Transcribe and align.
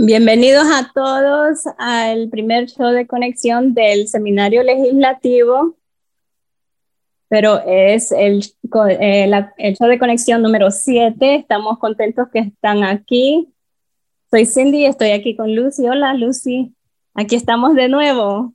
Bienvenidos 0.00 0.64
a 0.72 0.92
todos 0.94 1.64
al 1.76 2.28
primer 2.28 2.66
show 2.68 2.90
de 2.92 3.08
conexión 3.08 3.74
del 3.74 4.06
seminario 4.06 4.62
legislativo, 4.62 5.76
pero 7.26 7.58
es 7.66 8.12
el, 8.12 8.44
eh, 8.90 9.28
el 9.56 9.76
show 9.76 9.88
de 9.88 9.98
conexión 9.98 10.40
número 10.40 10.70
7. 10.70 11.34
Estamos 11.34 11.80
contentos 11.80 12.28
que 12.32 12.38
están 12.38 12.84
aquí. 12.84 13.52
Soy 14.30 14.46
Cindy 14.46 14.84
estoy 14.84 15.10
aquí 15.10 15.34
con 15.34 15.56
Lucy. 15.56 15.88
Hola 15.88 16.14
Lucy, 16.14 16.72
aquí 17.14 17.34
estamos 17.34 17.74
de 17.74 17.88
nuevo. 17.88 18.54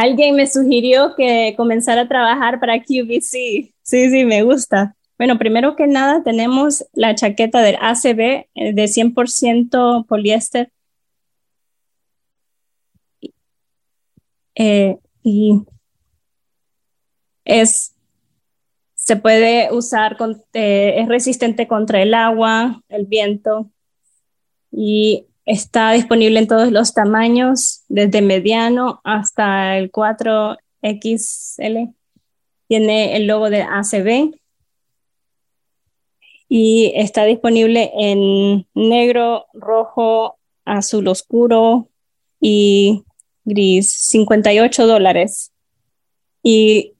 Alguien 0.00 0.36
me 0.36 0.46
sugirió 0.46 1.16
que 1.16 1.54
comenzara 1.56 2.02
a 2.02 2.08
trabajar 2.08 2.60
para 2.60 2.80
QVC. 2.80 3.74
Sí, 3.82 4.10
sí, 4.10 4.24
me 4.24 4.44
gusta. 4.44 4.94
Bueno, 5.18 5.38
primero 5.38 5.74
que 5.74 5.88
nada 5.88 6.22
tenemos 6.22 6.86
la 6.92 7.16
chaqueta 7.16 7.62
del 7.62 7.78
ACB 7.80 8.46
eh, 8.54 8.72
de 8.74 8.86
100% 8.86 10.06
poliéster. 10.06 10.70
Eh, 14.54 14.98
y 15.24 15.62
es, 17.44 17.96
se 18.94 19.16
puede 19.16 19.72
usar, 19.72 20.16
con, 20.16 20.44
eh, 20.52 20.94
es 20.98 21.08
resistente 21.08 21.66
contra 21.66 22.00
el 22.00 22.14
agua, 22.14 22.84
el 22.88 23.06
viento 23.06 23.68
y 24.70 25.26
Está 25.48 25.92
disponible 25.92 26.40
en 26.40 26.46
todos 26.46 26.70
los 26.70 26.92
tamaños, 26.92 27.82
desde 27.88 28.20
mediano 28.20 29.00
hasta 29.02 29.78
el 29.78 29.90
4XL. 29.90 31.94
Tiene 32.66 33.16
el 33.16 33.26
logo 33.26 33.48
de 33.48 33.62
ACB 33.62 34.34
y 36.50 36.92
está 36.94 37.24
disponible 37.24 37.90
en 37.94 38.66
negro, 38.74 39.46
rojo, 39.54 40.36
azul 40.66 41.08
oscuro 41.08 41.88
y 42.42 43.04
gris, 43.46 43.90
58 43.90 44.86
dólares. 44.86 45.50
Y 46.42 46.92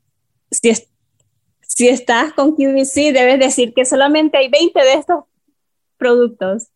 si, 0.51 0.71
estás 1.87 2.33
con 2.33 2.57
QVC, 2.57 3.13
debes 3.13 3.41
decir 3.41 3.75
que 3.75 3.85
solamente 3.85 4.39
hay 4.39 4.49
20 4.49 4.81
de 4.81 4.95
estos 4.95 5.25
productos 5.99 6.69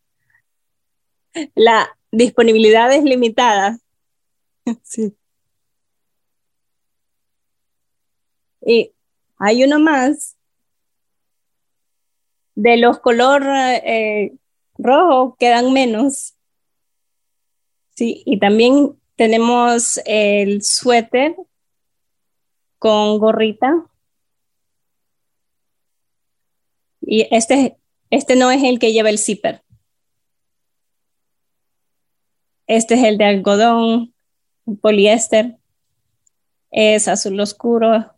la 1.55 1.97
disponibilidad 2.11 2.91
es 2.93 3.03
limitada. 3.03 3.79
Sí. 4.83 5.13
Y 8.65 8.93
hay 9.37 9.65
uno 9.65 9.77
más 9.77 10.37
de 12.55 12.77
los 12.77 12.99
color 12.99 13.43
eh, 13.45 14.33
rojo 14.77 15.35
quedan 15.37 15.73
menos. 15.73 16.35
Sí, 17.95 18.23
y 18.25 18.39
también 18.39 18.97
tenemos 19.15 19.99
el 20.05 20.63
suéter 20.63 21.35
con 22.79 23.19
gorrita. 23.19 23.85
Y 27.01 27.27
este, 27.31 27.77
este 28.09 28.35
no 28.35 28.49
es 28.49 28.63
el 28.63 28.79
que 28.79 28.93
lleva 28.93 29.09
el 29.09 29.19
zipper. 29.19 29.62
Este 32.67 32.95
es 32.95 33.03
el 33.03 33.17
de 33.17 33.25
algodón, 33.25 34.13
poliéster. 34.81 35.57
Es 36.71 37.07
azul 37.07 37.39
oscuro 37.39 38.13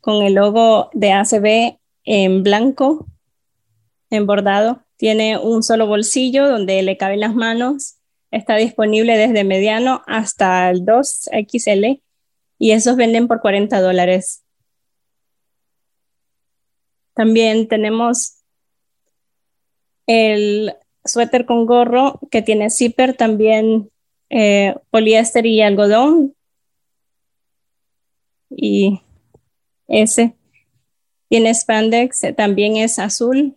con 0.00 0.22
el 0.22 0.34
logo 0.34 0.90
de 0.92 1.12
ACB 1.12 1.78
en 2.04 2.42
blanco, 2.42 3.06
en 4.10 4.26
bordado. 4.26 4.84
Tiene 4.96 5.38
un 5.38 5.62
solo 5.62 5.86
bolsillo 5.86 6.48
donde 6.48 6.82
le 6.82 6.96
caben 6.96 7.20
las 7.20 7.34
manos. 7.34 7.96
Está 8.30 8.56
disponible 8.56 9.16
desde 9.16 9.44
mediano 9.44 10.02
hasta 10.06 10.70
el 10.70 10.84
2XL 10.84 12.02
y 12.58 12.70
esos 12.72 12.96
venden 12.96 13.28
por 13.28 13.40
40 13.40 13.80
dólares. 13.80 14.44
También 17.14 17.66
tenemos 17.66 18.42
el 20.06 20.74
suéter 21.06 21.46
con 21.46 21.66
gorro 21.66 22.20
que 22.30 22.42
tiene 22.42 22.70
zipper, 22.70 23.16
también 23.16 23.90
eh, 24.30 24.74
poliéster 24.90 25.46
y 25.46 25.62
algodón. 25.62 26.34
Y 28.50 29.00
ese 29.88 30.34
tiene 31.28 31.54
spandex, 31.54 32.22
también 32.36 32.76
es 32.76 32.98
azul, 32.98 33.56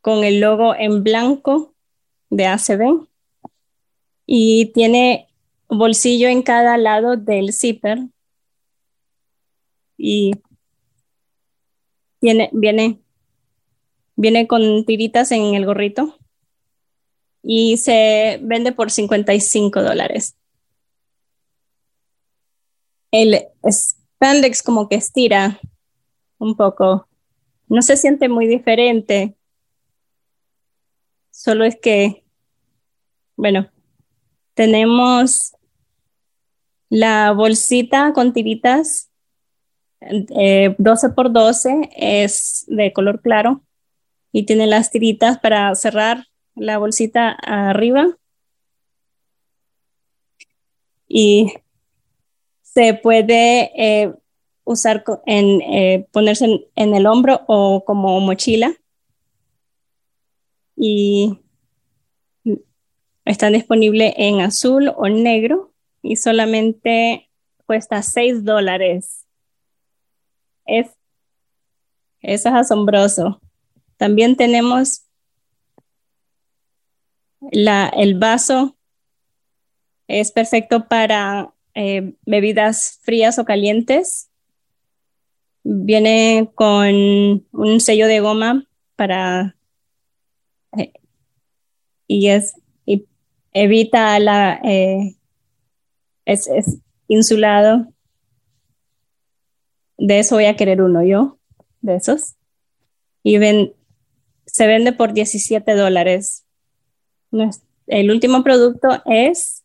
con 0.00 0.24
el 0.24 0.40
logo 0.40 0.74
en 0.74 1.02
blanco 1.02 1.74
de 2.30 2.46
ACB. 2.46 3.06
Y 4.26 4.66
tiene 4.66 5.28
bolsillo 5.68 6.28
en 6.28 6.42
cada 6.42 6.76
lado 6.76 7.16
del 7.16 7.52
zipper. 7.52 7.98
Y 9.96 10.32
viene, 12.20 12.50
viene, 12.52 13.00
viene 14.16 14.46
con 14.46 14.84
tiritas 14.86 15.32
en 15.32 15.54
el 15.54 15.66
gorrito 15.66 16.19
y 17.42 17.76
se 17.76 18.38
vende 18.42 18.72
por 18.72 18.90
55 18.90 19.82
dólares. 19.82 20.36
El 23.10 23.46
spandex 23.68 24.62
como 24.62 24.88
que 24.88 24.96
estira 24.96 25.60
un 26.38 26.56
poco. 26.56 27.08
No 27.68 27.82
se 27.82 27.96
siente 27.96 28.28
muy 28.28 28.46
diferente. 28.46 29.36
Solo 31.30 31.64
es 31.64 31.76
que, 31.80 32.24
bueno, 33.36 33.70
tenemos 34.54 35.54
la 36.88 37.32
bolsita 37.32 38.12
con 38.12 38.32
tiritas 38.32 39.10
12 40.00 40.26
eh, 40.36 41.10
por 41.14 41.32
12 41.32 41.90
es 41.94 42.64
de 42.68 42.92
color 42.92 43.20
claro 43.20 43.62
y 44.32 44.46
tiene 44.46 44.66
las 44.66 44.90
tiritas 44.90 45.38
para 45.38 45.74
cerrar 45.74 46.26
la 46.60 46.76
bolsita 46.76 47.30
arriba 47.30 48.18
y 51.08 51.54
se 52.60 52.92
puede 52.92 53.70
eh, 53.74 54.12
usar 54.64 55.02
en 55.24 55.62
eh, 55.62 56.06
ponerse 56.12 56.68
en, 56.76 56.94
el 56.94 57.06
hombro 57.06 57.40
o 57.48 57.82
como 57.86 58.20
mochila 58.20 58.74
y 60.76 61.40
están 63.24 63.54
disponibles 63.54 64.12
en 64.18 64.42
azul 64.42 64.92
o 64.94 65.08
negro 65.08 65.72
y 66.02 66.16
solamente 66.16 67.30
cuesta 67.64 68.02
6 68.02 68.44
dólares. 68.44 69.26
Es, 70.66 70.88
eso 72.20 72.48
es 72.50 72.54
asombroso. 72.54 73.40
También 73.96 74.36
tenemos 74.36 75.09
el 77.52 78.18
vaso 78.18 78.76
es 80.06 80.32
perfecto 80.32 80.88
para 80.88 81.52
eh, 81.74 82.14
bebidas 82.26 82.98
frías 83.02 83.38
o 83.38 83.44
calientes. 83.44 84.28
Viene 85.62 86.50
con 86.54 87.46
un 87.52 87.80
sello 87.80 88.06
de 88.06 88.20
goma 88.20 88.66
para 88.96 89.56
eh, 90.76 90.92
y 92.06 92.28
es 92.28 92.54
y 92.86 93.06
evita 93.52 94.18
la 94.18 94.60
eh, 94.64 95.16
es, 96.24 96.48
es, 96.48 96.78
insulado. 97.08 97.92
De 99.96 100.18
eso 100.18 100.36
voy 100.36 100.46
a 100.46 100.56
querer 100.56 100.80
uno 100.80 101.04
yo, 101.04 101.38
de 101.82 101.96
esos. 101.96 102.36
Y 103.22 103.38
ven, 103.38 103.74
se 104.46 104.66
vende 104.66 104.92
por 104.92 105.12
17 105.12 105.74
dólares. 105.74 106.44
El 107.86 108.10
último 108.10 108.42
producto 108.42 109.02
es, 109.06 109.64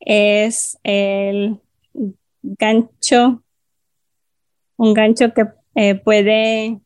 es 0.00 0.78
el 0.82 1.58
gancho, 2.42 3.42
un 4.76 4.94
gancho 4.94 5.32
que 5.32 5.44
eh, 5.74 5.94
puede 5.94 6.80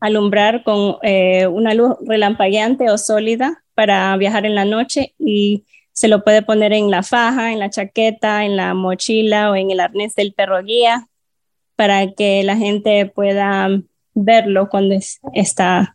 alumbrar 0.00 0.64
con 0.64 0.96
eh, 1.02 1.46
una 1.46 1.74
luz 1.74 1.96
relampagueante 2.04 2.90
o 2.90 2.98
sólida 2.98 3.62
para 3.74 4.16
viajar 4.16 4.46
en 4.46 4.56
la 4.56 4.64
noche 4.64 5.14
y 5.18 5.64
se 5.92 6.08
lo 6.08 6.24
puede 6.24 6.42
poner 6.42 6.72
en 6.72 6.90
la 6.90 7.02
faja, 7.02 7.52
en 7.52 7.60
la 7.60 7.70
chaqueta, 7.70 8.44
en 8.44 8.56
la 8.56 8.74
mochila 8.74 9.50
o 9.50 9.54
en 9.54 9.70
el 9.70 9.78
arnés 9.78 10.14
del 10.14 10.32
perro 10.32 10.62
guía 10.62 11.08
para 11.76 12.12
que 12.12 12.42
la 12.42 12.56
gente 12.56 13.06
pueda 13.06 13.68
verlo 14.14 14.68
cuando 14.68 14.96
está 15.34 15.94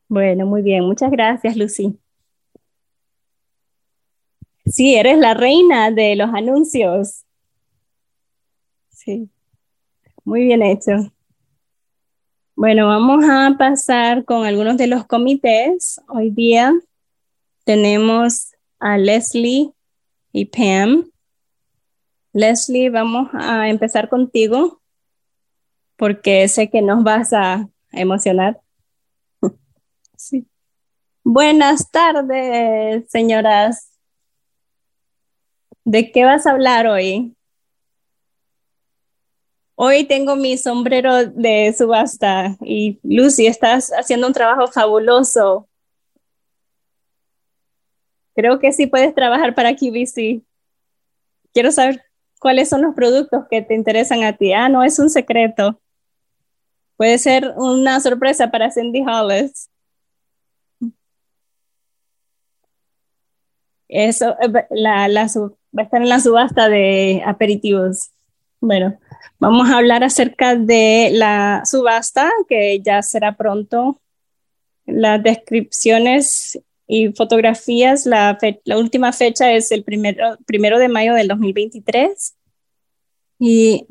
Bueno, 0.08 0.46
muy 0.46 0.62
bien, 0.62 0.84
muchas 0.84 1.10
gracias, 1.10 1.54
Lucy. 1.54 1.98
Sí, 4.64 4.94
eres 4.94 5.18
la 5.18 5.34
reina 5.34 5.90
de 5.90 6.14
los 6.16 6.32
anuncios. 6.32 7.24
Sí, 8.90 9.28
muy 10.24 10.44
bien 10.44 10.62
hecho. 10.62 11.12
Bueno, 12.54 12.86
vamos 12.86 13.24
a 13.28 13.56
pasar 13.58 14.24
con 14.24 14.46
algunos 14.46 14.76
de 14.76 14.86
los 14.86 15.04
comités. 15.06 16.00
Hoy 16.08 16.30
día 16.30 16.72
tenemos 17.64 18.52
a 18.78 18.98
Leslie 18.98 19.72
y 20.32 20.44
Pam. 20.44 21.10
Leslie, 22.32 22.88
vamos 22.88 23.30
a 23.32 23.68
empezar 23.68 24.08
contigo 24.08 24.80
porque 25.96 26.46
sé 26.48 26.70
que 26.70 26.82
nos 26.82 27.02
vas 27.02 27.32
a 27.32 27.68
emocionar. 27.90 28.60
sí. 30.16 30.46
Buenas 31.24 31.90
tardes, 31.90 33.10
señoras. 33.10 33.91
¿De 35.84 36.12
qué 36.12 36.24
vas 36.24 36.46
a 36.46 36.52
hablar 36.52 36.86
hoy? 36.86 37.34
Hoy 39.74 40.04
tengo 40.04 40.36
mi 40.36 40.56
sombrero 40.56 41.26
de 41.26 41.74
subasta 41.76 42.56
y 42.60 43.00
Lucy, 43.02 43.46
estás 43.46 43.90
haciendo 43.90 44.28
un 44.28 44.32
trabajo 44.32 44.68
fabuloso. 44.68 45.68
Creo 48.34 48.58
que 48.58 48.72
sí 48.72 48.86
puedes 48.86 49.14
trabajar 49.14 49.54
para 49.54 49.74
QVC. 49.74 50.42
Quiero 51.52 51.72
saber 51.72 52.04
cuáles 52.38 52.68
son 52.68 52.82
los 52.82 52.94
productos 52.94 53.44
que 53.50 53.62
te 53.62 53.74
interesan 53.74 54.22
a 54.22 54.36
ti. 54.36 54.52
Ah, 54.52 54.68
no 54.68 54.84
es 54.84 54.98
un 54.98 55.10
secreto. 55.10 55.80
Puede 56.96 57.18
ser 57.18 57.52
una 57.56 57.98
sorpresa 58.00 58.50
para 58.50 58.70
Cindy 58.70 59.02
Hollis. 59.02 59.68
Eso, 63.88 64.36
eh, 64.40 64.66
la, 64.70 65.08
la, 65.08 65.28
va 65.76 65.82
a 65.82 65.84
estar 65.84 66.02
en 66.02 66.08
la 66.08 66.20
subasta 66.20 66.68
de 66.68 67.22
aperitivos. 67.24 68.10
Bueno, 68.60 68.98
vamos 69.38 69.68
a 69.70 69.78
hablar 69.78 70.04
acerca 70.04 70.54
de 70.54 71.10
la 71.12 71.62
subasta 71.64 72.30
que 72.48 72.80
ya 72.80 73.02
será 73.02 73.36
pronto. 73.36 74.00
Las 74.86 75.22
descripciones 75.22 76.60
y 76.86 77.12
fotografías, 77.12 78.06
la, 78.06 78.38
la 78.64 78.78
última 78.78 79.12
fecha 79.12 79.52
es 79.52 79.72
el 79.72 79.84
primero, 79.84 80.36
primero 80.46 80.78
de 80.78 80.88
mayo 80.88 81.14
del 81.14 81.28
2023. 81.28 82.36
Y 83.38 83.86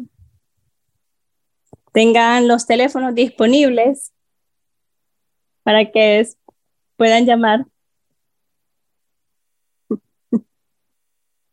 tengan 1.93 2.47
los 2.47 2.65
teléfonos 2.65 3.15
disponibles 3.15 4.13
para 5.63 5.91
que 5.91 6.25
puedan 6.95 7.25
llamar 7.25 7.65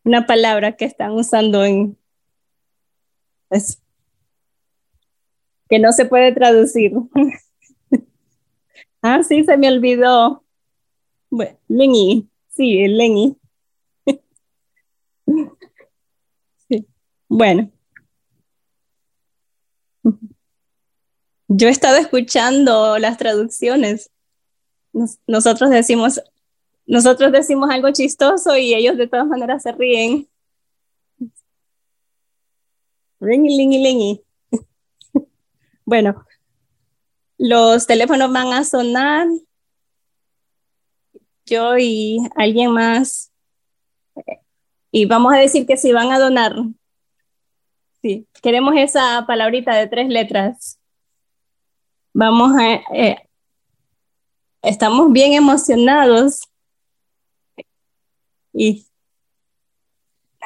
una 0.08 0.26
palabra 0.26 0.74
que 0.74 0.86
están 0.86 1.12
usando 1.12 1.64
en 1.64 1.98
es, 3.50 3.80
que 5.68 5.78
no 5.78 5.92
se 5.92 6.06
puede 6.06 6.32
traducir. 6.32 6.92
ah, 9.02 9.22
sí, 9.22 9.44
se 9.44 9.56
me 9.58 9.68
olvidó. 9.68 10.42
Bueno, 11.30 11.58
Lenny, 11.68 12.26
sí, 12.48 12.82
el 12.82 12.96
Lenny. 12.96 13.36
Bueno. 17.30 17.70
Yo 21.48 21.68
he 21.68 21.70
estado 21.70 21.96
escuchando 21.96 22.98
las 22.98 23.18
traducciones. 23.18 24.10
nosotros 25.26 25.68
decimos 25.68 26.22
nosotros 26.88 27.30
decimos 27.32 27.68
algo 27.70 27.92
chistoso 27.92 28.56
y 28.56 28.72
ellos 28.72 28.96
de 28.96 29.06
todas 29.06 29.26
maneras 29.26 29.62
se 29.62 29.72
ríen. 29.72 30.28
Bueno, 35.84 36.22
los 37.38 37.86
teléfonos 37.86 38.30
van 38.30 38.52
a 38.52 38.62
sonar. 38.62 39.26
Yo 41.46 41.78
y 41.78 42.18
alguien 42.36 42.72
más. 42.72 43.32
Y 44.90 45.06
vamos 45.06 45.32
a 45.32 45.38
decir 45.38 45.66
que 45.66 45.78
si 45.78 45.92
van 45.92 46.12
a 46.12 46.18
donar. 46.18 46.54
Sí, 48.02 48.26
queremos 48.42 48.74
esa 48.76 49.24
palabrita 49.26 49.74
de 49.74 49.86
tres 49.86 50.08
letras. 50.08 50.78
Vamos 52.12 52.52
a... 52.58 52.74
Eh, 52.94 53.16
estamos 54.62 55.10
bien 55.10 55.32
emocionados 55.32 56.47
y 58.58 58.86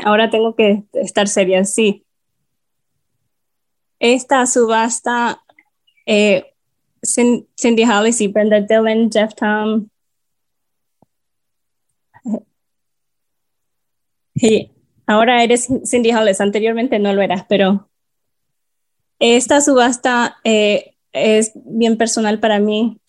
ahora 0.04 0.28
tengo 0.28 0.54
que 0.54 0.84
estar 0.92 1.28
seria, 1.28 1.64
sí. 1.64 2.04
Esta 3.98 4.44
subasta, 4.46 5.42
Cindy 7.02 7.84
Hollis 7.84 8.20
y 8.20 8.28
Brenda 8.28 8.60
Dillon, 8.60 9.10
Jeff 9.10 9.34
Tom. 9.34 9.88
Y 14.34 14.70
ahora 15.06 15.42
eres 15.42 15.68
Cindy 15.86 16.12
Hollis, 16.12 16.40
anteriormente 16.40 16.98
no 16.98 17.14
lo 17.14 17.22
eras, 17.22 17.46
pero 17.48 17.88
esta 19.18 19.60
subasta 19.62 20.36
eh, 20.44 20.96
es 21.12 21.52
bien 21.54 21.96
personal 21.96 22.40
para 22.40 22.58
mí. 22.58 23.00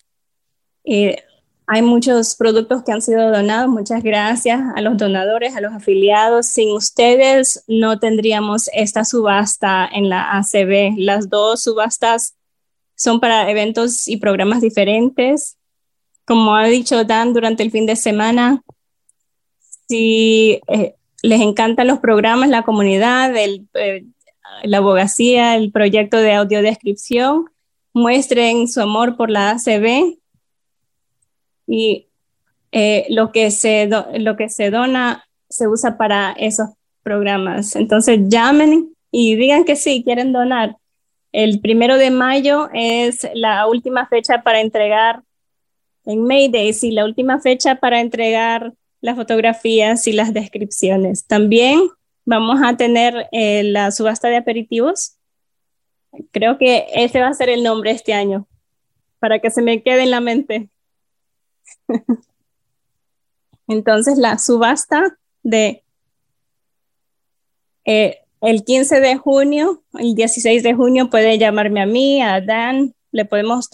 Eh, 0.84 1.22
hay 1.66 1.82
muchos 1.82 2.36
productos 2.36 2.82
que 2.82 2.92
han 2.92 3.00
sido 3.00 3.30
donados. 3.30 3.70
Muchas 3.70 4.02
gracias 4.02 4.60
a 4.74 4.80
los 4.82 4.98
donadores, 4.98 5.56
a 5.56 5.60
los 5.60 5.72
afiliados. 5.72 6.46
Sin 6.46 6.72
ustedes 6.72 7.64
no 7.66 7.98
tendríamos 7.98 8.68
esta 8.74 9.04
subasta 9.04 9.88
en 9.90 10.10
la 10.10 10.36
ACB. 10.38 10.94
Las 10.98 11.30
dos 11.30 11.62
subastas 11.62 12.36
son 12.96 13.18
para 13.18 13.50
eventos 13.50 14.06
y 14.08 14.18
programas 14.18 14.60
diferentes. 14.60 15.56
Como 16.26 16.54
ha 16.54 16.66
dicho 16.66 17.04
Dan 17.04 17.32
durante 17.32 17.62
el 17.62 17.70
fin 17.70 17.86
de 17.86 17.96
semana, 17.96 18.62
si 19.88 20.60
eh, 20.68 20.94
les 21.22 21.40
encantan 21.40 21.86
los 21.86 21.98
programas, 21.98 22.50
la 22.50 22.62
comunidad, 22.62 23.34
eh, 23.36 24.04
la 24.62 24.78
abogacía, 24.78 25.56
el 25.56 25.72
proyecto 25.72 26.18
de 26.18 26.34
audiodescripción, 26.34 27.46
muestren 27.94 28.68
su 28.68 28.80
amor 28.82 29.16
por 29.16 29.30
la 29.30 29.50
ACB 29.50 30.18
y 31.66 32.06
eh, 32.72 33.06
lo, 33.10 33.32
que 33.32 33.50
se 33.50 33.88
lo 33.88 34.36
que 34.36 34.48
se 34.48 34.70
dona 34.70 35.24
se 35.48 35.68
usa 35.68 35.96
para 35.96 36.32
esos 36.32 36.70
programas. 37.02 37.76
Entonces 37.76 38.20
llamen 38.28 38.94
y 39.10 39.36
digan 39.36 39.64
que 39.64 39.76
sí, 39.76 40.02
quieren 40.04 40.32
donar. 40.32 40.76
El 41.30 41.60
primero 41.60 41.96
de 41.96 42.10
mayo 42.10 42.68
es 42.72 43.28
la 43.34 43.66
última 43.66 44.06
fecha 44.06 44.42
para 44.42 44.60
entregar 44.60 45.22
en 46.06 46.24
Mayday, 46.24 46.72
sí, 46.72 46.90
la 46.90 47.04
última 47.04 47.40
fecha 47.40 47.76
para 47.76 48.00
entregar 48.00 48.72
las 49.00 49.16
fotografías 49.16 50.06
y 50.06 50.12
las 50.12 50.32
descripciones. 50.32 51.26
También 51.26 51.80
vamos 52.24 52.60
a 52.64 52.76
tener 52.76 53.28
eh, 53.32 53.62
la 53.62 53.90
subasta 53.90 54.28
de 54.28 54.36
aperitivos. 54.36 55.16
Creo 56.30 56.58
que 56.58 56.86
ese 56.94 57.20
va 57.20 57.28
a 57.28 57.34
ser 57.34 57.48
el 57.48 57.62
nombre 57.62 57.90
este 57.90 58.14
año, 58.14 58.46
para 59.18 59.38
que 59.40 59.50
se 59.50 59.62
me 59.62 59.82
quede 59.82 60.02
en 60.02 60.10
la 60.10 60.20
mente. 60.20 60.68
Entonces, 63.68 64.18
la 64.18 64.38
subasta 64.38 65.18
de 65.42 65.84
eh, 67.84 68.18
el 68.40 68.64
15 68.64 69.00
de 69.00 69.16
junio, 69.16 69.82
el 69.94 70.14
16 70.14 70.62
de 70.62 70.74
junio 70.74 71.08
puede 71.08 71.38
llamarme 71.38 71.80
a 71.80 71.86
mí, 71.86 72.20
a 72.22 72.40
Dan, 72.40 72.94
le 73.10 73.24
podemos 73.24 73.70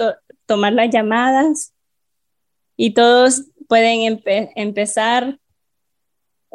tomar 0.46 0.72
las 0.72 0.90
llamadas 0.90 1.72
y 2.76 2.94
todos 2.94 3.46
pueden 3.68 4.20
empezar 4.56 5.38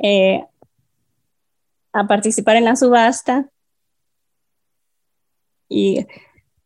eh, 0.01 0.45
a 1.93 2.07
participar 2.07 2.57
en 2.57 2.65
la 2.65 2.75
subasta 2.75 3.49
y 5.69 6.05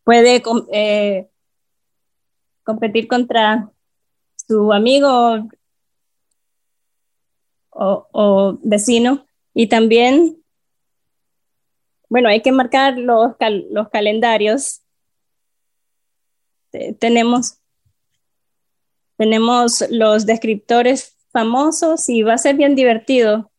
puede 0.04 0.42
eh, 0.72 1.30
competir 2.64 3.08
contra 3.08 3.72
su 4.50 4.74
amigo 4.74 5.48
o, 7.70 8.58
vecino 8.64 9.28
y 9.54 9.68
también, 9.68 10.44
bueno, 12.10 12.30
hay 12.30 12.42
que 12.42 12.52
marcar 12.52 12.98
los, 12.98 13.36
los 13.70 13.90
calendarios. 13.90 14.82
tenemos, 16.98 17.60
tenemos 19.18 19.86
los 19.92 20.26
descriptores 20.26 21.16
famosos 21.32 22.10
y 22.10 22.24
va 22.24 22.34
a 22.34 22.40
ser 22.40 22.56
bien 22.56 22.74
divertido. 22.74 23.52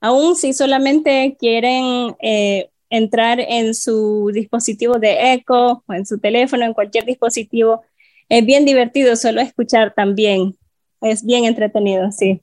Aún 0.00 0.36
si 0.36 0.54
solamente 0.54 1.36
quieren 1.38 2.16
eh, 2.20 2.70
entrar 2.88 3.40
en 3.40 3.74
su 3.74 4.30
dispositivo 4.32 4.98
de 4.98 5.34
eco 5.34 5.84
o 5.86 5.92
en 5.92 6.06
su 6.06 6.18
teléfono, 6.18 6.64
en 6.64 6.72
cualquier 6.72 7.04
dispositivo, 7.04 7.82
es 8.28 8.44
bien 8.46 8.64
divertido 8.64 9.16
solo 9.16 9.40
escuchar 9.40 9.94
también. 9.94 10.56
Es 11.00 11.24
bien 11.24 11.44
entretenido, 11.44 12.10
sí. 12.10 12.42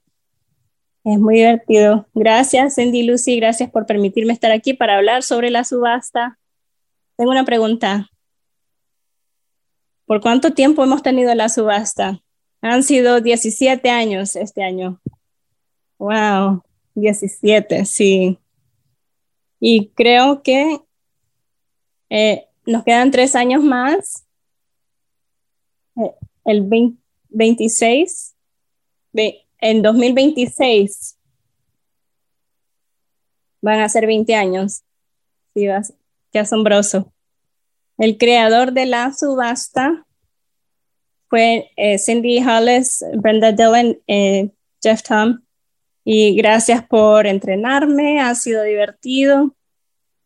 Es 1.04 1.20
muy 1.20 1.36
divertido. 1.36 2.08
Gracias, 2.14 2.76
Cindy 2.76 3.04
Lucy. 3.04 3.38
Gracias 3.38 3.72
por 3.72 3.86
permitirme 3.86 4.34
estar 4.34 4.52
aquí 4.52 4.74
para 4.74 4.98
hablar 4.98 5.24
sobre 5.24 5.50
la 5.50 5.64
subasta. 5.64 6.38
Tengo 7.18 7.32
una 7.32 7.46
pregunta. 7.46 8.10
¿Por 10.06 10.22
cuánto 10.22 10.54
tiempo 10.54 10.84
hemos 10.84 11.02
tenido 11.02 11.34
la 11.34 11.50
subasta? 11.50 12.22
Han 12.62 12.84
sido 12.84 13.22
17 13.22 13.90
años 13.90 14.36
este 14.36 14.64
año. 14.64 15.02
Wow, 15.98 16.64
17, 16.94 17.86
sí. 17.86 18.38
Y 19.60 19.88
creo 19.90 20.44
que 20.44 20.80
eh, 22.10 22.46
nos 22.66 22.84
quedan 22.84 23.10
tres 23.10 23.36
años 23.36 23.64
más. 23.64 24.21
El 26.44 26.70
26, 27.30 28.36
en 29.60 29.82
2026 29.82 31.18
van 33.62 33.80
a 33.80 33.90
ser 33.90 34.08
20 34.08 34.36
años. 34.36 34.84
Sí, 35.54 35.68
qué 36.32 36.40
asombroso. 36.40 37.14
El 37.98 38.18
creador 38.18 38.74
de 38.74 38.86
la 38.86 39.14
subasta 39.14 40.06
fue 41.30 41.70
eh, 41.78 41.98
Cindy 41.98 42.44
Hollis, 42.44 43.06
Brenda 43.16 43.52
Dillon, 43.52 43.98
eh, 44.08 44.50
Jeff 44.82 45.04
Tom. 45.04 45.42
Y 46.04 46.36
gracias 46.36 46.84
por 46.88 47.28
entrenarme, 47.28 48.20
ha 48.20 48.34
sido 48.34 48.64
divertido 48.64 49.56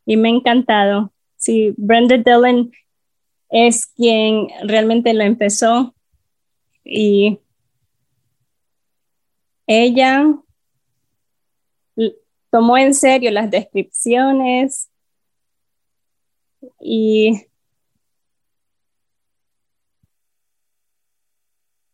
y 0.05 0.15
me 0.15 0.29
ha 0.29 0.31
encantado. 0.31 1.12
Sí, 1.36 1.74
Brenda 1.77 2.17
Dillon 2.17 2.72
es 3.57 3.85
quien 3.85 4.50
realmente 4.63 5.13
lo 5.13 5.24
empezó 5.24 5.95
y 6.83 7.39
ella 9.65 10.25
tomó 12.50 12.77
en 12.77 12.93
serio 12.93 13.31
las 13.31 13.50
descripciones 13.50 14.89
y 16.81 17.45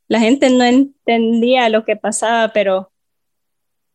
la 0.07 0.19
gente 0.19 0.49
no 0.49 0.63
entendía 0.63 1.69
lo 1.69 1.85
que 1.85 1.95
pasaba, 1.95 2.51
pero 2.53 2.91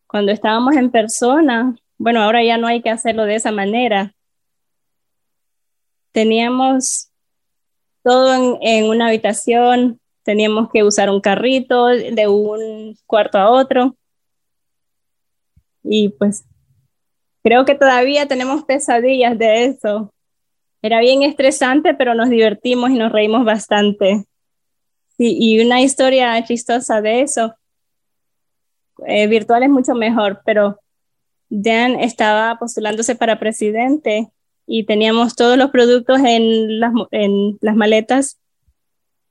cuando 0.07 0.31
estábamos 0.31 0.77
en 0.77 0.93
persona, 0.93 1.75
bueno, 1.99 2.23
ahora 2.23 2.45
ya 2.45 2.59
no 2.59 2.69
hay 2.69 2.81
que 2.81 2.91
hacerlo 2.91 3.25
de 3.25 3.35
esa 3.35 3.51
manera. 3.51 4.15
Teníamos 6.13 7.11
todo 8.07 8.57
en, 8.61 8.85
una 8.85 9.09
habitación, 9.09 9.99
teníamos 10.23 10.71
que 10.73 10.85
usar 10.85 11.11
un 11.11 11.21
carrito 11.21 11.87
de 11.87 12.29
un 12.29 12.97
cuarto 13.05 13.37
a 13.37 13.51
otro. 13.51 13.97
Y 15.83 16.11
pues 16.11 16.45
creo 17.43 17.65
que 17.65 17.75
todavía 17.75 18.29
tenemos 18.29 18.63
pesadillas 18.63 19.37
de 19.37 19.65
eso. 19.65 20.15
Era 20.83 21.01
bien 21.01 21.25
estresante, 21.25 21.95
pero 21.95 22.15
nos 22.15 22.31
divertimos 22.31 22.91
y 22.91 22.95
nos 22.95 23.11
reímos 23.11 23.45
bastante 23.45 24.25
y 25.19 25.59
una 25.65 25.81
historia 25.81 26.45
chistosa 26.45 27.01
de 27.01 27.23
eso. 27.23 27.57
Eh, 29.05 29.27
virtual 29.27 29.65
es 29.65 29.71
mucho 29.71 29.95
mejor, 29.95 30.43
pero 30.45 30.79
Dan 31.49 31.99
estaba 31.99 32.57
postulándose 32.57 33.17
para 33.17 33.41
presidente 33.41 34.31
y 34.67 34.85
teníamos 34.85 35.37
todos 35.37 35.57
los 35.57 35.71
productos 35.71 36.21
en 36.25 36.81
las, 36.81 36.93
en 37.13 37.59
las 37.61 37.77
maletas 37.77 38.39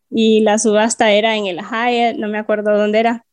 y 0.09 0.41
la 0.41 0.57
subasta 0.57 1.11
era 1.11 1.35
en 1.35 1.47
el 1.47 1.59
Hyatt, 1.59 2.17
no 2.17 2.27
me 2.27 2.37
acuerdo 2.37 2.77
dónde 2.77 2.99
era. 2.99 3.25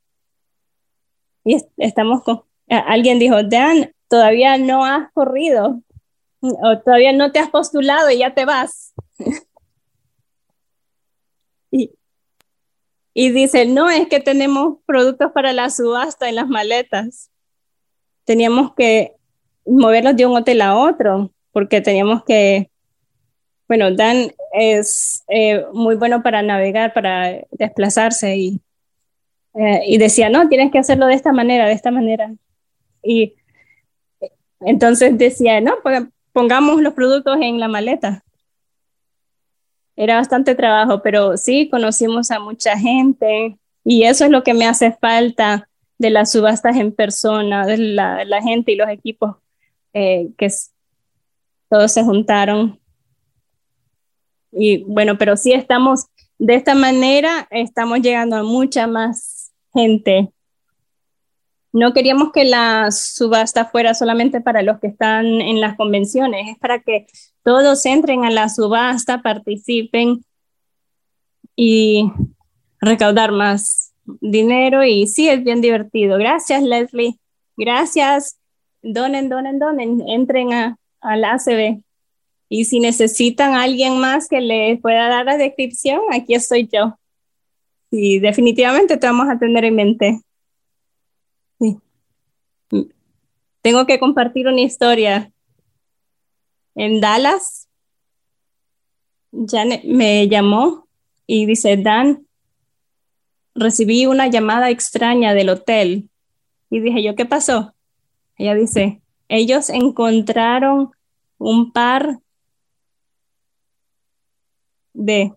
Y 1.45 1.59
estamos 1.77 2.23
con, 2.23 2.43
alguien 2.69 3.19
dijo, 3.19 3.43
Dan, 3.43 3.93
todavía 4.09 4.59
no 4.59 4.85
has 4.85 5.13
corrido 5.13 5.81
o 6.41 6.79
todavía 6.81 7.13
no 7.13 7.31
te 7.31 7.39
has 7.39 7.51
postulado 7.51 8.11
y 8.11 8.19
ya 8.19 8.35
te 8.35 8.45
vas. 8.45 8.95
y, 11.71 11.93
y 13.15 13.31
dice, 13.31 13.67
no, 13.67 13.91
es 13.91 14.09
que 14.09 14.21
tenemos 14.21 14.79
productos 14.87 15.33
para 15.33 15.53
la 15.53 15.71
subasta 15.71 16.29
en 16.29 16.37
las 16.37 16.49
maletas. 16.49 17.31
Teníamos 18.25 18.75
que 18.75 19.17
moverlos 19.67 20.17
de 20.17 20.27
un 20.27 20.37
hotel 20.37 20.63
a 20.63 20.77
otro, 20.77 21.32
porque 21.53 21.81
teníamos 21.81 22.25
que, 22.25 22.71
bueno, 23.69 23.91
Dan 23.95 24.33
es 24.53 25.25
eh, 25.29 25.65
muy 25.73 25.97
bueno 25.97 26.23
para 26.23 26.43
navegar, 26.43 26.93
para 26.93 27.41
desplazarse 27.51 28.37
y, 28.37 28.61
eh, 29.55 29.83
y 29.87 29.99
decía, 29.99 30.29
no, 30.29 30.49
tienes 30.49 30.71
que 30.73 30.79
hacerlo 30.79 31.07
de 31.07 31.15
esta 31.15 31.33
manera, 31.33 31.67
de 31.67 31.73
esta 31.73 31.91
manera. 31.91 32.35
Y 33.03 33.35
entonces 34.61 35.17
decía, 35.19 35.61
no, 35.61 35.75
pongamos 36.33 36.81
los 36.83 36.95
productos 36.95 37.39
en 37.41 37.61
la 37.61 37.69
maleta 37.69 38.23
era 39.97 40.17
bastante 40.17 40.55
trabajo, 40.55 41.03
pero 41.03 41.37
sí 41.37 41.69
conocimos 41.69 42.31
a 42.31 42.41
mucha 42.41 42.79
gente 42.79 43.59
y 43.85 44.05
eso 44.05 44.25
es 44.25 44.31
lo 44.31 44.43
que 44.43 44.55
me 44.55 44.67
hace 44.67 44.93
falta 44.93 45.69
de 45.99 46.11
las 46.11 46.33
subastas 46.33 46.77
en 46.77 46.93
persona, 46.93 47.67
de 47.67 47.79
la, 47.79 48.43
gente 48.43 48.73
y 48.73 48.77
los 48.77 48.89
equipos 48.89 49.37
eh, 49.93 50.31
que 50.37 50.49
todos 51.73 51.93
se 51.93 52.03
juntaron. 52.03 52.79
Y 54.51 54.83
bueno, 54.85 55.17
pero 55.17 55.37
sí 55.39 55.53
estamos, 55.53 56.07
de 56.39 56.55
esta 56.55 56.75
manera 56.75 57.49
estamos 57.51 58.01
llegando 58.01 58.37
a 58.37 58.43
mucha 58.43 58.87
más 58.87 59.53
gente 59.73 60.31
no 61.73 61.95
queríamos 61.95 62.33
que 62.33 62.45
la 62.45 62.91
subasta 62.91 63.65
fuera 63.65 63.95
solamente 63.95 64.41
para 64.41 64.63
los 64.63 64.79
que 64.79 64.89
están 64.89 65.25
en 65.41 65.61
las 65.61 65.77
convenciones, 65.77 66.51
es 66.51 66.59
para 66.59 66.81
que 66.81 67.07
todos 67.43 67.85
entren 67.87 68.25
a 68.25 68.31
la 68.31 68.49
subasta, 68.51 69.23
participen 69.23 70.23
y 71.57 72.13
recaudar 72.79 73.33
más 73.33 73.95
dinero 74.21 74.85
y 74.85 75.07
sí, 75.07 75.29
es 75.29 75.43
bien 75.43 75.63
divertido. 75.63 76.19
Gracias, 76.19 76.63
Leslie. 76.63 77.19
Gracias. 77.57 78.39
Donen, 78.83 79.29
donen, 79.29 79.59
donen. 79.59 80.03
Entren 80.09 80.53
a, 80.53 80.77
la 81.03 81.35
ACB. 81.35 81.83
Y 82.49 82.65
si 82.65 82.81
necesitan 82.81 83.55
a 83.55 83.63
alguien 83.63 83.99
más 83.99 84.29
que 84.29 84.41
les 84.41 84.81
pueda 84.81 85.09
dar 85.09 85.25
la 85.25 85.37
descripción, 85.37 86.01
aquí 86.13 86.35
estoy 86.35 86.69
yo. 86.71 86.99
Y 87.91 88.21
definitivamente 88.21 88.97
te 88.97 89.07
vamos 89.07 89.29
a 89.29 89.39
tener 89.39 89.65
en 89.65 89.75
mente. 89.75 90.21
Tengo 93.63 93.87
que 93.87 93.99
compartir 93.99 94.49
una 94.49 94.61
historia. 94.61 95.31
En 96.75 97.01
Dallas, 97.01 97.69
Janet 99.31 99.85
me 99.85 100.29
llamó 100.29 100.89
y 101.27 101.47
dice, 101.47 101.77
Dan, 101.77 102.27
recibí 103.55 104.07
una 104.07 104.27
llamada 104.29 104.71
extraña 104.71 105.35
del 105.35 105.51
hotel 105.51 106.09
y 106.71 106.81
dije 106.81 107.03
yo, 107.03 107.15
¿qué 107.15 107.27
pasó? 107.27 107.75
Ella 108.39 108.55
dice, 108.55 109.02
ellos 109.35 109.71
encontraron 109.71 110.93
un 111.39 111.73
par 111.73 112.21
de 114.93 115.35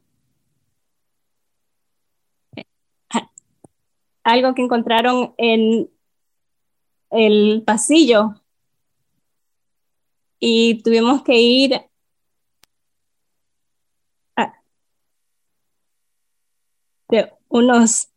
algo 4.21 4.53
que 4.53 4.63
encontraron 4.63 5.33
en 5.37 5.89
el 7.09 7.63
pasillo. 7.65 8.41
Y 10.39 10.83
tuvimos 10.83 11.23
que 11.23 11.39
ir 11.39 11.81
a, 14.35 14.53
de 17.07 17.31
unos 17.47 18.09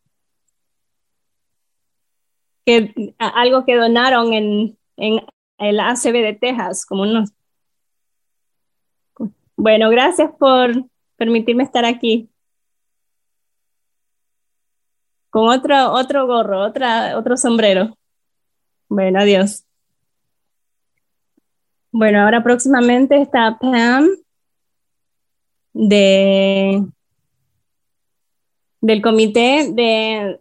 que 2.65 3.13
algo 3.17 3.63
que 3.63 3.77
donaron 3.77 4.33
en, 4.33 4.77
en 4.97 5.21
el 5.59 5.79
ACB 5.79 6.13
de 6.13 6.37
Texas, 6.39 6.85
como 6.85 7.03
unos. 7.03 7.31
Bueno, 9.55 9.89
gracias 9.89 10.31
por 10.39 10.71
permitirme 11.17 11.63
estar 11.63 11.85
aquí. 11.85 12.29
Con 15.29 15.49
otro, 15.49 15.91
otro 15.91 16.25
gorro, 16.25 16.61
otra, 16.61 17.17
otro 17.17 17.37
sombrero. 17.37 17.95
Bueno, 18.87 19.19
adiós. 19.19 19.65
Bueno, 21.91 22.21
ahora 22.21 22.41
próximamente 22.41 23.21
está 23.21 23.57
Pam 23.59 24.07
de 25.73 26.83
del 28.81 29.01
Comité 29.01 29.71
de 29.73 30.39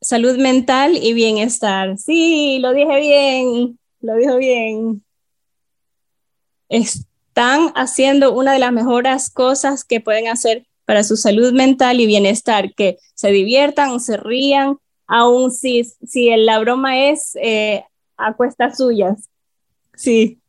Salud 0.00 0.38
Mental 0.38 0.96
y 0.96 1.12
Bienestar. 1.12 1.98
Sí, 1.98 2.58
lo 2.60 2.72
dije 2.72 3.00
bien, 3.00 3.78
lo 4.06 4.16
dijo 4.16 4.36
bien. 4.36 5.04
Están 6.68 7.72
haciendo 7.74 8.32
una 8.32 8.52
de 8.52 8.58
las 8.58 8.72
mejores 8.72 9.30
cosas 9.30 9.84
que 9.84 10.00
pueden 10.00 10.28
hacer 10.28 10.66
para 10.84 11.02
su 11.02 11.16
salud 11.16 11.52
mental 11.52 12.00
y 12.00 12.06
bienestar, 12.06 12.72
que 12.74 12.98
se 13.14 13.30
diviertan, 13.32 14.00
se 14.00 14.16
rían, 14.16 14.78
aun 15.06 15.50
si, 15.50 15.84
si 16.06 16.34
la 16.36 16.58
broma 16.60 17.08
es 17.10 17.36
eh, 17.42 17.84
a 18.16 18.34
cuestas 18.34 18.78
suyas. 18.78 19.28
Sí. 19.94 20.40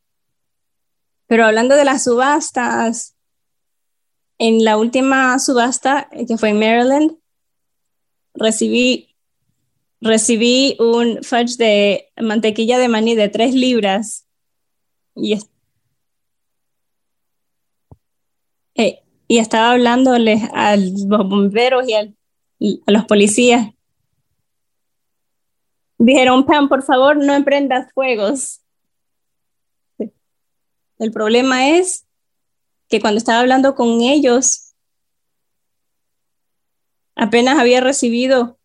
Pero 1.26 1.46
hablando 1.46 1.76
de 1.76 1.86
las 1.86 2.04
subastas, 2.04 3.16
en 4.38 4.64
la 4.64 4.78
última 4.78 5.40
subasta 5.40 6.08
eh, 6.12 6.28
que 6.28 6.38
fue 6.38 6.50
en 6.50 6.60
Maryland, 6.60 7.18
recibí, 8.36 9.07
recibí 10.02 10.76
un 10.80 11.24
fudge 11.24 11.58
de 11.58 12.10
mantequilla 12.22 12.78
de 12.78 12.88
maní 12.88 13.16
de 13.16 13.30
tres 13.30 13.54
libras 13.54 14.28
y, 15.16 15.40
eh, 18.76 19.04
y 19.28 19.40
estaba 19.40 19.72
hablándoles 19.72 20.42
a 20.54 20.76
los 20.76 21.08
bomberos 21.08 21.86
y, 21.88 22.84
a 22.86 22.92
los 22.92 23.06
policías. 23.06 23.70
Dijeron, 26.00 26.46
Pam, 26.46 26.70
por 26.70 26.84
favor, 26.84 27.18
no 27.18 27.34
emprendas 27.34 27.92
fuegos. 27.94 28.62
El 31.00 31.12
problema 31.12 31.70
es 31.70 32.06
que 32.88 33.02
cuando 33.02 33.18
estaba 33.18 33.40
hablando 33.40 33.76
con 33.76 34.02
ellos, 34.02 34.74
apenas 37.16 37.60
había 37.60 37.82
recibido 37.82 38.57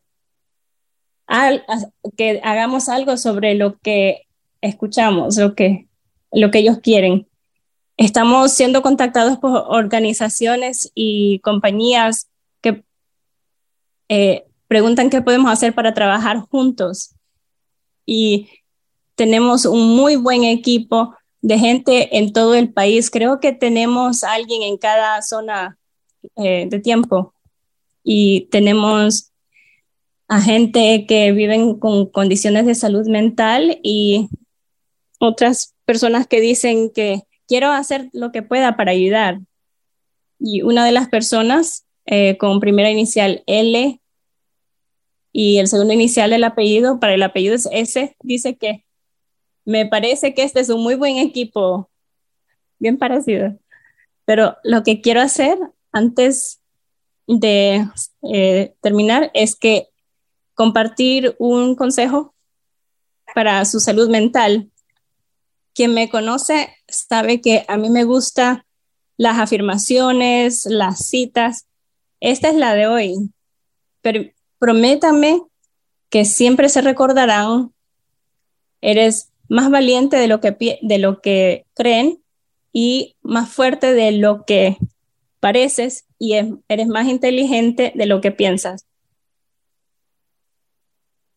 que 2.16 2.40
hagamos 2.42 2.88
algo 2.88 3.16
sobre 3.16 3.54
lo 3.54 3.78
que 3.78 4.22
escuchamos, 4.60 5.36
lo 5.36 5.54
que, 5.54 5.88
lo 6.32 6.50
que 6.50 6.60
ellos 6.60 6.78
quieren. 6.78 7.26
Estamos 7.96 8.52
siendo 8.52 8.80
contactados 8.80 9.38
por 9.38 9.64
organizaciones 9.68 10.90
y 10.94 11.40
compañías 11.40 12.28
que 12.60 12.84
eh, 14.08 14.46
preguntan 14.68 15.10
qué 15.10 15.20
podemos 15.20 15.50
hacer 15.50 15.74
para 15.74 15.94
trabajar 15.94 16.38
juntos. 16.50 17.14
Y 18.06 18.48
tenemos 19.16 19.66
un 19.66 19.96
muy 19.96 20.16
buen 20.16 20.44
equipo 20.44 21.14
de 21.40 21.58
gente 21.58 22.18
en 22.18 22.32
todo 22.32 22.54
el 22.54 22.72
país. 22.72 23.10
Creo 23.10 23.40
que 23.40 23.52
tenemos 23.52 24.24
alguien 24.24 24.62
en 24.62 24.76
cada 24.76 25.22
zona 25.22 25.78
eh, 26.36 26.66
de 26.68 26.80
tiempo 26.80 27.34
y 28.02 28.48
tenemos 28.50 29.32
a 30.28 30.40
gente 30.40 31.06
que 31.06 31.32
viven 31.32 31.78
con 31.78 32.06
condiciones 32.06 32.66
de 32.66 32.74
salud 32.74 33.06
mental 33.06 33.80
y 33.82 34.28
otras 35.18 35.74
personas 35.84 36.26
que 36.26 36.40
dicen 36.40 36.90
que 36.90 37.22
quiero 37.46 37.68
hacer 37.68 38.10
lo 38.12 38.30
que 38.30 38.42
pueda 38.42 38.76
para 38.76 38.92
ayudar. 38.92 39.40
Y 40.38 40.62
una 40.62 40.84
de 40.84 40.92
las 40.92 41.08
personas 41.08 41.86
eh, 42.06 42.36
con 42.36 42.60
primera 42.60 42.90
inicial 42.90 43.42
L 43.46 44.00
y 45.32 45.58
el 45.58 45.68
segundo 45.68 45.94
inicial 45.94 46.30
del 46.30 46.44
apellido, 46.44 47.00
para 47.00 47.14
el 47.14 47.22
apellido 47.22 47.54
es 47.54 47.68
S, 47.70 48.16
dice 48.22 48.56
que 48.56 48.84
me 49.68 49.84
parece 49.84 50.32
que 50.32 50.44
este 50.44 50.60
es 50.60 50.70
un 50.70 50.82
muy 50.82 50.94
buen 50.94 51.18
equipo, 51.18 51.90
bien 52.78 52.96
parecido. 52.96 53.58
Pero 54.24 54.56
lo 54.64 54.82
que 54.82 55.02
quiero 55.02 55.20
hacer 55.20 55.58
antes 55.92 56.62
de 57.26 57.86
eh, 58.32 58.74
terminar 58.80 59.30
es 59.34 59.56
que 59.56 59.88
compartir 60.54 61.36
un 61.38 61.76
consejo 61.76 62.34
para 63.34 63.62
su 63.66 63.78
salud 63.78 64.08
mental. 64.08 64.70
Quien 65.74 65.92
me 65.92 66.08
conoce 66.08 66.74
sabe 66.88 67.42
que 67.42 67.66
a 67.68 67.76
mí 67.76 67.90
me 67.90 68.04
gustan 68.04 68.62
las 69.18 69.38
afirmaciones, 69.38 70.64
las 70.64 71.08
citas. 71.08 71.66
Esta 72.20 72.48
es 72.48 72.54
la 72.54 72.72
de 72.72 72.86
hoy. 72.86 73.16
Pero 74.00 74.30
prométame 74.58 75.42
que 76.08 76.24
siempre 76.24 76.70
se 76.70 76.80
recordarán, 76.80 77.74
eres 78.80 79.30
más 79.48 79.70
valiente 79.70 80.16
de 80.16 80.28
lo 80.28 80.40
que, 80.40 80.78
de 80.82 80.98
lo 80.98 81.20
que 81.20 81.66
creen 81.74 82.22
y 82.72 83.16
más 83.22 83.50
fuerte 83.50 83.94
de 83.94 84.12
lo 84.12 84.44
que 84.44 84.76
pareces 85.40 86.06
y 86.18 86.34
eres 86.34 86.86
más 86.86 87.06
inteligente 87.06 87.92
de 87.94 88.06
lo 88.06 88.20
que 88.20 88.30
piensas. 88.30 88.86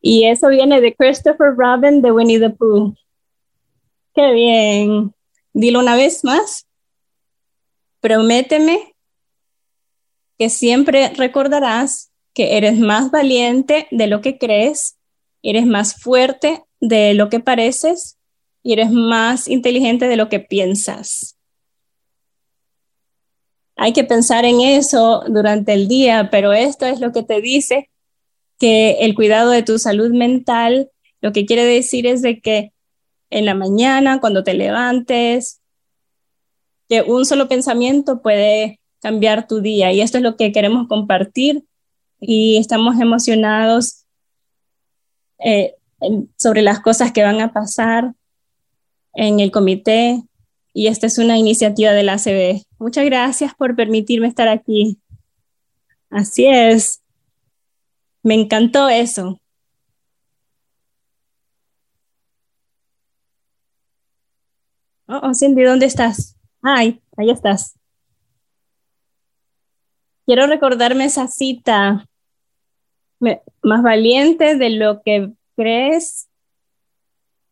Y 0.02 0.26
eso 0.26 0.50
viene 0.50 0.82
de 0.82 0.96
Christopher 0.96 1.54
Robin 1.56 2.02
de 2.02 2.12
Winnie 2.12 2.40
the 2.40 2.50
Pooh. 2.50 2.96
Qué 4.16 4.32
bien. 4.34 5.14
Dilo 5.54 5.80
una 5.80 5.96
vez 5.96 6.24
más. 6.24 6.68
Prométeme 8.00 8.96
que 10.40 10.50
siempre 10.50 11.10
recordarás 11.10 12.12
que 12.34 12.58
eres 12.58 12.80
más 12.80 13.12
valiente 13.12 13.88
de 13.92 14.08
lo 14.08 14.22
que 14.22 14.40
crees, 14.40 14.98
eres 15.44 15.68
más 15.68 16.02
fuerte 16.02 16.64
de 16.82 17.14
lo 17.14 17.30
que 17.30 17.40
pareces 17.40 18.18
y 18.64 18.74
eres 18.74 18.92
más 18.92 19.48
inteligente 19.48 20.08
de 20.08 20.18
lo 20.18 20.28
que 20.28 20.40
piensas. 20.40 21.38
Hay 23.78 23.94
que 23.94 24.04
pensar 24.04 24.46
en 24.46 24.62
eso 24.62 25.24
durante 25.28 25.74
el 25.74 25.88
día, 25.88 26.30
pero 26.30 26.54
esto 26.54 26.86
es 26.86 27.00
lo 27.00 27.12
que 27.12 27.24
te 27.24 27.42
dice 27.42 27.90
que 28.60 28.98
el 29.00 29.16
cuidado 29.16 29.50
de 29.50 29.64
tu 29.64 29.80
salud 29.80 30.12
mental, 30.12 30.92
lo 31.22 31.32
que 31.32 31.46
quiere 31.46 31.64
decir 31.64 32.06
es 32.06 32.22
de 32.22 32.42
que 32.42 32.74
en 33.32 33.46
la 33.46 33.56
mañana, 33.56 34.20
cuando 34.20 34.44
te 34.44 34.54
levantes, 34.54 35.62
que 36.90 37.02
un 37.02 37.26
solo 37.26 37.48
pensamiento 37.48 38.22
puede 38.22 38.80
cambiar 39.00 39.48
tu 39.48 39.62
día. 39.62 39.92
Y 39.92 40.02
esto 40.02 40.18
es 40.18 40.24
lo 40.24 40.36
que 40.36 40.52
queremos 40.52 40.88
compartir 40.88 41.64
y 42.20 42.58
estamos 42.58 43.00
emocionados 43.00 44.06
eh, 45.40 45.76
sobre 46.38 46.62
las 46.62 46.80
cosas 46.80 47.12
que 47.12 47.24
van 47.24 47.42
a 47.42 47.54
pasar 47.54 48.14
en 49.14 49.40
el 49.40 49.52
comité. 49.52 50.22
Y 50.74 50.88
esta 50.88 51.08
es 51.08 51.18
una 51.18 51.38
iniciativa 51.38 51.92
de 51.92 52.04
la 52.04 52.14
ACB. 52.14 52.64
Muchas 52.80 53.06
gracias 53.06 53.54
por 53.56 53.76
permitirme 53.76 54.28
estar 54.28 54.48
aquí. 54.48 55.00
Así 56.10 56.46
es. 56.46 57.02
Me 58.24 58.36
encantó 58.36 58.90
eso. 58.90 59.40
Oh, 65.08 65.20
oh, 65.24 65.34
Cindy, 65.34 65.64
¿dónde 65.64 65.88
estás? 65.88 66.38
Ay, 66.62 67.02
ahí 67.18 67.30
estás. 67.30 67.78
Quiero 70.26 70.48
recordarme 70.48 71.06
esa 71.06 71.28
cita. 71.28 72.08
más 73.62 73.84
valiente 73.84 74.56
de 74.56 74.70
lo 74.70 75.02
que 75.04 75.34
crees, 75.56 76.30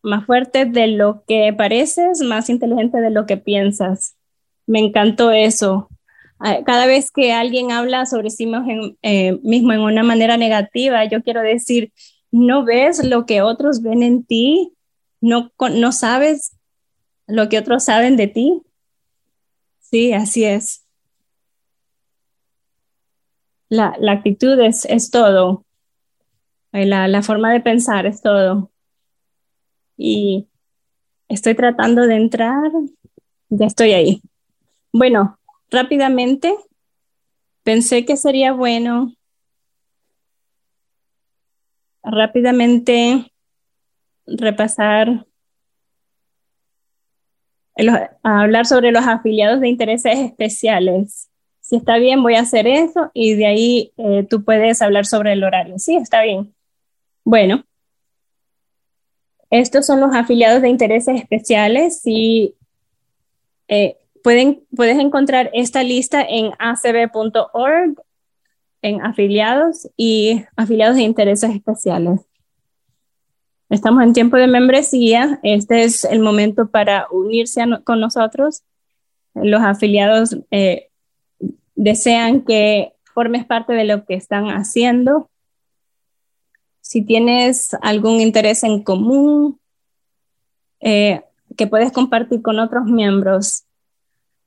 más 0.01 0.25
fuerte 0.25 0.65
de 0.65 0.87
lo 0.87 1.23
que 1.27 1.53
pareces, 1.53 2.21
más 2.21 2.49
inteligente 2.49 2.99
de 2.99 3.09
lo 3.09 3.25
que 3.25 3.37
piensas. 3.37 4.15
Me 4.65 4.79
encantó 4.79 5.31
eso. 5.31 5.89
Ah, 6.39 6.59
cada 6.65 6.85
vez 6.85 7.11
que 7.11 7.33
alguien 7.33 7.71
habla 7.71 8.05
sobre 8.05 8.29
sí 8.29 8.49
eh, 9.01 9.39
mismo 9.43 9.73
en, 9.73 9.81
una 9.81 10.03
manera 10.03 10.37
negativa, 10.37 11.03
yo 11.05 11.21
quiero 11.21 11.41
decir, 11.41 11.91
no 12.31 12.63
ves 12.63 13.03
lo 13.03 13.25
que 13.25 13.41
otros 13.41 13.81
ven 13.81 14.03
en 14.03 14.23
ti, 14.23 14.73
no, 15.19 15.51
no 15.73 15.91
sabes 15.91 16.55
lo 17.27 17.49
que 17.49 17.59
otros 17.59 17.83
saben 17.83 18.15
de 18.15 18.27
ti. 18.27 18.61
Sí, 19.79 20.13
así 20.13 20.45
es. 20.45 20.85
La, 23.67 23.95
actitud 24.07 24.59
es, 24.59 24.85
es 24.85 25.11
todo. 25.11 25.65
La, 26.71 27.07
la 27.07 27.21
forma 27.21 27.51
de 27.51 27.61
pensar 27.61 28.05
es 28.05 28.21
todo. 28.21 28.71
Y 29.97 30.47
estoy 31.27 31.55
tratando 31.55 32.07
de 32.07 32.15
entrar, 32.15 32.71
ya 33.49 33.65
estoy 33.65 33.91
ahí. 33.93 34.21
Bueno, 34.93 35.39
rápidamente, 35.69 36.55
pensé 37.63 38.05
que 38.05 38.17
sería 38.17 38.53
bueno 38.53 39.13
rápidamente 42.03 43.31
repasar, 44.25 45.25
hablar 48.23 48.65
sobre 48.65 48.91
los 48.91 49.05
afiliados 49.05 49.61
de 49.61 49.69
intereses 49.69 50.17
especiales. 50.19 51.29
Si 51.61 51.75
está 51.75 51.97
bien, 51.97 52.23
voy 52.23 52.35
a 52.35 52.41
hacer 52.41 52.67
eso 52.67 53.11
y 53.13 53.35
de 53.35 53.45
ahí 53.45 53.93
eh, 53.97 54.25
tú 54.29 54.43
puedes 54.43 54.81
hablar 54.81 55.05
sobre 55.05 55.33
el 55.33 55.43
horario. 55.43 55.77
Sí, 55.77 55.95
está 55.95 56.23
bien. 56.23 56.53
Bueno, 57.23 57.63
estos 59.49 59.85
son 59.85 59.99
los 59.99 60.15
afiliados 60.15 60.61
de 60.61 60.69
intereses 60.69 61.21
especiales 61.21 62.01
y 62.05 62.55
eh, 63.67 63.99
Pueden, 64.23 64.63
puedes 64.75 64.97
encontrar 64.97 65.49
esta 65.53 65.83
lista 65.83 66.21
en 66.21 66.51
acb.org, 66.59 68.01
en 68.81 69.01
afiliados 69.01 69.89
y 69.95 70.43
afiliados 70.55 70.97
de 70.97 71.03
intereses 71.03 71.51
especiales. 71.51 72.21
Estamos 73.69 74.03
en 74.03 74.13
tiempo 74.13 74.37
de 74.37 74.47
membresía. 74.47 75.39
Este 75.43 75.83
es 75.83 76.03
el 76.03 76.19
momento 76.19 76.69
para 76.69 77.07
unirse 77.11 77.63
con 77.83 77.99
nosotros. 77.99 78.63
Los 79.35 79.61
afiliados 79.61 80.37
eh, 80.51 80.89
desean 81.75 82.41
que 82.41 82.93
formes 83.13 83.45
parte 83.45 83.73
de 83.73 83.85
lo 83.85 84.05
que 84.05 84.15
están 84.15 84.47
haciendo. 84.47 85.29
Si 86.89 87.03
tienes 87.03 87.75
algún 87.83 88.19
interés 88.19 88.63
en 88.63 88.81
común 88.81 89.59
eh, 90.79 91.21
que 91.55 91.67
puedes 91.67 91.91
compartir 91.91 92.41
con 92.41 92.57
otros 92.57 92.85
miembros, 92.85 93.65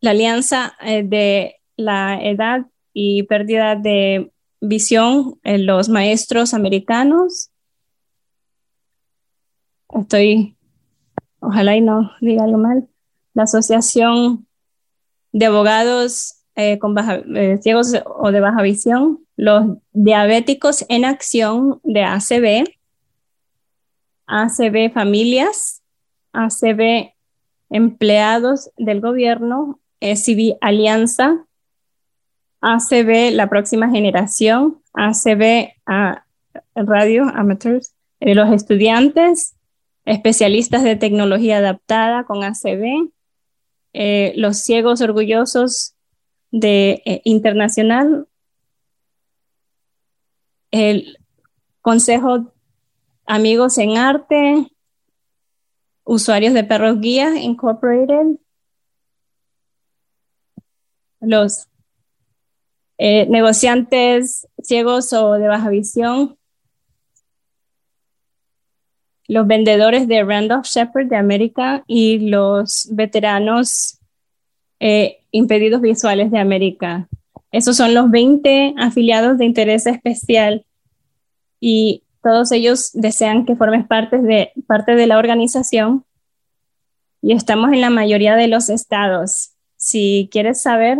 la 0.01 0.11
alianza 0.11 0.75
eh, 0.81 1.05
de 1.05 1.61
la 1.77 2.21
edad 2.21 2.67
y 2.93 3.23
pérdida 3.23 3.77
de 3.77 4.33
visión 4.61 5.39
en 5.45 5.67
los 5.67 5.89
maestros 5.89 6.53
americanos. 6.53 7.53
Estoy, 9.91 10.57
ojalá 11.39 11.77
y 11.77 11.81
no 11.81 12.11
diga 12.21 12.43
algo 12.43 12.59
mal, 12.59 12.89
la 13.35 13.45
Asociación 13.45 14.49
de 15.31 15.47
Abogados 15.47 16.43
eh, 16.57 16.81
con 16.81 16.97
eh, 17.37 17.61
Ciegos 17.63 17.95
o 18.05 18.33
de 18.33 18.41
Baja 18.41 18.63
Visión, 18.63 19.25
los 19.43 19.79
Diabéticos 19.93 20.87
en 20.89 21.05
Acción 21.05 21.81
de 21.83 22.05
ACB, 22.05 22.65
ACB 24.29 24.93
Familias, 24.93 25.83
ACB 26.33 27.11
Empleados 27.69 28.71
del 28.77 29.01
Gobierno, 29.01 29.81
SCB 30.01 30.59
Alianza, 30.61 31.45
ACB 32.61 33.33
La 33.33 33.49
Próxima 33.49 33.91
Generación, 33.91 34.81
ACB 34.93 35.73
Radio 36.77 37.25
Amateurs, 37.25 37.97
eh, 38.21 38.37
los 38.37 38.53
estudiantes, 38.53 39.57
especialistas 40.05 40.85
de 40.85 40.95
tecnología 40.95 41.59
adaptada 41.59 42.23
con 42.27 42.45
ACB, 42.45 43.11
eh, 43.93 44.35
los 44.37 44.59
ciegos 44.59 45.01
orgullosos 45.01 45.97
de 46.53 47.03
eh, 47.07 47.23
Internacional, 47.25 48.29
el 50.73 51.19
Consejo 51.81 52.53
Amigos 53.27 53.79
en 53.79 53.97
Arte, 53.97 54.67
usuarios 56.05 56.55
de 56.55 56.65
perros 56.65 57.01
guías 57.01 57.37
Incorporated, 57.37 58.39
los 61.21 61.69
eh, 62.99 63.27
negociantes 63.29 64.49
ciegos 64.63 65.13
o 65.13 65.33
de 65.35 65.47
baja 65.47 65.69
visión, 65.69 66.37
los 69.29 69.47
vendedores 69.47 70.09
de 70.09 70.25
Randolph 70.25 70.65
Shepherd 70.65 71.09
de 71.09 71.17
América 71.17 71.85
y 71.87 72.29
los 72.31 72.89
veteranos 72.91 73.99
eh, 74.81 75.25
impedidos 75.31 75.81
visuales 75.81 76.31
de 76.31 76.39
América. 76.39 77.09
Esos 77.53 77.77
son 77.77 77.95
los 77.95 78.11
20 78.11 78.75
afiliados 78.79 79.39
de 79.39 79.45
interés 79.45 79.87
especial 79.87 80.65
y 81.61 82.03
todos 82.23 82.51
ellos 82.51 82.91
desean 82.95 83.45
que 83.45 83.57
formes 83.57 83.87
parte 83.87 84.19
de, 84.19 84.53
parte 84.67 84.95
de 84.95 85.07
la 85.07 85.19
organización 85.19 86.07
y 87.21 87.33
estamos 87.33 87.73
en 87.73 87.83
la 87.83 87.91
mayoría 87.91 88.37
de 88.37 88.49
los 88.49 88.71
estados. 88.71 89.51
Si 89.77 90.31
quieres 90.33 90.63
saber 90.63 90.99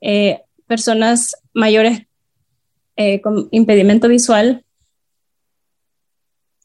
eh, 0.00 0.42
personas 0.66 1.36
mayores 1.54 2.08
eh, 2.96 3.20
con 3.20 3.46
impedimento 3.52 4.08
visual. 4.08 4.64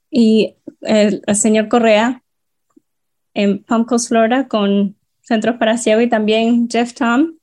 Y 0.10 0.56
el, 0.82 1.22
señor 1.36 1.68
Correa 1.68 2.24
en 3.36 3.63
Palm 3.63 3.86
Coast, 3.86 4.10
Florida, 4.10 4.48
con 4.48 4.98
Centros 5.22 5.58
para 5.58 5.78
Ciego 5.78 6.02
y 6.02 6.10
también 6.10 6.68
Jeff 6.68 6.96
Tom. 6.96 7.38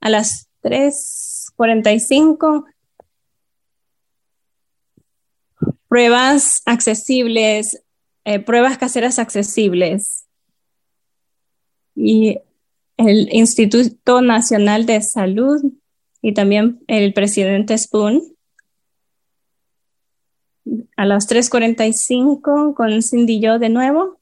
A 0.00 0.08
las 0.08 0.48
3.45 0.62 2.64
pruebas 5.88 6.62
accesibles, 6.64 7.82
eh, 8.30 8.38
pruebas 8.38 8.78
caseras 8.78 9.18
accesibles 9.18 10.28
y 11.96 12.38
el 12.96 13.28
Instituto 13.34 14.22
Nacional 14.22 14.86
de 14.86 15.02
Salud 15.02 15.60
y 16.22 16.32
también 16.32 16.80
el 16.86 17.12
presidente 17.12 17.76
Spoon. 17.76 18.22
A 20.96 21.06
las 21.06 21.28
3.45 21.28 22.72
con 22.72 23.02
Cindy 23.02 23.38
y 23.38 23.40
yo 23.40 23.58
de 23.58 23.68
nuevo, 23.68 24.20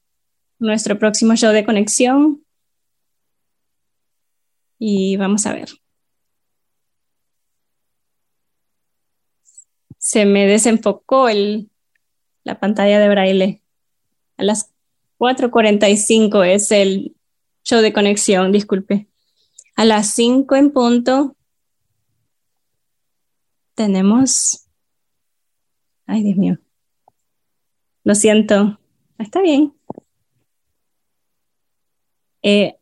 nuestro 0.57 0.97
próximo 0.97 1.35
show 1.35 1.53
de 1.53 1.63
conexión. 1.63 2.43
Y 4.79 5.17
vamos 5.17 5.45
a 5.45 5.53
ver. 5.53 5.69
Se 9.99 10.25
me 10.25 10.47
desenfocó 10.47 11.29
el, 11.29 11.69
la 12.43 12.59
pantalla 12.59 12.99
de 12.99 13.09
braille. 13.09 13.61
A 14.39 14.43
las 14.43 14.71
4.45 15.17 16.45
es 16.45 16.71
el 16.71 17.13
show 17.65 17.81
de 17.81 17.91
conexión, 17.91 18.53
disculpe. 18.53 19.07
A 19.75 19.83
las 19.83 20.13
5 20.13 20.55
en 20.55 20.71
punto 20.71 21.35
tenemos... 23.75 24.65
Ay, 26.05 26.23
Dios 26.23 26.37
mío. 26.37 26.57
Lo 28.05 28.15
siento. 28.15 28.79
Está 29.17 29.41
bien. 29.41 29.73
Eh, 32.41 32.77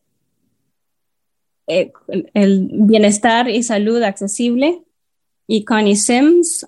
eh, 1.66 1.92
el 2.36 2.70
bienestar 2.72 3.50
y 3.50 3.64
salud 3.64 4.04
accesible 4.04 4.84
y 5.48 5.66
Connie 5.66 5.96
Sims 5.96 6.68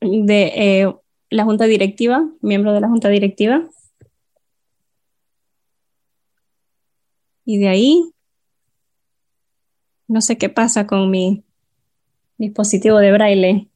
de 0.00 0.52
eh, 0.56 0.94
la 1.28 1.44
Junta 1.44 1.66
Directiva, 1.66 2.26
miembro 2.40 2.72
de 2.72 2.80
la 2.80 2.88
Junta 2.88 3.10
Directiva. 3.10 3.68
Y 7.44 7.58
de 7.58 7.68
ahí, 7.68 8.12
no 10.06 10.20
sé 10.20 10.38
qué 10.38 10.48
pasa 10.48 10.86
con 10.86 11.10
mi 11.10 11.44
dispositivo 12.38 12.98
de 12.98 13.12
braille. 13.12 13.68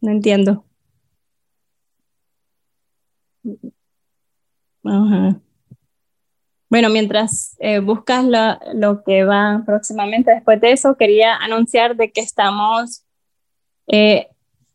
No 0.00 0.10
entiendo. 0.10 0.64
Bueno, 6.68 6.88
mientras 6.90 7.56
eh, 7.60 7.78
buscas 7.78 8.24
lo 8.74 9.02
que 9.04 9.24
va 9.24 9.62
próximamente 9.64 10.32
después 10.32 10.60
de 10.60 10.72
eso, 10.72 10.96
quería 10.96 11.36
anunciar 11.36 11.96
de 11.96 12.10
que 12.10 12.20
estamos, 12.20 13.04
eh, 13.86 14.28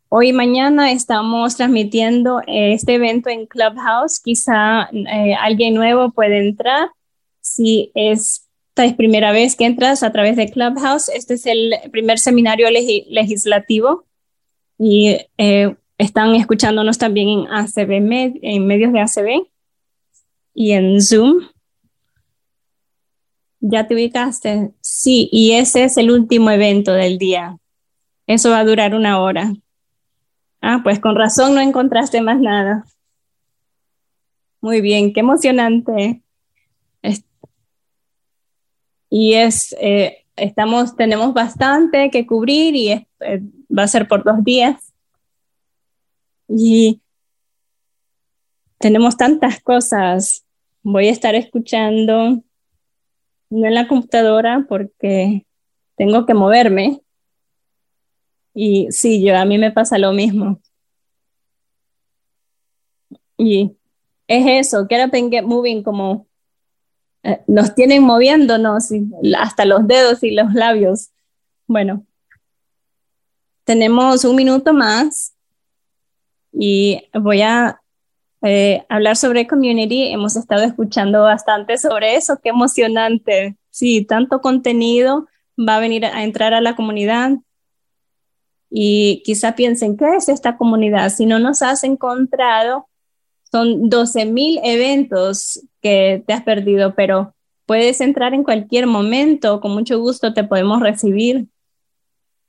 hoy 0.08 0.28
y 0.28 0.32
mañana 0.32 0.92
estamos 0.92 1.56
transmitiendo 1.56 2.40
este 2.46 2.94
evento 2.94 3.28
en 3.30 3.46
Clubhouse. 3.46 4.20
Quizá 4.20 4.88
eh, 4.92 5.34
alguien 5.34 5.74
nuevo 5.74 6.10
puede 6.10 6.38
entrar 6.48 6.88
si 7.48 7.90
esta 7.94 8.84
es 8.84 8.94
primera 8.94 9.32
vez 9.32 9.56
que 9.56 9.64
entras 9.64 10.02
a 10.02 10.12
través 10.12 10.36
de 10.36 10.50
Clubhouse, 10.50 11.08
este 11.08 11.34
es 11.34 11.46
el 11.46 11.74
primer 11.90 12.18
seminario 12.18 12.68
legislativo 12.70 14.04
y 14.78 15.18
eh, 15.38 15.76
están 15.96 16.34
escuchándonos 16.34 16.98
también 16.98 17.28
en 17.28 17.46
ACB, 17.48 18.38
en 18.42 18.66
medios 18.66 18.92
de 18.92 19.00
ACB 19.00 19.46
y 20.54 20.72
en 20.72 21.00
Zoom. 21.00 21.48
¿Ya 23.60 23.88
te 23.88 23.94
ubicaste? 23.94 24.72
Sí, 24.80 25.28
y 25.32 25.52
ese 25.52 25.84
es 25.84 25.96
el 25.96 26.10
último 26.10 26.50
evento 26.50 26.92
del 26.92 27.18
día. 27.18 27.58
Eso 28.26 28.50
va 28.50 28.60
a 28.60 28.64
durar 28.64 28.94
una 28.94 29.20
hora. 29.20 29.52
Ah, 30.60 30.80
pues 30.84 31.00
con 31.00 31.16
razón 31.16 31.54
no 31.54 31.60
encontraste 31.60 32.20
más 32.20 32.38
nada. 32.38 32.84
Muy 34.60 34.80
bien, 34.80 35.12
qué 35.12 35.20
emocionante 35.20 36.22
y 39.10 39.34
es, 39.34 39.74
eh, 39.80 40.24
estamos, 40.36 40.96
tenemos 40.96 41.32
bastante 41.34 42.10
que 42.10 42.26
cubrir 42.26 42.76
y 42.76 42.90
eh, 42.90 43.06
va 43.76 43.84
a 43.84 43.88
ser 43.88 44.06
por 44.08 44.24
dos 44.24 44.44
días. 44.44 44.92
Y 46.48 47.00
tenemos 48.78 49.16
tantas 49.16 49.60
cosas. 49.60 50.44
Voy 50.82 51.08
a 51.08 51.12
estar 51.12 51.34
escuchando, 51.34 52.42
no 53.50 53.66
en 53.66 53.74
la 53.74 53.88
computadora 53.88 54.66
porque 54.68 55.46
tengo 55.96 56.26
que 56.26 56.34
moverme. 56.34 57.00
Y 58.54 58.88
sí, 58.90 59.22
yo 59.24 59.36
a 59.36 59.44
mí 59.44 59.58
me 59.58 59.72
pasa 59.72 59.98
lo 59.98 60.12
mismo. 60.12 60.60
Y 63.36 63.76
es 64.26 64.68
eso, 64.68 64.86
get 64.88 65.06
up 65.06 65.14
and 65.14 65.30
get 65.30 65.44
moving, 65.44 65.82
como 65.82 66.27
eh, 67.22 67.40
nos 67.46 67.74
tienen 67.74 68.02
moviéndonos 68.02 68.88
hasta 69.38 69.64
los 69.64 69.86
dedos 69.86 70.22
y 70.22 70.32
los 70.32 70.54
labios. 70.54 71.10
Bueno, 71.66 72.06
tenemos 73.64 74.24
un 74.24 74.36
minuto 74.36 74.72
más 74.72 75.34
y 76.52 77.02
voy 77.12 77.42
a 77.42 77.80
eh, 78.42 78.84
hablar 78.88 79.16
sobre 79.16 79.46
community. 79.46 80.12
Hemos 80.12 80.36
estado 80.36 80.62
escuchando 80.62 81.22
bastante 81.22 81.76
sobre 81.76 82.16
eso. 82.16 82.38
Qué 82.42 82.50
emocionante. 82.50 83.56
Sí, 83.70 84.04
tanto 84.04 84.40
contenido 84.40 85.26
va 85.58 85.76
a 85.76 85.80
venir 85.80 86.06
a 86.06 86.24
entrar 86.24 86.54
a 86.54 86.60
la 86.60 86.76
comunidad. 86.76 87.32
Y 88.70 89.22
quizá 89.24 89.54
piensen, 89.54 89.96
¿qué 89.96 90.16
es 90.16 90.28
esta 90.28 90.56
comunidad? 90.56 91.10
Si 91.10 91.26
no 91.26 91.38
nos 91.38 91.62
has 91.62 91.84
encontrado, 91.84 92.88
son 93.50 93.90
12.000 93.90 94.60
eventos 94.62 95.60
que 95.80 96.22
te 96.26 96.32
has 96.32 96.42
perdido, 96.42 96.94
pero 96.94 97.34
puedes 97.66 98.00
entrar 98.00 98.34
en 98.34 98.44
cualquier 98.44 98.86
momento, 98.86 99.60
con 99.60 99.72
mucho 99.72 99.98
gusto 99.98 100.32
te 100.32 100.44
podemos 100.44 100.80
recibir. 100.80 101.48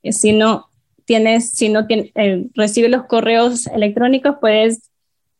Si 0.02 0.32
no 0.32 0.70
tienes, 1.04 1.50
si 1.50 1.68
no 1.68 1.86
tienes, 1.86 2.10
eh, 2.14 2.46
recibe 2.54 2.88
los 2.88 3.04
correos 3.04 3.66
electrónicos, 3.66 4.36
puedes 4.40 4.90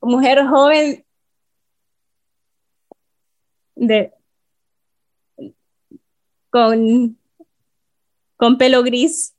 mujer, 0.00 0.46
joven 0.46 1.04
con, 6.50 7.18
con 8.36 8.58
pelo 8.58 8.82
gris. 8.82 9.34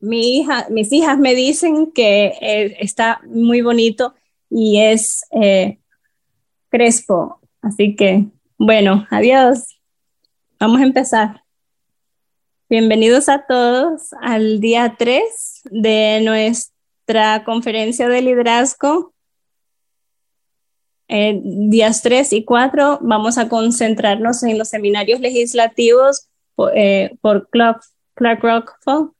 Mi 0.00 0.38
hija, 0.38 0.66
mis 0.70 0.92
hijas 0.92 1.18
me 1.18 1.34
dicen 1.34 1.92
que 1.92 2.26
eh, 2.40 2.76
está 2.80 3.20
muy 3.26 3.60
bonito 3.60 4.14
y 4.50 4.80
es 4.80 5.24
eh, 5.30 5.78
crespo. 6.68 7.40
Así 7.60 7.94
que, 7.94 8.26
bueno, 8.58 9.06
adiós. 9.10 9.80
Vamos 10.58 10.80
a 10.80 10.84
empezar. 10.84 11.41
Bienvenidos 12.72 13.28
a 13.28 13.44
todos 13.46 14.14
al 14.22 14.58
día 14.58 14.96
3 14.98 15.22
de 15.72 16.22
nuestra 16.24 17.44
conferencia 17.44 18.08
de 18.08 18.22
liderazgo. 18.22 19.12
Eh, 21.06 21.38
días 21.44 22.00
3 22.00 22.32
y 22.32 22.46
4 22.46 23.00
vamos 23.02 23.36
a 23.36 23.50
concentrarnos 23.50 24.42
en 24.42 24.56
los 24.56 24.70
seminarios 24.70 25.20
legislativos 25.20 26.28
por, 26.54 26.72
eh, 26.74 27.14
Clark, 27.50 27.82
Clark 28.14 28.42
Rockwell 28.42 29.10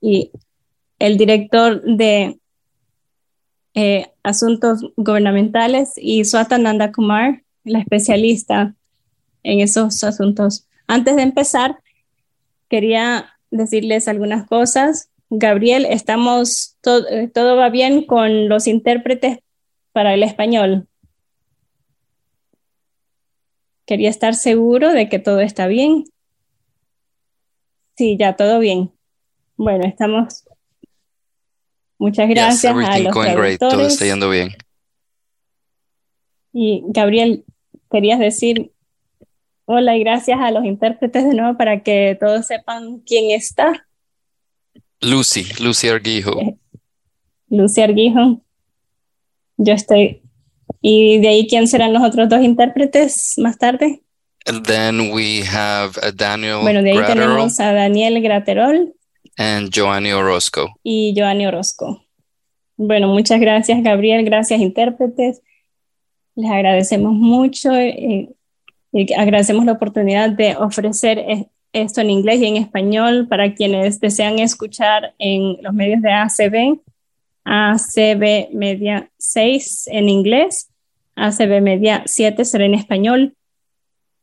y 0.00 0.32
el 0.98 1.16
director 1.16 1.82
de 1.84 2.40
eh, 3.74 4.08
Asuntos 4.24 4.80
Gubernamentales 4.96 5.92
y 5.94 6.24
Swatananda 6.24 6.90
Kumar, 6.90 7.44
la 7.62 7.78
especialista 7.78 8.74
en 9.44 9.60
esos 9.60 10.02
asuntos. 10.02 10.66
Antes 10.88 11.14
de 11.14 11.22
empezar, 11.22 11.78
quería 12.68 13.34
decirles 13.50 14.08
algunas 14.08 14.46
cosas. 14.46 15.10
Gabriel, 15.30 15.86
estamos, 15.88 16.76
eh, 17.10 17.28
todo 17.32 17.56
va 17.56 17.70
bien 17.70 18.04
con 18.04 18.48
los 18.48 18.66
intérpretes 18.66 19.38
para 19.92 20.14
el 20.14 20.22
español. 20.22 20.88
Quería 23.86 24.10
estar 24.10 24.34
seguro 24.34 24.92
de 24.92 25.08
que 25.08 25.18
todo 25.18 25.40
está 25.40 25.66
bien. 25.66 26.04
Sí, 27.96 28.16
ya 28.18 28.36
todo 28.36 28.58
bien. 28.58 28.92
Bueno, 29.56 29.86
estamos. 29.86 30.44
Muchas 31.98 32.28
gracias 32.28 32.72
a 32.72 32.98
los 32.98 33.12
traductores. 33.12 33.58
Todo 33.58 33.86
está 33.86 34.04
yendo 34.04 34.30
bien. 34.30 34.50
Y 36.52 36.82
Gabriel, 36.86 37.44
querías 37.90 38.18
decir 38.18 38.73
Hola 39.66 39.96
y 39.96 40.00
gracias 40.00 40.38
a 40.40 40.50
los 40.50 40.64
intérpretes 40.64 41.24
de 41.24 41.34
nuevo 41.34 41.56
para 41.56 41.82
que 41.82 42.16
todos 42.20 42.46
sepan 42.46 43.00
quién 43.00 43.30
está. 43.30 43.86
Lucy, 45.00 45.46
Lucy 45.62 45.88
Arguijo. 45.88 46.38
Eh, 46.38 46.56
Lucy 47.48 47.80
Arguijo. 47.80 48.42
Yo 49.56 49.72
estoy. 49.72 50.22
¿Y 50.82 51.18
de 51.20 51.28
ahí 51.28 51.46
quién 51.48 51.66
serán 51.66 51.94
los 51.94 52.02
otros 52.02 52.28
dos 52.28 52.42
intérpretes 52.42 53.34
más 53.38 53.56
tarde? 53.56 54.02
And 54.46 54.66
then 54.66 55.12
we 55.12 55.42
have 55.50 55.94
Daniel 56.14 56.58
Bueno, 56.60 56.82
de 56.82 56.90
ahí 56.90 57.06
tenemos 57.06 57.58
a 57.58 57.72
Daniel 57.72 58.20
Graterol. 58.20 58.94
And 59.38 59.70
Joanny 59.74 60.12
Orozco. 60.12 60.78
Y 60.82 61.14
Joanny 61.16 61.46
Orozco. 61.46 62.04
Bueno, 62.76 63.08
muchas 63.08 63.40
gracias, 63.40 63.82
Gabriel. 63.82 64.24
Gracias, 64.24 64.60
intérpretes. 64.60 65.40
Les 66.34 66.50
agradecemos 66.50 67.14
mucho. 67.14 67.72
Eh, 67.74 68.28
agradecemos 69.16 69.64
la 69.64 69.72
oportunidad 69.72 70.30
de 70.30 70.56
ofrecer 70.56 71.48
esto 71.72 72.00
en 72.00 72.10
inglés 72.10 72.40
y 72.40 72.46
en 72.46 72.56
español 72.56 73.26
para 73.28 73.54
quienes 73.54 74.00
desean 74.00 74.38
escuchar 74.38 75.14
en 75.18 75.62
los 75.62 75.74
medios 75.74 76.00
de 76.00 76.12
ACB, 76.12 76.78
ACB 77.44 78.54
Media 78.54 79.10
6 79.18 79.88
en 79.88 80.08
inglés, 80.08 80.70
ACB 81.16 81.60
Media 81.60 82.02
7 82.06 82.44
será 82.44 82.64
en 82.64 82.74
español. 82.74 83.34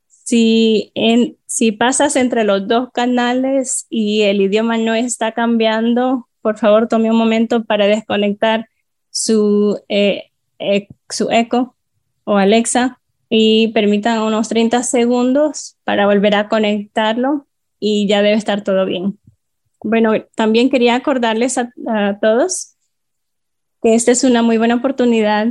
Si, 0.08 0.92
en, 0.96 1.36
si 1.46 1.74
pasas 1.74 2.16
entre 2.16 2.46
los 2.46 2.68
dos 2.68 2.90
canales 2.94 3.86
y 3.90 4.22
el 4.22 4.42
idioma 4.42 4.78
no 4.78 4.96
está 4.96 5.34
cambiando, 5.34 6.30
por 6.42 6.58
favor 6.58 6.88
tome 6.88 7.12
un 7.12 7.18
momento 7.18 7.66
para 7.66 7.86
desconectar 7.88 8.70
su, 9.10 9.78
eh, 9.90 10.32
eh, 10.60 10.88
su 11.10 11.30
eco 11.32 11.76
o 12.24 12.38
Alexa 12.38 13.01
y 13.34 13.70
permitan 13.70 14.20
unos 14.24 14.50
30 14.50 14.84
segundos 14.84 15.78
para 15.86 16.06
volver 16.06 16.36
a 16.36 16.50
conectarlo 16.50 17.48
y 17.80 18.06
ya 18.06 18.22
debe 18.22 18.36
estar 18.36 18.62
todo 18.62 18.86
bien. 18.86 19.20
Bueno, 19.82 20.12
también 20.36 20.70
quería 20.70 20.96
acordarles 20.96 21.58
a, 21.58 21.72
todos 22.20 22.76
que 23.82 23.96
esta 23.96 24.12
es 24.12 24.26
una 24.26 24.44
muy 24.44 24.58
buena 24.58 24.76
oportunidad 24.76 25.48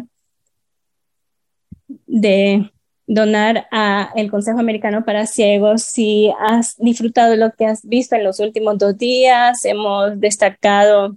de 2.07 2.71
donar 3.07 3.67
a 3.73 4.11
el 4.15 4.31
Consejo 4.31 4.61
Americano 4.61 5.03
para 5.07 5.27
Ciegos. 5.27 5.83
Si 5.83 6.31
has 6.39 6.77
disfrutado 6.77 7.35
lo 7.35 7.51
que 7.53 7.65
has 7.65 7.83
visto 7.83 8.15
en 8.15 8.25
los 8.25 8.41
últimos 8.41 8.77
dos 8.77 8.99
días, 8.99 9.65
hemos 9.65 10.21
destacado 10.21 11.17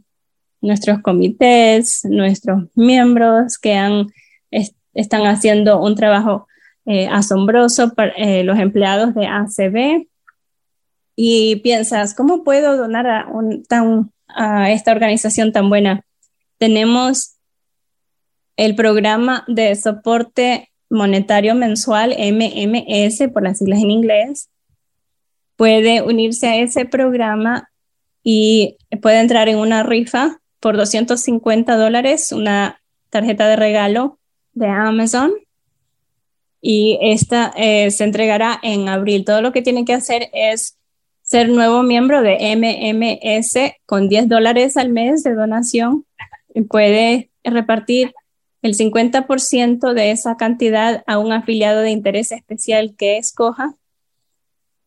nuestros 0.61 1.01
comités, 1.01 2.05
nuestros 2.05 2.63
miembros 2.73 3.57
que 3.57 3.73
han, 3.73 4.07
están 4.93 5.25
haciendo 5.25 5.81
un 5.81 5.95
trabajo 5.95 6.47
eh, 6.85 7.07
asombroso 7.07 7.93
para 7.93 8.11
eh, 8.17 8.43
los 8.43 8.59
empleados 8.59 9.13
de 9.15 9.27
ACB 9.27 10.07
y 11.15 11.57
piensas, 11.57 12.13
¿cómo 12.13 12.43
puedo 12.43 12.75
donar 12.75 13.07
a, 13.07 13.27
a 14.27 14.71
esta 14.71 14.91
organización 14.91 15.51
tan 15.51 15.69
buena? 15.69 16.03
Tenemos 16.57 17.35
el 18.57 18.75
programa 18.75 19.43
de 19.47 19.75
soporte 19.75 20.71
monetario 20.89 21.55
mensual 21.55 22.15
MMS 22.17 23.31
por 23.31 23.43
las 23.43 23.59
siglas 23.59 23.81
en 23.81 23.91
inglés. 23.91 24.49
Puede 25.55 26.01
unirse 26.01 26.47
a 26.47 26.57
ese 26.57 26.85
programa 26.85 27.69
y 28.23 28.77
puede 29.01 29.19
entrar 29.19 29.49
en 29.49 29.57
una 29.57 29.83
rifa 29.83 30.39
por 30.59 30.77
250 30.77 31.75
dólares, 31.75 32.31
una 32.31 32.81
tarjeta 33.09 33.47
de 33.47 33.55
regalo 33.55 34.19
de 34.53 34.67
Amazon 34.67 35.33
y 36.65 36.97
esta 37.01 37.53
eh, 37.57 37.91
se 37.91 38.05
entregará 38.05 38.57
en 38.63 38.87
abril. 38.87 39.25
Todo 39.25 39.41
lo 39.41 39.51
que 39.51 39.61
tiene 39.61 39.83
que 39.83 39.93
hacer 39.93 40.29
es 40.31 40.77
ser 41.21 41.49
nuevo 41.49 41.83
miembro 41.83 42.21
de 42.21 42.37
MMS 42.55 43.73
con 43.85 44.07
10 44.07 44.29
dólares 44.29 44.77
al 44.77 44.89
mes 44.89 45.23
de 45.23 45.33
donación. 45.35 46.05
Puede 46.69 47.31
repartir 47.43 48.13
el 48.61 48.75
50% 48.75 49.93
de 49.93 50.11
esa 50.11 50.37
cantidad 50.37 51.03
a 51.05 51.17
un 51.17 51.33
afiliado 51.33 51.81
de 51.81 51.91
interés 51.91 52.31
especial 52.31 52.95
que 52.97 53.17
escoja, 53.17 53.75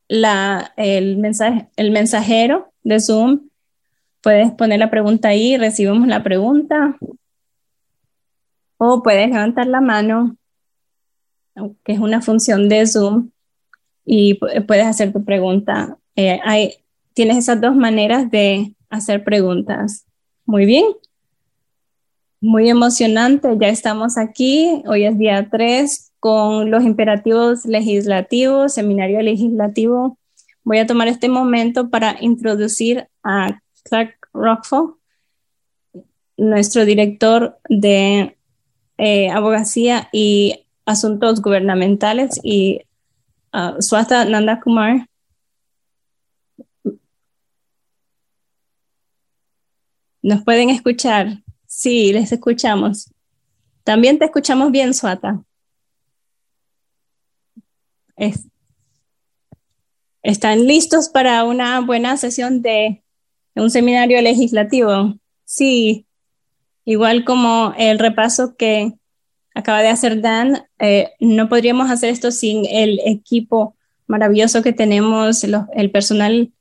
la, 0.08 0.72
el, 0.78 1.18
mensaje, 1.18 1.68
el 1.76 1.90
mensajero 1.90 2.72
de 2.82 2.98
Zoom. 2.98 3.49
Puedes 4.22 4.52
poner 4.52 4.78
la 4.78 4.90
pregunta 4.90 5.28
ahí, 5.28 5.56
recibimos 5.56 6.06
la 6.06 6.22
pregunta. 6.22 6.96
O 8.76 9.02
puedes 9.02 9.28
levantar 9.28 9.66
la 9.66 9.80
mano, 9.80 10.36
que 11.84 11.92
es 11.92 11.98
una 11.98 12.20
función 12.20 12.68
de 12.68 12.86
Zoom, 12.86 13.30
y 14.04 14.34
puedes 14.34 14.86
hacer 14.86 15.12
tu 15.12 15.24
pregunta. 15.24 15.98
Eh, 16.16 16.40
hay, 16.44 16.74
tienes 17.14 17.38
esas 17.38 17.60
dos 17.60 17.74
maneras 17.76 18.30
de 18.30 18.74
hacer 18.88 19.24
preguntas. 19.24 20.04
Muy 20.44 20.66
bien. 20.66 20.84
Muy 22.42 22.70
emocionante, 22.70 23.48
ya 23.60 23.68
estamos 23.68 24.16
aquí. 24.16 24.82
Hoy 24.86 25.04
es 25.04 25.18
día 25.18 25.48
3 25.50 26.12
con 26.18 26.70
los 26.70 26.84
imperativos 26.84 27.66
legislativos, 27.66 28.74
seminario 28.74 29.20
legislativo. 29.20 30.18
Voy 30.64 30.78
a 30.78 30.86
tomar 30.86 31.08
este 31.08 31.28
momento 31.28 31.90
para 31.90 32.16
introducir 32.20 33.08
a 33.22 33.60
Clark 33.90 34.28
Rockfall, 34.32 34.94
nuestro 36.36 36.84
director 36.84 37.58
de 37.68 38.38
eh, 38.96 39.30
abogacía 39.30 40.08
y 40.12 40.64
asuntos 40.86 41.42
gubernamentales, 41.42 42.40
y 42.42 42.82
uh, 43.52 43.82
Swata 43.82 44.24
Nanda 44.24 44.60
Kumar. 44.60 45.06
¿Nos 50.22 50.44
pueden 50.44 50.70
escuchar? 50.70 51.42
Sí, 51.66 52.12
les 52.12 52.30
escuchamos. 52.30 53.12
También 53.84 54.18
te 54.18 54.26
escuchamos 54.26 54.70
bien, 54.70 54.94
Swata 54.94 55.42
están 60.22 60.66
listos 60.66 61.08
para 61.08 61.44
una 61.44 61.80
buena 61.80 62.16
sesión 62.16 62.62
de, 62.62 63.02
un 63.54 63.70
seminario 63.70 64.20
legislativo. 64.22 65.14
Sí, 65.44 66.06
igual 66.84 67.24
como 67.24 67.74
el 67.78 67.98
repaso 67.98 68.56
que 68.56 68.94
acaba 69.54 69.82
de 69.82 69.88
hacer 69.88 70.20
Dan, 70.20 70.64
eh, 70.78 71.10
no 71.20 71.48
podríamos 71.48 71.90
hacer 71.90 72.10
esto 72.10 72.30
sin 72.30 72.64
el 72.66 73.00
equipo 73.04 73.74
maravilloso 74.06 74.62
que 74.62 74.72
tenemos, 74.72 75.44
el 75.44 75.90
personal 75.90 76.52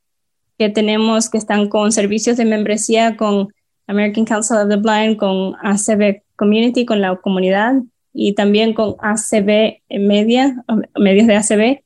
que 0.57 0.69
tenemos 0.69 1.29
que 1.29 1.37
están 1.37 1.69
con 1.69 1.91
servicios 1.91 2.37
de 2.37 2.45
membresía, 2.45 3.15
con 3.17 3.47
American 3.87 4.25
Council 4.25 4.57
of 4.57 4.69
the 4.69 4.75
Blind, 4.75 5.17
con 5.17 5.55
ACB 5.63 6.21
Community, 6.35 6.85
con 6.85 7.01
la 7.01 7.15
comunidad, 7.15 7.73
y 8.13 8.33
también 8.33 8.73
con 8.73 8.95
ACB 8.99 9.81
Media, 9.89 10.63
medios 10.97 11.27
de 11.27 11.35
ACB, 11.35 11.83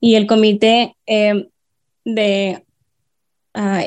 y 0.00 0.14
el 0.14 0.26
comité 0.26 0.96
eh, 1.06 1.48
de 2.04 2.64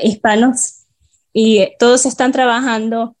hispanos. 0.02 0.86
Y 1.32 1.68
todos 1.78 2.06
están 2.06 2.32
trabajando, 2.32 3.16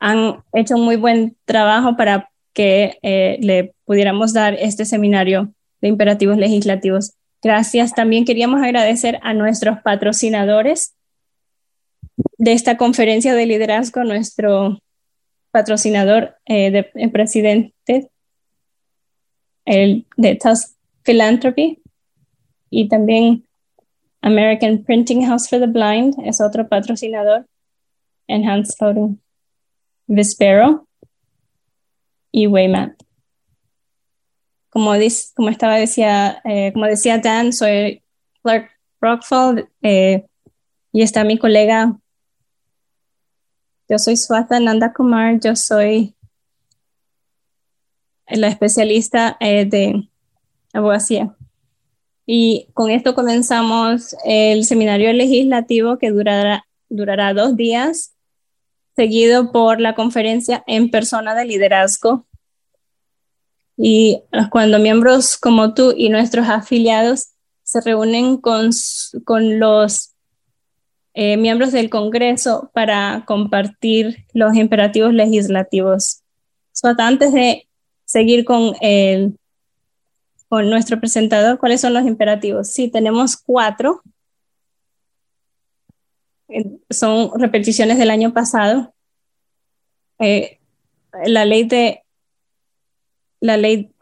han 0.00 0.42
hecho 0.52 0.74
un 0.74 0.84
muy 0.84 0.96
buen 0.96 1.36
trabajo 1.44 1.96
para 1.96 2.30
que 2.52 2.98
eh, 3.02 3.38
le 3.40 3.74
pudiéramos 3.84 4.32
dar 4.32 4.54
este 4.54 4.84
seminario 4.84 5.52
de 5.80 5.88
imperativos 5.88 6.36
legislativos. 6.36 7.12
Gracias. 7.42 7.94
También 7.94 8.24
queríamos 8.24 8.62
agradecer 8.62 9.20
a 9.22 9.34
nuestros 9.34 9.80
patrocinadores 9.82 10.94
de 12.38 12.52
esta 12.52 12.76
conferencia 12.76 13.34
de 13.34 13.46
liderazgo, 13.46 14.04
nuestro 14.04 14.78
patrocinador 15.50 16.36
eh, 16.46 16.70
de, 16.70 17.08
presidente 17.08 18.10
el, 19.64 20.06
de 20.16 20.36
Tusk 20.36 20.76
Philanthropy 21.02 21.82
y 22.70 22.88
también 22.88 23.44
American 24.22 24.84
Printing 24.84 25.26
House 25.26 25.48
for 25.48 25.58
the 25.58 25.66
Blind 25.66 26.14
es 26.24 26.40
otro 26.40 26.68
patrocinador, 26.68 27.46
Enhanced 28.26 28.76
Photo, 28.78 29.16
Vispero 30.06 30.86
y 32.30 32.46
Waymat. 32.46 32.92
Como, 34.68 34.94
estaba 34.94 35.76
decía, 35.76 36.40
eh, 36.44 36.72
como 36.72 36.86
decía 36.86 37.18
Dan, 37.18 37.52
soy 37.52 38.02
Clark 38.42 38.70
Rockfall 39.00 39.68
eh, 39.82 40.26
y 40.92 41.02
está 41.02 41.24
mi 41.24 41.38
colega 41.38 42.00
yo 43.90 43.98
soy 43.98 44.16
Swata 44.16 44.60
Nanda 44.60 44.92
Kumar, 44.92 45.40
yo 45.40 45.56
soy 45.56 46.14
la 48.28 48.46
especialista 48.46 49.36
eh, 49.40 49.64
de 49.64 50.08
abogacía. 50.72 51.34
Y 52.32 52.68
con 52.74 52.92
esto 52.92 53.16
comenzamos 53.16 54.14
el 54.24 54.64
seminario 54.64 55.12
legislativo 55.12 55.98
que 55.98 56.12
durará, 56.12 56.64
durará 56.88 57.34
dos 57.34 57.56
días, 57.56 58.14
seguido 58.94 59.50
por 59.50 59.80
la 59.80 59.96
conferencia 59.96 60.62
en 60.68 60.92
persona 60.92 61.34
de 61.34 61.44
liderazgo. 61.44 62.28
Y 63.76 64.22
cuando 64.52 64.78
miembros 64.78 65.36
como 65.36 65.74
tú 65.74 65.92
y 65.96 66.08
nuestros 66.08 66.48
afiliados 66.48 67.30
se 67.64 67.80
reúnen 67.80 68.36
con, 68.36 68.70
con 69.24 69.58
los 69.58 70.12
eh, 71.14 71.36
miembros 71.36 71.72
del 71.72 71.90
Congreso 71.90 72.70
para 72.72 73.24
compartir 73.26 74.24
los 74.34 74.54
imperativos 74.54 75.12
legislativos. 75.12 76.22
antes 76.96 77.32
de 77.32 77.66
seguir 78.04 78.44
con, 78.44 78.76
el, 78.80 79.36
con 80.50 80.68
nuestro 80.68 80.98
presentador, 80.98 81.60
¿cuáles 81.60 81.80
son 81.80 81.94
los 81.94 82.04
imperativos? 82.04 82.72
Sí, 82.72 82.90
tenemos 82.90 83.36
cuatro. 83.36 84.02
Son 86.90 87.30
repeticiones 87.38 87.98
del 87.98 88.10
año 88.10 88.32
pasado. 88.32 88.92
Eh, 90.18 90.58
la 91.24 91.44
ley 91.44 91.62
de 91.68 92.02
la 93.38 93.56
ley 93.56 93.94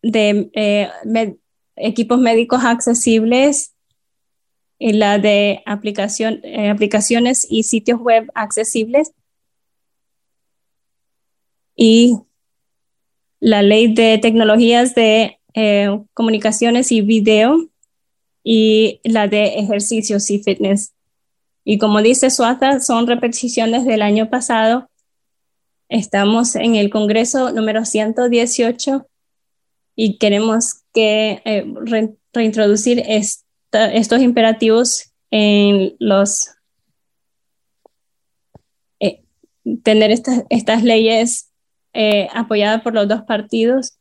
de 0.00 0.50
eh, 0.54 1.36
equipos 1.76 2.18
médicos 2.18 2.64
accesibles 2.64 3.74
y 4.78 4.94
la 4.94 5.18
de 5.18 5.62
eh, 5.62 5.62
aplicaciones 6.70 7.46
y 7.50 7.64
sitios 7.64 8.00
web 8.00 8.30
accesibles 8.34 9.12
y 11.76 12.16
la 13.46 13.62
ley 13.62 13.94
de 13.94 14.18
tecnologías 14.18 14.96
de 14.96 15.38
eh, 15.54 16.00
comunicaciones 16.14 16.90
y 16.90 17.00
video 17.00 17.68
y 18.42 19.00
la 19.04 19.28
de 19.28 19.60
ejercicios 19.60 20.28
y 20.32 20.40
fitness. 20.40 20.94
Y 21.62 21.78
como 21.78 22.02
dice 22.02 22.30
Suaza, 22.30 22.80
son 22.80 23.06
repeticiones 23.06 23.84
del 23.84 24.02
año 24.02 24.30
pasado. 24.30 24.90
Estamos 25.88 26.56
en 26.56 26.74
el 26.74 26.90
Congreso 26.90 27.52
número 27.52 27.84
118 27.84 29.06
y 29.94 30.18
queremos 30.18 30.82
que 30.92 31.40
eh, 31.44 31.72
reintroducir 32.32 33.04
estos 33.06 34.22
imperativos 34.22 35.12
en 35.30 35.94
los 36.00 36.50
eh, 38.98 39.22
tener 39.84 40.10
estas, 40.10 40.42
estas 40.50 40.82
leyes 40.82 41.45
eh, 41.98 42.28
apoyadas 42.34 42.82
por 42.82 42.92
los 42.92 43.08
dos 43.08 43.22
partidos 43.22 43.98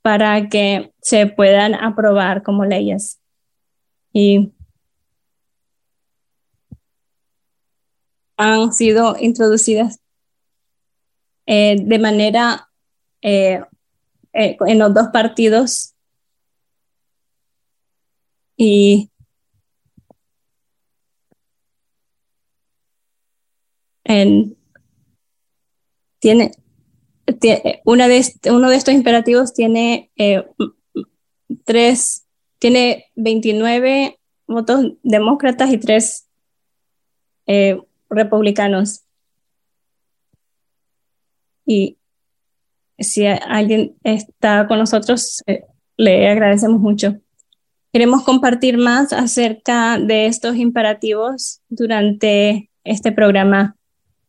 para 0.00 0.48
que 0.48 0.94
se 1.02 1.26
puedan 1.26 1.74
aprobar 1.74 2.42
como 2.42 2.64
leyes. 2.64 3.20
Y 4.10 4.54
han 8.38 8.72
sido 8.72 9.16
introducidas 9.20 10.00
eh, 11.44 11.76
de 11.78 11.98
manera 11.98 12.70
eh, 13.20 13.60
en 14.32 14.78
los 14.78 14.94
dos 14.94 15.08
partidos 15.12 15.94
y 18.56 19.10
en, 24.04 24.56
tiene, 26.18 26.52
una 27.84 28.08
de 28.08 28.24
uno 28.50 28.70
de 28.70 28.76
estos 28.76 28.94
imperativos 28.94 29.54
tiene 29.54 30.10
eh, 30.16 30.44
tres, 31.64 32.26
tiene 32.58 33.06
29 33.16 34.18
votos 34.46 34.92
demócratas 35.02 35.72
y 35.72 35.78
tres 35.78 36.28
eh, 37.46 37.80
republicanos. 38.08 39.04
Y 41.64 41.98
si 42.98 43.26
alguien 43.26 43.96
está 44.02 44.66
con 44.66 44.78
nosotros, 44.78 45.42
eh, 45.46 45.64
le 45.96 46.28
agradecemos 46.28 46.80
mucho. 46.80 47.20
Queremos 47.92 48.22
compartir 48.24 48.78
más 48.78 49.12
acerca 49.12 49.98
de 49.98 50.26
estos 50.26 50.56
imperativos 50.56 51.60
durante 51.68 52.70
este 52.84 53.12
programa 53.12 53.76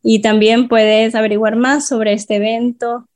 y 0.02 0.20
también 0.20 0.68
puedes 0.68 1.14
averiguar 1.14 1.56
más 1.56 1.86
sobre 1.86 2.12
este 2.12 2.36
evento 2.36 3.08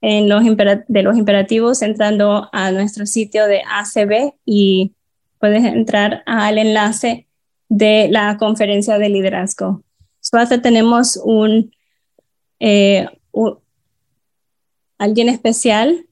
en 0.00 0.28
los 0.28 0.44
de 0.44 1.02
los 1.02 1.16
imperativos 1.16 1.82
entrando 1.82 2.48
a 2.52 2.70
nuestro 2.70 3.06
sitio 3.06 3.46
de 3.46 3.62
ACB 3.62 4.34
y 4.44 4.92
puedes 5.40 5.64
entrar 5.64 6.22
al 6.26 6.58
enlace 6.58 7.26
de 7.68 8.08
la 8.10 8.36
conferencia 8.36 8.98
de 8.98 9.08
liderazgo. 9.08 9.82
Suárez 10.20 10.62
tenemos 10.62 11.20
un, 11.22 11.72
eh, 12.60 13.08
un, 13.32 13.58
alguien 14.98 15.28
especial 15.28 16.06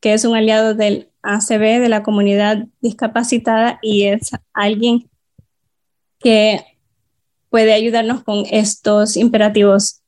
que 0.00 0.12
es 0.12 0.24
un 0.24 0.36
aliado 0.36 0.74
del 0.74 1.10
ACB, 1.22 1.80
de 1.80 1.88
la 1.88 2.02
comunidad 2.02 2.66
discapacitada, 2.80 3.78
y 3.82 4.04
es 4.04 4.30
alguien 4.52 5.10
que 6.20 6.60
puede 7.56 7.72
ayudarnos 7.72 8.22
con 8.22 8.44
estos 8.50 9.16
imperativos. 9.16 10.02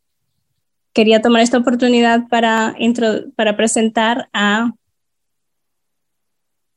Quería 0.92 1.22
tomar 1.22 1.40
esta 1.40 1.57
oportunidad 1.57 2.28
para, 2.28 2.76
para 3.36 3.57
presentar 3.57 4.28
a 4.34 4.74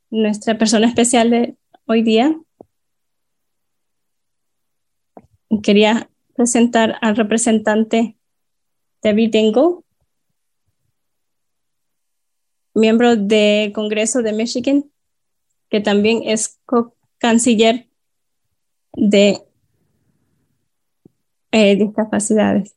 nuestra 0.09 0.57
persona 0.57 0.87
especial 0.87 1.29
de 1.29 1.57
hoy 1.87 2.03
día. 2.03 2.39
Quería 5.61 6.09
presentar 6.37 6.95
al 7.01 7.17
representante 7.17 8.15
David 9.03 9.29
Dingle, 9.29 9.79
miembro 12.73 13.17
del 13.17 13.73
Congreso 13.73 14.21
de 14.21 14.31
Michigan, 14.31 14.89
que 15.69 15.81
también 15.81 16.21
es 16.23 16.61
co-canciller 16.65 17.89
de 18.93 19.50
eh, 21.51 21.75
discapacidades. 21.77 22.75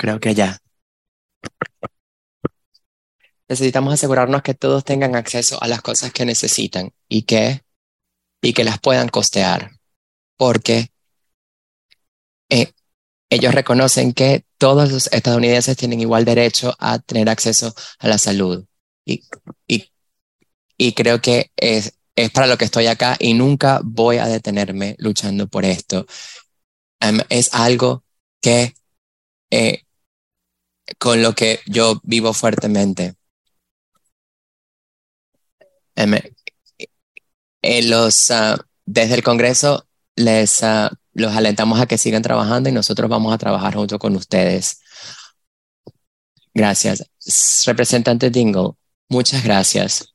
Creo 0.00 0.18
que 0.18 0.34
ya. 0.34 0.58
Necesitamos 3.50 3.92
asegurarnos 3.92 4.40
que 4.40 4.54
todos 4.54 4.82
tengan 4.82 5.14
acceso 5.14 5.62
a 5.62 5.68
las 5.68 5.82
cosas 5.82 6.10
que 6.10 6.24
necesitan 6.24 6.94
y 7.06 7.24
que, 7.24 7.60
y 8.40 8.54
que 8.54 8.64
las 8.64 8.80
puedan 8.80 9.10
costear, 9.10 9.72
porque 10.38 10.90
eh, 12.48 12.72
ellos 13.28 13.54
reconocen 13.54 14.14
que 14.14 14.46
todos 14.56 14.90
los 14.90 15.12
estadounidenses 15.12 15.76
tienen 15.76 16.00
igual 16.00 16.24
derecho 16.24 16.74
a 16.78 16.98
tener 16.98 17.28
acceso 17.28 17.74
a 17.98 18.08
la 18.08 18.16
salud. 18.16 18.64
Y, 19.04 19.24
y, 19.68 19.92
y 20.78 20.94
creo 20.94 21.20
que 21.20 21.50
es, 21.56 21.92
es 22.16 22.30
para 22.30 22.46
lo 22.46 22.56
que 22.56 22.64
estoy 22.64 22.86
acá 22.86 23.18
y 23.20 23.34
nunca 23.34 23.82
voy 23.84 24.16
a 24.16 24.28
detenerme 24.28 24.96
luchando 24.98 25.46
por 25.46 25.66
esto. 25.66 26.06
Es 27.28 27.52
algo 27.52 28.02
que 28.40 28.72
eh, 29.50 29.82
con 31.00 31.22
lo 31.22 31.34
que 31.34 31.60
yo 31.66 31.98
vivo 32.04 32.34
fuertemente. 32.34 33.14
En 35.96 37.90
los, 37.90 38.30
uh, 38.30 38.56
desde 38.84 39.14
el 39.14 39.22
Congreso 39.22 39.86
les 40.14 40.62
uh, 40.62 40.94
los 41.14 41.34
alentamos 41.34 41.80
a 41.80 41.86
que 41.86 41.98
sigan 41.98 42.22
trabajando 42.22 42.68
y 42.68 42.72
nosotros 42.72 43.08
vamos 43.08 43.32
a 43.32 43.38
trabajar 43.38 43.74
junto 43.74 43.98
con 43.98 44.14
ustedes. 44.14 44.82
Gracias. 46.52 47.04
Representante 47.66 48.30
Dingle, 48.30 48.72
muchas 49.08 49.42
gracias. 49.42 50.14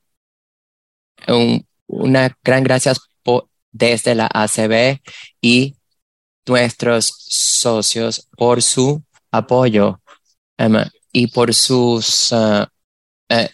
Un, 1.26 1.66
una 1.88 2.36
gran 2.44 2.62
gracias 2.62 3.00
desde 3.72 4.14
la 4.14 4.28
ACB 4.32 5.00
y 5.40 5.76
nuestros 6.46 7.06
socios 7.28 8.28
por 8.36 8.62
su 8.62 9.02
apoyo 9.30 10.00
um, 10.58 10.76
y 11.12 11.28
por 11.28 11.54
sus, 11.54 12.32
uh, 12.32 12.66
uh, 13.30 13.48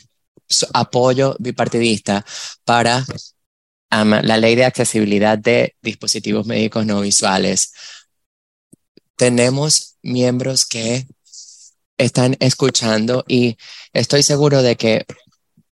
su 0.49 0.67
apoyo 0.73 1.37
bipartidista 1.39 2.25
para 2.65 3.05
um, 3.93 4.11
la 4.23 4.37
ley 4.37 4.55
de 4.55 4.65
accesibilidad 4.65 5.39
de 5.39 5.77
dispositivos 5.83 6.47
médicos 6.47 6.87
no 6.87 7.01
visuales. 7.01 7.73
Tenemos 9.17 9.97
miembros 10.03 10.65
que 10.65 11.07
están 11.99 12.37
escuchando 12.41 13.25
y 13.29 13.57
estoy 13.93 14.23
seguro 14.23 14.63
de 14.63 14.77
que 14.77 15.07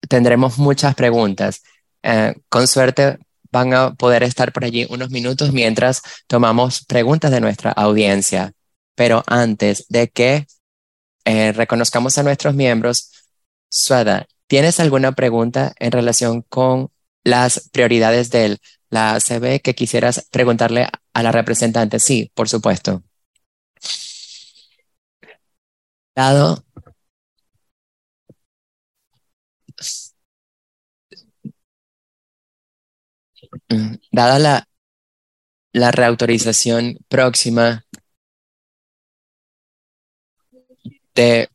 tendremos 0.09 0.59
muchas 0.59 0.95
preguntas. 0.95 1.63
Uh, 2.03 2.39
con 2.49 2.67
suerte 2.69 3.19
van 3.51 3.75
a 3.75 3.95
poder 3.95 4.23
estar 4.23 4.53
por 4.53 4.65
allí 4.65 4.87
unos 4.91 5.11
minutos 5.11 5.53
mientras 5.53 6.03
tomamos 6.27 6.85
preguntas 6.85 7.31
de 7.31 7.41
nuestra 7.41 7.73
audiencia. 7.73 8.53
Pero 8.95 9.23
antes 9.27 9.87
de 9.89 10.09
que 10.09 10.47
eh, 11.29 11.53
reconozcamos 11.53 12.19
a 12.19 12.23
nuestros 12.23 12.55
miembros, 12.55 13.13
Suada, 13.71 14.27
¿tienes 14.47 14.81
alguna 14.81 15.13
pregunta 15.13 15.75
en 15.79 15.93
relación 15.93 16.43
con 16.43 16.91
las 17.25 17.69
prioridades 17.71 18.31
de 18.31 18.59
la 18.91 19.15
ACB 19.17 19.61
que 19.61 19.75
quisieras 19.75 20.27
preguntarle 20.31 20.89
a 21.13 21.23
la 21.23 21.33
representante? 21.33 22.01
Sí, 22.01 22.31
por 22.35 22.49
supuesto. 22.49 23.03
Dado 26.15 26.65
Mm, 33.71 33.95
dada 34.13 34.39
la, 34.39 34.69
la 35.73 35.91
reautorización 35.91 36.99
próxima 37.09 37.87
de 41.19 41.51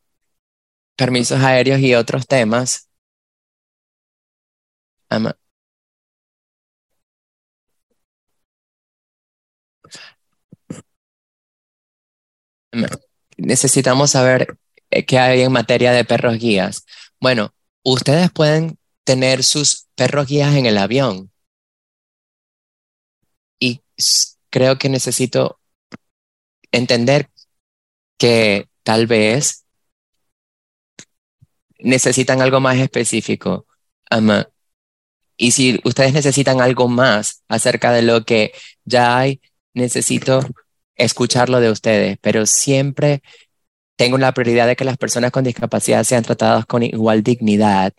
permisos 0.96 1.40
aéreos 1.40 1.80
y 1.80 1.94
otros 1.94 2.26
temas, 2.26 2.90
necesitamos 13.38 14.10
saber 14.10 14.58
eh, 14.90 15.04
qué 15.06 15.18
hay 15.18 15.42
en 15.42 15.52
materia 15.52 15.92
de 15.92 16.04
perros 16.04 16.38
guías. 16.38 16.84
Bueno, 17.20 17.54
ustedes 17.82 18.30
pueden 18.30 18.78
tener 19.04 19.42
sus 19.44 19.86
perros 19.94 20.26
guías 20.28 20.54
en 20.56 20.66
el 20.66 20.78
avión 20.78 21.30
y 23.58 23.82
creo 24.50 24.78
que 24.78 24.88
necesito 24.88 25.58
entender 26.72 27.30
que 28.18 28.68
tal 28.84 29.08
vez 29.08 29.64
necesitan 31.78 32.40
algo 32.40 32.60
más 32.60 32.78
específico. 32.78 33.66
y 35.36 35.50
si 35.50 35.80
ustedes 35.84 36.12
necesitan 36.12 36.60
algo 36.60 36.88
más 36.88 37.42
acerca 37.48 37.92
de 37.92 38.02
lo 38.02 38.24
que 38.24 38.52
ya 38.84 39.18
hay, 39.18 39.40
necesito 39.74 40.40
escucharlo 40.96 41.60
de 41.60 41.70
ustedes, 41.70 42.18
pero 42.20 42.46
siempre 42.46 43.22
tengo 43.96 44.18
la 44.18 44.32
prioridad 44.32 44.66
de 44.66 44.76
que 44.76 44.84
las 44.84 44.96
personas 44.96 45.32
con 45.32 45.44
discapacidad 45.44 46.04
sean 46.04 46.22
tratadas 46.24 46.66
con 46.66 46.82
igual 46.82 47.22
dignidad, 47.24 47.92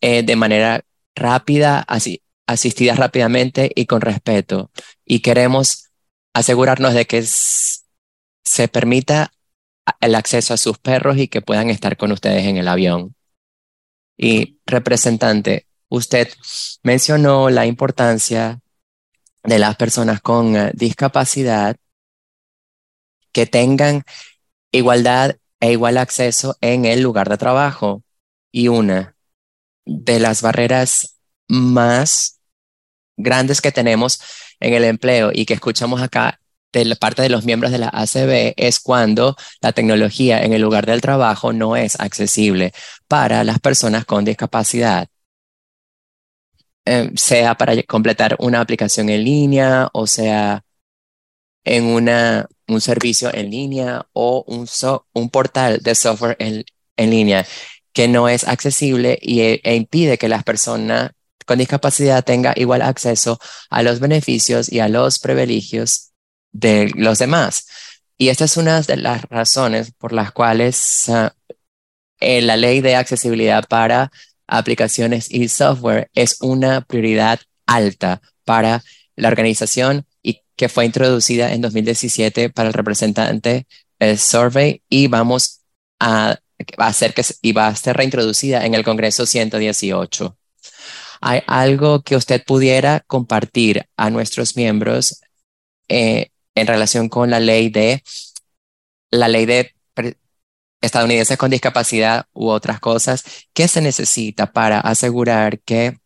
eh, 0.00 0.22
de 0.22 0.36
manera 0.36 0.82
rápida, 1.14 1.80
así, 1.80 2.22
asistidas 2.46 2.98
rápidamente 2.98 3.70
y 3.74 3.86
con 3.86 4.00
respeto. 4.00 4.70
Y 5.04 5.20
queremos 5.20 5.90
asegurarnos 6.34 6.94
de 6.94 7.06
que 7.06 7.22
se 7.22 8.68
permita 8.68 9.32
el 10.00 10.14
acceso 10.14 10.54
a 10.54 10.56
sus 10.56 10.78
perros 10.78 11.16
y 11.18 11.28
que 11.28 11.42
puedan 11.42 11.70
estar 11.70 11.96
con 11.96 12.12
ustedes 12.12 12.46
en 12.46 12.56
el 12.56 12.68
avión. 12.68 13.14
Y 14.16 14.58
representante, 14.66 15.66
usted 15.88 16.28
mencionó 16.82 17.50
la 17.50 17.66
importancia 17.66 18.60
de 19.42 19.58
las 19.58 19.76
personas 19.76 20.20
con 20.20 20.56
eh, 20.56 20.70
discapacidad 20.74 21.76
que 23.32 23.46
tengan 23.46 24.02
igualdad 24.72 25.36
e 25.60 25.72
igual 25.72 25.98
acceso 25.98 26.56
en 26.60 26.84
el 26.84 27.00
lugar 27.00 27.28
de 27.28 27.38
trabajo. 27.38 28.02
Y 28.52 28.68
una 28.68 29.16
de 29.86 30.20
las 30.20 30.42
barreras 30.42 31.16
más 31.48 32.40
grandes 33.16 33.60
que 33.60 33.72
tenemos 33.72 34.20
en 34.58 34.74
el 34.74 34.84
empleo 34.84 35.30
y 35.32 35.46
que 35.46 35.54
escuchamos 35.54 36.02
acá 36.02 36.39
de 36.72 36.84
la 36.84 36.94
parte 36.96 37.22
de 37.22 37.28
los 37.28 37.44
miembros 37.44 37.72
de 37.72 37.78
la 37.78 37.88
ACB 37.88 38.54
es 38.56 38.80
cuando 38.80 39.36
la 39.60 39.72
tecnología 39.72 40.42
en 40.42 40.52
el 40.52 40.62
lugar 40.62 40.86
del 40.86 41.00
trabajo 41.00 41.52
no 41.52 41.76
es 41.76 41.98
accesible 42.00 42.72
para 43.08 43.44
las 43.44 43.58
personas 43.58 44.04
con 44.04 44.24
discapacidad. 44.24 45.08
Eh, 46.86 47.10
sea 47.16 47.54
para 47.56 47.80
completar 47.82 48.36
una 48.38 48.60
aplicación 48.60 49.10
en 49.10 49.22
línea 49.22 49.90
o 49.92 50.06
sea 50.06 50.64
en 51.64 51.84
una, 51.84 52.48
un 52.68 52.80
servicio 52.80 53.32
en 53.34 53.50
línea 53.50 54.06
o 54.14 54.44
un, 54.46 54.66
un 55.12 55.30
portal 55.30 55.80
de 55.82 55.94
software 55.94 56.36
en, 56.38 56.64
en, 56.96 57.10
línea 57.10 57.46
que 57.92 58.08
no 58.08 58.28
es 58.30 58.44
accesible 58.48 59.18
y, 59.20 59.40
e 59.40 59.76
impide 59.76 60.16
que 60.16 60.28
las 60.28 60.42
personas 60.42 61.12
con 61.46 61.58
discapacidad 61.58 62.24
tenga 62.24 62.54
igual 62.56 62.80
acceso 62.82 63.38
a 63.68 63.82
los 63.82 64.00
beneficios 64.00 64.72
y 64.72 64.80
a 64.80 64.88
los 64.88 65.18
privilegios 65.18 66.09
de 66.52 66.90
los 66.94 67.18
demás. 67.18 67.66
Y 68.18 68.28
esta 68.28 68.44
es 68.44 68.56
una 68.56 68.82
de 68.82 68.96
las 68.96 69.22
razones 69.22 69.92
por 69.96 70.12
las 70.12 70.32
cuales 70.32 71.04
uh, 71.08 71.28
la 72.20 72.56
ley 72.56 72.80
de 72.80 72.96
accesibilidad 72.96 73.66
para 73.66 74.10
aplicaciones 74.46 75.30
y 75.30 75.48
software 75.48 76.10
es 76.14 76.36
una 76.40 76.82
prioridad 76.82 77.40
alta 77.66 78.20
para 78.44 78.82
la 79.16 79.28
organización 79.28 80.04
y 80.22 80.42
que 80.56 80.68
fue 80.68 80.84
introducida 80.84 81.52
en 81.52 81.60
2017 81.62 82.50
para 82.50 82.68
el 82.68 82.74
representante 82.74 83.66
el 83.98 84.18
Survey 84.18 84.82
y 84.88 85.06
vamos 85.06 85.60
a, 86.00 86.36
a 86.78 86.86
hacer 86.86 87.14
que 87.14 87.24
y 87.42 87.52
va 87.52 87.68
a 87.68 87.76
ser 87.76 87.96
reintroducida 87.96 88.66
en 88.66 88.74
el 88.74 88.84
Congreso 88.84 89.24
118. 89.24 90.36
¿Hay 91.20 91.42
algo 91.46 92.02
que 92.02 92.16
usted 92.16 92.42
pudiera 92.44 93.00
compartir 93.06 93.86
a 93.96 94.10
nuestros 94.10 94.56
miembros 94.56 95.20
eh, 95.88 96.30
en 96.54 96.66
relación 96.66 97.08
con 97.08 97.30
la 97.30 97.40
ley 97.40 97.70
de 97.70 98.02
la 99.10 99.28
ley 99.28 99.46
de 99.46 99.74
estadounidenses 100.80 101.36
con 101.36 101.50
discapacidad 101.50 102.26
u 102.32 102.48
otras 102.48 102.80
cosas? 102.80 103.24
¿Qué 103.52 103.68
se 103.68 103.80
necesita 103.80 104.52
para 104.52 104.80
asegurar 104.80 105.60
que 105.60 105.98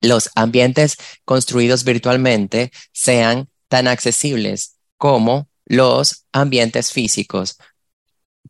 los 0.00 0.30
ambientes 0.34 0.96
construidos 1.24 1.84
virtualmente 1.84 2.72
sean 2.92 3.48
tan 3.68 3.88
accesibles 3.88 4.76
como 4.96 5.48
los 5.66 6.26
ambientes 6.32 6.92
físicos 6.92 7.58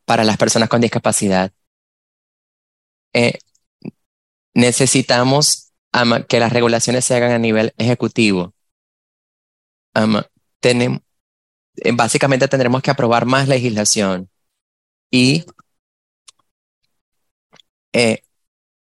para 0.04 0.24
las 0.24 0.36
personas 0.36 0.68
con 0.68 0.80
discapacidad? 0.80 1.52
Eh, 3.12 3.38
necesitamos 4.54 5.72
que 6.28 6.38
las 6.40 6.52
regulaciones 6.52 7.04
se 7.04 7.16
hagan 7.16 7.32
a 7.32 7.38
nivel 7.38 7.74
ejecutivo. 7.76 8.54
tenemos, 10.60 11.00
básicamente 11.94 12.48
tendremos 12.48 12.82
que 12.82 12.90
aprobar 12.90 13.26
más 13.26 13.48
legislación 13.48 14.28
Y 15.10 15.44
eh, 17.92 18.22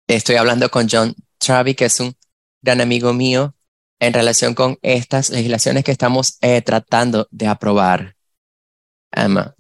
estoy 0.08 0.36
hablando 0.36 0.70
con 0.70 0.88
John 0.90 1.16
Travi, 1.38 1.76
que 1.76 1.86
es 1.86 2.00
un 2.00 2.16
gran 2.62 2.82
amigo 2.82 3.14
mío, 3.14 3.56
en 4.00 4.14
relación 4.14 4.56
con 4.56 4.78
estas 4.82 5.30
legislaciones 5.30 5.84
que 5.84 5.92
estamos 5.92 6.38
eh, 6.42 6.62
tratando 6.62 7.28
de 7.32 7.48
aprobar. 7.48 8.16
Emma. 9.12 9.56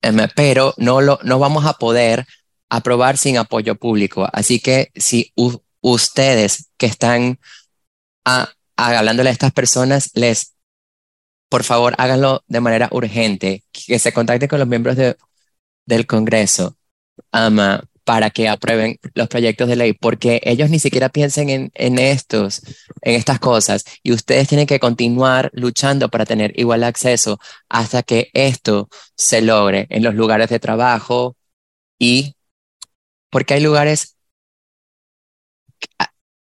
Emma, 0.00 0.30
pero 0.34 0.74
no, 0.78 1.00
lo, 1.00 1.18
no 1.22 1.38
vamos 1.38 1.66
a 1.66 1.74
poder 1.74 2.26
aprobar 2.68 3.18
sin 3.18 3.38
apoyo 3.38 3.76
público. 3.76 4.28
Así 4.32 4.60
que 4.60 4.90
si 4.94 5.32
ustedes 5.80 6.70
que 6.76 6.86
están 6.86 7.38
a, 8.24 8.48
hablándole 8.76 9.30
a 9.30 9.32
estas 9.32 9.52
personas, 9.52 10.10
les, 10.14 10.55
por 11.48 11.64
favor, 11.64 11.94
háganlo 11.98 12.44
de 12.48 12.60
manera 12.60 12.88
urgente, 12.92 13.64
que 13.72 13.98
se 13.98 14.12
contacten 14.12 14.48
con 14.48 14.58
los 14.58 14.68
miembros 14.68 14.96
de, 14.96 15.16
del 15.86 16.06
Congreso 16.06 16.76
ama 17.32 17.84
para 18.04 18.30
que 18.30 18.48
aprueben 18.48 18.98
los 19.14 19.28
proyectos 19.28 19.68
de 19.68 19.76
ley, 19.76 19.92
porque 19.92 20.40
ellos 20.44 20.70
ni 20.70 20.78
siquiera 20.78 21.08
piensen 21.08 21.50
en, 21.50 21.72
en 21.74 21.98
estos, 21.98 22.62
en 23.02 23.16
estas 23.16 23.40
cosas, 23.40 23.84
y 24.02 24.12
ustedes 24.12 24.48
tienen 24.48 24.66
que 24.68 24.78
continuar 24.78 25.50
luchando 25.52 26.08
para 26.08 26.24
tener 26.24 26.52
igual 26.58 26.84
acceso 26.84 27.40
hasta 27.68 28.02
que 28.04 28.30
esto 28.32 28.88
se 29.16 29.42
logre 29.42 29.86
en 29.90 30.04
los 30.04 30.14
lugares 30.14 30.50
de 30.50 30.60
trabajo 30.60 31.36
y 31.98 32.36
porque 33.30 33.54
hay 33.54 33.60
lugares 33.60 34.16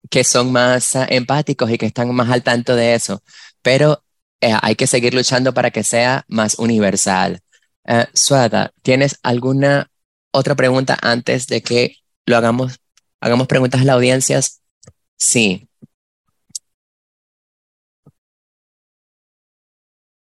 que 0.09 0.23
son 0.23 0.51
más 0.51 0.95
ah, 0.95 1.07
empáticos 1.09 1.69
y 1.71 1.77
que 1.77 1.87
están 1.87 2.13
más 2.15 2.29
al 2.29 2.43
tanto 2.43 2.75
de 2.75 2.93
eso, 2.95 3.23
pero 3.61 4.04
eh, 4.41 4.53
hay 4.61 4.75
que 4.75 4.87
seguir 4.87 5.13
luchando 5.13 5.53
para 5.53 5.71
que 5.71 5.83
sea 5.83 6.25
más 6.27 6.59
universal. 6.59 7.41
Uh, 7.87 8.03
Suada, 8.13 8.71
¿tienes 8.81 9.19
alguna 9.23 9.91
otra 10.31 10.55
pregunta 10.55 10.97
antes 11.01 11.47
de 11.47 11.61
que 11.61 11.97
lo 12.25 12.37
hagamos? 12.37 12.79
Hagamos 13.21 13.47
preguntas 13.47 13.81
a 13.81 13.85
las 13.85 13.95
audiencias. 13.95 14.61
Sí. 15.17 15.67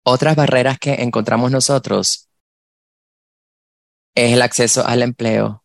Otras 0.04 0.36
barreras 0.36 0.80
que 0.80 0.96
encontramos 1.04 1.52
nosotros 1.52 2.30
es 4.16 4.34
el 4.34 4.42
acceso 4.42 4.86
al 4.86 5.04
empleo. 5.04 5.64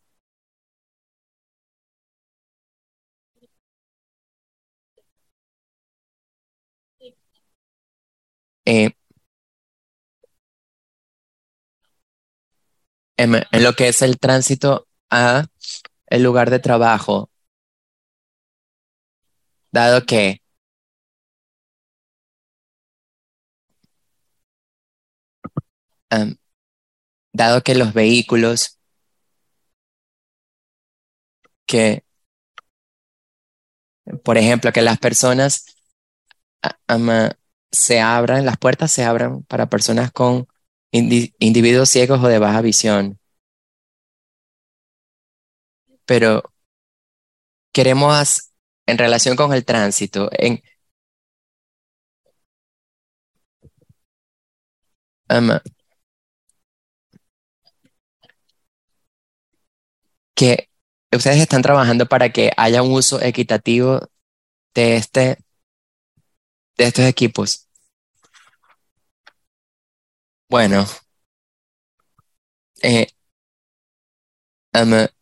Eh, 8.67 8.91
en, 13.17 13.33
lo 13.62 13.73
que 13.75 13.89
es 13.89 14.03
el 14.03 14.19
tránsito 14.19 14.89
a 15.11 15.47
el 16.07 16.23
lugar 16.23 16.51
de 16.51 16.59
trabajo, 16.61 17.31
dado 19.73 20.05
que 20.07 20.41
dado 27.33 27.62
que 27.62 27.75
los 27.75 27.93
vehículos 27.93 28.79
que, 31.67 32.05
por 34.23 34.39
ejemplo, 34.39 34.73
que 34.73 34.83
las 34.83 34.99
personas 34.99 35.67
se 37.75 38.01
abran, 38.01 38.45
las 38.47 38.59
puertas 38.59 38.93
se 38.93 39.05
abran 39.05 39.43
para 39.45 39.68
personas 39.68 40.12
con 40.12 40.47
individuos 40.93 41.89
ciegos 41.91 42.22
o 42.22 42.29
de 42.29 42.39
baja 42.39 42.61
visión. 42.62 43.18
Pero 46.07 46.43
queremos, 47.72 48.51
en 48.87 48.99
relación 48.99 49.37
con 49.37 49.53
el 49.53 49.64
tránsito, 49.64 50.31
en, 50.33 50.62
que 60.35 60.68
ustedes 61.12 61.39
están 61.41 61.62
trabajando 61.62 62.07
para 62.07 62.31
que 62.33 62.53
haya 62.57 62.83
un 62.83 62.93
uso 62.93 63.20
equitativo 63.22 64.01
de 64.75 64.97
este 64.97 65.39
de 66.77 66.85
estos 66.85 67.05
equipos. 67.07 67.64
Bueno, 70.55 70.87
eh, 72.83 73.09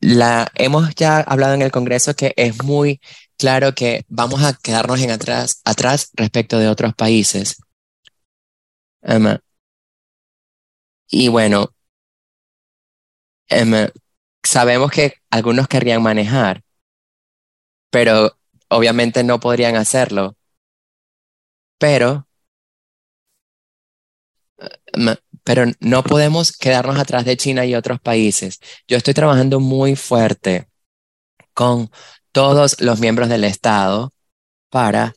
la, 0.01 0.51
hemos 0.55 0.95
ya 0.95 1.21
hablado 1.21 1.55
en 1.55 1.63
el 1.63 1.71
Congreso 1.71 2.15
que 2.15 2.35
es 2.37 2.63
muy 2.63 3.01
claro 3.39 3.75
que 3.75 4.05
vamos 4.09 4.43
a 4.43 4.53
quedarnos 4.53 5.01
en 5.01 5.11
atrás, 5.11 5.63
atrás 5.65 6.11
respecto 6.17 6.59
de 6.59 6.69
otros 6.69 6.95
países. 6.95 7.57
y 11.11 11.29
bueno, 11.29 11.73
sabemos 14.43 14.91
que 14.91 15.15
algunos 15.31 15.67
querrían 15.67 16.03
manejar, 16.03 16.63
pero 17.91 18.37
obviamente 18.69 19.25
no 19.25 19.41
podrían 19.41 19.77
hacerlo. 19.77 20.37
Pero 21.79 22.27
pero 25.45 25.65
no 25.81 26.03
podemos 26.03 26.57
quedarnos 26.57 26.99
atrás 26.99 27.25
de 27.25 27.37
China 27.37 27.67
y 27.67 27.75
otros 27.75 28.01
países. 28.01 28.61
Yo 28.87 28.97
estoy 28.97 29.15
trabajando 29.15 29.61
muy 29.61 29.97
fuerte 29.97 30.69
con 31.55 31.91
todos 32.33 32.81
los 32.81 33.01
miembros 33.01 33.29
del 33.29 33.45
Estado 33.45 34.13
para 34.71 35.15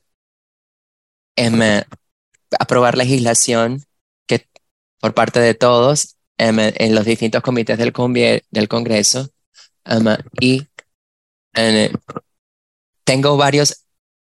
em, 1.35 1.83
aprobar 2.59 2.97
legislación 2.97 3.83
que 4.27 4.47
por 4.99 5.13
parte 5.13 5.39
de 5.39 5.53
todos 5.53 6.17
em, 6.37 6.57
en 6.59 6.95
los 6.95 7.05
distintos 7.05 7.41
comités 7.41 7.77
del, 7.77 7.93
Congreso 8.67 9.29
em, 9.85 10.17
y 10.41 10.67
tengo 13.03 13.37
varios 13.37 13.85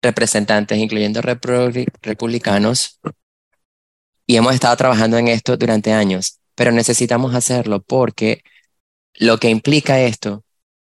representantes, 0.02 0.78
incluyendo 0.78 1.22
republicanos, 1.22 3.00
y 4.30 4.38
hemos 4.38 4.54
estado 4.54 4.78
trabajando 4.78 5.18
en 5.18 5.28
esto 5.28 5.58
durante 5.58 5.92
años, 5.92 6.40
pero 6.54 6.72
necesitamos 6.72 7.34
hacerlo 7.34 7.82
porque 7.82 8.44
lo 9.16 9.40
que 9.40 9.50
implica 9.50 10.02
esto 10.02 10.44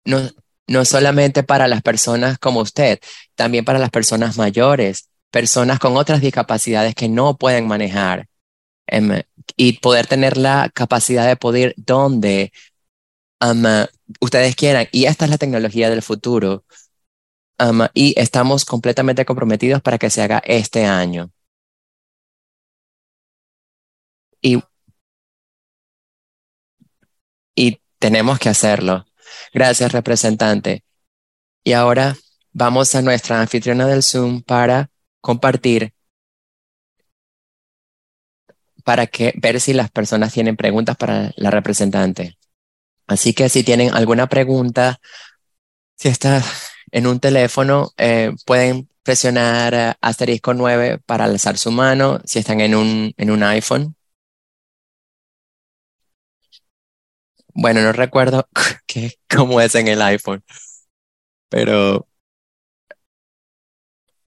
no, 0.06 0.30
no 0.68 0.86
solamente 0.86 1.42
para 1.42 1.68
las 1.68 1.82
personas 1.82 2.38
como 2.38 2.60
usted, 2.60 3.00
también 3.34 3.66
para 3.66 3.80
las 3.80 3.90
personas 3.90 4.38
mayores, 4.38 5.10
personas 5.32 5.80
con 5.80 5.98
otras 5.98 6.22
discapacidades 6.22 6.94
que 6.94 7.10
no 7.10 7.36
pueden 7.36 7.66
manejar 7.68 8.28
em, 8.86 9.24
y 9.58 9.80
poder 9.80 10.06
tener 10.06 10.38
la 10.38 10.70
capacidad 10.72 11.26
de 11.28 11.36
poder 11.36 11.74
donde 11.76 12.52
ustedes 14.22 14.56
quieran. 14.56 14.88
Y 14.92 15.06
esta 15.06 15.26
es 15.26 15.32
la 15.32 15.40
tecnología 15.40 15.90
del 15.90 16.04
futuro. 16.04 16.66
Y 17.96 18.14
estamos 18.16 18.64
completamente 18.64 19.26
comprometidos 19.26 19.82
para 19.82 19.98
que 19.98 20.12
se 20.12 20.22
haga 20.22 20.38
este 20.46 20.86
año. 20.86 21.32
Y, 24.44 24.62
y 27.56 27.82
tenemos 27.98 28.38
que 28.38 28.50
hacerlo. 28.50 29.06
Gracias, 29.54 29.92
representante. 29.92 30.84
Y 31.64 31.74
ahora 31.74 32.16
vamos 32.52 32.94
a 32.96 33.02
nuestra 33.02 33.42
anfitriona 33.42 33.88
del 33.88 34.04
Zoom 34.04 34.44
para 34.44 34.92
compartir, 35.22 35.94
para 38.84 39.08
que, 39.08 39.34
ver 39.38 39.62
si 39.62 39.74
las 39.74 39.90
personas 39.90 40.34
tienen 40.34 40.58
preguntas 40.58 40.98
para 40.98 41.32
la 41.38 41.50
representante. 41.50 42.38
Así 43.08 43.34
que 43.34 43.50
si 43.50 43.64
tienen 43.64 43.94
alguna 43.94 44.28
pregunta, 44.28 45.00
si 45.98 46.10
está 46.10 46.44
en 46.92 47.08
un 47.08 47.20
teléfono, 47.20 47.92
eh, 47.98 48.32
pueden 48.46 48.90
presionar 49.04 49.74
eh, 49.74 49.94
asterisco 50.02 50.54
9 50.54 51.00
para 51.06 51.26
alzar 51.26 51.58
su 51.58 51.72
mano. 51.72 52.20
Si 52.26 52.40
están 52.40 52.62
en 52.62 52.76
un, 52.76 53.14
en 53.18 53.32
un 53.32 53.44
iPhone, 53.44 53.96
Bueno, 57.54 57.82
no 57.82 57.92
recuerdo 57.92 58.48
cómo 59.30 59.62
es 59.62 59.76
en 59.76 59.88
el 59.88 60.02
iPhone, 60.02 60.44
pero 61.50 62.08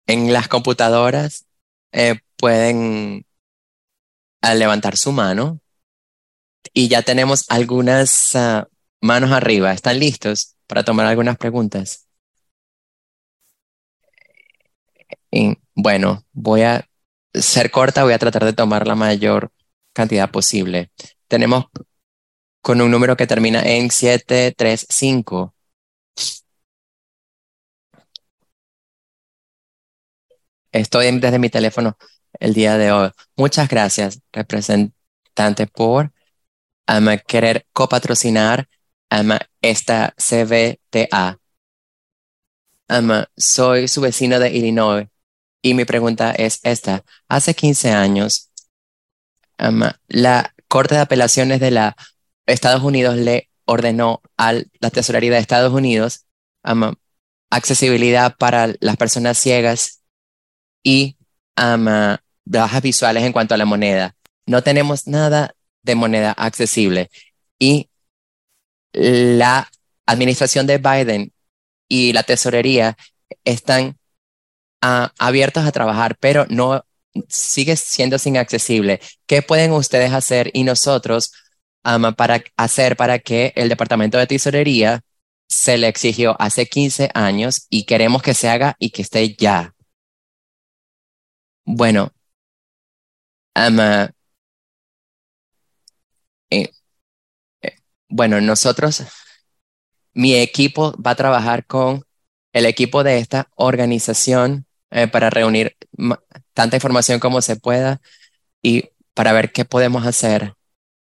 en 0.07 0.33
las 0.33 0.49
computadoras 0.49 1.47
eh, 1.93 2.21
pueden 2.37 3.27
levantar 4.55 4.97
su 4.97 5.13
mano 5.13 5.61
y 6.73 6.89
ya 6.89 7.03
tenemos 7.03 7.45
algunas 7.49 8.35
ah, 8.37 8.69
manos 9.01 9.33
arriba. 9.33 9.73
¿Están 9.73 9.99
listos 9.99 10.57
para 10.67 10.85
tomar 10.85 11.07
algunas 11.07 11.37
preguntas? 11.37 12.03
bueno, 15.75 16.25
voy 16.33 16.63
a 16.63 16.89
ser 17.35 17.71
corta, 17.71 18.05
voy 18.05 18.15
a 18.15 18.19
tratar 18.19 18.45
de 18.45 18.55
tomar 18.55 18.87
la 18.87 18.95
mayor 18.95 19.53
cantidad 19.93 20.31
posible. 20.31 20.91
Tenemos 21.29 21.67
con 22.67 22.81
un 22.81 22.91
número 22.91 23.17
que 23.17 23.29
termina 23.29 23.63
en 23.63 23.93
735. 23.93 25.55
Estoy 30.73 31.17
desde 31.21 31.39
mi 31.39 31.49
teléfono 31.49 31.97
el 32.41 32.55
día 32.55 32.77
de 32.77 32.91
hoy. 32.91 33.11
Muchas 33.37 33.69
gracias, 33.69 34.21
representante, 34.33 35.69
por 35.69 36.13
querer 37.29 37.69
copatrocinar 37.73 38.69
esta 39.61 40.13
CVTA. 40.19 41.39
soy 43.37 43.87
su 43.87 44.01
vecino 44.01 44.41
de 44.41 44.51
Illinois 44.51 45.07
y 45.63 45.75
mi 45.75 45.85
pregunta 45.85 46.33
es 46.33 46.59
esta. 46.65 47.05
Hace 47.29 47.55
15 47.55 47.93
años, 47.93 48.51
la 50.09 50.53
Corte 50.67 50.97
de 50.97 51.01
Apelaciones 51.03 51.61
de 51.61 51.71
la 51.71 51.97
Estados 52.47 52.83
Unidos 52.83 53.17
le 53.17 53.51
ordenó 53.65 54.23
a 54.37 54.53
la 54.53 54.91
Tesorería 54.91 55.33
de 55.33 55.39
Estados 55.39 55.73
Unidos 55.73 56.27
accesibilidad 57.51 58.37
para 58.37 58.75
las 58.81 58.97
personas 58.97 59.39
ciegas 59.39 60.03
y 60.83 61.17
bajas 62.45 62.83
visuales 62.83 63.25
en 63.25 63.33
cuanto 63.33 63.55
a 63.55 63.59
la 63.59 63.65
moneda. 63.65 64.17
No 64.47 64.63
tenemos 64.63 65.07
nada 65.07 65.55
de 65.83 65.95
moneda 65.95 66.33
accesible 66.33 67.11
y 67.59 67.89
la 68.93 69.71
administración 70.07 70.67
de 70.67 70.79
Biden 70.79 71.33
y 71.89 72.13
la 72.13 72.23
tesorería 72.23 72.97
están 73.45 73.99
uh, 74.83 75.09
abiertos 75.19 75.65
a 75.65 75.73
trabajar, 75.73 76.17
pero 76.19 76.47
no 76.49 76.85
sigue 77.29 77.77
siendo 77.77 78.17
inaccesible. 78.25 79.01
¿Qué 79.27 79.43
pueden 79.43 79.73
ustedes 79.73 80.13
hacer 80.13 80.51
y 80.53 80.65
nosotros 80.65 81.33
para 82.17 82.43
hacer 82.57 82.97
para 82.97 83.19
que 83.19 83.53
el 83.57 83.69
Departamento 83.69 84.19
de 84.19 84.27
Tesorería 84.27 85.03
se 85.49 85.79
le 85.79 85.89
exigió 85.89 86.37
hace 86.41 86.67
15 86.67 87.11
años 87.15 87.67
y 87.71 87.85
queremos 87.85 88.23
que 88.23 88.35
se 88.35 88.49
haga 88.49 88.77
y 88.79 88.91
que 88.91 89.03
esté 89.03 89.35
ya? 89.37 89.75
Bueno, 91.65 92.13
eh, 96.51 96.71
eh, 97.63 97.77
bueno, 98.09 98.41
nosotros, 98.41 99.03
mi 100.15 100.35
equipo 100.35 100.95
va 101.01 101.13
a 101.13 101.15
trabajar 101.15 101.67
con 101.67 102.05
el 102.53 102.67
equipo 102.67 103.05
de 103.05 103.19
esta 103.19 103.49
organización 103.57 104.67
eh, 104.91 105.09
para 105.09 105.31
reunir 105.31 105.77
tanta 106.55 106.77
información 106.77 107.21
como 107.21 107.43
se 107.43 107.57
pueda 107.57 108.01
y 108.63 108.91
para 109.15 109.33
ver 109.33 109.53
qué 109.53 109.65
podemos 109.65 110.07
hacer 110.07 110.55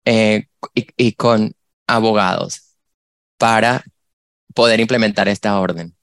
y, 0.04 1.12
con 1.12 1.54
abogados 1.86 2.74
para 3.36 3.84
poder 4.54 4.80
implementar 4.80 5.28
esta 5.28 5.58
orden. 5.60 5.96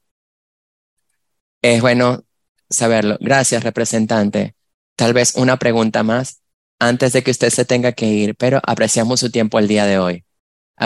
Es 1.62 1.80
bueno 1.80 2.24
saberlo. 2.70 3.16
Gracias, 3.20 3.64
representante. 3.64 4.54
Tal 4.96 5.12
vez 5.12 5.34
una 5.36 5.58
pregunta 5.58 6.02
más 6.02 6.42
antes 6.78 7.12
de 7.12 7.22
que 7.22 7.30
usted 7.30 7.50
se 7.50 7.64
tenga 7.64 7.92
que 7.92 8.06
ir, 8.06 8.36
pero 8.36 8.60
apreciamos 8.64 9.20
su 9.20 9.30
tiempo 9.30 9.58
el 9.58 9.68
día 9.68 9.86
de 9.86 9.98
hoy. 9.98 10.24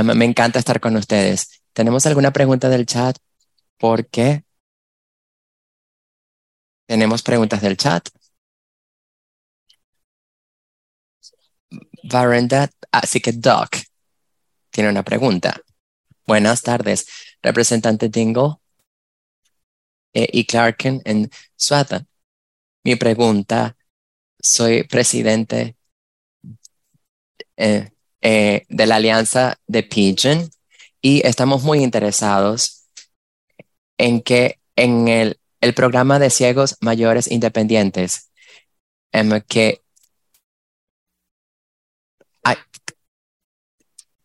me 0.03 0.25
encanta 0.25 0.59
estar 0.59 0.81
con 0.81 0.97
ustedes. 0.97 1.63
¿Tenemos 1.73 2.07
alguna 2.07 2.33
pregunta 2.33 2.69
del 2.69 2.87
chat? 2.87 3.17
¿Por 3.79 4.07
qué? 4.09 4.45
Tenemos 6.87 7.23
preguntas 7.23 7.61
del 7.63 7.77
chat. 7.77 8.09
Varenda, 12.05 12.70
así 12.92 13.20
que 13.20 13.32
Doc 13.32 13.76
tiene 14.70 14.90
una 14.90 15.03
pregunta. 15.03 15.61
Buenas 16.26 16.62
tardes, 16.62 17.07
representante 17.42 18.09
Dingle 18.09 18.57
eh, 20.12 20.28
y 20.32 20.44
Clarken 20.46 21.03
en 21.05 21.30
Swata. 21.57 22.07
Mi 22.84 22.96
pregunta, 22.96 23.76
soy 24.40 24.84
presidente 24.84 25.76
eh, 27.57 27.90
eh, 28.22 28.64
de 28.68 28.86
la 28.86 28.96
alianza 28.96 29.59
de 29.66 29.82
Pigeon 29.82 30.51
y 31.03 31.26
estamos 31.26 31.62
muy 31.62 31.82
interesados 31.82 32.86
en 33.98 34.22
que 34.22 34.61
en 34.76 35.09
el, 35.09 35.40
el 35.61 35.74
programa 35.74 36.18
de 36.18 36.30
ciegos 36.30 36.76
mayores 36.80 37.30
independientes, 37.30 38.30
en 39.12 39.42
que 39.42 39.82
hay 42.42 42.57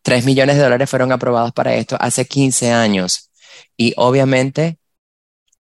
3 0.06 0.24
millones 0.24 0.54
de 0.54 0.62
dólares 0.62 0.88
fueron 0.88 1.10
aprobados 1.10 1.50
para 1.50 1.74
esto 1.74 1.96
hace 1.98 2.26
15 2.26 2.70
años 2.70 3.32
y 3.76 3.92
obviamente 3.96 4.78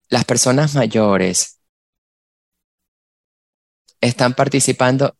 las 0.07 0.23
personas 0.23 0.75
mayores 0.75 1.59
están 3.99 4.35
participando 4.35 5.17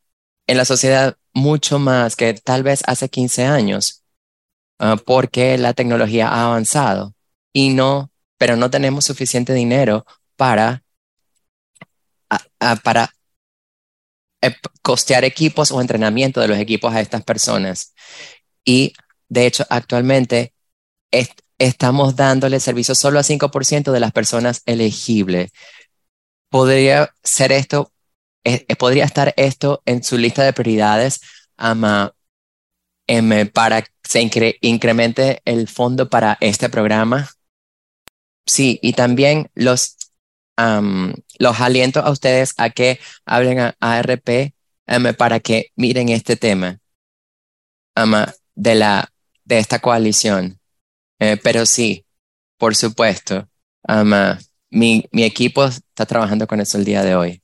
en 0.48 0.56
la 0.56 0.64
sociedad 0.64 1.18
mucho 1.34 1.80
más 1.80 2.16
que 2.16 2.34
tal 2.34 2.64
vez 2.64 2.82
hace 2.88 3.10
15 3.10 3.44
años, 3.44 4.06
ah, 4.80 4.96
porque 5.06 5.58
la 5.58 5.74
tecnología 5.74 6.30
ha 6.30 6.46
avanzado 6.46 7.14
y 7.52 7.72
no, 7.74 8.14
pero 8.38 8.56
no 8.56 8.70
tenemos 8.70 9.04
suficiente 9.04 9.52
dinero 9.52 10.06
para, 10.38 10.82
para 12.86 13.14
eh, 14.42 14.56
costear 14.82 15.26
equipos 15.26 15.74
o 15.74 15.82
entrenamiento 15.82 16.40
de 16.40 16.48
los 16.48 16.58
equipos 16.58 16.94
a 16.94 17.02
estas 17.02 17.26
personas. 17.26 17.94
Y 18.64 18.94
de 19.30 19.46
hecho, 19.46 19.66
actualmente 19.70 20.54
estamos 21.58 22.16
dándole 22.16 22.60
servicio 22.60 22.96
solo 22.96 23.20
a 23.20 23.24
5% 23.24 23.92
de 23.92 24.00
las 24.00 24.12
personas 24.12 24.62
elegibles. 24.66 25.52
¿Podría 26.50 27.14
ser 27.24 27.52
esto 27.52 27.92
eh, 28.44 28.66
eh, 28.68 28.76
¿podría 28.76 29.06
estar 29.06 29.34
esto 29.38 29.82
en 29.86 30.04
su 30.04 30.18
lista 30.18 30.44
de 30.44 30.54
prioridades 30.54 31.22
para 33.54 33.82
que 33.82 33.92
se 34.04 34.32
incremente 34.62 35.42
el 35.46 35.68
fondo 35.68 36.10
para 36.10 36.38
este 36.40 36.70
programa? 36.70 37.30
Sí, 38.46 38.80
y 38.82 38.94
también 38.94 39.52
los, 39.54 39.98
los 41.38 41.60
aliento 41.60 42.00
a 42.00 42.12
ustedes 42.12 42.54
a 42.58 42.70
que 42.70 43.00
hablen 43.26 43.60
a 43.60 43.76
ARP 43.80 44.54
para 45.18 45.40
que 45.40 45.72
miren 45.76 46.10
este 46.10 46.36
tema 46.36 46.80
de, 48.56 48.76
la, 48.76 49.12
de 49.50 49.58
esta 49.58 49.80
coalición. 49.80 50.60
Eh, 51.20 51.38
pero 51.44 51.66
sí, 51.66 52.06
por 52.58 52.76
supuesto, 52.76 53.50
mi, 54.70 55.06
mi 55.12 55.24
equipo 55.24 55.66
está 55.66 56.06
trabajando 56.06 56.46
con 56.48 56.62
eso 56.62 56.78
el 56.78 56.86
día 56.86 57.04
de 57.04 57.16
hoy. 57.16 57.44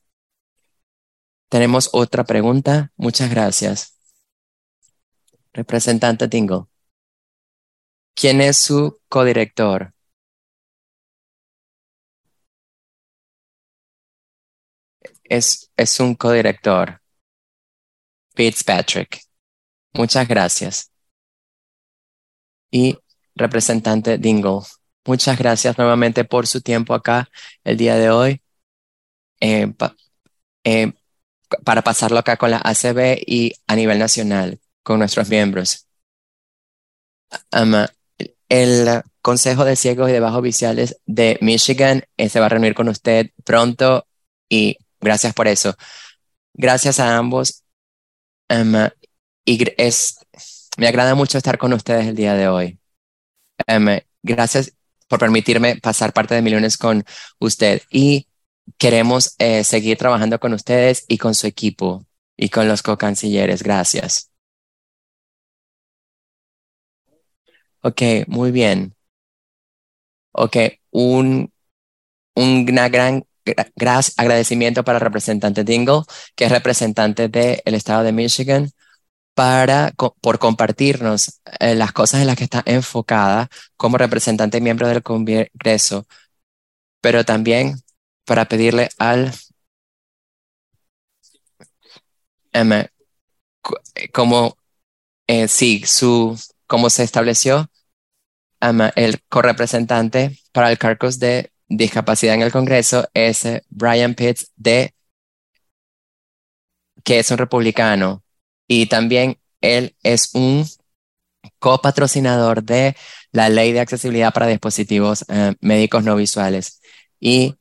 Tenemos 1.49 1.89
otra 1.93 2.23
pregunta. 2.23 2.91
Muchas 2.95 3.29
gracias. 3.29 3.97
Representante 5.53 6.27
Tingle. 6.27 6.65
¿Quién 8.13 8.39
es 8.41 8.57
su 8.59 8.99
codirector? 9.09 9.93
Es, 15.23 15.71
es 15.75 15.99
un 15.99 16.13
codirector. 16.15 17.01
Fitzpatrick. 18.35 19.21
Muchas 19.93 20.27
gracias. 20.27 20.94
Y 22.75 22.99
representante 23.35 24.17
Dingle, 24.17 24.59
muchas 25.05 25.39
gracias 25.39 25.77
nuevamente 25.77 26.25
por 26.25 26.45
su 26.45 26.59
tiempo 26.59 26.93
acá 26.93 27.29
el 27.63 27.77
día 27.77 27.95
de 27.95 28.09
hoy. 28.09 28.41
Eh, 29.39 29.73
eh, 30.65 30.91
para 31.63 31.83
pasarlo 31.83 32.19
acá 32.19 32.35
con 32.35 32.51
la 32.51 32.57
ACB 32.57 33.23
y 33.25 33.53
a 33.67 33.77
nivel 33.77 33.97
nacional 33.97 34.59
con 34.83 34.99
nuestros 34.99 35.29
miembros. 35.29 35.87
el 38.49 39.03
Consejo 39.21 39.63
de 39.63 39.77
Ciegos 39.77 40.09
y 40.09 40.11
de 40.11 40.19
Bajos 40.19 40.41
Visuales 40.41 40.99
de 41.05 41.37
Michigan 41.39 42.03
eh, 42.17 42.27
se 42.27 42.41
va 42.41 42.47
a 42.47 42.49
reunir 42.49 42.75
con 42.75 42.89
usted 42.89 43.29
pronto 43.45 44.05
y 44.49 44.77
gracias 44.99 45.33
por 45.33 45.47
eso. 45.47 45.77
Gracias 46.53 46.99
a 46.99 47.15
ambos. 47.15 47.63
y 49.45 49.63
es, 49.77 50.17
me 50.77 50.87
agrada 50.87 51.15
mucho 51.15 51.37
estar 51.37 51.57
con 51.57 51.73
ustedes 51.73 52.07
el 52.07 52.15
día 52.15 52.33
de 52.33 52.47
hoy. 52.47 52.79
gracias 54.23 54.73
por 55.07 55.19
permitirme 55.19 55.77
pasar 55.77 56.13
parte 56.13 56.35
de 56.35 56.41
Millones 56.41 56.77
con 56.77 57.03
usted. 57.39 57.81
Y 57.89 58.27
queremos 58.77 59.35
eh, 59.39 59.63
seguir 59.63 59.97
trabajando 59.97 60.39
con 60.39 60.53
ustedes 60.53 61.05
y 61.07 61.17
con 61.17 61.35
su 61.35 61.47
equipo 61.47 62.05
y 62.37 62.49
con 62.49 62.67
los 62.67 62.81
co-cancilleres. 62.81 63.63
Gracias. 63.63 64.31
Ok, 67.81 68.01
muy 68.27 68.51
bien. 68.51 68.95
Ok, 70.31 70.57
un, 70.91 71.51
un 72.35 72.65
gran 72.65 73.25
agradecimiento 74.17 74.83
para 74.83 74.97
el 74.97 75.03
representante 75.03 75.63
Dingle, 75.63 76.01
que 76.35 76.45
es 76.45 76.51
representante 76.51 77.29
del 77.29 77.75
estado 77.75 78.03
de 78.03 78.11
Michigan, 78.11 78.71
para, 79.35 79.93
por 80.21 80.39
compartirnos 80.39 81.41
eh, 81.59 81.75
las 81.75 81.91
cosas 81.93 82.21
en 82.21 82.27
las 82.27 82.37
que 82.37 82.45
está 82.45 82.63
enfocada 82.65 83.49
como 83.77 83.97
representante 83.97 84.61
miembro 84.61 84.87
del 84.87 85.03
Congreso, 85.03 86.07
pero 87.01 87.25
también 87.25 87.75
para 88.25 88.45
pedirle 88.45 88.89
al 88.97 89.33
M, 92.53 92.89
como 94.13 94.57
eh, 95.27 95.47
sí, 95.47 95.83
su, 95.85 96.39
como 96.67 96.89
se 96.89 97.03
estableció 97.03 97.69
el 98.95 99.21
correpresentante 99.29 100.39
para 100.51 100.71
el 100.71 100.77
cargos 100.77 101.19
de 101.19 101.51
discapacidad 101.67 102.35
en 102.35 102.41
el 102.41 102.51
Congreso 102.51 103.07
es 103.13 103.43
Brian 103.69 104.15
Pitts 104.15 104.51
de 104.55 104.95
que 107.03 107.19
es 107.19 107.29
un 107.31 107.37
republicano 107.37 108.24
y 108.67 108.87
también 108.87 109.39
él 109.61 109.95
es 110.03 110.33
un 110.33 110.65
copatrocinador 111.59 112.63
de 112.63 112.95
la 113.31 113.49
ley 113.49 113.71
de 113.73 113.79
accesibilidad 113.79 114.33
para 114.33 114.47
dispositivos 114.47 115.25
eh, 115.29 115.55
médicos 115.61 116.03
no 116.03 116.15
visuales. 116.15 116.81
Y 117.19 117.55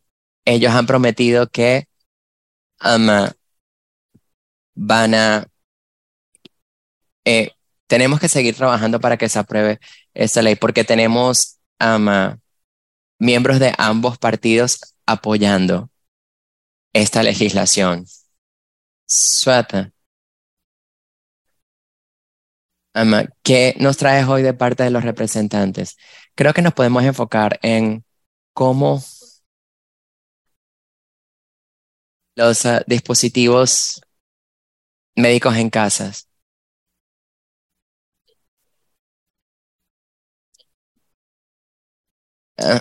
ellos 0.45 0.73
han 0.73 0.87
prometido 0.87 1.49
que 1.49 1.89
um, 2.85 3.29
van 4.75 5.15
a... 5.15 5.47
Eh, 7.25 7.53
tenemos 7.87 8.21
que 8.21 8.29
seguir 8.29 8.55
trabajando 8.57 9.01
para 9.01 9.17
que 9.17 9.29
se 9.29 9.39
apruebe 9.39 9.79
esta 10.15 10.43
ley 10.43 10.57
porque 10.57 10.85
tenemos 10.85 11.59
um, 11.81 12.09
miembros 13.19 13.59
de 13.61 13.75
ambos 13.79 14.19
partidos 14.19 14.95
apoyando 15.07 15.91
esta 16.93 17.23
legislación. 17.23 18.07
Suata. 19.07 19.94
¿Qué 23.43 23.75
nos 23.81 23.97
traes 23.97 24.27
hoy 24.29 24.43
de 24.43 24.55
parte 24.55 24.85
de 24.85 24.91
los 24.91 25.05
representantes? 25.05 25.97
Creo 26.35 26.53
que 26.55 26.63
nos 26.63 26.75
podemos 26.75 27.03
enfocar 27.05 27.59
en 27.63 28.05
cómo 28.53 29.03
los 32.37 32.65
ah, 32.67 32.83
dispositivos 32.87 34.01
médicos 35.17 35.57
en 35.57 35.71
casas 35.71 36.29
ah. 42.59 42.81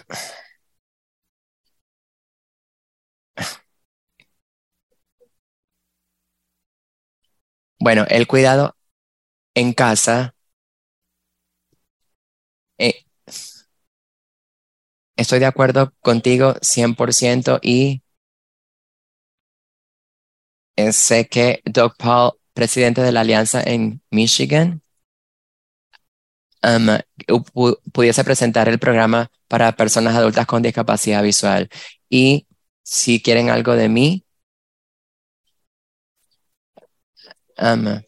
Bueno, 7.79 8.05
el 8.09 8.27
cuidado 8.27 8.75
en 9.55 9.73
casa, 9.73 10.35
eh, 12.77 13.03
estoy 15.15 15.39
de 15.39 15.45
acuerdo 15.45 15.93
contigo 16.01 16.55
100% 16.61 17.59
y 17.61 18.03
eh, 20.75 20.91
sé 20.93 21.27
que 21.27 21.61
Doug 21.65 21.95
Paul, 21.97 22.33
presidente 22.53 23.01
de 23.01 23.11
la 23.11 23.21
alianza 23.21 23.61
en 23.63 24.01
Michigan, 24.11 24.81
um, 26.63 26.87
pudiese 27.91 28.23
presentar 28.23 28.69
el 28.69 28.79
programa 28.79 29.29
para 29.47 29.71
personas 29.75 30.15
adultas 30.15 30.45
con 30.47 30.61
discapacidad 30.63 31.23
visual. 31.23 31.69
Y 32.09 32.47
si 32.83 33.21
quieren 33.21 33.49
algo 33.49 33.73
de 33.75 33.89
mí, 33.89 34.25
um, 37.57 38.01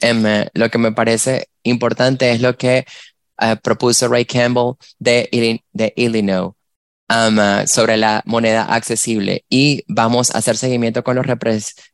Em, 0.00 0.46
lo 0.54 0.70
que 0.70 0.78
me 0.78 0.92
parece 0.92 1.48
importante 1.62 2.30
es 2.30 2.40
lo 2.40 2.56
que 2.56 2.86
eh, 3.40 3.56
propuso 3.62 4.08
Ray 4.08 4.24
Campbell 4.24 4.74
de, 4.98 5.28
Illinois 5.96 6.52
um, 7.08 7.66
sobre 7.66 7.96
la 7.96 8.22
moneda 8.26 8.64
accesible. 8.64 9.44
Y 9.48 9.84
vamos 9.88 10.30
a 10.30 10.38
hacer 10.38 10.56
seguimiento 10.56 11.02
con 11.02 11.16
los 11.16 11.26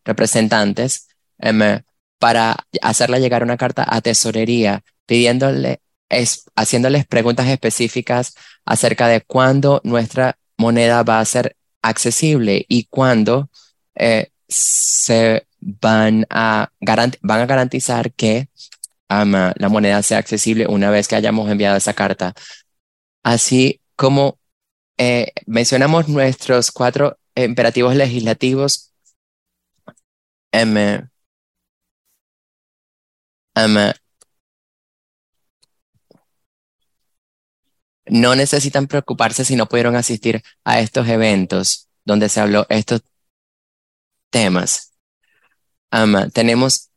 representantes 0.05 1.09
em, 1.39 1.83
para 2.19 2.57
hacerle 2.83 3.21
llegar 3.21 3.43
una 3.43 3.57
carta 3.57 3.85
a 3.89 4.01
tesorería 4.01 4.83
pidiéndole, 5.07 5.81
haciéndoles 6.57 7.07
preguntas 7.07 7.49
específicas 7.49 8.35
acerca 8.65 9.09
de 9.09 9.21
cuándo 9.21 9.81
nuestra 9.85 10.39
moneda 10.59 11.03
va 11.03 11.21
a 11.21 11.25
ser 11.25 11.57
accesible 11.83 12.65
y 12.69 12.85
cuándo 12.85 13.51
eh, 13.95 14.31
se 14.49 15.47
van 15.61 16.27
a, 16.31 16.71
van 16.81 17.41
a 17.41 17.47
garantizar 17.47 18.13
que 18.13 18.49
la 19.09 19.69
moneda 19.69 20.03
sea 20.03 20.19
accesible 20.19 20.67
una 20.67 20.91
vez 20.91 21.09
que 21.09 21.17
hayamos 21.17 21.51
enviado 21.51 21.77
esa 21.77 21.95
carta. 21.95 22.35
Así 23.23 23.81
como 23.97 24.39
eh, 24.99 25.33
mencionamos 25.47 26.09
nuestros 26.09 26.71
cuatro 26.73 27.19
imperativos 27.35 27.95
legislativos, 27.95 28.93
em, 30.53 30.77
em, 33.55 33.93
no 38.07 38.35
necesitan 38.35 38.87
preocuparse 38.87 39.45
si 39.45 39.57
no 39.57 39.67
pudieron 39.67 39.97
asistir 39.97 40.43
a 40.65 40.81
estos 40.81 41.09
eventos 41.09 41.89
donde 42.05 42.29
se 42.29 42.41
habló 42.41 42.67
estos 42.69 43.03
temas 44.31 44.96
tenemos 46.33 46.91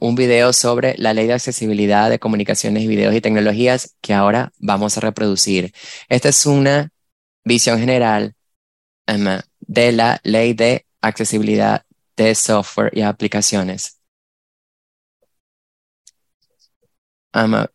un 0.00 0.14
video 0.14 0.52
sobre 0.52 0.94
la 0.98 1.14
ley 1.14 1.26
de 1.26 1.34
accesibilidad 1.34 2.10
de 2.10 2.18
comunicaciones, 2.18 2.88
videos 2.88 3.14
y 3.14 3.20
tecnologías 3.20 3.96
que 4.00 4.14
ahora 4.14 4.52
vamos 4.58 4.96
a 4.96 5.00
reproducir. 5.00 5.72
Esta 6.08 6.28
es 6.30 6.46
una 6.46 6.90
visión 7.44 7.78
general 7.78 8.34
de 9.06 9.92
la 9.92 10.20
ley 10.24 10.54
de 10.54 10.86
accesibilidad 11.00 11.84
de 12.16 12.34
software 12.34 12.90
y 12.96 13.02
aplicaciones. 13.02 14.00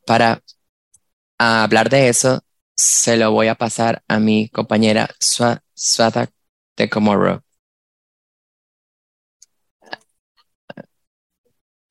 para 0.05 0.41
hablar 1.37 1.89
de 1.89 2.09
eso, 2.09 2.41
se 2.75 3.17
lo 3.17 3.31
voy 3.31 3.47
a 3.47 3.55
pasar 3.55 4.03
a 4.07 4.19
mi 4.19 4.49
compañera 4.49 5.09
Swata 5.19 6.29
de 6.77 6.89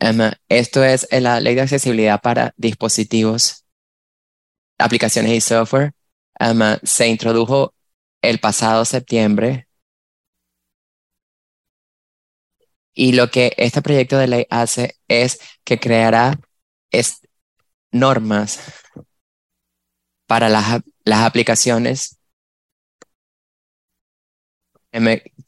Comoro. 0.01 0.30
esto 0.49 0.84
es 0.84 1.07
la 1.11 1.40
ley 1.40 1.55
de 1.55 1.62
accesibilidad 1.62 2.20
para 2.20 2.55
dispositivos, 2.57 3.64
aplicaciones 4.78 5.32
y 5.32 5.40
software. 5.40 5.92
se 6.82 7.09
introdujo 7.09 7.74
el 8.22 8.38
pasado 8.40 8.84
septiembre. 8.84 9.68
Y 12.94 13.12
lo 13.12 13.30
que 13.30 13.55
este 13.57 13.80
proyecto 13.82 14.18
de 14.18 14.26
ley 14.26 14.46
hace 14.51 14.96
es 15.07 15.38
que 15.64 15.78
creará 15.78 16.38
normas 17.92 18.61
para 20.26 20.49
las, 20.49 20.82
las 21.05 21.20
aplicaciones 21.24 22.18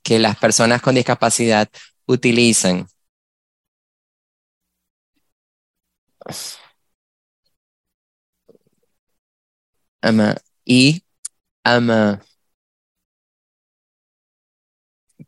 que 0.02 0.18
las 0.18 0.36
personas 0.36 0.82
con 0.82 0.94
discapacidad 0.94 1.68
utilizan. 2.06 2.86
Y 10.64 11.02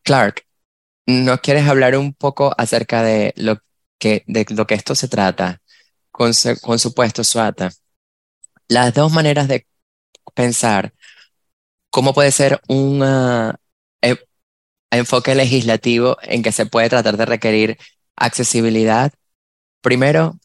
Clark, 0.03 0.47
¿no 1.07 1.39
quieres 1.39 1.69
hablar 1.69 1.97
un 1.97 2.15
poco 2.15 2.55
acerca 2.59 3.03
de 3.03 3.35
lo 3.37 3.59
que, 3.99 4.25
de 4.27 4.47
lo 4.51 4.67
que 4.67 4.75
esto 4.75 4.95
se 4.95 5.09
trata? 5.09 5.61
Con, 6.11 6.33
con 6.63 6.79
supuesto, 6.79 7.25
Suata. 7.25 7.71
Las 8.69 8.95
dos 8.95 9.13
maneras 9.13 9.49
de 9.49 9.67
pensar 10.35 10.95
cómo 11.91 12.15
puede 12.15 12.33
ser 12.33 12.61
un 12.69 13.03
e, 14.03 14.17
enfoque 14.91 15.35
legislativo 15.35 16.17
en 16.23 16.43
que 16.43 16.53
se 16.53 16.67
puede 16.67 16.89
tratar 16.89 17.17
de 17.17 17.27
requerir 17.27 17.79
accesibilidad. 18.17 19.13
Primero, 19.83 20.39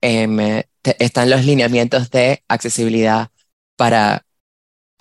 Em, 0.00 0.62
están 0.98 1.30
los 1.30 1.44
lineamientos 1.44 2.10
de 2.10 2.44
accesibilidad 2.48 3.30
para 3.76 4.24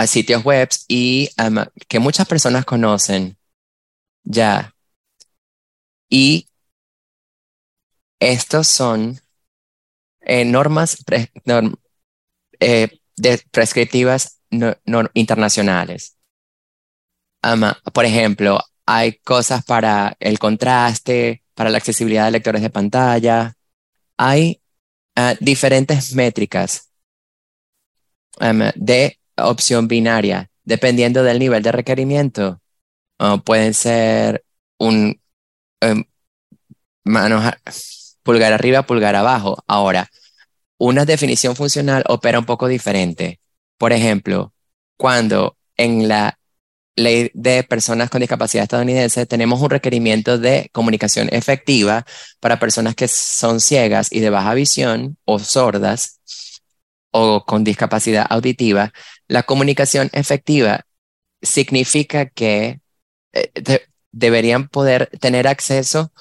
sitios 0.08 0.44
web 0.44 0.70
y 0.88 1.30
em, 1.38 1.66
que 1.88 2.00
muchas 2.00 2.28
personas 2.28 2.66
conocen 2.66 3.38
ya. 4.24 4.74
Y 6.10 6.48
estos 8.20 8.68
son 8.68 9.20
eh, 10.22 10.46
normas 10.46 10.98
eh, 12.60 12.90
prescriptivas 13.52 14.42
internacionales. 15.14 16.18
Em, 17.44 17.62
por 17.94 18.06
ejemplo, 18.06 18.60
hay 18.86 19.14
cosas 19.20 19.64
para 19.66 20.16
el 20.20 20.40
contraste, 20.40 21.44
para 21.54 21.70
la 21.70 21.78
accesibilidad 21.78 22.26
de 22.26 22.32
lectores 22.32 22.62
de 22.62 22.70
pantalla. 22.70 23.56
Hay 24.18 24.62
diferentes 25.40 26.14
métricas 26.14 26.90
um, 28.42 28.60
de 28.76 29.18
opción 29.38 29.88
binaria, 29.88 30.50
dependiendo 30.64 31.24
del 31.24 31.40
nivel 31.40 31.64
de 31.64 31.72
requerimiento. 31.72 32.62
Pueden 33.46 33.74
ser 33.74 34.44
un 34.78 35.22
um, 35.82 36.04
pulgar 38.24 38.52
arriba, 38.52 38.84
pulgar 38.84 39.16
abajo. 39.16 39.64
Ahora, 39.68 40.10
una 40.78 41.06
definición 41.06 41.56
funcional 41.56 42.04
opera 42.08 42.40
un 42.40 42.46
poco 42.46 42.68
diferente. 42.68 43.40
Por 43.78 43.94
ejemplo, 43.94 44.54
cuando 44.98 45.58
en 45.78 46.08
la 46.08 46.38
ley 46.96 47.32
de 47.34 47.64
personas 47.64 48.10
con 48.10 48.22
discapacidad 48.22 48.64
estadounidense 48.64 49.26
tenemos 49.26 49.62
un 49.62 49.70
requerimiento 49.70 50.38
de 50.38 50.70
comunicación 50.72 51.28
efectiva 51.32 52.06
para 52.40 52.60
personas 52.60 52.96
que 52.96 53.08
son 53.08 53.60
ciegas 53.60 54.12
y 54.12 54.22
de 54.22 54.30
baja 54.30 54.54
visión 54.54 55.18
o 55.26 55.40
sordas 55.40 56.20
o 57.18 57.46
con 57.46 57.64
discapacidad 57.64 58.28
auditiva, 58.30 58.92
la 59.30 59.44
comunicación 59.44 60.10
efectiva 60.12 60.86
significa 61.42 62.26
que 62.26 62.82
eh, 63.32 63.86
deberían 64.12 64.68
poder 64.68 65.10
tener 65.22 65.48
acceso 65.48 66.12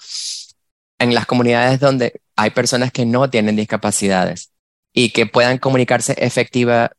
en 1.00 1.12
las 1.12 1.26
comunidades 1.26 1.80
donde 1.80 2.20
hay 2.36 2.50
personas 2.50 2.92
que 2.92 3.06
no 3.06 3.28
tienen 3.28 3.56
discapacidades 3.56 4.52
y 4.92 5.10
que 5.10 5.26
puedan 5.26 5.58
comunicarse 5.58 6.14
efectivamente 6.16 6.94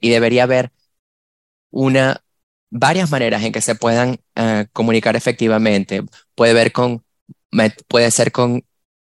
y 0.00 0.08
debería 0.08 0.44
haber 0.44 0.72
una 1.72 2.22
varias 2.70 3.10
maneras 3.10 3.42
en 3.42 3.52
que 3.52 3.60
se 3.60 3.74
puedan 3.74 4.20
uh, 4.36 4.64
comunicar 4.72 5.16
efectivamente. 5.16 6.04
Puede, 6.36 6.54
ver 6.54 6.70
con, 6.70 7.04
puede 7.88 8.10
ser 8.12 8.30
con 8.30 8.64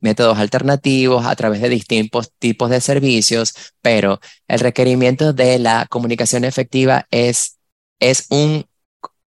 métodos 0.00 0.38
alternativos 0.38 1.24
a 1.24 1.36
través 1.36 1.62
de 1.62 1.68
distintos 1.68 2.32
tipos 2.38 2.68
de 2.68 2.80
servicios, 2.80 3.54
pero 3.80 4.20
el 4.48 4.58
requerimiento 4.58 5.32
de 5.32 5.60
la 5.60 5.86
comunicación 5.88 6.44
efectiva 6.44 7.06
es, 7.12 7.58
es 8.00 8.26
un 8.30 8.66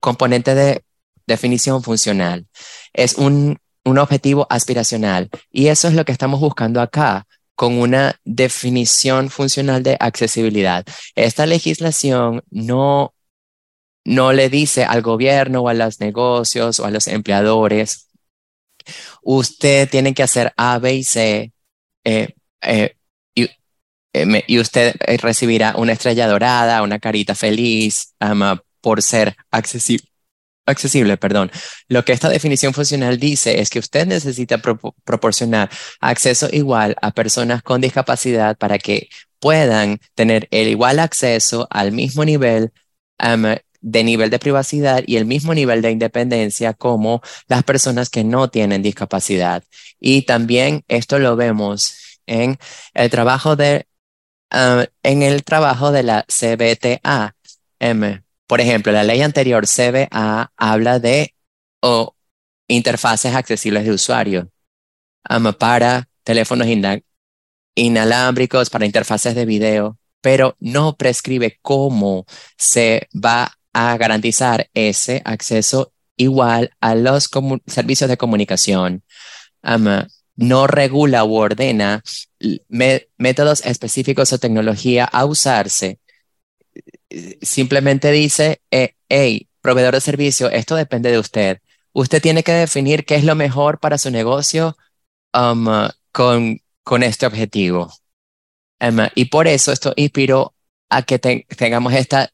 componente 0.01 0.53
de 0.53 0.83
definición 1.25 1.81
funcional, 1.83 2.47
es 2.93 3.15
un 3.15 3.57
un 3.89 3.97
objetivo 3.97 4.47
aspiracional. 4.49 5.29
Y 5.51 5.67
eso 5.67 5.87
es 5.87 5.93
lo 5.93 6.05
que 6.05 6.11
estamos 6.11 6.39
buscando 6.39 6.81
acá 6.81 7.27
con 7.55 7.77
una 7.77 8.15
definición 8.23 9.29
funcional 9.29 9.83
de 9.83 9.97
accesibilidad. 9.99 10.85
Esta 11.15 11.45
legislación 11.45 12.41
no, 12.49 13.13
no 14.09 14.33
le 14.33 14.49
dice 14.49 14.85
al 14.85 15.03
gobierno 15.03 15.61
o 15.61 15.69
a 15.69 15.75
los 15.75 15.99
negocios 15.99 16.79
o 16.79 16.85
a 16.85 16.91
los 16.91 17.07
empleadores, 17.07 18.09
usted 19.21 19.87
tiene 19.87 20.15
que 20.15 20.23
hacer 20.23 20.51
A, 20.57 20.79
B 20.79 20.95
y 20.95 21.03
C 21.03 21.53
eh, 22.03 22.33
eh, 22.61 22.95
y, 23.35 23.43
eh, 24.13 24.43
y, 24.47 24.59
usted 24.59 24.95
recibirá 25.21 25.75
una 25.77 25.93
estrella 25.93 26.27
dorada, 26.27 26.81
una 26.81 26.97
carita 26.99 27.35
feliz 27.35 28.15
por 28.81 29.03
ser 29.03 29.35
accesible 29.51 30.07
accesible, 30.65 31.17
perdón. 31.17 31.51
Lo 31.87 32.05
que 32.05 32.13
esta 32.13 32.29
definición 32.29 32.75
funcional 32.75 33.19
dice 33.19 33.59
es 33.59 33.71
que 33.71 33.79
usted 33.79 34.05
necesita 34.05 34.59
proporcionar 34.59 35.69
acceso 35.99 36.47
igual 36.51 36.95
a 37.01 37.09
personas 37.11 37.63
con 37.63 37.81
discapacidad 37.81 38.55
para 38.55 38.77
que 38.77 39.09
puedan 39.39 39.99
tener 40.13 40.47
el 40.51 40.67
igual 40.67 40.99
acceso 40.99 41.67
al 41.71 41.91
mismo 41.91 42.23
nivel 42.23 42.71
de 43.81 44.03
nivel 44.03 44.29
de 44.29 44.39
privacidad 44.39 45.03
y 45.05 45.17
el 45.17 45.25
mismo 45.25 45.53
nivel 45.53 45.81
de 45.81 45.91
independencia 45.91 46.73
como 46.73 47.21
las 47.47 47.63
personas 47.63 48.09
que 48.09 48.23
no 48.23 48.49
tienen 48.49 48.81
discapacidad. 48.81 49.63
Y 49.99 50.23
también 50.23 50.83
esto 50.87 51.19
lo 51.19 51.35
vemos 51.35 52.19
en 52.25 52.57
el 52.93 53.09
trabajo 53.09 53.55
de, 53.55 53.87
en 55.03 55.21
el 55.23 55.43
trabajo 55.43 55.91
de 55.91 56.03
la 56.03 56.25
CBTA. 56.27 57.35
Por 58.47 58.61
ejemplo, 58.61 58.91
la 58.91 59.03
ley 59.03 59.21
anterior 59.21 59.65
CBA 59.67 60.51
habla 60.57 60.99
de 60.99 61.33
interfaces 62.67 63.35
accesibles 63.35 63.83
de 63.85 63.91
usuario 63.91 64.51
para 65.57 66.07
teléfonos 66.23 66.67
inalámbricos, 67.75 68.69
para 68.69 68.85
interfaces 68.85 69.35
de 69.35 69.45
video, 69.45 69.97
pero 70.21 70.55
no 70.59 70.95
prescribe 70.95 71.59
cómo 71.61 72.25
se 72.57 73.07
va 73.13 73.58
a 73.73 73.97
garantizar 73.97 74.69
ese 74.73 75.21
acceso 75.25 75.93
igual 76.15 76.71
a 76.81 76.95
los 76.95 77.29
servicios 77.67 78.09
de 78.09 78.17
comunicación. 78.17 79.03
no 80.35 80.67
regula 80.67 81.25
u 81.25 81.35
ordena 81.35 82.01
métodos 83.17 83.65
específicos 83.65 84.31
o 84.31 84.39
tecnología 84.39 85.03
a 85.05 85.25
usarse 85.25 85.99
simplemente 87.41 88.11
dice, 88.11 88.61
eh, 88.71 88.95
hey, 89.09 89.47
proveedor 89.61 89.95
de 89.95 90.01
servicio, 90.01 90.49
esto 90.49 90.75
depende 90.75 91.11
de 91.11 91.19
usted. 91.19 91.61
Usted 91.91 92.21
tiene 92.21 92.43
que 92.43 92.51
definir 92.53 93.05
qué 93.05 93.15
es 93.15 93.23
lo 93.23 93.35
mejor 93.35 93.79
para 93.79 93.97
su 93.97 94.11
negocio 94.11 94.77
con, 95.31 96.61
con 96.83 97.03
este 97.03 97.25
objetivo. 97.25 97.91
Y 99.15 99.25
por 99.25 99.47
eso 99.47 99.71
esto 99.71 99.93
inspiró 99.95 100.55
a 100.89 101.03
que 101.03 101.19
tengamos 101.19 101.93
esta 101.93 102.31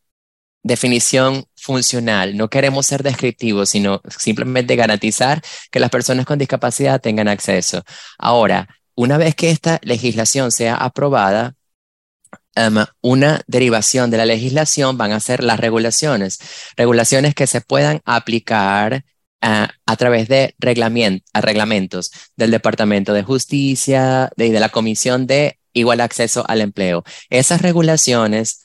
definición 0.66 1.46
funcional. 1.56 2.36
No 2.36 2.50
queremos 2.50 2.88
ser 2.88 3.04
descriptivos, 3.04 3.70
sino 3.70 4.02
simplemente 4.18 4.76
garantizar 4.76 5.42
que 5.72 5.80
las 5.80 5.92
personas 5.92 6.26
con 6.26 6.40
discapacidad 6.40 7.00
tengan 7.00 7.28
acceso. 7.28 7.84
Ahora, 8.18 8.68
una 8.96 9.18
vez 9.18 9.36
que 9.36 9.52
esta 9.52 9.80
legislación 9.84 10.52
sea 10.52 10.76
aprobada, 10.76 11.56
Um, 12.58 12.86
una 13.02 13.42
derivación 13.48 14.10
de 14.12 14.18
la 14.18 14.26
legislación 14.26 14.98
van 14.98 15.12
a 15.12 15.20
ser 15.20 15.44
las 15.44 15.60
regulaciones, 15.60 16.40
regulaciones 16.78 17.36
que 17.36 17.48
se 17.48 17.60
puedan 17.60 18.02
aplicar 18.06 19.04
uh, 19.44 19.68
a 19.86 19.96
través 19.98 20.30
de 20.30 20.56
reglamentos 20.58 22.12
del 22.38 22.52
Departamento 22.52 23.12
de 23.12 23.24
Justicia 23.24 24.32
y 24.38 24.52
de, 24.52 24.60
la 24.62 24.70
Comisión 24.70 25.28
de 25.28 25.60
Igual 25.74 26.00
Acceso 26.00 26.46
al 26.48 26.62
Empleo. 26.62 27.04
Esas 27.30 27.62
regulaciones 27.62 28.65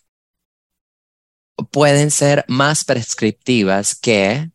pueden 1.70 2.10
ser 2.10 2.44
más 2.48 2.84
prescriptivas 2.84 3.94
que, 3.94 4.50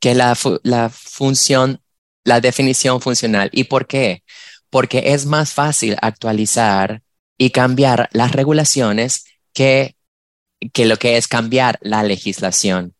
que 0.00 0.14
la, 0.14 0.36
la 0.62 0.90
función, 0.90 1.80
la 2.24 2.40
definición 2.40 3.00
funcional. 3.00 3.50
¿Y 3.52 3.64
por 3.64 3.86
qué? 3.86 4.22
porque 4.70 5.12
es 5.12 5.26
más 5.26 5.52
fácil 5.52 5.96
actualizar 6.02 7.02
y 7.36 7.50
cambiar 7.50 8.08
las 8.12 8.32
regulaciones 8.32 9.24
que, 9.52 9.96
que 10.72 10.86
lo 10.86 10.96
que 10.96 11.16
es 11.16 11.28
cambiar 11.28 11.78
la 11.80 12.02
legislación. 12.02 12.94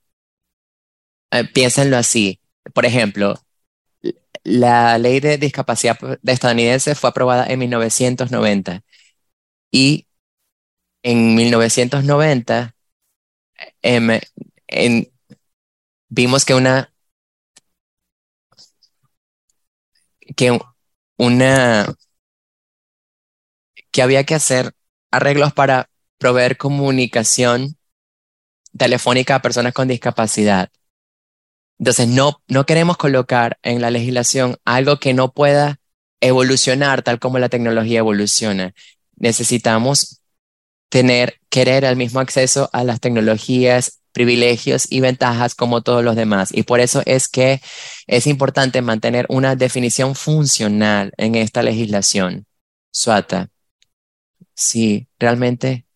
Eh, 1.31 1.45
piénsenlo 1.45 1.97
así. 1.97 2.41
Por 2.75 2.87
ejemplo, 2.87 3.41
la 4.45 4.99
ley 4.99 5.21
de 5.21 5.39
discapacidad 5.39 5.99
estadounidense 6.25 6.95
fue 6.95 7.11
aprobada 7.11 7.47
en 7.47 7.59
1990 7.59 8.83
y 9.71 10.07
en 11.03 11.35
1990 11.35 12.75
em, 13.83 14.21
vimos 16.09 16.45
que 16.45 16.55
una 16.55 16.93
que 20.37 20.59
una 21.17 21.95
que 23.91 24.03
había 24.03 24.25
que 24.25 24.35
hacer 24.35 24.73
arreglos 25.11 25.53
para 25.53 25.91
proveer 26.19 26.57
comunicación 26.57 27.77
telefónica 28.77 29.37
a 29.37 29.43
personas 29.43 29.73
con 29.73 29.89
discapacidad. 29.89 30.71
Entonces, 31.79 32.09
no, 32.09 32.43
no 32.49 32.67
queremos 32.67 32.97
colocar 32.97 33.59
en 33.63 33.81
la 33.81 33.91
legislación 33.91 34.57
algo 34.65 34.99
que 34.99 35.15
no 35.15 35.33
pueda 35.33 35.81
evolucionar 36.21 37.03
tal 37.03 37.19
como 37.19 37.39
la 37.39 37.49
tecnología 37.49 38.01
evoluciona. 38.01 38.75
Necesitamos 39.17 40.18
tener, 40.89 41.41
querer 41.51 41.85
el 41.85 41.97
mismo 41.97 42.21
acceso 42.21 42.71
a 42.73 42.85
las 42.85 43.01
tecnologías 43.01 44.01
privilegios 44.13 44.91
y 44.91 45.01
ventajas 45.01 45.55
como 45.55 45.83
todos 45.83 46.03
los 46.03 46.17
demás. 46.17 46.51
Y 46.53 46.65
por 46.65 46.81
eso 46.81 47.03
es 47.07 47.29
que 47.29 47.61
es 48.07 48.27
importante 48.27 48.83
mantener 48.83 49.27
una 49.29 49.55
definición 49.55 50.15
funcional 50.15 51.13
en 51.17 51.35
esta 51.35 51.63
legislación. 51.63 52.47
Suata, 52.91 53.49
si 54.55 55.07
realmente 55.19 55.87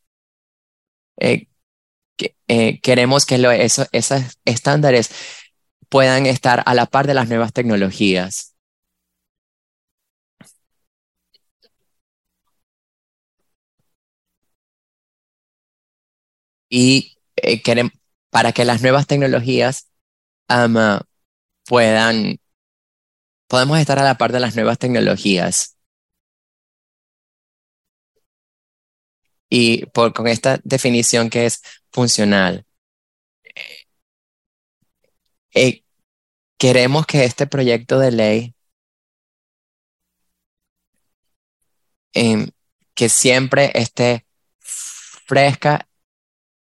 eh, 1.19 1.49
eh, 2.49 2.81
queremos 2.81 3.27
que 3.27 3.37
esos 3.61 3.89
estándares 4.45 5.11
puedan 5.89 6.27
estar 6.27 6.63
a 6.65 6.75
la 6.75 6.87
par 6.87 7.07
de 7.07 7.15
las 7.15 7.29
nuevas 7.29 7.53
tecnologías. 7.53 8.52
Y 16.75 17.19
eh, 17.37 17.61
queremos, 17.63 17.93
para 18.31 18.53
que 18.53 18.65
las 18.65 18.81
nuevas 18.81 19.07
tecnologías 19.07 19.91
puedan, 21.69 22.39
podemos 23.47 23.79
estar 23.79 23.99
a 23.99 24.05
la 24.05 24.17
par 24.17 24.33
de 24.33 24.41
las 24.41 24.57
nuevas 24.57 24.79
tecnologías. 24.79 25.77
Y 29.51 29.85
por, 29.87 30.15
con 30.15 30.27
esta 30.29 30.61
definición 30.65 31.29
que 31.29 31.45
es 31.45 31.61
funcional, 31.91 32.65
eh, 35.55 35.83
queremos 36.59 37.05
que 37.07 37.25
este 37.25 37.47
proyecto 37.47 37.99
de 37.99 38.13
ley 38.13 38.55
em, 42.15 42.49
que 42.95 43.11
siempre 43.11 43.73
esté 43.75 44.27
fresca 44.61 45.87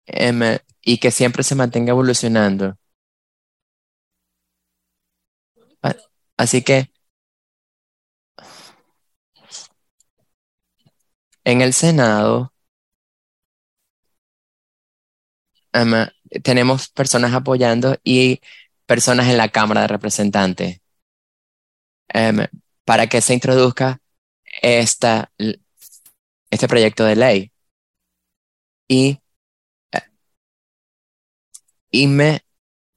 em, 0.07 0.57
y 0.81 0.97
que 0.99 1.11
siempre 1.11 1.43
se 1.43 1.55
mantenga 1.55 1.91
evolucionando. 1.91 2.77
Así 6.37 6.61
que 6.63 6.89
en 11.43 11.61
el 11.61 11.73
Senado 11.73 12.53
em, 15.73 15.91
tenemos 16.43 16.89
personas 16.89 17.33
apoyando 17.33 17.97
y 18.03 18.41
personas 18.85 19.27
en 19.27 19.37
la 19.37 19.49
Cámara 19.49 19.81
de 19.81 19.87
Representantes 19.87 20.81
em, 22.09 22.47
para 22.85 23.07
que 23.07 23.21
se 23.21 23.33
introduzca 23.33 23.99
esta, 24.61 25.31
este 26.49 26.67
proyecto 26.67 27.03
de 27.05 27.15
ley. 27.15 27.51
Y, 28.87 29.19
y 31.95 32.07
me, 32.07 32.41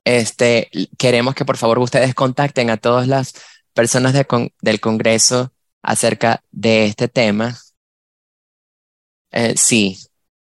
este, 0.04 0.70
queremos 0.98 1.34
que 1.34 1.44
por 1.44 1.56
favor 1.56 1.78
ustedes 1.78 2.14
contacten 2.14 2.70
a 2.70 2.76
todas 2.76 3.06
las 3.06 3.34
personas 3.74 4.14
del 4.60 4.80
Congreso 4.80 5.52
acerca 5.82 6.42
de 6.50 6.86
este 6.86 7.08
tema. 7.08 7.56
Eh, 9.30 9.54
sí, 9.56 9.98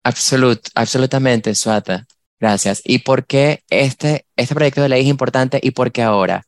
absolut, 0.03 0.61
absolutamente, 0.75 1.55
Suata. 1.55 2.07
Gracias. 2.41 2.81
¿Y 2.85 3.01
por 3.01 3.27
qué 3.27 3.65
este, 3.69 4.27
este 4.37 4.55
proyecto 4.55 4.83
de 4.83 4.89
ley 4.89 5.03
es 5.03 5.09
importante 5.09 5.59
y 5.63 5.73
por 5.73 5.93
qué 5.93 6.03
ahora? 6.03 6.47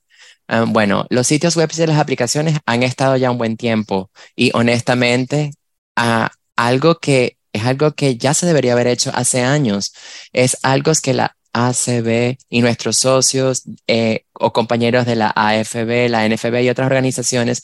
Ah, 0.48 0.64
bueno, 0.66 1.06
los 1.10 1.27
sitios 1.27 1.56
web 1.56 1.70
y 1.77 1.86
las 1.86 1.98
aplicaciones 1.98 2.59
han 2.66 2.82
estado 2.82 3.16
ya 3.16 3.31
un 3.31 3.39
buen 3.39 3.56
tiempo 3.56 4.10
y 4.36 4.51
honestamente, 4.55 5.52
ah, 5.97 6.31
algo 6.56 6.98
que 6.98 7.36
es 7.52 7.64
algo 7.64 7.93
que 7.93 8.16
ya 8.16 8.35
se 8.35 8.47
debería 8.47 8.72
haber 8.72 8.86
hecho 8.86 9.10
hace 9.14 9.43
años. 9.43 9.93
Es 10.32 10.56
algo 10.62 10.93
que 11.02 11.14
la 11.14 11.36
ACB 11.52 12.39
y 12.48 12.60
nuestros 12.60 12.98
socios 12.98 13.64
eh, 13.86 14.24
o 14.32 14.52
compañeros 14.52 15.06
de 15.06 15.16
la 15.16 15.32
AFB, 15.35 16.09
la 16.09 16.28
NFB 16.28 16.62
y 16.62 16.70
otras 16.70 16.86
organizaciones 16.86 17.62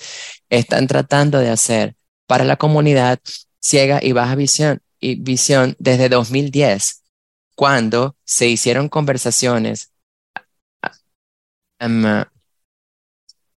están 0.50 0.86
tratando 0.86 1.38
de 1.38 1.50
hacer 1.50 1.94
para 2.26 2.44
la 2.44 2.56
comunidad 2.56 3.20
ciega 3.60 4.00
y 4.02 4.12
baja 4.12 4.34
visión, 4.34 4.82
y 5.00 5.16
visión 5.16 5.76
desde 5.78 6.08
2010 6.08 7.02
cuando 7.56 8.16
se 8.24 8.48
hicieron 8.48 8.88
conversaciones, 8.88 9.90
um, 11.80 12.24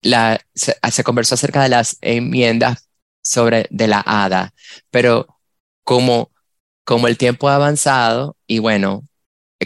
la, 0.02 0.40
se, 0.56 1.04
conversó 1.04 1.36
acerca 1.36 1.62
de 1.62 1.70
las 1.70 1.98
enmiendas 2.02 2.88
sobre 3.22 3.68
de 3.70 3.88
la 3.88 4.02
ADA, 4.06 4.54
pero 4.90 5.40
como, 5.84 6.32
como 6.86 7.08
el 7.08 7.18
tiempo 7.18 7.50
ha 7.50 7.56
avanzado 7.56 8.38
y 8.48 8.60
bueno, 8.60 9.04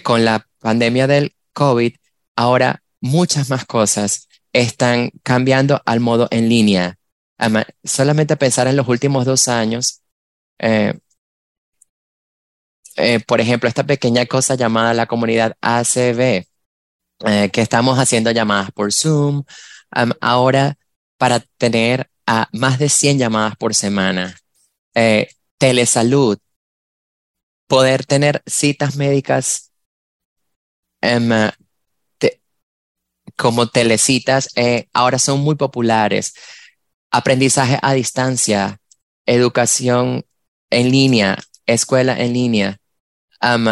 con 0.01 0.25
la 0.25 0.47
pandemia 0.59 1.07
del 1.07 1.35
COVID, 1.53 1.95
ahora 2.35 2.83
muchas 3.01 3.49
más 3.49 3.65
cosas 3.65 4.27
están 4.53 5.11
cambiando 5.23 5.81
al 5.85 5.99
modo 5.99 6.27
en 6.31 6.49
línea. 6.49 6.97
solamente 7.83 8.37
pensar 8.37 8.67
en 8.67 8.77
los 8.77 8.87
últimos 8.87 9.25
dos 9.25 9.47
años, 9.49 10.01
eh, 10.59 10.93
eh, 12.95 13.19
por 13.19 13.41
ejemplo, 13.41 13.67
esta 13.67 13.83
pequeña 13.83 14.25
cosa 14.25 14.55
llamada 14.55 14.93
la 14.93 15.07
comunidad 15.07 15.57
ACB, 15.61 16.45
eh, 17.25 17.49
que 17.51 17.61
estamos 17.61 17.99
haciendo 17.99 18.31
llamadas 18.31 18.71
por 18.71 18.93
Zoom, 18.93 19.43
ahora 20.21 20.77
para 21.17 21.39
tener 21.57 22.09
más 22.53 22.79
de 22.79 22.89
100 22.89 23.19
llamadas 23.19 23.55
por 23.57 23.75
semana. 23.75 24.35
Telesalud, 25.57 26.37
poder 27.67 28.05
tener 28.05 28.41
citas 28.45 28.95
médicas 28.95 29.72
em, 31.03 31.29
como 33.35 33.67
telecitas, 33.67 34.49
ahora 34.93 35.19
son 35.19 35.41
muy 35.41 35.55
populares. 35.55 36.33
Aprendizaje 37.11 37.79
a 37.81 37.93
distancia, 37.93 38.79
educación 39.25 40.25
en 40.69 40.91
línea, 40.91 41.37
escuela 41.65 42.19
en 42.19 42.33
línea 42.33 42.79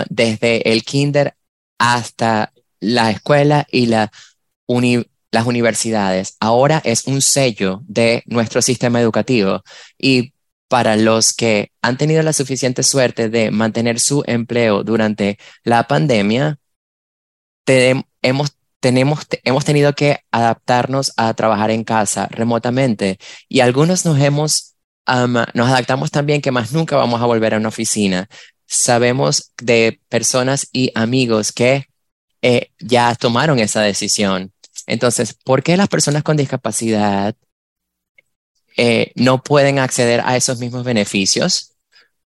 desde 0.10 0.72
el 0.72 0.84
kinder 0.84 1.36
hasta 1.78 2.52
la 2.80 3.12
escuela 3.12 3.66
y 3.72 3.86
las 3.88 4.10
universidades. 5.45 6.36
Ahora 6.40 6.82
es 6.84 7.06
un 7.06 7.22
sello 7.22 7.82
de 7.88 8.24
nuestro 8.26 8.62
sistema 8.62 8.99
educativo 8.99 9.64
y 9.98 10.34
para 10.68 10.95
los 10.95 11.34
que 11.34 11.72
han 11.82 11.98
tenido 11.98 12.24
la 12.24 12.34
suficiente 12.34 12.84
suerte 12.84 13.30
de 13.30 13.52
mantener 13.52 13.99
su 13.99 14.24
empleo 14.26 14.84
durante 14.84 15.38
la 15.64 15.88
pandemia, 15.88 16.60
hemos, 17.65 18.57
tenemos, 18.79 19.27
hemos 19.43 19.65
tenido 19.65 19.93
que 19.93 20.19
adaptarnos 20.31 21.13
a 21.17 21.33
trabajar 21.33 21.71
en 21.71 21.83
casa 21.83 22.27
remotamente 22.31 23.19
y 23.47 23.59
algunos 23.59 24.05
nos 24.05 24.19
hemos, 24.19 24.75
nos 25.07 25.69
adaptamos 25.69 26.11
también 26.11 26.41
que 26.41 26.51
más 26.51 26.71
nunca 26.71 26.95
vamos 26.95 27.21
a 27.21 27.25
volver 27.25 27.53
a 27.53 27.57
una 27.57 27.69
oficina 27.69 28.27
sabemos 28.71 29.51
de 29.61 29.99
personas 30.07 30.67
y 30.71 30.91
amigos 30.95 31.51
que 31.51 31.88
eh, 32.41 32.71
ya 32.79 33.13
tomaron 33.15 33.59
esa 33.59 33.81
decisión. 33.81 34.53
Entonces, 34.88 35.33
¿por 35.33 35.61
qué 35.61 35.75
las 35.75 35.89
personas 35.89 36.23
con 36.23 36.38
discapacidad 36.38 37.35
eh, 38.77 39.11
no 39.15 39.43
pueden 39.43 39.77
acceder 39.77 40.21
a 40.23 40.38
esos 40.38 40.59
mismos 40.59 40.85
beneficios, 40.85 41.73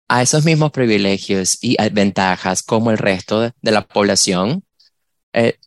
a 0.07 0.23
esos 0.23 0.43
mismos 0.43 0.71
privilegios 0.71 1.59
y 1.61 1.77
ventajas 1.91 2.63
como 2.63 2.89
el 2.89 2.97
resto 2.97 3.41
de, 3.41 3.71
la 3.71 3.87
población? 3.87 4.63
Eh, 5.33 5.57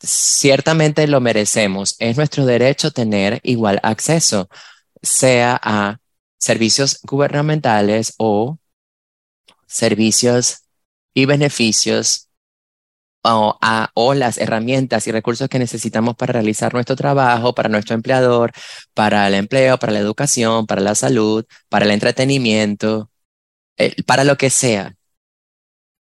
ciertamente 0.00 1.06
lo 1.06 1.20
merecemos. 1.20 1.96
Es 1.98 2.16
nuestro 2.16 2.46
derecho 2.46 2.90
tener 2.90 3.40
igual 3.42 3.80
acceso, 3.82 4.48
sea 5.02 5.58
a 5.62 5.98
servicios 6.38 7.00
gubernamentales 7.02 8.14
o 8.18 8.58
servicios 9.66 10.64
y 11.14 11.26
beneficios 11.26 12.28
o, 13.22 13.58
a, 13.62 13.90
o 13.94 14.14
las 14.14 14.38
herramientas 14.38 15.06
y 15.06 15.12
recursos 15.12 15.48
que 15.48 15.58
necesitamos 15.58 16.16
para 16.16 16.34
realizar 16.34 16.74
nuestro 16.74 16.96
trabajo, 16.96 17.54
para 17.54 17.70
nuestro 17.70 17.94
empleador, 17.94 18.52
para 18.92 19.26
el 19.28 19.34
empleo, 19.34 19.78
para 19.78 19.92
la 19.92 20.00
educación, 20.00 20.66
para 20.66 20.82
la 20.82 20.94
salud, 20.94 21.44
para 21.68 21.86
el 21.86 21.90
entretenimiento, 21.92 23.10
eh, 23.78 24.02
para 24.04 24.24
lo 24.24 24.36
que 24.36 24.50
sea. 24.50 24.94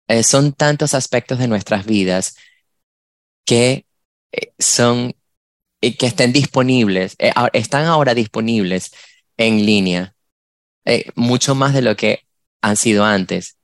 Eh, 0.08 0.22
son 0.22 0.52
tantos 0.52 0.94
aspectos 0.94 1.38
de 1.38 1.48
nuestras 1.48 1.86
vidas 1.86 2.34
que 3.50 3.86
eh, 4.30 4.52
son 4.60 5.12
que 5.80 6.06
estén 6.06 6.32
disponibles, 6.32 7.16
están 7.52 7.86
ahora 7.86 8.14
disponibles 8.14 8.92
en 9.36 9.66
línea, 9.66 10.14
mucho 11.16 11.54
más 11.56 11.74
de 11.74 11.82
lo 11.82 11.96
que 11.96 12.26
han 12.62 12.76
sido 12.76 13.04
antes. 13.04 13.56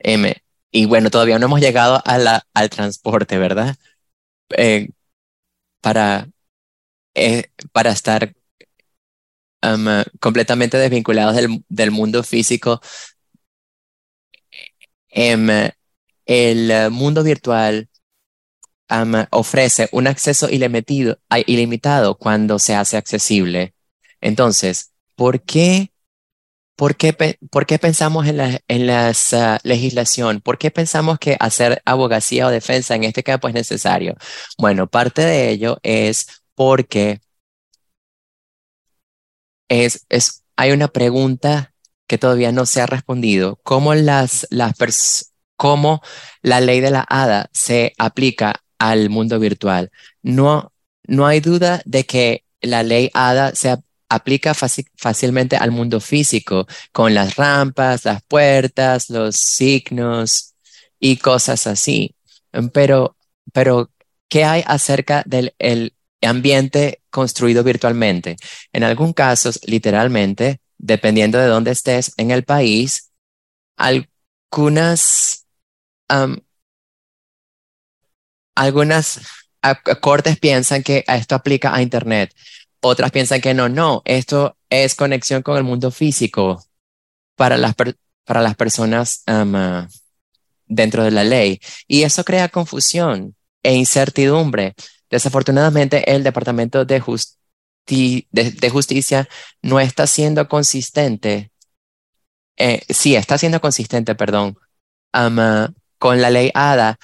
M. 0.00 0.34
Y 0.72 0.86
bueno, 0.86 1.10
todavía 1.10 1.38
no 1.38 1.46
hemos 1.46 1.60
llegado 1.60 2.02
al 2.04 2.70
transporte, 2.70 3.38
¿verdad? 3.38 3.76
Eh, 4.56 4.90
para, 5.80 6.28
eh, 7.14 7.44
para 7.72 7.92
estar 7.92 8.34
um, 9.62 9.86
completamente 10.20 10.78
desvinculados 10.78 11.36
del, 11.36 11.64
del 11.68 11.90
mundo 11.92 12.22
físico. 12.24 12.80
Em, 15.10 15.70
el 16.26 16.90
mundo 16.90 17.22
virtual 17.22 17.88
ofrece 19.30 19.88
un 19.92 20.06
acceso 20.06 20.48
ilimitado, 20.50 22.16
cuando 22.18 22.58
se 22.58 22.74
hace 22.74 22.96
accesible. 22.96 23.74
Entonces, 24.20 24.92
¿por 25.16 25.42
qué 25.42 25.92
¿Por 26.74 26.96
qué, 26.96 27.78
pensamos 27.78 28.26
en 28.26 28.38
la 28.38 28.60
en 28.66 28.86
las, 28.86 29.32
ah, 29.34 29.60
legislación? 29.62 30.40
¿Por 30.40 30.58
qué 30.58 30.70
pensamos 30.72 31.18
que 31.18 31.36
hacer 31.38 31.80
abogacía 31.84 32.46
o 32.46 32.50
defensa 32.50 32.96
en 32.96 33.04
este 33.04 33.22
campo 33.22 33.46
es 33.46 33.54
necesario? 33.54 34.16
Bueno, 34.58 34.88
parte 34.88 35.22
de 35.22 35.50
ello 35.50 35.78
es 35.82 36.42
porque 36.56 37.20
es, 39.68 40.04
es, 40.08 40.42
hay 40.56 40.72
una 40.72 40.88
pregunta 40.88 41.72
que 42.08 42.18
todavía 42.18 42.52
no 42.52 42.66
se 42.66 42.80
ha 42.80 42.86
respondido. 42.86 43.60
¿Cómo, 43.62 43.94
las, 43.94 44.46
las 44.50 44.74
cómo 45.56 46.02
la 46.42 46.60
ley 46.60 46.80
de 46.80 46.90
la 46.90 47.06
ADA 47.08 47.48
se 47.52 47.92
aplica 47.98 48.64
al 48.90 49.10
mundo 49.10 49.38
virtual? 49.38 49.90
No, 50.22 50.72
no 51.04 51.26
hay 51.26 51.40
duda 51.40 51.82
de 51.84 52.04
que 52.04 52.44
la 52.60 52.82
ley 52.82 53.10
ADA 53.14 53.54
se 53.54 53.76
aplica 54.08 54.54
fácilmente 54.54 55.56
al 55.56 55.70
mundo 55.70 56.00
físico, 56.00 56.66
con 56.92 57.14
las 57.14 57.36
rampas, 57.36 58.04
las 58.04 58.22
puertas, 58.24 59.08
los 59.08 59.36
signos 59.36 60.54
y 61.00 61.16
cosas 61.16 61.66
así. 61.66 62.14
Pero, 62.72 63.16
pero 63.52 63.90
¿qué 64.28 64.44
hay 64.44 64.62
acerca 64.66 65.22
del 65.26 65.54
ambiente 66.20 67.02
construido 67.10 67.64
virtualmente? 67.64 68.36
En 68.72 68.84
algunos 68.84 69.14
casos, 69.14 69.60
literalmente, 69.64 70.60
dependiendo 70.76 71.38
de 71.38 71.46
dónde 71.46 71.70
estés 71.70 72.12
en 72.16 72.32
el 72.32 72.44
país, 72.44 73.10
algunas, 73.76 75.46
algunas 78.54 79.20
cortes 80.00 80.38
piensan 80.38 80.82
que 80.82 81.04
esto 81.06 81.34
aplica 81.34 81.74
a 81.74 81.82
Internet. 81.82 82.34
Otras 82.80 83.10
piensan 83.12 83.40
que 83.40 83.54
no, 83.54 83.68
no, 83.68 84.02
esto 84.04 84.56
es 84.68 84.94
conexión 84.94 85.42
con 85.42 85.56
el 85.56 85.62
mundo 85.62 85.90
físico 85.90 86.64
para 87.36 87.56
las, 87.56 87.74
para 88.24 88.42
las 88.42 88.56
personas 88.56 89.22
dentro 90.66 91.04
de 91.04 91.10
la 91.10 91.24
ley. 91.24 91.60
Y 91.86 92.02
eso 92.02 92.24
crea 92.24 92.48
confusión 92.48 93.36
e 93.62 93.74
incertidumbre. 93.74 94.74
Desafortunadamente, 95.08 96.12
el 96.12 96.24
Departamento 96.24 96.84
de, 96.84 97.00
Justicia 98.70 99.28
no 99.60 99.78
está 99.78 100.06
siendo 100.06 100.48
consistente. 100.48 101.52
Eh, 102.56 102.82
sí, 102.88 103.14
está 103.14 103.38
siendo 103.38 103.60
consistente, 103.60 104.14
perdón, 104.14 104.56
con 105.98 106.20
la 106.20 106.30
ley 106.30 106.50
ADA 106.54 106.98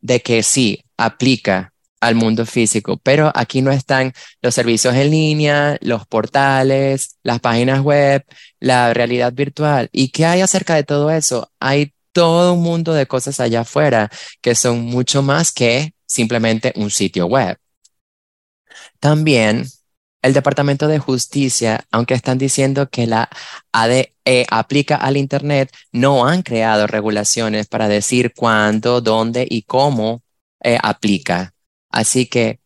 de 0.00 0.20
que 0.20 0.42
sí, 0.42 0.84
aplica 1.04 1.72
al 2.00 2.16
mundo 2.16 2.44
físico, 2.46 2.98
pero 3.02 3.30
aquí 3.32 3.62
no 3.62 3.70
están 3.70 4.12
los 4.42 4.54
servicios 4.54 4.94
en 4.96 5.10
línea, 5.10 5.78
los 5.80 6.04
portales, 6.06 7.16
las 7.22 7.38
páginas 7.38 7.80
web, 7.80 8.24
la 8.58 8.92
realidad 8.92 9.32
virtual. 9.32 9.88
¿Y 9.92 10.08
qué 10.08 10.26
hay 10.26 10.40
acerca 10.40 10.74
de 10.74 10.82
todo 10.82 11.12
eso? 11.12 11.52
Hay 11.60 11.94
todo 12.12 12.54
un 12.54 12.62
mundo 12.62 12.92
de 12.92 13.06
cosas 13.06 13.38
allá 13.38 13.60
afuera 13.60 14.10
que 14.40 14.56
son 14.56 14.80
mucho 14.80 15.22
más 15.22 15.52
que 15.52 15.94
simplemente 16.04 16.72
un 16.76 16.90
sitio 16.90 17.26
web. 17.26 17.56
También 18.98 19.66
el 20.22 20.32
Departamento 20.32 20.88
de 20.88 20.98
Justicia, 20.98 21.84
aunque 21.90 22.14
están 22.14 22.38
diciendo 22.38 22.88
que 22.88 23.06
la 23.06 23.28
ADE 23.72 24.14
aplica 24.50 24.96
al 24.96 25.16
Internet, 25.16 25.72
no 25.92 26.26
han 26.26 26.42
creado 26.42 26.86
regulaciones 26.86 27.66
para 27.66 27.88
decir 27.88 28.32
cuándo, 28.34 29.00
dónde 29.00 29.46
y 29.48 29.62
cómo 29.62 30.21
eh, 30.62 30.78
aplica. 30.82 31.54
Así 31.90 32.26
que, 32.26 32.60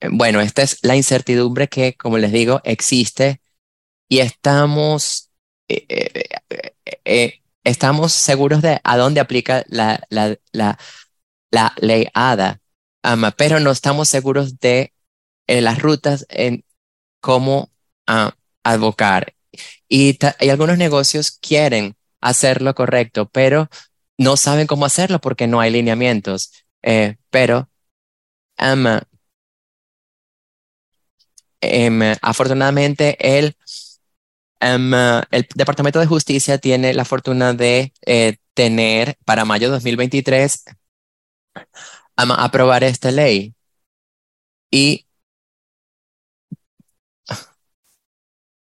eh, 0.00 0.08
bueno, 0.12 0.40
esta 0.40 0.62
es 0.62 0.78
la 0.82 0.96
incertidumbre 0.96 1.68
que, 1.68 1.94
como 1.94 2.18
les 2.18 2.32
digo, 2.32 2.60
existe 2.64 3.40
y 4.08 4.20
estamos, 4.20 5.30
eh, 5.68 7.40
estamos 7.64 8.12
seguros 8.12 8.62
de 8.62 8.80
a 8.84 8.96
dónde 8.96 9.20
aplica 9.20 9.64
la, 9.68 10.04
la, 10.10 10.38
la, 10.52 10.78
ley 11.80 12.08
ADA, 12.14 12.60
pero 13.36 13.60
no 13.60 13.70
estamos 13.70 14.08
seguros 14.08 14.58
de 14.58 14.92
las 15.46 15.80
rutas 15.80 16.26
en 16.28 16.64
cómo 17.20 17.70
ah, 18.06 18.34
advocar. 18.64 19.34
Y, 19.88 20.18
y 20.40 20.48
algunos 20.48 20.78
negocios 20.78 21.30
quieren 21.30 21.96
hacer 22.20 22.62
lo 22.62 22.74
correcto, 22.74 23.28
pero 23.28 23.68
no 24.18 24.36
saben 24.36 24.66
cómo 24.66 24.86
hacerlo 24.86 25.20
porque 25.20 25.46
no 25.46 25.60
hay 25.60 25.70
lineamientos. 25.70 26.63
Eh, 26.86 27.16
pero 27.30 27.68
um, 28.60 29.00
afortunadamente 32.22 33.16
el, 33.38 33.56
el 34.60 35.48
Departamento 35.54 35.98
de 35.98 36.06
Justicia 36.06 36.58
tiene 36.58 36.92
la 36.94 37.04
fortuna 37.04 37.54
de 37.54 37.92
eh, 38.06 38.36
tener 38.54 39.16
para 39.24 39.44
mayo 39.46 39.68
de 39.68 39.72
2023 39.74 40.64
aprobar 42.16 42.84
esta 42.84 43.10
ley. 43.10 43.54
Y 44.70 45.06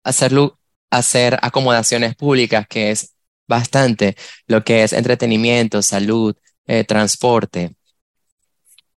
hacerlo, 0.04 0.60
hacer 0.90 1.38
acomodaciones 1.42 2.16
públicas, 2.16 2.68
que 2.68 2.92
es 2.92 3.16
bastante 3.48 4.16
lo 4.48 4.64
que 4.64 4.84
es 4.84 4.94
entretenimiento, 4.94 5.82
salud, 5.82 6.36
eh, 6.68 6.84
transporte 6.84 7.76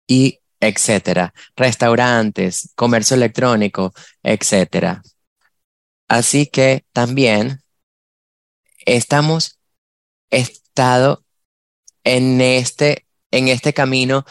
y 0.06 0.40
etcétera, 0.60 1.34
restaurantes, 1.56 2.70
comercio 2.74 3.16
electrónico, 3.16 3.92
etcétera. 4.22 5.02
Así 6.08 6.46
que 6.46 6.84
también 6.92 7.60
estamos 8.84 9.58
estado 10.30 11.24
en 12.04 12.40
este, 12.40 13.06
en 13.30 13.48
este 13.48 13.72
camino, 13.74 14.24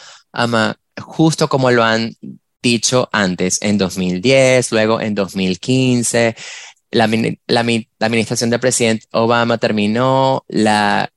justo 0.98 1.48
como 1.48 1.70
lo 1.70 1.84
han 1.84 2.16
dicho 2.62 3.08
antes, 3.12 3.58
en 3.62 3.78
2010, 3.78 4.72
luego 4.72 5.00
en 5.00 5.14
2015. 5.14 6.34
La, 6.90 7.08
la, 7.46 7.60
administración 7.60 8.50
del 8.50 8.60
presidente 8.60 9.06
Obama 9.12 9.58
terminó, 9.58 10.44
la, 10.48 11.10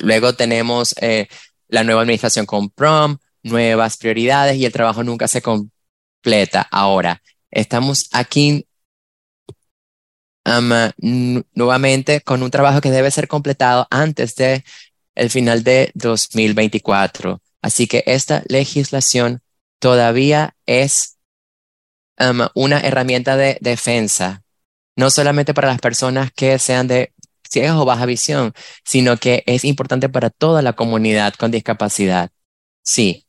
luego 0.00 0.34
tenemos 0.34 0.94
eh, 1.00 1.28
la 1.68 1.84
nueva 1.84 2.02
administración 2.02 2.46
con 2.46 2.70
PROM, 2.70 3.18
nuevas 3.42 3.96
prioridades 3.96 4.56
y 4.56 4.64
el 4.64 4.72
trabajo 4.72 5.02
nunca 5.04 5.28
se 5.28 5.42
completa. 5.42 6.66
Ahora, 6.70 7.22
estamos 7.50 8.08
aquí 8.12 8.66
nuevamente 11.54 12.20
con 12.20 12.42
un 12.42 12.50
trabajo 12.50 12.80
que 12.80 12.90
debe 12.90 13.10
ser 13.10 13.28
completado 13.28 13.86
antes 13.90 14.34
de 14.34 14.64
el 15.14 15.30
final 15.30 15.62
de 15.62 15.90
2024. 15.94 17.40
Así 17.60 17.86
que 17.86 18.02
esta 18.06 18.42
legislación 18.48 19.40
todavía 19.78 20.56
es 20.66 21.18
um, 22.18 22.46
una 22.54 22.80
herramienta 22.80 23.36
de 23.36 23.58
defensa, 23.60 24.42
no 24.96 25.10
solamente 25.10 25.54
para 25.54 25.68
las 25.68 25.80
personas 25.80 26.32
que 26.32 26.58
sean 26.58 26.88
de 26.88 27.12
ciegas 27.48 27.76
o 27.76 27.84
baja 27.84 28.06
visión, 28.06 28.52
sino 28.84 29.16
que 29.16 29.44
es 29.46 29.64
importante 29.64 30.08
para 30.08 30.30
toda 30.30 30.62
la 30.62 30.72
comunidad 30.72 31.34
con 31.34 31.50
discapacidad. 31.50 32.30
Sí. 32.82 33.26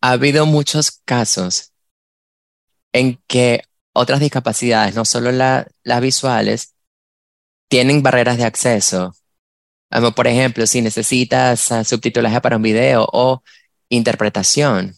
Ha 0.00 0.12
habido 0.12 0.46
muchos 0.46 0.90
casos 1.04 1.72
en 2.92 3.20
que 3.26 3.62
otras 3.92 4.20
discapacidades, 4.20 4.94
no 4.94 5.04
solo 5.04 5.30
las 5.32 6.00
visuales, 6.00 6.74
tienen 7.68 8.02
barreras 8.02 8.38
de 8.38 8.44
acceso 8.44 9.14
por 10.14 10.26
ejemplo, 10.26 10.66
si 10.66 10.82
necesitas 10.82 11.70
uh, 11.70 11.84
subtitulaje 11.84 12.40
para 12.40 12.56
un 12.56 12.62
video 12.62 13.06
o 13.12 13.42
interpretación, 13.88 14.94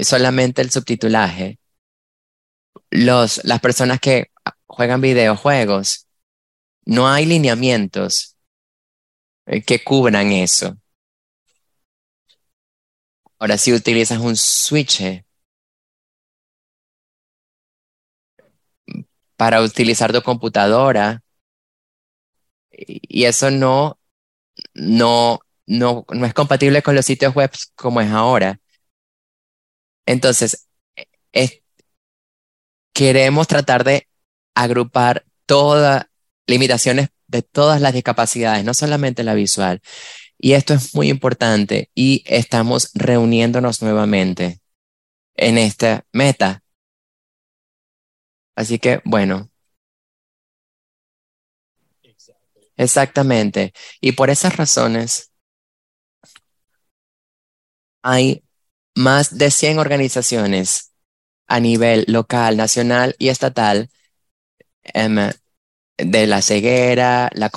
solamente 0.00 0.62
el 0.62 0.70
subtitulaje. 0.70 1.58
Las 2.90 3.60
personas 3.62 4.00
que 4.00 4.30
juegan 4.66 5.00
videojuegos, 5.00 6.06
no 6.84 7.08
hay 7.08 7.24
lineamientos 7.26 8.36
eh, 9.46 9.62
que 9.62 9.82
cubran 9.82 10.30
eso. 10.32 10.76
Ahora, 13.38 13.58
si 13.58 13.72
utilizas 13.72 14.18
un 14.18 14.36
switch 14.36 15.22
para 19.36 19.62
utilizar 19.62 20.12
tu 20.12 20.22
computadora, 20.22 21.22
y 22.70 23.24
eso 23.24 23.50
no, 23.50 23.98
no, 24.74 25.40
no, 25.66 26.06
no 26.10 26.26
es 26.26 26.34
compatible 26.34 26.82
con 26.82 26.94
los 26.94 27.06
sitios 27.06 27.34
web 27.34 27.50
como 27.76 28.00
es 28.00 28.10
ahora. 28.10 28.60
Entonces, 30.06 30.68
queremos 32.92 33.46
tratar 33.46 33.84
de 33.84 34.08
agrupar 34.54 35.24
todas 35.46 36.06
limitaciones 36.46 37.08
de 37.26 37.42
todas 37.42 37.80
las 37.80 37.92
discapacidades, 37.92 38.64
no 38.64 38.72
solamente 38.74 39.22
la 39.22 39.34
visual. 39.34 39.82
Y 40.38 40.52
esto 40.52 40.74
es 40.74 40.94
muy 40.94 41.08
importante 41.08 41.90
y 41.94 42.22
estamos 42.26 42.90
reuniéndonos 42.94 43.82
nuevamente 43.82 44.60
en 45.36 45.58
esta 45.58 46.04
meta. 46.12 46.62
Así 48.54 48.78
que, 48.78 49.00
bueno, 49.04 49.50
Exactamente. 52.76 53.72
Y 54.00 54.12
por 54.12 54.30
esas 54.30 54.56
razones, 54.56 55.30
hay 58.02 58.42
más 58.94 59.36
de 59.38 59.50
100 59.50 59.78
organizaciones 59.78 60.92
a 61.46 61.60
nivel 61.60 62.04
local, 62.08 62.56
nacional 62.56 63.14
y 63.18 63.28
estatal 63.28 63.90
em, 64.84 65.16
de 65.98 66.26
la 66.26 66.42
ceguera, 66.42 67.30
la, 67.34 67.50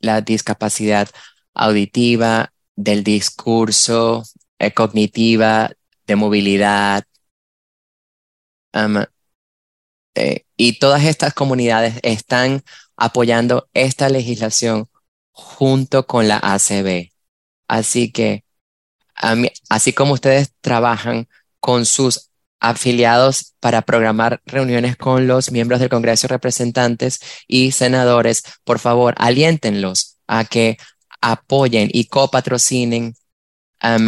la 0.00 0.20
discapacidad 0.20 1.08
auditiva, 1.58 2.52
del 2.76 3.04
discurso 3.04 4.22
eh, 4.58 4.72
cognitiva, 4.72 5.70
de 6.06 6.16
movilidad. 6.16 7.04
Eh, 10.14 10.44
y 10.56 10.78
todas 10.78 11.04
estas 11.04 11.34
comunidades 11.34 11.98
están 12.02 12.62
apoyando 12.96 13.68
esta 13.74 14.08
legislación 14.08 14.88
junto 15.32 16.06
con 16.06 16.28
la 16.28 16.38
ACB. 16.38 17.10
Así 17.68 18.10
que, 18.12 18.44
así 19.68 19.92
como 19.92 20.14
ustedes 20.14 20.52
trabajan 20.60 21.28
con 21.60 21.86
sus 21.86 22.30
afiliados 22.60 23.54
para 23.60 23.82
programar 23.82 24.40
reuniones 24.46 24.96
con 24.96 25.26
los 25.26 25.52
miembros 25.52 25.80
del 25.80 25.88
Congreso 25.88 26.28
Representantes 26.28 27.20
y 27.46 27.72
senadores, 27.72 28.42
por 28.64 28.78
favor, 28.78 29.14
aliéntenlos 29.18 30.18
a 30.26 30.44
que 30.44 30.76
apoyen 31.20 31.88
y 31.92 32.04
copatrocinen 32.06 33.14
um, 33.82 34.06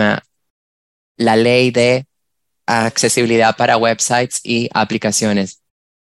la 1.17 1.37
ley 1.37 1.71
de 1.71 2.07
accesibilidad 2.67 3.57
para 3.57 3.77
websites 3.77 4.41
y 4.45 4.69
aplicaciones. 4.73 5.63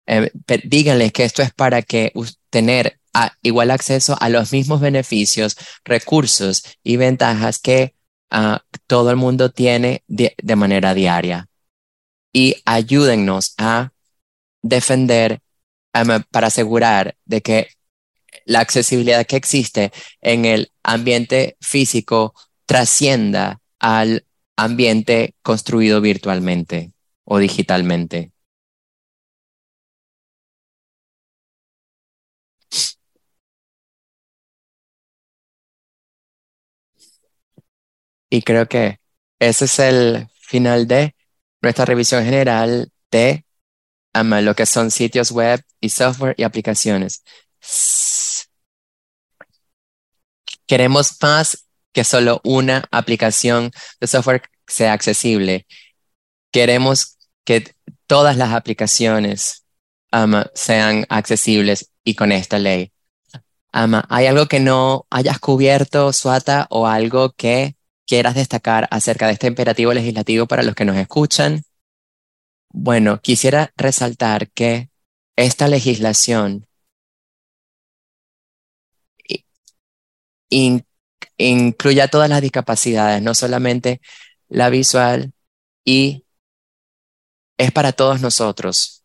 Eh, 0.07 0.31
díganles 0.63 1.11
que 1.11 1.23
esto 1.23 1.41
es 1.41 1.53
para 1.53 1.81
que 1.81 2.11
tener 2.49 2.99
igual 3.41 3.71
acceso 3.71 4.17
a 4.19 4.29
los 4.29 4.51
mismos 4.51 4.81
beneficios, 4.81 5.57
recursos 5.83 6.63
y 6.83 6.97
ventajas 6.97 7.59
que 7.59 7.93
ah, 8.29 8.63
todo 8.87 9.11
el 9.11 9.17
mundo 9.17 9.51
tiene 9.51 10.03
de, 10.07 10.35
manera 10.55 10.93
diaria. 10.93 11.47
Y 12.33 12.55
ayúdennos 12.65 13.53
a 13.57 13.91
defender 14.61 15.41
um, 15.93 16.23
para 16.31 16.47
asegurar 16.47 17.15
de 17.25 17.41
que 17.41 17.69
la 18.51 18.59
accesibilidad 18.61 19.25
que 19.25 19.37
existe 19.37 19.91
en 20.21 20.45
el 20.45 20.71
ambiente 20.83 21.57
físico 21.61 22.33
trascienda 22.65 23.61
al 23.79 24.25
ambiente 24.57 25.35
construido 25.41 26.01
virtualmente 26.01 26.93
o 27.25 27.39
digitalmente. 27.39 28.31
Y 38.29 38.41
creo 38.43 38.67
que 38.67 38.99
ese 39.39 39.65
es 39.65 39.79
el 39.79 40.27
final 40.39 40.87
de 40.87 41.15
nuestra 41.61 41.85
revisión 41.85 42.23
general 42.23 42.91
de 43.11 43.45
lo 44.13 44.55
que 44.55 44.65
son 44.65 44.91
sitios 44.91 45.31
web 45.31 45.61
y 45.79 45.89
software 45.89 46.35
y 46.37 46.43
aplicaciones. 46.43 47.23
Queremos 50.71 51.17
más 51.21 51.67
que 51.91 52.05
solo 52.05 52.39
una 52.45 52.85
aplicación 52.91 53.71
de 53.99 54.07
software 54.07 54.43
sea 54.65 54.93
accesible. 54.93 55.67
Queremos 56.49 57.17
que 57.43 57.75
todas 58.07 58.37
las 58.37 58.53
aplicaciones 58.53 59.65
sean 60.53 61.05
accesibles 61.09 61.91
y 62.05 62.15
con 62.15 62.31
esta 62.31 62.57
ley. 62.57 62.93
¿Hay 63.73 64.27
algo 64.27 64.45
que 64.45 64.61
no 64.61 65.07
hayas 65.09 65.39
cubierto, 65.39 66.13
Suata, 66.13 66.67
o 66.69 66.87
algo 66.87 67.33
que 67.33 67.75
quieras 68.07 68.35
destacar 68.35 68.87
acerca 68.91 69.27
de 69.27 69.33
este 69.33 69.47
imperativo 69.47 69.93
legislativo 69.93 70.47
para 70.47 70.63
los 70.63 70.73
que 70.73 70.85
nos 70.85 70.95
escuchan? 70.95 71.63
Bueno, 72.69 73.19
quisiera 73.19 73.73
resaltar 73.75 74.49
que 74.51 74.89
esta 75.35 75.67
legislación 75.67 76.65
incluye 81.37 82.01
a 82.01 82.07
todas 82.09 82.29
las 82.29 82.41
discapacidades, 82.41 83.21
no 83.21 83.33
solamente 83.33 84.01
la 84.49 84.69
visual, 84.69 85.33
y 85.85 86.25
es 87.57 87.71
para 87.71 87.93
todos 87.93 88.21
nosotros. 88.21 89.03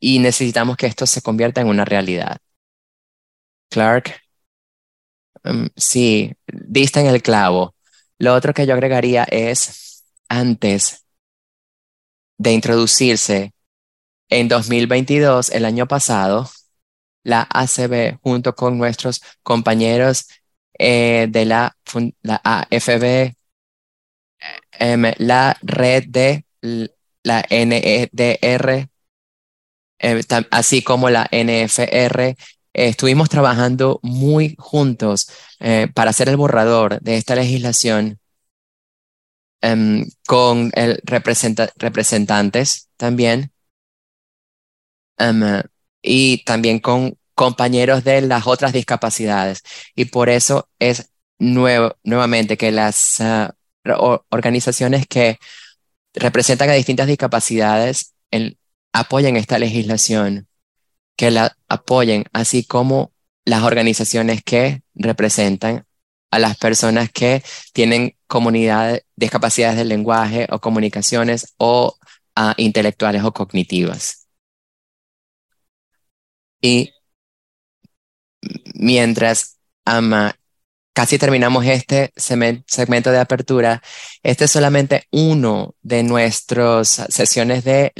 Y 0.00 0.18
necesitamos 0.18 0.76
que 0.76 0.86
esto 0.86 1.06
se 1.06 1.22
convierta 1.22 1.60
en 1.60 1.68
una 1.68 1.84
realidad. 1.84 2.38
Clark. 3.70 4.20
Um, 5.44 5.68
sí, 5.76 6.32
dista 6.46 7.00
en 7.00 7.06
el 7.06 7.22
clavo. 7.22 7.74
Lo 8.18 8.34
otro 8.34 8.54
que 8.54 8.66
yo 8.66 8.74
agregaría 8.74 9.24
es, 9.24 10.04
antes 10.28 11.04
de 12.38 12.52
introducirse 12.52 13.54
en 14.28 14.48
2022, 14.48 15.50
el 15.50 15.64
año 15.64 15.86
pasado, 15.86 16.50
la 17.24 17.48
ACB 17.50 18.18
junto 18.22 18.54
con 18.54 18.78
nuestros 18.78 19.22
compañeros 19.42 20.28
eh, 20.78 21.26
de 21.30 21.44
la, 21.44 21.76
AFB, 22.22 23.34
em, 24.72 25.12
la 25.18 25.56
red 25.62 26.04
de 26.08 26.44
la 27.22 27.44
NEDR, 27.50 28.88
eh, 29.98 30.22
así 30.50 30.82
como 30.82 31.10
la 31.10 31.28
NFR, 31.30 32.36
estuvimos 32.72 33.28
trabajando 33.28 34.00
muy 34.02 34.56
juntos 34.58 35.30
eh, 35.60 35.88
para 35.94 36.10
hacer 36.10 36.28
el 36.28 36.36
borrador 36.36 37.00
de 37.00 37.16
esta 37.16 37.34
legislación 37.36 38.18
em, 39.62 40.06
con 40.26 40.70
el 40.74 41.00
representantes 41.04 42.88
también. 42.96 43.52
Em, 45.16 45.62
y 46.04 46.44
también 46.44 46.78
con 46.78 47.16
compañeros 47.34 48.04
de 48.04 48.20
las 48.20 48.46
otras 48.46 48.72
discapacidades. 48.72 49.62
Y 49.96 50.04
por 50.06 50.28
eso 50.28 50.68
es 50.78 51.10
nuevo, 51.38 51.96
nuevamente 52.04 52.56
que 52.56 52.70
las 52.70 53.20
ah, 53.20 53.54
organizaciones 54.30 55.06
que 55.06 55.38
representan 56.14 56.70
a 56.70 56.74
distintas 56.74 57.06
discapacidades 57.06 58.14
apoyen 58.92 59.36
esta 59.36 59.58
legislación 59.58 60.46
que 61.16 61.30
la 61.30 61.56
apoyen, 61.68 62.24
así 62.32 62.64
como 62.64 63.12
las 63.44 63.62
organizaciones 63.62 64.42
que 64.42 64.82
representan 64.94 65.86
a 66.30 66.38
las 66.38 66.56
personas 66.56 67.10
que 67.10 67.42
tienen 67.72 68.16
comunidades, 68.26 69.04
discapacidades 69.16 69.76
del 69.76 69.88
lenguaje 69.88 70.46
o 70.50 70.60
comunicaciones 70.60 71.54
o 71.58 71.96
uh, 72.36 72.52
intelectuales 72.56 73.22
o 73.22 73.32
cognitivas. 73.32 74.23
Y 76.64 76.94
mientras 78.74 79.58
ama, 79.84 80.34
casi 80.94 81.18
terminamos 81.18 81.66
este 81.66 82.10
segmento 82.16 83.10
de 83.10 83.18
apertura, 83.18 83.82
este 84.22 84.46
es 84.46 84.50
solamente 84.50 85.06
uno 85.10 85.74
de 85.82 86.02
nuestras 86.04 86.88
sesiones 87.10 87.64
de 87.64 87.92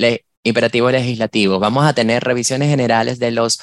imperativo 0.45 0.91
legislativo. 0.91 1.59
Vamos 1.59 1.85
a 1.85 1.93
tener 1.93 2.25
revisiones 2.25 2.71
generales 2.71 3.19
de 3.19 3.33
los 3.33 3.61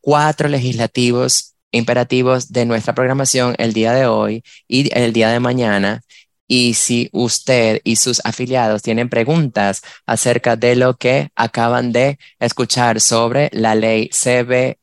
cuatro 0.00 0.48
legislativos 0.48 1.56
imperativos 1.72 2.52
de 2.52 2.66
nuestra 2.66 2.94
programación 2.94 3.56
el 3.58 3.72
día 3.72 3.92
de 3.94 4.06
hoy 4.06 4.44
y 4.68 4.96
el 4.96 5.12
día 5.12 5.30
de 5.30 5.40
mañana. 5.40 6.02
Y 6.48 6.74
si 6.74 7.08
usted 7.12 7.80
y 7.84 7.96
sus 7.96 8.20
afiliados 8.24 8.82
tienen 8.82 9.08
preguntas 9.08 9.82
acerca 10.06 10.56
de 10.56 10.76
lo 10.76 10.96
que 10.96 11.30
acaban 11.34 11.92
de 11.92 12.18
escuchar 12.38 13.00
sobre 13.00 13.50
la 13.52 13.74
ley 13.74 14.10
CB, 14.10 14.78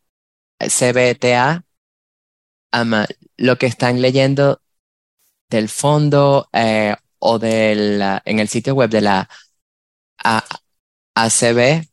CBTA, 0.59 1.63
lo 3.37 3.57
que 3.57 3.65
están 3.65 4.01
leyendo 4.01 4.61
del 5.49 5.69
fondo 5.69 6.49
eh, 6.51 6.95
o 7.19 7.39
del, 7.39 8.01
en 8.25 8.39
el 8.39 8.47
sitio 8.49 8.73
web 8.75 8.89
de 8.89 9.01
la 9.01 9.29
ACB, 11.15 11.85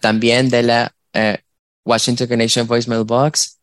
también 0.00 0.48
de 0.48 0.62
la 0.62 0.94
eh, 1.12 1.38
Washington 1.84 2.28
Connection 2.28 2.66
Voicemail 2.66 3.04
Box. 3.04 3.58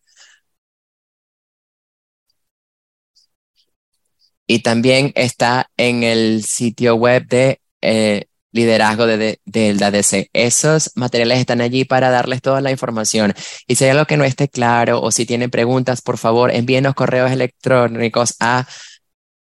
Y 4.52 4.60
también 4.60 5.14
está 5.16 5.72
en 5.78 6.04
el 6.04 6.44
sitio 6.44 6.96
web 6.96 7.26
de 7.26 7.62
eh, 7.80 8.26
liderazgo 8.52 9.08
de, 9.08 9.40
del 9.46 9.78
DADC. 9.78 10.30
Esos 10.34 10.92
materiales 10.96 11.40
están 11.40 11.62
allí 11.62 11.86
para 11.86 12.10
darles 12.10 12.42
toda 12.42 12.60
la 12.60 12.70
información. 12.70 13.34
Y 13.66 13.76
si 13.76 13.86
hay 13.86 13.92
algo 13.92 14.08
que 14.08 14.18
no 14.18 14.26
esté 14.26 14.50
claro 14.50 15.02
o 15.02 15.10
si 15.12 15.26
tienen 15.26 15.50
preguntas, 15.50 16.02
por 16.02 16.18
favor, 16.18 16.54
envíenos 16.54 16.96
correos 16.96 17.32
electrónicos 17.32 18.36
a 18.42 18.68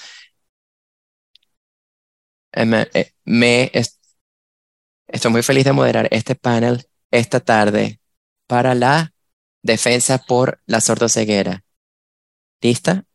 Em, 2.52 2.72
eh, 2.74 3.12
me 3.24 3.70
estoy 5.06 5.30
muy 5.30 5.42
feliz 5.42 5.64
de 5.64 5.72
moderar 5.72 6.08
este 6.10 6.34
panel 6.34 6.86
esta 7.10 7.40
tarde 7.40 8.01
para 8.52 8.74
la 8.74 9.14
defensa 9.62 10.18
por 10.18 10.60
la 10.66 10.82
sordoceguera. 10.82 11.64
¿Lista? 12.60 13.06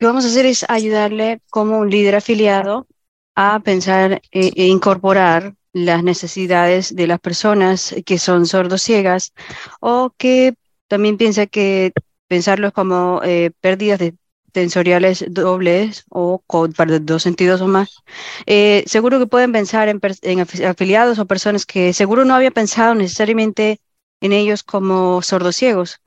que 0.00 0.06
vamos 0.06 0.24
a 0.24 0.26
hacer 0.26 0.46
es 0.46 0.66
ayudarle 0.68 1.40
como 1.50 1.78
un 1.78 1.88
líder 1.88 2.16
afiliado 2.16 2.88
a 3.36 3.60
pensar 3.60 4.20
e, 4.32 4.50
e 4.56 4.66
incorporar 4.66 5.54
las 5.72 6.02
necesidades 6.02 6.92
de 6.96 7.06
las 7.06 7.20
personas 7.20 7.94
que 8.04 8.18
son 8.18 8.46
sordociegas 8.46 9.34
o 9.78 10.12
que 10.18 10.54
también 10.88 11.16
piensa 11.16 11.46
que 11.46 11.92
pensarlos 12.26 12.72
como 12.72 13.20
eh, 13.22 13.52
pérdidas 13.60 14.00
de 14.00 14.16
sensoriales 14.54 15.24
dobles 15.28 16.04
o 16.08 16.42
para 16.76 16.98
dos 16.98 17.22
sentidos 17.22 17.60
o 17.60 17.68
más. 17.68 18.02
Eh, 18.46 18.84
seguro 18.86 19.18
que 19.18 19.26
pueden 19.26 19.52
pensar 19.52 19.88
en, 19.88 20.00
en, 20.22 20.40
afiliados 20.40 21.18
o 21.18 21.26
personas 21.26 21.66
que 21.66 21.92
seguro 21.92 22.24
no 22.24 22.34
había 22.34 22.50
pensado 22.50 22.94
necesariamente 22.94 23.80
en 24.20 24.32
ellos 24.32 24.62
como 24.62 25.22
sordociegos, 25.22 26.00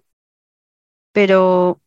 pero 1.11 1.79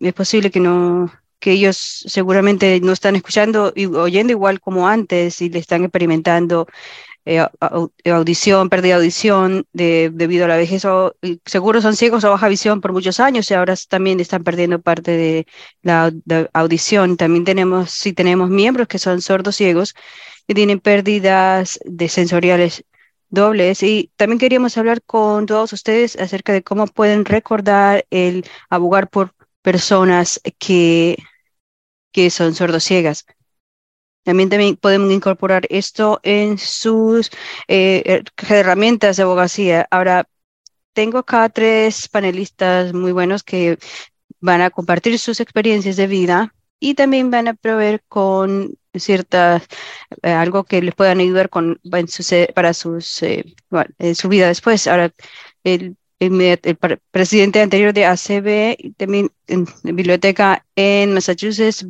es 0.00 0.12
posible 0.12 0.50
que 0.50 0.60
no, 0.60 1.12
que 1.38 1.52
ellos 1.52 1.76
seguramente 1.76 2.80
no 2.80 2.92
están 2.92 3.16
escuchando 3.16 3.72
y 3.74 3.86
oyendo 3.86 4.32
igual 4.32 4.60
como 4.60 4.88
antes 4.88 5.40
y 5.42 5.50
le 5.50 5.58
están 5.58 5.84
experimentando 5.84 6.66
eh, 7.26 7.46
audición, 8.04 8.68
pérdida 8.68 8.94
de 8.94 9.00
audición 9.00 9.66
debido 9.72 10.44
a 10.44 10.48
la 10.48 10.56
vejez, 10.56 10.84
o, 10.84 11.14
seguro 11.44 11.80
son 11.80 11.96
ciegos 11.96 12.24
o 12.24 12.30
baja 12.30 12.48
visión 12.48 12.80
por 12.80 12.92
muchos 12.92 13.20
años 13.20 13.50
y 13.50 13.54
ahora 13.54 13.74
también 13.88 14.20
están 14.20 14.44
perdiendo 14.44 14.80
parte 14.80 15.12
de 15.12 15.46
la 15.82 16.12
audición. 16.52 17.16
También 17.16 17.44
tenemos, 17.44 17.90
si 17.90 18.12
tenemos 18.12 18.50
miembros 18.50 18.88
que 18.88 18.98
son 18.98 19.20
sordos 19.22 19.56
ciegos 19.56 19.94
y 20.46 20.54
tienen 20.54 20.80
pérdidas 20.80 21.78
de 21.84 22.08
sensoriales 22.08 22.84
dobles. 23.28 23.82
Y 23.82 24.10
también 24.16 24.38
queríamos 24.38 24.76
hablar 24.78 25.02
con 25.02 25.46
todos 25.46 25.72
ustedes 25.72 26.16
acerca 26.16 26.52
de 26.52 26.62
cómo 26.62 26.86
pueden 26.86 27.24
recordar 27.24 28.06
el 28.10 28.44
abogar 28.70 29.08
por 29.10 29.34
personas 29.62 30.40
que 30.58 31.18
que 32.14 32.30
son 32.30 32.54
sordociegas. 32.54 33.26
También, 34.24 34.48
también 34.48 34.76
podemos 34.76 35.12
incorporar 35.12 35.66
esto 35.70 36.20
en 36.22 36.58
sus 36.58 37.30
eh, 37.68 38.02
er, 38.06 38.24
herramientas 38.48 39.16
de 39.16 39.22
abogacía. 39.22 39.86
Ahora, 39.90 40.28
tengo 40.92 41.18
acá 41.18 41.48
tres 41.48 42.08
panelistas 42.08 42.92
muy 42.94 43.12
buenos 43.12 43.42
que 43.42 43.78
van 44.40 44.60
a 44.62 44.70
compartir 44.70 45.18
sus 45.18 45.40
experiencias 45.40 45.96
de 45.96 46.06
vida 46.06 46.54
y 46.80 46.94
también 46.94 47.30
van 47.30 47.48
a 47.48 47.54
proveer 47.54 48.02
con 48.08 48.74
ciertas, 48.94 49.66
eh, 50.22 50.30
algo 50.30 50.64
que 50.64 50.82
les 50.82 50.94
puedan 50.94 51.20
ayudar 51.20 51.50
con, 51.50 51.80
para 52.54 52.74
sus, 52.74 53.22
eh, 53.22 53.54
su 54.14 54.28
vida 54.28 54.48
después. 54.48 54.86
Ahora, 54.86 55.12
el 55.64 55.96
el, 56.18 56.78
presidente 57.10 57.60
anterior 57.60 57.92
de 57.92 58.06
ACB, 58.06 58.94
también 58.96 59.30
en 59.46 59.66
biblioteca 59.82 60.64
en 60.76 61.14
Massachusetts, 61.14 61.86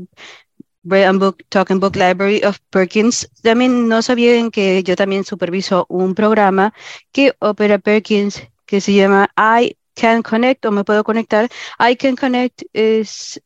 Brian 0.85 1.19
Book, 1.19 1.45
Talking 1.49 1.81
Book 1.81 1.97
Library 1.97 2.43
of 2.45 2.59
Perkins. 2.71 3.29
También 3.43 3.89
no 3.89 4.03
sabían 4.03 4.51
que 4.51 4.83
yo 4.83 4.97
también 4.97 5.25
superviso 5.25 5.87
un 5.89 6.15
programa 6.15 6.73
que 7.13 7.35
opera 7.41 7.79
Perkins 7.79 8.43
que 8.67 8.81
se 8.81 8.95
llama 8.95 9.29
I 9.37 9.77
Can 9.95 10.23
Connect 10.23 10.65
o 10.67 10.71
me 10.71 10.85
puedo 10.85 11.03
conectar. 11.05 11.49
I 11.81 11.97
Can 11.97 12.17
Connect 12.17 12.63
es, 12.73 13.43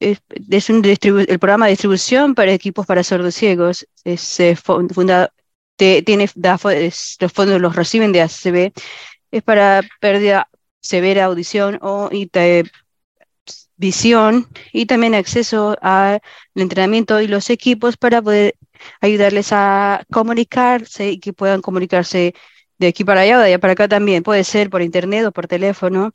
es, 0.00 0.70
un 0.70 0.84
el 0.84 1.38
programa 1.38 1.66
de 1.66 1.72
distribución 1.72 2.34
para 2.34 2.52
equipos 2.52 2.86
para 2.86 3.04
sordos 3.04 3.34
ciegos. 3.34 3.86
Es 4.04 4.40
eh, 4.40 4.56
fundado, 4.56 5.30
tiene, 5.76 6.28
los 6.34 7.32
fondos 7.32 7.60
los 7.60 7.76
reciben 7.76 8.12
de 8.12 8.22
ACB 8.22 8.72
es 9.30 9.42
para 9.42 9.82
pérdida 10.00 10.48
severa 10.80 11.26
audición 11.26 11.78
o 11.82 12.08
visión 13.80 14.46
y 14.72 14.86
también 14.86 15.14
acceso 15.14 15.76
al 15.80 16.20
entrenamiento 16.54 17.20
y 17.20 17.28
los 17.28 17.50
equipos 17.50 17.96
para 17.96 18.22
poder 18.22 18.56
ayudarles 19.00 19.52
a 19.52 20.04
comunicarse 20.12 21.10
y 21.12 21.18
que 21.20 21.32
puedan 21.32 21.62
comunicarse 21.62 22.34
de 22.78 22.86
aquí 22.88 23.04
para 23.04 23.22
allá 23.22 23.38
o 23.38 23.40
de 23.40 23.46
allá 23.46 23.58
para 23.58 23.72
acá 23.74 23.88
también. 23.88 24.22
Puede 24.22 24.44
ser 24.44 24.70
por 24.70 24.82
internet 24.82 25.26
o 25.26 25.32
por 25.32 25.46
teléfono 25.48 26.12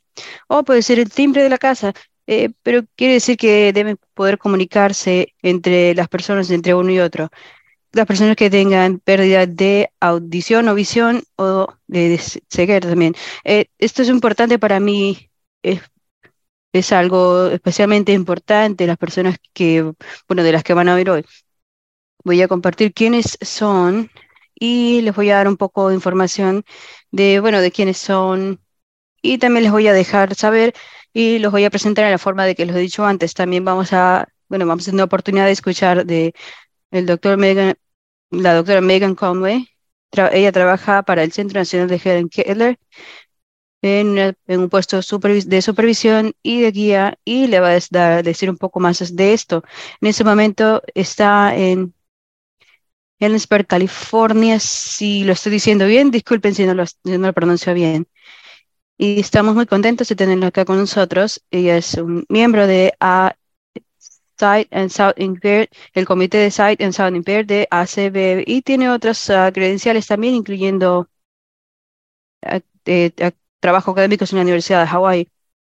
o 0.48 0.64
puede 0.64 0.82
ser 0.82 0.98
el 1.00 1.10
timbre 1.10 1.42
de 1.42 1.50
la 1.50 1.58
casa. 1.58 1.92
Eh, 2.28 2.50
pero 2.62 2.82
quiere 2.96 3.14
decir 3.14 3.36
que 3.36 3.72
deben 3.72 3.98
poder 4.14 4.38
comunicarse 4.38 5.34
entre 5.42 5.94
las 5.94 6.08
personas, 6.08 6.50
entre 6.50 6.74
uno 6.74 6.90
y 6.90 6.98
otro 7.00 7.30
las 7.92 8.06
personas 8.06 8.36
que 8.36 8.50
tengan 8.50 8.98
pérdida 9.00 9.46
de 9.46 9.90
audición 10.00 10.68
o 10.68 10.74
visión 10.74 11.22
o 11.36 11.68
de, 11.86 12.20
ceguera 12.50 12.88
también. 12.88 13.14
Eh, 13.44 13.66
esto 13.78 14.02
es 14.02 14.08
importante 14.08 14.58
para 14.58 14.80
mí, 14.80 15.30
es, 15.62 15.80
es, 16.78 16.92
algo 16.92 17.48
especialmente 17.48 18.12
importante, 18.12 18.86
las 18.86 18.98
personas 18.98 19.36
que, 19.52 19.92
bueno, 20.28 20.42
de 20.42 20.52
las 20.52 20.64
que 20.64 20.74
van 20.74 20.88
a 20.88 20.94
ver 20.94 21.10
hoy. 21.10 21.24
Voy 22.24 22.42
a 22.42 22.48
compartir 22.48 22.92
quiénes 22.92 23.38
son 23.40 24.10
y 24.54 25.02
les 25.02 25.14
voy 25.14 25.30
a 25.30 25.36
dar 25.36 25.48
un 25.48 25.56
poco 25.56 25.88
de 25.88 25.94
información 25.94 26.64
de, 27.10 27.40
bueno, 27.40 27.60
de 27.60 27.70
quiénes 27.72 27.98
son 27.98 28.60
y 29.22 29.38
también 29.38 29.64
les 29.64 29.72
voy 29.72 29.88
a 29.88 29.92
dejar 29.92 30.34
saber 30.34 30.74
y 31.12 31.38
los 31.38 31.52
voy 31.52 31.64
a 31.64 31.70
presentar 31.70 32.04
en 32.04 32.12
la 32.12 32.18
forma 32.18 32.44
de 32.46 32.54
que 32.54 32.66
los 32.66 32.76
he 32.76 32.80
dicho 32.80 33.04
antes. 33.06 33.34
También 33.34 33.64
vamos 33.64 33.92
a, 33.92 34.28
bueno, 34.48 34.66
vamos 34.66 34.86
a 34.88 34.90
tener 34.90 35.04
oportunidad 35.04 35.46
de 35.46 35.52
escuchar 35.52 36.06
de 36.06 36.34
el 36.90 37.06
doctor 37.06 37.38
Megan, 37.38 37.74
la 38.30 38.54
doctora 38.54 38.80
Megan 38.80 39.14
Conway. 39.14 39.68
ella 40.32 40.52
trabaja 40.52 41.02
para 41.04 41.22
el 41.22 41.32
Centro 41.32 41.60
Nacional 41.60 41.88
de 41.88 42.00
Helen 42.04 42.28
Keller 42.28 42.78
en, 43.82 44.36
un 44.46 44.68
puesto 44.68 44.96
de 44.98 45.62
supervisión 45.62 46.34
y 46.42 46.60
de 46.62 46.70
guía 46.72 47.18
y 47.24 47.46
le 47.46 47.60
va 47.60 47.70
a 47.70 48.22
decir 48.22 48.50
un 48.50 48.56
poco 48.58 48.80
más 48.80 49.14
de 49.14 49.32
esto. 49.32 49.64
En 50.00 50.08
ese 50.08 50.24
momento 50.24 50.82
está 50.94 51.54
en 51.56 51.94
Ellensburg, 53.18 53.66
California, 53.66 54.58
si 54.60 55.24
lo 55.24 55.32
estoy 55.32 55.52
diciendo 55.52 55.86
bien, 55.86 56.10
disculpen 56.10 56.54
si 56.54 56.66
no 56.66 56.74
lo, 56.74 56.86
si 56.86 56.96
no 57.04 57.18
lo 57.18 57.32
pronuncio 57.32 57.72
bien. 57.74 58.06
Y 58.98 59.20
estamos 59.20 59.54
muy 59.54 59.66
contentos 59.66 60.08
de 60.08 60.16
tenerlo 60.16 60.46
acá 60.46 60.64
con 60.64 60.78
nosotros. 60.78 61.42
Ella 61.50 61.76
es 61.76 61.94
un 61.94 62.24
miembro 62.28 62.66
de 62.66 62.94
A 63.00 63.36
Sight 64.38 64.68
and 64.72 64.90
Sound 64.90 65.14
Impaired, 65.18 65.68
el 65.94 66.06
Comité 66.06 66.38
de 66.38 66.50
Sight 66.50 66.80
and 66.82 66.92
Sound 66.92 67.16
Impaired 67.16 67.46
de 67.46 67.68
ACB 67.70 68.44
y 68.46 68.62
tiene 68.62 68.90
otras 68.90 69.30
ah, 69.30 69.50
credenciales 69.52 70.06
también, 70.06 70.34
incluyendo 70.34 71.08
ah, 72.42 72.60
trabajo 73.60 73.92
académico 73.92 74.24
en 74.30 74.36
la 74.36 74.42
Universidad 74.42 74.80
de 74.80 74.86
Hawái. 74.88 75.28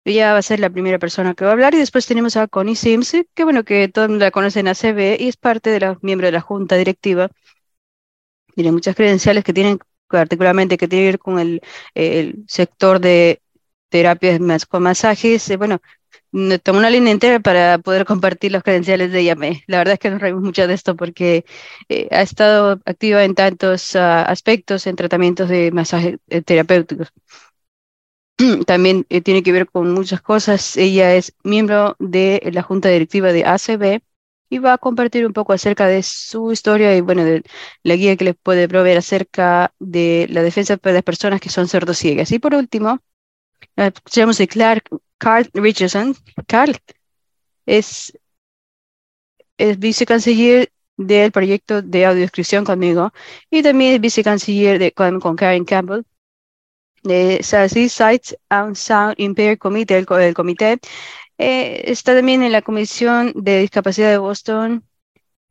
Ella 0.06 0.34
va 0.34 0.40
a 0.40 0.42
ser 0.42 0.60
la 0.60 0.70
primera 0.70 1.00
persona 1.00 1.34
que 1.34 1.46
va 1.46 1.52
a 1.52 1.54
hablar 1.54 1.74
y 1.76 1.78
después 1.78 2.06
tenemos 2.06 2.36
a 2.36 2.48
Connie 2.48 2.76
Sims, 2.76 3.16
que 3.34 3.44
bueno, 3.44 3.64
que 3.64 3.88
todos 3.88 4.10
la 4.10 4.32
conocen 4.32 4.68
ACB 4.68 5.18
y 5.20 5.30
es 5.30 5.38
parte 5.38 5.70
de 5.70 5.80
los 5.80 6.04
miembros 6.04 6.28
de 6.28 6.34
la 6.34 6.42
junta 6.42 6.76
directiva. 6.76 7.30
Tiene 8.56 8.72
muchas 8.72 8.96
credenciales 8.96 9.44
que 9.44 9.54
tienen 9.54 9.80
particularmente 10.08 10.78
que 10.78 10.88
tienen 10.88 11.06
que 11.06 11.12
ver 11.12 11.20
con 11.20 11.40
el, 11.40 11.62
el 11.96 12.44
sector 12.48 13.00
de 13.00 13.42
terapias 13.90 14.66
con 14.68 14.84
masajes, 14.84 15.50
eh, 15.50 15.58
bueno, 15.58 15.80
tomó 16.64 16.80
una 16.80 16.90
línea 16.90 17.12
entera 17.12 17.40
para 17.40 17.78
poder 17.78 18.06
compartir 18.06 18.52
los 18.52 18.64
credenciales 18.64 19.12
de 19.12 19.24
IAME. 19.24 19.64
La 19.68 19.78
verdad 19.78 19.94
es 19.94 20.00
que 20.00 20.10
nos 20.10 20.22
reímos 20.22 20.44
mucho 20.44 20.68
de 20.68 20.74
esto 20.74 20.96
porque 20.96 21.46
eh, 21.90 22.08
ha 22.12 22.22
estado 22.22 22.80
activa 22.86 23.24
en 23.24 23.36
tantos 23.36 23.96
ah, 23.96 24.24
aspectos 24.24 24.88
en 24.88 24.96
tratamientos 24.96 25.50
de 25.50 25.72
masaje 25.72 26.18
eh, 26.30 26.42
terapéuticos. 26.42 27.12
también 28.68 29.06
eh, 29.10 29.22
tiene 29.22 29.44
que 29.44 29.52
ver 29.52 29.68
con 29.70 29.94
muchas 29.94 30.22
cosas. 30.22 30.78
Ella 30.78 31.16
es 31.16 31.34
miembro 31.44 31.96
de 32.00 32.42
la 32.54 32.64
junta 32.64 32.90
directiva 32.90 33.32
de 33.32 33.46
ACB 33.46 34.02
y 34.50 34.60
va 34.60 34.74
a 34.74 34.78
compartir 34.78 35.26
un 35.26 35.34
poco 35.34 35.54
acerca 35.54 35.88
de 35.88 36.04
su 36.04 36.52
historia 36.52 36.96
y, 36.96 37.02
bueno, 37.02 37.24
de 37.26 37.44
la 37.84 37.96
guía 37.96 38.16
que 38.18 38.26
les 38.26 38.36
puede 38.36 38.68
proveer 38.68 38.98
acerca 39.00 39.74
de 39.80 40.28
la 40.30 40.44
defensa 40.44 40.78
de 40.78 40.94
las 40.94 41.04
personas 41.04 41.42
que 41.42 41.50
son 41.50 41.68
sordociegas. 41.68 42.32
Y 42.32 42.40
por 42.40 42.54
último, 42.56 43.00
tenemos 44.12 44.40
a 44.40 44.48
Clark, 44.48 44.90
Carl 45.18 45.50
Richardson. 45.54 46.16
Carl 46.48 46.78
es, 47.66 48.18
es 49.58 49.80
vicecanciller 49.80 50.72
del 50.98 51.32
proyecto 51.32 51.82
de 51.82 52.06
audiodescripción 52.06 52.66
conmigo 52.66 53.12
y 53.50 53.64
también 53.64 53.96
es 53.96 54.02
vicecanciller 54.02 54.78
de, 54.80 54.92
con 54.92 55.36
Karen 55.36 55.66
Campbell 55.66 56.04
de 57.04 57.40
SASI 57.44 57.90
Sites 57.90 58.38
and 58.50 58.76
Sound 58.76 59.16
Impaired 59.18 59.58
Committee, 59.58 59.96
el, 59.96 60.34
comité. 60.34 60.80
Eh, 61.38 61.84
está 61.86 62.16
también 62.16 62.44
en 62.44 62.52
la 62.52 62.62
Comisión 62.62 63.34
de 63.36 63.60
Discapacidad 63.62 64.10
de 64.10 64.18
Boston, 64.18 64.84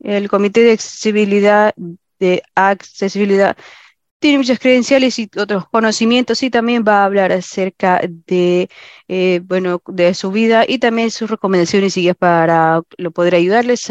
el 0.01 0.29
Comité 0.29 0.62
de 0.62 0.73
Accesibilidad 0.73 1.74
de 2.19 2.43
Accesibilidad. 2.55 3.57
Tiene 4.19 4.39
muchas 4.39 4.61
credenciales 4.61 5.19
y 5.19 5.29
otros 5.37 5.69
conocimientos 5.69 6.43
y 6.45 6.51
también 6.51 6.85
va 6.87 7.03
a 7.03 7.05
hablar 7.07 7.33
acerca 7.33 8.01
de, 8.05 8.69
eh, 9.09 9.41
bueno, 9.45 9.83
de 9.89 10.15
su 10.15 10.31
vida 10.31 10.65
y 10.66 10.79
también 10.79 11.11
sus 11.11 11.29
recomendaciones 11.31 11.97
y 11.97 12.03
guías 12.03 12.16
para 12.16 12.83
lo 12.99 13.11
poder 13.11 13.35
ayudarles 13.35 13.91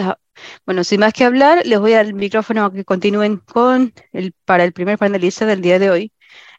bueno, 0.66 0.84
sin 0.84 1.00
más 1.00 1.14
que 1.14 1.26
hablar, 1.26 1.66
les 1.66 1.80
voy 1.80 1.94
al 1.94 2.14
micrófono 2.14 2.66
a 2.66 2.74
que 2.74 2.86
continúen 2.86 3.38
con 3.38 3.94
el, 4.14 4.34
para 4.46 4.64
el 4.64 4.74
primer 4.74 4.98
panelista 4.98 5.46
del 5.46 5.62
día 5.62 5.80
de 5.80 5.90
hoy, 5.90 6.12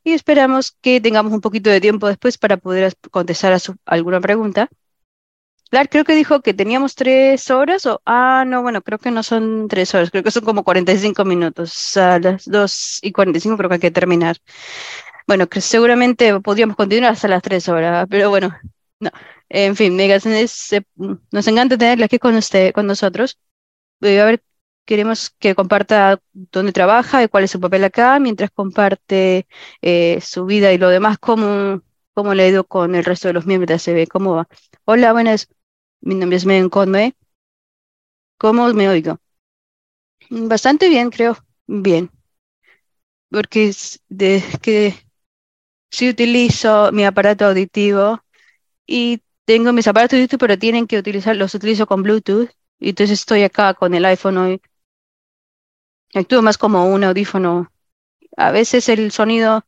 y 0.05 0.12
esperamos 0.12 0.73
que 0.81 1.01
tengamos 1.01 1.33
un 1.33 1.41
poquito 1.41 1.70
de 1.70 1.81
tiempo 1.81 2.09
después 2.09 2.39
para 2.39 2.57
poder 2.57 2.95
contestar 3.11 3.53
a 3.53 3.59
su, 3.59 3.77
alguna 3.87 4.20
pregunta. 4.20 4.69
Clark 5.70 5.89
creo 5.91 6.05
que 6.05 6.15
dijo 6.15 6.43
que 6.43 6.53
teníamos 6.53 6.95
tres 6.95 7.51
horas 7.51 7.87
o, 7.87 8.03
ah, 8.05 8.45
no, 8.47 8.61
bueno, 8.62 8.83
creo 8.83 8.99
que 8.99 9.11
no 9.11 9.23
son 9.23 9.69
tres 9.69 9.95
horas, 9.95 10.11
creo 10.11 10.23
que 10.23 10.31
son 10.31 10.45
como 10.45 10.65
45 10.65 11.24
minutos, 11.24 11.97
a 11.97 12.19
las 12.19 12.45
2 12.45 12.99
y 13.03 13.12
45 13.12 13.57
creo 13.57 13.69
que 13.70 13.74
hay 13.77 13.81
que 13.81 13.91
terminar. 13.91 14.37
Bueno, 15.27 15.49
que 15.49 15.61
seguramente 15.61 16.39
podríamos 16.41 16.77
continuar 16.77 17.12
hasta 17.12 17.29
las 17.29 17.43
tres 17.43 17.69
horas, 17.69 18.07
pero 18.11 18.29
bueno, 18.31 18.55
no. 19.01 19.11
En 19.49 19.77
fin, 19.77 19.97
Megas, 19.97 20.24
nos 20.27 21.47
encanta 21.49 21.79
tenerla 21.79 22.07
aquí 22.07 22.19
con 22.19 22.37
usted, 22.37 22.73
con 22.73 22.87
nosotros. 22.87 23.39
A 24.03 24.07
ver 24.07 24.43
Queremos 24.85 25.31
que 25.39 25.55
comparta 25.55 26.21
dónde 26.33 26.73
trabaja 26.73 27.23
y 27.23 27.29
cuál 27.29 27.45
es 27.45 27.51
su 27.53 27.61
papel 27.61 27.85
acá, 27.85 28.19
mientras 28.19 28.51
comparte 28.51 29.47
eh, 29.81 30.21
su 30.21 30.45
vida 30.45 30.73
y 30.73 30.79
lo 30.79 30.89
demás, 30.89 31.19
cómo, 31.19 31.83
cómo 32.15 32.35
le 32.35 32.43
ha 32.45 32.49
ido 32.49 32.65
con 32.65 32.95
el 32.95 33.05
resto 33.05 33.29
de 33.29 33.35
los 33.35 33.47
miembros 33.47 33.69
de 33.69 33.75
ACB, 33.93 34.09
cómo 34.09 34.35
va. 34.35 34.49
Hola, 34.85 35.13
buenas, 35.13 35.49
mi 36.01 36.15
nombre 36.17 36.37
es 36.37 36.47
Megan 36.47 36.69
Conway. 36.69 37.15
¿Cómo 38.39 38.73
me 38.75 38.89
oigo? 38.89 39.19
Bastante 40.31 40.89
bien, 40.89 41.11
creo. 41.11 41.37
Bien. 41.67 42.11
Porque 43.31 43.69
es 43.69 44.01
que 44.61 44.95
sí 45.91 46.09
utilizo 46.09 46.91
mi 46.93 47.05
aparato 47.05 47.47
auditivo 47.47 48.21
y 48.87 49.23
tengo 49.45 49.73
mis 49.73 49.89
aparatos 49.89 50.17
auditivos, 50.19 50.41
pero 50.41 50.59
tienen 50.59 50.87
que 50.87 50.99
utilizar, 50.99 51.37
los 51.37 51.55
utilizo 51.55 51.87
con 51.87 52.03
Bluetooth. 52.03 52.51
Y 52.81 52.91
entonces 52.91 53.21
estoy 53.21 53.45
acá 53.45 53.75
con 53.75 53.95
el 53.95 54.05
iPhone 54.05 54.39
hoy 54.39 54.63
Actúo 56.15 56.43
más 56.43 56.59
como 56.59 56.87
un 56.87 57.05
audífono. 57.05 57.73
A 58.37 58.51
veces 58.51 58.89
el 58.89 59.13
sonido 59.13 59.65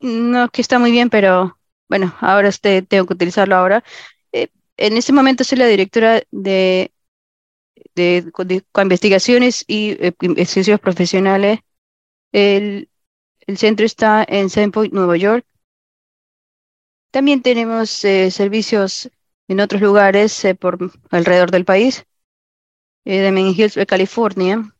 no 0.00 0.44
es 0.44 0.50
que 0.50 0.62
está 0.62 0.78
muy 0.78 0.90
bien, 0.90 1.10
pero 1.10 1.58
bueno, 1.88 2.14
ahora 2.20 2.48
este, 2.48 2.82
tengo 2.82 3.06
que 3.06 3.14
utilizarlo 3.14 3.56
ahora. 3.56 3.84
Eh, 4.32 4.48
en 4.76 4.96
este 4.96 5.12
momento 5.12 5.44
soy 5.44 5.58
la 5.58 5.66
directora 5.66 6.22
de, 6.30 6.92
de, 7.94 8.32
investigaciones 8.82 9.64
y 9.66 9.92
eh, 9.92 10.14
estudios 10.36 10.80
profesionales. 10.80 11.60
El, 12.32 12.88
el, 13.46 13.58
centro 13.58 13.86
está 13.86 14.24
en 14.26 14.72
Point, 14.72 14.92
Nueva 14.92 15.16
York. 15.16 15.46
También 17.10 17.42
tenemos 17.42 18.04
eh, 18.04 18.30
servicios 18.30 19.10
en 19.48 19.60
otros 19.60 19.82
lugares 19.82 20.46
por 20.58 20.78
alrededor 21.10 21.50
del 21.50 21.64
país. 21.64 22.06
Hills, 23.04 23.78
California. 23.86 24.71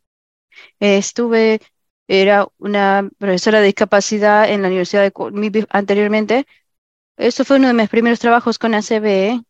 Estuve, 0.80 1.60
era 2.08 2.48
una 2.58 3.08
profesora 3.18 3.60
de 3.60 3.66
discapacidad 3.66 4.50
en 4.50 4.62
la 4.62 4.68
Universidad 4.68 5.02
de 5.02 5.12
MIPI 5.32 5.66
anteriormente. 5.70 6.46
Esto 7.16 7.44
fue 7.44 7.56
uno 7.56 7.68
de 7.68 7.74
mis 7.74 7.88
primeros 7.88 8.20
trabajos 8.20 8.58
con 8.58 8.74
ACB 8.74 9.42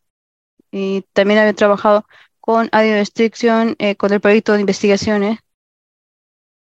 y 0.70 1.02
también 1.12 1.40
había 1.40 1.55
trabajado 1.55 2.06
con 2.40 2.68
audio 2.72 2.94
eh, 2.97 3.97
con 3.97 4.12
el 4.12 4.20
proyecto 4.20 4.55
de 4.55 4.60
investigaciones 4.60 5.39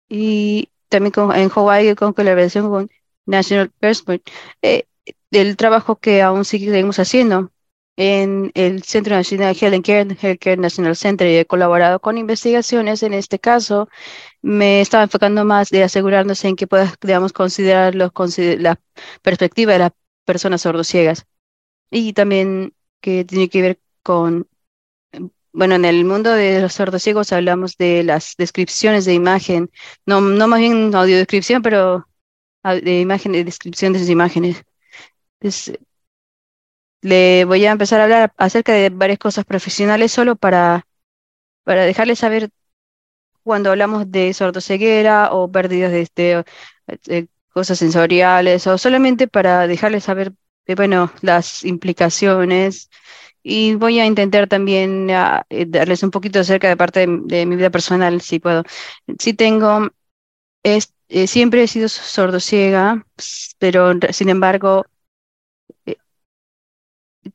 y 0.08 0.70
también 0.90 1.12
con, 1.12 1.36
en 1.36 1.50
Hawaii 1.50 1.96
con 1.96 2.14
colaboración 2.14 2.70
con 2.70 2.90
National 3.26 3.72
Persport. 3.80 4.22
Eh, 4.62 4.86
el 5.32 5.58
trabajo 5.58 5.98
que 5.98 6.22
aún 6.22 6.46
seguimos 6.46 7.00
haciendo 7.00 7.52
en 7.98 8.52
el 8.56 8.84
Centro 8.84 9.16
Nacional 9.16 9.56
Health 9.60 9.86
Care, 9.86 10.18
Healthcare 10.22 10.58
National 10.58 10.96
Center 10.96 11.28
y 11.28 11.38
he 11.38 11.46
colaborado 11.46 12.00
con 12.00 12.18
investigaciones. 12.18 13.04
En 13.04 13.14
este 13.14 13.40
caso, 13.40 13.90
me 14.42 14.82
estaba 14.82 15.04
enfocando 15.04 15.46
más 15.46 15.70
de 15.70 15.84
asegurarnos 15.84 16.44
en 16.46 16.56
que 16.56 16.68
podamos 16.68 17.34
considerar 17.34 17.96
los, 17.96 18.12
la 18.60 18.80
perspectiva 19.22 19.74
de 19.74 19.80
las 19.80 19.92
personas 20.26 20.62
sordociegas 20.62 21.26
y 21.92 22.14
también 22.14 22.74
que 23.02 23.26
tiene 23.26 23.50
que 23.50 23.62
ver 23.62 23.80
con, 24.04 24.48
bueno, 25.54 25.76
en 25.76 25.86
el 25.86 26.06
mundo 26.06 26.32
de 26.34 26.62
los 26.62 26.74
sordociegos 26.74 27.32
hablamos 27.32 27.78
de 27.78 28.04
las 28.04 28.36
descripciones 28.38 29.06
de 29.06 29.14
imagen, 29.14 29.72
no, 30.06 30.22
no 30.22 30.48
más 30.48 30.60
bien 30.60 30.94
audiodescripción, 30.94 31.62
pero 31.62 32.08
de 32.64 33.02
imagen, 33.02 33.32
de 33.34 33.44
descripción 33.44 33.94
de 33.94 34.00
esas 34.00 34.10
imágenes. 34.10 34.64
Es, 35.40 35.72
le 37.06 37.46
voy 37.46 37.66
a 37.66 37.72
empezar 37.72 38.02
a 38.02 38.06
hablar 38.06 38.34
acerca 38.38 38.74
de 38.74 38.90
varias 38.90 39.20
cosas 39.20 39.46
profesionales 39.46 40.12
solo 40.12 40.36
para, 40.36 40.88
para 41.64 41.86
dejarles 41.86 42.20
saber 42.20 42.50
cuando 43.44 43.70
hablamos 43.72 44.12
de 44.12 44.34
sordoceguera 44.34 45.32
o 45.32 45.52
pérdidas 45.52 45.92
de, 45.92 46.46
cosas 47.50 47.80
sensoriales 47.80 48.68
o 48.68 48.78
solamente 48.80 49.28
para 49.28 49.68
dejarles 49.68 50.04
saber 50.06 50.34
eh, 50.68 50.76
bueno, 50.76 51.12
las 51.22 51.64
implicaciones. 51.66 52.90
Y 53.44 53.76
voy 53.76 54.00
a 54.00 54.06
intentar 54.08 54.48
también 54.48 55.12
ah, 55.12 55.46
eh, 55.50 55.66
darles 55.68 56.04
un 56.04 56.12
poquito 56.12 56.40
acerca 56.40 56.70
de 56.70 56.78
parte 56.78 57.02
de, 57.08 57.46
mi 57.46 57.56
vida 57.56 57.70
personal, 57.70 58.22
si 58.22 58.40
puedo. 58.40 58.64
Si 59.20 59.34
tengo, 59.36 59.90
es, 60.64 60.94
eh, 61.10 61.28
siempre 61.28 61.64
he 61.64 61.68
sido 61.68 61.90
sordociega, 61.90 63.06
pero 63.60 63.94
sin 64.12 64.30
embargo, 64.30 64.86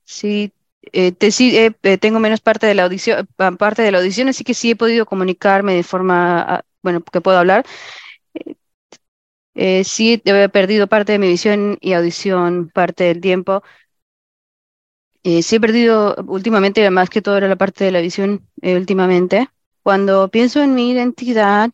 Sí, 0.04 0.52
eh, 0.92 1.12
sí 1.30 1.56
eh, 1.56 1.72
eh, 1.82 1.98
tengo 1.98 2.20
menos 2.20 2.40
parte 2.40 2.66
de 2.66 2.74
la 2.74 2.84
audición, 2.84 3.28
parte 3.58 3.82
de 3.82 3.92
la 3.92 3.98
audición, 3.98 4.28
así 4.28 4.44
que 4.44 4.54
sí 4.54 4.70
he 4.72 4.76
podido 4.76 5.06
comunicarme 5.06 5.74
de 5.74 5.82
forma, 5.82 6.42
ah, 6.42 6.62
bueno, 6.82 7.02
que 7.02 7.20
puedo 7.20 7.38
hablar. 7.38 7.64
sí, 9.84 10.22
he 10.24 10.48
perdido 10.48 10.86
parte 10.88 11.12
de 11.12 11.18
mi 11.18 11.28
visión 11.28 11.78
y 11.80 11.92
audición 11.92 12.70
parte 12.72 13.04
del 13.04 13.20
tiempo. 13.20 13.62
sí 15.24 15.56
he 15.56 15.60
perdido 15.60 16.14
últimamente, 16.26 16.88
más 16.90 17.10
que 17.10 17.22
todo 17.22 17.36
era 17.36 17.48
la 17.48 17.56
parte 17.56 17.84
de 17.84 17.90
la 17.92 18.00
visión 18.00 18.46
últimamente. 18.62 19.48
Cuando 19.82 20.28
pienso 20.30 20.62
en 20.62 20.74
mi 20.74 20.90
identidad, 20.90 21.70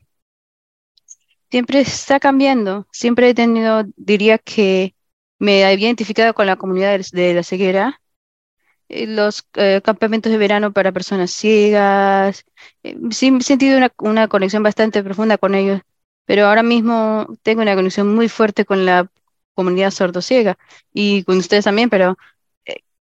siempre 1.50 1.80
está 1.80 2.20
cambiando. 2.20 2.86
Siempre 2.92 3.30
he 3.30 3.34
tenido, 3.34 3.84
diría 3.96 4.38
que 4.38 4.94
me 5.38 5.62
he 5.64 5.74
identificado 5.74 6.34
con 6.34 6.46
la 6.46 6.56
comunidad 6.56 6.98
de 7.12 7.34
la 7.34 7.42
ceguera 7.42 8.00
eh, 8.00 8.05
los 8.88 9.44
eh, 9.54 9.80
campamentos 9.84 10.32
de 10.32 10.38
verano 10.38 10.72
para 10.72 10.92
personas 10.92 11.30
ciegas. 11.30 12.44
Eh, 12.82 12.96
sí, 13.10 13.32
he 13.38 13.42
sentido 13.42 13.76
una, 13.78 13.92
una, 13.98 14.28
conexión 14.28 14.62
bastante 14.62 15.02
profunda 15.02 15.38
con 15.38 15.54
ellos, 15.54 15.80
pero 16.24 16.46
ahora 16.46 16.62
mismo 16.62 17.26
tengo 17.42 17.62
una 17.62 17.74
conexión 17.74 18.14
muy 18.14 18.28
fuerte 18.28 18.64
con 18.64 18.86
la 18.86 19.10
comunidad 19.54 19.90
sordociega 19.90 20.58
y 20.92 21.24
con 21.24 21.38
ustedes 21.38 21.64
también, 21.64 21.90
pero 21.90 22.16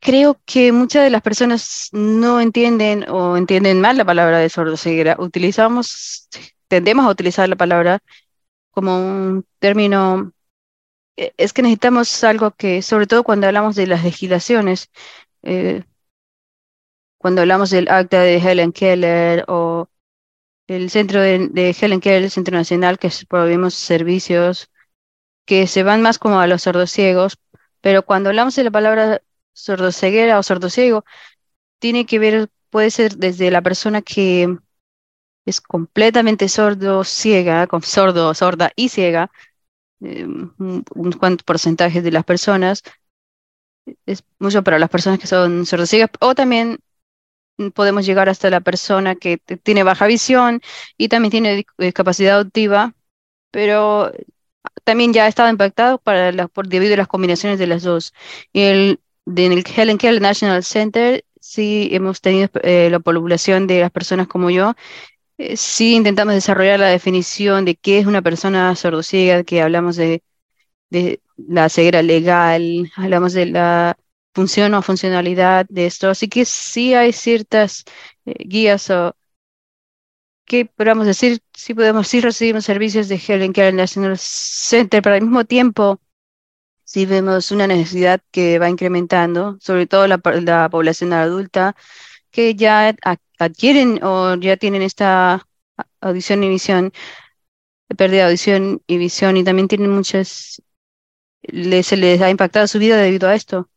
creo 0.00 0.40
que 0.46 0.72
muchas 0.72 1.04
de 1.04 1.10
las 1.10 1.22
personas 1.22 1.90
no 1.92 2.40
entienden 2.40 3.06
o 3.08 3.36
entienden 3.36 3.80
mal 3.80 3.96
la 3.98 4.04
palabra 4.04 4.38
de 4.38 4.48
sordoceguera. 4.48 5.16
Utilizamos, 5.18 6.28
tendemos 6.68 7.06
a 7.06 7.10
utilizar 7.10 7.48
la 7.48 7.56
palabra 7.56 8.00
como 8.72 8.96
un 8.98 9.44
término 9.58 10.32
es 11.36 11.52
que 11.52 11.62
necesitamos 11.62 12.24
algo 12.24 12.52
que, 12.52 12.82
sobre 12.82 13.06
todo 13.06 13.24
cuando 13.24 13.46
hablamos 13.46 13.76
de 13.76 13.86
las 13.86 14.04
legislaciones, 14.04 14.90
eh, 15.42 15.84
cuando 17.18 17.42
hablamos 17.42 17.70
del 17.70 17.88
acta 17.90 18.22
de 18.22 18.38
Helen 18.38 18.72
Keller 18.72 19.44
o 19.48 19.88
el 20.68 20.90
centro 20.90 21.20
de, 21.20 21.76
Helen 21.80 22.00
Keller, 22.00 22.22
el 22.24 22.30
Centro 22.30 22.56
Nacional, 22.56 22.98
que 22.98 23.10
proveemos 23.28 23.74
servicios 23.74 24.70
que 25.44 25.66
se 25.66 25.82
van 25.82 26.02
más 26.02 26.18
como 26.18 26.40
a 26.40 26.46
los 26.46 26.62
sordos 26.62 26.90
ciegos, 26.92 27.38
Pero 27.80 28.04
cuando 28.04 28.30
hablamos 28.30 28.56
de 28.56 28.64
la 28.64 28.70
palabra 28.70 29.22
sordoceguera 29.52 30.38
o 30.38 30.42
sordociego, 30.42 31.04
tiene 31.80 32.06
que 32.06 32.18
ver, 32.18 32.50
puede 32.70 32.90
ser 32.90 33.16
desde 33.16 33.50
la 33.50 33.62
persona 33.62 34.02
que 34.02 34.58
es 35.46 35.60
completamente 35.60 36.48
sordo, 36.48 37.04
ciega, 37.04 37.66
con 37.66 37.82
sordo, 37.82 38.34
sorda 38.34 38.72
y 38.76 38.90
ciega, 38.90 39.30
eh, 40.00 40.24
un, 40.24 40.84
un 40.94 41.12
cuanto 41.12 41.44
porcentaje 41.44 42.02
de 42.02 42.12
las 42.12 42.24
personas, 42.24 42.82
es 44.06 44.24
mucho 44.38 44.62
para 44.62 44.78
las 44.78 44.90
personas 44.90 45.18
que 45.18 45.26
son 45.26 45.66
sordociegas, 45.66 46.10
o 46.20 46.34
también 46.34 46.78
podemos 47.74 48.06
llegar 48.06 48.28
hasta 48.28 48.48
la 48.50 48.60
persona 48.60 49.16
que 49.16 49.38
tiene 49.38 49.82
baja 49.82 50.06
visión 50.06 50.62
y 50.96 51.08
también 51.08 51.30
tiene 51.30 51.66
discapacidad 51.78 52.38
auditiva, 52.38 52.94
pero 53.50 54.12
también 54.84 55.12
ya 55.12 55.24
ha 55.24 55.28
estado 55.28 55.50
impactado 55.50 55.98
para 55.98 56.32
la, 56.32 56.48
por, 56.48 56.68
debido 56.68 56.94
a 56.94 56.98
las 56.98 57.08
combinaciones 57.08 57.58
de 57.58 57.66
las 57.66 57.82
dos. 57.82 58.14
Y 58.52 58.62
en 58.62 58.98
el 59.26 59.64
Helen 59.76 59.98
Keller 59.98 60.22
National 60.22 60.64
Center 60.64 61.24
sí 61.40 61.88
hemos 61.92 62.20
tenido 62.20 62.48
eh, 62.62 62.88
la 62.90 63.00
población 63.00 63.66
de 63.66 63.80
las 63.80 63.90
personas 63.90 64.26
como 64.26 64.50
yo. 64.50 64.74
Eh, 65.38 65.56
sí 65.56 65.94
intentamos 65.94 66.34
desarrollar 66.34 66.80
la 66.80 66.88
definición 66.88 67.64
de 67.64 67.76
qué 67.76 67.98
es 67.98 68.06
una 68.06 68.22
persona 68.22 68.74
sordociega, 68.76 69.44
que 69.44 69.62
hablamos 69.62 69.96
de, 69.96 70.22
de 70.90 71.20
la 71.36 71.68
ceguera 71.68 72.02
legal, 72.02 72.90
hablamos 72.96 73.32
de 73.32 73.46
la 73.46 73.96
función 74.34 74.74
o 74.74 74.82
funcionalidad 74.82 75.66
de 75.68 75.86
esto. 75.86 76.10
Así 76.10 76.28
que 76.28 76.44
sí 76.44 76.94
hay 76.94 77.12
ciertas 77.12 77.84
eh, 78.26 78.34
guías 78.44 78.90
o 78.90 79.14
que 80.44 80.66
podemos 80.66 81.06
decir, 81.06 81.40
sí 81.54 81.74
podemos, 81.74 82.08
sí 82.08 82.20
recibimos 82.20 82.64
servicios 82.64 83.08
de 83.08 83.20
Helen 83.24 83.52
Keller 83.52 83.74
National 83.74 84.16
Center, 84.18 85.00
pero 85.02 85.14
al 85.14 85.22
mismo 85.22 85.44
tiempo 85.44 86.00
sí 86.84 87.06
vemos 87.06 87.52
una 87.52 87.66
necesidad 87.68 88.20
que 88.32 88.58
va 88.58 88.68
incrementando, 88.68 89.58
sobre 89.60 89.86
todo 89.86 90.08
la, 90.08 90.20
la 90.42 90.68
población 90.68 91.12
adulta, 91.12 91.76
que 92.32 92.54
ya 92.56 92.94
adquieren 93.38 94.00
o 94.02 94.34
ya 94.36 94.56
tienen 94.56 94.82
esta 94.82 95.46
audición 96.00 96.42
y 96.44 96.48
visión, 96.48 96.92
pérdida 97.96 98.22
de 98.22 98.26
audición 98.26 98.82
y 98.86 98.98
visión, 98.98 99.36
y 99.36 99.44
también 99.44 99.68
tienen 99.68 99.90
muchas, 99.90 100.62
les, 101.42 101.86
se 101.86 101.96
les 101.96 102.20
ha 102.20 102.30
impactado 102.30 102.66
su 102.66 102.78
vida 102.78 102.96
debido 102.96 103.28
a 103.28 103.34
esto. 103.34 103.68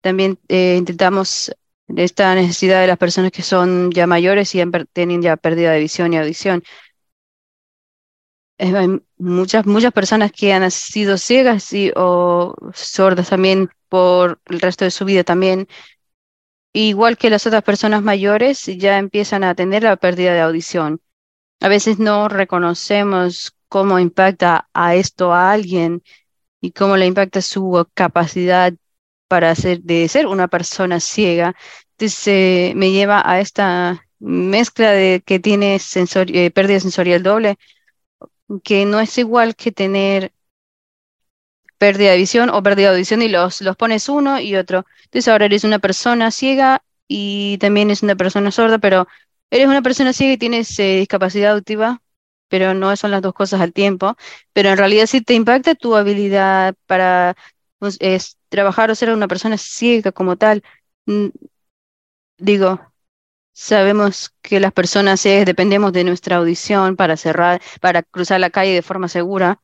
También 0.00 0.38
eh, 0.48 0.76
intentamos 0.76 1.52
esta 1.96 2.34
necesidad 2.34 2.80
de 2.80 2.86
las 2.86 2.98
personas 2.98 3.32
que 3.32 3.42
son 3.42 3.90
ya 3.90 4.06
mayores 4.06 4.54
y 4.54 4.62
tienen 4.92 5.22
ya 5.22 5.36
pérdida 5.36 5.72
de 5.72 5.80
visión 5.80 6.12
y 6.12 6.18
audición. 6.18 6.62
hay 8.58 9.00
muchas, 9.18 9.66
muchas 9.66 9.92
personas 9.92 10.32
que 10.32 10.52
han 10.52 10.70
sido 10.70 11.16
ciegas 11.18 11.72
y, 11.72 11.92
o 11.96 12.54
sordas 12.74 13.30
también 13.30 13.70
por 13.88 14.40
el 14.46 14.60
resto 14.60 14.84
de 14.84 14.90
su 14.90 15.04
vida 15.04 15.24
también. 15.24 15.68
Igual 16.72 17.16
que 17.18 17.30
las 17.30 17.46
otras 17.46 17.62
personas 17.62 18.02
mayores, 18.02 18.64
ya 18.66 18.98
empiezan 18.98 19.42
a 19.44 19.54
tener 19.54 19.82
la 19.82 19.96
pérdida 19.96 20.34
de 20.34 20.40
audición. 20.40 21.00
A 21.60 21.68
veces 21.68 21.98
no 21.98 22.28
reconocemos 22.28 23.57
cómo 23.68 23.98
impacta 23.98 24.68
a 24.72 24.94
esto 24.94 25.32
a 25.32 25.52
alguien 25.52 26.02
y 26.60 26.72
cómo 26.72 26.96
le 26.96 27.06
impacta 27.06 27.42
su 27.42 27.86
capacidad 27.94 28.72
para 29.28 29.54
ser, 29.54 29.82
de 29.82 30.08
ser 30.08 30.26
una 30.26 30.48
persona 30.48 31.00
ciega. 31.00 31.54
Entonces 31.92 32.74
me 32.74 32.90
lleva 32.92 33.22
a 33.24 33.40
esta 33.40 34.04
mezcla 34.18 34.92
de 34.92 35.22
que 35.24 35.38
tiene 35.38 35.76
eh, 35.76 36.50
pérdida 36.50 36.80
sensorial 36.80 37.22
doble, 37.22 37.58
que 38.64 38.84
no 38.86 39.00
es 39.00 39.18
igual 39.18 39.54
que 39.56 39.72
tener 39.72 40.32
pérdida 41.78 42.10
de 42.12 42.16
visión 42.18 42.50
o 42.50 42.62
pérdida 42.62 42.88
de 42.88 42.94
audición 42.96 43.22
y 43.22 43.28
los, 43.28 43.60
los 43.60 43.76
pones 43.76 44.08
uno 44.08 44.40
y 44.40 44.56
otro. 44.56 44.84
Entonces 45.04 45.28
ahora 45.28 45.46
eres 45.46 45.64
una 45.64 45.78
persona 45.78 46.30
ciega 46.30 46.82
y 47.06 47.58
también 47.58 47.90
es 47.90 48.02
una 48.02 48.16
persona 48.16 48.50
sorda, 48.50 48.78
pero 48.78 49.06
eres 49.50 49.68
una 49.68 49.82
persona 49.82 50.12
ciega 50.12 50.34
y 50.34 50.38
tienes 50.38 50.78
eh, 50.78 50.98
discapacidad 50.98 51.52
auditiva, 51.52 52.02
pero 52.48 52.74
no 52.74 52.94
son 52.96 53.10
las 53.10 53.22
dos 53.22 53.34
cosas 53.34 53.60
al 53.60 53.72
tiempo. 53.72 54.16
Pero 54.52 54.70
en 54.70 54.78
realidad 54.78 55.06
sí 55.06 55.20
te 55.22 55.34
impacta 55.34 55.74
tu 55.74 55.94
habilidad 55.96 56.74
para 56.86 57.36
pues, 57.78 57.96
es 58.00 58.38
trabajar 58.48 58.90
o 58.90 58.94
ser 58.94 59.10
una 59.10 59.28
persona 59.28 59.58
ciega 59.58 60.12
como 60.12 60.36
tal. 60.36 60.62
Digo, 62.38 62.80
sabemos 63.52 64.34
que 64.42 64.60
las 64.60 64.72
personas 64.72 65.22
dependemos 65.22 65.92
de 65.92 66.04
nuestra 66.04 66.36
audición 66.36 66.96
para 66.96 67.16
cerrar, 67.16 67.62
para 67.80 68.02
cruzar 68.02 68.40
la 68.40 68.50
calle 68.50 68.74
de 68.74 68.82
forma 68.82 69.08
segura, 69.08 69.60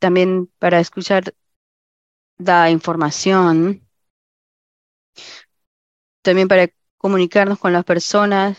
también 0.00 0.48
para 0.58 0.80
escuchar 0.80 1.34
la 2.38 2.70
información, 2.70 3.82
también 6.22 6.48
para 6.48 6.68
comunicarnos 6.98 7.58
con 7.58 7.72
las 7.72 7.84
personas 7.84 8.58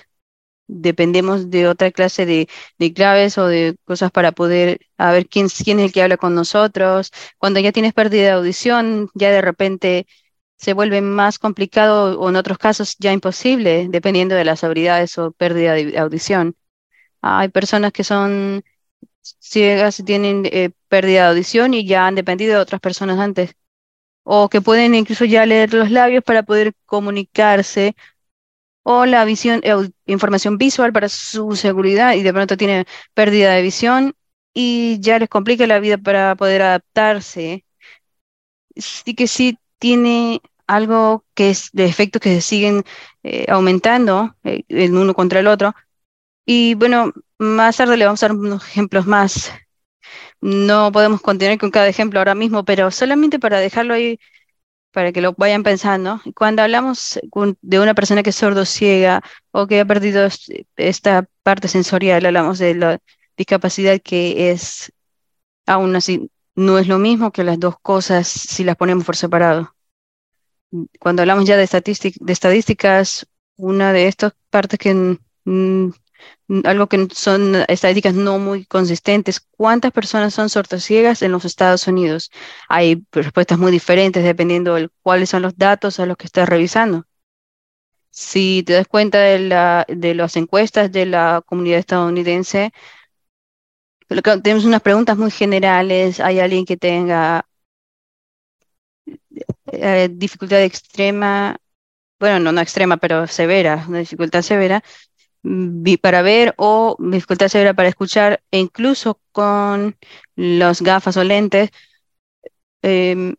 dependemos 0.69 1.49
de 1.49 1.67
otra 1.67 1.91
clase 1.91 2.25
de, 2.25 2.47
claves 2.93 3.37
o 3.37 3.47
de 3.47 3.75
cosas 3.85 4.11
para 4.11 4.31
poder 4.31 4.79
a 4.97 5.11
ver 5.11 5.27
quién, 5.27 5.49
quién 5.49 5.79
es 5.79 5.87
el 5.87 5.91
que 5.91 6.03
habla 6.03 6.17
con 6.17 6.35
nosotros. 6.35 7.11
Cuando 7.37 7.59
ya 7.59 7.71
tienes 7.71 7.93
pérdida 7.93 8.23
de 8.23 8.31
audición, 8.31 9.09
ya 9.15 9.31
de 9.31 9.41
repente 9.41 10.07
se 10.57 10.73
vuelve 10.73 11.01
más 11.01 11.39
complicado 11.39 12.19
o 12.19 12.29
en 12.29 12.35
otros 12.35 12.57
casos 12.57 12.95
ya 12.99 13.13
imposible, 13.13 13.87
dependiendo 13.89 14.35
de 14.35 14.45
las 14.45 14.63
habilidades 14.63 15.17
o 15.17 15.31
pérdida 15.31 15.73
de 15.73 15.97
audición. 15.97 16.55
Hay 17.21 17.49
personas 17.49 17.91
que 17.93 18.03
son 18.03 18.63
ciegas 19.21 19.99
y 19.99 20.03
tienen 20.03 20.45
eh, 20.45 20.71
pérdida 20.87 21.23
de 21.23 21.29
audición 21.29 21.73
y 21.73 21.85
ya 21.85 22.07
han 22.07 22.15
dependido 22.15 22.55
de 22.55 22.61
otras 22.61 22.81
personas 22.81 23.19
antes. 23.19 23.55
O 24.23 24.49
que 24.49 24.61
pueden 24.61 24.95
incluso 24.95 25.25
ya 25.25 25.45
leer 25.45 25.73
los 25.73 25.91
labios 25.91 26.23
para 26.23 26.43
poder 26.43 26.73
comunicarse 26.85 27.95
o 28.91 29.06
la 29.06 29.24
visión, 29.24 29.61
eh, 29.64 29.76
información 30.07 30.57
visual 30.57 30.91
para 30.91 31.10
su 31.10 31.56
seguridad 31.56 32.14
y 32.16 32.24
de 32.24 32.34
pronto 32.34 32.57
tiene 32.57 32.86
pérdida 33.14 33.53
de 33.53 33.61
visión 33.61 34.16
y 34.52 34.99
ya 34.99 35.20
les 35.20 35.30
complica 35.30 35.68
la 35.68 35.80
vida 35.80 35.99
para 35.99 36.36
poder 36.36 36.64
adaptarse. 36.64 37.66
Sí 38.76 39.14
que 39.16 39.28
sí 39.28 39.57
tiene 39.78 40.41
algo 40.68 41.24
que 41.36 41.52
es 41.52 41.70
de 41.74 41.86
efectos 41.86 42.20
que 42.22 42.34
se 42.36 42.41
siguen 42.41 42.84
eh, 43.24 43.45
aumentando 43.49 44.36
eh, 44.44 44.64
el 44.70 44.95
uno 44.95 45.14
contra 45.14 45.40
el 45.40 45.48
otro. 45.48 45.76
Y 46.45 46.76
bueno, 46.76 47.14
más 47.40 47.78
tarde 47.78 47.98
le 47.98 48.06
vamos 48.06 48.24
a 48.24 48.30
dar 48.30 48.38
unos 48.38 48.68
ejemplos 48.68 49.06
más. 49.07 49.52
No 50.41 50.91
podemos 50.91 51.22
continuar 51.22 51.57
con 51.60 51.72
cada 51.72 51.88
ejemplo 51.90 52.20
ahora 52.20 52.36
mismo, 52.36 52.66
pero 52.66 52.91
solamente 52.91 53.40
para 53.40 53.60
dejarlo 53.60 53.94
ahí 53.94 54.20
para 54.91 55.11
que 55.11 55.22
lo 55.22 55.34
vayan 55.38 55.64
pensando. 55.64 56.22
Cuando 56.36 56.61
hablamos 56.61 57.20
de 57.61 57.80
una 57.80 57.94
persona 57.94 58.24
que 58.24 58.32
es 58.32 58.36
sordo-ciega 58.36 59.22
o 59.52 59.68
que 59.68 59.80
ha 59.80 59.86
perdido 59.86 60.28
esta 60.78 61.28
parte 61.44 61.68
sensorial, 61.68 62.26
hablamos 62.26 62.60
de 62.60 62.76
la 62.76 62.99
discapacidad 63.38 63.99
que 64.03 64.52
es, 64.52 64.91
aún 65.66 65.95
así, 65.95 66.30
no 66.56 66.78
es 66.78 66.88
lo 66.88 66.99
mismo 66.99 67.32
que 67.32 67.44
las 67.44 67.60
dos 67.60 67.76
cosas 67.82 68.28
si 68.28 68.64
las 68.64 68.76
ponemos 68.76 69.06
por 69.06 69.16
separado. 69.16 69.76
Cuando 70.99 71.22
hablamos 71.22 71.45
ya 71.45 71.57
de, 71.57 71.68
de 71.68 72.34
estadísticas, 72.34 73.28
una 73.56 73.94
de 73.94 74.07
estas 74.07 74.34
partes 74.49 74.80
que 74.80 75.18
algo 76.63 76.87
que 76.87 77.07
son 77.13 77.55
estadísticas 77.67 78.13
no 78.13 78.39
muy 78.39 78.65
consistentes. 78.65 79.39
¿Cuántas 79.39 79.91
personas 79.91 80.33
son 80.33 80.49
sordociegas 80.49 81.21
en 81.21 81.31
los 81.31 81.45
Estados 81.45 81.87
Unidos? 81.87 82.31
Hay 82.67 83.05
respuestas 83.11 83.59
muy 83.59 83.71
diferentes 83.71 84.23
dependiendo 84.23 84.75
de 84.75 84.89
cuáles 85.01 85.29
son 85.29 85.43
los 85.43 85.57
datos 85.57 85.99
a 85.99 86.05
los 86.05 86.17
que 86.17 86.25
estás 86.27 86.49
revisando. 86.49 87.05
Si 88.11 88.63
te 88.63 88.73
das 88.73 88.87
cuenta 88.87 89.19
de, 89.19 89.39
la, 89.39 89.85
de 89.87 90.13
las 90.15 90.35
encuestas 90.35 90.91
de 90.91 91.05
la 91.05 91.41
comunidad 91.45 91.79
estadounidense, 91.79 92.71
tenemos 94.43 94.65
unas 94.65 94.81
preguntas 94.81 95.17
muy 95.17 95.31
generales. 95.31 96.19
¿Hay 96.19 96.39
alguien 96.39 96.65
que 96.65 96.77
tenga 96.77 97.45
eh, 99.71 100.09
dificultad 100.11 100.63
extrema? 100.63 101.57
Bueno, 102.19 102.39
no, 102.39 102.51
no 102.51 102.61
extrema, 102.61 102.97
pero 102.97 103.27
severa, 103.27 103.85
una 103.87 103.99
dificultad 103.99 104.41
severa 104.41 104.83
para 106.02 106.22
ver 106.22 106.53
o 106.57 106.95
dificultad 106.99 107.48
severa 107.48 107.74
para 107.74 107.90
escuchar, 107.90 108.41
e 108.52 108.60
incluso 108.60 109.20
con 109.32 109.98
los 110.36 110.82
gafas 110.82 111.18
o 111.18 111.24
lentes, 111.24 111.70
em, 112.82 113.36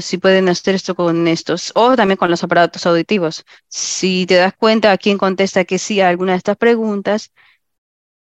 si 0.00 0.18
pueden 0.18 0.48
hacer 0.48 0.74
esto 0.74 0.94
con 0.94 1.28
estos, 1.28 1.72
o 1.74 1.94
también 1.96 2.16
con 2.16 2.30
los 2.30 2.42
aparatos 2.44 2.86
auditivos. 2.86 3.44
Si 3.68 4.26
te 4.26 4.34
das 4.36 4.54
cuenta 4.54 4.92
a 4.92 4.98
quién 4.98 5.18
contesta 5.18 5.64
que 5.64 5.78
sí 5.78 6.00
a 6.00 6.08
alguna 6.08 6.32
de 6.32 6.38
estas 6.38 6.56
preguntas, 6.56 7.32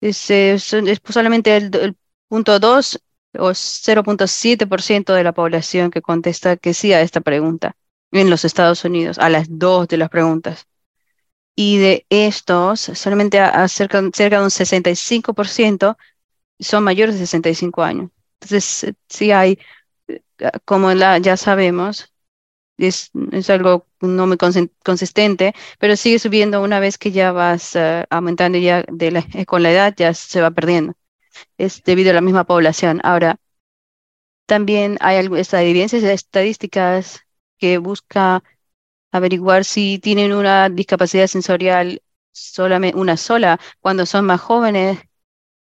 es, 0.00 0.30
es, 0.30 0.74
solamente 1.08 1.56
el, 1.56 1.74
el 1.76 1.96
punto 2.28 2.58
2 2.58 3.00
o 3.38 3.50
0.7% 3.54 5.14
de 5.14 5.24
la 5.24 5.32
población 5.32 5.90
que 5.90 6.02
contesta 6.02 6.56
que 6.56 6.74
sí 6.74 6.92
a 6.92 7.00
esta 7.02 7.20
pregunta 7.20 7.76
en 8.12 8.30
los 8.30 8.44
Estados 8.44 8.84
Unidos, 8.84 9.18
a 9.18 9.28
las 9.30 9.46
dos 9.48 9.88
de 9.88 9.96
las 9.98 10.10
preguntas 10.10 10.66
y 11.56 11.78
de 11.78 12.06
estos, 12.10 12.80
solamente 12.80 13.38
cerca, 13.68 14.02
cerca 14.14 14.38
de 14.38 14.44
un 14.44 14.50
65% 14.50 15.98
son 16.60 16.84
mayores 16.84 17.14
de 17.16 17.20
65 17.22 17.82
años. 17.82 18.10
Entonces, 18.40 18.94
sí 19.08 19.32
hay 19.32 19.58
como 20.64 20.92
la, 20.94 21.18
ya 21.18 21.36
sabemos, 21.36 22.12
es, 22.78 23.10
es 23.32 23.50
algo 23.50 23.86
no 24.00 24.26
muy 24.26 24.36
consistente, 24.84 25.54
pero 25.78 25.96
sigue 25.96 26.18
subiendo 26.18 26.62
una 26.62 26.80
vez 26.80 26.98
que 26.98 27.12
ya 27.12 27.32
vas 27.32 27.74
uh, 27.76 28.04
aumentando 28.10 28.58
ya 28.58 28.84
de 28.88 29.10
la, 29.12 29.26
con 29.46 29.62
la 29.62 29.72
edad, 29.72 29.94
ya 29.96 30.14
se 30.14 30.40
va 30.40 30.50
perdiendo. 30.50 30.94
Es 31.58 31.82
debido 31.84 32.10
a 32.10 32.14
la 32.14 32.20
misma 32.22 32.44
población. 32.44 33.00
Ahora, 33.04 33.38
también 34.46 34.96
hay 35.00 35.16
algunas 35.16 35.52
evidencias 35.54 36.02
estadísticas 36.02 37.20
que 37.58 37.78
busca 37.78 38.42
averiguar 39.12 39.64
si 39.64 39.98
tienen 39.98 40.32
una 40.32 40.68
discapacidad 40.68 41.26
sensorial 41.26 42.02
solamente 42.32 42.98
una 42.98 43.16
sola. 43.16 43.58
Cuando 43.80 44.06
son 44.06 44.26
más 44.26 44.40
jóvenes, 44.40 44.98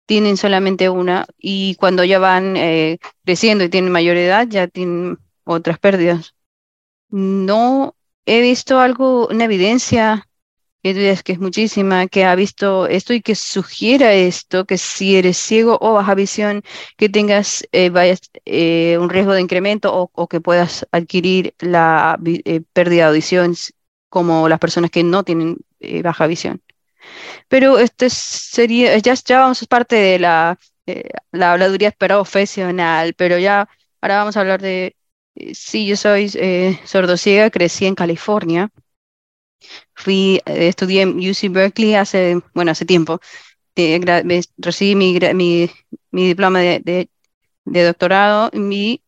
tienen 0.06 0.36
solamente 0.36 0.88
una 0.90 1.26
y 1.38 1.74
cuando 1.76 2.04
ya 2.04 2.18
van 2.18 2.56
eh, 2.56 2.98
creciendo 3.24 3.64
y 3.64 3.68
tienen 3.68 3.92
mayor 3.92 4.16
edad, 4.16 4.46
ya 4.48 4.68
tienen 4.68 5.18
otras 5.44 5.78
pérdidas. 5.78 6.34
No 7.10 7.96
he 8.26 8.40
visto 8.42 8.78
algo, 8.80 9.28
una 9.28 9.44
evidencia 9.44 10.28
que 10.82 11.32
es 11.32 11.38
muchísima, 11.38 12.08
que 12.08 12.24
ha 12.24 12.34
visto 12.34 12.86
esto 12.88 13.12
y 13.14 13.22
que 13.22 13.36
sugiera 13.36 14.12
esto, 14.14 14.64
que 14.66 14.78
si 14.78 15.16
eres 15.16 15.36
ciego 15.36 15.78
o 15.80 15.94
baja 15.94 16.14
visión, 16.14 16.62
que 16.96 17.08
tengas 17.08 17.62
eh, 17.72 17.90
eh, 18.44 18.98
un 18.98 19.08
riesgo 19.08 19.32
de 19.32 19.40
incremento 19.40 20.10
o, 20.12 20.28
que 20.28 20.40
puedas 20.40 20.86
adquirir 20.90 21.54
la 21.60 22.18
eh, 22.24 22.62
pérdida 22.72 23.04
de 23.04 23.08
audición 23.10 23.54
como 24.08 24.48
las 24.48 24.58
personas 24.58 24.90
que 24.90 25.04
no 25.04 25.24
tienen 25.24 25.58
baja 26.02 26.26
visión. 26.26 26.62
Pero 27.48 27.78
este 27.78 28.10
sería, 28.10 28.98
ya, 28.98 29.14
ya 29.14 29.40
vamos 29.40 29.62
a 29.62 29.66
parte 29.66 29.96
de 29.96 30.18
la, 30.18 30.58
la 31.32 31.52
habladuría 31.52 31.92
profesional, 31.92 33.14
pero 33.14 33.38
ya 33.38 33.68
ahora 34.00 34.18
vamos 34.18 34.36
a 34.36 34.40
hablar 34.40 34.60
de, 34.62 34.96
sí, 35.54 35.86
yo 35.86 35.96
soy 35.96 36.28
sordociega, 36.84 37.50
crecí 37.50 37.86
en 37.86 37.94
California 37.94 38.70
Fui, 39.94 40.40
eh, 40.46 40.68
estudié 40.68 41.02
en 41.02 41.18
UC 41.18 41.48
Berkeley 41.50 41.94
hace, 41.94 42.40
bueno, 42.54 42.70
hace 42.72 42.84
tiempo. 42.84 43.20
recibí 44.58 44.94
mi, 44.96 45.18
mi, 45.34 45.70
mi 46.10 46.26
diploma 46.28 46.60
de, 46.60 47.08
de, 47.64 47.84
doctorado. 47.84 48.50
Mi, 48.54 49.02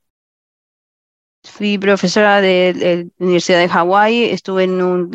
fui 1.42 1.78
profesora 1.78 2.40
de, 2.40 3.10
la 3.18 3.24
Universidad 3.24 3.60
de 3.60 3.68
Hawái. 3.68 4.24
Estuve 4.24 4.64
en 4.64 4.82
un 4.82 5.10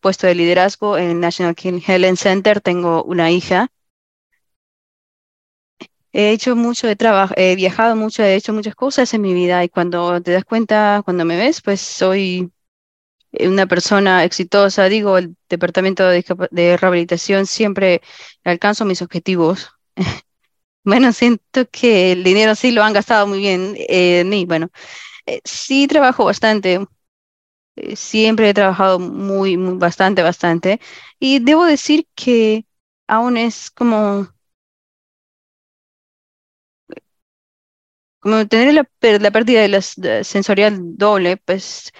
puesto 0.00 0.26
de 0.26 0.34
liderazgo 0.34 0.98
en 0.98 1.20
National 1.20 1.54
King 1.54 1.80
Helen 1.86 2.16
Center. 2.16 2.60
Tengo 2.60 3.04
una 3.04 3.30
hija. 3.30 3.68
He 6.14 6.30
hecho 6.30 6.54
mucho 6.54 6.86
de 6.86 6.94
trabajo, 6.96 7.34
he 7.36 7.56
viajado 7.56 7.96
mucho, 7.96 8.22
he 8.22 8.36
hecho 8.36 8.52
muchas 8.52 8.76
cosas 8.76 9.12
en 9.14 9.20
mi 9.22 9.34
vida 9.34 9.64
y 9.64 9.68
cuando 9.68 10.20
te 10.22 10.30
das 10.30 10.44
cuenta, 10.44 11.02
cuando 11.04 11.24
me 11.24 11.36
ves, 11.36 11.60
pues 11.60 11.80
soy 11.80 12.52
eh, 12.52 12.53
una 13.40 13.66
persona 13.66 14.24
exitosa, 14.24 14.88
digo, 14.88 15.18
el 15.18 15.36
departamento 15.48 16.06
de, 16.08 16.76
rehabilitación 16.76 17.46
siempre 17.46 18.02
alcanzo 18.44 18.84
mis 18.84 19.02
objetivos. 19.02 19.70
bueno, 20.84 21.12
siento 21.12 21.68
que 21.70 22.12
el 22.12 22.24
dinero 22.24 22.54
sí 22.54 22.72
lo 22.72 22.82
han 22.84 22.92
gastado 22.94 23.26
muy 23.26 23.40
bien 23.40 23.74
eh. 23.78 24.44
Bueno, 24.46 24.70
eh, 25.26 25.40
sí 25.44 25.86
trabajo 25.88 26.24
bastante. 26.26 26.86
siempre 27.96 28.48
he 28.50 28.54
trabajado 28.54 28.98
muy, 28.98 29.56
muy, 29.56 29.76
bastante, 29.78 30.22
bastante. 30.22 30.80
Y 31.18 31.40
debo 31.40 31.64
decir 31.64 32.06
que 32.14 32.66
aún 33.06 33.36
es 33.36 33.70
como, 33.70 34.28
como 38.20 38.46
tener 38.48 38.74
la, 38.74 38.88
la 39.18 39.30
pérdida 39.30 39.60
de 39.62 39.68
la 39.68 39.82
sensorial 40.24 40.78
doble, 40.96 41.36
pues 41.36 41.92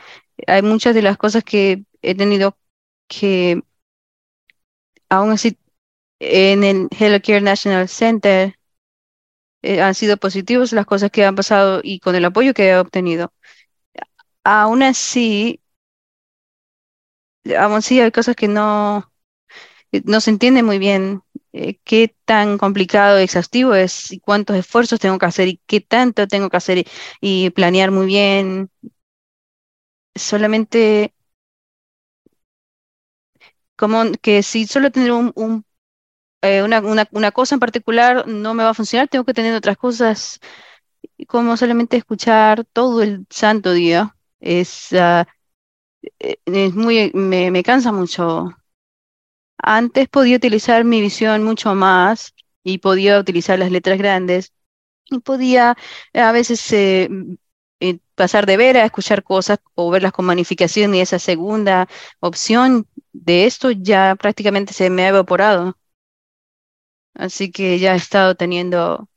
hay 0.47 0.63
muchas 0.63 0.95
de 0.95 1.03
las 1.03 1.17
cosas 1.19 1.45
que 1.45 1.85
he 2.03 2.15
tenido 2.15 2.59
que, 3.09 3.63
aún 5.09 5.31
así, 5.33 5.59
en 6.21 6.65
el 6.65 6.89
Care 7.23 7.41
National 7.43 7.89
Center 7.89 8.57
eh, 9.63 9.81
han 9.83 9.95
sido 9.95 10.17
positivos 10.17 10.73
las 10.73 10.87
cosas 10.87 11.11
que 11.11 11.25
han 11.25 11.35
pasado 11.37 11.81
y 11.83 12.01
con 12.01 12.15
el 12.15 12.25
apoyo 12.25 12.55
que 12.55 12.69
he 12.71 12.77
obtenido. 12.79 13.33
Aún 14.45 14.83
así, 14.83 15.61
aún 17.59 17.75
así 17.77 18.01
hay 18.01 18.11
cosas 18.13 18.37
que 18.37 18.49
no, 18.49 19.11
no 20.05 20.21
se 20.21 20.31
entiende 20.31 20.63
muy 20.63 20.79
bien 20.79 21.23
eh, 21.53 21.79
qué 21.85 22.17
tan 22.25 22.59
complicado, 22.59 23.19
exhaustivo 23.19 23.75
es 23.75 24.13
y 24.13 24.21
cuántos 24.21 24.57
esfuerzos 24.57 25.01
tengo 25.01 25.19
que 25.19 25.27
hacer 25.27 25.49
y 25.49 25.61
qué 25.67 25.81
tanto 25.81 26.29
tengo 26.29 26.51
que 26.51 26.57
hacer 26.57 26.87
y 27.21 27.51
planear 27.51 27.91
muy 27.91 28.07
bien 28.07 28.71
solamente 30.15 31.15
como 33.77 34.13
que 34.23 34.43
si 34.43 34.67
solo 34.67 34.91
tener 34.91 35.13
un, 35.13 35.65
eh, 36.43 36.63
una, 36.63 36.81
una, 37.13 37.33
cosa 37.33 37.55
en 37.57 37.61
particular 37.61 38.27
no 38.29 38.55
me 38.55 38.65
va 38.65 38.71
a 38.71 38.75
funcionar, 38.75 39.09
tengo 39.09 39.25
que 39.25 39.35
tener 39.35 39.55
otras 39.55 39.77
cosas 39.77 40.41
como 41.29 41.57
solamente 41.57 41.97
escuchar 41.97 42.65
todo 42.73 43.03
el 43.03 43.27
santo 43.31 43.73
día. 43.73 44.17
Es, 44.41 44.93
eh, 44.93 45.25
es 46.47 46.75
muy, 46.75 47.11
me, 47.15 47.63
cansa 47.63 47.93
mucho. 47.93 48.49
Antes 49.59 50.09
podía 50.09 50.37
utilizar 50.37 50.85
mi 50.85 51.01
visión 51.01 51.43
mucho 51.43 51.75
más 51.75 52.35
y 52.63 52.79
podía 52.79 53.19
utilizar 53.19 53.59
las 53.59 53.71
letras 53.71 53.99
grandes 53.99 54.53
y 55.07 55.21
podía 55.21 55.77
a 56.15 56.33
veces 56.33 56.73
eh, 56.73 57.09
pasar 58.15 58.47
de 58.47 58.57
ver 58.57 58.77
a 58.77 58.85
escuchar 58.85 59.23
cosas 59.23 59.59
o 59.75 59.91
verlas 59.91 60.13
con 60.13 60.27
magnificación 60.27 60.95
y 60.95 61.01
esa 61.01 61.19
segunda 61.19 61.89
opción 62.21 62.87
de 63.13 63.47
esto 63.47 63.71
ya 63.71 64.17
prácticamente 64.17 64.73
se 64.75 64.91
me 64.91 65.05
ha 65.05 65.09
evaporado. 65.09 65.77
Así 67.15 67.51
que 67.51 67.79
ya 67.81 67.95
he 67.95 67.97
estado 67.97 68.37
teniendo 68.37 69.09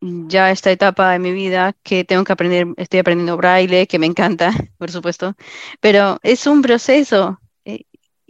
ya 0.00 0.50
esta 0.50 0.70
etapa 0.70 1.10
de 1.12 1.18
mi 1.18 1.32
vida 1.32 1.74
que 1.82 2.04
tengo 2.04 2.24
que 2.24 2.32
aprender, 2.32 2.66
estoy 2.76 3.00
aprendiendo 3.00 3.36
braille, 3.36 3.86
que 3.86 3.98
me 3.98 4.06
encanta, 4.06 4.50
por 4.78 4.90
supuesto, 4.90 5.34
pero 5.80 6.18
es 6.22 6.46
un 6.46 6.62
proceso 6.62 7.39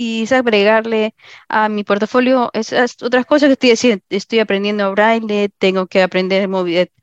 y 0.01 0.27
agregarle 0.33 1.15
a 1.49 1.69
mi 1.69 1.85
portafolio 1.85 2.51
esas 2.55 2.97
otras 3.03 3.27
cosas 3.27 3.49
que 3.49 3.53
estoy 3.53 3.71
haciendo. 3.73 4.05
Estoy 4.09 4.39
aprendiendo 4.39 4.91
braille, 4.93 5.51
tengo 5.59 5.87
que 5.89 6.03
aprender 6.03 6.49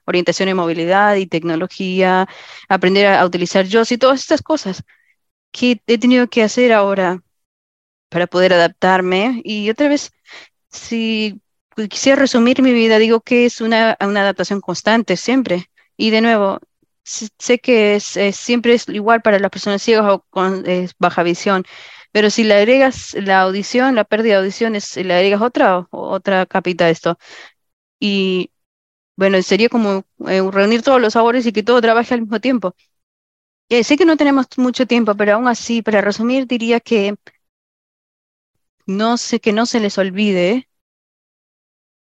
orientación 0.06 0.50
en 0.50 0.58
movilidad 0.58 1.16
y 1.16 1.28
tecnología, 1.28 2.28
aprender 2.68 3.06
a, 3.08 3.24
utilizar 3.24 3.68
JOS 3.70 3.92
y 3.92 4.00
todas 4.00 4.22
estas 4.22 4.42
cosas 4.42 4.84
que 5.52 5.80
he 5.88 5.98
tenido 6.00 6.28
que 6.28 6.42
hacer 6.44 6.74
ahora 6.74 7.22
para 8.10 8.26
poder 8.28 8.54
adaptarme. 8.54 9.42
Y 9.44 9.70
otra 9.70 9.90
vez, 9.90 10.12
si 10.72 11.40
quisiera 11.90 12.20
resumir 12.20 12.64
mi 12.64 12.74
vida, 12.74 12.98
digo 12.98 13.22
que 13.22 13.46
es 13.46 13.62
una, 13.62 13.92
adaptación 14.00 14.60
constante 14.62 15.18
siempre. 15.18 15.70
Y 15.98 16.10
de 16.10 16.22
nuevo, 16.22 16.60
sé 17.04 17.60
que 17.60 17.96
es, 17.96 18.18
siempre 18.36 18.74
es 18.74 18.90
igual 18.90 19.22
para 19.22 19.40
las 19.40 19.52
personas 19.52 19.84
ciegas 19.84 20.06
o 20.12 20.26
con 20.32 20.66
baja 21.00 21.22
visión. 21.24 21.64
Pero 22.18 22.32
si 22.32 22.44
le 22.44 22.56
agregas 22.56 23.14
la 23.14 23.42
audición, 23.42 23.94
la 23.94 24.04
pérdida 24.04 24.34
de 24.34 24.40
audición, 24.40 24.76
es, 24.76 24.98
le 24.98 25.14
agregas 25.14 25.40
otra, 25.40 25.88
otra 25.92 26.48
capita 26.48 26.86
de 26.86 26.92
esto. 26.92 27.20
Y 28.00 28.52
bueno, 29.18 29.42
sería 29.44 29.70
como 29.70 30.06
eh, 30.28 30.42
reunir 30.52 30.82
todos 30.84 31.00
los 31.02 31.14
sabores 31.14 31.46
y 31.46 31.54
que 31.54 31.64
todo 31.64 31.82
trabaje 31.82 32.16
al 32.16 32.22
mismo 32.22 32.42
tiempo. 32.42 32.76
Eh, 33.70 33.84
sé 33.84 33.98
que 33.98 34.06
no 34.06 34.18
tenemos 34.18 34.48
mucho 34.58 34.88
tiempo, 34.88 35.16
pero 35.16 35.36
aún 35.36 35.48
así, 35.48 35.84
para 35.84 36.02
resumir, 36.02 36.48
diría 36.48 36.80
que 36.80 37.16
no 38.88 39.18
sé 39.18 39.40
que 39.40 39.54
no 39.54 39.68
se 39.68 39.80
les 39.80 40.00
olvide, 40.00 40.68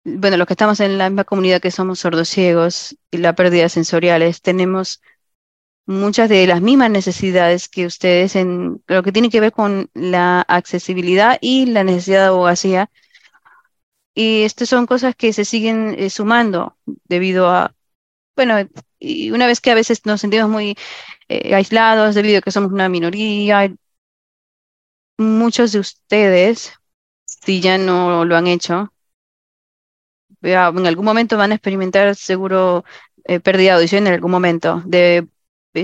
bueno, 0.03 0.37
los 0.37 0.47
que 0.47 0.53
estamos 0.53 0.79
en 0.79 0.97
la 0.97 1.09
misma 1.09 1.23
comunidad 1.23 1.61
que 1.61 1.71
somos 1.71 1.99
sordociegos 1.99 2.97
y 3.11 3.17
la 3.17 3.35
pérdida 3.35 3.69
sensoriales, 3.69 4.41
tenemos 4.41 5.01
muchas 5.91 6.29
de 6.29 6.47
las 6.47 6.61
mismas 6.61 6.89
necesidades 6.91 7.69
que 7.69 7.85
ustedes 7.85 8.35
en 8.35 8.83
lo 8.87 9.03
que 9.03 9.11
tiene 9.11 9.29
que 9.29 9.39
ver 9.41 9.51
con 9.51 9.89
la 9.93 10.41
accesibilidad 10.41 11.37
y 11.41 11.67
la 11.67 11.83
necesidad 11.83 12.21
de 12.21 12.27
abogacía. 12.27 12.89
Y 14.13 14.43
estas 14.43 14.69
son 14.69 14.87
cosas 14.87 15.15
que 15.15 15.33
se 15.33 15.45
siguen 15.45 15.95
eh, 15.97 16.09
sumando 16.09 16.77
debido 17.05 17.49
a, 17.49 17.73
bueno, 18.35 18.55
y 18.99 19.31
una 19.31 19.47
vez 19.47 19.61
que 19.61 19.71
a 19.71 19.75
veces 19.75 20.05
nos 20.05 20.21
sentimos 20.21 20.49
muy 20.49 20.75
eh, 21.29 21.55
aislados 21.55 22.15
debido 22.15 22.39
a 22.39 22.41
que 22.41 22.51
somos 22.51 22.71
una 22.71 22.89
minoría, 22.89 23.73
muchos 25.17 25.71
de 25.71 25.79
ustedes, 25.79 26.73
si 27.25 27.61
ya 27.61 27.77
no 27.77 28.25
lo 28.25 28.35
han 28.35 28.47
hecho, 28.47 28.93
en 30.41 30.87
algún 30.87 31.05
momento 31.05 31.37
van 31.37 31.51
a 31.51 31.55
experimentar 31.55 32.15
seguro 32.15 32.83
eh, 33.25 33.39
pérdida 33.39 33.71
de 33.71 33.77
audición 33.77 34.07
en 34.07 34.13
algún 34.13 34.31
momento, 34.31 34.81
de 34.85 35.27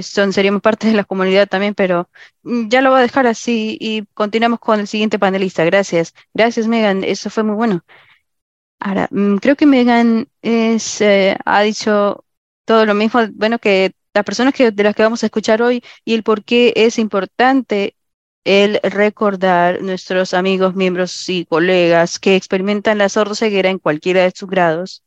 son, 0.03 0.33
seríamos 0.33 0.61
parte 0.61 0.87
de 0.87 0.93
la 0.93 1.03
comunidad 1.03 1.47
también, 1.47 1.73
pero 1.75 2.09
mm, 2.43 2.69
ya 2.69 2.81
lo 2.81 2.91
voy 2.91 2.99
a 2.99 3.01
dejar 3.03 3.27
así 3.27 3.77
y 3.79 4.05
continuamos 4.13 4.59
con 4.59 4.79
el 4.79 4.87
siguiente 4.87 5.19
panelista. 5.19 5.63
Gracias. 5.65 6.13
Gracias, 6.33 6.67
Megan. 6.67 7.03
Eso 7.03 7.29
fue 7.29 7.43
muy 7.43 7.55
bueno. 7.55 7.83
Ahora, 8.79 9.07
mm, 9.11 9.37
creo 9.37 9.55
que 9.55 9.65
Megan 9.65 10.27
es, 10.41 11.01
eh, 11.01 11.37
ha 11.45 11.61
dicho 11.61 12.25
todo 12.65 12.85
lo 12.85 12.93
mismo, 12.93 13.21
bueno, 13.33 13.59
que 13.59 13.93
las 14.13 14.23
personas 14.25 14.53
que, 14.53 14.71
de 14.71 14.83
las 14.83 14.95
que 14.95 15.03
vamos 15.03 15.23
a 15.23 15.27
escuchar 15.27 15.61
hoy 15.61 15.83
y 16.05 16.13
el 16.15 16.23
por 16.23 16.43
qué 16.43 16.73
es 16.75 16.99
importante 16.99 17.95
el 18.45 18.79
recordar 18.83 19.81
nuestros 19.83 20.33
amigos, 20.33 20.75
miembros 20.75 21.27
y 21.29 21.45
colegas 21.45 22.19
que 22.19 22.35
experimentan 22.35 22.97
la 22.97 23.09
sordoceguera 23.09 23.69
en 23.69 23.79
cualquiera 23.79 24.23
de 24.23 24.31
sus 24.35 24.49
grados. 24.49 25.03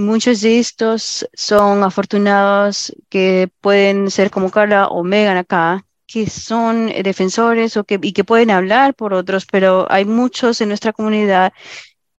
Muchos 0.00 0.40
de 0.40 0.58
estos 0.58 1.28
son 1.34 1.82
afortunados 1.82 2.94
que 3.10 3.50
pueden 3.60 4.10
ser 4.10 4.30
como 4.30 4.50
Carla 4.50 4.88
o 4.88 5.04
Megan 5.04 5.36
acá, 5.36 5.84
que 6.06 6.28
son 6.30 6.86
defensores 6.86 7.76
o 7.76 7.84
que, 7.84 7.98
y 8.02 8.12
que 8.14 8.24
pueden 8.24 8.50
hablar 8.50 8.94
por 8.94 9.12
otros, 9.12 9.44
pero 9.46 9.86
hay 9.90 10.06
muchos 10.06 10.60
en 10.62 10.68
nuestra 10.68 10.94
comunidad 10.94 11.52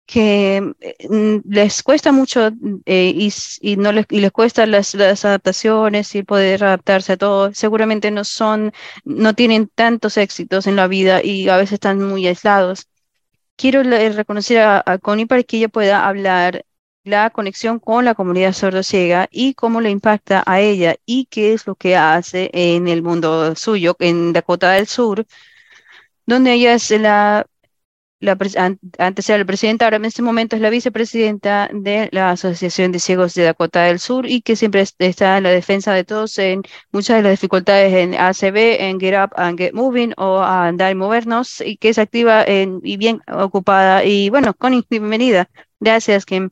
que 0.06 0.74
mm, 1.08 1.38
les 1.48 1.82
cuesta 1.82 2.12
mucho 2.12 2.52
eh, 2.86 3.30
y, 3.60 3.76
no 3.76 3.90
les, 3.92 4.06
y 4.10 4.20
les 4.20 4.30
cuesta 4.30 4.64
las, 4.66 4.94
adaptaciones 4.94 6.14
y 6.14 6.22
poder 6.22 6.62
adaptarse 6.64 7.14
a 7.14 7.16
todo. 7.16 7.52
Seguramente 7.52 8.10
no 8.12 8.22
son, 8.24 8.72
no 9.04 9.34
tienen 9.34 9.68
tantos 9.74 10.16
éxitos 10.18 10.66
en 10.68 10.76
la 10.76 10.86
vida 10.86 11.22
y 11.24 11.48
a 11.48 11.56
veces 11.56 11.74
están 11.74 11.98
muy 12.00 12.26
aislados. 12.28 12.86
Quiero 13.56 13.82
reconocer 13.82 14.58
a, 14.60 14.82
a 14.86 14.98
Connie 14.98 15.26
para 15.26 15.42
que 15.42 15.56
ella 15.58 15.68
pueda 15.68 16.06
hablar 16.06 16.64
la 17.04 17.30
conexión 17.30 17.78
con 17.80 18.04
la 18.04 18.14
comunidad 18.14 18.52
sordociega 18.52 19.28
y 19.30 19.54
cómo 19.54 19.80
le 19.80 19.90
impacta 19.90 20.42
a 20.46 20.60
ella 20.60 20.96
y 21.06 21.26
qué 21.26 21.52
es 21.52 21.66
lo 21.66 21.74
que 21.74 21.96
hace 21.96 22.50
en 22.52 22.88
el 22.88 23.02
mundo 23.02 23.54
suyo, 23.56 23.96
en 24.00 24.32
Dakota 24.32 24.72
del 24.72 24.86
Sur, 24.86 25.26
donde 26.26 26.52
ella 26.54 26.74
es 26.74 26.90
la 26.90 27.46
la, 28.20 28.38
antes 28.98 29.28
era 29.28 29.38
la 29.38 29.44
presidenta, 29.44 29.84
ahora 29.84 29.96
en 29.96 30.04
este 30.04 30.22
momento 30.22 30.54
es 30.54 30.62
la 30.62 30.70
vicepresidenta 30.70 31.68
de 31.72 32.08
la 32.12 32.30
Asociación 32.30 32.92
de 32.92 33.00
Ciegos 33.00 33.34
de 33.34 33.42
Dakota 33.42 33.82
del 33.82 33.98
Sur 33.98 34.26
y 34.28 34.42
que 34.42 34.54
siempre 34.54 34.84
está 34.98 35.38
en 35.38 35.42
la 35.42 35.50
defensa 35.50 35.92
de 35.92 36.04
todos 36.04 36.38
en 36.38 36.62
muchas 36.92 37.16
de 37.16 37.22
las 37.24 37.32
dificultades 37.32 37.92
en 37.92 38.14
ACB, 38.14 38.80
en 38.80 39.00
Get 39.00 39.14
Up 39.24 39.32
and 39.36 39.58
Get 39.58 39.74
Moving 39.74 40.14
o 40.18 40.40
andar 40.40 40.92
y 40.92 40.94
movernos 40.94 41.60
y 41.62 41.76
que 41.78 41.88
es 41.88 41.98
activa 41.98 42.44
y 42.48 42.96
bien 42.96 43.20
ocupada. 43.26 44.04
Y 44.04 44.30
bueno, 44.30 44.54
Connie, 44.54 44.84
bienvenida. 44.88 45.50
Gracias, 45.80 46.24
Kim. 46.24 46.50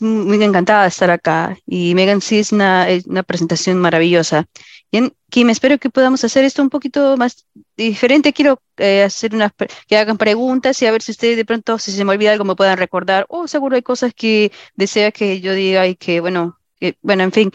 Muy 0.00 0.42
encantada 0.42 0.82
de 0.82 0.88
estar 0.88 1.10
acá 1.10 1.56
y 1.66 1.94
Megan 1.94 2.20
sí 2.20 2.38
es 2.38 2.52
una, 2.52 2.86
presentación 3.26 3.78
maravillosa. 3.78 4.46
Bien, 4.90 5.14
Kim, 5.30 5.50
espero 5.50 5.78
que 5.78 5.90
podamos 5.90 6.22
hacer 6.24 6.44
esto 6.44 6.62
un 6.62 6.70
poquito 6.70 7.16
más 7.16 7.46
diferente. 7.76 8.32
Quiero 8.32 8.60
eh, 8.76 9.02
hacer 9.02 9.34
unas 9.34 9.52
que 9.86 9.96
hagan 9.96 10.18
preguntas 10.18 10.80
y 10.82 10.86
a 10.86 10.92
ver 10.92 11.02
si 11.02 11.12
ustedes 11.12 11.36
de 11.36 11.44
pronto, 11.44 11.78
si 11.78 11.92
se 11.92 12.04
me 12.04 12.12
olvida 12.12 12.32
algo, 12.32 12.44
me 12.44 12.56
puedan 12.56 12.78
recordar. 12.78 13.26
O 13.28 13.48
seguro 13.48 13.76
hay 13.76 13.82
cosas 13.82 14.12
que 14.14 14.52
desea 14.74 15.12
que 15.12 15.40
yo 15.40 15.54
diga 15.54 15.86
y 15.86 15.96
que, 15.96 16.20
bueno, 16.20 16.58
bueno, 17.02 17.22
en 17.24 17.32
fin, 17.32 17.50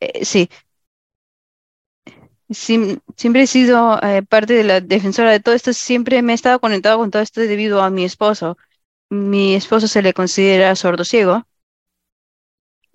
eh, 0.00 0.24
sí. 0.24 0.48
siempre 2.50 3.42
he 3.42 3.46
sido 3.46 4.00
eh, 4.02 4.22
parte 4.22 4.54
de 4.54 4.64
la 4.64 4.80
defensora 4.80 5.30
de 5.30 5.40
todo 5.40 5.54
esto. 5.54 5.72
Siempre 5.72 6.22
me 6.22 6.32
he 6.32 6.34
estado 6.34 6.60
conectado 6.60 6.98
con 6.98 7.10
todo 7.10 7.22
esto 7.22 7.40
debido 7.40 7.82
a 7.82 7.90
mi 7.90 8.04
esposo. 8.04 8.56
Mi 9.10 9.54
esposo 9.54 9.86
se 9.88 10.00
le 10.02 10.14
considera 10.14 10.74
sordo 10.74 11.04
ciego 11.04 11.44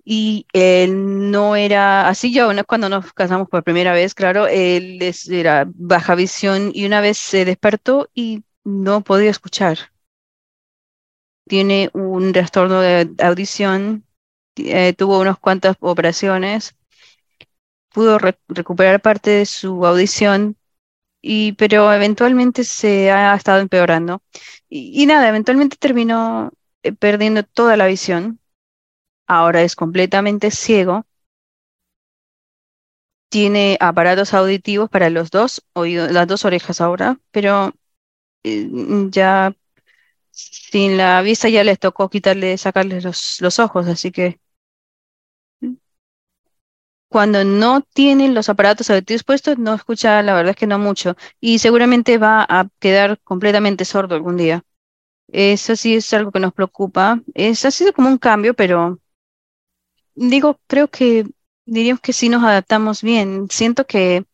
y 0.04 0.46
él 0.52 1.30
no 1.30 1.56
era 1.56 2.08
así 2.08 2.32
yo 2.32 2.48
cuando 2.66 2.88
nos 2.88 3.12
casamos 3.12 3.48
por 3.48 3.64
primera 3.64 3.92
vez, 3.92 4.14
claro, 4.14 4.46
él 4.46 5.02
era 5.30 5.66
baja 5.74 6.14
visión 6.14 6.70
y 6.72 6.86
una 6.86 7.00
vez 7.00 7.18
se 7.18 7.44
despertó 7.44 8.08
y 8.14 8.44
no 8.64 9.00
podía 9.02 9.30
escuchar. 9.30 9.78
Tiene 11.48 11.90
un 11.92 12.32
trastorno 12.32 12.80
de 12.80 13.10
audición, 13.18 14.04
eh, 14.56 14.92
tuvo 14.92 15.20
unas 15.20 15.38
cuantas 15.38 15.76
operaciones, 15.80 16.76
pudo 17.92 18.18
recuperar 18.48 19.00
parte 19.00 19.30
de 19.30 19.46
su 19.46 19.86
audición, 19.86 20.56
y, 21.22 21.52
pero 21.54 21.92
eventualmente 21.92 22.64
se 22.64 23.10
ha 23.12 23.34
estado 23.36 23.60
empeorando. 23.60 24.22
Y, 24.68 25.06
nada, 25.06 25.28
eventualmente 25.28 25.76
terminó 25.78 26.52
eh, 26.82 26.92
perdiendo 26.92 27.42
toda 27.44 27.76
la 27.76 27.86
visión. 27.86 28.40
Ahora 29.26 29.62
es 29.62 29.76
completamente 29.76 30.50
ciego, 30.50 31.04
tiene 33.28 33.76
aparatos 33.80 34.34
auditivos 34.34 34.88
para 34.90 35.10
los 35.10 35.30
dos 35.30 35.62
oídos, 35.72 36.10
las 36.12 36.26
dos 36.26 36.44
orejas 36.44 36.80
ahora, 36.80 37.18
pero 37.30 37.72
eh, 38.44 38.68
ya 39.10 39.54
sin 40.30 40.96
la 40.98 41.22
vista 41.22 41.48
ya 41.48 41.64
les 41.64 41.78
tocó 41.78 42.10
quitarle, 42.10 42.58
sacarle 42.58 43.00
los, 43.00 43.40
los 43.40 43.58
ojos, 43.58 43.88
así 43.88 44.12
que 44.12 44.40
cuando 47.08 47.44
no 47.44 47.82
tienen 47.82 48.34
los 48.34 48.48
aparatos 48.48 48.90
auditivos 48.90 49.24
puestos, 49.24 49.58
no 49.58 49.74
escucha, 49.74 50.22
la 50.22 50.34
verdad 50.34 50.50
es 50.50 50.56
que 50.56 50.66
no 50.66 50.78
mucho, 50.78 51.16
y 51.40 51.58
seguramente 51.60 52.18
va 52.18 52.44
a 52.48 52.68
quedar 52.80 53.20
completamente 53.22 53.84
sordo 53.84 54.14
algún 54.14 54.36
día. 54.36 54.64
Eso 55.28 55.76
sí 55.76 55.96
es 55.96 56.12
algo 56.14 56.32
que 56.32 56.40
nos 56.40 56.54
preocupa. 56.54 57.20
Es, 57.34 57.64
ha 57.64 57.70
sido 57.72 57.92
como 57.92 58.08
un 58.08 58.18
cambio, 58.18 58.54
pero 58.54 59.00
digo, 60.14 60.60
creo 60.66 60.88
que 60.88 61.26
diríamos 61.64 62.00
que 62.00 62.12
sí 62.12 62.28
nos 62.28 62.42
adaptamos 62.44 63.02
bien. 63.02 63.48
Siento 63.50 63.86
que 63.86 64.24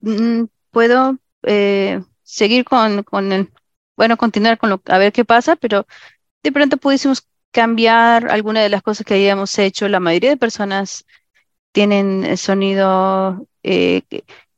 mm, 0.00 0.44
puedo 0.70 1.18
eh, 1.44 2.02
seguir 2.22 2.64
con, 2.64 3.02
con 3.04 3.32
el, 3.32 3.52
bueno, 3.96 4.16
continuar 4.16 4.58
con 4.58 4.70
lo, 4.70 4.82
a 4.86 4.98
ver 4.98 5.12
qué 5.12 5.24
pasa, 5.24 5.56
pero 5.56 5.86
de 6.42 6.52
pronto 6.52 6.76
pudiésemos 6.78 7.28
cambiar 7.52 8.30
alguna 8.30 8.62
de 8.62 8.68
las 8.70 8.82
cosas 8.82 9.06
que 9.06 9.14
habíamos 9.14 9.58
hecho. 9.58 9.88
La 9.88 10.00
mayoría 10.00 10.30
de 10.30 10.36
personas 10.36 11.04
tienen 11.72 12.36
sonido, 12.36 13.46
eh, 13.62 14.02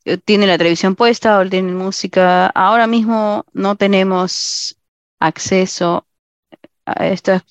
eh, 0.04 0.18
tienen 0.18 0.48
la 0.48 0.58
televisión 0.58 0.96
puesta 0.96 1.38
o 1.38 1.48
tienen 1.48 1.76
música. 1.76 2.46
Ahora 2.48 2.86
mismo 2.86 3.44
no 3.52 3.76
tenemos 3.76 4.78
acceso 5.20 6.06
estos, 7.00 7.42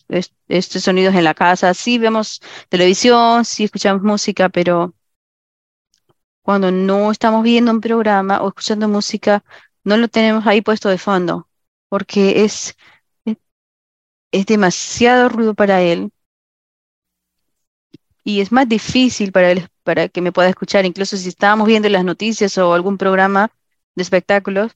estos 0.48 0.84
sonidos 0.84 1.16
en 1.16 1.24
la 1.24 1.34
casa. 1.34 1.74
Sí 1.74 1.98
vemos 1.98 2.42
televisión, 2.70 3.46
sí 3.46 3.66
escuchamos 3.66 4.04
música, 4.04 4.50
pero 4.50 4.94
cuando 6.42 6.72
no 6.72 7.12
estamos 7.12 7.44
viendo 7.44 7.72
un 7.72 7.82
programa 7.82 8.42
o 8.42 8.50
escuchando 8.50 8.88
música, 8.88 9.44
no 9.84 9.98
lo 9.98 10.08
tenemos 10.08 10.46
ahí 10.46 10.62
puesto 10.62 10.90
de 10.90 10.98
fondo, 10.98 11.48
porque 11.90 12.44
es, 12.44 12.76
es, 14.34 14.46
demasiado 14.46 15.30
ruido 15.30 15.54
para 15.54 15.82
él 15.82 16.12
y 18.26 18.42
es 18.42 18.52
más 18.52 18.68
difícil 18.68 19.32
para 19.32 19.52
él 19.52 19.70
para 19.84 20.10
que 20.10 20.22
me 20.22 20.32
pueda 20.32 20.50
escuchar, 20.50 20.86
incluso 20.86 21.18
si 21.18 21.30
estábamos 21.30 21.68
viendo 21.68 21.90
las 21.90 22.04
noticias 22.04 22.58
o 22.58 22.74
algún 22.74 22.98
programa 22.98 23.52
de 23.96 24.04
espectáculos 24.04 24.74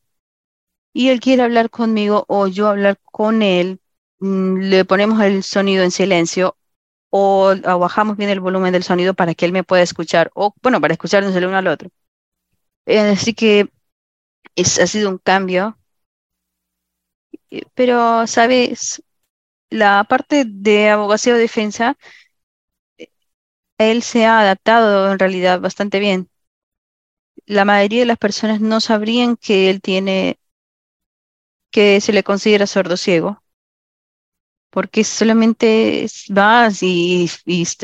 y 0.93 1.09
él 1.09 1.19
quiere 1.19 1.43
hablar 1.43 1.69
conmigo 1.69 2.25
o 2.27 2.47
yo 2.47 2.67
hablar 2.67 2.99
con 3.03 3.41
él, 3.41 3.79
Mm, 4.19 4.59
le 4.61 4.85
ponemos 4.85 5.21
el 5.21 5.43
sonido 5.43 5.83
en 5.83 5.91
silencio 5.91 6.57
o, 7.09 7.55
bajamos 7.79 8.17
bien 8.17 8.29
el 8.29 8.39
volumen 8.39 8.73
del 8.73 8.83
sonido 8.83 9.13
para 9.13 9.35
que 9.35 9.45
él 9.45 9.51
me 9.53 9.63
pueda 9.63 9.83
escuchar, 9.83 10.31
o 10.35 10.53
bueno, 10.61 10.81
para 10.81 10.93
escucharnos 10.93 11.35
el 11.35 11.45
uno 11.47 11.57
al 11.57 11.67
otro. 11.67 11.89
Eh, 12.85 12.99
así 12.99 13.33
que 13.33 13.69
es, 14.55 14.79
ha 14.79 14.87
sido 14.87 15.09
un 15.11 15.19
cambio. 15.19 15.77
Eh, 17.49 17.63
pero, 17.73 18.27
¿sabes? 18.27 19.01
La 19.69 20.03
parte 20.05 20.43
de 20.45 20.89
abogacía 20.89 21.33
o 21.33 21.37
defensa, 21.37 21.97
eh, 22.97 23.09
él 23.77 24.03
se 24.03 24.25
ha 24.25 24.39
adaptado 24.41 25.11
en 25.11 25.19
realidad 25.19 25.61
bastante 25.61 25.99
bien. 25.99 26.29
La 27.47 27.65
mayoría 27.65 28.01
de 28.01 28.05
las 28.05 28.17
personas 28.19 28.61
no 28.61 28.79
sabrían 28.79 29.37
que 29.37 29.69
él 29.69 29.81
tiene, 29.81 30.39
que 31.71 32.01
se 32.01 32.13
le 32.13 32.23
considera 32.23 32.67
sordo 32.67 32.97
ciego 32.97 33.41
porque 34.77 35.03
solamente 35.03 36.07
va 36.37 36.69
y, 36.81 37.27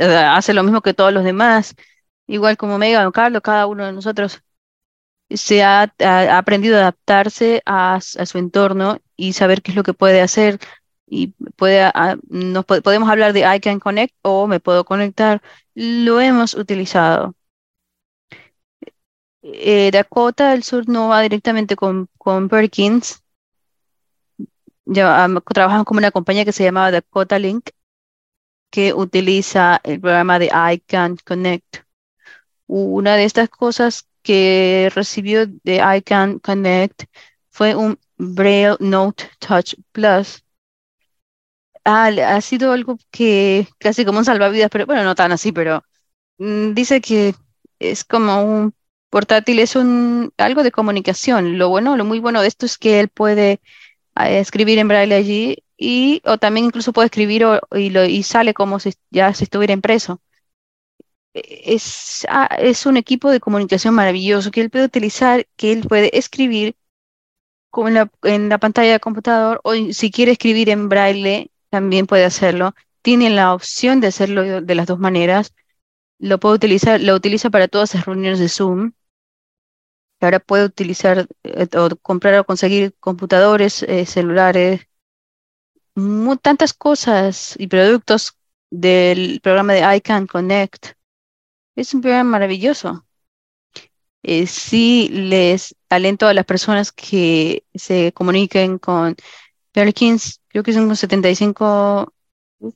hace 0.04 0.54
lo 0.54 0.64
mismo 0.64 0.82
que 0.82 0.94
todos 0.94 1.14
los 1.14 1.24
demás, 1.24 1.76
igual 2.28 2.58
como 2.58 2.78
Megan 2.78 3.08
o 3.08 3.12
Carlos, 3.12 3.42
cada 3.42 3.66
uno 3.68 3.86
de 3.86 3.94
nosotros 3.94 4.44
se 5.30 5.64
ha, 5.64 5.92
aprendido 6.38 6.78
a 6.78 6.82
adaptarse 6.82 7.62
a, 7.66 8.00
su 8.02 8.38
entorno 8.38 9.00
y 9.16 9.34
saber 9.34 9.62
qué 9.62 9.72
es 9.72 9.78
lo 9.78 9.84
que 9.84 9.94
puede 9.94 10.22
hacer. 10.22 10.60
Y 11.08 11.28
puede, 11.56 11.92
nos 12.30 12.66
podemos 12.66 13.10
hablar 13.10 13.34
de 13.34 13.42
I 13.42 13.60
can 13.60 13.80
connect 13.80 14.16
o 14.22 14.48
me 14.48 14.60
puedo 14.60 14.86
conectar. 14.86 15.42
Lo 15.76 16.20
hemos 16.22 16.54
utilizado. 16.56 17.36
Eh, 19.42 19.92
Dakota 19.92 20.52
del 20.52 20.64
Sur 20.64 20.88
no 20.88 21.10
va 21.10 21.22
directamente 21.22 21.76
con, 21.76 22.08
con 22.18 22.48
Perkins, 22.50 23.24
ya, 24.86 25.28
trabajamos 25.54 25.86
con 25.86 25.98
una 25.98 26.12
compañía 26.12 26.46
que 26.46 26.52
se 26.52 26.64
llamaba 26.64 26.92
Dakota 26.92 27.40
Link, 27.40 27.70
que 28.70 28.94
utiliza 28.94 29.80
el 29.84 30.00
programa 30.02 30.40
de 30.40 30.48
I 30.48 30.80
Can 30.80 31.18
Connect. 31.26 31.78
Una 32.68 33.16
de 33.16 33.26
estas 33.26 33.50
cosas 33.50 34.08
que 34.24 34.92
recibió 34.96 35.46
de 35.48 35.76
I 35.76 36.02
Can 36.02 36.40
Connect 36.40 37.04
fue 37.50 37.76
un 37.76 38.00
Braille 38.18 38.78
Note 38.80 39.26
Touch 39.40 39.76
Plus. 39.92 40.44
Ha, 41.86 42.08
ha 42.08 42.42
sido 42.42 42.72
algo 42.72 42.98
que 43.12 43.68
casi 43.80 44.06
como 44.06 44.20
un 44.20 44.26
salvavidas, 44.26 44.70
pero 44.72 44.86
bueno, 44.86 45.04
no 45.04 45.16
tan 45.16 45.32
así, 45.32 45.52
pero 45.52 45.84
mm, 46.40 46.74
dice 46.74 47.02
que 47.02 47.36
es 47.80 48.04
como 48.06 48.44
un 48.44 48.76
portátil, 49.10 49.60
es 49.60 49.76
un 49.78 50.34
algo 50.38 50.64
de 50.64 50.72
comunicación. 50.72 51.58
Lo 51.60 51.70
bueno, 51.70 51.98
lo 51.98 52.06
muy 52.06 52.20
bueno 52.20 52.42
de 52.42 52.48
esto 52.50 52.66
es 52.68 52.78
que 52.80 53.00
él 53.02 53.10
puede 53.10 53.62
eh, 54.20 54.40
escribir 54.40 54.80
en 54.80 54.88
braille 54.90 55.16
allí 55.16 55.58
y 55.78 56.22
o 56.26 56.38
también 56.40 56.68
incluso 56.68 56.94
puede 56.94 57.08
escribir 57.08 57.46
o- 57.46 57.62
y, 57.78 58.24
sale 58.24 58.54
como 58.56 58.80
si 58.80 58.94
ya 59.12 59.34
se 59.34 59.46
estuviera 59.46 59.74
impreso. 59.74 60.22
E- 61.34 61.74
Es, 61.76 62.26
ah, 62.30 62.50
es 62.60 62.86
un 62.86 62.98
equipo 62.98 63.30
de 63.32 63.40
comunicación 63.40 63.94
maravilloso 63.96 64.52
que 64.52 64.62
él 64.62 64.70
puede 64.70 64.86
utilizar, 64.86 65.48
que 65.58 65.72
él 65.74 65.82
puede 65.88 66.18
escribir 66.18 66.76
como 67.72 67.90
en 67.90 68.50
la, 68.50 68.60
pantalla 68.60 68.92
del 68.94 69.02
computador 69.02 69.62
o 69.66 69.74
si 69.94 70.12
quiere 70.12 70.34
escribir 70.34 70.70
en 70.72 70.90
braille, 70.90 71.52
también 71.74 72.06
puede 72.06 72.24
hacerlo. 72.24 72.76
Tiene 73.02 73.32
la 73.32 73.52
opción 73.52 74.00
de 74.00 74.06
hacerlo 74.06 74.62
de 74.62 74.76
las 74.76 74.86
dos 74.86 75.00
maneras. 75.00 75.56
Lo 76.20 76.40
puede 76.40 76.54
utilizar, 76.54 77.02
lo 77.02 77.16
utiliza 77.16 77.50
para 77.50 77.68
todas 77.68 77.96
las 77.96 78.06
reuniones 78.06 78.38
de 78.38 78.48
Zoom. 78.48 78.92
Ahora 80.22 80.40
puede 80.40 80.66
utilizar 80.66 81.28
eh, 81.42 81.68
o 81.76 81.90
comprar 81.96 82.36
o 82.36 82.46
conseguir 82.46 82.94
computadores, 83.00 83.82
eh, 83.82 84.06
celulares, 84.06 84.88
tantas 86.44 86.76
cosas 86.76 87.56
y 87.58 87.66
productos 87.66 88.38
del 88.70 89.40
programa 89.42 89.74
de 89.74 89.98
ICANN 89.98 90.28
Connect. 90.28 90.90
Es 91.76 91.96
un 91.96 92.02
programa 92.02 92.30
maravilloso. 92.30 93.04
Eh, 94.22 94.46
sí 94.46 95.10
les 95.12 95.76
alento 95.90 96.28
a 96.28 96.36
las 96.36 96.46
personas 96.46 96.92
que 96.92 97.66
se 97.74 98.14
comuniquen 98.14 98.78
con 98.78 99.16
Perkins, 99.74 100.42
creo 100.50 100.64
que 100.64 100.74
son 100.74 100.84
unos 100.86 101.00
75, 101.00 102.14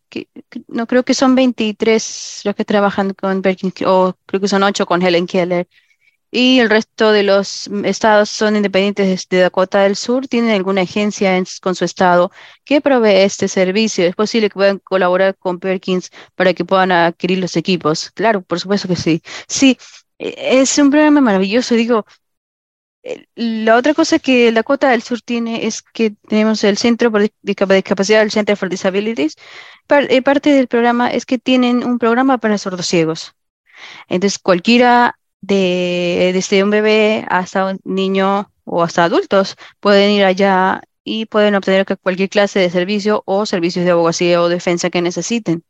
que- 0.10 0.28
que- 0.50 0.64
no 0.68 0.88
creo 0.88 1.04
que 1.06 1.14
son 1.14 1.36
23 1.36 2.42
los 2.44 2.56
que 2.56 2.66
trabajan 2.66 3.14
con 3.14 3.42
Perkins, 3.42 3.74
o 3.86 4.16
creo 4.26 4.42
que 4.42 4.48
son 4.48 4.64
8 4.64 4.86
con 4.86 5.02
Helen 5.02 5.28
Keller. 5.28 5.68
Y 6.32 6.60
el 6.60 6.70
resto 6.70 7.12
de 7.14 7.24
los 7.24 7.68
estados 7.86 8.30
son 8.30 8.58
independientes 8.58 9.28
de 9.30 9.40
Dakota 9.40 9.82
del 9.84 9.96
Sur, 9.96 10.28
tienen 10.28 10.52
alguna 10.52 10.82
agencia 10.82 11.38
en 11.38 11.46
con 11.62 11.74
su 11.76 11.86
estado 11.86 12.32
que 12.66 12.82
provee 12.82 13.22
este 13.24 13.48
servicio. 13.48 14.06
Es 14.06 14.16
posible 14.16 14.50
que 14.50 14.56
puedan 14.56 14.80
colaborar 14.80 15.38
con 15.38 15.60
Perkins 15.60 16.12
para 16.36 16.54
que 16.54 16.66
puedan 16.66 16.92
adquirir 16.92 17.40
los 17.40 17.56
equipos. 17.56 18.12
Claro, 18.12 18.42
por 18.42 18.60
supuesto 18.60 18.88
que 18.90 18.98
sí. 18.98 19.22
Sí, 19.48 19.78
e- 20.20 20.60
es 20.62 20.78
un 20.78 20.92
programa 20.92 21.22
maravilloso. 21.22 21.76
Digo, 21.76 22.06
la 23.36 23.76
otra 23.76 23.94
cosa 23.94 24.20
que 24.20 24.52
Dakota 24.52 24.90
del 24.90 25.02
Sur 25.04 25.22
tiene 25.22 25.66
es 25.66 25.82
que 25.82 26.12
tenemos 26.28 26.64
el 26.64 26.78
Centro 26.78 27.12
por 27.12 27.22
Dis- 27.22 27.34
Discap- 27.44 27.74
Discapacidad, 27.74 28.22
el 28.22 28.32
Center 28.32 28.58
for 28.58 28.70
Disabilities. 28.70 29.36
Eh, 29.90 30.22
parte 30.22 30.52
del 30.52 30.68
programa 30.68 31.10
es 31.10 31.26
que 31.26 31.38
tienen 31.38 31.84
un 31.84 32.00
programa 32.00 32.38
para 32.38 32.58
sordociegos. 32.58 33.34
Entonces, 34.10 34.40
cualquiera 34.40 35.20
de, 35.42 36.32
desde 36.34 36.64
un 36.64 36.70
bebé 36.72 37.26
hasta 37.30 37.66
un 37.66 37.80
niño 37.84 38.52
o 38.66 38.84
hasta 38.84 39.04
adultos 39.06 39.56
pueden 39.80 40.12
ir 40.12 40.26
allá 40.26 40.82
y 41.04 41.26
pueden 41.26 41.56
obtener 41.56 41.86
cualquier 42.02 42.30
clase 42.30 42.60
de 42.60 42.70
servicio 42.70 43.24
o 43.26 43.46
servicios 43.46 43.86
de 43.86 43.92
abogacía 43.92 44.42
o 44.42 44.50
defensa 44.50 44.90
que 44.90 45.02
necesiten. 45.02 45.64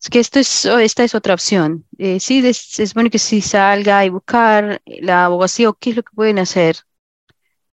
Es 0.00 0.10
que 0.10 0.20
esto 0.20 0.38
es, 0.38 0.64
esta 0.64 1.04
es 1.04 1.14
otra 1.14 1.34
opción. 1.34 1.84
Eh, 1.98 2.20
sí, 2.20 2.46
es, 2.46 2.94
bueno 2.94 3.10
que 3.10 3.18
sí 3.18 3.40
salga 3.42 4.04
y 4.04 4.10
buscar 4.10 4.80
la 4.86 5.24
abogacía 5.26 5.68
o 5.68 5.74
qué 5.74 5.90
es 5.90 5.96
lo 5.96 6.02
que 6.02 6.14
pueden 6.14 6.38
hacer 6.38 6.76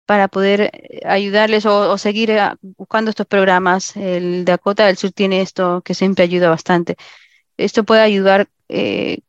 para 0.06 0.28
poder 0.28 0.62
eh, 0.74 1.02
ayudarles 1.06 1.66
o, 1.66 1.98
seguir 1.98 2.32
eh, 2.32 2.42
buscando 2.62 3.10
estos 3.10 3.28
programas. 3.28 3.96
El 3.98 4.46
Dakota 4.46 4.86
del 4.88 4.98
Sur 4.98 5.12
tiene 5.12 5.42
esto 5.42 5.82
que 5.84 5.94
siempre 5.94 6.24
ayuda 6.24 6.50
bastante. 6.50 6.98
Esto 7.58 7.84
puede 7.84 8.02
ayudar 8.02 8.50
eh, 8.70 9.20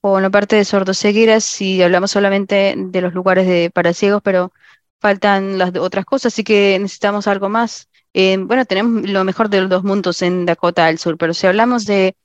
con 0.00 0.22
la 0.22 0.30
parte 0.30 0.56
de 0.56 0.64
sordocegueras 0.64 1.44
si 1.44 1.82
hablamos 1.82 2.10
solamente 2.12 2.74
de 2.76 3.00
los 3.00 3.14
lugares 3.14 3.46
de, 3.46 3.70
para 3.70 3.94
ciegos, 3.94 4.22
pero 4.22 4.52
faltan 5.00 5.58
las 5.58 5.74
otras 5.76 6.04
cosas, 6.04 6.32
así 6.34 6.44
que 6.44 6.78
necesitamos 6.80 7.26
algo 7.26 7.48
más. 7.48 7.88
Bueno, 8.14 8.64
tenemos 8.64 9.08
lo 9.10 9.24
mejor 9.24 9.48
de 9.50 9.60
los 9.60 9.70
dos 9.70 9.84
mundos 9.84 10.22
en 10.22 10.46
Dakota 10.46 10.86
del 10.86 10.98
Sur, 10.98 11.18
pero 11.18 11.34
si 11.34 11.46
hablamos 11.46 11.84
de, 11.84 12.16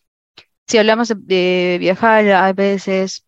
si 0.69 0.77
hablamos 0.77 1.09
de, 1.09 1.77
viajar, 1.79 2.29
a 2.31 2.53
veces 2.53 3.25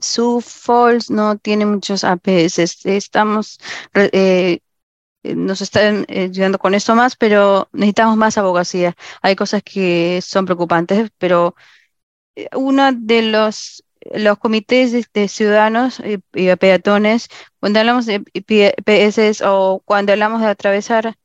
Sioux 0.00 0.42
Falls 0.44 1.10
no 1.10 1.38
tiene 1.38 1.66
muchos 1.66 2.04
APS. 2.04 2.58
Estamos, 2.96 3.58
eh, 3.94 4.60
nos 5.24 5.60
están 5.62 6.06
eh, 6.08 6.24
ayudando 6.24 6.58
con 6.58 6.74
esto 6.74 6.94
más, 6.94 7.16
pero 7.16 7.68
necesitamos 7.72 8.16
más 8.16 8.38
abogacía. 8.38 8.96
Hay 9.22 9.36
cosas 9.36 9.62
que 9.62 10.20
son 10.22 10.46
preocupantes, 10.46 11.10
pero 11.18 11.56
eh, 12.36 12.48
uno 12.56 12.92
de 12.92 13.22
los, 13.22 13.84
los 14.14 14.38
comités 14.38 14.92
de, 15.12 15.28
ciudadanos 15.28 16.00
y, 16.04 16.18
peatones, 16.56 17.28
cuando 17.60 17.80
hablamos 17.80 18.06
de 18.06 18.20
P- 18.20 18.74
PS 18.84 19.42
o 19.46 19.82
cuando 19.84 20.12
hablamos 20.12 20.42
de 20.42 20.48
atravesar 20.48 21.16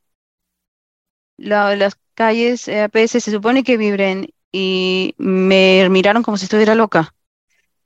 la- 1.36 1.76
las 1.76 1.96
calles 2.14 2.68
APS, 2.68 3.20
se 3.20 3.30
supone 3.30 3.64
que 3.64 3.76
vibren 3.76 4.28
y 4.52 5.14
me 5.18 5.88
miraron 5.90 6.22
como 6.22 6.36
si 6.38 6.44
estuviera 6.46 6.74
loca. 6.74 7.14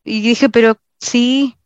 Y 0.05 0.23
dije, 0.23 0.49
pero 0.51 0.79
sí, 1.01 1.57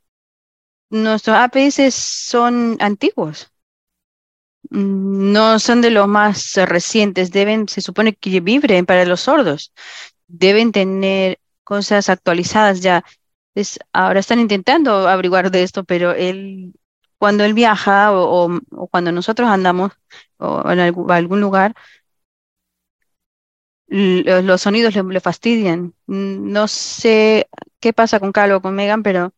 nuestros 0.90 1.36
APS 1.36 1.90
son 1.90 2.76
antiguos. 2.80 3.50
Mm, 4.70 5.32
No 5.32 5.58
son 5.58 5.80
de 5.82 5.90
los 5.90 6.08
más 6.08 6.54
recientes, 6.56 7.30
deben, 7.32 7.68
se 7.68 7.80
supone 7.80 8.14
que 8.14 8.40
vibren 8.40 8.86
para 8.86 9.04
los 9.04 9.20
sordos, 9.22 9.72
deben 10.28 10.72
tener 10.72 11.38
cosas 11.64 12.08
actualizadas 12.08 12.80
ya. 12.82 13.04
Es, 13.54 13.78
ahora 13.92 14.20
están 14.20 14.40
intentando 14.40 15.08
averiguar 15.08 15.50
de 15.50 15.62
esto, 15.64 15.84
pero 15.84 16.12
él, 16.12 16.74
cuando 17.18 17.44
él 17.44 17.54
viaja 17.54 18.12
o, 18.12 18.48
o- 18.70 18.88
cuando 18.88 19.12
nosotros 19.12 19.48
andamos 19.50 19.92
o 20.38 20.58
algún, 20.66 21.10
algún 21.12 21.40
lugar, 21.40 21.74
los 23.90 24.62
sonidos 24.62 24.94
le, 24.94 25.20
fastidian. 25.20 25.94
No 26.06 26.68
sé 26.68 27.48
qué 27.80 27.92
pasa 27.92 28.20
con 28.20 28.32
Carlos 28.32 28.58
o 28.58 28.62
con 28.62 28.74
Megan, 28.74 29.02
pero 29.02 29.32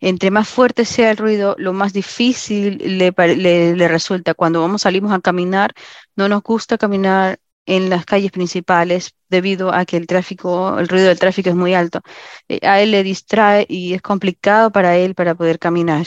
entre 0.00 0.30
más 0.30 0.48
fuerte 0.48 0.84
sea 0.84 1.10
el 1.12 1.16
ruido, 1.16 1.54
lo 1.58 1.72
más 1.72 1.92
difícil 1.92 2.78
le- 2.98 3.76
le 3.76 3.88
resulta. 3.88 4.34
Cuando 4.34 4.60
vamos, 4.62 4.82
salimos 4.82 5.12
a 5.12 5.20
caminar, 5.20 5.74
no 6.16 6.28
nos 6.28 6.42
gusta 6.42 6.78
caminar 6.78 7.38
en 7.66 7.90
las 7.90 8.04
calles 8.06 8.32
principales 8.32 9.14
debido 9.28 9.72
a 9.72 9.84
que 9.86 9.96
el 9.96 10.06
tráfico, 10.08 10.78
el 10.78 10.88
ruido 10.88 11.08
del 11.08 11.18
tráfico 11.20 11.50
es 11.50 11.56
muy 11.56 11.74
alto. 11.74 12.00
Eh, 12.48 12.60
A 12.66 12.80
él 12.82 12.90
le 12.92 13.02
distrae 13.04 13.66
y 13.68 13.94
es 13.94 14.02
complicado 14.02 14.72
para 14.72 14.96
él 14.96 15.14
para 15.14 15.34
poder 15.36 15.58
caminar. 15.60 16.06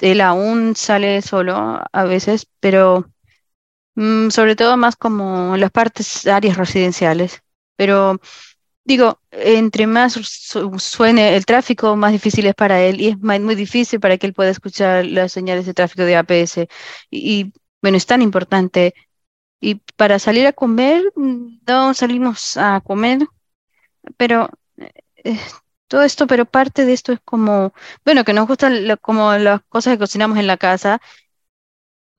Él 0.00 0.20
aún 0.20 0.74
sale 0.76 1.22
solo 1.22 1.80
a 1.92 2.04
veces, 2.04 2.48
pero 2.60 3.06
mm, 3.94 4.30
sobre 4.30 4.56
todo 4.56 4.76
más 4.76 4.96
como 4.96 5.56
las 5.56 5.70
partes, 5.70 6.26
áreas 6.26 6.56
residenciales. 6.56 7.42
Pero 7.76 8.20
Digo, 8.84 9.20
entre 9.32 9.86
más 9.86 10.14
su- 10.14 10.78
suene 10.80 11.36
el 11.36 11.46
tráfico, 11.46 11.96
más 11.96 12.12
difícil 12.12 12.46
es 12.46 12.54
para 12.54 12.82
él 12.82 13.00
y 13.00 13.08
es 13.10 13.18
muy 13.20 13.54
difícil 13.54 14.00
para 14.00 14.18
que 14.18 14.26
él 14.26 14.34
pueda 14.34 14.50
escuchar 14.50 15.06
las 15.06 15.32
señales 15.32 15.66
de 15.66 15.74
tráfico 15.74 16.04
de 16.04 16.16
APS. 16.16 16.68
Y, 17.10 17.40
y, 17.42 17.52
bueno, 17.82 17.96
es 17.98 18.06
tan 18.06 18.22
importante. 18.22 18.94
Y 19.60 19.76
para 19.96 20.18
salir 20.20 20.46
a 20.46 20.52
comer, 20.54 21.02
mm, 21.16 21.60
no 21.66 21.94
salimos 21.94 22.56
a 22.58 22.80
comer, 22.82 23.20
pero 24.16 24.48
eh, 25.24 25.38
todo 25.88 26.02
esto, 26.02 26.26
pero 26.26 26.46
parte 26.46 26.84
de 26.86 26.92
esto 26.94 27.12
es 27.12 27.20
como, 27.24 27.72
bueno, 28.04 28.24
que 28.24 28.32
nos 28.32 28.46
gustan 28.48 28.88
lo- 28.88 28.98
como 28.98 29.34
las 29.34 29.62
cosas 29.68 29.94
que 29.94 29.98
cocinamos 30.00 30.38
en 30.38 30.46
la 30.46 30.56
casa. 30.56 31.00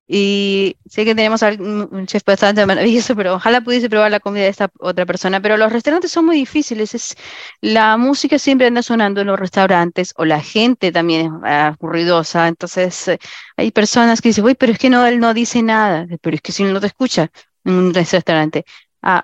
Y 0.07 0.75
sé 0.85 1.05
que 1.05 1.15
tenemos 1.15 1.41
un 1.41 2.05
chef 2.07 2.23
bastante 2.25 2.65
maravilloso, 2.65 3.15
pero 3.15 3.35
ojalá 3.35 3.61
pudiese 3.61 3.89
probar 3.89 4.11
la 4.11 4.19
comida 4.19 4.43
de 4.43 4.49
esta 4.49 4.69
otra 4.79 5.05
persona. 5.05 5.41
Pero 5.41 5.57
los 5.57 5.71
restaurantes 5.71 6.11
son 6.11 6.25
muy 6.25 6.35
difíciles. 6.35 6.93
Es, 6.93 7.15
la 7.61 7.97
música 7.97 8.37
siempre 8.37 8.67
anda 8.67 8.83
sonando 8.83 9.21
en 9.21 9.27
los 9.27 9.39
restaurantes 9.39 10.13
o 10.17 10.25
la 10.25 10.41
gente 10.41 10.91
también 10.91 11.27
es 11.27 11.31
ah, 11.43 11.77
ruidosa. 11.79 12.47
Entonces 12.47 13.07
eh, 13.07 13.19
hay 13.57 13.71
personas 13.71 14.21
que 14.21 14.29
dicen, 14.29 14.45
uy, 14.45 14.55
pero 14.55 14.73
es 14.73 14.79
que 14.79 14.89
no, 14.89 15.05
él 15.05 15.19
no 15.19 15.33
dice 15.33 15.61
nada. 15.63 16.05
Pero 16.21 16.35
es 16.35 16.41
que 16.41 16.51
si 16.51 16.63
no 16.63 16.79
te 16.81 16.87
escucha 16.87 17.31
en 17.63 17.73
un 17.73 17.93
restaurante. 17.93 18.65
Ah, 19.01 19.23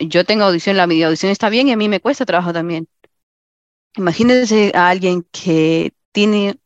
yo 0.00 0.24
tengo 0.24 0.44
audición, 0.44 0.76
la 0.76 0.86
mi 0.86 1.02
audición 1.02 1.32
está 1.32 1.48
bien 1.50 1.68
y 1.68 1.72
a 1.72 1.76
mí 1.76 1.88
me 1.88 2.00
cuesta 2.00 2.24
trabajo 2.26 2.52
también. 2.52 2.88
Imagínense 3.96 4.72
a 4.74 4.88
alguien 4.88 5.26
que 5.32 5.92
tiene 6.12 6.58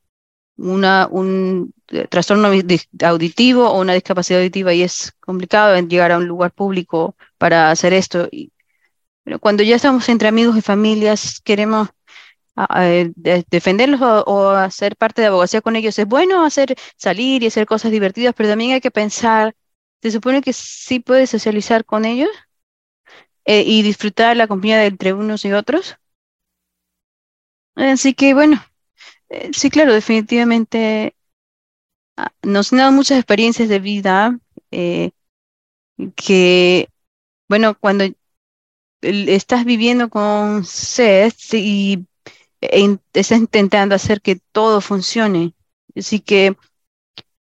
una, 0.57 1.09
un 1.11 1.73
eh, 1.89 2.07
trastorno 2.09 2.49
auditivo 3.05 3.69
o 3.71 3.81
una 3.81 3.95
discapacidad 3.95 4.41
auditiva 4.41 4.73
y 4.75 4.83
es 4.83 5.13
complicado 5.21 5.79
llegar 5.81 6.13
a 6.13 6.19
un 6.19 6.27
lugar 6.27 6.53
público 6.53 7.17
para 7.39 7.71
hacer 7.71 7.93
esto. 7.93 8.29
Pero 9.25 9.39
cuando 9.39 9.63
ya 9.63 9.77
estamos 9.77 10.09
entre 10.09 10.29
amigos 10.29 10.57
y 10.57 10.63
familias, 10.63 11.41
queremos 11.45 11.89
eh, 12.79 13.13
de- 13.17 13.45
defenderlos 13.51 14.01
o, 14.03 14.51
hacer 14.51 14.97
parte 14.97 15.23
de 15.23 15.29
abogacía 15.29 15.61
con 15.63 15.77
ellos. 15.77 15.99
Es 15.99 16.07
bueno 16.07 16.45
hacer 16.45 16.75
salir 16.97 17.43
y 17.43 17.49
hacer 17.49 17.67
cosas 17.67 17.91
divertidas, 17.93 18.35
pero 18.37 18.51
también 18.51 18.73
hay 18.73 18.81
que 18.81 18.91
pensar 18.91 19.55
se 20.03 20.11
supone 20.11 20.43
que 20.43 20.53
sí 20.53 21.01
puedes 21.01 21.31
socializar 21.31 21.85
con 21.85 22.05
ellos 22.05 22.31
eh, 23.45 23.63
y 23.67 23.83
disfrutar 23.83 24.37
la 24.37 24.47
compañía 24.49 24.85
entre 24.87 25.13
unos 25.13 25.45
y 25.45 25.53
otros. 25.53 25.97
Así 27.75 28.15
que 28.15 28.33
bueno, 28.33 28.63
sí, 29.53 29.71
claro, 29.71 29.93
definitivamente 29.93 31.15
ah, 32.17 32.33
nos 32.43 32.73
han 32.73 32.79
dado 32.79 32.93
muchas 32.93 33.19
experiencias 33.19 33.69
de 33.69 33.79
vida 33.79 34.39
eh, 34.71 35.11
que, 36.17 36.89
bueno, 37.49 37.77
cuando 37.79 38.05
estás 39.03 39.65
viviendo 39.65 40.09
con 40.09 40.65
Seth 40.65 41.55
y 41.55 42.07
e 42.61 42.99
estás 43.13 43.39
intentando 43.39 43.95
hacer 43.95 44.21
que 44.21 44.37
todo 44.53 44.81
funcione. 44.81 45.55
Así 45.97 46.21
que 46.21 46.57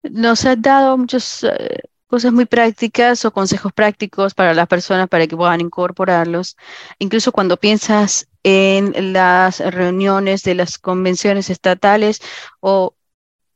nos 0.03 0.45
ha 0.45 0.56
dado 0.56 0.98
muchas 0.98 1.44
eh, 1.44 1.82
cosas 2.07 2.32
muy 2.32 2.45
prácticas 2.45 3.26
o 3.26 3.32
consejos 3.32 3.74
prácticos 3.74 4.34
para 4.34 4.53
las 4.53 4.68
personas 4.68 5.10
para 5.10 5.28
que 5.28 5.36
puedan 5.36 5.61
incorporarlos. 5.61 6.56
Incluso 6.99 7.34
cuando 7.34 7.57
piensas 7.57 8.28
en 8.44 9.14
las 9.14 9.60
reuniones 9.60 10.44
de 10.44 10.56
las 10.56 10.78
convenciones 10.78 11.49
estatales 11.49 12.22
o 12.60 12.95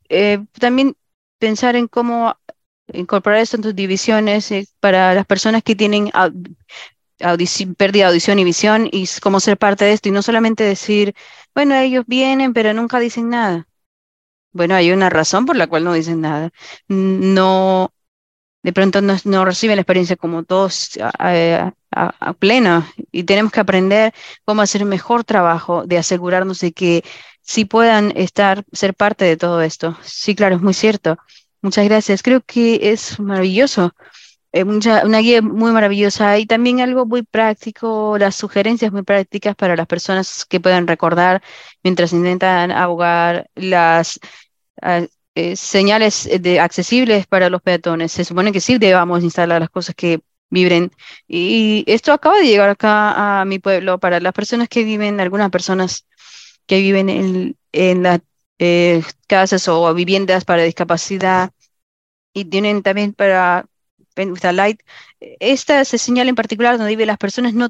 eh, 0.09 0.39
también 0.59 0.95
pensar 1.39 1.75
en 1.75 1.87
cómo 1.87 2.37
incorporar 2.91 3.39
esto 3.39 3.57
en 3.57 3.63
tus 3.63 3.75
divisiones 3.75 4.51
eh, 4.51 4.67
para 4.79 5.13
las 5.13 5.25
personas 5.25 5.63
que 5.63 5.75
tienen 5.75 6.11
pérdida 7.77 8.05
de 8.05 8.09
audición 8.09 8.39
y 8.39 8.43
visión 8.43 8.89
y 8.91 9.07
cómo 9.21 9.39
ser 9.39 9.57
parte 9.57 9.85
de 9.85 9.93
esto 9.93 10.09
y 10.09 10.11
no 10.11 10.21
solamente 10.21 10.63
decir, 10.63 11.15
bueno, 11.55 11.75
ellos 11.75 12.03
vienen 12.07 12.53
pero 12.53 12.73
nunca 12.73 12.99
dicen 12.99 13.29
nada. 13.29 13.67
Bueno, 14.51 14.75
hay 14.75 14.91
una 14.91 15.09
razón 15.09 15.45
por 15.45 15.55
la 15.55 15.67
cual 15.67 15.83
no 15.83 15.93
dicen 15.93 16.21
nada. 16.21 16.51
No, 16.87 17.91
de 18.63 18.73
pronto 18.73 19.01
no, 19.01 19.45
reciben 19.45 19.75
la 19.75 19.81
experiencia 19.81 20.15
como 20.15 20.43
todos 20.43 20.97
a, 21.01 21.73
a, 21.91 22.33
pleno 22.33 22.87
y 23.11 23.23
tenemos 23.23 23.51
que 23.51 23.59
aprender 23.59 24.13
cómo 24.45 24.61
hacer 24.61 24.83
un 24.83 24.89
mejor 24.89 25.23
trabajo 25.23 25.85
de 25.85 25.97
asegurarnos 25.97 26.59
de 26.61 26.71
que 26.71 27.03
sí 27.41 27.65
puedan 27.65 28.13
estar, 28.15 28.63
ser 28.71 28.93
parte 28.95 29.25
de 29.25 29.37
todo 29.37 29.61
esto. 29.61 29.97
Sí, 30.03 30.35
claro, 30.35 30.55
es 30.55 30.61
muy 30.61 30.73
cierto. 30.73 31.17
Muchas 31.61 31.85
gracias. 31.85 32.23
Creo 32.23 32.41
que 32.41 32.91
es 32.91 33.19
maravilloso 33.19 33.93
eh, 34.53 34.63
una 34.63 35.19
guía 35.19 35.41
muy 35.41 35.71
maravillosa 35.71 36.37
y 36.37 36.45
también 36.45 36.79
algo 36.79 37.05
muy 37.07 37.23
práctico, 37.23 38.17
las 38.19 38.35
sugerencias 38.35 38.91
muy 38.91 39.01
prácticas 39.01 39.55
para 39.55 39.75
las 39.75 39.87
personas 39.87 40.45
que 40.45 40.59
puedan 40.59 40.87
recordar 40.87 41.41
mientras 41.83 42.13
intentan 42.13 42.71
ahogar 42.71 43.49
las 43.55 44.19
ah, 44.81 45.01
eh, 45.35 45.55
señales 45.55 46.29
de, 46.41 46.59
accesibles 46.59 47.27
para 47.27 47.49
los 47.49 47.61
peatones. 47.61 48.11
Se 48.11 48.25
supone 48.25 48.51
que 48.51 48.61
sí 48.61 48.77
debamos 48.77 49.23
instalar 49.23 49.61
las 49.61 49.69
cosas 49.69 49.95
que 49.95 50.21
vibren. 50.49 50.91
Y 51.27 51.83
esto 51.87 52.13
acaba 52.13 52.37
de 52.37 52.45
llegar 52.45 52.69
acá 52.69 53.41
a 53.41 53.45
mi 53.45 53.59
pueblo 53.59 53.99
para 53.99 54.19
las 54.19 54.33
personas 54.33 54.69
que 54.69 54.83
viven, 54.83 55.19
algunas 55.19 55.49
personas 55.49 56.05
que 56.67 56.79
viven 56.79 57.09
en, 57.09 57.57
en 57.71 58.03
las 58.03 58.21
eh, 58.59 59.03
casas 59.27 59.67
o 59.67 59.93
viviendas 59.93 60.45
para 60.45 60.63
discapacidad 60.63 61.51
y 62.33 62.45
tienen 62.45 62.83
también 62.83 63.13
para 63.13 63.65
Light. 64.53 64.81
Esta 65.19 65.83
señal 65.85 66.29
en 66.29 66.35
particular 66.35 66.77
donde 66.77 66.91
viven 66.91 67.07
las 67.07 67.17
personas 67.17 67.53
no 67.53 67.69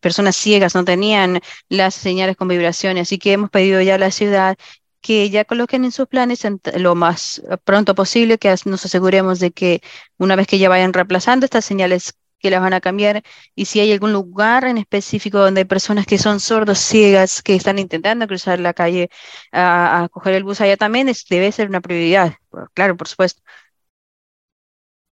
personas 0.00 0.36
ciegas 0.36 0.74
no 0.74 0.84
tenían 0.84 1.40
las 1.68 1.94
señales 1.94 2.36
con 2.36 2.48
vibraciones, 2.48 3.02
así 3.08 3.18
que 3.18 3.32
hemos 3.32 3.50
pedido 3.50 3.80
ya 3.80 3.94
a 3.94 3.98
la 3.98 4.10
ciudad 4.10 4.56
que 5.04 5.28
ya 5.28 5.44
coloquen 5.44 5.84
en 5.84 5.92
sus 5.92 6.08
planes 6.08 6.46
lo 6.76 6.94
más 6.94 7.42
pronto 7.64 7.94
posible, 7.94 8.38
que 8.38 8.54
nos 8.64 8.86
aseguremos 8.86 9.38
de 9.38 9.50
que 9.52 9.82
una 10.16 10.34
vez 10.34 10.46
que 10.46 10.58
ya 10.58 10.70
vayan 10.70 10.94
reemplazando 10.94 11.44
estas 11.44 11.66
señales 11.66 12.14
que 12.38 12.50
las 12.50 12.62
van 12.62 12.72
a 12.72 12.80
cambiar 12.80 13.22
y 13.54 13.66
si 13.66 13.80
hay 13.80 13.92
algún 13.92 14.14
lugar 14.14 14.64
en 14.64 14.78
específico 14.78 15.38
donde 15.38 15.60
hay 15.62 15.64
personas 15.66 16.06
que 16.06 16.16
son 16.16 16.40
sordos, 16.40 16.78
ciegas, 16.78 17.42
que 17.42 17.54
están 17.54 17.78
intentando 17.78 18.26
cruzar 18.26 18.60
la 18.60 18.72
calle 18.72 19.10
a, 19.52 20.08
coger 20.10 20.34
el 20.36 20.44
bus 20.44 20.62
allá 20.62 20.78
también, 20.78 21.12
debe 21.28 21.52
ser 21.52 21.68
una 21.68 21.82
prioridad, 21.82 22.36
claro, 22.72 22.96
por 22.96 23.08
supuesto. 23.08 23.42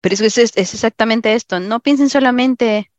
Pero 0.01 0.15
es, 0.15 0.22
es, 0.38 0.55
exactamente 0.55 1.34
esto. 1.34 1.59
No 1.59 1.80
piensen 1.81 2.09
solamente 2.09 2.91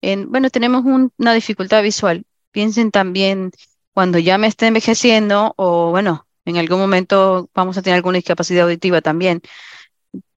en, 0.00 0.30
bueno, 0.30 0.50
tenemos 0.50 0.84
una 1.18 1.34
dificultad 1.34 1.82
visual. 1.82 2.24
Piensen 2.50 2.90
también 2.90 3.50
cuando 3.94 4.18
ya 4.18 4.38
me 4.38 4.48
esté 4.48 4.66
envejeciendo 4.66 5.54
o, 5.56 5.90
bueno, 5.90 6.26
en 6.44 6.56
algún 6.58 6.78
momento 6.80 7.48
vamos 7.54 7.78
a 7.78 7.82
tener 7.82 7.96
alguna 7.96 8.16
discapacidad 8.16 8.64
auditiva 8.64 9.00
también. 9.00 9.40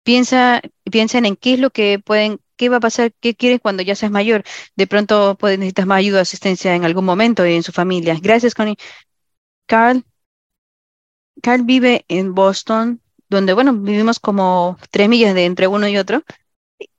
Piensa, 0.02 0.60
piensen 0.90 1.24
en 1.24 1.36
qué 1.36 1.54
es 1.54 1.60
lo 1.60 1.70
que 1.70 1.98
pueden, 1.98 2.40
qué 2.56 2.68
va 2.68 2.76
a 2.76 2.80
pasar, 2.80 3.12
qué 3.20 3.34
quieres 3.34 3.60
cuando 3.60 3.82
ya 3.82 3.94
seas 3.94 4.12
mayor. 4.12 4.44
De 4.76 4.86
pronto 4.86 5.36
puedes 5.38 5.58
necesitar 5.58 5.86
más 5.86 5.98
ayuda, 5.98 6.20
asistencia 6.20 6.74
en 6.74 6.84
algún 6.84 7.04
momento 7.06 7.46
y 7.46 7.54
en 7.54 7.62
su 7.62 7.72
familia. 7.72 8.18
Gracias, 8.20 8.54
Connie. 8.54 8.76
Carl, 9.66 10.04
Carl 11.42 11.62
vive 11.62 12.04
en 12.08 12.34
Boston 12.34 13.00
donde, 13.28 13.54
bueno, 13.54 13.72
vivimos 13.72 14.20
como 14.20 14.78
tres 14.90 15.08
millas 15.08 15.34
de 15.34 15.46
entre 15.46 15.66
uno 15.66 15.88
y 15.88 15.96
otro, 15.96 16.22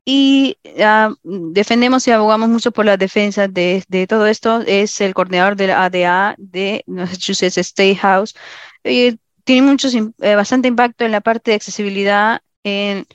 y 0.06 0.58
ah, 0.80 1.14
defendemos 1.24 2.08
y 2.08 2.12
abogamos 2.12 2.50
mucho 2.50 2.72
por 2.72 2.86
la 2.86 2.98
defensa 2.98 3.48
de, 3.48 3.84
todo 4.08 4.28
esto. 4.28 4.62
Es 4.62 5.02
el 5.02 5.14
coordinador 5.16 5.56
de 5.56 5.68
la 5.68 5.86
ADA 5.86 6.36
de 6.38 6.84
Massachusetts 6.88 7.58
State 7.58 7.96
House. 7.98 8.36
tiene 9.44 9.62
mucho, 9.64 9.90
eh, 10.22 10.36
bastante 10.36 10.68
impacto 10.68 11.06
en 11.06 11.12
la 11.12 11.22
parte 11.22 11.52
de 11.52 11.56
accesibilidad 11.56 12.42
en 12.64 13.06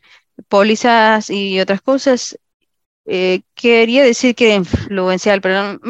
pólizas 0.49 1.31
y 1.31 1.61
otras 1.61 1.81
cosas. 1.83 2.39
Eh, 3.07 3.43
quería 3.55 4.05
decir 4.05 4.35
que 4.35 4.55
influencial, 4.55 5.41
pero 5.41 5.81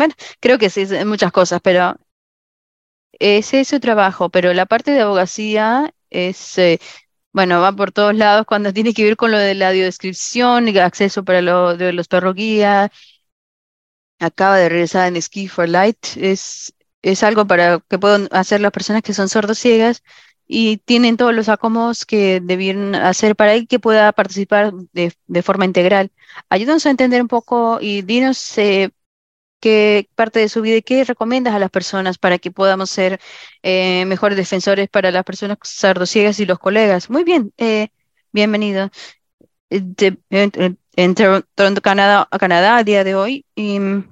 creo 0.40 0.58
que 0.58 0.70
sí, 0.70 0.86
muchas 1.06 1.32
cosas, 1.32 1.60
pero 1.62 1.96
ese 3.18 3.60
es 3.60 3.68
su 3.68 3.80
trabajo, 3.80 4.30
pero 4.30 4.52
la 4.54 4.66
parte 4.66 4.92
de 4.92 5.02
abogacía 5.02 5.92
es 6.10 6.58
eh, 6.58 6.80
bueno, 7.32 7.60
va 7.60 7.72
por 7.74 7.92
todos 7.92 8.14
lados 8.14 8.46
cuando 8.46 8.72
tiene 8.74 8.94
que 8.94 9.04
ver 9.04 9.16
con 9.16 9.30
lo 9.32 9.38
de 9.38 9.54
la 9.54 9.68
audiodescripción 9.70 10.68
acceso 10.78 11.24
para 11.24 11.40
lo 11.42 11.76
de 11.76 11.92
los 11.92 12.08
perros 12.08 12.34
guía. 12.34 12.90
Acaba 14.18 14.56
de 14.58 14.68
regresar 14.68 15.08
en 15.08 15.20
Ski 15.22 15.48
for 15.48 15.68
Light. 15.68 15.96
Es, 16.16 16.74
es 17.02 17.22
algo 17.22 17.46
para 17.46 17.80
que 17.88 17.98
puedan 17.98 18.28
hacer 18.32 18.60
las 18.60 18.72
personas 18.72 19.02
que 19.02 19.14
son 19.14 19.28
sordos 19.28 19.58
ciegas 19.58 20.02
y 20.46 20.78
tienen 20.78 21.16
todos 21.16 21.32
los 21.34 21.48
acomodos 21.48 22.04
que 22.04 22.40
debieron 22.42 22.94
hacer 22.94 23.36
para 23.36 23.64
que 23.64 23.78
pueda 23.78 24.12
participar 24.12 24.72
de, 24.92 25.12
de 25.26 25.42
forma 25.42 25.64
integral. 25.64 26.12
Ayúdanos 26.50 26.84
a 26.86 26.90
entender 26.90 27.22
un 27.22 27.28
poco 27.28 27.78
y 27.80 28.02
dinos 28.02 28.58
eh, 28.58 28.90
qué 29.60 30.08
parte 30.14 30.40
de 30.40 30.48
su 30.48 30.62
vida 30.62 30.76
y 30.76 30.82
qué 30.82 31.04
recomiendas 31.04 31.54
a 31.54 31.58
las 31.58 31.70
personas 31.70 32.18
para 32.18 32.38
que 32.38 32.50
podamos 32.50 32.90
ser 32.90 33.20
eh, 33.62 34.04
mejores 34.06 34.36
defensores 34.38 34.88
para 34.88 35.10
las 35.10 35.24
personas 35.24 35.58
sardociegas 35.62 36.40
y 36.40 36.46
los 36.46 36.58
colegas. 36.58 37.10
Muy 37.10 37.24
bien, 37.24 37.52
eh, 37.58 37.88
bienvenido. 38.32 38.90
en, 39.70 41.14
Toronto, 41.14 41.82
Canadá, 41.82 42.28
Canadá, 42.38 42.78
a 42.78 42.84
día 42.84 43.04
de 43.04 43.14
hoy, 43.14 43.46
y 43.54 43.78
mm, 43.80 44.04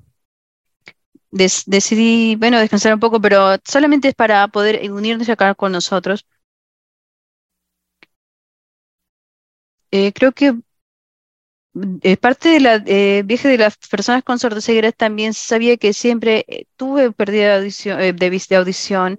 decidí, 1.30 2.36
bueno, 2.36 2.58
descansar 2.58 2.94
un 2.94 3.00
poco, 3.00 3.20
pero 3.20 3.56
solamente 3.64 4.08
es 4.08 4.14
para 4.14 4.48
poder 4.48 4.90
unirnos 4.90 5.28
acá 5.28 5.54
con 5.54 5.72
nosotros. 5.72 6.26
Eh, 9.90 10.12
creo 10.12 10.32
que 10.32 10.54
eh, 12.02 12.16
parte 12.16 12.48
de 12.48 12.60
la 12.60 12.82
eh, 12.86 13.22
viaje 13.24 13.48
de 13.48 13.58
las 13.58 13.76
personas 13.76 14.24
con 14.24 14.38
sordoceguera 14.38 14.90
también 14.92 15.34
sabía 15.34 15.76
que 15.76 15.92
siempre 15.92 16.44
eh, 16.48 16.64
tuve 16.76 17.12
pérdida 17.12 17.48
de 17.48 17.56
audición, 17.56 17.98
de, 18.16 18.56
audición. 18.56 19.18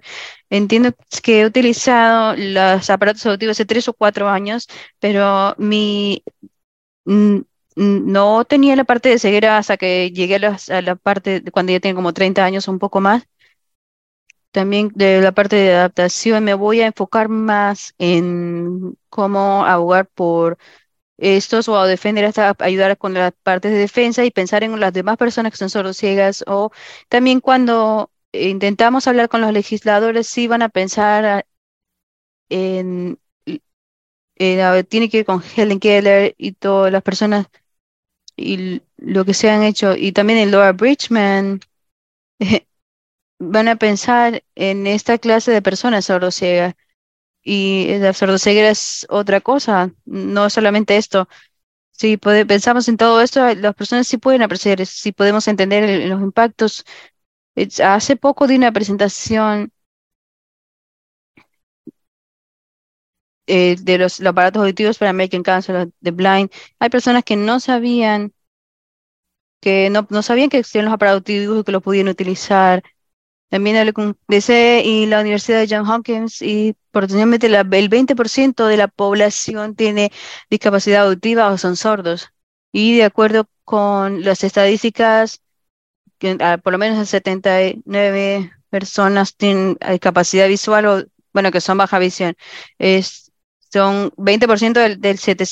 Entiendo 0.50 0.92
que 1.22 1.40
he 1.40 1.46
utilizado 1.46 2.34
los 2.36 2.90
aparatos 2.90 3.24
auditivos 3.26 3.56
hace 3.56 3.66
tres 3.66 3.88
o 3.88 3.94
cuatro 3.94 4.28
años, 4.28 4.68
pero 4.98 5.54
mi 5.58 6.22
no 7.76 8.44
tenía 8.44 8.76
la 8.76 8.84
parte 8.84 9.08
de 9.08 9.18
ceguera 9.18 9.58
hasta 9.58 9.76
que 9.76 10.10
llegué 10.12 10.36
a, 10.36 10.82
la 10.82 10.96
parte 10.96 11.42
cuando 11.52 11.72
ya 11.72 11.80
tengo 11.80 11.96
como 11.96 12.12
30 12.12 12.44
años 12.44 12.68
o 12.68 12.72
un 12.72 12.78
poco 12.78 13.00
más. 13.00 13.24
También 14.52 14.90
de 14.94 15.20
la 15.20 15.32
parte 15.32 15.56
de 15.56 15.74
adaptación 15.74 16.42
me 16.44 16.54
voy 16.54 16.80
a 16.80 16.86
enfocar 16.86 17.28
más 17.28 17.94
en 17.98 18.96
cómo 19.08 19.64
abogar 19.64 20.06
por 20.08 20.58
estos 21.20 21.68
o 21.68 21.78
a 21.78 21.86
defender 21.86 22.24
hasta 22.24 22.56
ayudar 22.60 22.98
con 22.98 23.14
las 23.14 23.32
partes 23.42 23.72
de 23.72 23.78
defensa 23.78 24.24
y 24.24 24.30
pensar 24.30 24.64
en 24.64 24.78
las 24.80 24.92
demás 24.92 25.16
personas 25.18 25.52
que 25.52 25.58
son 25.58 25.70
sordociegas 25.70 26.44
o 26.46 26.72
también 27.08 27.40
cuando 27.40 28.10
intentamos 28.32 29.06
hablar 29.06 29.28
con 29.28 29.40
los 29.42 29.52
legisladores 29.52 30.26
sí 30.28 30.46
van 30.48 30.62
a 30.62 30.68
pensar 30.70 31.46
en, 32.48 33.18
tiene 34.88 35.08
que 35.10 35.18
ver 35.18 35.26
con 35.26 35.42
Helen 35.56 35.80
Keller 35.80 36.34
y 36.38 36.52
todas 36.52 36.92
las 36.92 37.02
personas 37.02 37.46
y 38.36 38.82
lo 38.96 39.24
que 39.24 39.34
se 39.34 39.50
han 39.50 39.62
hecho 39.62 39.96
y 39.96 40.12
también 40.12 40.38
en 40.38 40.50
Laura 40.50 40.72
Bridgman. 40.72 41.60
Van 43.42 43.68
a 43.68 43.76
pensar 43.76 44.44
en 44.54 44.86
esta 44.86 45.18
clase 45.18 45.50
de 45.50 45.62
personas 45.62 46.04
sordociegas 46.06 46.74
y 47.42 47.98
la 47.98 48.12
sordoceguera 48.12 48.70
es 48.70 49.06
otra 49.10 49.40
cosa, 49.40 49.92
no 50.04 50.50
solamente 50.50 50.96
esto, 50.96 51.28
si 52.00 52.16
pensamos 52.16 52.88
en 52.88 52.96
todo 52.96 53.20
esto, 53.20 53.54
las 53.54 53.74
personas 53.74 54.06
sí 54.06 54.16
pueden 54.18 54.42
apreciar, 54.42 54.84
si 54.86 55.12
podemos 55.12 55.46
entender 55.48 56.08
los 56.08 56.22
impactos. 56.22 56.84
hace 57.84 58.16
poco 58.16 58.46
di 58.46 58.56
una 58.56 58.72
presentación 58.72 59.72
eh, 63.46 63.76
de 63.80 63.98
los, 63.98 64.20
aparatos 64.20 64.62
auditivos 64.62 64.98
para 64.98 65.10
American 65.10 65.42
Council 65.42 65.92
the 66.02 66.10
Blind. 66.12 66.50
Hay 66.78 66.88
personas 66.90 67.24
que 67.24 67.36
no 67.36 67.60
sabían 67.60 68.32
que 69.60 69.90
no, 69.90 70.06
no 70.10 70.22
sabían 70.22 70.48
que 70.48 70.58
existían 70.58 70.86
los 70.86 70.94
aparatos 70.94 71.18
auditivos 71.18 71.60
y 71.60 71.64
que 71.64 71.72
los 71.72 71.82
podían 71.82 72.08
utilizar. 72.08 72.82
También 73.50 73.76
hablé 73.76 73.92
con 73.92 74.16
DC 74.28 74.82
y 74.84 75.06
la 75.06 75.20
Universidad 75.20 75.58
de 75.58 75.68
Johns 75.68 75.90
Hopkins 75.90 76.42
y 76.42 76.76
potencialmente 76.92 77.48
el 77.48 77.54
20% 77.56 78.66
de 78.66 78.76
la 78.76 78.88
población 78.88 79.74
tiene 79.74 80.12
discapacidad 80.48 81.06
auditiva 81.06 81.48
o 81.50 81.58
son 81.58 81.76
sordos. 81.76 82.30
Y 82.72 82.96
de 82.96 83.04
acuerdo 83.04 83.46
con 83.64 84.22
las 84.22 84.44
estadísticas, 84.44 85.42
ah, 86.40 86.58
por 86.62 86.72
lo 86.72 86.78
menos 86.78 86.98
el 86.98 87.06
79 87.06 88.52
personas 88.70 89.36
tienen 89.36 89.76
discapacidad 89.90 90.48
visual 90.48 90.86
o, 90.86 91.04
bueno, 91.32 91.50
que 91.50 91.60
son 91.60 91.78
baja 91.78 91.98
visión. 91.98 92.36
Es, 92.78 93.32
son 93.72 94.12
20% 94.12 94.80
del, 94.80 95.00
del 95.00 95.18
7, 95.18 95.44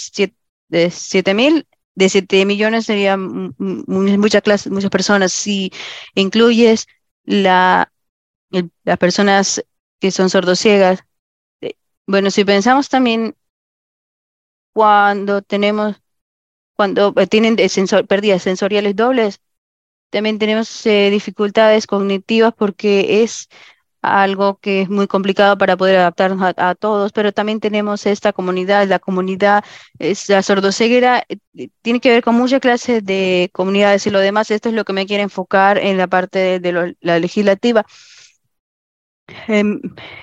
de 0.69 0.91
7 0.91 1.35
mil 1.35 1.67
de 1.99 2.09
7 2.09 2.45
millones 2.47 2.87
serían 2.87 3.55
muchas 3.59 4.43
clases, 4.43 4.71
muchas 4.71 4.91
personas. 4.91 5.33
Si 5.33 5.73
incluyes 6.15 6.87
la, 7.29 7.93
las 8.85 8.99
personas 8.99 9.63
que 10.01 10.11
son 10.11 10.31
sordociegas, 10.31 11.05
eh, 11.61 11.75
bueno, 12.07 12.31
si 12.31 12.45
pensamos 12.45 12.89
también 12.89 13.37
cuando 14.73 15.43
tenemos, 15.43 15.97
cuando 16.75 17.13
eh, 17.17 17.27
tienen 17.27 17.57
pérdidas 18.09 18.43
sensoriales 18.43 18.97
dobles, 18.97 19.41
también 20.11 20.39
tenemos 20.39 20.87
eh, 20.87 21.11
dificultades 21.11 21.87
cognitivas 21.87 22.55
porque 22.55 23.23
es 23.23 23.49
algo 24.03 24.59
que 24.59 24.83
es 24.83 24.89
muy 24.89 25.07
complicado 25.07 25.59
para 25.59 25.77
poder 25.77 25.99
adaptarnos 25.99 26.55
a, 26.57 26.75
todos, 26.75 27.13
pero 27.13 27.33
también 27.33 27.61
tenemos 27.61 28.07
esta 28.07 28.33
comunidad, 28.33 28.87
la 28.89 28.99
comunidad, 28.99 29.65
es, 29.99 30.29
la 30.29 30.43
sordoceguera 30.43 31.25
eh, 31.29 31.69
tiene 31.83 32.01
que 32.01 32.11
ver 32.11 32.23
con 32.23 32.35
muchas 32.37 32.61
clases 32.61 33.05
de 33.05 33.51
comunidades 33.53 34.07
y 34.07 34.11
lo 34.11 34.21
demás, 34.21 34.51
esto 34.51 34.69
es 34.69 34.75
lo 34.75 34.85
que 34.85 34.93
me 34.93 35.07
quiere 35.07 35.25
enfocar 35.25 35.79
en 35.79 35.97
la 35.99 36.07
parte 36.07 36.61
de, 36.61 36.97
la 37.01 37.19
legislativa. 37.19 37.85
Em, 39.47 39.81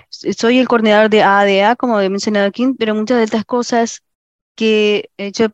soy 0.10 0.60
el 0.60 0.68
coordinador 0.68 1.10
de 1.10 1.22
ADA, 1.24 1.76
como 1.76 2.00
he 2.00 2.10
mencionado 2.10 2.48
aquí, 2.48 2.74
pero 2.78 2.96
muchas 2.96 3.18
de 3.18 3.24
estas 3.26 3.46
cosas 3.46 4.04
que 4.56 5.10
he 5.18 5.28
hecho, 5.28 5.52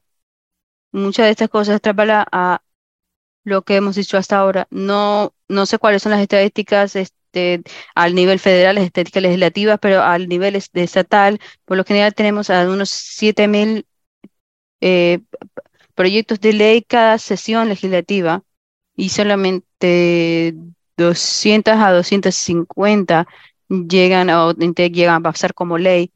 muchas 0.91 1.26
de 1.26 1.31
estas 1.31 1.49
cosas 1.49 1.77
atrapan 1.77 2.26
a 2.31 2.61
lo 3.43 3.64
que 3.64 3.76
hemos 3.76 3.95
dicho 3.95 4.18
hasta 4.18 4.38
ahora. 4.38 4.68
No, 4.69 5.34
no 5.48 5.65
sé 5.65 5.80
cuáles 5.80 6.03
son 6.03 6.11
las 6.11 6.22
estadísticas 6.22 6.95
este, 7.32 7.64
al 7.95 8.14
nivel 8.16 8.40
federal, 8.40 8.76
las 8.76 8.84
estéticas 8.86 9.24
legislativas, 9.24 9.80
pero 9.82 10.02
al 10.02 10.28
nivel 10.28 10.56
estatal, 10.56 11.40
por 11.66 11.78
lo 11.78 11.86
general 11.86 12.14
tenemos 12.14 12.49
a 12.49 12.70
unos 12.70 12.90
7.000 12.91 13.86
eh, 14.82 15.20
proyectos 15.95 16.40
de 16.41 16.53
ley 16.53 16.82
cada 16.82 17.18
sesión 17.18 17.70
legislativa 17.70 18.44
y 18.95 19.10
solamente 19.10 20.56
200 20.98 21.76
a 21.76 21.91
250 21.91 23.28
llegan 23.70 24.30
a, 24.30 24.49
a 24.49 25.20
pasar 25.22 25.53
como 25.53 25.78
ley 25.78 26.12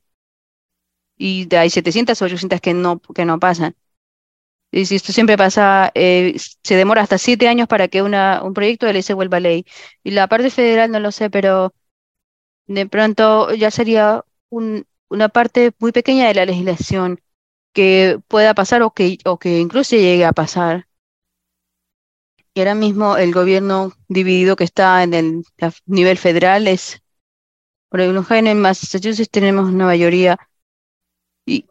y 1.18 1.54
hay 1.56 1.70
700 1.70 2.22
o 2.22 2.26
800 2.26 2.60
que 2.60 2.74
no, 2.74 3.00
que 3.00 3.26
no 3.26 3.40
pasan. 3.40 3.76
Y 4.76 4.85
si 4.88 4.95
esto 4.95 5.14
siempre 5.14 5.38
pasa, 5.38 5.89
eh, 5.95 6.35
se 6.61 6.76
demora 6.76 7.02
hasta 7.02 7.18
siete 7.18 7.47
años 7.47 7.65
para 7.65 7.88
que 7.88 8.02
una, 8.02 8.43
un 8.43 8.53
proyecto 8.53 8.85
de 8.85 8.91
ley 8.91 9.03
se 9.03 9.14
vuelva 9.14 9.39
ley. 9.39 9.65
Y 10.03 10.11
la 10.11 10.27
parte 10.27 10.49
federal 10.49 10.91
no 10.91 10.99
lo 10.99 11.14
sé, 11.14 11.30
pero 11.30 11.73
de 12.68 12.85
pronto 12.85 13.53
ya 13.53 13.72
sería 13.72 14.26
una 14.49 15.30
parte 15.30 15.72
muy 15.80 15.93
pequeña 15.93 16.27
de 16.27 16.34
la 16.34 16.45
legislación 16.45 17.22
que 17.72 18.19
pueda 18.27 18.53
pasar 18.53 18.81
o 18.81 18.91
que, 18.91 19.18
o 19.23 19.39
que 19.39 19.60
incluso 19.60 19.95
llegue 19.95 20.26
a 20.26 20.34
pasar. 20.34 20.88
Y 22.53 22.60
ahora 22.60 22.76
mismo 22.76 23.15
el 23.15 23.34
gobierno 23.34 23.93
dividido 24.10 24.57
que 24.57 24.65
está 24.65 25.03
en 25.03 25.14
el 25.14 25.43
nivel 25.85 26.18
federal 26.18 26.68
es, 26.68 27.02
por 27.88 28.02
ejemplo, 28.02 28.26
en 28.35 28.60
Massachusetts 28.60 29.30
tenemos 29.31 29.69
una 29.69 29.85
mayoría. 29.85 30.38
Y 31.45 31.65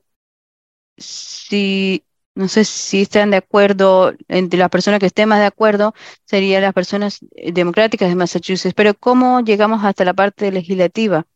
si 0.97 2.03
no 2.35 2.49
sé 2.49 2.65
si 2.65 3.03
están 3.03 3.31
de 3.31 3.37
acuerdo, 3.39 4.13
entre 4.29 4.59
las 4.59 4.71
personas 4.71 5.01
que 5.01 5.07
estén 5.07 5.29
más 5.29 5.41
de 5.41 5.47
acuerdo, 5.47 5.95
serían 6.25 6.63
las 6.63 6.75
personas 6.75 7.21
eh, 7.37 7.53
democráticas 7.53 8.09
de 8.09 8.17
Massachusetts. 8.17 8.75
Pero 8.75 8.95
¿cómo 8.95 9.41
llegamos 9.41 9.85
hasta 9.85 10.05
la 10.05 10.15
parte 10.15 10.51
legislativa? 10.51 11.27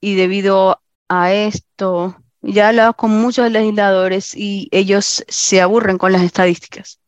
Y 0.00 0.14
debido 0.14 0.80
a 1.08 1.32
esto, 1.32 2.16
ya 2.42 2.64
he 2.66 2.68
hablado 2.68 2.94
con 2.94 3.10
muchos 3.10 3.50
legisladores 3.50 4.34
y 4.36 4.68
ellos 4.70 5.24
se 5.28 5.60
aburren 5.60 5.98
con 5.98 6.12
las 6.12 6.22
estadísticas 6.22 7.00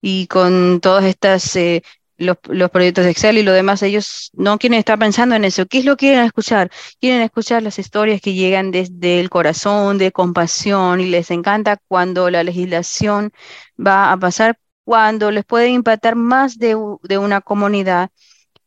y 0.00 0.26
con 0.26 0.80
todas 0.80 1.04
estas 1.04 1.54
eh, 1.56 1.82
los, 2.22 2.70
proyectos 2.70 3.04
de 3.04 3.10
Excel 3.10 3.38
y 3.38 3.42
lo 3.42 3.52
demás, 3.52 3.82
ellos 3.82 4.30
no 4.34 4.58
quieren 4.58 4.78
estar 4.78 4.98
pensando 4.98 5.34
en 5.34 5.44
eso. 5.44 5.66
¿Qué 5.66 5.78
es 5.78 5.84
lo 5.84 5.96
que 5.96 6.06
quieren 6.06 6.24
escuchar? 6.24 6.70
Quieren 7.00 7.22
escuchar 7.22 7.62
las 7.62 7.78
historias 7.78 8.20
que 8.20 8.34
llegan 8.34 8.70
desde 8.70 9.20
el 9.20 9.30
corazón, 9.30 9.98
de 9.98 10.12
compasión, 10.12 11.00
y 11.00 11.06
les 11.06 11.30
encanta 11.30 11.78
cuando 11.88 12.30
la 12.30 12.44
legislación 12.44 13.32
va 13.78 14.12
a 14.12 14.16
pasar, 14.18 14.58
cuando 14.84 15.30
les 15.30 15.44
puede 15.44 15.68
impactar 15.68 16.16
más 16.16 16.58
de, 16.58 16.74
una 16.76 17.40
comunidad. 17.40 18.10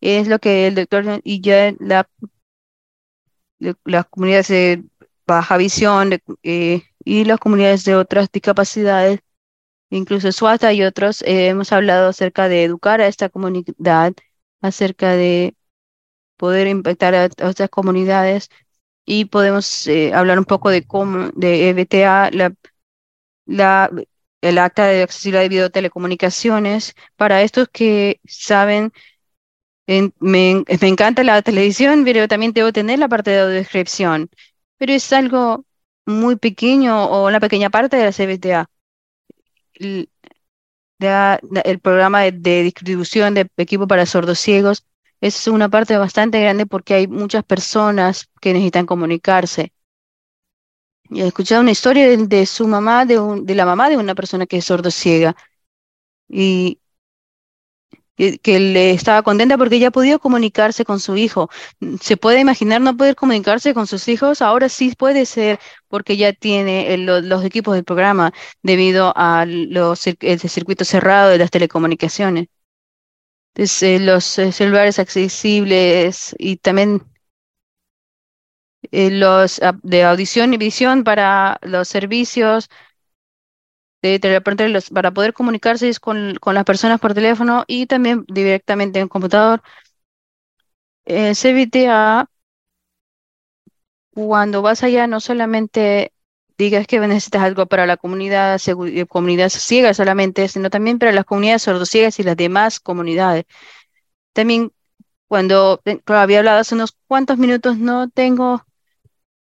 Es 0.01 0.27
lo 0.27 0.39
que 0.39 0.67
el 0.67 0.75
doctor 0.75 1.21
y 1.23 1.41
ya 1.41 1.73
la, 1.79 2.07
las 3.59 4.05
comunidades 4.07 4.47
de 4.49 4.83
baja 5.27 5.57
visión 5.57 6.19
eh, 6.43 6.83
y 7.03 7.25
las 7.25 7.39
comunidades 7.39 7.83
de 7.85 7.95
otras 7.95 8.29
discapacidades 8.31 9.21
incluso 9.89 10.31
Suata 10.31 10.73
y 10.73 10.83
otros, 10.83 11.21
eh, 11.23 11.47
hemos 11.47 11.71
hablado 11.71 12.09
acerca 12.09 12.47
de 12.49 12.63
educar 12.63 13.01
a 13.01 13.07
esta 13.07 13.29
comunidad, 13.29 14.13
acerca 14.61 15.11
de 15.15 15.55
poder 16.37 16.67
impactar 16.67 17.15
a, 17.15 17.25
otras 17.47 17.69
comunidades 17.69 18.49
y 19.05 19.25
podemos 19.25 19.87
eh, 19.87 20.13
hablar 20.13 20.39
un 20.39 20.45
poco 20.45 20.69
de 20.69 20.85
cómo, 20.85 21.29
de 21.35 21.69
EBTA, 21.69 22.31
la, 22.31 22.53
la, 23.45 23.91
el 24.41 24.57
acta 24.57 24.87
de 24.87 25.03
accesibilidad 25.03 25.41
de 25.43 25.49
videotelecomunicaciones. 25.49 26.95
Para 27.15 27.41
estos 27.43 27.69
que 27.69 28.19
saben, 28.25 28.91
me, 29.87 30.11
me, 30.19 30.65
encanta 30.87 31.23
la 31.23 31.41
televisión, 31.41 32.03
pero 32.05 32.27
también 32.27 32.53
debo 32.53 32.71
tener 32.73 32.99
la 32.99 33.07
parte 33.09 33.31
de 33.31 33.41
audiodescripción. 33.41 34.29
Pero 34.77 34.93
es 34.93 35.11
algo 35.13 35.65
muy 36.05 36.35
pequeño 36.37 37.05
o 37.05 37.27
una 37.27 37.39
pequeña 37.39 37.69
parte 37.69 37.97
de 37.97 38.05
la 38.05 38.11
CBTA 38.11 38.69
el, 39.75 40.09
el 40.99 41.79
programa 41.79 42.21
de, 42.21 42.63
distribución 42.63 43.33
de 43.33 43.49
equipo 43.57 43.87
para 43.87 44.05
sordos 44.05 44.39
ciegos 44.39 44.85
es 45.21 45.47
una 45.47 45.69
parte 45.69 45.97
bastante 45.97 46.41
grande 46.41 46.65
porque 46.65 46.93
hay 46.93 47.07
muchas 47.07 47.43
personas 47.43 48.29
que 48.41 48.53
necesitan 48.53 48.85
comunicarse. 48.85 49.73
Y 51.09 51.21
he 51.21 51.27
escuchado 51.27 51.61
una 51.61 51.71
historia 51.71 52.17
de, 52.17 52.45
su 52.45 52.67
mamá, 52.67 53.05
de, 53.05 53.19
de 53.43 53.55
la 53.55 53.65
mamá 53.65 53.89
de 53.89 53.97
una 53.97 54.15
persona 54.15 54.45
que 54.45 54.57
es 54.57 54.65
sordo 54.65 54.91
ciega. 54.91 55.35
Y 56.27 56.79
que, 58.15 58.59
le 58.59 58.91
estaba 58.91 59.23
contenta 59.23 59.57
porque 59.57 59.85
ha 59.85 59.91
podido 59.91 60.19
comunicarse 60.19 60.85
con 60.85 60.99
su 60.99 61.17
hijo. 61.17 61.49
¿Se 62.01 62.17
puede 62.17 62.39
imaginar 62.39 62.81
no 62.81 62.95
poder 62.97 63.15
comunicarse 63.15 63.73
con 63.73 63.87
sus 63.87 64.07
hijos? 64.07 64.41
Ahora 64.41 64.69
sí 64.69 64.93
puede 64.97 65.25
ser 65.25 65.59
porque 65.87 66.17
ya 66.17 66.33
tiene 66.33 66.97
los 66.97 67.43
equipos 67.43 67.75
del 67.75 67.83
programa 67.83 68.33
debido 68.63 69.13
a 69.15 69.45
los, 69.47 70.07
el 70.07 70.39
circuito 70.39 70.85
cerrado 70.85 71.29
de 71.29 71.37
las 71.37 71.51
telecomunicaciones. 71.51 72.47
Entonces, 73.53 74.01
los 74.01 74.37
eh, 74.37 74.51
celulares 74.51 74.99
accesibles 74.99 76.35
y 76.37 76.57
también 76.57 77.01
eh, 78.91 79.09
los 79.11 79.61
de 79.83 80.03
audición 80.03 80.53
y 80.53 80.57
visión 80.57 81.03
para 81.03 81.57
los 81.61 81.87
servicios 81.87 82.69
de 84.01 84.81
para 84.93 85.11
poder 85.11 85.33
comunicarse 85.33 85.91
con, 85.99 86.35
con, 86.35 86.55
las 86.55 86.63
personas 86.63 86.99
por 86.99 87.13
teléfono 87.13 87.63
y 87.67 87.87
también 87.87 88.25
directamente 88.27 88.99
en 88.99 89.07
computador. 89.07 89.61
Eh, 91.05 91.33
CBTA, 91.35 92.29
cuando 94.13 94.61
vas 94.61 94.83
allá, 94.83 95.07
no 95.07 95.19
solamente 95.19 96.13
digas 96.57 96.87
que 96.87 96.99
necesitas 96.99 97.43
algo 97.43 97.65
para 97.65 97.85
la 97.85 97.97
comunidad, 97.97 98.59
eh, 98.65 99.05
comunidad 99.07 99.49
ciega 99.49 99.93
solamente, 99.93 100.47
sino 100.47 100.69
también 100.69 100.99
para 100.99 101.11
las 101.11 101.25
comunidades 101.25 101.63
sordociegas 101.63 102.19
y 102.19 102.23
las 102.23 102.37
demás 102.37 102.79
comunidades. 102.79 103.45
También 104.33 104.71
cuando 105.27 105.81
había 106.07 106.39
hablado 106.39 106.59
hace 106.59 106.75
unos 106.75 106.97
cuantos 107.07 107.37
minutos, 107.37 107.77
no 107.77 108.09
tengo 108.09 108.65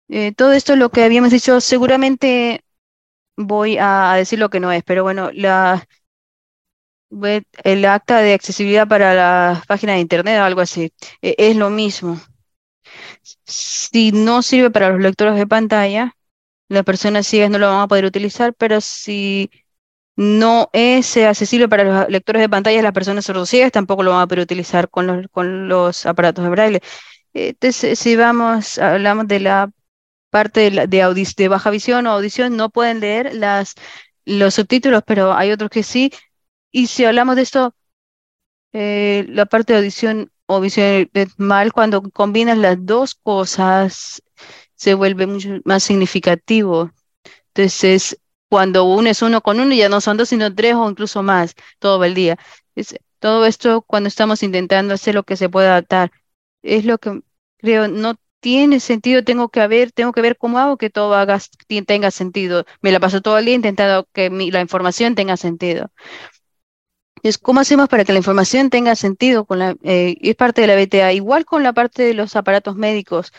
eh, 0.09 0.31
todo 0.34 0.53
esto 0.53 0.75
lo 0.75 0.89
que 0.89 1.03
habíamos 1.03 1.31
dicho, 1.31 1.61
seguramente 1.61 2.62
voy 3.38 3.77
a 3.80 4.14
decir 4.15 4.39
lo 4.39 4.49
que 4.49 4.60
no 4.60 4.72
es, 4.72 4.84
pero 4.84 5.03
bueno, 5.03 5.30
el 7.64 7.85
acta 7.85 8.19
de 8.19 8.34
accesibilidad 8.34 8.88
para 8.88 9.14
la 9.14 9.64
página 9.68 9.93
de 9.93 9.99
internet 9.99 10.39
o 10.39 10.43
algo 10.43 10.61
así, 10.61 10.91
e, 11.22 11.35
es 11.38 11.55
lo 11.55 11.69
mismo. 11.69 12.19
Si 13.45 14.11
no 14.11 14.41
sirve 14.41 14.69
para 14.72 14.89
los 14.89 14.99
lectores 15.01 15.35
de 15.35 15.47
pantalla, 15.47 16.15
las 16.69 16.84
personas 16.84 17.27
ciegas 17.27 17.51
no 17.51 17.60
lo 17.60 17.69
van 17.72 17.81
a 17.81 17.88
poder 17.88 18.05
utilizar, 18.05 18.53
pero 18.55 18.81
si 18.81 19.51
no 20.18 20.69
es 20.73 21.18
accesible 21.18 21.69
para 21.69 21.84
los 21.85 22.10
lectores 22.10 22.41
de 22.41 22.49
pantalla, 22.49 22.81
las 22.84 22.93
personas 22.93 23.26
sordociegas 23.26 23.72
tampoco 23.72 24.03
lo 24.03 24.11
van 24.11 24.22
a 24.23 24.27
poder 24.27 24.41
utilizar 24.43 24.89
con 24.89 25.07
los, 25.07 25.27
con 25.31 25.68
los 25.69 26.05
aparatos 26.05 26.43
de 26.45 26.51
braille. 26.51 26.81
Entonces, 27.34 27.99
si 27.99 28.15
vamos, 28.15 28.80
hablamos 28.80 29.27
de 29.27 29.39
la 29.41 29.72
parte 30.34 30.61
de, 30.61 30.72
la, 30.72 30.88
de, 30.88 31.47
baja 31.47 31.69
visión 31.69 32.07
o 32.07 32.11
audición, 32.11 32.57
no 32.57 32.72
pueden 32.72 32.99
leer 33.01 33.35
las, 33.35 33.76
los 34.26 34.55
subtítulos, 34.55 35.03
pero 35.05 35.34
hay 35.34 35.51
otros 35.51 35.69
que 35.69 35.84
sí. 35.84 36.11
Y 36.72 36.88
si 36.88 37.05
hablamos 37.05 37.35
de 37.35 37.43
esto, 37.43 37.76
eh, 38.73 39.26
la 39.30 39.45
parte 39.45 39.73
de 39.73 39.80
audición 39.80 40.31
o 40.47 40.60
visión 40.60 41.10
mal, 41.38 41.72
cuando 41.73 42.01
combinas 42.11 42.57
las 42.57 42.77
dos 42.85 43.15
cosas, 43.15 44.23
se 44.76 44.95
vuelve 44.95 45.27
mucho 45.27 45.49
más 45.65 45.84
significativo. 45.84 46.91
Entonces, 47.53 48.19
cuando 48.49 48.85
unes 48.85 49.22
uno 49.22 49.41
con 49.41 49.60
uno, 49.60 49.73
ya 49.76 49.89
no 49.89 50.01
son 50.01 50.18
dos, 50.18 50.30
sino 50.30 50.53
tres 50.55 50.76
o 50.76 50.89
incluso 50.89 51.23
más 51.23 51.55
todo 51.80 52.03
el 52.03 52.15
día. 52.15 52.38
Todo 53.19 53.45
esto 53.45 53.84
cuando 53.84 54.07
estamos 54.10 54.43
intentando 54.43 54.95
hacer 54.95 55.15
lo 55.15 55.23
que 55.23 55.38
se 55.38 55.49
pueda 55.49 55.69
adaptar. 55.72 56.11
Es 56.64 56.85
lo 56.85 56.97
que 56.97 57.22
creo, 57.57 57.88
no 57.88 58.15
tiene 58.44 58.82
sentido, 58.82 59.24
tengo 59.24 59.48
que 59.48 59.65
ver, 59.68 59.94
tengo 59.94 60.11
que 60.11 60.22
ver 60.22 60.38
cómo 60.38 60.60
hago 60.60 60.78
que 60.78 60.90
todo 60.90 61.15
tenga 61.88 62.11
sentido. 62.11 62.65
Me 62.82 62.91
la 62.91 62.99
paso 62.99 63.22
todo 63.22 63.38
el 63.38 63.45
día 63.45 63.56
intentando 63.56 64.06
que 64.11 64.30
la 64.30 64.60
información 64.60 65.15
tenga 65.15 65.38
sentido. 65.38 65.91
Es 67.24 67.38
cómo 67.38 67.61
hacemos 67.61 67.88
para 67.88 68.03
que 68.03 68.11
la 68.11 68.20
información 68.20 68.70
tenga 68.70 68.95
sentido 68.95 69.45
con 69.45 69.60
la, 69.60 69.76
eh, 69.84 70.18
es 70.22 70.36
parte 70.36 70.60
de 70.61 70.68
la 70.68 70.76
BTA, 70.76 71.14
igual 71.14 71.45
con 71.45 71.64
la 71.64 71.72
parte 71.72 72.03
de 72.03 72.14
los 72.14 72.36
aparatos 72.36 72.76
médicos. 72.76 73.32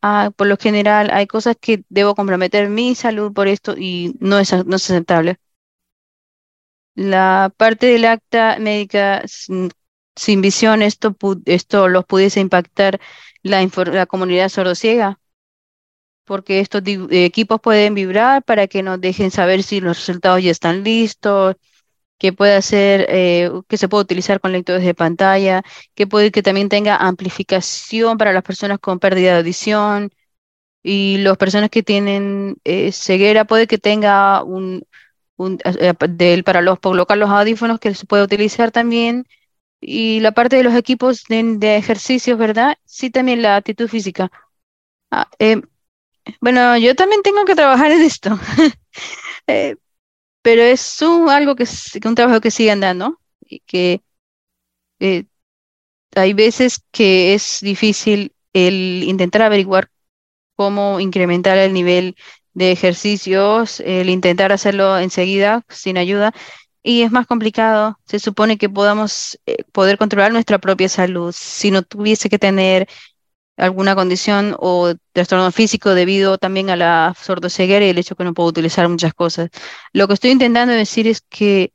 Ah, 0.00 0.30
por 0.34 0.46
lo 0.46 0.56
general 0.56 1.10
hay 1.12 1.26
cosas 1.26 1.56
que 1.60 1.84
debo 1.90 2.14
comprometer 2.14 2.70
mi 2.70 2.94
salud 2.94 3.32
por 3.34 3.46
esto 3.46 3.74
y 3.76 4.16
no 4.20 4.38
es, 4.38 4.52
no 4.64 4.76
es 4.76 4.90
aceptable. 4.90 5.36
La 6.94 7.52
parte 7.58 7.86
del 7.88 8.06
acta 8.06 8.56
médica 8.58 9.22
sin, 9.26 10.40
visión, 10.40 10.80
esto, 10.80 11.14
esto 11.44 11.88
los 11.88 12.06
pudiese 12.06 12.40
impactar 12.40 13.00
la, 13.48 13.68
la 13.92 14.06
comunidad 14.06 14.48
sordociega, 14.48 15.18
porque 16.24 16.60
estos 16.60 16.82
equipos 17.10 17.60
pueden 17.60 17.94
vibrar 17.94 18.42
para 18.44 18.66
que 18.66 18.82
nos 18.82 19.00
dejen 19.00 19.30
saber 19.30 19.62
si 19.62 19.80
los 19.80 19.98
resultados 19.98 20.42
ya 20.42 20.50
están 20.50 20.82
listos, 20.84 21.56
que 22.18 22.32
puede 22.32 22.62
ser, 22.62 23.06
eh, 23.10 23.50
que 23.68 23.76
se 23.76 23.88
puede 23.88 24.04
utilizar 24.04 24.40
con 24.40 24.52
lectores 24.52 24.84
de 24.84 24.94
pantalla, 24.94 25.62
que 25.94 26.06
puede 26.06 26.30
que 26.30 26.42
también 26.42 26.68
tenga 26.68 26.96
amplificación 26.96 28.18
para 28.18 28.32
las 28.32 28.42
personas 28.42 28.78
con 28.80 28.98
pérdida 28.98 29.32
de 29.32 29.38
audición. 29.38 30.10
Y 30.82 31.18
las 31.18 31.36
personas 31.36 31.70
que 31.70 31.82
tienen 31.82 32.56
eh, 32.64 32.92
ceguera 32.92 33.44
puede 33.44 33.66
que 33.66 33.78
tenga 33.78 34.42
un, 34.44 34.84
para 36.44 36.62
los 36.62 36.78
colocar 36.80 37.18
los 37.18 37.30
audífonos 37.30 37.78
que 37.80 37.94
se 37.94 38.06
puede 38.06 38.22
utilizar 38.22 38.70
también 38.70 39.26
y 39.88 40.18
la 40.18 40.32
parte 40.32 40.56
de 40.56 40.64
los 40.64 40.74
equipos 40.74 41.22
de, 41.28 41.76
ejercicios, 41.76 42.36
¿verdad? 42.36 42.76
Sí, 42.84 43.08
también 43.08 43.40
la 43.40 43.54
actitud 43.54 43.86
física. 43.86 44.32
Ah, 45.12 45.28
bueno, 46.40 46.76
yo 46.76 46.96
también 46.96 47.22
tengo 47.22 47.44
que 47.44 47.54
trabajar 47.54 47.92
en 47.92 48.02
esto. 48.02 48.36
pero 50.42 50.62
es 50.62 51.02
un, 51.02 51.30
algo 51.30 51.54
que, 51.54 51.66
un 52.04 52.14
trabajo 52.16 52.40
que 52.40 52.50
sigue 52.50 52.72
andando 52.72 53.20
y 53.40 53.60
que 53.60 54.02
eh, 54.98 55.26
hay 56.16 56.32
veces 56.32 56.82
que 56.90 57.34
es 57.34 57.60
difícil 57.60 58.34
el 58.52 59.04
intentar 59.04 59.42
averiguar 59.42 59.88
cómo 60.56 60.98
incrementar 60.98 61.58
el 61.58 61.72
nivel 61.72 62.16
de 62.54 62.72
ejercicios, 62.72 63.78
el 63.78 64.10
intentar 64.10 64.50
hacerlo 64.50 64.98
enseguida 64.98 65.64
sin 65.68 65.96
ayuda 65.96 66.34
y 66.86 67.02
es 67.02 67.10
más 67.12 67.26
complicado. 67.26 67.98
Se 68.06 68.20
supone 68.20 68.58
que 68.58 68.68
podamos 68.70 69.38
eh, 69.46 69.64
poder 69.72 69.98
controlar 69.98 70.32
nuestra 70.32 70.58
propia 70.58 70.88
salud 70.88 71.34
si 71.36 71.70
no 71.72 71.82
tuviese 71.82 72.28
que 72.30 72.38
tener 72.38 72.88
alguna 73.56 73.96
condición 73.96 74.56
o 74.60 74.94
trastorno 75.12 75.50
físico 75.50 75.94
debido 75.94 76.38
también 76.38 76.70
a 76.70 76.76
la 76.76 77.14
sordoceguera 77.20 77.84
y 77.84 77.88
el 77.90 77.98
hecho 77.98 78.14
que 78.16 78.24
no 78.24 78.34
puedo 78.34 78.50
utilizar 78.50 78.88
muchas 78.88 79.14
cosas. 79.14 79.50
Lo 79.92 80.06
que 80.06 80.14
estoy 80.14 80.30
intentando 80.30 80.74
decir 80.74 81.08
es 81.08 81.22
que, 81.22 81.72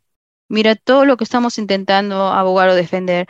mira, 0.47 0.75
todo 0.75 1.05
lo 1.05 1.17
que 1.17 1.25
estamos 1.25 1.57
intentando 1.57 2.27
abogar 2.27 2.69
o 2.69 2.75
defender, 2.75 3.27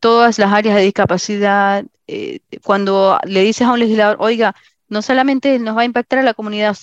todas 0.00 0.38
las 0.38 0.52
áreas 0.52 0.76
de 0.76 0.82
discapacidad, 0.82 1.84
eh, 2.06 2.40
cuando 2.62 3.18
le 3.24 3.42
dices 3.42 3.66
a 3.66 3.72
un 3.72 3.80
legislador, 3.80 4.16
oiga, 4.20 4.54
no 4.88 5.02
solamente 5.02 5.58
nos 5.58 5.76
va 5.76 5.82
a 5.82 5.84
impactar 5.86 6.20
a 6.20 6.22
la 6.22 6.34
comunidad 6.34 6.76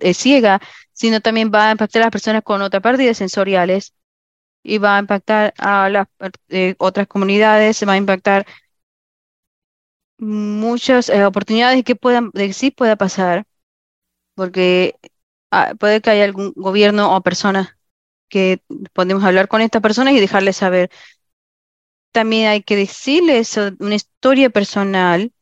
eh, 0.00 0.14
ciega, 0.14 0.60
sino 0.94 1.20
también 1.20 1.52
va 1.54 1.68
a 1.68 1.72
impactar 1.72 2.02
a 2.02 2.06
las 2.06 2.12
personas 2.12 2.42
con 2.44 2.62
otras 2.62 2.82
pérdidas 2.82 3.18
sensoriales 3.18 3.94
y 4.64 4.78
va 4.78 4.96
a 4.96 5.00
impactar 5.00 5.54
a 5.58 5.90
las 5.90 6.08
eh, 6.48 6.76
otras 6.78 7.06
comunidades, 7.08 7.86
va 7.86 7.94
a 7.94 7.98
impactar 7.98 8.46
muchas 10.18 11.08
eh, 11.08 11.24
oportunidades 11.24 11.84
que 11.84 11.96
puedan, 11.96 12.30
de 12.32 12.72
pueda 12.76 12.96
pasar, 12.96 13.46
porque 14.34 14.96
ah, 15.52 15.74
puede 15.78 16.00
que 16.00 16.10
haya 16.10 16.24
algún 16.24 16.52
gobierno 16.56 17.16
o 17.16 17.22
persona 17.22 17.78
que 18.28 18.62
podemos 18.94 19.24
hablar 19.24 19.48
con 19.48 19.62
estas 19.62 19.82
personas 19.82 20.14
y 20.14 20.20
dejarles 20.20 20.56
saber. 20.56 20.90
También 22.12 22.48
hay 22.48 22.62
que 22.62 22.76
decirles 22.76 23.58
una 23.80 23.96
historia 23.96 24.50
personal. 24.50 25.32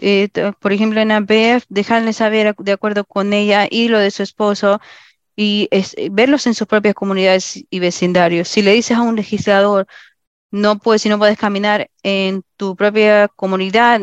Eh, 0.00 0.28
por 0.60 0.72
ejemplo, 0.72 1.00
en 1.00 1.12
ABF, 1.12 1.64
dejarles 1.68 2.16
saber 2.16 2.54
de 2.56 2.72
acuerdo 2.72 3.04
con 3.04 3.32
ella 3.32 3.66
y 3.70 3.88
lo 3.88 3.98
de 3.98 4.10
su 4.10 4.22
esposo 4.22 4.80
y 5.36 5.68
verlos 6.10 6.46
en 6.48 6.54
sus 6.54 6.66
propias 6.66 6.94
comunidades 6.94 7.64
y 7.70 7.78
vecindarios. 7.78 8.48
Si 8.48 8.62
le 8.62 8.72
dices 8.72 8.96
a 8.96 9.02
un 9.02 9.16
legislador, 9.16 9.86
no 10.50 10.78
puedes, 10.78 11.02
si 11.02 11.08
no 11.08 11.18
puedes 11.18 11.38
caminar 11.38 11.90
en 12.02 12.42
tu 12.56 12.76
propia 12.76 13.28
comunidad, 13.28 14.00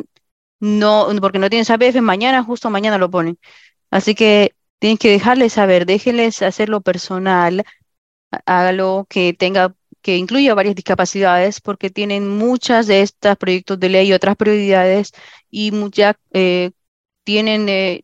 no, 0.60 1.08
porque 1.22 1.40
no 1.40 1.50
tienes 1.50 1.70
APF, 1.70 2.02
mañana, 2.02 2.44
justo 2.44 2.70
mañana 2.70 2.98
lo 2.98 3.12
ponen. 3.12 3.38
Así 3.92 4.16
que 4.16 4.56
tienes 4.80 5.00
que 5.00 5.12
dejarles 5.12 5.54
saber, 5.54 5.86
déjenles 5.86 6.42
hacerlo 6.42 6.82
personal, 6.82 7.66
hágalo 8.46 9.06
que 9.10 9.34
tenga, 9.34 9.76
que 10.06 10.18
incluya 10.18 10.54
varias 10.54 10.76
discapacidades, 10.76 11.62
porque 11.62 11.90
tienen 11.90 12.30
muchas 12.38 12.86
de 12.86 13.02
estos 13.02 13.36
proyectos 13.38 13.80
de 13.80 13.90
ley 13.90 14.10
y 14.10 14.14
otras 14.14 14.36
prioridades, 14.38 15.14
y 15.50 15.72
muchas 15.72 16.16
eh, 16.32 16.72
tienen, 17.24 17.68
eh, 17.70 18.04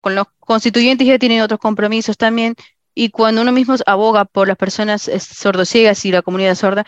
con 0.00 0.14
los 0.14 0.26
constituyentes 0.38 1.06
ya 1.06 1.18
tienen 1.18 1.42
otros 1.42 1.58
compromisos 1.60 2.16
también, 2.16 2.54
y 2.94 3.10
cuando 3.10 3.42
uno 3.42 3.50
mismo 3.52 3.74
aboga 3.86 4.24
por 4.24 4.46
las 4.48 4.56
personas 4.56 5.08
eh, 5.08 5.18
sordociegas 5.20 6.04
y 6.04 6.12
la 6.12 6.22
comunidad 6.22 6.54
sorda, 6.54 6.86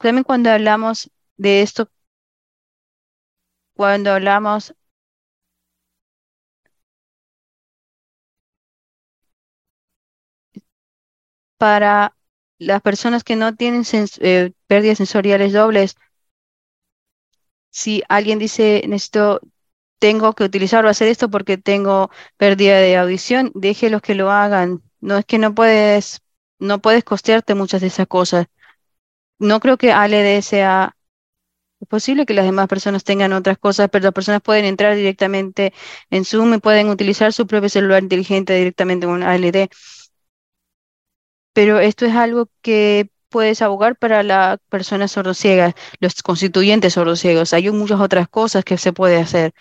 también 0.00 0.24
cuando 0.24 0.50
hablamos 0.50 1.10
de 1.36 1.62
esto, 1.62 1.88
cuando 3.74 4.12
hablamos 4.12 4.74
para 11.58 12.14
las 12.60 12.82
personas 12.82 13.24
que 13.24 13.36
no 13.36 13.56
tienen 13.56 13.84
eh, 14.20 14.52
pérdidas 14.68 14.98
sensoriales 14.98 15.52
dobles, 15.52 15.96
si 17.70 18.02
alguien 18.08 18.38
dice, 18.38 18.82
necesito, 18.88 19.40
tengo 19.98 20.34
que 20.34 20.44
utilizar 20.44 20.84
o 20.84 20.88
hacer 20.88 21.08
esto 21.08 21.30
porque 21.30 21.58
tengo 21.58 22.10
pérdida 22.36 22.78
de 22.78 22.96
audición, 22.96 23.52
déjelos 23.54 24.02
que 24.02 24.14
lo 24.14 24.30
hagan. 24.30 24.82
No 25.00 25.18
es 25.18 25.24
que 25.26 25.38
no 25.38 25.54
puedes, 25.54 26.20
no 26.58 26.80
puedes 26.80 27.04
costearte 27.04 27.54
muchas 27.54 27.80
de 27.80 27.88
esas 27.88 28.06
cosas 28.06 28.46
no 29.40 29.58
creo 29.60 29.78
que 29.78 29.92
ALD 29.92 30.42
sea 30.42 30.96
es 31.80 31.88
posible 31.88 32.26
que 32.26 32.34
las 32.34 32.44
demás 32.44 32.68
personas 32.68 33.04
tengan 33.04 33.32
otras 33.32 33.58
cosas, 33.58 33.88
pero 33.90 34.04
las 34.04 34.12
personas 34.12 34.42
pueden 34.42 34.66
entrar 34.66 34.94
directamente 34.96 35.72
en 36.10 36.26
Zoom 36.26 36.54
y 36.54 36.58
pueden 36.58 36.90
utilizar 36.90 37.32
su 37.32 37.46
propio 37.46 37.70
celular 37.70 38.02
inteligente 38.02 38.54
directamente 38.54 39.06
con 39.06 39.22
ALD. 39.22 39.70
Pero 41.52 41.80
esto 41.80 42.06
es 42.06 42.14
algo 42.14 42.48
que 42.62 43.10
puedes 43.28 43.62
abogar 43.62 43.96
para 43.96 44.22
las 44.22 44.58
personas 44.68 45.12
sordociegas, 45.12 45.74
los 46.00 46.22
constituyentes 46.22 46.94
sordociegos. 46.94 47.52
Hay 47.52 47.70
muchas 47.70 48.00
otras 48.00 48.28
cosas 48.28 48.64
que 48.64 48.78
se 48.78 48.92
puede 48.92 49.18
hacer. 49.18 49.52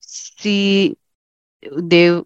Si 0.00 0.98
de 1.62 2.24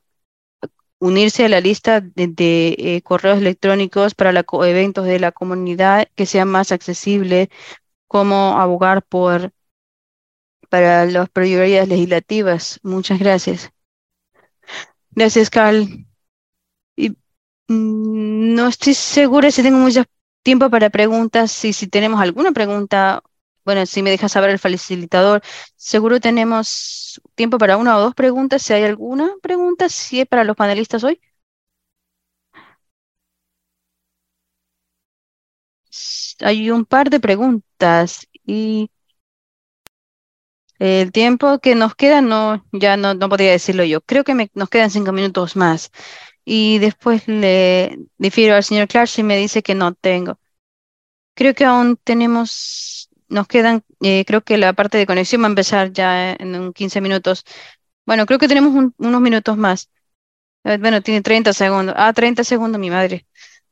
unirse 1.01 1.45
a 1.45 1.49
la 1.49 1.61
lista 1.61 2.01
de, 2.01 2.75
eh, 2.79 3.03
correos 3.03 3.39
electrónicos 3.39 4.15
para 4.15 4.33
los 4.33 4.45
eventos 4.67 5.07
de 5.07 5.19
la 5.21 5.33
comunidad 5.33 6.09
que 6.15 6.27
sean 6.27 6.49
más 6.49 6.73
accesibles, 6.73 7.49
como 8.09 8.59
abogar 8.61 9.03
por 9.05 9.53
para 10.71 11.05
las 11.05 11.29
prioridades 11.29 11.89
legislativas. 11.89 12.81
Muchas 12.83 13.19
gracias. 13.19 13.71
Gracias, 15.11 15.51
Carl. 15.51 16.08
Mm, 17.69 18.55
no 18.55 18.69
estoy 18.69 18.95
segura 18.95 19.51
si 19.51 19.63
tengo 19.63 19.79
mucho 19.79 20.05
tiempo 20.43 20.71
para 20.71 20.91
preguntas. 20.91 21.65
Y 21.65 21.73
si 21.73 21.87
tenemos 21.89 22.21
alguna 22.21 22.53
pregunta, 22.53 23.23
bueno, 23.65 23.85
si 23.87 24.03
me 24.03 24.11
deja 24.11 24.29
saber 24.29 24.51
el 24.51 24.59
facilitador, 24.59 25.43
seguro 25.77 26.21
tenemos 26.21 27.21
tiempo 27.35 27.59
para 27.59 27.77
una 27.77 27.97
o 27.97 28.01
dos 28.01 28.15
preguntas. 28.15 28.63
Si 28.63 28.73
hay 28.73 28.85
alguna 28.85 29.31
pregunta, 29.43 29.89
si 29.89 30.21
es 30.21 30.27
para 30.27 30.45
los 30.45 30.57
panelistas 30.57 31.05
hoy. 31.05 31.21
Hay 36.41 36.71
un 36.71 36.85
par 36.85 37.11
de 37.11 37.21
preguntas 37.21 38.27
y 38.47 38.91
el 40.79 41.13
tiempo 41.13 41.59
que 41.61 41.75
nos 41.75 41.95
queda 41.95 42.21
no, 42.21 42.65
ya 42.73 42.97
no, 42.97 43.15
no 43.15 43.29
podría 43.29 43.53
decirlo 43.53 43.85
yo. 43.85 44.01
Creo 44.01 44.25
que 44.25 44.35
nos 44.55 44.69
quedan 44.69 44.91
cinco 44.91 45.13
minutos 45.13 45.57
más. 45.57 45.91
Y 46.51 46.79
después 46.79 47.29
le 47.29 47.99
difiero 48.19 48.55
al 48.57 48.65
señor 48.65 48.89
Clark 48.89 49.09
si 49.09 49.23
me 49.23 49.37
dice 49.37 49.63
que 49.63 49.75
no 49.75 49.95
tengo. 49.95 50.39
Creo 51.35 51.55
que 51.55 51.65
aún 51.65 51.97
tenemos, 52.05 53.11
nos 53.29 53.47
quedan, 53.49 53.85
eh, 54.03 54.25
creo 54.27 54.43
que 54.45 54.59
la 54.59 54.73
parte 54.75 54.99
de 54.99 55.07
conexión 55.07 55.43
va 55.43 55.47
a 55.47 55.51
empezar 55.51 55.93
ya 55.93 56.33
en 56.35 56.55
un 56.57 56.73
15 56.73 57.01
minutos. 57.01 57.45
Bueno, 58.07 58.27
creo 58.27 58.39
que 58.39 58.49
tenemos 58.49 58.75
un- 58.75 58.95
unos 58.99 59.21
minutos 59.21 59.57
más. 59.59 59.91
Eh, 60.65 60.79
Bueno, 60.81 61.03
tiene 61.03 61.23
30 61.23 61.53
segundos. 61.55 61.95
Ah, 61.99 62.13
30 62.15 62.45
segundos, 62.45 62.81
mi 62.81 62.91
madre. 62.91 63.27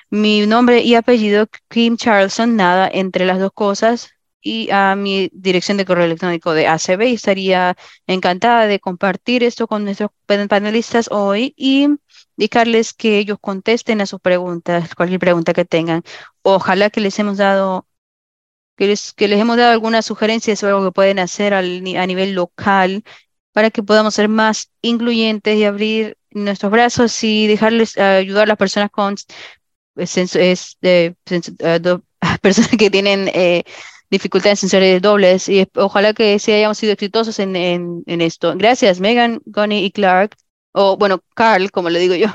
Mi 0.10 0.46
nombre 0.46 0.82
y 0.82 0.96
apellido, 0.96 1.48
Kim 1.70 1.96
Charlson, 1.98 2.56
nada 2.58 2.90
entre 2.92 3.26
las 3.26 3.40
dos 3.40 3.52
cosas, 3.54 4.10
y 4.42 4.70
a 4.72 4.96
mi 4.96 5.30
dirección 5.34 5.78
de 5.78 5.86
correo 5.86 6.06
electrónico 6.06 6.54
de 6.54 6.68
ACB. 6.68 7.14
Estaría 7.14 7.76
encantada 8.08 8.68
de 8.68 8.80
compartir 8.80 9.44
esto 9.44 9.68
con 9.68 9.86
nuestros 9.86 10.10
pan- 10.26 10.48
panelistas 10.50 11.08
hoy 11.12 11.54
y 11.56 11.88
indicarles 12.38 12.94
que 12.94 13.18
ellos 13.20 13.38
contesten 13.40 14.02
a 14.02 14.06
sus 14.06 14.20
preguntas, 14.20 14.94
cualquier 14.96 15.20
pregunta 15.22 15.54
que 15.54 15.64
tengan. 15.66 16.04
Ojalá 16.42 16.90
que 16.90 17.00
les 17.02 17.18
hemos 17.20 17.38
dado, 17.38 17.86
que 19.14 19.28
les, 19.28 19.40
hemos 19.40 19.58
dado 19.58 19.72
algunas 19.72 20.06
sugerencias 20.06 20.64
o 20.64 20.68
algo 20.68 20.84
que 20.86 20.92
pueden 20.92 21.20
hacer 21.20 21.54
a 21.54 21.62
nivel 21.62 22.34
local 22.34 23.04
para 23.54 23.70
que 23.72 23.84
podamos 23.84 24.16
ser 24.16 24.30
más 24.30 24.72
incluyentes 24.82 25.58
y 25.58 25.66
abrir 25.66 26.18
nuestros 26.32 26.72
brazos 26.72 27.24
y 27.24 27.48
dejarles 27.48 27.98
eh, 27.98 28.02
ayudar 28.02 28.44
a 28.46 28.48
las 28.48 28.58
personas 28.58 28.90
con 28.92 29.16
eh, 29.98 30.56
eh, 30.82 31.14
personas 32.42 32.72
que 32.78 32.90
tienen 32.90 33.30
eh, 33.34 33.64
dificultades 34.10 34.60
sensoriales 34.60 35.02
dobles 35.02 35.50
y 35.50 35.68
ojalá 35.76 36.14
que 36.14 36.40
sí 36.40 36.52
hayamos 36.52 36.78
sido 36.78 36.94
exitosos 36.94 37.40
en, 37.40 37.56
en, 37.56 38.04
en 38.08 38.22
esto. 38.22 38.54
Gracias, 38.58 39.00
Megan, 39.00 39.42
Connie 39.54 39.86
y 39.86 39.92
Clark, 39.92 40.36
o 40.74 40.98
bueno, 40.98 41.24
Carl, 41.36 41.72
como 41.72 41.90
le 41.90 42.00
digo 42.00 42.16
yo. 42.16 42.28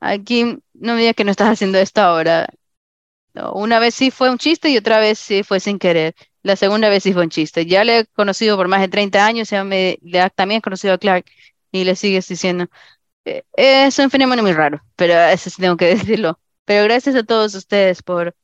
Aquí 0.00 0.44
no 0.74 0.94
me 0.94 1.00
digas 1.00 1.14
que 1.16 1.24
no 1.24 1.30
estás 1.30 1.48
haciendo 1.48 1.78
esto 1.78 2.00
ahora. 2.00 2.48
Una 3.54 3.78
vez 3.80 3.94
sí 3.94 4.10
fue 4.10 4.30
un 4.30 4.38
chiste 4.38 4.68
y 4.70 4.76
otra 4.76 4.98
vez 5.00 5.18
sí 5.18 5.42
fue 5.42 5.58
sin 5.60 5.78
querer. 5.78 6.14
La 6.42 6.54
segunda 6.56 6.88
vez 6.88 7.02
sí 7.02 7.12
fue 7.12 7.22
un 7.24 7.30
chiste. 7.30 7.66
Ya 7.66 7.82
le 7.84 8.00
he 8.00 8.06
conocido 8.06 8.56
por 8.56 8.68
más 8.68 8.80
de 8.80 8.88
30 8.88 9.26
años, 9.26 9.50
ya 9.50 9.64
me, 9.64 9.98
le 10.02 10.20
ha 10.20 10.30
también 10.30 10.60
conocido 10.60 10.94
a 10.94 10.98
Clark 10.98 11.26
y 11.72 11.84
le 11.84 11.96
sigues 11.96 12.28
diciendo. 12.28 12.66
eh, 13.24 13.44
Es 13.54 13.98
un 14.00 14.10
fenómeno 14.10 14.42
muy 14.42 14.52
raro, 14.54 14.82
pero 14.96 15.14
eso 15.14 15.50
sí 15.50 15.62
tengo 15.62 15.76
que 15.78 15.86
decirlo. 15.96 16.40
Pero 16.66 16.84
gracias 16.84 17.16
a 17.16 17.24
todos 17.24 17.54
ustedes 17.54 18.02
por 18.02 18.34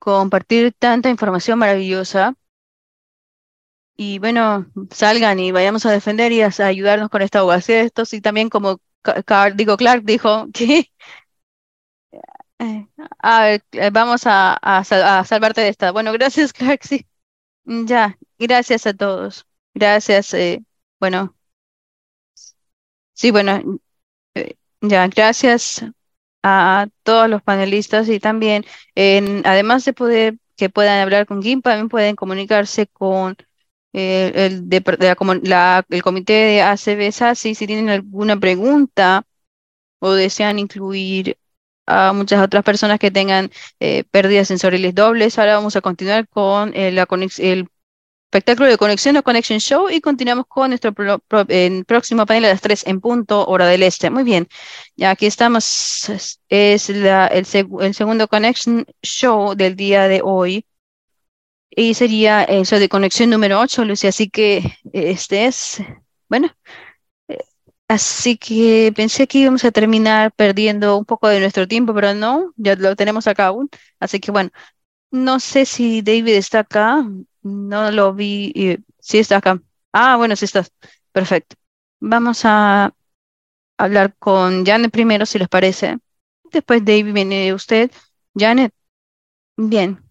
compartir 0.00 0.72
tanta 0.76 1.08
información 1.08 1.56
maravillosa. 1.60 2.34
Y 3.96 4.18
bueno, 4.20 4.66
salgan 4.90 5.38
y 5.40 5.50
vayamos 5.52 5.84
a 5.86 5.90
defender 5.92 6.30
y 6.32 6.42
a 6.42 6.50
ayudarnos 6.60 7.08
con 7.10 7.22
esta 7.22 7.40
abogacía. 7.40 7.84
Y 8.12 8.20
también 8.20 8.48
como 8.48 8.80
Ca- 9.02 9.22
Carl, 9.24 9.56
digo, 9.56 9.76
Clark 9.76 10.04
dijo 10.04 10.46
que 10.54 10.90
a 13.20 13.42
ver, 13.42 13.64
eh, 13.72 13.90
vamos 13.92 14.26
a, 14.26 14.54
a 14.54 14.84
sal- 14.84 15.02
a 15.04 15.24
salvarte 15.24 15.60
de 15.60 15.68
esta. 15.68 15.92
Bueno, 15.92 16.12
gracias, 16.14 16.52
Clark, 16.52 16.82
sí. 16.84 17.06
Mm, 17.64 17.86
Ya, 17.86 18.18
gracias 18.38 18.86
a 18.86 18.94
todos. 18.94 19.46
Gracias, 19.74 20.34
eh, 20.34 20.64
bueno, 21.00 21.36
sí, 23.12 23.30
bueno, 23.30 23.60
eh, 24.34 24.56
ya, 24.82 25.08
gracias 25.08 25.84
a 26.42 26.88
todos 27.04 27.30
los 27.30 27.42
panelistas 27.42 28.08
y 28.08 28.20
también, 28.20 28.64
además 29.46 29.84
de 29.86 29.94
poder 29.94 30.38
que 30.56 30.70
puedan 30.70 31.00
hablar 31.02 31.26
con 31.26 31.42
Kim, 31.42 31.62
también 31.62 31.88
pueden 31.90 32.16
comunicarse 32.16 32.86
con 32.88 33.36
eh, 33.94 34.32
el, 34.36 34.68
comité 36.02 36.32
de 36.34 36.62
ACB 36.62 37.12
si 37.56 37.66
tienen 37.68 37.90
alguna 37.90 38.38
pregunta 38.38 39.26
o 40.00 40.12
desean 40.12 40.58
incluir 40.58 41.38
a 41.88 42.12
muchas 42.12 42.42
otras 42.42 42.64
personas 42.64 42.98
que 42.98 43.10
tengan 43.10 43.50
eh, 43.80 44.04
pérdidas 44.10 44.48
sensoriales 44.48 44.94
dobles. 44.94 45.38
Ahora 45.38 45.54
vamos 45.56 45.76
a 45.76 45.80
continuar 45.80 46.28
con 46.28 46.72
eh, 46.74 46.88
el 47.38 47.68
espectáculo 48.30 48.68
de 48.68 48.76
conexión 48.76 49.16
o 49.16 49.22
Connection 49.22 49.58
Show 49.58 49.88
y 49.90 50.00
continuamos 50.02 50.46
con 50.48 50.68
nuestro 50.70 50.92
próximo 50.92 52.26
panel 52.26 52.44
a 52.44 52.48
las 52.48 52.60
3 52.60 52.86
en 52.86 53.00
punto, 53.00 53.46
hora 53.46 53.66
del 53.66 53.82
este. 53.82 54.10
Muy 54.10 54.22
bien, 54.24 54.48
ya 54.96 55.10
aquí 55.10 55.26
estamos. 55.26 56.08
Es, 56.48 56.90
el, 56.90 57.04
seg- 57.46 57.82
el 57.82 57.94
segundo 57.94 58.28
Connection 58.28 58.84
Show 59.02 59.54
del 59.54 59.76
día 59.76 60.08
de 60.08 60.20
hoy. 60.22 60.64
Y 61.70 61.94
sería 61.94 62.42
eso 62.44 62.78
de 62.78 62.88
conexión 62.88 63.30
número 63.30 63.60
8, 63.60 63.84
Lucy. 63.84 64.08
Así 64.08 64.28
que 64.30 64.78
este 64.92 65.46
es, 65.46 65.80
bueno, 66.28 66.48
eh, 66.48 66.87
así 67.88 68.36
que 68.38 68.92
pensé 68.94 69.26
que 69.26 69.38
íbamos 69.38 69.64
a 69.64 69.70
terminar 69.72 70.32
perdiendo 70.32 70.96
un 70.98 71.04
poco 71.04 71.28
de 71.28 71.40
nuestro 71.40 71.66
tiempo, 71.68 71.94
pero 71.94 72.14
no, 72.14 72.52
ya 72.56 72.76
lo 72.76 72.96
tenemos 72.96 73.26
acá 73.26 73.46
aún. 73.46 73.68
Así 74.00 74.20
que 74.20 74.30
bueno, 74.30 74.50
no 75.10 75.40
sé 75.40 75.66
si 75.66 76.02
David 76.02 76.34
está 76.36 76.60
acá, 76.60 77.04
no 77.42 77.90
lo 77.92 78.14
vi, 78.14 78.52
eh, 78.56 78.78
sí 79.00 79.18
está 79.18 79.38
acá. 79.38 79.62
Ah, 79.92 80.16
bueno, 80.16 80.36
sí 80.36 80.46
está. 80.46 80.66
Perfecto. 81.12 81.56
Vamos 82.00 82.42
a 82.44 82.94
hablar 83.78 84.16
con 84.18 84.66
Janet 84.66 84.92
primero, 84.92 85.26
si 85.26 85.38
les 85.38 85.48
parece. 85.48 85.98
Después 86.52 86.84
David 86.84 87.12
viene 87.14 87.54
usted. 87.54 87.90
Janet, 88.36 88.72
bien. 89.56 90.02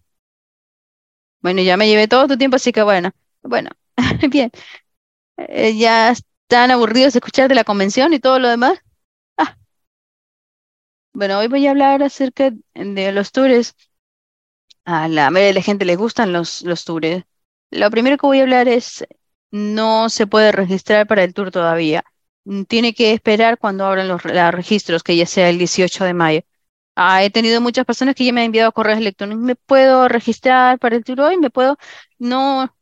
Bueno, 1.40 1.62
ya 1.62 1.76
me 1.76 1.88
llevé 1.88 2.08
todo 2.08 2.26
tu 2.28 2.36
tiempo, 2.38 2.56
así 2.56 2.72
que 2.72 2.82
bueno, 2.82 3.10
bueno, 3.42 3.70
bien. 4.30 4.50
Eh, 5.38 5.76
¿ya 5.78 6.14
están 6.48 6.70
aburridos 6.70 7.12
de 7.12 7.18
escuchar 7.18 7.48
de 7.48 7.54
la 7.54 7.62
convención 7.64 8.12
y 8.14 8.20
todo 8.20 8.38
lo 8.38 8.48
demás? 8.48 8.78
Ah, 9.38 9.56
bueno, 11.12 11.38
hoy 11.38 11.48
voy 11.48 11.66
a 11.66 11.70
hablar 11.70 12.02
acerca 12.02 12.50
de 12.74 13.12
los 13.12 13.32
tours. 13.32 13.74
A 14.84 15.08
la 15.08 15.30
mayoría 15.30 15.48
de 15.48 15.54
la 15.54 15.62
gente 15.62 15.84
le 15.84 15.96
gustan 15.96 16.32
los, 16.32 16.62
los 16.62 16.84
tours. 16.84 17.24
Lo 17.70 17.90
primero 17.90 18.16
que 18.16 18.26
voy 18.26 18.40
a 18.40 18.42
hablar 18.42 18.68
es, 18.68 19.04
no 19.50 20.08
se 20.08 20.26
puede 20.26 20.52
registrar 20.52 21.06
para 21.06 21.24
el 21.24 21.34
tour 21.34 21.50
todavía. 21.50 22.04
Mm, 22.44 22.62
Tiene 22.64 22.94
que 22.94 23.12
esperar 23.12 23.58
cuando 23.58 23.84
abran 23.86 24.08
los, 24.08 24.24
los 24.24 24.52
registros, 24.54 25.02
que 25.02 25.16
ya 25.16 25.26
sea 25.26 25.48
el 25.50 25.58
18 25.58 26.04
de 26.04 26.14
mayo. 26.14 26.40
Ah, 26.96 27.22
he 27.24 27.30
tenido 27.30 27.60
muchas 27.60 27.84
personas 27.86 28.14
que 28.16 28.24
ya 28.24 28.32
me 28.32 28.40
han 28.40 28.46
enviado 28.46 28.72
correos 28.72 28.98
electrónicos. 28.98 29.42
¿Me 29.44 29.54
puedo 29.56 30.08
registrar 30.08 30.78
para 30.78 30.96
el 30.96 31.04
tour 31.04 31.20
hoy? 31.20 31.36
¿Me 31.38 31.50
puedo? 31.50 31.76
No, 32.18 32.74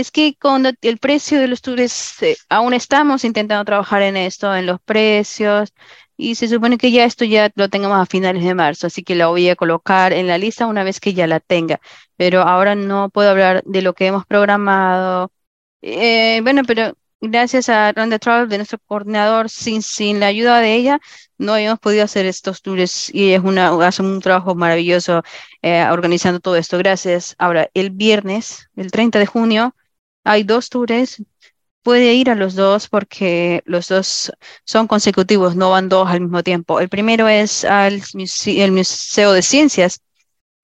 es 0.00 0.10
que 0.10 0.34
con 0.36 0.66
el 0.66 0.98
precio 0.98 1.40
de 1.40 1.48
los 1.48 1.62
tours, 1.62 2.22
eh, 2.22 2.36
aún 2.48 2.74
estamos 2.74 3.24
intentando 3.24 3.64
trabajar 3.64 4.02
en 4.02 4.16
esto, 4.16 4.54
en 4.54 4.66
los 4.66 4.80
precios, 4.80 5.72
y 6.16 6.34
se 6.34 6.48
supone 6.48 6.78
que 6.78 6.90
ya 6.90 7.04
esto 7.04 7.24
ya 7.24 7.50
lo 7.54 7.68
tengamos 7.68 7.98
a 8.00 8.06
finales 8.06 8.44
de 8.44 8.54
marzo, 8.54 8.86
así 8.88 9.02
que 9.04 9.14
la 9.14 9.28
voy 9.28 9.48
a 9.48 9.56
colocar 9.56 10.12
en 10.12 10.26
la 10.26 10.38
lista 10.38 10.66
una 10.66 10.84
vez 10.84 11.00
que 11.00 11.14
ya 11.14 11.26
la 11.26 11.40
tenga. 11.40 11.80
Pero 12.16 12.42
ahora 12.42 12.74
no 12.74 13.08
puedo 13.10 13.30
hablar 13.30 13.62
de 13.64 13.82
lo 13.82 13.94
que 13.94 14.06
hemos 14.06 14.26
programado. 14.26 15.30
Eh, 15.82 16.40
bueno, 16.42 16.62
pero 16.66 16.94
gracias 17.20 17.68
a 17.68 17.92
Randa 17.92 18.18
Travel, 18.18 18.48
de 18.48 18.58
nuestro 18.58 18.78
coordinador, 18.86 19.48
sin, 19.50 19.82
sin 19.82 20.20
la 20.20 20.26
ayuda 20.26 20.60
de 20.60 20.74
ella, 20.74 21.00
no 21.38 21.54
habíamos 21.54 21.80
podido 21.80 22.04
hacer 22.04 22.26
estos 22.26 22.62
tours 22.62 23.14
y 23.14 23.32
es 23.32 23.42
una, 23.42 23.68
hace 23.86 24.02
un 24.02 24.20
trabajo 24.20 24.54
maravilloso 24.56 25.22
eh, 25.62 25.84
organizando 25.90 26.40
todo 26.40 26.56
esto. 26.56 26.78
Gracias. 26.78 27.34
Ahora, 27.38 27.70
el 27.74 27.90
viernes, 27.90 28.68
el 28.76 28.90
30 28.90 29.18
de 29.18 29.26
junio, 29.26 29.74
hay 30.24 30.42
dos 30.42 30.68
tours. 30.70 31.22
Puede 31.82 32.14
ir 32.14 32.30
a 32.30 32.34
los 32.34 32.54
dos 32.54 32.88
porque 32.88 33.62
los 33.66 33.88
dos 33.88 34.32
son 34.64 34.86
consecutivos, 34.86 35.54
no 35.54 35.70
van 35.70 35.90
dos 35.90 36.08
al 36.08 36.22
mismo 36.22 36.42
tiempo. 36.42 36.80
El 36.80 36.88
primero 36.88 37.28
es 37.28 37.64
al 37.64 38.00
muse- 38.14 38.64
el 38.64 38.72
Museo 38.72 39.32
de 39.32 39.42
Ciencias, 39.42 40.00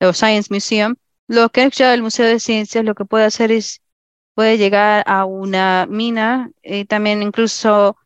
o 0.00 0.14
Science 0.14 0.52
Museum, 0.52 0.96
lo 1.28 1.50
que 1.50 1.60
ha 1.60 1.64
escuchado 1.64 1.92
el 1.92 2.02
Museo 2.02 2.26
de 2.26 2.40
Ciencias, 2.40 2.84
lo 2.84 2.94
que 2.94 3.04
puede 3.04 3.26
hacer 3.26 3.52
es, 3.52 3.82
puede 4.34 4.56
llegar 4.56 5.04
a 5.06 5.26
una 5.26 5.86
mina, 5.90 6.50
y 6.62 6.86
también 6.86 7.22
incluso 7.22 7.98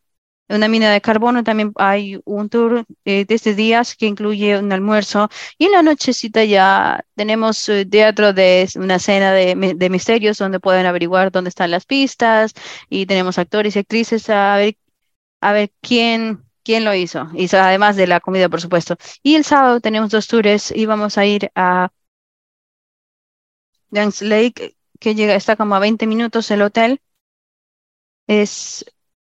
una 0.49 0.67
mina 0.67 0.91
de 0.91 1.01
carbono, 1.01 1.43
también 1.43 1.71
hay 1.75 2.19
un 2.25 2.49
tour 2.49 2.85
eh, 3.05 3.25
de 3.25 3.35
estos 3.35 3.55
días 3.55 3.95
que 3.95 4.05
incluye 4.05 4.57
un 4.59 4.71
almuerzo 4.71 5.29
y 5.57 5.65
en 5.65 5.71
la 5.71 5.81
nochecita 5.83 6.43
ya 6.43 7.03
tenemos 7.15 7.67
eh, 7.69 7.85
teatro 7.85 8.33
de 8.33 8.69
una 8.75 8.99
cena 8.99 9.31
de, 9.33 9.55
misterios 9.89 10.37
donde 10.37 10.59
pueden 10.59 10.85
averiguar 10.85 11.31
dónde 11.31 11.49
están 11.49 11.71
las 11.71 11.85
pistas 11.85 12.53
y 12.89 13.05
tenemos 13.05 13.37
actores 13.39 13.75
y 13.75 13.79
actrices 13.79 14.29
a 14.29 14.57
ver, 14.57 14.77
a 15.41 15.53
ver 15.53 15.71
quién, 15.81 16.43
quién 16.63 16.83
lo 16.85 16.93
hizo, 16.93 17.29
y 17.33 17.53
además 17.55 17.95
de 17.95 18.07
la 18.07 18.19
comida, 18.19 18.49
por 18.49 18.61
supuesto. 18.61 18.97
Y 19.23 19.35
el 19.35 19.43
sábado 19.45 19.79
tenemos 19.81 20.11
dos 20.11 20.27
tours 20.27 20.71
y 20.75 20.85
vamos 20.85 21.17
a 21.17 21.25
ir 21.25 21.51
a 21.55 21.89
Youngs 23.91 24.21
Lake, 24.21 24.75
que 24.99 25.15
llega, 25.15 25.35
está 25.35 25.55
como 25.55 25.75
a 25.75 25.79
20 25.79 26.07
minutos 26.07 26.51
el 26.51 26.61
hotel. 26.61 27.01
Es 28.27 28.85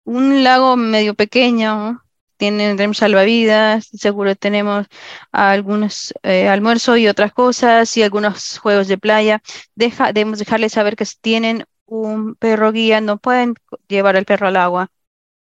un 0.06 0.44
lago 0.44 0.76
medio 0.76 1.14
pequeño, 1.14 2.02
tenemos 2.36 2.98
salvavidas, 2.98 3.86
seguro 3.92 4.36
tenemos 4.36 4.86
algunos 5.32 6.14
eh, 6.22 6.48
almuerzos 6.48 6.98
y 6.98 7.08
otras 7.08 7.32
cosas 7.32 7.96
y 7.96 8.02
algunos 8.02 8.58
juegos 8.58 8.88
de 8.88 8.98
playa. 8.98 9.42
Deja, 9.74 10.12
debemos 10.12 10.38
dejarles 10.38 10.72
saber 10.72 10.96
que 10.96 11.04
si 11.06 11.16
tienen 11.20 11.64
un 11.86 12.36
perro 12.36 12.72
guía, 12.72 13.00
no 13.00 13.18
pueden 13.18 13.54
llevar 13.88 14.16
al 14.16 14.24
perro 14.26 14.48
al 14.48 14.56
agua. 14.56 14.90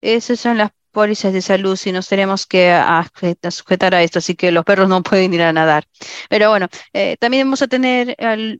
Esas 0.01 0.39
son 0.39 0.57
las 0.57 0.71
pólizas 0.89 1.33
de 1.33 1.41
salud 1.41 1.75
si 1.75 1.91
nos 1.91 2.07
tenemos 2.07 2.45
que 2.45 2.79
sujetar 3.51 3.95
a 3.95 4.03
esto, 4.03 4.19
así 4.19 4.35
que 4.35 4.51
los 4.51 4.65
perros 4.65 4.89
no 4.89 5.03
pueden 5.03 5.33
ir 5.33 5.41
a 5.41 5.53
nadar. 5.53 5.85
Pero 6.29 6.49
bueno, 6.49 6.67
eh, 6.93 7.17
también 7.19 7.47
vamos 7.47 7.61
a 7.61 7.67
tener 7.67 8.15
el 8.17 8.59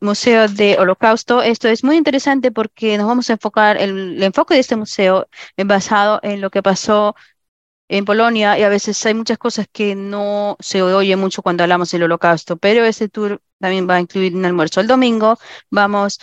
Museo 0.00 0.48
de 0.48 0.76
Holocausto. 0.78 1.42
Esto 1.42 1.68
es 1.68 1.84
muy 1.84 1.96
interesante 1.96 2.50
porque 2.52 2.96
nos 2.98 3.06
vamos 3.06 3.30
a 3.30 3.34
enfocar, 3.34 3.76
el, 3.80 4.16
el 4.16 4.22
enfoque 4.22 4.54
de 4.54 4.60
este 4.60 4.76
museo 4.76 5.28
es 5.56 5.66
basado 5.66 6.20
en 6.22 6.40
lo 6.40 6.50
que 6.50 6.62
pasó 6.62 7.14
en 7.88 8.04
Polonia 8.04 8.58
y 8.58 8.62
a 8.62 8.68
veces 8.68 9.04
hay 9.06 9.14
muchas 9.14 9.38
cosas 9.38 9.66
que 9.72 9.94
no 9.94 10.56
se 10.60 10.82
oye 10.82 11.16
mucho 11.16 11.42
cuando 11.42 11.62
hablamos 11.62 11.90
del 11.90 12.02
holocausto, 12.04 12.56
pero 12.56 12.84
este 12.84 13.08
tour 13.08 13.40
también 13.60 13.88
va 13.88 13.96
a 13.96 14.00
incluir 14.00 14.34
un 14.34 14.44
almuerzo. 14.44 14.80
El 14.80 14.86
domingo 14.88 15.38
vamos 15.70 16.18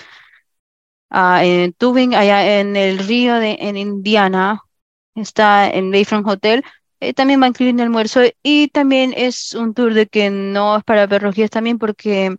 a 1.10 1.42
Tubing, 1.78 2.16
allá 2.16 2.60
en 2.60 2.76
el 2.76 3.00
río 3.00 3.36
de 3.36 3.58
en 3.60 3.78
Indiana, 3.78 4.64
está 5.16 5.70
en 5.70 5.92
Bayfront 5.92 6.28
Hotel. 6.28 6.64
Eh, 7.00 7.14
también 7.14 7.42
va 7.42 7.46
a 7.46 7.50
incluir 7.50 7.74
un 7.74 7.82
almuerzo 7.82 8.22
y 8.44 8.70
también 8.70 9.14
es 9.18 9.54
un 9.54 9.74
tour 9.74 9.94
de 9.94 10.08
que 10.08 10.30
no 10.30 10.78
es 10.78 10.84
para 10.84 11.08
perros 11.08 11.36
también 11.52 11.78
porque 11.78 12.38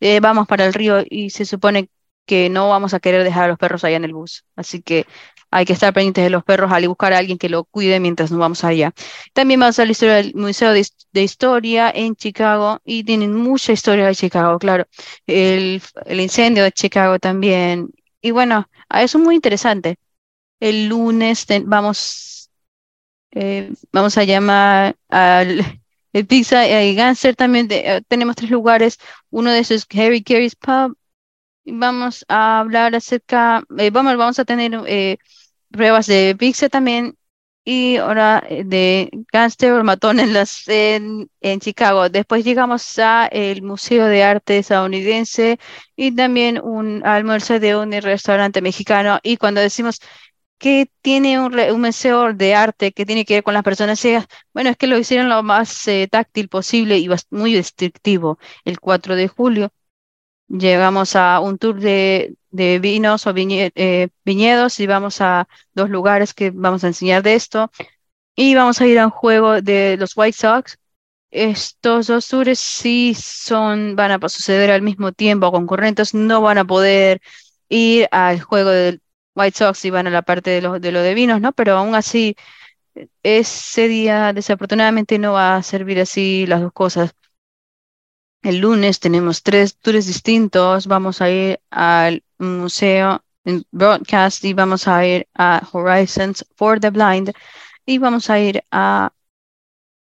eh, 0.00 0.20
vamos 0.20 0.46
para 0.46 0.66
el 0.66 0.74
río 0.74 1.02
y 1.08 1.30
se 1.30 1.44
supone 1.44 1.88
que 2.26 2.48
no 2.48 2.68
vamos 2.68 2.94
a 2.94 3.00
querer 3.00 3.24
dejar 3.24 3.44
a 3.44 3.48
los 3.48 3.58
perros 3.58 3.84
allá 3.84 3.96
en 3.96 4.04
el 4.04 4.12
bus. 4.12 4.44
Así 4.56 4.82
que 4.82 5.06
hay 5.50 5.64
que 5.64 5.72
estar 5.72 5.92
pendientes 5.92 6.24
de 6.24 6.30
los 6.30 6.44
perros 6.44 6.72
al 6.72 6.86
buscar 6.88 7.12
a 7.12 7.18
alguien 7.18 7.38
que 7.38 7.48
lo 7.48 7.64
cuide 7.64 8.00
mientras 8.00 8.30
nos 8.30 8.40
vamos 8.40 8.64
allá. 8.64 8.92
También 9.32 9.60
vamos 9.60 9.78
a 9.78 9.84
la 9.84 9.92
historia 9.92 10.14
del 10.16 10.34
Museo 10.34 10.72
de, 10.72 10.84
Historia 11.22 11.90
en 11.94 12.16
Chicago 12.16 12.80
y 12.84 13.04
tienen 13.04 13.34
mucha 13.34 13.72
historia 13.72 14.06
de 14.06 14.14
Chicago, 14.16 14.58
claro. 14.58 14.86
El, 15.26 15.80
el 16.06 16.20
incendio 16.20 16.64
de 16.64 16.72
Chicago 16.72 17.18
también. 17.18 17.90
Y 18.20 18.32
bueno, 18.32 18.68
eso 18.90 19.18
es 19.18 19.24
muy 19.24 19.36
interesante. 19.36 19.96
El 20.64 20.86
lunes 20.86 21.46
vamos, 21.66 22.50
eh, 23.32 23.74
vamos 23.92 24.16
a 24.16 24.24
llamar 24.24 24.96
al 25.10 25.60
Pizza 26.28 26.66
y 26.66 26.94
Ganser 26.94 27.36
también. 27.36 27.68
Eh, 27.70 28.00
tenemos 28.08 28.34
tres 28.34 28.50
lugares. 28.50 28.98
Uno 29.28 29.50
de 29.50 29.58
esos 29.58 29.86
es 29.86 29.98
Harry 30.00 30.22
Carey's 30.22 30.56
Pub. 30.56 30.96
Vamos 31.66 32.24
a 32.28 32.60
hablar 32.60 32.94
acerca, 32.94 33.62
eh, 33.76 33.90
vamos, 33.90 34.16
vamos 34.16 34.38
a 34.38 34.46
tener 34.46 34.72
pruebas 35.70 36.06
de 36.06 36.34
pizza 36.38 36.70
también 36.70 37.14
y 37.64 37.96
ahora 37.96 38.42
de 38.48 39.10
gánster 39.32 39.72
o 39.72 39.84
matón 39.84 40.18
en, 40.20 40.32
las, 40.32 40.66
en, 40.68 41.28
Chicago. 41.60 42.08
Después 42.08 42.42
llegamos 42.44 42.98
a 42.98 43.26
el 43.26 43.62
Museo 43.62 44.06
de 44.06 44.22
Arte 44.22 44.58
estadounidense 44.58 45.58
y 45.96 46.12
también 46.14 46.58
un 46.62 47.04
almuerzo 47.04 47.60
de 47.60 47.76
un 47.76 47.92
restaurante 47.92 48.62
mexicano. 48.62 49.18
Y 49.22 49.36
cuando 49.36 49.60
decimos 49.60 50.00
que 50.58 50.90
tiene 51.02 51.40
un, 51.40 51.80
museo 51.80 52.32
de 52.32 52.54
arte 52.54 52.92
que 52.92 53.06
tiene 53.06 53.24
que 53.24 53.34
ver 53.34 53.44
con 53.44 53.54
las 53.54 53.62
personas 53.62 54.00
ciegas. 54.00 54.26
Bueno, 54.52 54.70
es 54.70 54.76
que 54.76 54.86
lo 54.86 54.98
hicieron 54.98 55.28
lo 55.28 55.42
más 55.42 55.86
eh, 55.88 56.08
táctil 56.10 56.48
posible 56.48 56.98
y 56.98 57.08
muy 57.30 57.56
restrictivo. 57.56 58.38
El 58.64 58.80
4 58.80 59.16
de 59.16 59.28
julio 59.28 59.72
llegamos 60.48 61.16
a 61.16 61.40
un 61.40 61.58
tour 61.58 61.80
de, 61.80 62.36
vinos 62.50 63.26
o 63.26 63.34
eh, 63.36 64.08
viñedos 64.24 64.80
y 64.80 64.86
vamos 64.86 65.20
a 65.20 65.48
dos 65.74 65.90
lugares 65.90 66.34
que 66.34 66.50
vamos 66.50 66.84
a 66.84 66.88
enseñar 66.88 67.22
de 67.22 67.34
esto. 67.34 67.70
Y 68.36 68.54
vamos 68.54 68.80
a 68.80 68.86
ir 68.86 68.98
a 68.98 69.06
un 69.06 69.10
juego 69.12 69.62
de 69.62 69.96
los 69.98 70.16
White 70.16 70.38
Sox. 70.38 70.78
Estos 71.30 72.06
dos 72.08 72.28
tours 72.28 72.58
sí 72.60 73.14
son, 73.14 73.96
van 73.96 74.12
a 74.12 74.28
suceder 74.28 74.70
al 74.70 74.82
mismo 74.82 75.12
tiempo, 75.12 75.50
concurrentes, 75.52 76.14
no 76.14 76.40
van 76.40 76.58
a 76.58 76.64
poder 76.64 77.20
ir 77.68 78.08
al 78.12 78.40
juego 78.40 78.70
del 78.70 79.00
White 79.34 79.58
Sox 79.58 79.84
iban 79.84 80.06
a 80.06 80.10
la 80.10 80.22
parte 80.22 80.50
de 80.50 80.62
lo 80.62 80.78
de, 80.80 81.14
vinos, 81.14 81.40
¿no? 81.40 81.52
Pero 81.52 81.76
aún 81.76 81.94
así, 81.94 82.36
ese 83.22 83.88
día 83.88 84.32
desafortunadamente 84.32 85.18
no 85.18 85.32
va 85.32 85.56
a 85.56 85.62
servir 85.62 86.00
así 86.00 86.46
las 86.46 86.60
dos 86.60 86.72
cosas. 86.72 87.14
El 88.42 88.58
lunes 88.58 89.00
tenemos 89.00 89.42
tres 89.42 89.76
tours 89.78 90.06
distintos. 90.06 90.86
Vamos 90.86 91.20
a 91.20 91.30
ir 91.30 91.60
al 91.70 92.22
museo 92.38 93.22
en 93.44 93.64
Broadcast 93.70 94.44
y 94.44 94.54
vamos 94.54 94.86
a 94.88 95.06
ir 95.06 95.28
a 95.34 95.66
Horizons 95.72 96.44
for 96.56 96.80
the 96.80 96.90
Blind 96.90 97.32
y 97.86 97.98
vamos 97.98 98.30
a 98.30 98.38
ir 98.40 98.64
a 98.70 99.12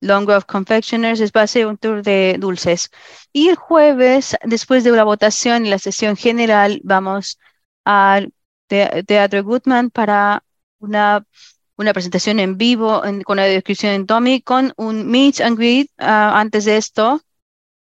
Long 0.01 0.27
Grove 0.27 0.45
Confectioners, 0.47 1.21
es 1.21 1.33
base 1.33 1.67
un 1.67 1.79
tour 1.79 2.03
de 2.03 2.37
dulces. 2.39 2.91
Y 3.33 3.49
el 3.49 3.57
jueves, 3.57 4.37
después 4.45 4.85
de 4.85 4.93
la 4.93 5.05
votación 5.05 5.67
y 5.67 5.71
la 5.71 5.79
sesión 5.79 6.17
general, 6.17 6.81
vamos 6.85 7.39
al 7.85 8.33
Teatro 8.67 9.45
Goodman 9.45 9.91
para 9.91 10.43
una, 10.79 11.27
una 11.77 11.93
presentación 11.93 12.41
en 12.41 12.57
vivo 12.59 13.03
con 13.25 13.37
la 13.37 13.45
descripción 13.45 13.93
en 13.93 14.07
Tommy, 14.07 14.41
con 14.43 14.73
un 14.77 15.07
meet 15.11 15.41
and 15.41 15.57
greet 15.57 15.91
ah, 15.99 16.39
antes 16.39 16.65
de 16.65 16.77
esto. 16.77 17.21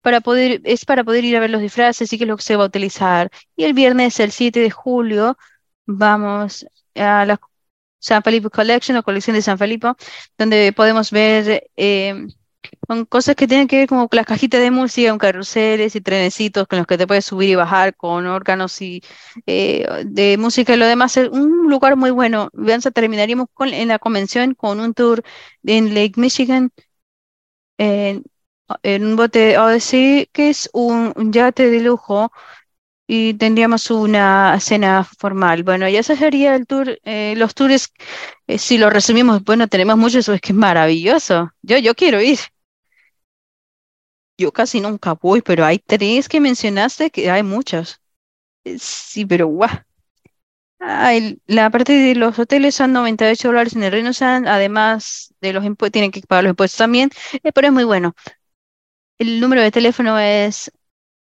Para 0.01 0.21
poder, 0.21 0.61
es 0.63 0.85
para 0.85 1.03
poder 1.03 1.25
ir 1.25 1.35
a 1.35 1.41
ver 1.41 1.49
los 1.49 1.61
disfraces 1.61 2.11
y 2.13 2.17
qué 2.17 2.23
es 2.23 2.27
lo 2.27 2.37
que 2.37 2.43
se 2.43 2.55
va 2.55 2.63
a 2.63 2.67
utilizar. 2.67 3.29
Y 3.55 3.65
el 3.65 3.73
viernes, 3.73 4.19
el 4.19 4.31
7 4.31 4.59
de 4.61 4.71
julio, 4.71 5.37
vamos 5.85 6.65
a 6.95 7.25
la 7.25 7.39
San 7.99 8.23
Felipe 8.23 8.49
Collection 8.49 8.97
o 8.97 9.03
colección 9.03 9.35
de 9.35 9.41
San 9.41 9.57
Felipe, 9.57 9.91
donde 10.37 10.73
podemos 10.73 11.11
ver 11.11 11.69
eh, 11.75 12.27
son 12.87 13.05
cosas 13.05 13.35
que 13.35 13.47
tienen 13.47 13.67
que 13.67 13.77
ver 13.79 13.87
como 13.87 14.07
las 14.11 14.25
cajitas 14.25 14.61
de 14.61 14.71
música, 14.71 15.09
con 15.09 15.19
carruseles 15.19 15.95
y 15.95 16.01
trenecitos 16.01 16.67
con 16.67 16.79
los 16.79 16.87
que 16.87 16.97
te 16.97 17.07
puedes 17.07 17.25
subir 17.25 17.49
y 17.49 17.55
bajar, 17.55 17.95
con 17.95 18.25
órganos 18.27 18.81
y 18.81 19.01
eh, 19.45 19.87
de 20.05 20.37
música 20.37 20.73
y 20.73 20.77
lo 20.77 20.87
demás. 20.87 21.17
Es 21.17 21.29
un 21.29 21.69
lugar 21.69 21.95
muy 21.95 22.11
bueno. 22.11 22.49
terminaríamos 22.93 23.47
con, 23.53 23.69
en 23.73 23.87
la 23.89 23.99
convención 23.99 24.55
con 24.55 24.79
un 24.79 24.93
tour 24.93 25.23
en 25.63 25.93
Lake 25.93 26.13
Michigan, 26.17 26.71
en, 27.77 28.23
un 29.05 29.15
bote 29.15 29.57
Odyssey, 29.57 30.29
que 30.31 30.49
es 30.49 30.69
un, 30.73 31.13
yate 31.31 31.69
de 31.69 31.81
lujo 31.81 32.31
y 33.11 33.33
tendríamos 33.33 33.89
una 33.89 34.59
cena 34.59 35.03
formal. 35.03 35.63
Bueno, 35.63 35.89
ya 35.89 36.01
ese 36.01 36.15
sería 36.15 36.55
el 36.55 36.67
tour. 36.67 36.99
Eh, 37.03 37.33
los 37.37 37.55
tours, 37.55 37.91
eh, 38.45 38.59
si 38.59 38.77
lo 38.77 38.91
resumimos, 38.91 39.43
bueno, 39.43 39.67
tenemos 39.67 39.97
muchos, 39.97 40.29
es 40.29 40.39
que 40.41 40.49
es 40.51 40.55
maravilloso. 40.55 41.49
Yo, 41.63 41.79
yo 41.79 41.95
quiero 41.95 42.21
ir. 42.21 42.37
Yo 44.37 44.51
casi 44.51 44.79
nunca 44.79 45.13
voy, 45.13 45.41
pero 45.41 45.65
hay 45.65 45.79
tres 45.79 46.29
que 46.29 46.39
mencionaste 46.39 47.09
que 47.09 47.31
hay 47.31 47.41
muchos. 47.41 47.99
Eh, 48.65 48.77
sí, 48.79 49.25
pero 49.25 49.47
guau. 49.47 49.69
la 51.47 51.69
parte 51.69 51.93
de 51.93 52.15
los 52.15 52.37
hoteles 52.39 52.75
son 52.75 52.93
98 52.93 53.47
dólares 53.49 53.75
en 53.75 53.83
el 53.83 53.91
Reino 53.91 54.13
San, 54.13 54.47
además 54.47 55.33
de 55.41 55.53
los 55.53 55.65
impuestos, 55.65 55.93
tienen 55.93 56.11
que 56.11 56.21
pagar 56.21 56.43
los 56.43 56.51
impuestos 56.51 56.77
también, 56.77 57.09
pero 57.55 57.67
es 57.67 57.73
muy 57.73 57.83
bueno. 57.85 58.13
El 59.17 59.39
número 59.39 59.61
de 59.61 59.71
teléfono 59.71 60.17
es 60.17 60.71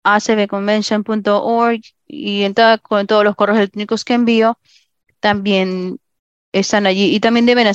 acbconvention.org 0.03 1.81
y 2.07 2.43
en 2.43 2.55
con 2.83 3.07
todos 3.07 3.25
los 3.25 3.37
correos 3.37 3.59
electrónicos 3.59 4.05
que 4.05 4.15
envío 4.15 4.59
también 5.21 5.99
están 6.53 6.87
allí. 6.87 7.15
Y 7.15 7.21
también 7.21 7.47
deben, 7.47 7.67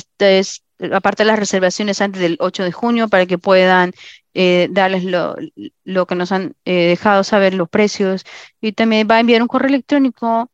aparte 0.92 1.22
de 1.22 1.26
las 1.26 1.38
reservaciones 1.38 2.00
antes 2.00 2.20
del 2.20 2.36
8 2.40 2.64
de 2.64 2.72
junio 2.72 3.08
para 3.08 3.26
que 3.26 3.38
puedan 3.38 3.92
eh, 4.34 4.68
darles 4.70 5.04
lo, 5.04 5.36
lo, 5.84 6.06
que 6.06 6.14
nos 6.14 6.32
han 6.32 6.54
eh, 6.64 6.88
dejado 6.88 7.24
saber, 7.24 7.54
los 7.54 7.68
precios. 7.68 8.24
Y 8.60 8.72
también 8.72 9.08
va 9.10 9.16
a 9.16 9.20
enviar 9.20 9.42
un 9.42 9.48
correo 9.48 9.68
electrónico 9.68 10.50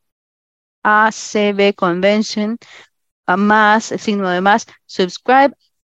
a 0.85 1.11
cbconvention 1.13 2.59
a 3.27 3.37
más, 3.37 3.85
signo 3.99 4.29
de 4.31 4.41
más, 4.41 4.67
subscribe 4.87 5.55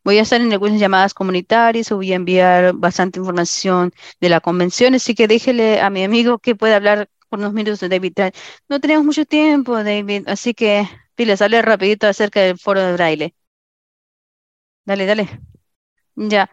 voy 0.04 0.18
a 0.18 0.22
estar 0.22 0.40
en 0.40 0.52
algunas 0.52 0.80
llamadas 0.80 1.14
comunitarias 1.14 1.90
o 1.92 1.96
voy 1.96 2.12
a 2.12 2.16
enviar 2.16 2.72
bastante 2.74 3.18
información 3.18 3.92
de 4.20 4.28
la 4.28 4.40
convención, 4.40 4.94
así 4.94 5.14
que 5.14 5.28
déjele 5.28 5.80
a 5.80 5.90
mi 5.90 6.04
amigo 6.04 6.38
que 6.38 6.54
pueda 6.54 6.76
hablar 6.76 7.08
por 7.28 7.38
unos 7.40 7.52
minutos 7.52 7.80
de 7.80 7.88
David. 7.88 8.12
No 8.68 8.80
tenemos 8.80 9.04
mucho 9.04 9.24
tiempo, 9.26 9.82
David, 9.82 10.24
así 10.28 10.54
que 10.54 10.88
pilas, 11.14 11.42
hable 11.42 11.62
rapidito 11.62 12.06
acerca 12.06 12.40
del 12.40 12.58
foro 12.58 12.80
de 12.82 12.92
braille. 12.94 13.34
Dale, 14.84 15.06
dale. 15.06 15.40
Ya. 16.16 16.50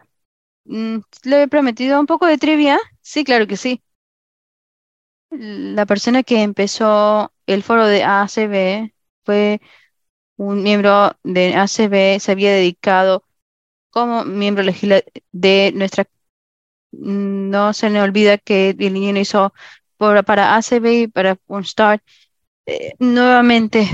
Mm, 0.66 0.98
le 1.24 1.42
he 1.44 1.48
prometido 1.48 2.00
un 2.00 2.06
poco 2.06 2.26
de 2.26 2.38
trivia. 2.38 2.78
Sí, 3.02 3.24
claro 3.24 3.46
que 3.48 3.56
sí. 3.58 3.82
La 5.30 5.84
persona 5.86 6.22
que 6.22 6.42
empezó 6.42 7.32
el 7.46 7.62
foro 7.62 7.86
de 7.86 8.04
ACB 8.04 8.94
fue 9.24 9.60
un 10.36 10.62
miembro 10.62 11.16
de 11.24 11.54
ACB, 11.56 12.20
se 12.20 12.32
había 12.32 12.52
dedicado 12.54 13.24
como 13.90 14.24
miembro 14.24 14.64
legisla- 14.64 15.04
de 15.32 15.72
nuestra... 15.76 16.06
No 16.92 17.72
se 17.74 17.90
me 17.90 18.02
olvida 18.02 18.38
que 18.38 18.70
el 18.78 18.94
niño 18.94 19.18
hizo 19.20 19.54
por, 20.04 20.24
para 20.24 20.56
ACB 20.56 20.86
y 21.02 21.08
para 21.08 21.38
Start. 21.62 22.02
Eh, 22.66 22.94
nuevamente, 22.98 23.88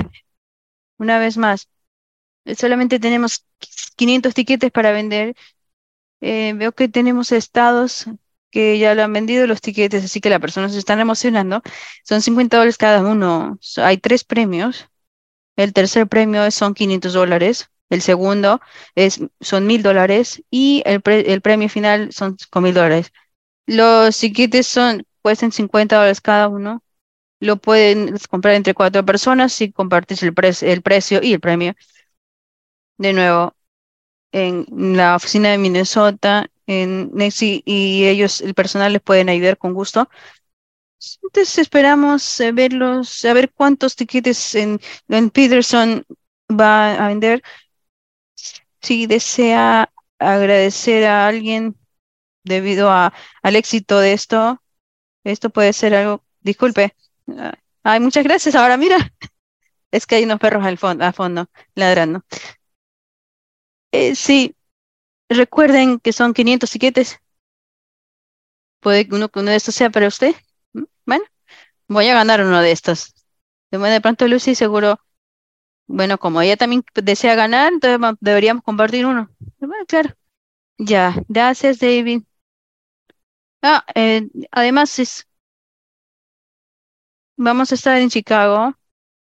una 0.98 1.18
vez 1.18 1.36
más, 1.36 1.68
solamente 2.56 3.00
tenemos 3.00 3.46
500 3.96 4.34
tiquetes 4.34 4.70
para 4.72 4.92
vender. 4.92 5.36
Eh, 6.20 6.54
veo 6.56 6.72
que 6.72 6.88
tenemos 6.88 7.32
estados 7.32 8.06
que 8.50 8.78
ya 8.78 8.94
lo 8.94 9.04
han 9.04 9.12
vendido 9.12 9.46
los 9.46 9.60
tiquetes, 9.62 10.04
así 10.04 10.20
que 10.20 10.30
las 10.30 10.40
personas 10.40 10.72
se 10.72 10.78
están 10.80 11.00
emocionando. 11.00 11.62
Son 12.04 12.22
50 12.22 12.56
dólares 12.58 12.78
cada 12.78 13.02
uno. 13.02 13.58
Hay 13.78 13.98
tres 13.98 14.24
premios. 14.24 14.88
El 15.56 15.72
tercer 15.72 16.08
premio 16.08 16.50
son 16.50 16.74
500 16.74 17.12
dólares. 17.14 17.70
El 17.90 18.02
segundo 18.02 18.60
es, 18.94 19.20
son 19.40 19.66
1000 19.66 19.82
dólares. 19.82 20.42
Y 20.50 20.82
el, 20.86 21.02
el 21.06 21.40
premio 21.42 21.68
final 21.68 22.12
son 22.12 22.38
5000 22.38 22.74
dólares. 22.74 23.12
Los 23.66 24.18
tiquetes 24.18 24.66
son, 24.66 25.04
cuestan 25.22 25.52
50 25.52 25.96
dólares 25.96 26.20
cada 26.20 26.48
uno. 26.48 26.82
Lo 27.40 27.56
pueden 27.58 28.16
comprar 28.30 28.54
entre 28.56 28.74
cuatro 28.74 29.04
personas 29.04 29.52
si 29.52 29.72
compartes 29.72 30.22
el, 30.24 30.34
pre- 30.34 30.52
el 30.62 30.82
precio 30.82 31.20
y 31.22 31.34
el 31.34 31.40
premio. 31.40 31.74
De 32.98 33.12
nuevo, 33.12 33.54
en 34.32 34.66
la 34.96 35.16
oficina 35.16 35.50
de 35.50 35.58
Minnesota, 35.58 36.48
en 36.66 37.10
Nexi, 37.14 37.62
y 37.66 38.06
ellos, 38.08 38.40
el 38.42 38.54
personal, 38.54 38.92
les 38.94 39.02
pueden 39.02 39.28
ayudar 39.30 39.58
con 39.58 39.74
gusto. 39.74 40.08
Entonces 41.22 41.58
esperamos 41.58 42.42
verlos, 42.52 43.08
saber 43.08 43.52
cuántos 43.52 43.96
tiquetes 43.96 44.54
en, 44.54 44.80
en 45.08 45.30
Peterson 45.30 46.04
va 46.50 46.92
a 47.04 47.08
vender. 47.08 47.42
Si 48.82 49.06
desea 49.06 49.90
agradecer 50.18 51.04
a 51.06 51.26
alguien 51.26 51.76
debido 52.44 52.90
a, 52.90 53.12
al 53.42 53.56
éxito 53.56 53.98
de 54.00 54.12
esto, 54.14 54.59
esto 55.24 55.50
puede 55.50 55.72
ser 55.72 55.94
algo, 55.94 56.24
disculpe. 56.40 56.94
Ah, 57.38 57.54
Ay, 57.82 58.00
muchas 58.00 58.24
gracias. 58.24 58.54
Ahora 58.54 58.76
mira, 58.76 58.98
es 59.92 60.06
que 60.06 60.16
hay 60.16 60.24
unos 60.24 60.40
perros 60.40 60.64
al 60.66 60.78
fondo, 60.78 61.04
a 61.04 61.12
fondo 61.14 61.48
ladrando. 61.74 62.24
Eh, 63.92 64.16
sí, 64.16 64.56
recuerden 65.30 66.00
que 66.00 66.12
son 66.14 66.34
500 66.34 66.70
tiquetes. 66.70 67.20
Puede 68.80 69.06
que 69.08 69.14
uno, 69.14 69.28
uno 69.34 69.50
de 69.50 69.56
estos 69.56 69.74
sea 69.74 69.90
para 69.90 70.08
usted. 70.08 70.34
Bueno, 71.06 71.24
voy 71.88 72.08
a 72.08 72.14
ganar 72.14 72.42
uno 72.42 72.60
de 72.62 72.72
estos. 72.72 73.14
De 73.70 74.00
pronto 74.02 74.28
Lucy 74.28 74.54
seguro, 74.54 75.00
bueno, 75.88 76.18
como 76.18 76.42
ella 76.42 76.56
también 76.56 76.84
desea 76.94 77.34
ganar, 77.36 77.72
entonces 77.72 78.00
deberíamos 78.20 78.64
compartir 78.64 79.06
uno. 79.06 79.30
Bueno, 79.58 79.86
claro. 79.88 80.10
Ya, 80.78 81.16
gracias, 81.28 81.78
David. 81.80 82.22
Ah, 83.62 83.84
eh, 83.94 84.28
además 84.52 84.90
vamos 87.36 87.72
a 87.72 87.74
estar 87.74 87.98
en 88.00 88.08
Chicago 88.10 88.74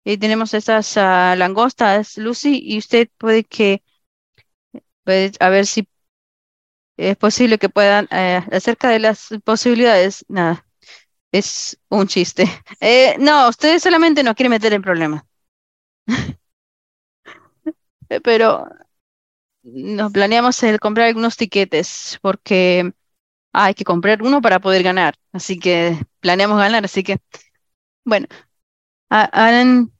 y 0.06 0.18
tenemos 0.20 0.54
estas 0.56 0.98
ah, 0.98 1.36
langostas, 1.38 2.18
Lucy, 2.18 2.62
y 2.64 2.80
usted 2.80 3.10
puede 3.20 3.44
que, 3.46 3.84
puede, 5.04 5.32
a 5.40 5.50
ver 5.50 5.66
si 5.66 5.88
es 6.98 7.18
posible 7.18 7.58
que 7.58 7.70
puedan, 7.70 8.08
eh, 8.12 8.42
acerca 8.52 8.90
de 8.90 9.00
las 9.00 9.30
posibilidades, 9.44 10.26
nada, 10.30 10.66
es 11.34 11.80
un 11.90 12.08
chiste. 12.08 12.46
Eh, 12.82 13.16
no, 13.20 13.50
usted 13.50 13.80
solamente 13.80 14.24
nos 14.24 14.36
quiere 14.36 14.50
meter 14.50 14.74
en 14.74 14.82
problemas, 14.84 15.24
pero 18.24 18.68
nos 19.64 20.12
planeamos 20.12 20.62
el 20.64 20.80
comprar 20.80 21.08
algunos 21.08 21.38
tiquetes 21.38 22.20
porque 22.22 22.94
hay 23.64 23.74
que 23.74 23.84
comprar 23.86 24.22
uno 24.24 24.42
para 24.42 24.60
poder 24.60 24.84
ganar, 24.84 25.16
así 25.32 25.60
que 25.60 25.98
planeamos 26.20 26.58
ganar, 26.60 26.86
así 26.86 27.04
que, 27.04 27.20
bueno, 28.06 28.28
Alan, 29.10 29.92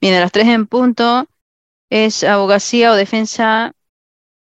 Bien, 0.00 0.14
a 0.16 0.20
las 0.20 0.32
tres 0.32 0.48
en 0.48 0.66
punto 0.66 1.26
es 1.90 2.24
abogacía 2.24 2.92
o 2.92 2.96
defensa 2.96 3.74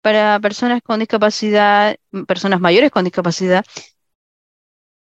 para 0.02 0.40
personas 0.40 0.82
con 0.84 1.00
discapacidad, 1.00 1.98
personas 2.28 2.62
mayores 2.62 2.92
con 2.92 3.06
discapacidad 3.06 3.66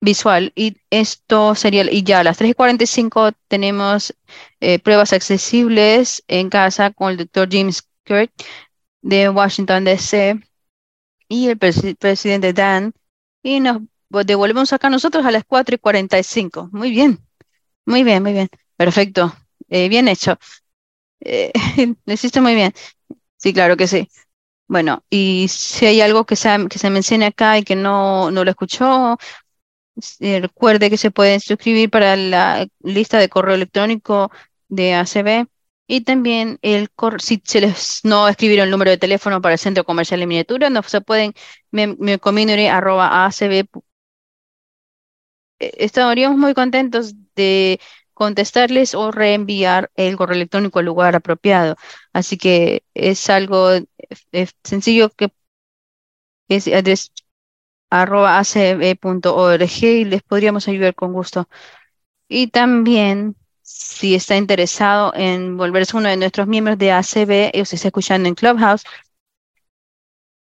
visual. 0.01 0.53
Y 0.55 0.77
esto 0.91 1.55
sería, 1.55 1.91
y 1.91 2.03
ya 2.03 2.21
a 2.21 2.25
las 2.25 2.37
3 2.39 2.51
y 2.51 2.55
45 2.55 3.33
tenemos 3.49 4.15
eh, 4.61 4.79
pruebas 4.79 5.13
accesibles 5.13 6.23
en 6.29 6.51
casa 6.51 6.91
con 6.91 7.11
el 7.13 7.17
doctor 7.19 7.49
James 7.51 7.83
Kurt 8.07 8.31
de 9.03 9.29
Washington, 9.31 9.85
D.C. 9.85 10.41
y 11.29 11.49
el 11.49 11.59
presi- 11.59 11.97
presidente 11.99 12.53
Dan. 12.53 12.95
Y 13.43 13.61
nos 13.61 13.83
devolvemos 14.27 14.73
acá 14.73 14.91
nosotros 14.91 15.27
a 15.27 15.31
las 15.33 15.45
4 15.47 15.75
y 15.77 15.79
45. 15.79 16.71
Muy 16.73 16.91
bien, 16.93 17.21
muy 17.87 18.05
bien, 18.05 18.23
muy 18.23 18.33
bien. 18.35 18.49
Perfecto. 18.77 19.35
Eh, 19.71 19.89
bien 19.91 20.09
hecho. 20.09 20.39
Eh, 21.21 21.53
lo 22.07 22.15
hiciste 22.15 22.41
muy 22.41 22.55
bien. 22.55 22.73
Sí, 23.39 23.53
claro 23.55 23.77
que 23.77 23.87
sí. 23.89 24.09
Bueno, 24.69 25.05
y 25.11 25.49
si 25.51 25.87
hay 25.87 26.01
algo 26.03 26.27
que 26.27 26.37
se, 26.37 26.51
que 26.71 26.79
se 26.79 26.91
mencione 26.91 27.27
acá 27.27 27.59
y 27.59 27.65
que 27.65 27.77
no, 27.77 28.31
no 28.33 28.45
lo 28.45 28.51
escuchó, 28.51 29.19
eh, 30.21 30.41
recuerde 30.41 30.91
que 30.91 30.97
se 30.97 31.11
puede 31.11 31.41
suscribir 31.41 31.91
para 31.91 32.17
la 32.17 32.67
lista 32.83 33.19
de 33.19 33.29
correo 33.29 33.55
electrónico 33.55 34.31
de 34.69 34.95
ACB 34.95 35.47
y 35.93 36.01
también 36.03 36.59
el 36.63 36.89
si 37.19 37.43
se 37.45 37.61
les 37.61 38.01
no 38.05 38.27
escribieron 38.27 38.65
el 38.65 38.71
número 38.71 38.91
de 38.91 38.97
teléfono 38.97 39.43
para 39.43 39.55
el 39.55 39.59
centro 39.59 39.85
comercial 39.85 40.21
de 40.21 40.27
miniatura, 40.27 40.71
no 40.71 40.83
se 40.83 41.03
pueden 41.03 41.35
community.acb. 42.21 43.67
Eh, 45.59 45.73
estaríamos 45.79 46.39
muy 46.39 46.55
contentos 46.55 47.15
de 47.35 47.79
contestarles 48.15 48.95
o 48.95 49.11
reenviar 49.11 49.91
el 49.97 50.17
correo 50.17 50.37
electrónico 50.37 50.79
al 50.79 50.87
lugar 50.87 51.15
apropiado. 51.15 51.77
Así 52.15 52.39
que 52.39 52.85
es 52.95 53.29
algo 53.31 53.71
sencillo 54.65 55.11
que 55.11 55.31
es 56.49 56.69
arroba 57.91 58.39
acb.org 58.39 59.83
y 59.85 60.05
les 60.05 60.23
podríamos 60.23 60.69
ayudar 60.69 60.95
con 60.95 61.13
gusto. 61.13 61.49
Y 62.29 62.49
también, 62.49 63.37
si 63.73 64.15
está 64.15 64.37
interesado 64.37 65.13
en 65.15 65.57
volverse 65.57 65.97
uno 65.97 66.09
de 66.09 66.17
nuestros 66.17 66.47
miembros 66.47 66.79
de 66.79 66.93
ACB, 66.93 67.51
y 67.55 67.65
se 67.65 67.77
está 67.77 67.89
escuchando 67.89 68.29
en 68.29 68.35
Clubhouse, 68.35 68.85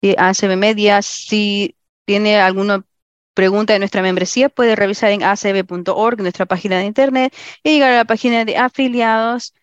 y 0.01 0.15
ACB 0.17 0.57
Media, 0.57 1.01
si 1.01 1.75
tiene 2.05 2.39
alguna 2.39 2.85
pregunta 3.33 3.73
de 3.73 3.79
nuestra 3.79 4.01
membresía, 4.01 4.49
puede 4.49 4.75
revisar 4.75 5.11
en 5.11 5.23
acb.org, 5.23 6.21
nuestra 6.21 6.45
página 6.45 6.79
de 6.79 6.85
internet, 6.85 7.35
y 7.63 7.71
llegar 7.71 7.91
a 7.93 7.97
la 7.97 8.05
página 8.05 8.45
de 8.45 8.57
afiliados 8.57 9.53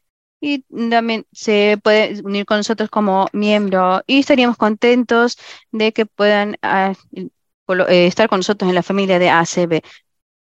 y 0.40 0.64
también 0.90 1.24
se 1.32 1.78
puede 1.82 2.20
unir 2.22 2.44
con 2.46 2.58
nosotros 2.58 2.90
como 2.90 3.28
miembro 3.32 4.02
y 4.08 4.18
estaríamos 4.18 4.56
contentos 4.56 5.38
de 5.70 5.92
que 5.92 6.04
puedan 6.04 6.56
ah, 6.62 6.94
eh, 7.14 8.06
estar 8.06 8.28
con 8.28 8.40
nosotros 8.40 8.68
en 8.68 8.74
la 8.74 8.82
familia 8.82 9.20
de 9.20 9.30
ACB. 9.30 9.82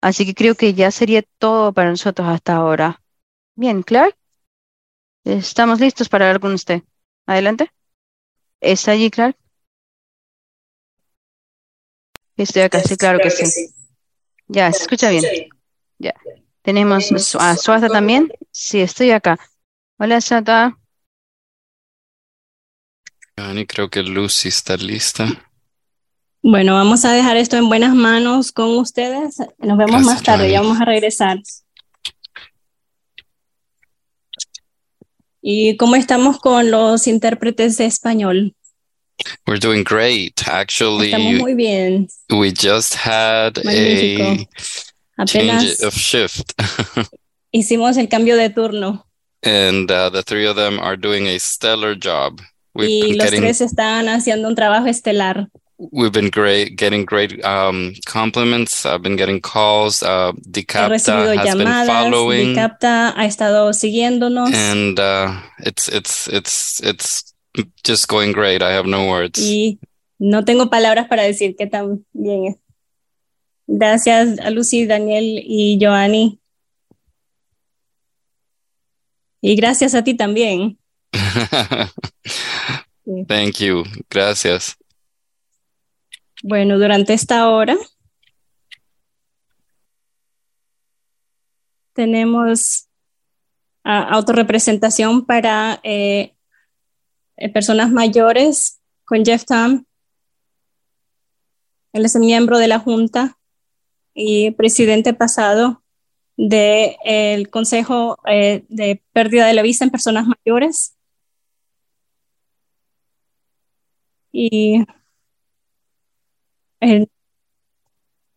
Así 0.03 0.25
que 0.25 0.35
creo 0.35 0.55
que 0.55 0.73
ya 0.73 0.91
sería 0.91 1.23
todo 1.37 1.71
para 1.71 1.89
nosotros 1.89 2.27
hasta 2.27 2.57
ahora. 2.57 3.01
Bien, 3.55 3.83
Clark, 3.83 4.17
estamos 5.23 5.79
listos 5.79 6.09
para 6.09 6.25
hablar 6.25 6.41
con 6.41 6.53
usted. 6.53 6.83
Adelante. 7.25 7.71
¿Está 8.59 8.91
allí, 8.91 9.09
Clark? 9.09 9.37
Estoy 12.35 12.63
acá, 12.63 12.81
sí, 12.81 12.97
claro 12.97 13.19
que 13.19 13.31
sí. 13.31 13.73
Ya, 14.49 14.73
se 14.73 14.81
escucha 14.81 15.09
bien. 15.09 15.23
Ya. 15.99 16.13
Tenemos 16.63 17.33
a 17.35 17.55
Suaza 17.55 17.87
también. 17.87 18.29
Sí, 18.51 18.81
estoy 18.81 19.11
acá. 19.11 19.39
Hola, 19.99 20.19
Sata. 20.19 20.77
creo 23.69 23.89
que 23.89 24.03
Lucy 24.03 24.49
está 24.49 24.75
lista. 24.75 25.27
Bueno, 26.45 26.73
vamos 26.73 27.05
a 27.05 27.13
dejar 27.13 27.37
esto 27.37 27.55
en 27.55 27.69
buenas 27.69 27.95
manos 27.95 28.51
con 28.51 28.77
ustedes. 28.77 29.37
Nos 29.59 29.77
vemos 29.77 30.01
más 30.01 30.21
tarde, 30.23 30.51
ya 30.51 30.61
vamos 30.61 30.81
a 30.81 30.83
regresar. 30.83 31.39
¿Y 35.41 35.77
cómo 35.77 35.95
estamos 35.95 36.39
con 36.39 36.69
los 36.69 37.07
intérpretes 37.07 37.77
de 37.77 37.85
español? 37.85 38.53
We're 39.47 39.57
doing 39.57 39.85
great. 39.85 40.45
Actually, 40.45 41.13
estamos 41.13 41.35
muy 41.35 41.55
bien. 41.55 42.09
We 42.29 42.51
just 42.51 42.93
had 42.93 43.57
a 43.59 44.45
change 45.25 45.81
of 45.81 45.95
shift. 45.95 46.51
hicimos 47.53 47.95
el 47.95 48.09
cambio 48.09 48.35
de 48.35 48.49
turno. 48.49 49.07
And 49.43 49.89
uh, 49.89 50.09
the 50.09 50.23
three 50.23 50.45
of 50.45 50.57
them 50.57 50.77
are 50.77 50.97
doing 50.97 51.25
a 51.27 51.39
stellar 51.39 51.95
job. 51.95 52.41
We've 52.75 52.89
y 52.89 53.13
los 53.13 53.27
getting... 53.27 53.41
tres 53.43 53.61
están 53.61 54.09
haciendo 54.09 54.49
un 54.49 54.55
trabajo 54.55 54.87
estelar. 54.87 55.47
We've 55.77 56.11
been 56.11 56.29
great, 56.29 56.75
getting 56.75 57.05
great 57.05 57.43
um, 57.43 57.93
compliments. 58.05 58.85
I've 58.85 59.01
been 59.01 59.15
getting 59.15 59.41
calls. 59.41 60.03
Uh, 60.03 60.33
Dicapta 60.49 61.37
has 61.37 61.55
been 61.55 61.87
following. 61.87 62.55
Dicapta 62.55 63.13
ha 63.15 63.25
estado 63.25 63.73
siguiéndonos. 63.73 64.53
And 64.53 64.99
uh, 64.99 65.39
it's 65.59 65.87
it's 65.89 66.27
it's 66.27 66.81
it's 66.83 67.33
just 67.83 68.07
going 68.07 68.31
great. 68.31 68.61
I 68.61 68.71
have 68.71 68.85
no 68.85 69.07
words. 69.07 69.39
Y 69.39 69.79
no 70.19 70.43
tengo 70.43 70.69
palabras 70.69 71.07
para 71.07 71.23
decir 71.23 71.55
qué 71.57 71.67
tan 71.67 72.05
bien 72.13 72.47
es. 72.47 72.55
Gracias 73.67 74.39
a 74.39 74.49
Lucy, 74.49 74.85
Daniel 74.85 75.41
y 75.43 75.79
Joanny. 75.81 76.39
Y 79.41 79.55
gracias 79.55 79.95
a 79.95 80.03
ti 80.03 80.15
también. 80.15 80.77
Thank 83.27 83.59
you. 83.59 83.83
Gracias. 84.09 84.77
Bueno, 86.45 86.77
durante 86.77 87.13
esta 87.13 87.49
hora 87.49 87.77
tenemos 91.93 92.89
uh, 93.85 94.11
autorrepresentación 94.11 95.25
para 95.25 95.79
eh, 95.83 96.35
eh, 97.37 97.49
personas 97.49 97.93
mayores 97.93 98.81
con 99.05 99.23
Jeff 99.23 99.45
Tam. 99.45 99.85
Él 101.93 102.03
es 102.03 102.15
miembro 102.17 102.57
de 102.57 102.67
la 102.67 102.79
Junta 102.79 103.37
y 104.13 104.51
presidente 104.51 105.13
pasado 105.13 105.81
del 106.35 107.49
Consejo 107.51 108.17
eh, 108.27 108.65
de 108.67 109.01
Pérdida 109.13 109.47
de 109.47 109.53
la 109.53 109.61
Vista 109.61 109.85
en 109.85 109.91
Personas 109.91 110.27
Mayores. 110.27 110.97
Y 114.33 114.83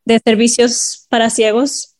de 0.05 0.20
servicios 0.25 1.07
para 1.10 1.31
ciegos, 1.31 1.97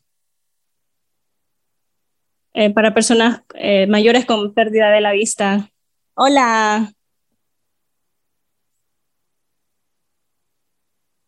eh, 2.55 2.71
para 2.71 2.95
personas 2.95 3.43
eh, 3.55 3.87
mayores 3.87 4.25
con 4.25 4.55
pérdida 4.55 4.91
de 4.91 5.01
la 5.01 5.13
vista. 5.13 5.71
Hola. 6.15 6.93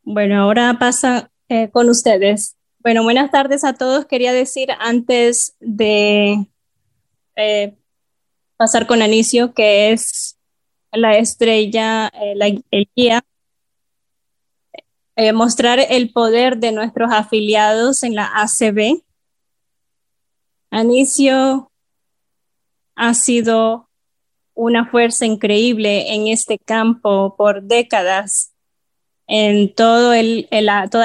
Bueno, 0.03 0.41
ahora 0.41 0.77
pasa 0.79 1.31
eh, 1.49 1.69
con 1.71 1.91
ustedes. 1.91 2.57
Bueno, 2.79 3.03
buenas 3.03 3.31
tardes 3.31 3.65
a 3.65 3.75
todos. 3.75 4.07
Quería 4.07 4.33
decir 4.33 4.71
antes 4.79 5.57
de 5.61 6.47
pasar 8.57 8.87
con 8.87 9.03
Anicio, 9.03 9.53
que 9.53 9.93
es 9.93 10.39
la 10.91 11.19
estrella, 11.19 12.09
el 12.09 12.89
guía 12.97 13.23
eh, 15.19 15.33
mostrar 15.33 15.81
el 15.81 16.13
poder 16.13 16.59
de 16.59 16.71
nuestros 16.71 17.11
afiliados 17.13 18.05
en 18.05 18.15
la 18.15 18.31
ACB. 18.37 19.03
Anicio 20.71 21.73
ha 22.95 23.15
sido 23.15 23.89
una 24.55 24.87
fuerza 24.87 25.27
increíble 25.27 26.15
en 26.15 26.29
este 26.29 26.57
campo 26.57 27.35
por 27.37 27.65
décadas, 27.65 28.55
en 29.27 29.75
toda 29.75 30.15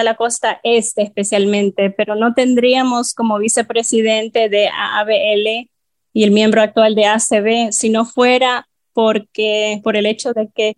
la 0.03 0.15
costa 0.15 0.59
este 0.61 1.01
especialmente, 1.01 1.89
pero 1.89 2.13
no 2.13 2.35
tendríamos 2.35 3.15
como 3.15 3.39
vicepresidente 3.39 4.47
de 4.47 4.67
AABL 4.67 5.71
y 6.13 6.23
el 6.23 6.29
miembro 6.29 6.61
actual 6.61 6.93
de 6.93 7.07
ACB 7.07 7.71
si 7.71 7.89
no 7.89 8.05
fuera 8.05 8.69
porque 8.93 9.81
por 9.83 9.95
el 9.95 10.05
hecho 10.05 10.33
de 10.33 10.49
que 10.53 10.77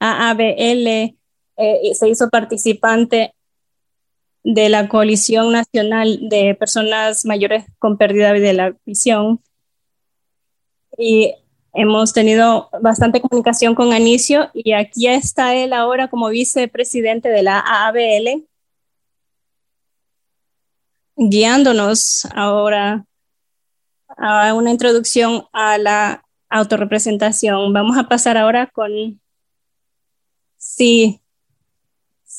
AABL 0.00 1.14
eh, 1.56 1.94
se 1.94 2.08
hizo 2.08 2.28
participante 2.30 3.34
de 4.44 4.68
la 4.68 4.88
Coalición 4.88 5.52
Nacional 5.52 6.28
de 6.28 6.54
Personas 6.54 7.24
Mayores 7.24 7.64
con 7.78 7.96
Pérdida 7.96 8.32
de 8.32 8.52
la 8.52 8.76
Visión. 8.84 9.40
Y 10.98 11.34
hemos 11.74 12.12
tenido 12.12 12.68
bastante 12.80 13.20
comunicación 13.20 13.74
con 13.74 13.92
Anicio 13.92 14.50
y 14.52 14.72
aquí 14.72 15.06
está 15.06 15.54
él 15.54 15.72
ahora 15.72 16.08
como 16.08 16.28
vicepresidente 16.28 17.28
de 17.28 17.42
la 17.42 17.60
AABL, 17.60 18.46
guiándonos 21.16 22.26
ahora 22.34 23.06
a 24.18 24.54
una 24.54 24.70
introducción 24.70 25.44
a 25.52 25.78
la 25.78 26.24
autorrepresentación. 26.50 27.72
Vamos 27.72 27.96
a 27.96 28.08
pasar 28.08 28.36
ahora 28.36 28.66
con, 28.66 29.20
sí, 30.58 31.21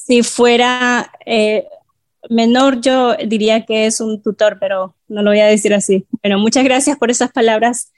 si 0.05 0.21
fuera 0.21 1.11
eh, 1.25 1.65
menor, 2.29 2.81
yo 2.81 3.15
diría 3.15 3.65
que 3.65 3.85
es 3.85 4.01
un 4.01 4.21
tutor, 4.21 4.57
pero 4.59 4.95
no 5.07 5.21
lo 5.21 5.31
voy 5.31 5.39
a 5.39 5.47
decir 5.47 5.73
así. 5.73 6.05
Bueno, 6.21 6.39
muchas 6.39 6.65
gracias 6.65 6.97
por 6.97 7.09
esas 7.09 7.31
palabras 7.31 7.93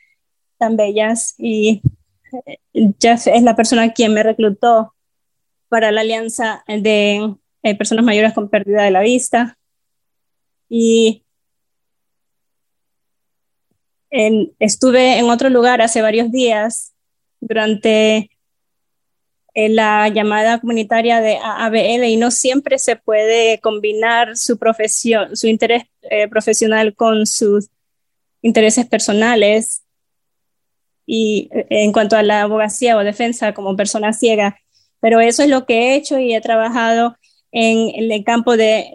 tan 0.59 0.77
bellas 0.77 1.33
y 1.39 1.81
eh, 2.45 2.59
Jeff 3.01 3.25
es 3.25 3.41
la 3.41 3.55
persona 3.55 3.91
quien 3.91 4.13
me 4.13 4.21
reclutó 4.21 4.93
para 5.67 5.91
la 5.91 6.01
alianza 6.01 6.63
de 6.67 7.35
eh, 7.63 7.75
personas 7.75 8.05
mayores 8.05 8.33
con 8.33 8.49
pérdida 8.49 8.83
de 8.83 8.91
la 8.91 9.01
vista. 9.01 9.57
Y 10.69 11.23
estuve 14.59 15.17
en 15.17 15.29
otro 15.29 15.49
lugar 15.49 15.81
hace 15.81 16.01
varios 16.03 16.31
días 16.31 16.93
durante 17.41 18.29
la 19.55 20.09
llamada 20.09 20.59
comunitaria 20.59 21.21
de 21.21 21.37
ABL 21.41 22.03
y 22.03 22.17
no 22.17 22.29
siempre 22.29 22.77
se 22.77 22.97
puede 22.97 23.59
combinar 23.59 24.35
su 24.35 24.57
profesión, 24.57 25.35
su 25.35 25.47
interés 25.47 25.83
eh, 26.03 26.27
profesional 26.27 26.93
con 26.93 27.25
sus 27.25 27.69
intereses 28.41 28.85
personales. 28.85 29.83
Y 31.05 31.49
eh, 31.51 31.67
en 31.69 31.93
cuanto 31.93 32.17
a 32.17 32.23
la 32.23 32.41
abogacía 32.41 32.97
o 32.97 33.03
defensa 33.03 33.53
como 33.53 33.77
persona 33.77 34.11
ciega, 34.11 34.57
pero 34.99 35.21
eso 35.21 35.43
es 35.43 35.49
lo 35.49 35.65
que 35.65 35.73
he 35.75 35.95
hecho 35.95 36.19
y 36.19 36.33
he 36.33 36.41
trabajado 36.41 37.15
en, 37.51 38.11
el 38.11 38.23
campo 38.25 38.57
de 38.57 38.89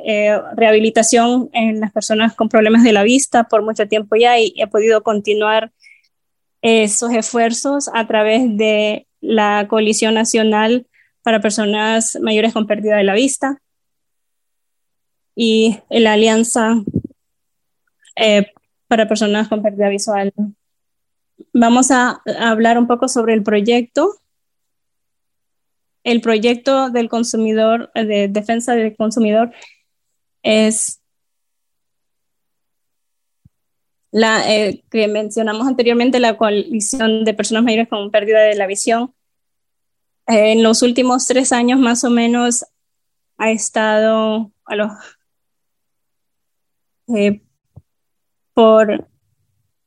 rehabilitación 0.54 1.48
en 1.54 1.80
las 1.80 1.92
personas 1.92 2.34
con 2.34 2.50
problemas 2.50 2.84
de 2.84 2.92
la 2.92 3.02
vista 3.02 3.44
por 3.44 3.62
mucho 3.62 3.88
tiempo 3.88 4.16
ya 4.16 4.38
y 4.38 4.52
he 4.56 4.66
podido 4.66 5.02
continuar 5.02 5.72
esos 6.60 7.12
esfuerzos 7.12 7.88
a 7.94 8.06
través 8.06 8.56
de 8.58 9.06
la 9.20 9.66
Coalición 9.68 10.14
Nacional 10.14 10.86
para 11.22 11.40
Personas 11.40 12.18
Mayores 12.20 12.52
con 12.52 12.66
Pérdida 12.66 12.96
de 12.96 13.04
la 13.04 13.14
Vista 13.14 13.60
y 15.34 15.78
la 15.90 16.14
Alianza 16.14 16.82
eh, 18.16 18.52
para 18.88 19.08
Personas 19.08 19.48
con 19.48 19.62
Pérdida 19.62 19.88
Visual. 19.88 20.32
Vamos 21.52 21.90
a, 21.90 22.22
hablar 22.38 22.78
un 22.78 22.86
poco 22.86 23.08
sobre 23.08 23.34
el 23.34 23.42
proyecto. 23.42 24.16
El 26.04 26.20
proyecto 26.20 26.90
del 26.90 27.08
consumidor, 27.08 27.90
de 27.94 28.28
defensa 28.28 28.74
del 28.74 28.96
consumidor, 28.96 29.52
es 30.42 30.99
la 34.12 34.52
eh, 34.52 34.82
que 34.90 35.08
mencionamos 35.08 35.66
anteriormente, 35.66 36.20
la 36.20 36.36
coalición 36.36 37.24
de 37.24 37.32
personas 37.34 37.64
mayores 37.64 37.88
con 37.88 38.10
pérdida 38.10 38.40
de 38.40 38.56
la 38.56 38.66
visión, 38.66 39.14
eh, 40.26 40.52
en 40.52 40.62
los 40.62 40.82
últimos 40.82 41.26
tres 41.26 41.52
años 41.52 41.78
más 41.78 42.04
o 42.04 42.10
menos 42.10 42.66
ha 43.38 43.50
estado 43.50 44.52
a 44.64 44.76
los, 44.76 44.92
eh, 47.08 47.40
por 48.54 49.08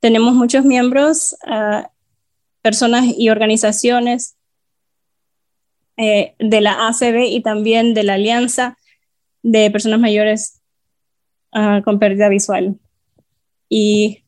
tenemos 0.00 0.34
muchos 0.34 0.64
miembros, 0.64 1.36
ah, 1.46 1.90
personas 2.60 3.04
y 3.16 3.28
organizaciones 3.28 4.36
eh, 5.96 6.34
de 6.40 6.60
la 6.60 6.88
ACB 6.88 7.24
y 7.28 7.40
también 7.40 7.94
de 7.94 8.02
la 8.02 8.14
Alianza 8.14 8.76
de 9.42 9.70
Personas 9.70 10.00
Mayores 10.00 10.60
ah, 11.52 11.82
con 11.84 12.00
Pérdida 12.00 12.28
Visual. 12.28 12.80
Y 13.68 14.24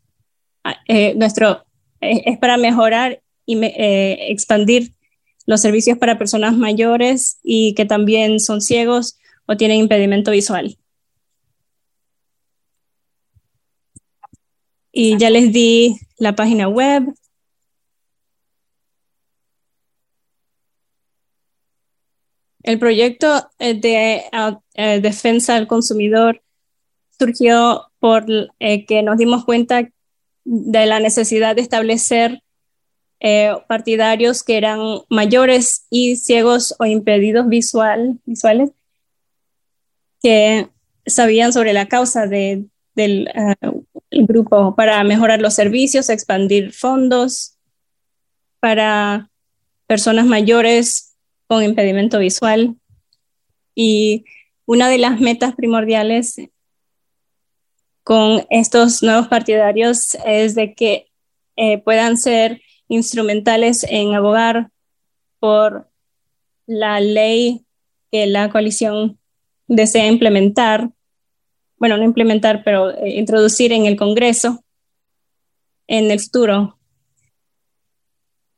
eh, 0.88 1.14
nuestro, 1.14 1.64
eh, 2.00 2.22
es 2.26 2.38
para 2.38 2.56
mejorar 2.56 3.22
y 3.46 3.62
eh, 3.62 4.30
expandir 4.30 4.94
los 5.46 5.60
servicios 5.60 5.98
para 5.98 6.18
personas 6.18 6.56
mayores 6.56 7.38
y 7.42 7.74
que 7.74 7.84
también 7.84 8.40
son 8.40 8.60
ciegos 8.62 9.18
o 9.46 9.56
tienen 9.56 9.78
impedimento 9.78 10.30
visual. 10.30 10.78
Y 14.92 15.18
ya 15.18 15.28
les 15.28 15.52
di 15.52 15.96
la 16.18 16.34
página 16.34 16.68
web. 16.68 17.12
El 22.62 22.78
proyecto 22.78 23.50
de 23.58 24.22
defensa 25.02 25.54
del 25.54 25.66
consumidor 25.66 26.42
surgió 27.18 27.90
por 27.98 28.24
que 28.58 29.02
nos 29.02 29.18
dimos 29.18 29.44
cuenta 29.44 29.90
de 30.44 30.86
la 30.86 31.00
necesidad 31.00 31.56
de 31.56 31.62
establecer 31.62 32.42
eh, 33.20 33.52
partidarios 33.68 34.42
que 34.42 34.56
eran 34.56 34.80
mayores 35.08 35.86
y 35.90 36.16
ciegos 36.16 36.74
o 36.78 36.84
impedidos 36.84 37.48
visual, 37.48 38.18
visuales 38.26 38.70
que 40.22 40.68
sabían 41.06 41.52
sobre 41.52 41.72
la 41.72 41.86
causa 41.86 42.26
del 42.26 42.70
eh, 42.96 43.54
grupo 44.10 44.74
para 44.74 45.02
mejorar 45.04 45.40
los 45.40 45.54
servicios, 45.54 46.08
expandir 46.08 46.72
fondos 46.72 47.56
para 48.60 49.30
personas 49.86 50.26
mayores 50.26 51.14
con 51.46 51.62
impedimento 51.62 52.18
visual. 52.18 52.76
Y 53.74 54.24
una 54.66 54.88
de 54.88 54.98
las 54.98 55.20
metas 55.20 55.54
primordiales 55.54 56.36
con 58.04 58.46
estos 58.50 59.02
nuevos 59.02 59.28
partidarios 59.28 60.14
es 60.26 60.54
de 60.54 60.74
que 60.74 61.10
eh, 61.56 61.78
puedan 61.78 62.18
ser 62.18 62.60
instrumentales 62.86 63.84
en 63.88 64.14
abogar 64.14 64.68
por 65.40 65.88
la 66.66 67.00
ley 67.00 67.64
que 68.12 68.26
la 68.26 68.50
coalición 68.50 69.18
desea 69.66 70.06
implementar, 70.06 70.90
bueno, 71.78 71.96
no 71.96 72.04
implementar, 72.04 72.62
pero 72.62 72.90
eh, 72.90 73.16
introducir 73.16 73.72
en 73.72 73.86
el 73.86 73.96
Congreso 73.96 74.62
en 75.86 76.10
el 76.10 76.20
futuro, 76.20 76.78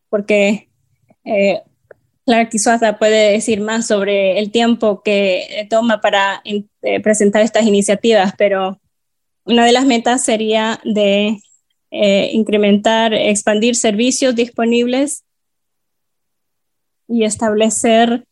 porque 0.08 0.68
eh, 1.24 1.62
Clark 2.24 2.56
Suaza 2.58 2.98
puede 2.98 3.32
decir 3.32 3.60
más 3.60 3.86
sobre 3.86 4.38
el 4.38 4.50
tiempo 4.50 5.02
que 5.02 5.66
toma 5.70 6.00
para 6.00 6.42
presentar 7.02 7.42
estas 7.42 7.66
iniciativas, 7.66 8.32
pero 8.38 8.80
una 9.46 9.64
de 9.64 9.72
las 9.72 9.86
metas 9.86 10.24
sería 10.24 10.80
de 10.84 11.40
eh, 11.92 12.30
incrementar, 12.32 13.14
expandir 13.14 13.76
servicios 13.76 14.34
disponibles 14.34 15.24
y 17.08 17.24
establecer 17.24 18.26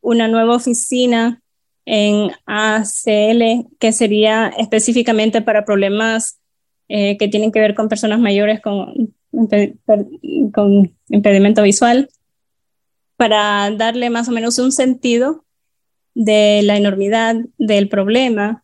una 0.00 0.26
nueva 0.28 0.56
oficina 0.56 1.40
en 1.86 2.32
ACL 2.46 3.68
que 3.78 3.92
sería 3.92 4.48
específicamente 4.58 5.40
para 5.40 5.64
problemas 5.64 6.40
eh, 6.88 7.16
que 7.16 7.28
tienen 7.28 7.52
que 7.52 7.60
ver 7.60 7.74
con 7.74 7.88
personas 7.88 8.18
mayores 8.18 8.60
con, 8.60 9.14
con 10.52 10.96
impedimento 11.08 11.62
visual, 11.62 12.10
para 13.16 13.70
darle 13.70 14.10
más 14.10 14.28
o 14.28 14.32
menos 14.32 14.58
un 14.58 14.72
sentido 14.72 15.44
de 16.14 16.62
la 16.64 16.76
enormidad 16.76 17.36
del 17.56 17.88
problema 17.88 18.63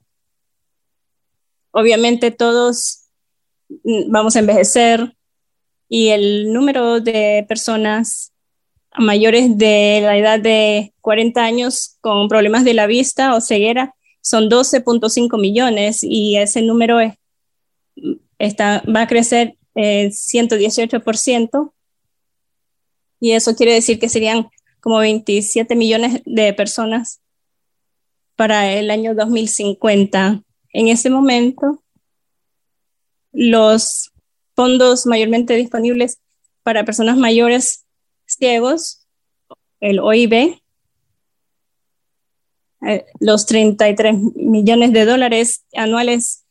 obviamente 1.73 2.31
todos 2.31 3.07
mm, 3.68 4.10
vamos 4.10 4.36
a 4.36 4.40
envejecer 4.40 5.16
y 5.89 6.08
el 6.08 6.52
número 6.52 7.00
de 7.00 7.44
personas 7.49 8.32
mayores 8.97 9.57
de 9.57 10.00
la 10.02 10.16
edad 10.16 10.40
de 10.40 10.94
40 11.00 11.42
años 11.42 11.97
con 12.00 12.28
problemas 12.28 12.65
de 12.65 12.74
la 12.74 12.86
vista 12.86 13.34
o 13.34 13.40
ceguera 13.40 13.94
son 14.20 14.50
12.5 14.50 15.40
millones 15.40 16.00
y 16.02 16.36
ese 16.36 16.62
número 16.62 16.99
está, 18.39 18.82
va 18.84 19.02
a 19.02 19.07
crecer 19.07 19.57
eh, 19.74 20.10
118% 20.10 21.73
y 23.20 23.32
eso 23.32 23.55
quiere 23.55 23.74
decir 23.74 23.99
que 23.99 24.08
serían 24.08 24.49
como 24.81 24.99
27 24.99 25.76
millones 25.76 26.23
de 26.24 26.52
personas 26.55 27.20
para 28.34 28.73
el 28.73 28.90
año 28.90 29.15
2050. 29.15 30.42
En 30.73 30.89
ese 30.89 31.10
momento, 31.10 31.82
los 33.32 34.12
fondos 34.55 35.07
mayormente 35.07 35.55
disponibles 35.55 36.20
para 36.62 36.84
personas 36.84 37.16
mayores 37.16 37.84
ciegos, 38.26 39.07
el 39.81 39.99
OIB, 39.99 40.60
eh, 42.86 43.05
los 43.18 43.47
33 43.47 44.16
millones 44.36 44.92
de 44.92 45.05
dólares 45.05 45.65
anuales 45.74 46.44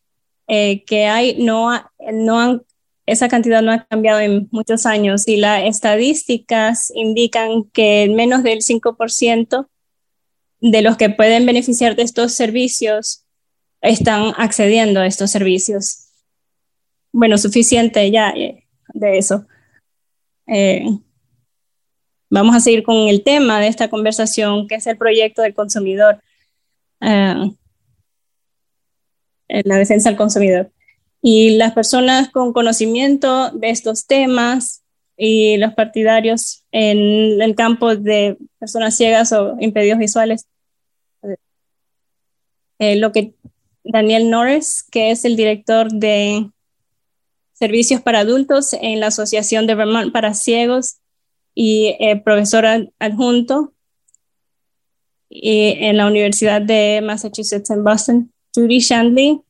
eh, 0.48 0.84
que 0.86 1.06
hay, 1.06 1.38
no, 1.44 1.72
no 2.12 2.40
han, 2.40 2.64
esa 3.06 3.28
cantidad 3.28 3.62
no 3.62 3.72
ha 3.72 3.86
cambiado 3.86 4.20
en 4.20 4.48
muchos 4.52 4.86
años. 4.86 5.28
Y 5.28 5.38
las 5.38 5.64
estadísticas 5.64 6.92
indican 6.94 7.64
que 7.72 8.12
menos 8.14 8.44
del 8.44 8.60
5% 8.60 9.68
de 10.62 10.82
los 10.82 10.98
que 10.98 11.10
pueden 11.10 11.46
beneficiar 11.46 11.96
de 11.96 12.04
estos 12.04 12.34
servicios 12.34 13.26
están 13.82 14.34
accediendo 14.38 15.00
a 15.00 15.08
estos 15.08 15.32
servicios. 15.32 16.08
Bueno, 17.12 17.38
suficiente 17.38 18.10
ya 18.12 18.30
eh, 18.32 18.66
de 18.94 19.18
eso. 19.18 19.46
eh, 20.48 20.86
vamos 22.30 22.56
a 22.56 22.60
seguir 22.60 22.84
con 22.84 23.08
el 23.08 23.24
tema 23.24 23.60
de 23.60 23.68
esta 23.68 23.90
conversación, 23.90 24.68
que 24.68 24.76
es 24.76 24.88
el 24.88 24.98
proyecto 24.98 25.42
del 25.42 25.54
consumidor, 25.54 26.22
eh, 27.02 27.54
la 29.48 29.78
defensa 29.78 30.10
del 30.10 30.18
consumidor. 30.18 30.72
Y 31.22 31.58
las 31.58 31.74
personas 31.74 32.30
con 32.30 32.54
conocimiento 32.54 33.52
de 33.52 33.70
estos 33.72 34.06
temas 34.06 34.84
y 35.18 35.58
los 35.58 35.74
partidarios 35.74 36.64
en 36.72 37.42
el 37.42 37.56
campo 37.56 37.96
de 37.96 38.38
personas 38.58 38.96
ciegas 38.96 39.34
o 39.34 39.58
impedidos 39.60 40.00
visuales, 40.00 40.48
eh, 42.80 42.96
lo 42.96 43.12
que 43.12 43.34
Daniel 43.84 44.30
Norris, 44.30 44.84
que 44.84 45.12
es 45.12 45.26
el 45.26 45.36
director 45.36 45.92
de 45.92 46.50
servicios 47.54 48.02
para 48.02 48.20
adultos 48.20 48.74
en 48.74 49.00
la 49.00 49.08
Asociación 49.08 49.68
de 49.68 49.76
Vermont 49.76 50.14
para 50.14 50.34
Ciegos 50.34 50.98
y 51.54 51.96
eh, 52.00 52.22
profesor 52.24 52.66
adjunto 53.00 53.74
y 55.30 55.76
en 55.80 55.98
la 55.98 56.08
Universidad 56.08 56.62
de 56.62 57.02
Massachusetts 57.04 57.70
en 57.70 57.84
Boston. 57.84 58.32
Judy 58.56 58.80
Shandley, 58.80 59.42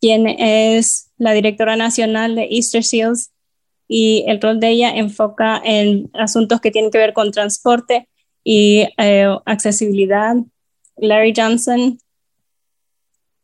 quien 0.00 0.26
es 0.26 1.10
la 1.18 1.32
directora 1.32 1.76
nacional 1.76 2.34
de 2.34 2.48
Easter 2.50 2.82
Seals 2.82 3.30
y 3.86 4.24
el 4.26 4.40
rol 4.40 4.58
de 4.58 4.70
ella 4.70 4.96
enfoca 4.96 5.60
en 5.64 6.10
asuntos 6.14 6.60
que 6.60 6.70
tienen 6.70 6.90
que 6.90 6.98
ver 6.98 7.12
con 7.12 7.30
transporte 7.30 8.08
y 8.42 8.88
eh, 8.96 9.28
accesibilidad. 9.44 10.34
Larry 10.96 11.32
Johnson, 11.36 11.98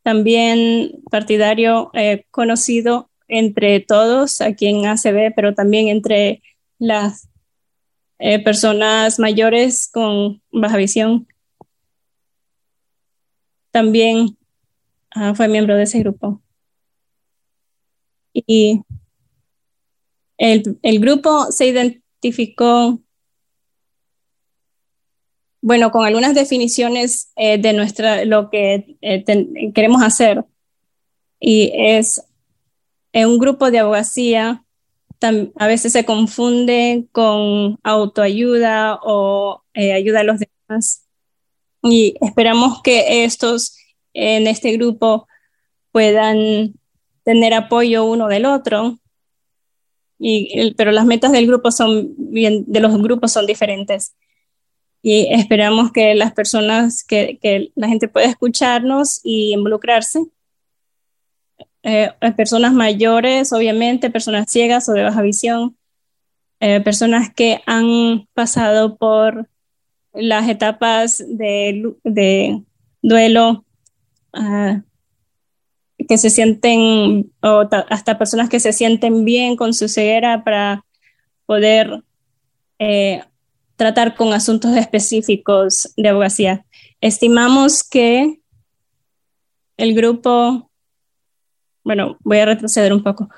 también 0.08 1.02
partidario 1.10 1.90
eh, 1.92 2.24
conocido 2.30 3.10
entre 3.28 3.78
todos 3.80 4.40
aquí 4.40 4.66
en 4.66 4.86
ACB, 4.86 5.34
pero 5.36 5.52
también 5.54 5.88
entre 5.88 6.42
las 6.78 7.28
eh, 8.18 8.42
personas 8.42 9.18
mayores 9.18 9.86
con 9.92 10.40
baja 10.50 10.78
visión. 10.78 11.28
También 13.70 14.38
ah, 15.10 15.34
fue 15.34 15.46
miembro 15.46 15.76
de 15.76 15.82
ese 15.82 15.98
grupo. 15.98 16.40
Y 18.32 18.80
el, 20.38 20.78
el 20.80 21.00
grupo 21.00 21.52
se 21.52 21.66
identificó 21.66 22.98
bueno, 25.68 25.90
con 25.90 26.06
algunas 26.06 26.34
definiciones 26.34 27.30
eh, 27.36 27.58
de 27.58 27.74
nuestra, 27.74 28.24
lo 28.24 28.48
que 28.48 28.96
eh, 29.02 29.22
queremos 29.74 30.00
hacer. 30.02 30.42
Y 31.38 31.70
es 31.74 32.24
un 33.12 33.38
grupo 33.38 33.70
de 33.70 33.80
abogacía, 33.80 34.64
a 35.20 35.66
veces 35.66 35.92
se 35.92 36.06
confunde 36.06 37.06
con 37.12 37.78
autoayuda 37.82 38.98
o 39.02 39.62
eh, 39.74 39.92
ayuda 39.92 40.20
a 40.20 40.24
los 40.24 40.40
demás. 40.40 41.06
Y 41.82 42.14
esperamos 42.22 42.80
que 42.80 43.24
estos 43.24 43.76
en 44.14 44.46
este 44.46 44.72
grupo 44.72 45.28
puedan 45.92 46.72
tener 47.24 47.52
apoyo 47.52 48.06
uno 48.06 48.28
del 48.28 48.46
otro. 48.46 49.00
Y, 50.18 50.72
pero 50.78 50.92
las 50.92 51.04
metas 51.04 51.30
del 51.30 51.46
grupo 51.46 51.70
son 51.72 52.14
bien, 52.16 52.64
de 52.66 52.80
los 52.80 52.96
grupos 53.02 53.32
son 53.32 53.44
diferentes 53.44 54.14
y 55.02 55.32
esperamos 55.32 55.92
que 55.92 56.14
las 56.14 56.32
personas, 56.32 57.04
que, 57.04 57.70
la 57.74 57.88
gente 57.88 58.08
pueda 58.08 58.26
escucharnos 58.26 59.20
y 59.22 59.52
involucrarse. 59.52 60.24
Eh, 61.82 62.10
personas 62.36 62.72
mayores, 62.72 63.52
obviamente, 63.52 64.10
personas 64.10 64.50
ciegas 64.50 64.88
o 64.88 64.92
de 64.92 65.04
baja 65.04 65.22
visión, 65.22 65.76
eh, 66.60 66.80
personas 66.80 67.32
que 67.32 67.60
han 67.66 68.26
pasado 68.34 68.96
por 68.96 69.48
las 70.12 70.48
etapas 70.48 71.24
de, 71.26 71.94
duelo, 73.00 73.64
uh, 74.34 74.82
que 76.08 76.18
se 76.18 76.30
sienten, 76.30 77.32
o 77.42 77.68
hasta 77.90 78.18
personas 78.18 78.48
que 78.48 78.60
se 78.60 78.72
sienten 78.72 79.24
bien 79.24 79.56
con 79.56 79.72
su 79.72 79.88
ceguera 79.88 80.42
para 80.42 80.84
poder 81.46 82.02
eh, 82.78 83.22
tratar 83.78 84.16
con 84.16 84.32
asuntos 84.32 84.76
específicos 84.76 85.94
de 85.96 86.08
abogacía. 86.08 86.66
Estimamos 87.00 87.84
que 87.84 88.40
el 89.76 89.94
grupo, 89.94 90.68
bueno, 91.84 92.18
voy 92.24 92.38
a 92.38 92.46
retroceder 92.46 92.92
un 92.92 93.04
poco. 93.04 93.28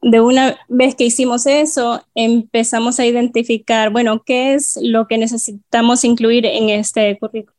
De 0.00 0.20
una 0.20 0.58
vez 0.68 0.94
que 0.94 1.04
hicimos 1.04 1.44
eso, 1.46 2.02
empezamos 2.14 2.98
a 2.98 3.04
identificar, 3.04 3.90
bueno, 3.90 4.22
qué 4.24 4.54
es 4.54 4.78
lo 4.80 5.06
que 5.06 5.18
necesitamos 5.18 6.02
incluir 6.02 6.46
en 6.46 6.70
este 6.70 7.16
currículo. 7.18 7.54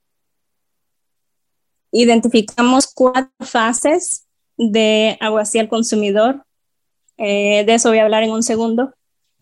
Identificamos 1.92 2.92
cuatro 2.92 3.32
fases 3.40 4.26
de 4.58 5.16
abogacía 5.22 5.62
al 5.62 5.70
consumidor. 5.70 6.44
Eh, 7.18 7.64
de 7.66 7.76
eso 7.76 7.90
voy 7.90 8.00
a 8.00 8.04
hablar 8.04 8.24
en 8.24 8.32
un 8.32 8.42
segundo 8.42 8.96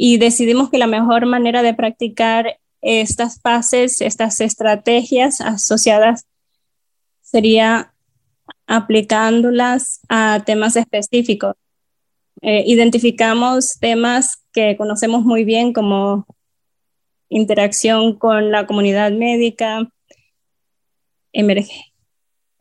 y 0.03 0.17
decidimos 0.17 0.71
que 0.71 0.79
la 0.79 0.87
mejor 0.87 1.27
manera 1.27 1.61
de 1.61 1.75
practicar 1.75 2.57
estas 2.81 3.39
fases, 3.39 4.01
estas 4.01 4.41
estrategias 4.41 5.41
asociadas 5.41 6.25
sería 7.21 7.93
aplicándolas 8.65 10.01
a 10.09 10.41
temas 10.43 10.75
específicos. 10.75 11.53
Eh, 12.41 12.63
identificamos 12.65 13.77
temas 13.79 14.43
que 14.51 14.75
conocemos 14.75 15.23
muy 15.23 15.43
bien 15.43 15.71
como 15.71 16.25
interacción 17.29 18.17
con 18.17 18.49
la 18.49 18.65
comunidad 18.65 19.11
médica, 19.11 19.87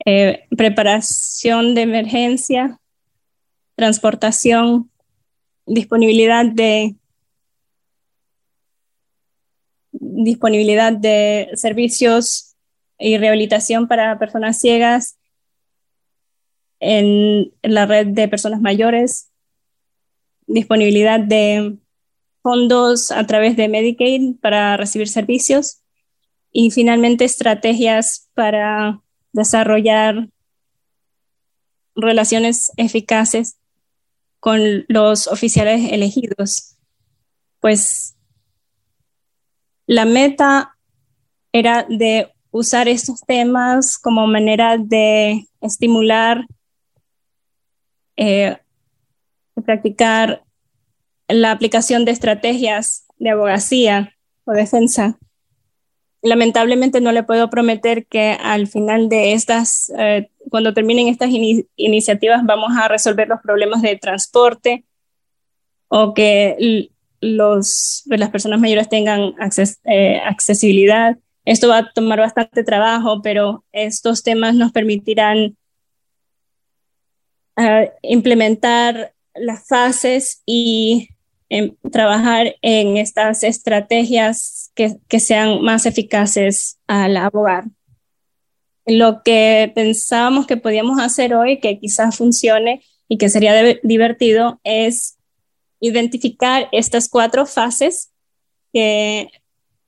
eh, 0.04 0.44
preparación 0.54 1.74
de 1.74 1.80
emergencia, 1.80 2.78
transportación, 3.76 4.90
disponibilidad 5.64 6.44
de 6.44 6.99
disponibilidad 10.24 10.92
de 10.92 11.50
servicios 11.54 12.56
y 12.98 13.16
rehabilitación 13.16 13.88
para 13.88 14.18
personas 14.18 14.58
ciegas 14.58 15.18
en, 16.80 17.52
la 17.62 17.86
red 17.86 18.08
de 18.08 18.28
personas 18.28 18.60
mayores, 18.60 19.30
disponibilidad 20.46 21.20
de 21.20 21.78
fondos 22.42 23.10
a 23.10 23.26
través 23.26 23.56
de 23.56 23.68
Medicaid 23.68 24.36
para 24.40 24.76
recibir 24.76 25.08
servicios 25.08 25.82
y 26.52 26.70
finalmente 26.70 27.24
estrategias 27.24 28.30
para 28.34 29.00
desarrollar 29.32 30.28
relaciones 31.94 32.72
eficaces 32.76 33.58
con 34.40 34.84
los 34.88 35.28
oficiales 35.28 35.92
elegidos. 35.92 36.76
Pues 37.60 38.16
la 39.86 40.04
meta 40.04 40.76
era 41.52 41.86
de 41.88 42.32
usar 42.50 42.88
estos 42.88 43.20
temas 43.20 43.98
como 43.98 44.26
manera 44.26 44.76
de 44.78 45.46
estimular 45.60 46.46
eh, 48.16 48.58
practicar 49.64 50.42
la 51.28 51.52
aplicación 51.52 52.04
de 52.04 52.10
estrategias 52.10 53.06
de 53.18 53.30
abogacía 53.30 54.14
o 54.44 54.52
defensa. 54.52 55.18
Lamentablemente 56.22 57.00
no 57.00 57.12
le 57.12 57.22
puedo 57.22 57.48
prometer 57.48 58.06
que 58.06 58.32
al 58.32 58.66
final 58.66 59.08
de 59.08 59.32
estas, 59.32 59.90
eh, 59.98 60.30
cuando 60.50 60.74
terminen 60.74 61.08
estas 61.08 61.30
iniciativas, 61.76 62.44
vamos 62.44 62.72
a 62.76 62.88
resolver 62.88 63.28
los 63.28 63.40
problemas 63.40 63.80
de 63.80 63.96
transporte 63.96 64.84
o 65.88 66.12
que 66.12 66.89
los, 67.20 68.02
pues, 68.08 68.20
las 68.20 68.30
personas 68.30 68.60
mayores 68.60 68.88
tengan 68.88 69.34
eh, 69.84 70.20
accesibilidad. 70.24 71.18
Esto 71.44 71.68
va 71.68 71.78
a 71.78 71.92
tomar 71.92 72.20
bastante 72.20 72.64
trabajo, 72.64 73.20
pero 73.22 73.64
estos 73.72 74.22
temas 74.22 74.54
nos 74.54 74.72
permitirán 74.72 75.56
ah, 77.56 77.84
implementar 78.02 79.14
las 79.34 79.66
fases 79.66 80.42
y 80.46 81.08
em, 81.48 81.74
trabajar 81.90 82.56
en 82.62 82.96
estas 82.96 83.42
estrategias 83.44 84.70
que, 84.74 84.96
que, 85.08 85.20
sean 85.20 85.62
más 85.62 85.86
eficaces 85.86 86.78
al 86.86 87.16
abogar. 87.16 87.64
Lo 88.86 89.22
que 89.22 89.70
pensábamos 89.74 90.46
que 90.46 90.56
podíamos 90.56 91.00
hacer 91.00 91.34
hoy, 91.34 91.58
que 91.58 91.78
quizás 91.78 92.16
funcione 92.16 92.82
y 93.08 93.18
que 93.18 93.28
sería 93.28 93.54
divertido, 93.82 94.60
es 94.64 95.19
identificar 95.80 96.68
estas 96.72 97.08
cuatro 97.08 97.46
fases 97.46 98.12
que 98.72 99.30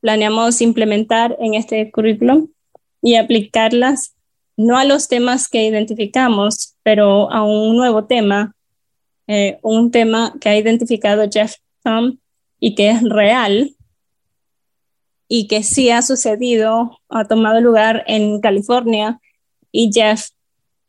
planeamos 0.01 0.61
implementar 0.61 1.37
en 1.39 1.55
este 1.55 1.91
currículum 1.91 2.49
y 3.01 3.15
aplicarlas 3.15 4.15
no 4.57 4.77
a 4.77 4.85
los 4.85 5.09
temas 5.09 5.49
que 5.49 5.65
identificamos, 5.65 6.75
pero 6.83 7.31
a 7.33 7.43
un 7.43 7.77
nuevo 7.77 8.05
tema, 8.05 8.55
eh, 9.27 9.59
un 9.62 9.91
tema 9.91 10.35
que 10.41 10.49
ha 10.49 10.57
identificado 10.57 11.29
Jeff 11.31 11.57
Tom 11.83 12.19
y 12.59 12.75
que 12.75 12.91
es 12.91 13.03
real 13.03 13.75
y 15.29 15.47
que 15.47 15.62
sí 15.62 15.91
ha 15.91 16.03
sucedido, 16.03 16.99
ha 17.09 17.25
tomado 17.25 17.61
lugar 17.61 18.05
en 18.07 18.41
California 18.41 19.21
y 19.71 19.91
Jeff 19.93 20.29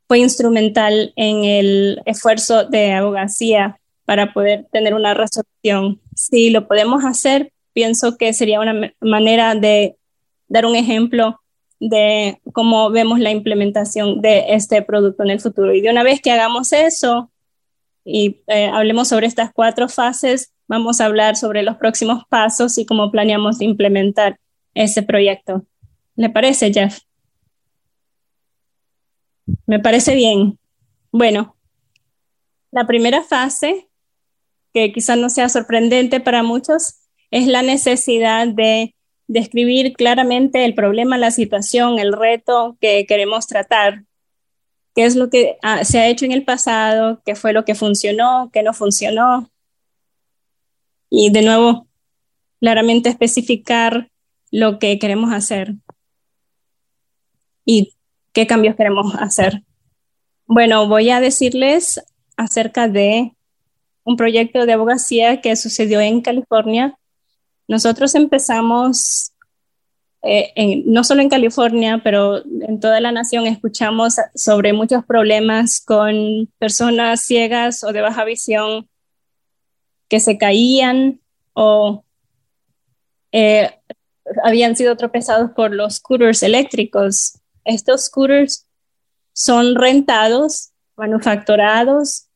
fue 0.08 0.20
instrumental 0.20 1.14
en 1.16 1.46
el 1.46 2.02
esfuerzo 2.06 2.66
de 2.66 2.92
abogacía 2.92 3.80
para 4.06 4.34
poder 4.34 4.68
tener 4.72 4.94
una 4.94 5.14
resolución. 5.14 6.02
Si 6.16 6.50
lo 6.50 6.68
podemos 6.68 7.04
hacer, 7.06 7.52
pienso 7.74 8.18
que 8.18 8.34
sería 8.34 8.60
una 8.60 8.94
manera 9.02 9.56
de 9.56 9.98
dar 10.48 10.66
un 10.66 10.76
ejemplo 10.76 11.40
de 11.80 12.40
cómo 12.54 12.90
vemos 12.92 13.20
la 13.20 13.32
implementación 13.32 14.22
de 14.22 14.54
este 14.54 14.82
producto 14.82 15.24
en 15.24 15.32
el 15.32 15.42
futuro. 15.42 15.74
Y 15.74 15.82
de 15.82 15.90
una 15.90 16.04
vez 16.04 16.22
que 16.22 16.32
hagamos 16.32 16.72
eso 16.72 17.32
y 18.06 18.42
eh, 18.48 18.68
hablemos 18.68 19.10
sobre 19.10 19.28
estas 19.28 19.52
cuatro 19.54 19.90
fases, 19.90 20.54
vamos 20.68 21.02
a 21.02 21.06
hablar 21.06 21.36
sobre 21.36 21.64
los 21.64 21.78
próximos 21.78 22.24
pasos 22.30 22.78
y 22.78 22.86
cómo 22.86 23.12
planeamos 23.12 23.62
implementar 23.62 24.40
ese 24.74 25.04
proyecto. 25.04 25.66
¿Le 26.16 26.30
parece, 26.30 26.72
Jeff? 26.72 27.00
Me 29.66 29.80
parece 29.80 30.16
bien. 30.16 30.58
Bueno, 31.12 31.56
la 32.72 32.88
primera 32.88 33.22
fase, 33.22 33.90
que 34.74 34.92
quizás 34.92 35.18
no 35.18 35.30
sea 35.30 35.50
sorprendente 35.50 36.20
para 36.20 36.44
muchos, 36.44 36.96
es 37.32 37.48
la 37.48 37.62
necesidad 37.62 38.48
de 38.48 38.96
describir 39.28 39.94
claramente 39.94 40.66
el 40.66 40.76
problema, 40.76 41.18
la 41.18 41.32
situación, 41.32 42.00
el 42.00 42.14
reto 42.14 42.78
que 42.82 43.06
queremos 43.06 43.48
tratar. 43.48 44.04
¿Qué 44.96 45.06
es 45.06 45.16
lo 45.16 45.30
que 45.30 45.58
ah, 45.64 45.84
se 45.84 46.00
ha 46.00 46.08
hecho 46.08 46.26
en 46.26 46.32
el 46.32 46.44
pasado? 46.44 47.22
¿Qué 47.26 47.36
fue 47.36 47.54
lo 47.54 47.66
que 47.66 47.76
funcionó? 47.76 48.50
¿Qué 48.54 48.62
no 48.62 48.74
funcionó? 48.74 49.50
Y 51.10 51.32
de 51.32 51.42
nuevo, 51.42 51.88
claramente 52.60 53.10
especificar 53.10 54.10
lo 54.52 54.78
que 54.78 55.00
queremos 55.00 55.34
hacer 55.34 55.76
y 57.66 57.94
qué 58.34 58.46
cambios 58.46 58.76
queremos 58.76 59.16
hacer. 59.16 59.64
Bueno, 60.46 60.88
voy 60.88 61.10
a 61.10 61.20
decirles 61.20 62.04
acerca 62.38 62.88
de 62.88 63.34
un 64.04 64.18
proyecto 64.18 64.66
de 64.66 64.74
abogacía 64.74 65.42
que 65.42 65.56
sucedió 65.56 66.02
en 66.02 66.22
California. 66.22 66.98
Nosotros 67.68 68.16
empezamos, 68.16 69.32
eh, 70.22 70.84
no 70.86 71.04
solo 71.04 71.22
en 71.22 71.30
California, 71.30 72.02
pero 72.04 72.44
en 72.46 72.80
toda 72.80 73.00
la 73.00 73.12
nación, 73.12 73.48
escuchamos 73.48 74.16
sobre 74.36 74.74
muchos 74.74 75.06
problemas 75.06 75.82
con 75.86 76.50
personas 76.60 77.22
ciegas 77.22 77.84
o 77.84 77.94
de 77.94 78.02
baja 78.02 78.26
visión 78.26 78.90
que 80.10 80.20
se 80.20 80.38
caían 80.38 81.22
o 81.54 82.04
eh, 83.32 83.72
habían 84.44 84.76
sido 84.76 84.96
tropezados 84.96 85.52
por 85.52 85.74
los 85.74 85.96
scooters 85.96 86.44
eléctricos 86.44 87.40
estos 87.66 88.06
scooters 88.06 88.68
son 89.34 89.76
rentados, 89.76 90.72
manufacturados 90.96 92.28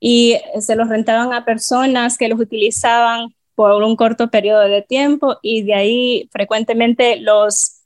y 0.00 0.38
se 0.58 0.74
los 0.74 0.88
rentaban 0.88 1.32
a 1.32 1.44
personas 1.44 2.16
que 2.16 2.28
los 2.28 2.40
utilizaban 2.40 3.34
por 3.54 3.82
un 3.82 3.94
corto 3.94 4.30
periodo 4.30 4.62
de 4.62 4.82
tiempo 4.82 5.36
y 5.42 5.62
de 5.62 5.74
ahí 5.74 6.28
frecuentemente 6.32 7.20
los 7.20 7.82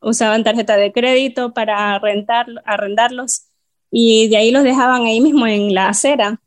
usaban 0.00 0.44
tarjeta 0.44 0.76
de 0.76 0.92
crédito 0.92 1.54
para 1.54 1.98
rentar, 1.98 2.46
arrendarlos 2.66 3.46
y 3.90 4.28
de 4.28 4.36
ahí 4.36 4.50
los 4.50 4.64
dejaban 4.64 5.06
ahí 5.06 5.20
mismo 5.22 5.46
en 5.46 5.72
la 5.72 5.88
acera 5.88 6.40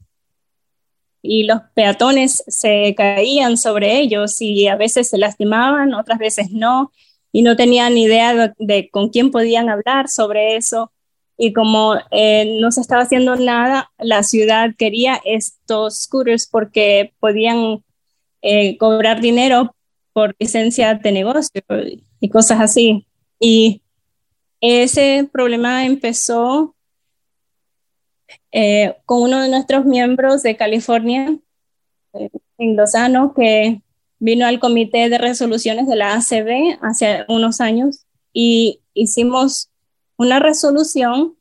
y 1.21 1.43
los 1.43 1.61
peatones 1.73 2.43
se 2.47 2.93
caían 2.95 3.57
sobre 3.57 3.99
ellos 3.99 4.39
y 4.41 4.67
a 4.67 4.75
veces 4.75 5.09
se 5.09 5.17
lastimaban, 5.17 5.93
otras 5.93 6.19
veces 6.19 6.51
no 6.51 6.91
y 7.31 7.41
no 7.41 7.55
tenían 7.55 7.97
idea 7.97 8.53
de, 8.57 8.89
con 8.89 9.09
quién 9.09 9.31
podían 9.31 9.69
hablar 9.69 10.07
sobre 10.07 10.55
eso. 10.55 10.91
Y 11.37 11.53
como 11.53 11.95
eh, 12.11 12.57
no 12.59 12.71
se 12.71 12.81
estaba 12.81 13.03
haciendo 13.03 13.35
nada, 13.35 13.91
la 13.99 14.23
ciudad 14.23 14.71
quería 14.77 15.21
estos 15.23 16.01
scooters 16.01 16.47
porque 16.47 17.13
podían 17.19 17.83
eh, 18.41 18.77
cobrar 18.77 19.21
dinero 19.21 19.75
por 20.13 20.35
licencia 20.39 20.95
de 20.95 21.11
negocio 21.11 21.61
y 22.19 22.29
cosas 22.29 22.59
así. 22.59 23.05
Y 23.39 23.83
ese 24.61 25.29
problema 25.31 25.85
empezó 25.85 26.75
eh, 28.51 28.95
con 29.05 29.21
uno 29.21 29.41
de 29.41 29.49
nuestros 29.49 29.85
miembros 29.85 30.41
de 30.41 30.57
California, 30.57 31.37
en 32.57 32.75
Lozano, 32.75 33.33
que 33.35 33.81
vino 34.19 34.47
al 34.47 34.59
comité 34.59 35.09
de 35.09 35.17
resoluciones 35.17 35.87
de 35.87 35.95
la 35.95 36.15
ACB 36.15 36.79
hace 36.81 37.25
unos 37.27 37.61
años 37.61 38.05
y 38.33 38.81
hicimos 38.93 39.69
una 40.17 40.39
resolución 40.39 41.35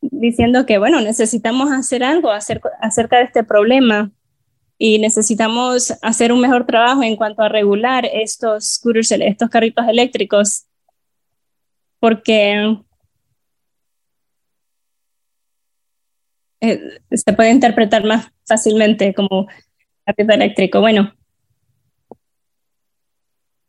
diciendo 0.00 0.64
que, 0.64 0.78
bueno, 0.78 1.00
necesitamos 1.00 1.70
hacer 1.72 2.02
algo 2.02 2.30
acerca 2.30 3.18
de 3.18 3.24
este 3.24 3.44
problema 3.44 4.10
y 4.78 4.98
necesitamos 4.98 5.92
hacer 6.00 6.32
un 6.32 6.40
mejor 6.40 6.64
trabajo 6.64 7.02
en 7.02 7.16
cuanto 7.16 7.42
a 7.42 7.50
regular 7.50 8.06
estos 8.06 8.64
scooters, 8.76 9.12
estos 9.12 9.50
carritos 9.50 9.86
eléctricos, 9.86 10.66
porque 11.98 12.78
eh, 16.60 16.80
se 17.10 17.32
puede 17.34 17.50
interpretar 17.50 18.04
más 18.04 18.32
fácilmente 18.46 19.12
como 19.12 19.48
carrito 20.06 20.32
eléctrico. 20.32 20.80
Bueno, 20.80 21.12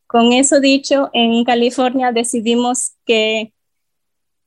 con 0.08 0.32
eso 0.32 0.62
dicho, 0.62 1.10
en 1.14 1.44
California 1.44 2.14
decidimos 2.14 2.92
que 3.06 3.54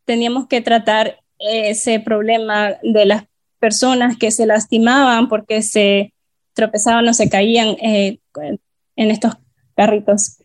teníamos 0.04 0.46
que 0.46 0.60
tratar 0.60 1.20
ese 1.38 2.00
problema 2.00 2.74
de 2.82 3.06
las 3.06 3.24
personas 3.58 4.16
que 4.16 4.30
se 4.30 4.46
lastimaban 4.46 5.28
porque 5.28 5.62
se 5.62 6.12
tropezaban 6.54 7.08
o 7.08 7.14
se 7.14 7.28
caían 7.28 7.76
eh, 7.82 8.18
en 8.96 9.10
estos 9.10 9.34
carritos. 9.76 10.38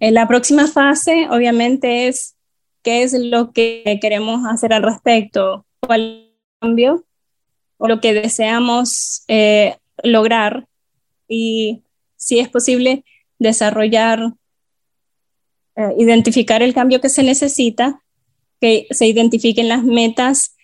En 0.00 0.14
la 0.14 0.26
próxima 0.26 0.66
fase, 0.66 1.28
obviamente, 1.30 2.08
es 2.08 2.36
qué 2.82 3.02
es 3.02 3.12
lo 3.12 3.52
que 3.52 3.98
queremos 4.00 4.44
hacer 4.50 4.72
al 4.72 4.82
respecto, 4.82 5.64
cuál 5.80 6.32
cambio 6.60 7.04
o 7.78 7.88
lo 7.88 8.00
que 8.00 8.14
deseamos 8.14 9.24
eh, 9.28 9.76
lograr 10.02 10.66
y 11.28 11.82
si 12.16 12.38
es 12.38 12.48
posible 12.48 13.04
desarrollar 13.38 14.34
eh, 15.74 15.94
identificar 15.96 16.62
el 16.62 16.74
cambio 16.74 17.00
que 17.00 17.08
se 17.08 17.22
necesita, 17.22 18.02
que 18.62 18.86
se 18.92 19.08
identifiquen 19.08 19.68
las 19.68 19.82
metas 19.82 20.54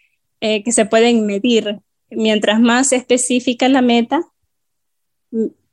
eh, 0.41 0.63
que 0.63 0.71
se 0.71 0.87
pueden 0.87 1.27
medir. 1.27 1.81
Mientras 2.11 2.61
más 2.61 2.93
específica 2.93 3.69
la 3.69 3.83
meta, 3.83 4.23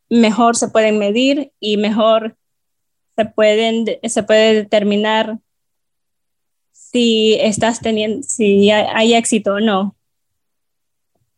mejor 0.10 0.58
se 0.58 0.70
pueden 0.70 0.98
medir 0.98 1.52
y 1.60 1.78
mejor 1.78 2.36
se, 3.16 3.26
pueden, 3.26 3.86
se 4.04 4.24
puede 4.24 4.56
determinar 4.56 5.38
si 6.72 7.36
estás 7.36 7.80
teniendo, 7.80 8.24
si 8.24 8.72
hay, 8.72 9.14
éxito 9.14 9.54
o 9.54 9.60
no. 9.60 9.96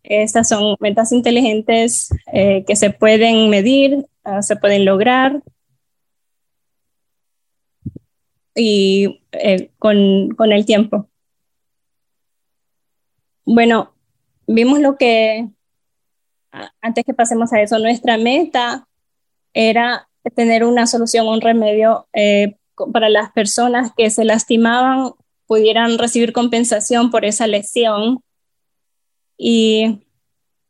Estas 0.03 0.47
son 0.47 0.77
metas 0.79 1.11
inteligentes 1.11 2.09
eh, 2.31 2.63
que 2.65 2.77
se 2.77 2.91
pueden 2.91 3.49
medir, 3.49 4.05
ah, 4.23 4.41
se 4.41 4.55
pueden 4.55 4.85
lograr 4.85 5.43
y 8.57 9.21
eh, 9.31 9.69
con, 9.77 10.29
con, 10.31 10.51
el 10.51 10.65
tiempo. 10.65 11.07
Bueno, 13.45 13.93
vimos 14.47 14.79
lo 14.79 14.97
que, 14.97 15.47
antes 16.81 17.05
que 17.05 17.13
pasemos 17.13 17.53
a 17.53 17.61
eso, 17.61 17.77
nuestra 17.77 18.17
meta 18.17 18.87
era 19.53 20.09
tener 20.35 20.63
una 20.63 20.87
solución, 20.87 21.27
un 21.27 21.39
remedio 21.39 22.07
eh, 22.13 22.57
para 22.91 23.09
las 23.09 23.31
personas 23.31 23.91
que 23.95 24.09
se 24.09 24.25
lastimaban, 24.25 25.11
pudieran 25.45 25.97
recibir 25.97 26.33
compensación 26.33 27.11
por 27.11 27.25
esa 27.25 27.47
lesión. 27.47 28.19
Y 29.37 30.01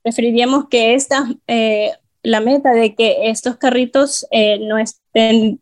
preferiríamos 0.04 0.68
que 0.70 0.94
esta 0.94 1.28
eh, 1.48 1.94
la 2.28 2.42
meta 2.42 2.74
de 2.74 2.94
que 2.94 3.30
estos 3.30 3.56
carritos 3.56 4.28
eh, 4.32 4.60
no 4.60 4.78
estén 4.78 5.62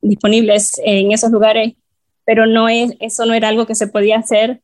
disponibles 0.00 0.72
en 0.82 1.12
esos 1.12 1.30
lugares, 1.30 1.74
pero 2.24 2.46
no 2.46 2.66
es, 2.70 2.94
eso 2.98 3.26
no 3.26 3.34
era 3.34 3.48
algo 3.48 3.66
que 3.66 3.74
se 3.74 3.88
podía 3.88 4.16
hacer. 4.16 4.62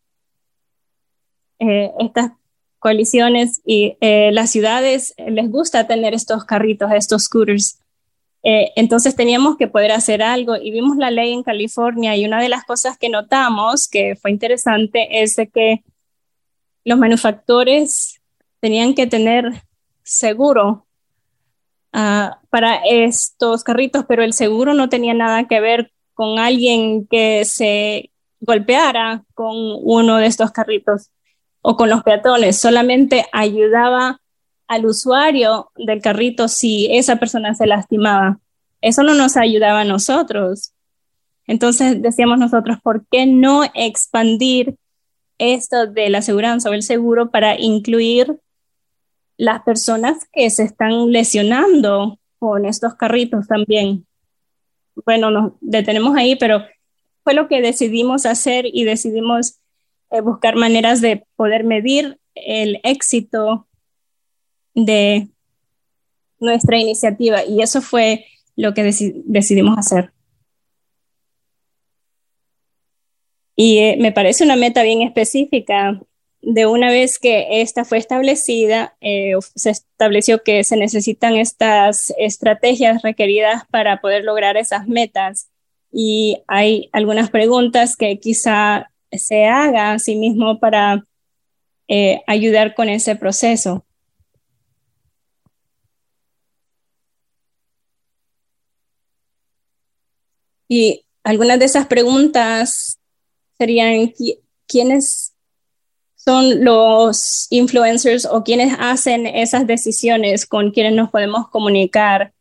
Eh, 1.58 1.90
estas 2.00 2.32
coaliciones 2.78 3.60
y 3.66 3.98
eh, 4.00 4.30
las 4.32 4.52
ciudades 4.52 5.14
les 5.18 5.50
gusta 5.50 5.86
tener 5.86 6.14
estos 6.14 6.46
carritos, 6.46 6.90
estos 6.92 7.24
scooters. 7.24 7.78
entonces 8.42 9.14
teníamos 9.14 9.56
que 9.58 9.68
poder 9.68 9.92
hacer 9.92 10.22
algo 10.22 10.56
y 10.56 10.70
vimos 10.70 10.96
la 10.96 11.10
ley 11.10 11.32
en 11.32 11.42
California 11.42 12.16
y 12.16 12.24
una 12.24 12.42
de 12.42 12.48
las 12.48 12.64
cosas 12.64 12.98
que 12.98 13.08
notamos 13.08 13.88
que 13.88 14.16
fue 14.16 14.30
interesante 14.30 15.22
es 15.22 15.36
de 15.36 15.48
que 15.48 15.82
los 16.84 16.98
manufactores 16.98 18.20
tenían 18.60 18.94
que 18.94 19.06
tener 19.06 19.62
seguro 20.02 20.84
ah, 21.94 22.38
para 22.50 22.80
estos 22.84 23.64
carritos, 23.64 24.04
pero 24.06 24.22
el 24.22 24.34
seguro 24.34 24.74
no 24.74 24.90
tenía 24.90 25.14
nada 25.14 25.48
que 25.48 25.60
ver 25.60 25.90
con 26.12 26.38
alguien 26.38 27.06
que 27.06 27.46
se 27.46 28.10
golpeara 28.40 29.24
con 29.34 29.54
uno 29.56 30.18
de 30.18 30.26
estos 30.26 30.50
carritos 30.50 31.10
o 31.62 31.76
con 31.76 31.88
los 31.88 32.02
peatones, 32.02 32.60
solamente 32.60 33.24
ayudaba 33.32 34.20
al 34.68 34.84
usuario 34.84 35.70
del 35.76 36.02
carrito 36.02 36.46
si 36.46 36.94
esa 36.94 37.16
persona 37.16 37.54
se 37.54 37.66
lastimaba. 37.66 38.38
Eso 38.82 39.02
no 39.02 39.14
nos 39.14 39.38
ayudaba 39.38 39.80
a 39.80 39.84
nosotros. 39.84 40.72
Entonces 41.46 42.02
decíamos 42.02 42.38
nosotros, 42.38 42.78
¿por 42.82 43.06
qué 43.10 43.24
no 43.26 43.64
expandir 43.74 44.76
esto 45.38 45.86
de 45.86 46.10
la 46.10 46.18
aseguranza 46.18 46.68
o 46.68 46.74
el 46.74 46.82
seguro 46.82 47.30
para 47.30 47.58
incluir 47.58 48.38
las 49.36 49.62
personas 49.62 50.28
que 50.32 50.48
se 50.50 50.62
están 50.62 51.10
lesionando 51.10 52.18
con 52.38 52.66
estos 52.66 52.94
carritos 52.94 53.46
también? 53.46 54.06
Bueno, 55.04 55.30
nos 55.30 55.52
detenemos 55.60 56.16
ahí, 56.16 56.36
pero 56.36 56.64
fue 57.24 57.34
lo 57.34 57.48
que 57.48 57.60
decidimos 57.60 58.26
hacer 58.26 58.66
y 58.66 58.84
decidimos 58.84 59.58
eh, 60.10 60.20
buscar 60.20 60.56
maneras 60.56 61.00
de 61.00 61.26
poder 61.36 61.64
medir 61.64 62.18
el 62.34 62.80
éxito 62.84 63.66
de 64.74 65.28
nuestra 66.38 66.78
iniciativa 66.78 67.44
y 67.44 67.62
eso 67.62 67.80
fue 67.80 68.26
lo 68.56 68.74
que 68.74 68.82
decidimos 68.82 69.78
hacer. 69.78 70.12
Y 73.56 73.78
eh, 73.78 73.96
me 74.00 74.12
parece 74.12 74.44
una 74.44 74.56
meta 74.56 74.82
bien 74.82 75.02
específica. 75.02 76.00
De 76.46 76.66
una 76.66 76.90
vez 76.90 77.18
que 77.18 77.62
esta 77.62 77.84
fue 77.84 77.96
establecida, 77.98 78.94
eh, 79.00 79.32
se 79.54 79.70
estableció 79.70 80.42
que 80.42 80.62
se 80.62 80.76
necesitan 80.76 81.36
estas 81.36 82.12
estrategias 82.18 83.02
requeridas 83.02 83.62
para 83.70 84.00
poder 84.02 84.24
lograr 84.24 84.58
esas 84.58 84.86
metas. 84.86 85.48
Y 85.90 86.42
hay 86.46 86.90
algunas 86.92 87.30
preguntas 87.30 87.96
que 87.96 88.18
quizá 88.20 88.90
se 89.10 89.46
haga 89.46 89.92
a 89.92 89.98
sí 89.98 90.16
mismo 90.16 90.60
para 90.60 91.06
eh, 91.88 92.22
ayudar 92.26 92.74
con 92.74 92.90
ese 92.90 93.16
proceso. 93.16 93.84
Y 100.68 101.04
algunas 101.22 101.58
de 101.58 101.64
esas 101.66 101.86
preguntas 101.86 102.98
serían 103.56 104.12
quiénes 104.66 105.33
son 106.24 106.64
los 106.64 107.46
influencers 107.50 108.24
o 108.24 108.42
quiénes 108.42 108.74
hacen 108.78 109.26
esas 109.26 109.66
decisiones 109.66 110.46
con 110.46 110.70
quienes 110.70 110.94
nos 110.94 111.10
podemos 111.10 111.48
comunicar, 111.48 112.32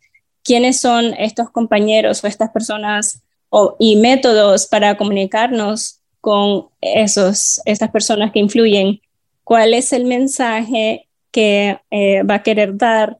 quiénes 0.43 0.79
son 0.79 1.13
estos 1.15 1.49
compañeros 1.49 2.23
o 2.23 2.27
estas 2.27 2.51
personas 2.51 3.21
o, 3.49 3.75
y 3.79 3.97
métodos 3.97 4.67
para 4.67 4.95
comunicarnos 4.95 5.99
con 6.21 6.67
esos, 6.79 7.61
estas 7.65 7.91
personas 7.91 8.31
que 8.31 8.39
influyen, 8.39 9.01
cuál 9.43 9.73
es 9.73 9.91
el 9.91 10.05
mensaje 10.05 11.09
que 11.31 11.77
eh, 11.91 12.23
va 12.23 12.35
a 12.35 12.43
querer 12.43 12.77
dar 12.77 13.17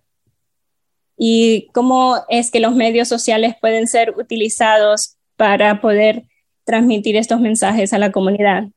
y 1.18 1.68
cómo 1.74 2.16
es 2.30 2.52
que 2.52 2.62
los 2.62 2.74
medios 2.74 3.10
sociales 3.10 3.56
pueden 3.60 3.88
ser 3.88 4.14
utilizados 4.18 5.18
para 5.36 5.82
poder 5.82 6.24
transmitir 6.64 7.18
estos 7.18 7.42
mensajes 7.42 7.92
a 7.92 7.98
la 7.98 8.14
comunidad. 8.14 8.68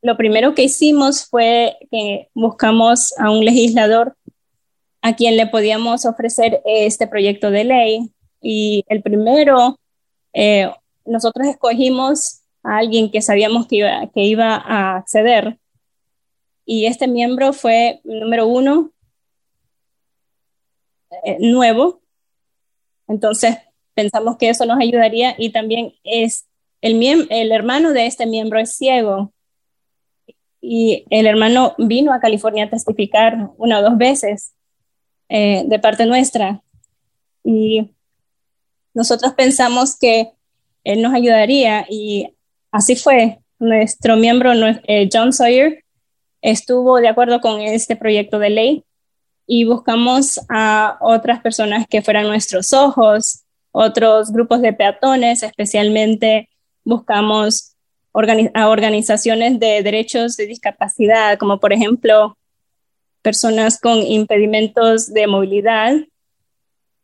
Lo 0.00 0.16
primero 0.16 0.54
que 0.54 0.62
hicimos 0.62 1.26
fue 1.26 1.76
que 1.90 2.28
buscamos 2.32 3.12
a 3.18 3.30
un 3.30 3.44
legislador 3.44 4.16
a 5.02 5.16
quien 5.16 5.36
le 5.36 5.46
podíamos 5.46 6.06
ofrecer 6.06 6.60
este 6.64 7.08
proyecto 7.08 7.50
de 7.50 7.64
ley. 7.64 8.12
Y 8.40 8.84
el 8.88 9.02
primero, 9.02 9.78
eh, 10.32 10.70
nosotros 11.04 11.48
escogimos 11.48 12.42
a 12.62 12.78
alguien 12.78 13.10
que 13.10 13.22
sabíamos 13.22 13.66
que 13.66 13.76
iba, 13.76 14.06
que 14.14 14.22
iba 14.22 14.54
a 14.54 14.96
acceder. 14.96 15.58
Y 16.64 16.86
este 16.86 17.08
miembro 17.08 17.52
fue 17.52 18.00
número 18.04 18.46
uno, 18.46 18.92
eh, 21.24 21.38
nuevo. 21.40 22.00
Entonces 23.08 23.56
pensamos 23.94 24.36
que 24.36 24.50
eso 24.50 24.64
nos 24.64 24.78
ayudaría. 24.78 25.34
Y 25.38 25.50
también 25.50 25.94
es 26.04 26.46
el, 26.82 27.02
el 27.30 27.50
hermano 27.50 27.92
de 27.92 28.06
este 28.06 28.26
miembro 28.26 28.60
es 28.60 28.76
ciego 28.76 29.32
y 30.60 31.04
el 31.10 31.26
hermano 31.26 31.74
vino 31.78 32.12
a 32.12 32.20
California 32.20 32.64
a 32.64 32.70
testificar 32.70 33.50
una 33.56 33.78
o 33.78 33.82
dos 33.82 33.96
veces 33.96 34.54
eh, 35.28 35.64
de 35.66 35.78
parte 35.78 36.06
nuestra 36.06 36.62
y 37.44 37.90
nosotros 38.94 39.32
pensamos 39.34 39.96
que 39.96 40.32
él 40.84 41.02
nos 41.02 41.14
ayudaría 41.14 41.86
y 41.88 42.34
así 42.70 42.96
fue. 42.96 43.38
Nuestro 43.60 44.16
miembro, 44.16 44.52
eh, 44.86 45.08
John 45.12 45.32
Sawyer, 45.32 45.84
estuvo 46.42 46.98
de 46.98 47.08
acuerdo 47.08 47.40
con 47.40 47.60
este 47.60 47.96
proyecto 47.96 48.38
de 48.38 48.50
ley 48.50 48.84
y 49.46 49.64
buscamos 49.64 50.40
a 50.48 50.96
otras 51.00 51.40
personas 51.40 51.86
que 51.88 52.02
fueran 52.02 52.28
nuestros 52.28 52.72
ojos, 52.72 53.44
otros 53.72 54.30
grupos 54.30 54.60
de 54.62 54.72
peatones, 54.72 55.42
especialmente 55.42 56.48
buscamos 56.84 57.74
a 58.54 58.68
organizaciones 58.68 59.60
de 59.60 59.82
derechos 59.82 60.36
de 60.36 60.46
discapacidad, 60.46 61.38
como 61.38 61.60
por 61.60 61.72
ejemplo 61.72 62.36
personas 63.22 63.80
con 63.80 63.98
impedimentos 63.98 65.12
de 65.12 65.26
movilidad, 65.26 65.94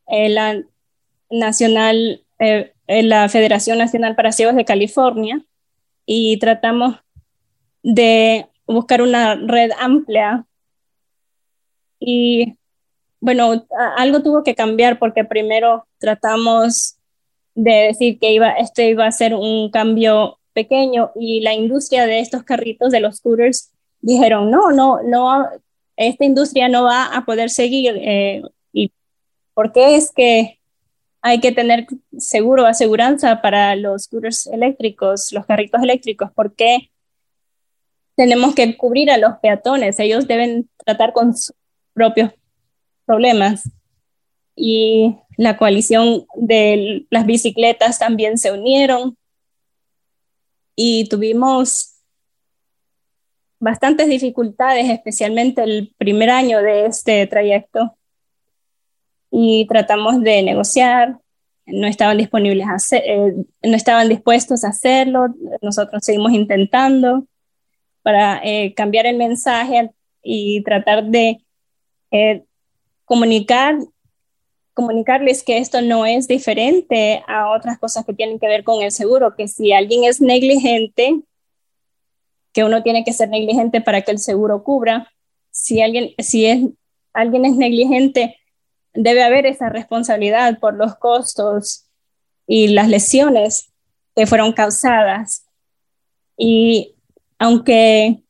eh, 0.07 0.29
la, 0.29 0.63
nacional, 1.31 2.23
eh, 2.39 2.73
la 2.87 3.29
Federación 3.29 3.79
Nacional 3.79 4.15
para 4.15 4.33
Ciegos 4.33 4.57
de 4.57 4.65
California, 4.65 5.45
y 6.07 6.39
tratamos 6.39 6.97
de 7.83 8.47
buscar 8.67 9.03
una 9.03 9.35
red 9.35 9.71
amplia. 9.79 10.47
Y 12.01 12.57
bueno, 13.21 13.67
algo 13.97 14.23
tuvo 14.23 14.43
que 14.43 14.55
cambiar 14.55 14.99
porque 14.99 15.25
primero 15.25 15.87
tratamos 15.99 16.97
de 17.55 17.73
decir 17.89 18.19
que 18.19 18.33
iba, 18.33 18.51
este 18.51 18.91
iba 18.91 19.07
a 19.07 19.13
ser 19.13 19.35
un 19.35 19.71
cambio 19.71 20.39
pequeño 20.55 21.11
y 21.15 21.41
la 21.41 21.53
industria 21.53 22.07
de 22.07 22.21
estos 22.21 22.45
carritos, 22.45 22.93
de 22.93 23.01
los 23.01 23.17
scooters, 23.17 23.73
dijeron, 24.01 24.51
no, 24.51 24.71
no, 24.71 25.03
no, 25.03 25.49
esta 25.97 26.25
industria 26.25 26.69
no 26.69 26.85
va 26.85 27.07
a 27.07 27.25
poder 27.25 27.51
seguir. 27.51 27.97
Eh, 27.97 28.43
¿Y 28.73 28.93
por 29.53 29.73
qué 29.73 29.97
es 29.97 30.13
que 30.13 30.59
hay 31.21 31.41
que 31.41 31.53
tener 31.53 31.87
seguro, 32.19 32.67
aseguranza 32.67 33.43
para 33.43 33.77
los 33.77 34.05
scooters 34.05 34.47
eléctricos, 34.47 35.33
los 35.33 35.47
carritos 35.47 35.83
eléctricos? 35.83 36.31
¿Por 36.33 36.55
qué 36.55 36.91
tenemos 38.17 38.55
que 38.55 38.77
cubrir 38.77 39.11
a 39.11 39.19
los 39.19 39.39
peatones? 39.43 39.99
Ellos 39.99 40.27
deben 40.27 40.69
tratar 40.85 41.13
con 41.13 41.37
sus 41.37 41.55
propios 41.93 42.31
problemas. 43.07 43.71
Y 44.57 45.17
la 45.37 45.57
coalición 45.57 46.27
de 46.37 47.07
las 47.11 47.27
bicicletas 47.27 47.99
también 47.99 48.39
se 48.39 48.53
unieron 48.53 49.17
y 50.77 51.09
tuvimos 51.09 51.95
bastantes 53.59 54.09
dificultades, 54.09 54.91
especialmente 54.91 55.63
el 55.63 55.95
primer 55.97 56.31
año 56.31 56.61
de 56.61 56.87
este 56.87 57.27
trayecto. 57.27 57.97
Y 59.31 59.67
tratamos 59.67 60.21
de 60.23 60.43
negociar, 60.43 61.19
no 61.67 61.87
estaban 61.87 62.19
disponibles 62.19 62.67
a 62.67 62.97
eh, 62.97 63.35
no 63.63 63.77
estaban 63.77 64.09
dispuestos 64.09 64.65
a 64.65 64.69
hacerlo, 64.69 65.35
nosotros 65.63 66.05
seguimos 66.05 66.33
intentando 66.33 67.27
para 68.03 68.41
eh, 68.45 68.75
cambiar 68.75 69.07
el 69.07 69.17
mensaje 69.17 69.91
y 70.23 70.63
tratar 70.63 71.05
de 71.05 71.43
eh, 72.11 72.45
comunicar, 73.07 73.79
comunicarles 74.75 75.45
que 75.45 75.59
esto 75.59 75.81
no 75.81 76.05
es 76.05 76.27
diferente 76.27 77.23
a 77.29 77.51
otras 77.51 77.79
cosas 77.79 78.05
que 78.05 78.13
tienen 78.13 78.39
que 78.39 78.49
ver 78.49 78.65
con 78.65 78.83
el 78.83 78.91
seguro, 78.91 79.37
que 79.37 79.49
si 79.49 79.73
alguien 79.73 80.05
es 80.05 80.21
negligente, 80.21 81.23
que 82.53 82.65
uno 82.65 82.83
tiene 82.83 83.05
que 83.05 83.13
ser 83.13 83.29
negligente 83.29 83.81
para 83.81 84.03
que 84.03 84.11
el 84.11 84.19
seguro 84.19 84.63
cubra. 84.63 85.11
Si 85.51 85.81
alguien, 85.81 86.11
si 86.19 86.47
es, 86.47 86.61
alguien 87.13 87.45
es 87.45 87.57
negligente, 87.57 88.37
debe 88.93 89.23
haber 89.23 89.47
esa 89.47 89.69
responsabilidad 89.69 90.59
por 90.59 90.75
los 90.75 90.97
costos 90.97 91.87
y 92.47 92.69
las 92.69 92.89
lesiones 92.89 93.73
que 94.15 94.27
fueron 94.27 94.53
causadas. 94.53 95.47
Y 96.37 96.95
aunque 97.39 98.23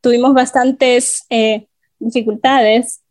tuvimos 0.00 0.34
bastantes 0.34 1.24
eh, 1.30 1.66
dificultades, 1.98 3.01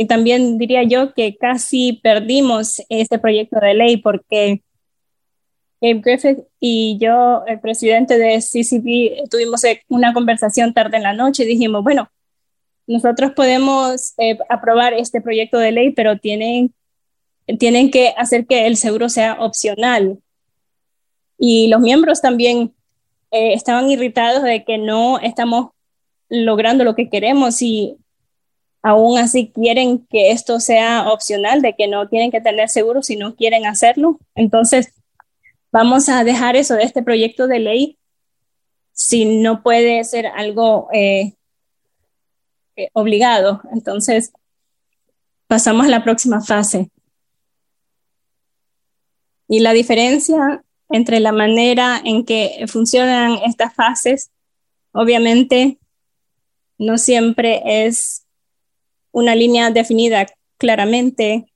y 0.00 0.06
también 0.06 0.58
diría 0.58 0.84
yo 0.84 1.12
que 1.12 1.36
casi 1.36 1.94
perdimos 2.04 2.80
este 2.88 3.18
proyecto 3.18 3.58
de 3.58 3.74
ley 3.74 3.96
porque 3.96 4.62
Gabe 5.80 6.00
Griffith 6.00 6.38
y 6.60 6.98
yo, 7.00 7.42
el 7.48 7.58
presidente 7.58 8.16
de 8.16 8.38
CCP, 8.38 9.28
tuvimos 9.28 9.62
una 9.88 10.14
conversación 10.14 10.72
tarde 10.72 10.98
en 10.98 11.02
la 11.02 11.14
noche 11.14 11.42
y 11.42 11.46
dijimos, 11.46 11.82
bueno, 11.82 12.08
nosotros 12.86 13.32
podemos 13.32 14.14
eh, 14.18 14.38
aprobar 14.48 14.94
este 14.94 15.20
proyecto 15.20 15.58
de 15.58 15.72
ley, 15.72 15.90
pero 15.90 16.16
tienen 16.16 16.72
tienen 17.58 17.90
que 17.90 18.14
hacer 18.16 18.46
que 18.46 18.68
el 18.68 18.76
seguro 18.76 19.08
sea 19.08 19.38
opcional. 19.40 20.18
Y 21.38 21.66
los 21.68 21.80
miembros 21.80 22.20
también 22.20 22.72
eh, 23.32 23.54
estaban 23.54 23.90
irritados 23.90 24.44
de 24.44 24.64
que 24.64 24.78
no 24.78 25.18
estamos 25.18 25.70
logrando 26.28 26.84
lo 26.84 26.94
que 26.94 27.08
queremos 27.08 27.62
y 27.62 27.96
aún 28.82 29.18
así 29.18 29.50
quieren 29.54 30.06
que 30.06 30.30
esto 30.30 30.60
sea 30.60 31.10
opcional, 31.10 31.62
de 31.62 31.74
que 31.74 31.88
no 31.88 32.08
tienen 32.08 32.30
que 32.30 32.40
tener 32.40 32.68
seguro 32.68 33.02
si 33.02 33.16
no 33.16 33.34
quieren 33.34 33.66
hacerlo. 33.66 34.18
Entonces, 34.34 34.92
vamos 35.72 36.08
a 36.08 36.24
dejar 36.24 36.56
eso 36.56 36.74
de 36.74 36.84
este 36.84 37.02
proyecto 37.02 37.46
de 37.46 37.58
ley 37.58 37.98
si 38.92 39.24
no 39.40 39.62
puede 39.62 40.02
ser 40.04 40.26
algo 40.26 40.88
eh, 40.92 41.34
eh, 42.76 42.88
obligado. 42.92 43.62
Entonces, 43.72 44.32
pasamos 45.46 45.86
a 45.86 45.90
la 45.90 46.04
próxima 46.04 46.40
fase. 46.40 46.90
Y 49.48 49.60
la 49.60 49.72
diferencia 49.72 50.62
entre 50.90 51.20
la 51.20 51.32
manera 51.32 52.00
en 52.04 52.24
que 52.24 52.64
funcionan 52.66 53.38
estas 53.44 53.74
fases, 53.74 54.30
obviamente, 54.92 55.78
no 56.78 56.98
siempre 56.98 57.86
es 57.86 58.24
una 59.12 59.34
línea 59.34 59.70
definida 59.70 60.26
claramente, 60.58 61.46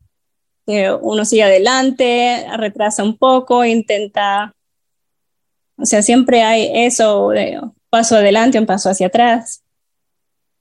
que 0.67 0.93
uno 0.93 1.25
sigue 1.25 1.43
adelante, 1.43 2.47
retrasa 2.57 3.03
un 3.03 3.17
poco, 3.17 3.65
intenta, 3.65 4.55
o 5.77 5.85
sea, 5.85 6.03
siempre 6.03 6.43
hay 6.43 6.71
eso 6.87 7.31
de 7.31 7.61
paso 7.91 8.17
adelante, 8.17 8.59
un 8.59 8.67
paso 8.67 8.91
hacia 8.91 9.09
atrás. 9.09 9.63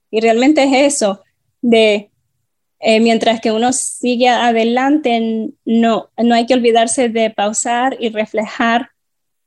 Y 0.10 0.20
realmente 0.20 0.64
es 0.64 0.94
eso, 0.94 1.22
de 1.62 2.12
eh, 2.80 3.00
mientras 3.00 3.40
que 3.40 3.52
uno 3.52 3.72
sigue 3.74 4.28
adelante, 4.28 5.52
no, 5.66 6.10
no 6.18 6.36
hay 6.36 6.48
que 6.48 6.56
olvidarse 6.56 7.10
de 7.10 7.30
pausar 7.30 7.96
y 8.00 8.10
reflejar 8.10 8.90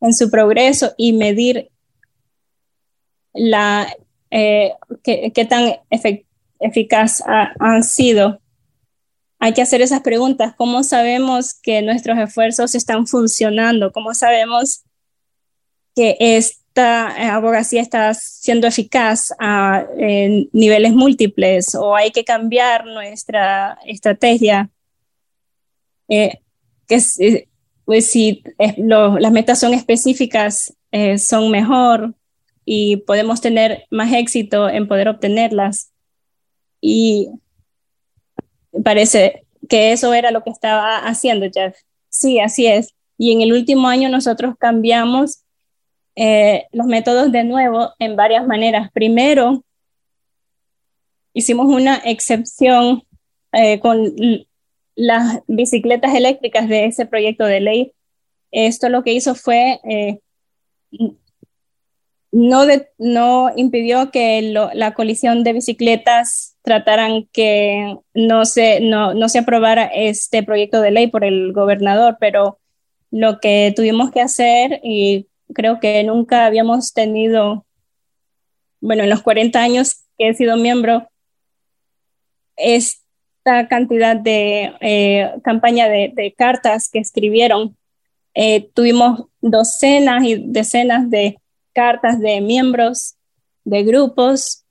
en 0.00 0.14
su 0.14 0.30
progreso 0.30 0.94
y 0.96 1.12
medir 1.12 1.70
la, 3.32 3.92
eh, 4.30 4.74
qué, 5.02 5.46
tan 5.48 5.74
eficaz 6.64 7.22
han 7.26 7.82
sido. 7.82 8.40
Hay 9.38 9.52
que 9.52 9.62
hacer 9.62 9.82
esas 9.82 10.00
preguntas. 10.00 10.54
¿Cómo 10.56 10.82
sabemos 10.82 11.54
que 11.54 11.82
nuestros 11.82 12.18
esfuerzos 12.18 12.74
están 12.74 13.06
funcionando? 13.06 13.92
¿Cómo 13.92 14.14
sabemos 14.14 14.84
que 15.94 16.16
es 16.18 16.64
esta 16.74 17.14
eh, 17.16 17.26
abogacía 17.26 17.80
está 17.80 18.12
siendo 18.14 18.66
eficaz 18.66 19.32
a 19.38 19.86
niveles 19.96 20.92
múltiples 20.92 21.72
o 21.76 21.94
hay 21.94 22.10
que 22.10 22.24
cambiar 22.24 22.84
nuestra 22.84 23.78
estrategia. 23.86 24.70
Eh, 26.08 26.40
que 26.88 27.00
eh, 27.20 27.48
pues 27.84 28.10
si 28.10 28.42
las 28.76 29.30
metas 29.30 29.60
son 29.60 29.72
específicas, 29.72 30.74
son 31.18 31.50
mejor 31.52 32.14
y 32.64 32.96
podemos 32.98 33.40
tener 33.40 33.84
más 33.90 34.12
éxito 34.12 34.68
en 34.68 34.88
poder 34.88 35.08
obtenerlas. 35.08 35.92
Y 36.86 37.30
parece 38.84 39.46
que 39.70 39.92
eso 39.92 40.12
era 40.12 40.30
lo 40.30 40.44
que 40.44 40.50
estaba 40.50 40.98
haciendo 40.98 41.46
Jeff. 41.50 41.74
Sí, 42.10 42.40
así 42.40 42.66
es. 42.66 42.94
Y 43.16 43.32
en 43.32 43.40
el 43.40 43.54
último 43.54 43.88
año 43.88 44.10
nosotros 44.10 44.54
cambiamos 44.58 45.44
eh, 46.14 46.66
los 46.72 46.86
métodos 46.86 47.32
de 47.32 47.42
nuevo 47.42 47.94
en 47.98 48.16
varias 48.16 48.46
maneras. 48.46 48.90
Primero, 48.92 49.64
hicimos 51.32 51.68
una 51.68 51.96
excepción 52.04 53.04
eh, 53.52 53.80
con 53.80 54.14
las 54.94 55.40
bicicletas 55.46 56.14
eléctricas 56.14 56.68
de 56.68 56.84
ese 56.84 57.06
proyecto 57.06 57.46
de 57.46 57.60
ley. 57.60 57.92
Esto 58.50 58.90
lo 58.90 59.02
que 59.02 59.14
hizo 59.14 59.34
fue 59.34 59.80
eh, 59.88 60.20
no, 62.30 62.66
no 62.98 63.52
impidió 63.56 64.10
que 64.10 64.42
la 64.52 64.92
colisión 64.92 65.44
de 65.44 65.54
bicicletas 65.54 66.53
trataran 66.64 67.28
que 67.30 67.98
no 68.14 68.46
se, 68.46 68.80
no, 68.80 69.12
no 69.12 69.28
se 69.28 69.38
aprobara 69.38 69.84
este 69.84 70.42
proyecto 70.42 70.80
de 70.80 70.90
ley 70.90 71.08
por 71.08 71.22
el 71.22 71.52
gobernador, 71.52 72.16
pero 72.18 72.58
lo 73.10 73.38
que 73.38 73.72
tuvimos 73.76 74.10
que 74.10 74.22
hacer 74.22 74.80
y 74.82 75.28
creo 75.52 75.78
que 75.78 76.02
nunca 76.04 76.46
habíamos 76.46 76.94
tenido, 76.94 77.66
bueno, 78.80 79.02
en 79.04 79.10
los 79.10 79.20
40 79.20 79.60
años 79.60 80.04
que 80.16 80.30
he 80.30 80.34
sido 80.34 80.56
miembro, 80.56 81.06
esta 82.56 83.68
cantidad 83.68 84.16
de 84.16 84.72
eh, 84.80 85.34
campaña 85.44 85.86
de, 85.90 86.34
cartas 86.36 86.88
que 86.88 86.98
escribieron. 86.98 87.76
Eh, 88.32 88.70
tuvimos 88.72 89.26
docenas 89.42 90.24
y 90.24 90.36
decenas 90.36 91.10
de 91.10 91.38
cartas 91.74 92.18
de 92.20 92.40
miembros 92.40 93.16
de 93.64 93.82
grupos, 93.82 94.63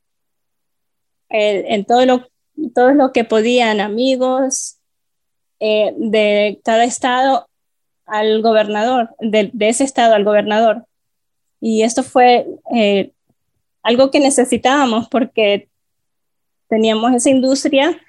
eh, 1.33 1.65
en 1.67 1.83
todo 1.83 2.05
lo, 2.05 2.29
todo 2.73 2.93
lo 2.93 3.11
que 3.11 3.25
podían, 3.25 3.81
amigos 3.81 4.77
de 5.59 6.59
cada 6.65 6.83
estado, 6.83 7.47
al 8.05 8.41
gobernador, 8.41 9.15
de, 9.19 9.51
ese 9.59 9.83
estado 9.83 10.15
al 10.15 10.23
gobernador. 10.23 10.85
Y 11.59 11.83
esto 11.83 12.03
fue 12.03 12.45
eh, 12.75 13.11
algo 13.81 14.11
que 14.11 14.19
necesitábamos 14.19 15.07
porque 15.09 15.69
teníamos 16.67 17.13
esa 17.13 17.29
industria 17.29 17.99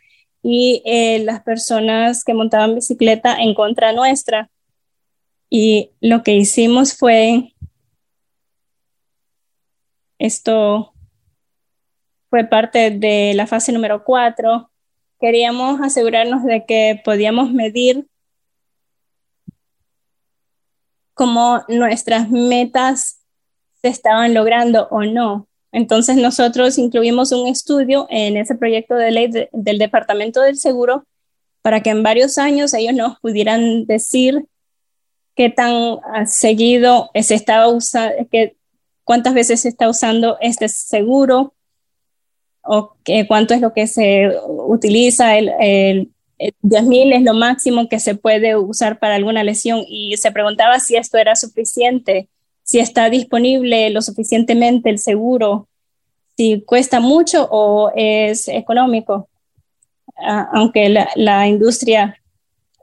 y 0.43 0.83
eh, 0.85 1.20
las 1.20 1.43
personas 1.43 2.25
que 2.25 2.35
montaban 2.35 2.75
bicicleta 2.75 3.36
en 3.41 3.55
contra 3.55 3.93
nuestra. 3.93 4.51
Y 5.49 5.91
lo 6.01 6.23
que 6.23 6.35
hicimos 6.35 6.97
fue, 6.97 7.55
esto 10.19 10.93
fue 12.34 12.42
parte 12.42 12.90
de 12.90 13.32
la 13.36 13.46
fase 13.46 13.70
número 13.70 14.02
cuatro, 14.02 14.68
queríamos 15.20 15.80
asegurarnos 15.80 16.42
de 16.42 16.64
que 16.66 17.00
podíamos 17.04 17.52
medir 17.52 18.08
cómo 21.14 21.62
nuestras 21.68 22.28
metas 22.30 23.20
se 23.80 23.86
estaban 23.86 24.34
logrando 24.34 24.88
o 24.90 25.04
no. 25.04 25.46
Entonces 25.70 26.16
nosotros 26.16 26.76
incluimos 26.76 27.30
un 27.30 27.46
estudio 27.46 28.08
en 28.10 28.36
ese 28.36 28.56
proyecto 28.56 28.96
de 28.96 29.12
ley 29.12 29.30
del 29.52 29.78
Departamento 29.78 30.40
del 30.40 30.56
Seguro 30.56 31.06
para 31.62 31.84
que 31.84 31.90
en 31.90 32.02
varios 32.02 32.36
años 32.36 32.74
ellos 32.74 32.94
nos 32.94 33.20
pudieran 33.20 33.86
decir 33.86 34.44
qué 35.36 35.50
tan 35.50 36.00
seguido 36.26 37.12
se 37.14 37.36
estaba 37.36 37.68
usando, 37.68 38.26
cuántas 39.04 39.34
veces 39.34 39.60
se 39.60 39.68
está 39.68 39.88
usando 39.88 40.36
este 40.40 40.68
seguro 40.68 41.54
o 42.65 42.97
cuánto 43.28 43.55
es 43.55 43.60
lo 43.60 43.73
que 43.73 43.86
se 43.86 44.33
utiliza 44.47 45.36
el, 45.36 45.52
el, 45.60 46.10
10.000 46.39 47.12
eh, 47.12 47.17
es 47.17 47.23
lo 47.23 47.34
máximo 47.34 47.89
que 47.89 48.01
se 48.01 48.15
puede 48.15 48.57
usar 48.57 48.99
para 48.99 49.15
alguna 49.15 49.44
lesión 49.44 49.84
y 49.86 50.17
se 50.17 50.33
preguntaba 50.33 50.81
si 50.81 50.97
esto 50.97 51.18
era 51.18 51.36
suficiente, 51.36 52.28
si 52.62 52.81
está 52.81 53.10
disponible 53.10 53.91
lo 53.91 54.02
suficientemente 54.02 54.91
el 54.91 54.99
seguro, 54.99 55.68
si 56.36 56.62
cuesta 56.62 57.01
mucho 57.01 57.49
o 57.51 57.93
es 57.94 58.49
económico, 58.49 59.28
aunque 60.52 60.89
la, 60.89 61.49
industria 61.49 62.20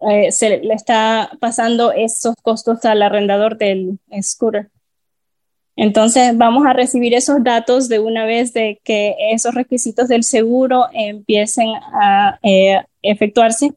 eh, 0.10 0.32
se 0.32 0.60
le 0.60 0.74
está 0.74 1.32
pasando 1.40 1.92
esos 1.92 2.35
costos 2.42 2.84
al 2.85 3.01
arrendador 3.01 3.58
del 3.58 4.00
scooter. 4.22 4.69
Entonces 5.75 6.38
vamos 6.38 6.66
a 6.66 6.74
recibir 6.74 7.14
esos 7.14 7.43
datos 7.43 7.88
de 7.88 8.00
una 8.00 8.25
vez 8.25 8.53
de 8.53 8.80
que 8.83 9.16
esos 9.32 9.56
requisitos 9.56 10.08
del 10.08 10.24
seguro 10.24 10.85
empiecen 10.93 11.69
a 11.93 12.40
eh, 12.43 12.83
efectuarse. 13.01 13.74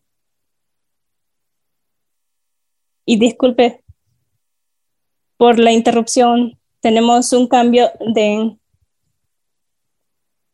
Y 3.06 3.18
disculpe 3.18 3.82
por 5.36 5.58
la 5.58 5.72
interrupción, 5.72 6.58
tenemos 6.80 7.32
un 7.32 7.48
cambio 7.48 7.90
de 8.14 8.56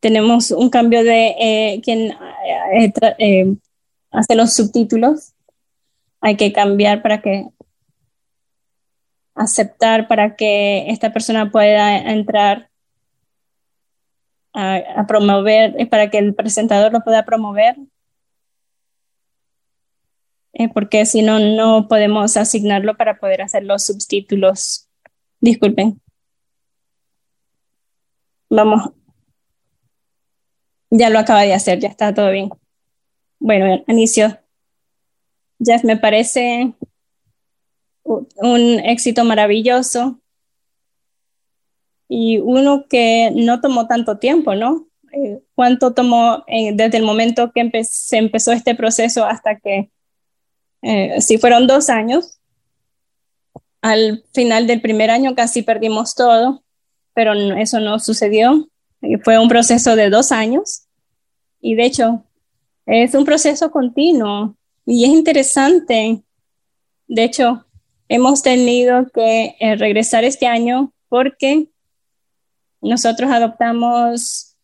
tenemos 0.00 0.50
un 0.50 0.70
cambio 0.70 1.04
de 1.04 1.36
eh, 1.38 1.80
quien 1.82 2.12
eh, 3.18 3.56
hace 4.10 4.34
los 4.34 4.54
subtítulos. 4.54 5.34
Hay 6.22 6.36
que 6.36 6.52
cambiar 6.52 7.02
para 7.02 7.20
que 7.20 7.48
aceptar 9.34 10.08
para 10.08 10.36
que 10.36 10.90
esta 10.90 11.12
persona 11.12 11.50
pueda 11.50 11.96
entrar 11.96 12.70
a, 14.52 15.06
promover, 15.06 15.74
eh, 15.78 15.86
para 15.86 16.10
que 16.10 16.18
el 16.18 16.34
presentador 16.34 16.92
lo 16.92 17.00
pueda 17.02 17.24
promover, 17.24 17.76
eh, 20.52 20.68
porque 20.68 21.06
si 21.06 21.22
no, 21.22 21.38
no 21.38 21.88
podemos 21.88 22.36
asignarlo 22.36 22.96
para 22.96 23.18
poder 23.18 23.42
hacer 23.42 23.64
los 23.64 23.84
subtítulos. 23.84 24.88
Disculpen. 25.40 26.00
Vamos. 28.50 28.90
Ya 30.90 31.08
lo 31.08 31.20
acaba 31.20 31.42
de 31.42 31.54
hacer, 31.54 31.78
ya 31.78 31.88
está 31.88 32.12
todo 32.12 32.30
bien. 32.30 32.50
Bueno, 33.38 33.82
inicio. 33.86 34.38
Jeff, 35.60 35.84
me 35.84 35.96
parece 35.96 36.74
un 38.04 38.80
éxito 38.80 39.24
maravilloso 39.24 40.20
y 42.08 42.38
uno 42.38 42.86
que 42.88 43.30
no 43.34 43.60
tomó 43.60 43.86
tanto 43.86 44.18
tiempo, 44.18 44.54
¿no? 44.54 44.88
Eh, 45.12 45.40
¿Cuánto 45.54 45.92
tomó 45.92 46.44
eh, 46.48 46.72
desde 46.74 46.98
el 46.98 47.04
momento 47.04 47.52
que 47.52 47.70
se 47.84 48.18
empezó 48.18 48.52
este 48.52 48.74
proceso 48.74 49.24
hasta 49.24 49.56
que, 49.56 49.90
eh, 50.82 51.20
si 51.20 51.38
fueron 51.38 51.66
dos 51.66 51.88
años, 51.88 52.40
al 53.80 54.24
final 54.32 54.66
del 54.66 54.80
primer 54.80 55.10
año 55.10 55.34
casi 55.34 55.62
perdimos 55.62 56.14
todo, 56.14 56.64
pero 57.14 57.32
eso 57.32 57.80
no 57.80 57.98
sucedió. 57.98 58.68
Fue 59.24 59.38
un 59.38 59.48
proceso 59.48 59.96
de 59.96 60.10
dos 60.10 60.32
años 60.32 60.86
y 61.60 61.74
de 61.74 61.84
hecho 61.86 62.24
es 62.86 63.14
un 63.14 63.24
proceso 63.24 63.70
continuo 63.70 64.56
y 64.84 65.04
es 65.04 65.10
interesante. 65.10 66.22
De 67.06 67.24
hecho, 67.24 67.66
hemos 68.10 68.42
tenido 68.42 69.06
que 69.14 69.54
eh, 69.60 69.76
regresar 69.76 70.24
este 70.24 70.46
año 70.46 70.92
porque 71.08 71.68
nosotros 72.82 73.30
adoptamos 73.30 74.56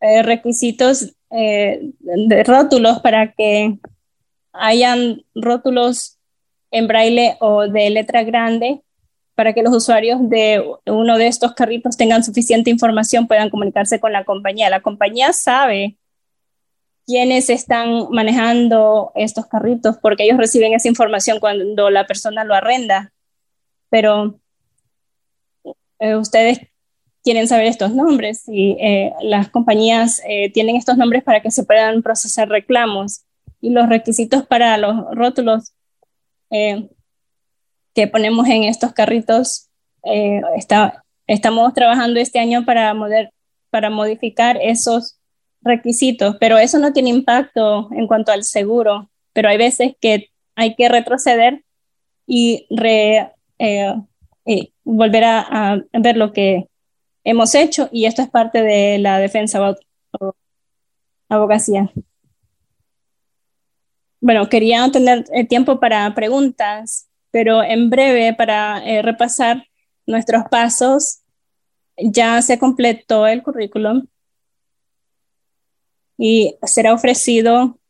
eh, 0.00 0.22
requisitos 0.22 1.14
eh, 1.30 1.90
de 2.00 2.44
rótulos 2.44 3.00
para 3.00 3.32
que 3.32 3.78
hayan 4.52 5.24
rótulos 5.34 6.18
en 6.70 6.86
braille 6.86 7.36
o 7.40 7.66
de 7.66 7.88
letra 7.88 8.24
grande 8.24 8.82
para 9.34 9.54
que 9.54 9.62
los 9.62 9.74
usuarios 9.74 10.28
de 10.28 10.62
uno 10.84 11.16
de 11.16 11.28
estos 11.28 11.54
carritos 11.54 11.96
tengan 11.96 12.22
suficiente 12.22 12.68
información, 12.68 13.26
puedan 13.26 13.48
comunicarse 13.48 13.98
con 13.98 14.12
la 14.12 14.24
compañía. 14.24 14.68
La 14.68 14.82
compañía 14.82 15.32
sabe 15.32 15.96
quiénes 17.12 17.50
están 17.50 18.08
manejando 18.10 19.12
estos 19.14 19.46
carritos, 19.46 19.98
porque 20.00 20.24
ellos 20.24 20.38
reciben 20.38 20.72
esa 20.72 20.88
información 20.88 21.40
cuando 21.40 21.90
la 21.90 22.06
persona 22.06 22.42
lo 22.42 22.54
arrenda. 22.54 23.12
Pero 23.90 24.40
eh, 25.98 26.16
ustedes 26.16 26.60
quieren 27.22 27.46
saber 27.48 27.66
estos 27.66 27.94
nombres 27.94 28.44
y 28.48 28.78
eh, 28.80 29.12
las 29.20 29.50
compañías 29.50 30.22
eh, 30.26 30.50
tienen 30.52 30.76
estos 30.76 30.96
nombres 30.96 31.22
para 31.22 31.42
que 31.42 31.50
se 31.50 31.64
puedan 31.64 32.02
procesar 32.02 32.48
reclamos 32.48 33.24
y 33.60 33.68
los 33.68 33.90
requisitos 33.90 34.46
para 34.46 34.78
los 34.78 34.96
rótulos 35.14 35.74
que 37.94 38.06
ponemos 38.10 38.48
en 38.48 38.64
estos 38.64 38.94
carritos. 38.94 39.68
Está, 40.56 41.04
estamos 41.26 41.74
trabajando 41.74 42.20
este 42.20 42.38
año 42.38 42.64
para, 42.64 42.94
para 43.70 43.90
modificar 43.90 44.58
esos 44.62 45.18
requisitos, 45.62 46.36
pero 46.40 46.58
eso 46.58 46.78
no 46.78 46.92
tiene 46.92 47.10
impacto 47.10 47.88
en 47.92 48.06
cuanto 48.06 48.32
al 48.32 48.44
seguro, 48.44 49.10
pero 49.32 49.48
hay 49.48 49.58
veces 49.58 49.94
que 50.00 50.30
hay 50.54 50.74
que 50.74 50.88
retroceder 50.88 51.64
y 52.26 52.66
eh, 53.58 54.02
volver 54.84 55.24
a, 55.24 55.82
ver 55.92 56.16
lo 56.16 56.32
que 56.32 56.68
hemos 57.24 57.54
hecho 57.54 57.88
y 57.92 58.06
esto 58.06 58.22
es 58.22 58.30
parte 58.30 58.62
de 58.62 58.98
la 58.98 59.18
defensa 59.18 59.74
abogacía. 61.28 61.90
Bueno, 64.20 64.48
quería 64.48 64.88
tener 64.90 65.24
eh, 65.32 65.46
tiempo 65.46 65.80
para 65.80 66.14
preguntas, 66.14 67.08
pero 67.30 67.62
en 67.62 67.90
breve 67.90 68.34
para 68.34 68.84
eh, 68.84 69.02
repasar 69.02 69.64
nuestros 70.06 70.44
pasos. 70.50 71.20
Ya 71.96 72.40
se 72.40 72.58
completó 72.58 73.26
el 73.26 73.42
currículum 73.42 74.06
y 76.24 76.54
será 76.62 76.94
ofrecido 76.94 77.80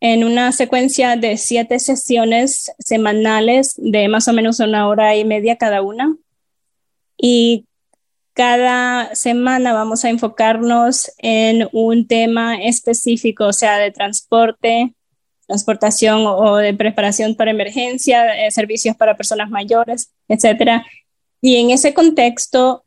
en 0.00 0.24
una 0.24 0.50
secuencia 0.50 1.14
de 1.14 1.36
siete 1.36 1.78
sesiones 1.78 2.72
semanales 2.80 3.74
de 3.76 4.08
más 4.08 4.26
o 4.26 4.32
menos 4.32 4.58
una 4.58 4.88
hora 4.88 5.14
y 5.14 5.24
media 5.24 5.56
cada 5.56 5.82
una. 5.82 6.16
Y 7.16 7.64
cada 8.32 9.14
semana 9.14 9.72
vamos 9.72 10.04
a 10.04 10.10
enfocarnos 10.10 11.12
en 11.18 11.68
un 11.70 12.08
tema 12.08 12.60
específico, 12.60 13.52
sea, 13.52 13.78
de 13.78 13.92
transporte, 13.92 14.94
transportación 15.46 16.24
o 16.26 16.56
de 16.56 16.74
preparación 16.74 17.36
para 17.36 17.52
emergencia, 17.52 18.46
eh, 18.46 18.50
servicios 18.50 18.96
para 18.96 19.16
personas 19.16 19.48
mayores, 19.48 20.10
etc. 20.26 20.82
Y 21.40 21.54
en 21.54 21.70
ese 21.70 21.94
contexto 21.94 22.84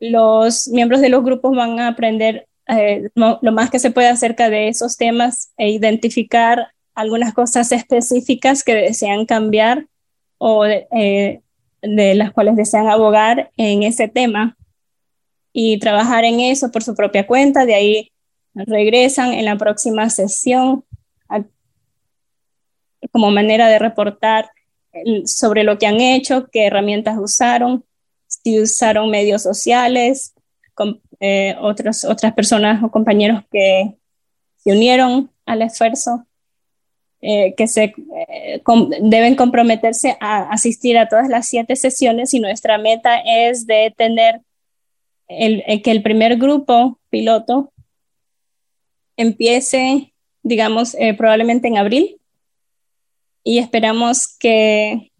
los 0.00 0.66
miembros 0.68 1.00
de 1.00 1.10
los 1.10 1.22
grupos 1.22 1.54
van 1.54 1.78
a 1.78 1.88
aprender 1.88 2.48
eh, 2.66 3.10
lo 3.14 3.52
más 3.52 3.70
que 3.70 3.78
se 3.78 3.90
puede 3.90 4.08
acerca 4.08 4.48
de 4.48 4.68
esos 4.68 4.96
temas 4.96 5.52
e 5.56 5.70
identificar 5.70 6.68
algunas 6.94 7.34
cosas 7.34 7.70
específicas 7.72 8.64
que 8.64 8.74
desean 8.74 9.26
cambiar 9.26 9.86
o 10.38 10.64
eh, 10.64 11.42
de 11.82 12.14
las 12.14 12.32
cuales 12.32 12.56
desean 12.56 12.88
abogar 12.88 13.50
en 13.56 13.82
ese 13.82 14.08
tema 14.08 14.56
y 15.52 15.78
trabajar 15.78 16.24
en 16.24 16.40
eso 16.40 16.70
por 16.70 16.82
su 16.82 16.94
propia 16.94 17.26
cuenta. 17.26 17.66
De 17.66 17.74
ahí 17.74 18.12
regresan 18.54 19.32
en 19.32 19.44
la 19.44 19.56
próxima 19.56 20.08
sesión 20.10 20.84
como 23.12 23.30
manera 23.30 23.68
de 23.68 23.78
reportar 23.78 24.50
sobre 25.24 25.64
lo 25.64 25.78
que 25.78 25.86
han 25.86 26.00
hecho, 26.00 26.48
qué 26.52 26.66
herramientas 26.66 27.18
usaron 27.18 27.84
si 28.42 28.60
usaron 28.60 29.10
medios 29.10 29.42
sociales, 29.42 30.34
con 30.80 31.02
eh, 31.20 31.54
otras 31.60 32.06
personas 32.34 32.82
o 32.82 32.90
compañeros 32.90 33.42
que 33.52 33.98
se 34.56 34.72
unieron 34.72 35.30
al 35.44 35.60
esfuerzo, 35.60 36.26
eh, 37.20 37.54
que 37.54 37.68
se, 37.68 37.84
eh, 37.84 38.62
deben 39.02 39.36
comprometerse 39.36 40.16
a 40.20 40.50
asistir 40.50 40.96
a 40.96 41.06
todas 41.06 41.28
las 41.28 41.46
siete 41.46 41.76
sesiones 41.76 42.32
y 42.32 42.40
nuestra 42.40 42.78
meta 42.78 43.18
es 43.18 43.66
de 43.66 43.92
tener 43.94 44.40
el, 45.28 45.82
que 45.82 45.90
el 45.90 46.02
primer 46.02 46.38
grupo 46.38 46.98
piloto 47.10 47.70
empiece, 49.18 50.14
digamos, 50.42 50.96
probablemente 51.18 51.68
en 51.68 51.76
abril 51.76 52.18
y 53.44 53.58
esperamos 53.58 54.38
que 54.38 55.12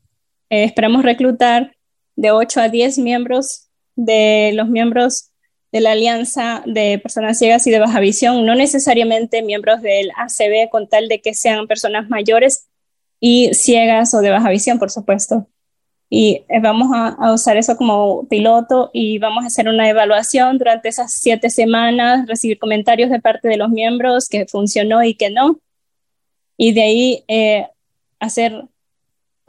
esperamos 0.49 1.03
reclutar 1.03 1.77
de 2.17 2.31
8 2.31 2.61
a 2.61 2.69
10 2.69 2.99
miembros 2.99 3.69
de 3.97 4.53
los 4.55 4.69
miembros 4.69 5.31
de 5.73 5.81
la 5.81 5.93
Alianza 5.93 6.63
de 6.67 6.99
Personas 6.99 7.39
Ciegas 7.39 7.67
y 7.67 7.71
de 7.71 7.79
Baja 7.79 8.01
Visión, 8.01 8.45
no 8.45 8.55
necesariamente 8.55 9.43
miembros 9.43 9.83
del 9.83 10.11
ACB 10.17 10.69
con 10.71 10.89
tal 10.89 11.09
de 11.09 11.21
que 11.21 11.35
sean 11.35 11.67
personas 11.67 12.09
mayores 12.09 12.67
y 13.21 13.53
ciegas 13.55 14.15
o 14.15 14.21
de 14.21 14.31
baja 14.31 14.49
visión, 14.49 14.79
por 14.79 14.91
supuesto. 14.91 15.47
Y 16.09 16.43
eh, 16.49 16.61
vamos 16.61 16.89
a, 16.93 17.33
usar 17.33 17.57
eso 17.57 17.77
como 17.77 18.27
piloto 18.29 18.91
y 18.93 19.19
vamos 19.19 19.45
a 19.45 19.47
hacer 19.47 19.69
una 19.69 19.89
evaluación 19.89 20.59
durante 20.59 20.89
esas 20.89 21.13
siete 21.13 21.51
semanas, 21.51 22.27
recibir 22.27 22.59
comentarios 22.59 23.11
de 23.11 23.21
parte 23.21 23.47
de 23.47 23.57
los 23.57 23.69
miembros 23.69 24.29
que 24.29 24.47
funcionó 24.47 25.05
y 25.05 25.15
que 25.15 25.31
no. 25.31 25.61
Y 26.57 26.73
de 26.73 26.83
ahí 26.83 27.25
eh, 27.29 27.69
hacer 28.19 28.65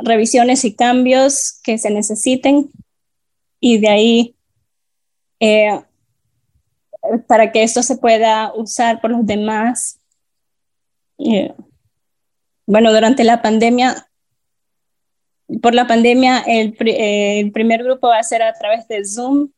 revisiones 0.04 0.66
y 0.66 0.76
cambios 0.76 1.60
que 1.64 1.78
se 1.78 1.90
necesiten 1.90 2.70
y 3.60 3.80
de 3.80 3.90
ahí 3.90 4.36
eh, 5.40 5.82
para 7.28 7.52
que 7.52 7.64
esto 7.64 7.84
se 7.84 7.98
pueda 7.98 8.54
usar 8.54 9.02
por 9.02 9.12
los 9.12 9.26
demás. 9.26 10.00
Eh, 11.20 11.54
bueno, 12.66 12.94
durante 12.94 13.24
la 13.24 13.42
pandemia, 13.42 14.08
por 15.62 15.76
la 15.76 15.88
pandemia, 15.88 16.40
el, 16.48 16.76
el, 16.80 17.52
primer 17.52 17.84
grupo 17.84 18.08
va 18.08 18.20
a 18.20 18.24
ser 18.24 18.42
a 18.42 18.54
través 18.54 18.88
de 18.88 19.04
Zoom, 19.06 19.50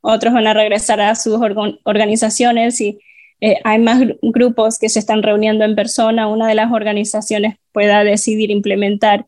otros 0.00 0.34
van 0.34 0.46
a 0.46 0.54
regresar 0.54 1.00
a 1.00 1.14
sus 1.14 1.40
organizaciones 1.84 2.80
y 2.80 3.00
eh, 3.40 3.58
hay 3.64 3.78
más 3.78 4.00
grupos 4.22 4.78
que 4.78 4.88
se 4.88 4.98
están 4.98 5.22
reuniendo 5.22 5.64
en 5.64 5.74
persona. 5.74 6.28
Una 6.28 6.48
de 6.48 6.54
las 6.54 6.72
organizaciones 6.72 7.56
pueda 7.72 8.04
decidir 8.04 8.50
implementar 8.50 9.26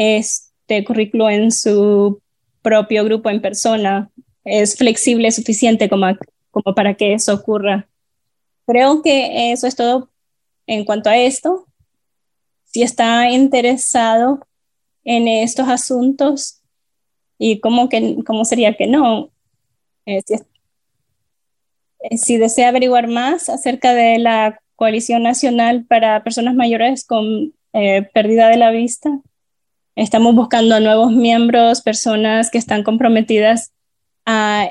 este 0.00 0.84
currículo 0.84 1.28
en 1.28 1.52
su 1.52 2.20
propio 2.62 3.04
grupo 3.04 3.28
en 3.28 3.42
persona 3.42 4.10
es 4.44 4.76
flexible 4.76 5.30
suficiente 5.30 5.88
como, 5.88 6.06
como 6.50 6.74
para 6.74 6.94
que 6.94 7.12
eso 7.12 7.34
ocurra. 7.34 7.86
Creo 8.66 9.02
que 9.02 9.52
eso 9.52 9.66
es 9.66 9.76
todo 9.76 10.08
en 10.66 10.84
cuanto 10.84 11.10
a 11.10 11.18
esto. 11.18 11.66
Si 12.64 12.82
está 12.82 13.30
interesado 13.30 14.46
en 15.04 15.28
estos 15.28 15.68
asuntos 15.68 16.62
y 17.38 17.60
cómo, 17.60 17.88
que, 17.88 18.16
cómo 18.24 18.44
sería 18.44 18.76
que 18.76 18.86
no, 18.86 19.30
eh, 20.06 20.22
eh, 22.00 22.16
si, 22.16 22.38
desea 22.38 22.68
averiguar 22.68 23.08
más 23.08 23.48
acerca 23.48 23.92
de 23.92 24.18
la 24.18 24.60
coalición 24.76 25.22
nacional 25.22 25.84
para 25.84 26.22
personas 26.22 26.54
mayores 26.54 27.04
con 27.04 27.52
eh, 27.72 28.08
pérdida 28.14 28.48
de 28.48 28.56
la 28.56 28.70
vista, 28.70 29.20
Estamos 30.00 30.34
buscando 30.34 30.80
nuevos 30.80 31.12
miembros, 31.12 31.82
personas 31.82 32.50
que 32.50 32.56
están 32.56 32.84
comprometidas 32.84 33.74
a, 34.24 34.66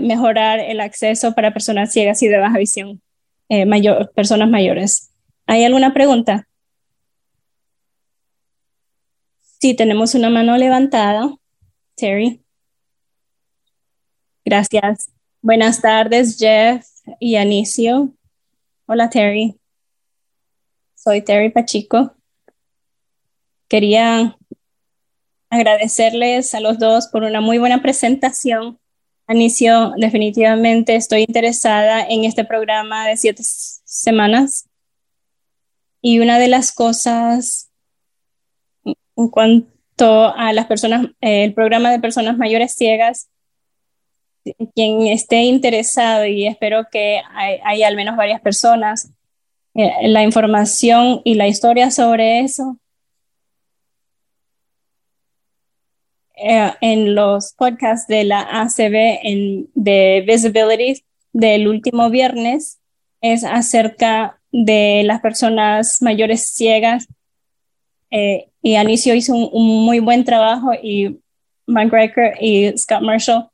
mejorar 0.00 0.60
el 0.60 0.80
acceso 0.80 1.34
para 1.34 1.52
personas 1.52 1.92
ciegas 1.92 2.22
y 2.22 2.28
de 2.28 2.38
baja 2.38 2.56
visión, 2.56 3.02
eh, 3.48 3.66
mayor, 3.66 4.12
personas 4.12 4.48
mayores. 4.48 5.10
¿Hay 5.48 5.64
alguna 5.64 5.92
pregunta? 5.92 6.46
Sí, 9.60 9.74
tenemos 9.74 10.14
una 10.14 10.30
mano 10.30 10.56
levantada. 10.56 11.34
Terry. 11.96 12.40
Gracias. 14.44 15.10
Buenas 15.42 15.82
tardes, 15.82 16.38
Jeff 16.38 16.86
y 17.18 17.34
Anicio. 17.34 18.14
Hola, 18.86 19.10
Terry. 19.10 19.58
Soy 20.94 21.22
Terry 21.22 21.50
Pachico. 21.50 22.14
Quería 23.66 24.36
agradecerles 25.50 26.54
a 26.54 26.60
los 26.60 26.78
dos 26.78 27.08
por 27.08 27.24
una 27.24 27.40
muy 27.40 27.58
buena 27.58 27.82
presentación. 27.82 28.78
Anicio, 29.26 29.92
definitivamente 29.96 30.96
estoy 30.96 31.22
interesada 31.22 32.06
en 32.08 32.24
este 32.24 32.44
programa 32.44 33.06
de 33.06 33.16
siete 33.16 33.42
semanas. 33.44 34.68
Y 36.00 36.20
una 36.20 36.38
de 36.38 36.48
las 36.48 36.72
cosas 36.72 37.70
en 38.84 39.28
cuanto 39.28 40.34
a 40.34 40.52
las 40.52 40.66
personas, 40.66 41.06
eh, 41.20 41.44
el 41.44 41.52
programa 41.52 41.90
de 41.90 42.00
personas 42.00 42.38
mayores 42.38 42.74
ciegas, 42.74 43.28
quien 44.74 45.06
esté 45.08 45.42
interesado, 45.42 46.24
y 46.24 46.46
espero 46.46 46.86
que 46.90 47.20
hay, 47.34 47.82
al 47.82 47.96
menos 47.96 48.16
varias 48.16 48.40
personas, 48.40 49.12
eh, 49.74 50.08
la 50.08 50.22
información 50.22 51.20
y 51.24 51.34
la 51.34 51.46
historia 51.46 51.90
sobre 51.90 52.40
eso 52.40 52.79
eh, 56.42 56.72
en 56.80 57.14
los 57.14 57.52
podcasts 57.52 58.08
de 58.08 58.24
la 58.24 58.40
ACB 58.40 59.20
en, 59.22 59.68
de 59.74 60.24
Visibility 60.26 61.04
del 61.34 61.68
último 61.68 62.08
viernes 62.08 62.80
es 63.20 63.44
acerca 63.44 64.40
de 64.50 65.02
las 65.04 65.20
personas 65.20 66.00
mayores 66.00 66.46
ciegas. 66.46 67.08
Eh, 68.10 68.48
y 68.62 68.76
Anicio 68.76 69.14
hizo 69.14 69.34
un, 69.34 69.84
muy 69.84 70.00
buen 70.00 70.24
trabajo 70.24 70.72
y 70.82 71.20
McGregor 71.66 72.32
y 72.40 72.76
Scott 72.78 73.02
Marshall, 73.02 73.48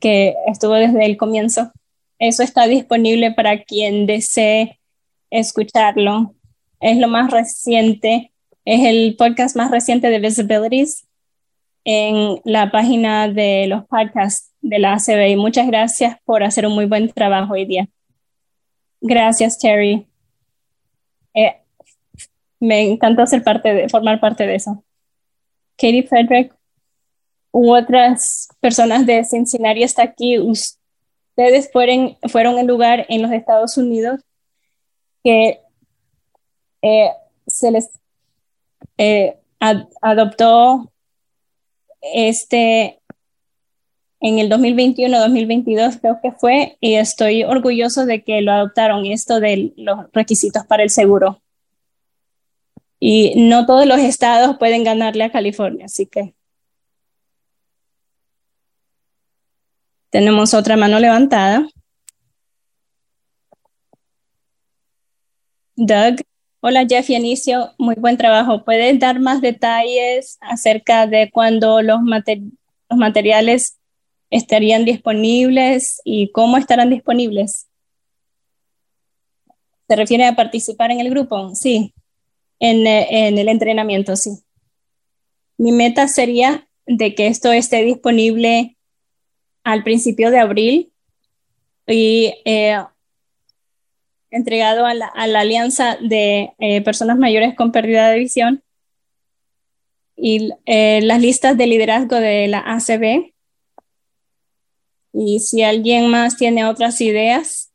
que 0.00 0.34
estuvo 0.46 0.72
desde 0.72 1.04
el 1.04 1.18
comienzo. 1.18 1.70
Eso 2.18 2.42
está 2.42 2.66
disponible 2.66 3.30
para 3.32 3.62
quien 3.62 4.06
desee 4.06 4.80
escucharlo. 5.28 6.34
Es 6.80 6.96
lo 6.96 7.08
más 7.08 7.30
reciente, 7.30 8.32
es 8.64 8.86
el 8.86 9.16
podcast 9.16 9.54
más 9.54 9.70
reciente 9.70 10.08
de 10.08 10.18
Visibilities 10.18 11.06
en 11.84 12.40
la 12.44 12.70
página 12.70 13.28
de 13.28 13.66
los 13.66 13.84
podcasts 13.86 14.52
de 14.60 14.78
la 14.78 14.94
ACB. 14.94 15.36
Muchas 15.36 15.66
gracias 15.66 16.18
por 16.24 16.42
hacer 16.42 16.66
un 16.66 16.74
muy 16.74 16.86
buen 16.86 17.10
trabajo 17.10 17.54
hoy 17.54 17.64
día. 17.64 17.88
Gracias, 19.00 19.58
Terry. 19.58 20.06
Eh, 21.34 21.56
me 22.58 22.82
encantó 22.82 23.26
ser 23.26 23.42
parte 23.42 23.72
de, 23.72 23.88
formar 23.88 24.20
parte 24.20 24.46
de 24.46 24.56
eso. 24.56 24.84
Katie 25.76 26.02
Frederick 26.02 26.54
u 27.52 27.74
otras 27.74 28.48
personas 28.60 29.06
de 29.06 29.24
Cincinnati 29.24 29.82
está 29.82 30.02
aquí. 30.02 30.38
Ustedes 30.38 31.70
fueron, 31.72 32.16
fueron 32.28 32.58
el 32.58 32.66
lugar 32.66 33.06
en 33.08 33.22
los 33.22 33.32
Estados 33.32 33.76
Unidos 33.78 34.20
que 35.24 35.60
eh, 36.82 37.10
se 37.46 37.70
les 37.70 37.90
eh, 38.98 39.38
adoptó 40.00 40.90
este 42.00 43.00
en 44.20 44.38
el 44.38 44.50
2021-2022 44.50 46.00
creo 46.00 46.18
que 46.22 46.32
fue, 46.32 46.76
y 46.80 46.94
estoy 46.94 47.42
orgulloso 47.44 48.04
de 48.04 48.22
que 48.22 48.42
lo 48.42 48.52
adoptaron, 48.52 49.06
esto 49.06 49.40
de 49.40 49.72
los 49.76 50.06
requisitos 50.12 50.66
para 50.66 50.82
el 50.82 50.90
seguro. 50.90 51.42
Y 52.98 53.32
no 53.36 53.64
todos 53.64 53.86
los 53.86 53.98
estados 53.98 54.58
pueden 54.58 54.84
ganarle 54.84 55.24
a 55.24 55.32
California, 55.32 55.86
así 55.86 56.06
que 56.06 56.34
tenemos 60.10 60.52
otra 60.54 60.76
mano 60.76 60.98
levantada. 61.00 61.66
Doug. 65.76 66.29
Hola 66.62 66.84
Jeff 66.86 67.08
y 67.08 67.14
Anicio, 67.14 67.72
muy 67.78 67.94
buen 67.94 68.18
trabajo. 68.18 68.66
¿Puedes 68.66 68.98
dar 68.98 69.18
más 69.18 69.40
detalles 69.40 70.36
acerca 70.42 71.06
de 71.06 71.30
cuándo 71.30 71.80
los, 71.80 72.00
los 72.02 72.98
materiales 72.98 73.78
estarían 74.28 74.84
disponibles 74.84 76.02
y 76.04 76.30
cómo 76.32 76.58
estarán 76.58 76.90
disponibles? 76.90 77.66
¿Se 79.88 79.96
refiere 79.96 80.26
a 80.26 80.36
participar 80.36 80.90
en 80.90 81.00
el 81.00 81.08
grupo? 81.08 81.54
Sí, 81.54 81.94
en, 82.58 82.86
en 82.86 83.38
el 83.38 83.48
entrenamiento, 83.48 84.14
sí. 84.14 84.40
Mi 85.56 85.72
meta 85.72 86.08
sería 86.08 86.68
de 86.84 87.14
que 87.14 87.28
esto 87.28 87.50
esté 87.52 87.84
disponible 87.84 88.76
al 89.64 89.82
principio 89.82 90.30
de 90.30 90.40
abril 90.40 90.92
y 91.86 92.34
eh, 92.44 92.76
entregado 94.30 94.86
a 94.86 94.94
la, 94.94 95.06
Alianza 95.06 95.96
de 96.00 96.52
eh, 96.58 96.80
Personas 96.82 97.18
Mayores 97.18 97.54
con 97.54 97.72
Pérdida 97.72 98.10
de 98.10 98.18
Visión 98.18 98.62
y 100.16 100.50
eh, 100.66 101.00
las 101.02 101.20
listas 101.20 101.56
de 101.56 101.66
liderazgo 101.66 102.16
de 102.16 102.48
la 102.48 102.58
ACB. 102.58 103.32
Y 105.12 105.40
si 105.40 105.62
alguien 105.62 106.10
más 106.10 106.36
tiene 106.36 106.64
otras 106.64 107.00
ideas 107.00 107.72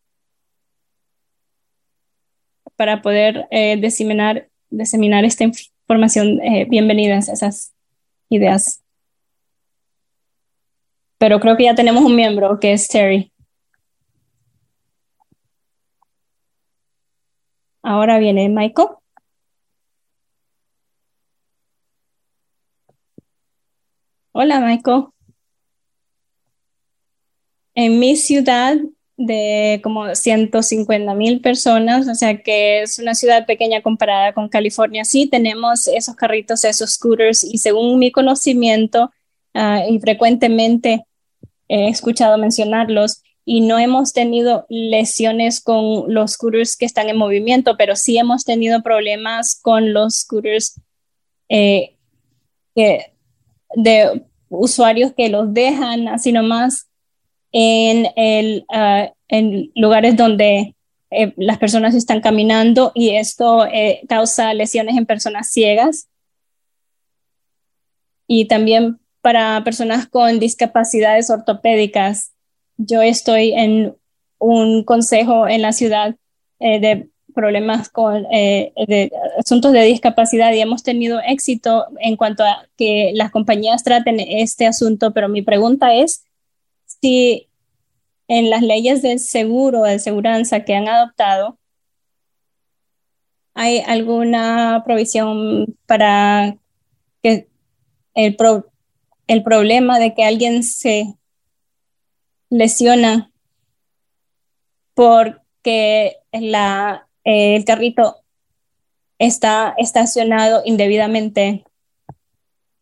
para 2.76 3.02
poder 3.02 3.48
eh, 3.52 3.78
diseminar, 3.78 4.50
diseminar 4.70 5.26
esta 5.26 5.44
información, 5.44 6.40
bienvenidas 6.70 7.30
a 7.30 7.34
esas 7.34 7.74
ideas. 8.30 8.82
Pero 11.18 11.40
creo 11.40 11.58
que 11.58 11.64
ya 11.64 11.76
tenemos 11.76 12.04
un 12.04 12.16
miembro 12.16 12.60
que 12.60 12.74
es 12.74 12.88
Terry. 12.88 13.32
Ahora 17.86 18.18
viene 18.18 18.50
Michael. 18.50 18.88
Hola, 24.32 24.60
Michael. 24.60 25.06
En 27.76 28.00
mi 28.00 28.16
ciudad 28.16 28.78
de 29.18 29.80
como 29.84 30.16
150 30.16 31.14
mil 31.14 31.42
personas, 31.42 32.08
o 32.08 32.16
sea 32.16 32.42
que 32.42 32.82
es 32.82 32.98
una 32.98 33.14
ciudad 33.14 33.46
pequeña 33.46 33.84
comparada 33.84 34.34
con 34.34 34.50
California. 34.50 35.06
Sí, 35.06 35.28
tenemos 35.30 35.88
esos 35.88 36.16
carritos, 36.16 36.66
esos 36.66 36.94
scooters 36.94 37.44
y 37.44 37.60
según 37.60 38.00
mi 38.00 38.12
conocimiento 38.12 39.12
ah, 39.54 39.84
y 39.88 40.00
frecuentemente 40.00 41.06
he 41.68 41.90
escuchado 41.90 42.40
mencionarlos, 42.40 43.22
y 43.46 43.62
no 43.62 43.78
hemos 43.78 44.12
tenido 44.12 44.66
lesiones 44.70 45.62
con 45.62 46.12
los 46.12 46.32
scooters 46.32 46.76
que 46.76 46.86
están 46.86 47.10
en 47.10 47.18
movimiento, 47.18 47.78
pero 47.78 47.96
sí 47.96 48.18
hemos 48.18 48.44
tenido 48.44 48.82
problemas 48.82 49.60
con 49.62 49.94
los 49.94 50.16
scooters 50.22 50.82
eh, 51.48 51.96
de 52.74 54.26
usuarios 54.50 55.14
que 55.14 55.30
los 55.30 55.54
dejan 55.54 56.08
así 56.08 56.32
nomás 56.32 56.90
en, 57.52 58.08
el, 58.16 58.66
ah, 58.70 59.12
en 59.28 59.72
lugares 59.76 60.18
donde 60.18 60.76
eh, 61.12 61.34
las 61.38 61.60
personas 61.60 61.94
están 61.96 62.22
caminando 62.22 62.92
y 62.96 63.12
esto 63.12 63.66
eh, 63.68 64.02
causa 64.10 64.54
lesiones 64.54 64.98
en 64.98 65.06
personas 65.06 65.50
ciegas. 65.52 66.10
Y 68.28 68.48
también 68.48 69.00
para 69.22 69.64
personas 69.64 70.08
con 70.08 70.40
discapacidades 70.40 71.30
ortopédicas 71.30 72.35
yo 72.78 73.02
estoy 73.02 73.54
en 73.54 73.96
un 74.40 74.84
consejo 74.84 75.48
en 75.48 75.62
la 75.62 75.72
ciudad 75.72 76.16
eh, 76.60 76.80
de 76.80 77.10
problemas 77.34 77.90
con 77.90 78.26
eh, 78.32 78.74
asuntos 79.38 79.74
de 79.74 79.84
discapacidad 79.84 80.54
y 80.54 80.62
hemos 80.62 80.84
tenido 80.84 81.20
éxito 81.20 81.86
en 82.00 82.16
cuanto 82.16 82.44
a 82.44 82.68
que 82.78 83.12
las 83.14 83.30
compañías 83.30 83.84
traten 83.84 84.20
este 84.20 84.66
asunto, 84.66 85.12
pero 85.14 85.28
mi 85.28 85.42
pregunta 85.42 85.94
es 85.94 86.24
si 86.86 87.50
en 88.28 88.50
las 88.50 88.62
leyes 88.62 89.02
del 89.02 89.20
seguro, 89.20 89.84
de 89.84 90.00
seguridad 90.00 90.42
que 90.66 90.76
han 90.76 90.88
adoptado, 90.88 91.60
¿hay 93.54 93.80
alguna 93.80 94.82
provisión 94.86 95.76
para 95.86 96.58
que 97.22 97.48
el, 98.16 98.38
el 99.28 99.44
problema 99.44 100.00
de 100.00 100.14
que 100.14 100.24
alguien 100.24 100.64
se 100.64 101.16
lesiona 102.50 103.32
porque 104.94 106.18
la, 106.32 107.08
el 107.24 107.66
carrito 107.66 108.18
está 109.20 109.74
estacionado 109.78 110.62
indebidamente. 110.66 111.66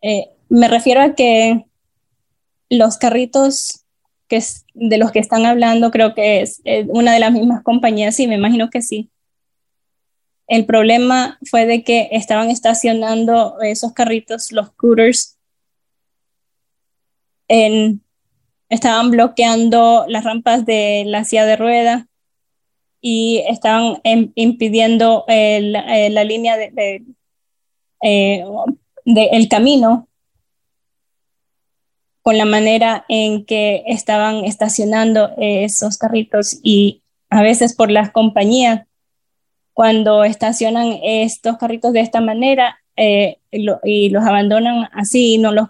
Eh, 0.02 0.30
me 0.50 0.68
refiero 0.68 1.02
a 1.02 1.16
que 1.16 1.66
los 2.70 2.98
carritos 2.98 3.84
que 4.28 4.38
es 4.38 4.66
de 4.74 4.98
los 4.98 5.12
que 5.12 5.20
están 5.20 5.46
hablando 5.46 5.92
creo 5.92 6.16
que 6.16 6.42
es 6.42 6.62
una 6.88 7.14
de 7.14 7.20
las 7.20 7.32
mismas 7.32 7.64
compañías, 7.64 8.16
sí, 8.16 8.28
me 8.28 8.36
imagino 8.36 8.70
que 8.70 8.82
sí. 8.82 9.10
el 10.48 10.66
problema 10.66 11.40
fue 11.50 11.66
de 11.66 11.84
que 11.84 12.10
estaban 12.12 12.50
estacionando 12.50 13.60
esos 13.62 13.94
carritos, 13.94 14.52
los 14.52 14.68
scooters, 14.68 15.38
en, 17.48 18.03
estaban 18.74 19.12
bloqueando 19.12 20.06
las 20.08 20.24
rampas 20.24 20.66
de 20.66 21.04
la 21.06 21.24
silla 21.26 21.46
de 21.46 21.56
rueda 21.56 22.08
y 23.02 23.44
estaban 23.48 24.02
impidiendo 24.04 25.26
la 25.28 26.24
línea 26.24 26.58
de, 26.58 27.04
eh, 28.02 28.44
el 29.06 29.48
camino 29.48 30.08
con 32.24 32.38
la 32.38 32.46
manera 32.46 33.06
en 33.10 33.46
que 33.46 33.84
estaban 33.86 34.46
estacionando 34.46 35.30
esos 35.38 36.00
carritos 36.00 36.58
y 36.64 37.04
a 37.30 37.44
veces 37.44 37.76
por 37.76 37.92
las 37.92 38.10
compañías. 38.12 38.88
Cuando 39.74 40.24
estacionan 40.24 41.00
estos 41.04 41.58
carritos 41.58 41.94
de 41.94 42.00
esta 42.00 42.22
manera 42.22 42.80
eh, 42.96 43.38
y 43.52 44.10
los 44.10 44.24
abandonan 44.24 44.88
así 44.94 45.38
no 45.40 45.52
los, 45.52 45.70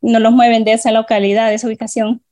no 0.00 0.18
los 0.20 0.32
mueven 0.32 0.64
de 0.64 0.72
esa 0.72 0.92
localidad, 0.92 1.48
de 1.48 1.56
esa 1.56 1.66
ubicación, 1.66 2.22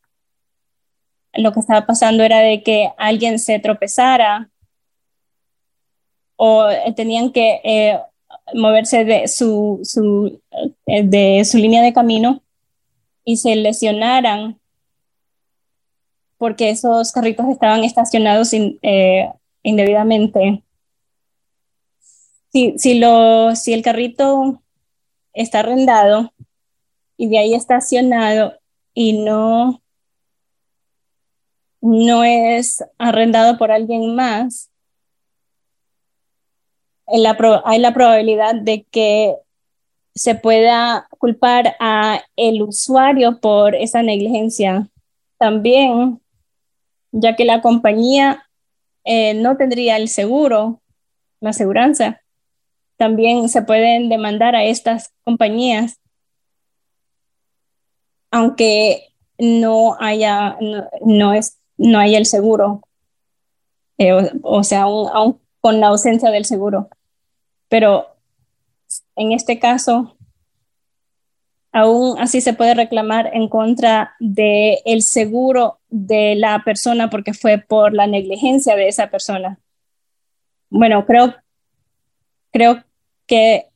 lo 1.34 1.52
que 1.52 1.60
estaba 1.60 1.86
pasando 1.86 2.22
era 2.22 2.40
de 2.40 2.62
que 2.62 2.90
alguien 2.96 3.38
se 3.38 3.58
tropezara 3.58 4.50
o 6.36 6.68
tenían 6.96 7.32
que 7.32 7.60
eh, 7.64 8.00
moverse 8.54 9.04
de 9.04 9.28
su, 9.28 9.80
su, 9.82 10.40
eh, 10.86 11.02
de 11.02 11.44
su 11.44 11.58
línea 11.58 11.82
de 11.82 11.92
camino 11.92 12.42
y 13.24 13.36
se 13.36 13.56
lesionaran 13.56 14.58
porque 16.38 16.70
esos 16.70 17.10
carritos 17.12 17.46
estaban 17.48 17.82
estacionados 17.82 18.52
indebidamente. 19.62 20.62
Si, 22.50 22.98
lo, 22.98 23.54
si 23.54 23.72
el 23.72 23.82
carrito 23.82 24.62
está 25.32 25.60
arrendado 25.60 26.32
y 27.16 27.28
de 27.28 27.38
ahí 27.38 27.54
estacionado 27.54 28.54
y 28.94 29.20
no, 29.20 29.82
no 31.80 32.24
es 32.24 32.84
arrendado 32.98 33.58
por 33.58 33.70
alguien 33.70 34.14
más, 34.14 34.70
hay 37.06 37.78
la 37.78 37.94
probabilidad 37.94 38.54
de 38.54 38.84
que 38.90 39.36
se 40.14 40.34
pueda 40.34 41.08
culpar 41.18 41.76
a 41.78 42.20
el 42.36 42.62
usuario 42.62 43.38
por 43.40 43.74
esa 43.74 44.02
negligencia. 44.02 44.88
También, 45.38 46.20
ya 47.12 47.36
que 47.36 47.44
la 47.44 47.60
compañía 47.62 48.44
eh, 49.04 49.34
no 49.34 49.56
tendría 49.56 49.96
el 49.96 50.08
seguro, 50.08 50.82
la 51.40 51.50
aseguranza, 51.50 52.20
también 52.96 53.48
se 53.48 53.62
pueden 53.62 54.08
demandar 54.08 54.56
a 54.56 54.64
estas 54.64 55.12
compañías, 55.22 56.00
aunque 58.30 59.14
no 59.38 59.96
haya, 60.00 60.58
no, 61.00 61.32
es, 61.32 61.57
no 61.78 61.98
haya 61.98 62.18
el 62.18 62.26
seguro, 62.26 62.82
eh, 63.96 64.30
o, 64.42 64.62
sea, 64.64 64.82
aún, 64.82 65.40
con 65.60 65.80
la 65.80 65.88
ausencia 65.88 66.30
del 66.30 66.44
seguro. 66.44 66.88
Pero 67.68 68.06
en 69.16 69.32
este 69.32 69.58
caso, 69.58 70.16
aún 71.72 72.18
así 72.18 72.40
se 72.40 72.54
puede 72.54 72.74
reclamar 72.74 73.30
en 73.34 73.48
contra 73.48 74.14
del 74.20 74.78
el 74.84 75.02
seguro 75.02 75.80
de 75.88 76.34
la 76.34 76.62
persona 76.64 77.10
porque 77.10 77.34
fue 77.34 77.58
por 77.58 77.94
la 77.94 78.06
negligencia 78.06 78.76
de 78.76 78.88
esa 78.88 79.10
persona. 79.10 79.58
Bueno, 80.70 81.06
creo, 81.06 81.34
creo 82.52 82.84
que 83.26 83.66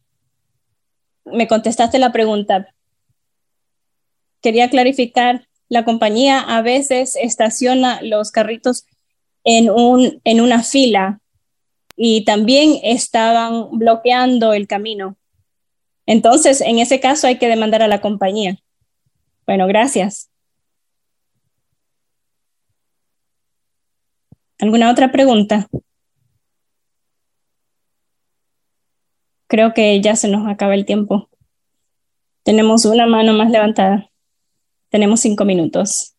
me 1.24 1.46
contestaste 1.46 1.98
la 1.98 2.12
pregunta. 2.12 2.68
Quería 4.40 4.68
clarificar, 4.68 5.46
la 5.72 5.86
compañía 5.86 6.38
a 6.38 6.60
veces 6.60 7.16
estaciona 7.16 8.02
los 8.02 8.30
carritos 8.30 8.84
en, 9.42 9.70
un, 9.70 10.20
en 10.22 10.42
una 10.42 10.62
fila 10.62 11.22
y 11.96 12.26
también 12.26 12.78
estaban 12.82 13.70
bloqueando 13.70 14.52
el 14.52 14.66
camino. 14.66 15.16
Entonces, 16.04 16.60
en 16.60 16.78
ese 16.78 17.00
caso 17.00 17.26
hay 17.26 17.38
que 17.38 17.48
demandar 17.48 17.80
a 17.80 17.88
la 17.88 18.02
compañía. 18.02 18.58
Bueno, 19.46 19.66
gracias. 19.66 20.28
¿Alguna 24.58 24.90
otra 24.90 25.10
pregunta? 25.10 25.68
Creo 29.46 29.72
que 29.72 29.98
ya 30.02 30.16
se 30.16 30.28
nos 30.28 30.46
acaba 30.46 30.74
el 30.74 30.84
tiempo. 30.84 31.30
Tenemos 32.42 32.84
una 32.84 33.06
mano 33.06 33.32
más 33.32 33.50
levantada. 33.50 34.11
Tenemos 34.92 35.20
cinco 35.20 35.46
minutos. 35.46 36.14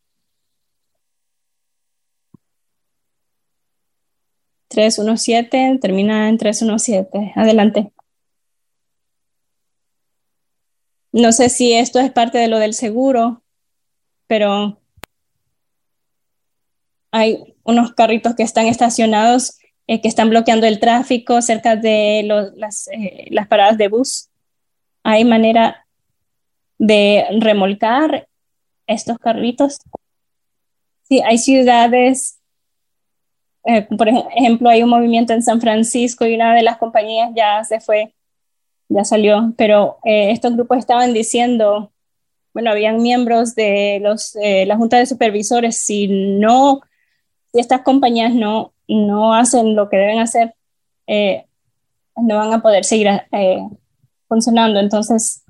317, 4.67 5.77
termina 5.79 6.27
en 6.27 6.39
317. 6.39 7.33
Adelante. 7.35 7.91
No 11.11 11.31
sé 11.31 11.49
si 11.49 11.73
esto 11.73 11.99
es 11.99 12.11
parte 12.11 12.39
de 12.39 12.47
lo 12.47 12.57
del 12.57 12.73
seguro, 12.73 13.43
pero 14.25 14.81
hay 17.11 17.55
unos 17.63 17.93
carritos 17.93 18.33
que 18.35 18.41
están 18.41 18.65
estacionados 18.65 19.59
eh, 19.85 20.01
que 20.01 20.07
están 20.07 20.31
bloqueando 20.31 20.65
el 20.65 20.79
tráfico 20.79 21.43
cerca 21.43 21.75
de 21.75 22.23
las, 22.55 22.87
eh, 22.87 23.27
las 23.29 23.47
paradas 23.47 23.77
de 23.77 23.89
bus. 23.89 24.29
¿Hay 25.03 25.25
manera 25.25 25.85
de 26.79 27.27
remolcar 27.39 28.27
estos 28.87 29.17
carritos? 29.17 29.79
Sí, 31.03 31.21
hay 31.21 31.37
ciudades, 31.37 32.39
eh, 33.65 33.83
por 33.83 34.07
ejemplo, 34.07 34.69
hay 34.69 34.83
un 34.83 34.89
movimiento 34.89 35.33
en 35.33 35.43
San 35.43 35.61
Francisco 35.61 36.25
y 36.25 36.35
una 36.35 36.53
de 36.55 36.63
las 36.63 36.77
compañías 36.77 37.31
ya 37.35 37.63
se 37.63 37.79
fue, 37.79 38.13
ya 38.89 39.03
salió, 39.03 39.53
pero 39.57 39.97
estos 40.03 40.53
grupos 40.53 40.77
estaban 40.77 41.13
diciendo, 41.13 41.91
bueno, 42.53 42.71
habían 42.71 43.01
miembros 43.01 43.55
de 43.55 43.99
los, 44.01 44.35
la 44.35 44.77
Junta 44.77 44.97
de 44.97 45.05
Supervisores, 45.05 45.77
si 45.77 46.07
no, 46.07 46.81
si 47.51 47.59
estas 47.59 47.81
compañías 47.81 48.33
no 48.33 48.73
no 48.87 49.33
hacen 49.33 49.75
lo 49.75 49.89
que 49.89 49.97
deben 49.97 50.19
hacer, 50.19 50.55
eh, 51.07 51.45
no 52.15 52.37
van 52.37 52.53
a 52.53 52.61
poder 52.61 52.85
seguir 52.85 53.07
eh, 53.31 53.67
funcionando. 54.27 54.79
Entonces, 54.79 55.43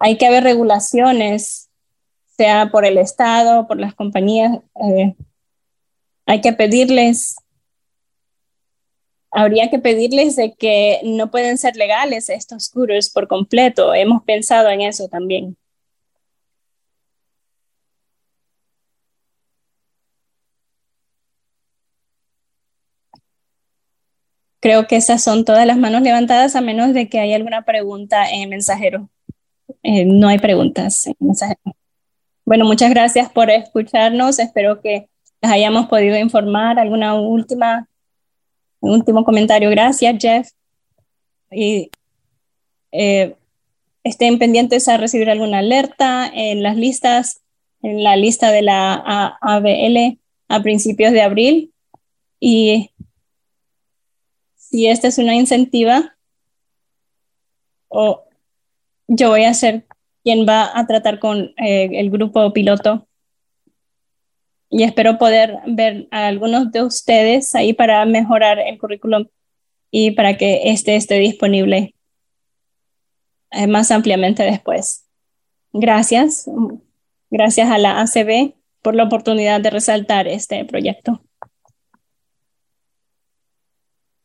hay, 0.00 0.18
que 0.18 0.26
haber 0.26 0.44
regulaciones, 0.44 1.70
sea 2.36 2.70
por 2.70 2.84
el 2.84 2.98
Estado, 2.98 3.66
por 3.66 3.78
las 3.80 3.94
compañías. 3.94 4.58
Eh, 4.82 5.14
hay 6.26 6.40
que 6.40 6.52
pedirles, 6.52 7.36
habría 9.30 9.70
que 9.70 9.78
pedirles 9.78 10.36
de 10.36 10.54
que 10.54 11.00
no 11.04 11.30
pueden 11.30 11.58
ser 11.58 11.76
legales 11.76 12.28
estos 12.30 12.64
scooters 12.64 13.10
por 13.10 13.28
completo. 13.28 13.94
Hemos 13.94 14.22
pensado 14.24 14.68
en 14.70 14.82
eso 14.82 15.08
también. 15.08 15.56
Creo 24.60 24.86
que 24.88 24.96
esas 24.96 25.22
son 25.22 25.44
todas 25.44 25.66
las 25.66 25.76
manos 25.76 26.02
levantadas 26.02 26.56
a 26.56 26.60
menos 26.60 26.94
de 26.94 27.08
que 27.08 27.20
haya 27.20 27.36
alguna 27.36 27.64
pregunta 27.64 28.28
en 28.30 28.42
el 28.42 28.48
mensajero. 28.48 29.10
Eh, 29.84 30.06
no 30.06 30.28
hay 30.28 30.38
preguntas. 30.38 31.10
Bueno, 32.46 32.64
muchas 32.64 32.88
gracias 32.88 33.30
por 33.30 33.50
escucharnos. 33.50 34.38
Espero 34.38 34.80
que 34.80 35.08
les 35.42 35.52
hayamos 35.52 35.88
podido 35.88 36.16
informar. 36.16 36.78
¿Alguna 36.78 37.14
última, 37.14 37.86
último 38.80 39.24
comentario? 39.24 39.68
Gracias, 39.68 40.16
Jeff. 40.18 40.48
Y 41.50 41.90
eh, 42.92 43.36
estén 44.04 44.38
pendientes 44.38 44.88
a 44.88 44.96
recibir 44.96 45.28
alguna 45.28 45.58
alerta 45.58 46.30
en 46.32 46.62
las 46.62 46.76
listas, 46.76 47.42
en 47.82 48.02
la 48.02 48.16
lista 48.16 48.50
de 48.50 48.62
la 48.62 49.36
ABL 49.42 50.18
a 50.48 50.62
principios 50.62 51.12
de 51.12 51.20
abril. 51.20 51.74
Y 52.40 52.90
si 54.56 54.86
esta 54.88 55.08
es 55.08 55.18
una 55.18 55.34
incentiva, 55.34 56.16
o 57.88 58.23
yo 59.16 59.30
voy 59.30 59.44
a 59.44 59.54
ser 59.54 59.86
quien 60.22 60.46
va 60.46 60.76
a 60.78 60.86
tratar 60.86 61.18
con 61.18 61.52
eh, 61.56 61.90
el 61.92 62.10
grupo 62.10 62.52
piloto 62.52 63.06
y 64.70 64.82
espero 64.82 65.18
poder 65.18 65.58
ver 65.66 66.08
a 66.10 66.26
algunos 66.26 66.72
de 66.72 66.82
ustedes 66.82 67.54
ahí 67.54 67.72
para 67.72 68.04
mejorar 68.06 68.58
el 68.58 68.78
currículum 68.78 69.26
y 69.90 70.10
para 70.12 70.36
que 70.36 70.70
este 70.70 70.96
esté 70.96 71.18
disponible 71.18 71.94
eh, 73.52 73.66
más 73.68 73.90
ampliamente 73.90 74.42
después. 74.42 75.06
Gracias. 75.72 76.50
Gracias 77.30 77.70
a 77.70 77.78
la 77.78 78.00
ACB 78.00 78.54
por 78.82 78.94
la 78.94 79.04
oportunidad 79.04 79.60
de 79.60 79.70
resaltar 79.70 80.26
este 80.26 80.64
proyecto. 80.64 81.22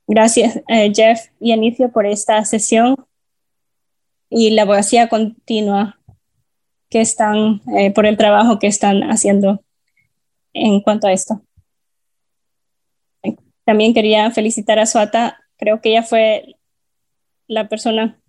Gracias, 0.08 0.60
eh, 0.68 0.92
Jeff 0.94 1.28
y 1.40 1.52
Anicio, 1.52 1.92
por 1.92 2.08
esta 2.08 2.44
sesión 2.44 2.96
y 4.30 4.52
la 4.52 4.64
abogacía 4.64 5.10
continua 5.10 6.00
que 6.90 7.02
están, 7.02 7.62
eh, 7.78 7.92
por 7.92 8.06
el 8.06 8.18
trabajo 8.18 8.60
que 8.60 8.68
están 8.68 9.04
haciendo 9.04 9.64
en 10.54 10.82
cuanto 10.82 11.08
a 11.08 11.14
esto. 11.14 11.42
También 13.66 13.94
quería 13.94 14.32
felicitar 14.32 14.80
a 14.80 14.88
Suata, 14.88 15.38
creo 15.58 15.82
que 15.82 15.90
ella 15.90 16.04
fue 16.04 16.56
la 17.48 17.68
persona, 17.70 18.20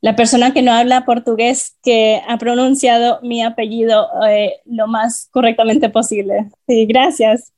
la 0.00 0.16
persona 0.16 0.54
que 0.54 0.62
no 0.62 0.72
habla 0.72 1.04
portugués 1.04 1.76
que 1.82 2.22
ha 2.26 2.38
pronunciado 2.38 3.20
mi 3.22 3.42
apellido 3.42 4.08
eh, 4.26 4.60
lo 4.64 4.86
más 4.86 5.28
correctamente 5.30 5.90
posible. 5.90 6.48
Sí, 6.66 6.86
gracias. 6.86 7.52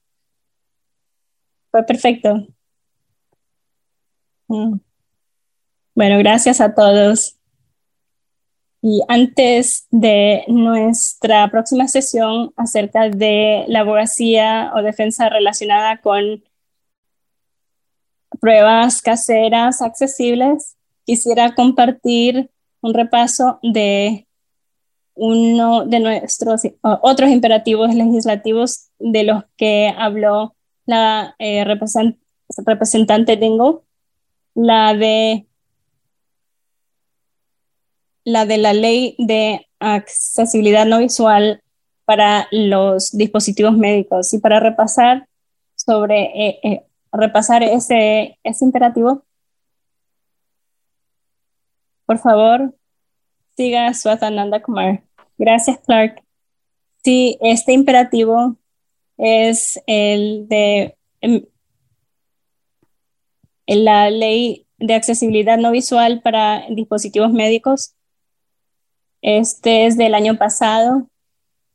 Fue 1.71 1.85
perfecto. 1.85 2.47
Mm. 4.49 4.79
Bueno, 5.95 6.19
gracias 6.19 6.61
a 6.61 6.75
todos. 6.75 7.36
Y 8.89 9.03
antes 9.09 9.89
de 9.91 10.45
nuestra 10.47 11.51
próxima 11.51 11.89
sesión 11.89 12.53
acerca 12.57 13.11
de 13.11 13.65
la 13.67 13.81
abogacía 13.81 14.71
o 14.77 14.81
defensa 14.81 15.29
relacionada 15.29 16.01
con 16.01 16.45
pruebas 18.41 19.03
caseras 19.03 19.83
accesibles, 19.83 20.77
quisiera 21.05 21.57
compartir 21.57 22.49
un 22.81 22.95
repaso 22.95 23.59
de 23.65 24.29
uno 25.15 25.85
de 25.85 25.99
nuestros 25.99 26.63
otros 26.81 27.31
imperativos 27.31 27.93
legislativos 27.93 28.91
de 29.01 29.25
los 29.25 29.43
que 29.57 29.93
habló 29.99 30.55
la 30.85 31.35
eh, 31.41 31.65
representante 31.65 33.37
Dingo 33.37 33.83
la 34.55 34.95
de 34.95 35.46
la 38.27 38.45
de 38.45 38.59
la 38.59 38.75
ley 38.75 39.15
de 39.17 39.67
accesibilidad 39.81 40.85
no 40.85 40.99
visual 40.99 41.63
para 42.05 42.49
los 42.51 43.13
dispositivos 43.13 43.75
médicos. 43.77 44.35
Y 44.35 44.39
para 44.41 44.61
repasar 44.61 45.27
sobre 45.77 46.25
eh, 46.25 46.61
eh, 46.63 46.87
repasar 47.13 47.63
ese, 47.63 48.39
ese 48.43 48.65
imperativo 48.65 49.23
por 52.07 52.19
favor 52.19 52.73
siga 53.57 53.93
Swatananda 53.93 54.63
Kumar. 54.63 55.03
Gracias 55.37 55.79
Clark. 55.85 56.23
Sí 57.03 57.37
este 57.41 57.73
imperativo 57.73 58.57
es 59.19 59.83
el 59.87 60.47
de 60.49 60.97
em, 61.21 61.45
la 63.67 64.11
ley 64.11 64.67
de 64.79 64.95
accesibilidad 64.95 65.59
no 65.59 65.73
visual 65.73 66.23
para 66.23 66.65
dispositivos 66.71 67.33
médicos. 67.33 67.95
Este 69.23 69.87
es 69.87 69.97
del 69.97 70.15
año 70.15 70.37
pasado, 70.37 71.09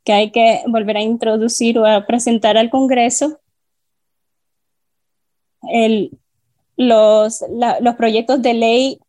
que 0.03 0.13
hay 0.13 0.31
que 0.31 0.61
volver 0.67 0.97
a 0.97 1.01
introducir 1.01 1.77
o 1.77 1.85
a 1.85 2.05
presentar 2.05 2.57
al 2.57 2.69
Congreso. 2.69 3.39
los, 6.77 7.45
los, 7.81 7.95
proyectos 7.95 8.41
de 8.41 8.53
ley 8.53 8.99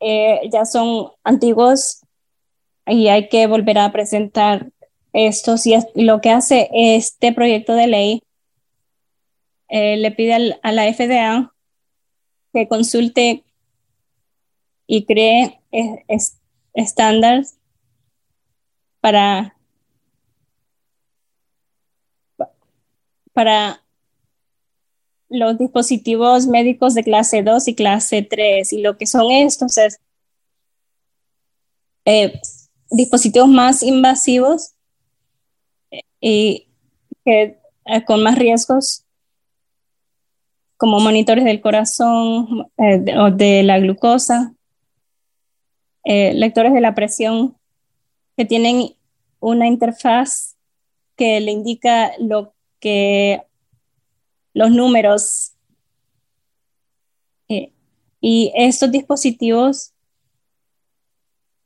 eh, 0.00 0.40
ya 0.52 0.64
son 0.64 1.10
antiguos 1.24 2.02
y 2.86 3.08
hay 3.08 3.28
que 3.28 3.46
volver 3.46 3.78
a 3.78 3.90
presentar 3.92 4.70
estos. 5.12 5.66
Y 5.66 5.74
lo 5.94 6.20
que 6.20 6.30
hace 6.30 6.68
este 6.72 7.32
proyecto 7.32 7.74
de 7.74 7.86
ley 7.86 8.22
eh, 9.68 9.96
le 9.96 10.10
pide 10.12 10.58
a 10.62 10.72
la 10.72 10.92
FDA 10.92 11.52
que 12.52 12.68
consulte 12.68 13.44
y 14.86 15.04
cree 15.04 15.60
estándares 16.74 17.55
para, 19.06 19.56
para 23.32 23.84
los 25.28 25.56
dispositivos 25.58 26.48
médicos 26.48 26.94
de 26.94 27.04
clase 27.04 27.44
2 27.44 27.68
y 27.68 27.76
clase 27.76 28.22
3. 28.22 28.72
Y 28.72 28.82
lo 28.82 28.98
que 28.98 29.06
son 29.06 29.30
estos 29.30 29.78
es 29.78 30.00
eh, 32.04 32.40
dispositivos 32.90 33.46
más 33.46 33.84
invasivos 33.84 34.74
eh, 35.92 36.00
y 36.20 36.68
que, 37.24 37.60
eh, 37.84 38.04
con 38.04 38.24
más 38.24 38.36
riesgos 38.36 39.04
como 40.76 40.98
monitores 40.98 41.44
del 41.44 41.60
corazón 41.60 42.66
o 42.76 43.30
de 43.30 43.62
la 43.62 43.78
glucosa, 43.78 44.52
lectores 46.04 46.74
de 46.74 46.80
la 46.80 46.96
presión 46.96 47.55
que 48.36 48.44
tienen 48.44 48.96
una 49.40 49.66
interfaz 49.66 50.56
que 51.16 51.40
le 51.40 51.50
indica 51.50 52.12
lo 52.18 52.54
que 52.78 53.42
los 54.52 54.70
números 54.70 55.54
eh, 57.48 57.72
y 58.20 58.52
estos 58.54 58.90
dispositivos 58.90 59.92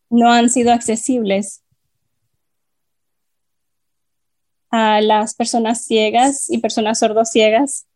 no 0.09 0.33
han 0.33 0.51
sido 0.51 0.73
accesibles 0.73 1.63
a 4.71 5.01
las 5.01 5.35
personas 5.35 5.85
ciegas 5.85 6.49
y 6.49 6.59
personas 6.59 7.01
sordociegas 7.01 7.87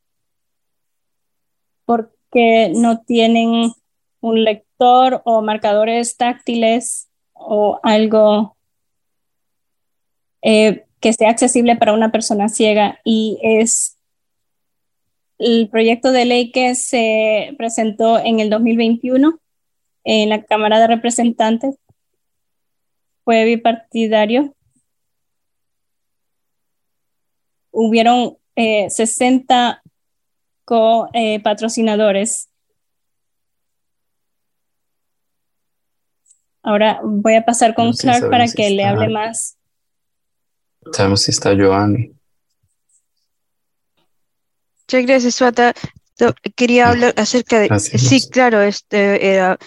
porque 1.84 2.72
no 2.74 3.02
tienen 3.02 3.72
un 4.20 4.44
lector 4.44 5.22
o 5.24 5.42
marcadores 5.42 6.16
táctiles 6.16 7.08
o 7.32 7.78
algo 7.82 8.53
eh, 10.44 10.84
que 11.00 11.12
sea 11.12 11.30
accesible 11.30 11.74
para 11.76 11.92
una 11.92 12.12
persona 12.12 12.48
ciega 12.48 13.00
y 13.02 13.38
es 13.42 13.98
el 15.38 15.68
proyecto 15.68 16.12
de 16.12 16.24
ley 16.24 16.52
que 16.52 16.76
se 16.76 17.54
presentó 17.58 18.18
en 18.18 18.38
el 18.38 18.50
2021 18.50 19.40
en 20.04 20.28
la 20.28 20.44
Cámara 20.44 20.78
de 20.78 20.86
Representantes 20.86 21.76
fue 23.24 23.44
bipartidario. 23.46 24.54
Hubieron 27.70 28.36
eh, 28.54 28.88
60 28.90 29.82
co-patrocinadores. 30.64 32.46
Eh, 32.46 32.50
Ahora 36.62 37.00
voy 37.02 37.34
a 37.34 37.44
pasar 37.44 37.74
con 37.74 37.92
Clark 37.92 38.30
para 38.30 38.46
que 38.46 38.70
le 38.70 38.84
hable 38.84 39.08
más. 39.08 39.53
Sabemos 40.92 41.22
si 41.22 41.30
está 41.30 41.54
Joanny. 41.56 42.12
Muchas 44.86 45.06
gracias, 45.06 45.34
Suata. 45.34 45.74
Quería 46.54 46.90
hablar 46.90 47.14
acerca 47.16 47.58
de... 47.58 47.78
sí, 47.80 48.28
claro, 48.30 48.60
este 48.62 49.32
era 49.32 49.58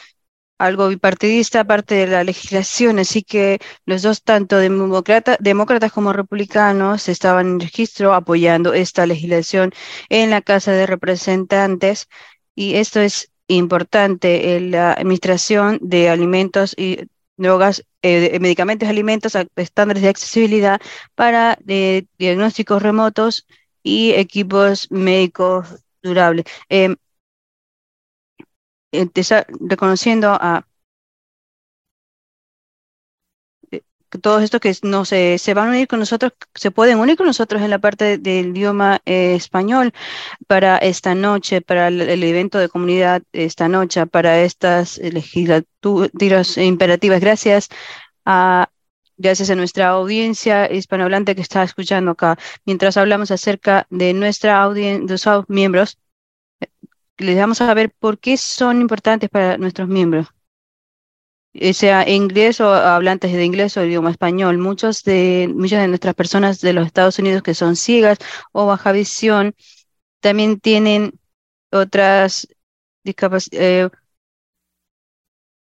algo 0.57 0.87
bipartidista 0.87 1.61
aparte 1.61 1.95
de 1.95 2.07
la 2.07 2.23
legislación, 2.23 2.99
así 2.99 3.23
que 3.23 3.59
los 3.85 4.01
dos, 4.01 4.23
tanto 4.23 4.57
demócratas 4.57 5.91
como 5.91 6.13
republicanos, 6.13 7.09
estaban 7.09 7.47
en 7.47 7.59
registro 7.59 8.13
apoyando 8.13 8.73
esta 8.73 9.05
legislación 9.05 9.71
en 10.09 10.29
la 10.29 10.41
Casa 10.41 10.71
de 10.71 10.87
Representantes 10.87 12.07
y 12.55 12.75
esto 12.75 12.99
es 12.99 13.31
importante 13.47 14.55
en 14.55 14.71
la 14.71 14.93
administración 14.93 15.79
de 15.81 16.09
alimentos 16.09 16.73
y 16.77 17.07
drogas, 17.37 17.83
eh, 18.01 18.39
medicamentos, 18.39 18.87
alimentos, 18.89 19.33
estándares 19.55 20.03
de 20.03 20.09
accesibilidad 20.09 20.81
para 21.15 21.57
eh, 21.67 22.05
diagnósticos 22.17 22.81
remotos 22.81 23.47
y 23.83 24.11
equipos 24.13 24.89
médicos 24.91 25.67
durables. 26.01 26.45
Em, 26.69 26.95
reconociendo 29.59 30.29
a 30.31 30.65
todos 34.21 34.43
estos 34.43 34.61
que 34.61 34.75
no 34.83 35.05
se, 35.05 35.37
se 35.37 35.53
van 35.53 35.67
a 35.67 35.71
unir 35.71 35.87
con 35.87 35.99
nosotros, 35.99 36.33
se 36.55 36.71
pueden 36.71 36.99
unir 36.99 37.17
con 37.17 37.27
nosotros 37.27 37.61
en 37.61 37.69
la 37.69 37.79
parte 37.79 38.17
del 38.17 38.55
idioma 38.55 39.01
eh, 39.05 39.35
español 39.35 39.93
para 40.47 40.77
esta 40.77 41.15
noche, 41.15 41.61
para 41.61 41.87
el, 41.89 42.23
evento 42.23 42.59
de 42.59 42.69
comunidad 42.69 43.23
esta 43.33 43.67
noche, 43.67 44.05
para 44.07 44.41
estas 44.41 44.97
legislaturas 44.97 46.57
imperativas. 46.57 47.21
Gracias 47.21 47.69
a 48.25 48.69
gracias 49.17 49.49
a 49.49 49.55
nuestra 49.55 49.89
audiencia 49.89 50.71
hispanohablante 50.71 51.35
que 51.35 51.41
está 51.41 51.63
escuchando 51.63 52.11
acá. 52.11 52.37
Mientras 52.65 52.97
hablamos 52.97 53.31
acerca 53.31 53.87
de 53.89 54.13
nuestra 54.13 54.61
audiencia, 54.61 55.07
de 55.07 55.17
sus 55.17 55.49
miembros, 55.49 55.97
les 57.17 57.37
vamos 57.37 57.61
a 57.61 57.73
ver 57.73 57.91
por 57.91 58.19
qué 58.19 58.37
son 58.37 58.81
importantes 58.81 59.29
para 59.29 59.57
nuestros 59.57 59.87
miembros. 59.87 60.27
Eh, 61.59 61.73
sea 61.73 62.07
inglés 62.07 62.61
o 62.61 62.71
hablantes 62.73 63.33
de 63.33 63.43
inglés 63.45 63.77
o 63.77 63.83
idioma 63.85 64.11
español. 64.11 64.57
Muchos 64.59 65.03
de, 65.03 65.51
muchas 65.53 65.81
de 65.81 65.87
nuestras 65.87 66.13
personas 66.15 66.61
de 66.61 66.73
los 66.73 66.85
Estados 66.85 67.17
Unidos 67.19 67.41
que 67.43 67.55
son 67.55 67.75
ciegas 67.75 68.19
o 68.51 68.67
baja 68.67 68.91
visión 68.91 69.55
también 70.21 70.59
tienen 70.59 71.19
otras 71.71 72.47
eh, 73.51 73.89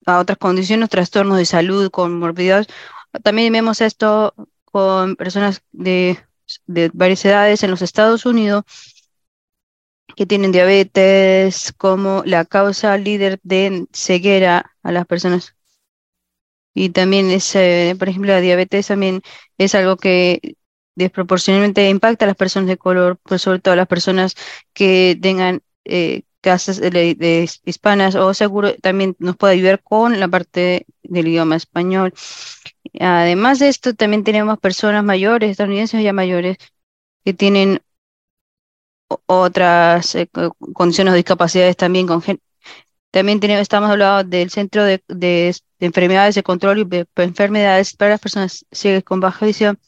otras 0.05 0.37
condiciones, 0.37 0.89
trastornos 0.89 1.37
de 1.37 1.45
salud, 1.45 1.89
con 1.91 2.19
morbidez. 2.19 2.67
También 3.23 3.53
vemos 3.53 3.81
esto 3.81 4.33
con 4.65 5.15
personas 5.15 5.63
de, 5.71 6.19
de 6.67 6.91
varias 6.93 7.23
edades 7.25 7.63
en 7.63 7.71
los 7.71 7.81
Estados 7.81 8.25
Unidos 8.25 8.63
que 10.15 10.25
tienen 10.25 10.51
diabetes 10.51 11.73
como 11.77 12.23
la 12.25 12.45
causa 12.45 12.97
líder 12.97 13.39
de 13.43 13.87
ceguera 13.93 14.75
a 14.83 14.91
las 14.91 15.05
personas. 15.05 15.55
Y 16.73 16.89
también 16.89 17.31
es, 17.31 17.55
eh, 17.55 17.95
por 17.97 18.09
ejemplo, 18.09 18.31
la 18.31 18.41
diabetes 18.41 18.87
también 18.87 19.21
es 19.57 19.75
algo 19.75 19.97
que 19.97 20.55
desproporcionalmente 20.95 21.89
impacta 21.89 22.25
a 22.25 22.27
las 22.27 22.37
personas 22.37 22.67
de 22.67 22.77
color, 22.77 23.17
pues 23.23 23.41
sobre 23.41 23.59
todo 23.59 23.73
a 23.73 23.77
las 23.77 23.87
personas 23.87 24.35
que 24.73 25.17
tengan 25.21 25.61
eh, 25.85 26.23
casas 26.41 26.79
de, 26.79 27.49
hispanas 27.65 28.15
o 28.15 28.33
seguro 28.33 28.75
también 28.75 29.15
nos 29.19 29.35
puede 29.37 29.53
ayudar 29.53 29.81
con 29.83 30.19
la 30.19 30.27
parte 30.27 30.85
del 31.03 31.27
idioma 31.27 31.55
español. 31.55 32.13
Además 32.99 33.59
de 33.59 33.69
esto, 33.69 33.93
también 33.93 34.23
tenemos 34.23 34.59
personas 34.59 35.03
mayores, 35.03 35.51
estadounidenses 35.51 36.03
ya 36.03 36.13
mayores, 36.13 36.57
que 37.25 37.33
tienen 37.33 37.81
otras 39.25 40.15
eh, 40.15 40.29
condiciones 40.73 41.13
de 41.13 41.17
discapacidades 41.17 41.77
también 41.77 42.07
con 42.07 42.21
también 43.11 43.39
tenemos, 43.39 43.61
estamos 43.61 43.89
hablando 43.89 44.23
del 44.29 44.49
Centro 44.49 44.83
de, 44.83 45.01
Enfermedades 45.79 46.35
de 46.35 46.43
Control 46.43 46.79
y 46.79 46.83
de 46.85 47.07
Enfermedades 47.15 47.95
para 47.95 48.11
las 48.11 48.21
personas 48.21 48.65
ciegas 48.71 49.03
con 49.03 49.19
baja 49.19 49.45
visión. 49.45 49.79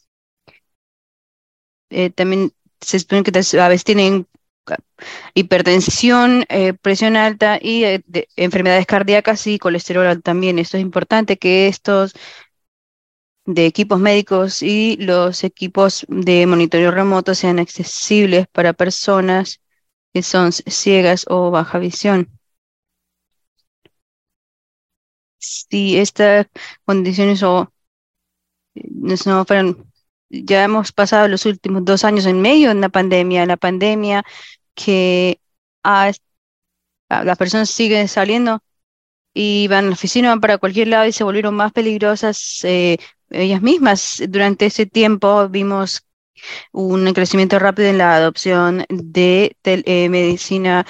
Eh, 1.90 2.10
también 2.10 2.54
se 2.80 3.00
supone 3.00 3.24
que 3.24 3.32
a 3.60 3.68
veces 3.68 3.84
tienen 3.84 4.28
hipertensión, 5.34 6.46
eh, 6.50 6.74
presión 6.74 7.16
alta 7.16 7.60
y 7.62 7.84
enfermedades 8.36 8.86
cardíacas 8.86 9.46
y 9.48 9.60
colesterol 9.60 10.22
también. 10.22 10.60
Esto 10.60 10.78
es 10.78 10.84
importante 10.84 11.38
que 11.38 11.68
estos 11.68 12.14
de 13.46 13.66
equipos 13.66 14.00
médicos 14.00 14.62
y 14.62 14.98
los 14.98 15.44
equipos 15.44 16.06
de 16.10 16.46
monitoreo 16.48 16.92
remoto 16.92 17.36
sean 17.36 17.60
accesibles 17.60 18.48
para 18.52 18.74
personas 18.74 19.62
que 20.14 20.24
son 20.24 20.52
ciegas 20.52 21.26
o 21.30 21.52
baja 21.52 21.80
visión. 21.80 22.41
Si 25.42 25.98
estas 25.98 26.48
condiciones 26.86 27.42
o 27.44 27.72
no 29.26 29.46
fueran, 29.46 29.78
ya 30.30 30.64
hemos 30.64 30.92
pasado 30.92 31.28
los 31.28 31.46
últimos 31.46 31.84
dos 31.84 32.04
años 32.04 32.26
en 32.26 32.42
medio 32.42 32.70
de 32.70 32.76
una 32.76 32.90
pandemia, 32.90 33.46
la 33.46 33.58
pandemia 33.58 34.24
que 34.76 35.40
las 35.84 37.38
personas 37.38 37.70
siguen 37.70 38.08
saliendo 38.08 38.64
y 39.34 39.68
van 39.68 39.86
a 39.86 39.88
la 39.90 39.94
oficina, 39.94 40.30
van 40.30 40.42
para 40.42 40.58
cualquier 40.58 40.90
lado 40.90 41.08
y 41.08 41.12
se 41.12 41.24
volvieron 41.24 41.56
más 41.56 41.72
peligrosas 41.72 42.62
eh, 42.64 42.98
ellas 43.30 43.62
mismas. 43.62 44.22
Durante 44.30 44.68
ese 44.68 44.86
tiempo 44.86 45.50
vimos 45.50 46.06
un 46.72 47.14
crecimiento 47.14 47.60
rápido 47.60 47.90
en 47.90 47.98
la 47.98 48.16
adopción 48.16 48.86
de 48.90 49.56
eh, 49.64 50.10
medicina 50.10 50.86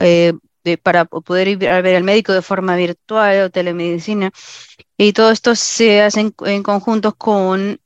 eh, 0.00 0.32
para 0.82 1.04
poder 1.04 1.48
ir 1.48 1.68
a 1.68 1.80
ver 1.82 1.96
al 1.96 2.04
médico 2.04 2.32
de 2.32 2.42
forma 2.42 2.76
virtual 2.76 3.42
o 3.42 3.50
telemedicina. 3.50 4.30
Y 4.96 5.12
todo 5.12 5.30
esto 5.30 5.54
se 5.54 6.02
hace 6.02 6.20
en, 6.20 6.34
en 6.46 6.62
conjunto 6.62 7.14
con 7.14 7.80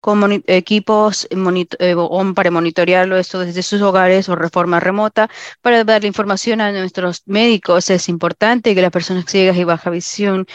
con 0.00 0.42
equipos 0.46 1.28
eh, 1.30 1.94
para 2.34 2.50
monitorearlo 2.50 3.16
esto 3.16 3.40
desde 3.40 3.62
sus 3.62 3.82
hogares 3.82 4.28
o 4.28 4.36
reforma 4.36 4.80
remota 4.80 5.28
para 5.60 5.84
darle 5.84 6.08
información 6.08 6.60
a 6.60 6.72
nuestros 6.72 7.22
médicos. 7.26 7.90
Es 7.90 8.08
importante 8.08 8.74
que 8.74 8.82
las 8.82 8.90
personas 8.90 9.26
ciegas 9.26 9.56
y 9.56 9.64
baja 9.64 9.90
visión 9.90 10.46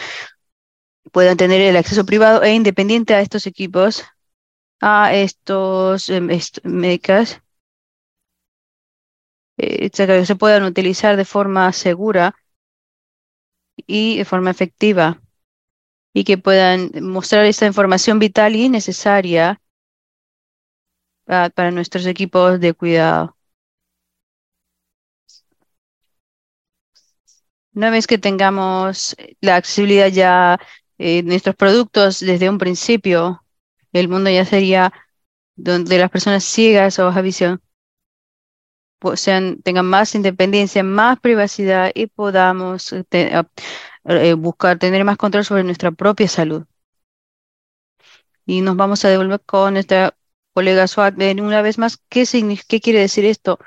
puedan 1.12 1.38
tener 1.38 1.62
el 1.62 1.78
acceso 1.78 2.06
privado 2.06 2.44
e 2.44 2.54
independiente 2.54 3.14
a 3.14 3.22
estos 3.22 3.46
equipos, 3.46 4.04
a 4.82 5.14
estos 5.14 6.10
eh, 6.10 6.22
médicos, 6.64 7.40
eh, 9.58 9.90
se 10.26 10.36
puedan 10.36 10.64
utilizar 10.64 11.18
de 11.18 11.26
forma 11.26 11.72
segura 11.74 12.36
y 13.88 14.18
de 14.18 14.26
forma 14.26 14.52
efectiva 14.52 15.22
y 16.14 16.24
que 16.24 16.38
puedan 16.38 16.92
mostrar 17.02 17.46
esta 17.46 17.66
información 17.66 18.20
vital 18.20 18.56
y 18.56 18.70
necesaria 18.70 19.62
para, 21.26 21.72
nuestros 21.72 22.06
equipos 22.06 22.60
de 22.60 22.74
cuidado. 22.74 23.36
Una 27.74 27.90
vez 27.90 28.08
que 28.08 28.18
tengamos 28.18 29.16
la 29.42 29.58
accesibilidad 29.58 30.08
ya 30.08 30.60
eh, 30.98 31.24
nuestros 31.24 31.56
productos 31.56 32.22
desde 32.22 32.50
un 32.50 32.58
principio, 32.58 33.44
el 33.92 34.08
mundo 34.08 34.30
ya 34.30 34.46
sería 34.46 34.94
donde 35.56 35.98
las 35.98 36.10
personas 36.10 36.44
ciegas 36.46 37.00
o 37.00 37.06
baja 37.06 37.22
visión 37.22 37.62
sean, 39.16 39.62
tengan 39.64 39.86
más 39.86 40.16
independencia, 40.16 40.84
más 40.84 41.20
privacidad 41.20 41.92
y 41.94 42.08
podamos 42.08 42.94
eh, 42.94 43.06
eh, 44.06 44.34
buscar 44.34 44.80
tener 44.80 45.04
más 45.06 45.18
control 45.18 45.46
sobre 45.46 45.64
nuestra 45.64 45.92
propia 45.92 46.28
salud. 46.28 46.66
Y 48.46 48.62
nos 48.62 48.76
vamos 48.76 49.04
a 49.06 49.10
devolver 49.10 49.42
con 49.42 49.74
nuestra 49.74 50.16
colega 50.54 50.88
Swat 50.88 51.16
una 51.40 51.62
vez 51.62 51.78
más. 51.78 51.98
¿Qué, 52.10 52.26
quiere 52.82 53.00
decir 53.00 53.26
esto 53.26 53.60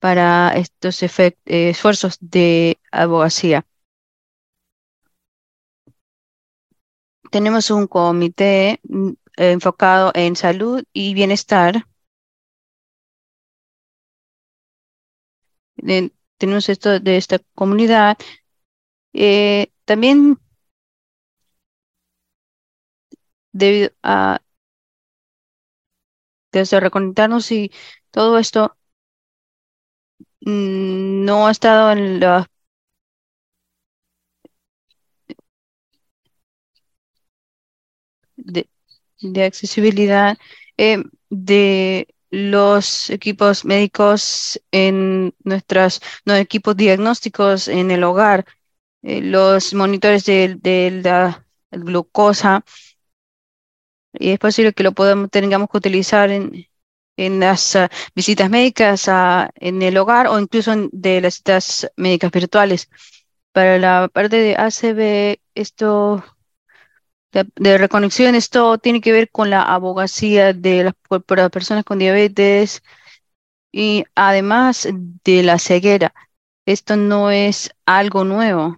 para 0.00 0.52
estos 0.56 1.02
eh, 1.02 1.36
esfuerzos 1.46 2.18
de 2.20 2.78
abogacía? 2.92 3.66
Tenemos 7.30 7.70
un 7.70 7.86
comité 7.86 8.80
mm, 8.84 9.12
enfocado 9.36 10.12
en 10.14 10.36
salud 10.36 10.82
y 10.92 11.14
bienestar. 11.14 11.86
Tenemos 16.38 16.68
esto 16.68 17.00
de 17.00 17.16
esta 17.16 17.38
comunidad. 17.54 18.16
Eh, 19.12 19.72
también 19.84 20.38
debido 23.52 23.90
a 24.02 24.40
desde 26.52 26.80
reconectarnos 26.80 27.50
y 27.52 27.70
todo 28.10 28.38
esto 28.38 28.76
mm, 30.40 31.24
no 31.24 31.46
ha 31.46 31.50
estado 31.50 31.92
en 31.92 32.20
la 32.20 32.50
de, 38.36 38.68
accesibilidad 39.44 40.38
eh, 40.76 41.02
de 41.30 42.08
los 42.30 43.10
equipos 43.10 43.64
médicos 43.64 44.60
en 44.70 45.34
nuestros 45.44 46.00
no, 46.24 46.34
equipos 46.34 46.76
diagnósticos 46.76 47.68
en 47.68 47.90
el 47.90 48.04
hogar 48.04 48.46
eh, 49.02 49.20
los 49.22 49.74
monitores 49.74 50.24
de, 50.24 51.00
la 51.02 51.46
glucosa 51.70 52.64
y 54.12 54.30
es 54.30 54.38
posible 54.38 54.72
que 54.72 54.82
lo 54.82 54.92
podamos, 54.92 55.30
tengamos 55.30 55.68
que 55.70 55.78
utilizar 55.78 56.30
en, 56.30 56.66
en 57.16 57.40
las 57.40 57.76
ah, 57.76 57.90
visitas 58.14 58.50
médicas 58.50 59.08
ah, 59.08 59.50
en 59.56 59.82
el 59.82 59.96
hogar 59.98 60.28
o 60.28 60.38
incluso 60.38 60.72
en, 60.72 60.88
de 60.92 61.20
las 61.20 61.34
citas 61.34 61.90
médicas 61.96 62.30
virtuales. 62.32 62.88
Para 63.52 63.78
la 63.78 64.08
parte 64.12 64.36
de 64.36 64.56
ACB, 64.56 65.40
esto 65.54 66.24
de, 67.32 67.78
reconexión, 67.78 68.34
esto 68.34 68.78
tiene 68.78 69.00
que 69.00 69.12
ver 69.12 69.30
con 69.30 69.50
la 69.50 69.62
abogacía 69.62 70.52
de 70.52 70.84
las, 70.84 70.94
para 71.26 71.48
personas 71.50 71.84
con 71.84 71.98
diabetes 71.98 72.82
y 73.72 74.04
además 74.14 74.88
de 75.24 75.42
la 75.42 75.58
ceguera. 75.58 76.14
Esto 76.66 76.96
no 76.96 77.30
es 77.30 77.70
algo 77.86 78.24
nuevo. 78.24 78.76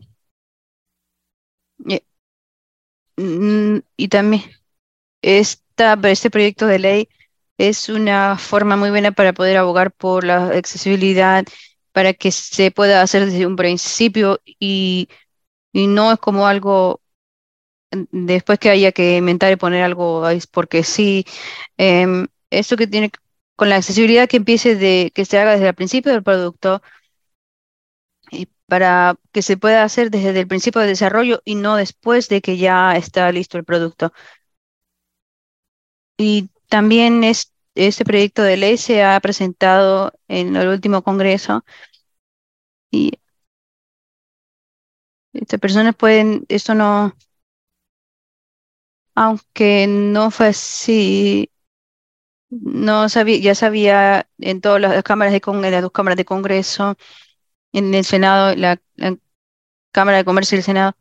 Mm, 3.16 3.80
y 3.96 4.08
también 4.08 4.42
esta, 5.22 5.98
este 6.04 6.30
proyecto 6.30 6.66
de 6.66 6.78
ley 6.78 7.08
es 7.58 7.88
una 7.88 8.38
forma 8.38 8.76
muy 8.76 8.90
buena 8.90 9.12
para 9.12 9.32
poder 9.34 9.58
abogar 9.58 9.92
por 9.92 10.24
la 10.24 10.48
accesibilidad, 10.48 11.44
para 11.92 12.14
que 12.14 12.32
se 12.32 12.70
pueda 12.70 13.02
hacer 13.02 13.26
desde 13.26 13.46
un 13.46 13.56
principio 13.56 14.40
y, 14.44 15.08
no 15.74 16.12
es 16.12 16.18
como 16.18 16.46
algo 16.46 17.00
después 18.12 18.58
que 18.58 18.70
haya 18.70 18.92
que 18.92 19.16
inventar 19.16 19.52
y 19.52 19.56
poner 19.56 19.82
algo 19.84 20.24
porque 20.52 20.82
sí. 20.84 21.24
Em, 21.76 22.26
esto 22.50 22.76
que 22.76 22.86
tiene 22.86 23.10
con 23.56 23.68
la 23.68 23.76
accesibilidad 23.76 24.28
que 24.28 24.38
empiece 24.38 24.76
de 24.76 25.12
que 25.14 25.24
se 25.24 25.38
haga 25.38 25.52
desde 25.52 25.68
el 25.68 25.74
principio 25.74 26.12
del 26.12 26.22
producto 26.22 26.82
para 28.66 29.16
que 29.32 29.42
se 29.42 29.56
pueda 29.56 29.82
hacer 29.82 30.10
desde 30.10 30.38
el 30.38 30.46
principio 30.46 30.80
de 30.80 30.86
desarrollo 30.88 31.42
y 31.44 31.56
no 31.56 31.76
después 31.76 32.28
de 32.28 32.40
que 32.40 32.56
ya 32.56 32.96
está 32.96 33.30
listo 33.32 33.58
el 33.58 33.64
producto. 33.64 34.12
Y 36.16 36.50
también 36.68 37.24
este 37.24 38.04
proyecto 38.04 38.42
de 38.42 38.56
ley 38.56 38.76
se 38.76 39.02
ha 39.02 39.18
presentado 39.20 40.12
en 40.28 40.54
el 40.56 40.68
último 40.68 41.02
congreso 41.02 41.64
Y 42.92 43.10
estas 45.32 45.60
personas 45.60 45.94
pueden, 45.96 46.44
esto 46.48 46.74
no, 46.74 47.14
aunque 49.20 49.86
no 49.86 50.30
fue 50.30 50.48
así, 50.48 51.50
no 52.50 53.08
sabía, 53.10 53.38
ya 53.38 53.54
sabía 53.54 54.28
en 54.38 54.60
todas 54.62 54.80
las 54.80 55.02
cámaras 55.02 55.32
de 55.32 55.42
en 55.46 55.72
las 55.72 55.82
dos 55.82 55.92
cámaras 55.92 56.16
de 56.16 56.24
Congreso, 56.24 56.96
en 57.72 57.94
el 57.94 58.04
Senado, 58.04 58.54
la, 58.56 58.80
Cámara 59.92 60.18
de 60.18 60.24
Comercio 60.24 60.56
del 60.56 60.64
Senado. 60.64 60.94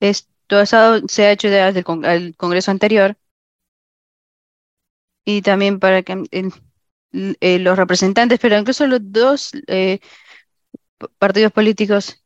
Esto 0.00 0.64
se 0.66 1.24
ha 1.26 1.32
hecho 1.32 1.48
desde 1.50 1.84
el, 2.04 2.36
Congreso 2.36 2.70
anterior 2.70 3.16
y 5.24 5.42
también 5.42 5.78
para 5.80 6.02
que 6.02 6.24
eh, 7.12 7.58
los 7.60 7.76
representantes, 7.78 8.38
pero 8.40 8.58
incluso 8.58 8.86
los 8.86 9.00
dos 9.02 9.52
eh, 9.68 10.00
partidos 11.18 11.52
políticos 11.52 12.24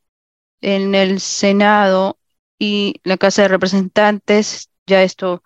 en 0.60 0.94
el 0.94 1.20
Senado 1.20 2.18
y 2.58 3.00
la 3.04 3.16
Casa 3.18 3.42
de 3.42 3.48
Representantes, 3.48 4.70
ya 4.86 5.02
esto 5.02 5.42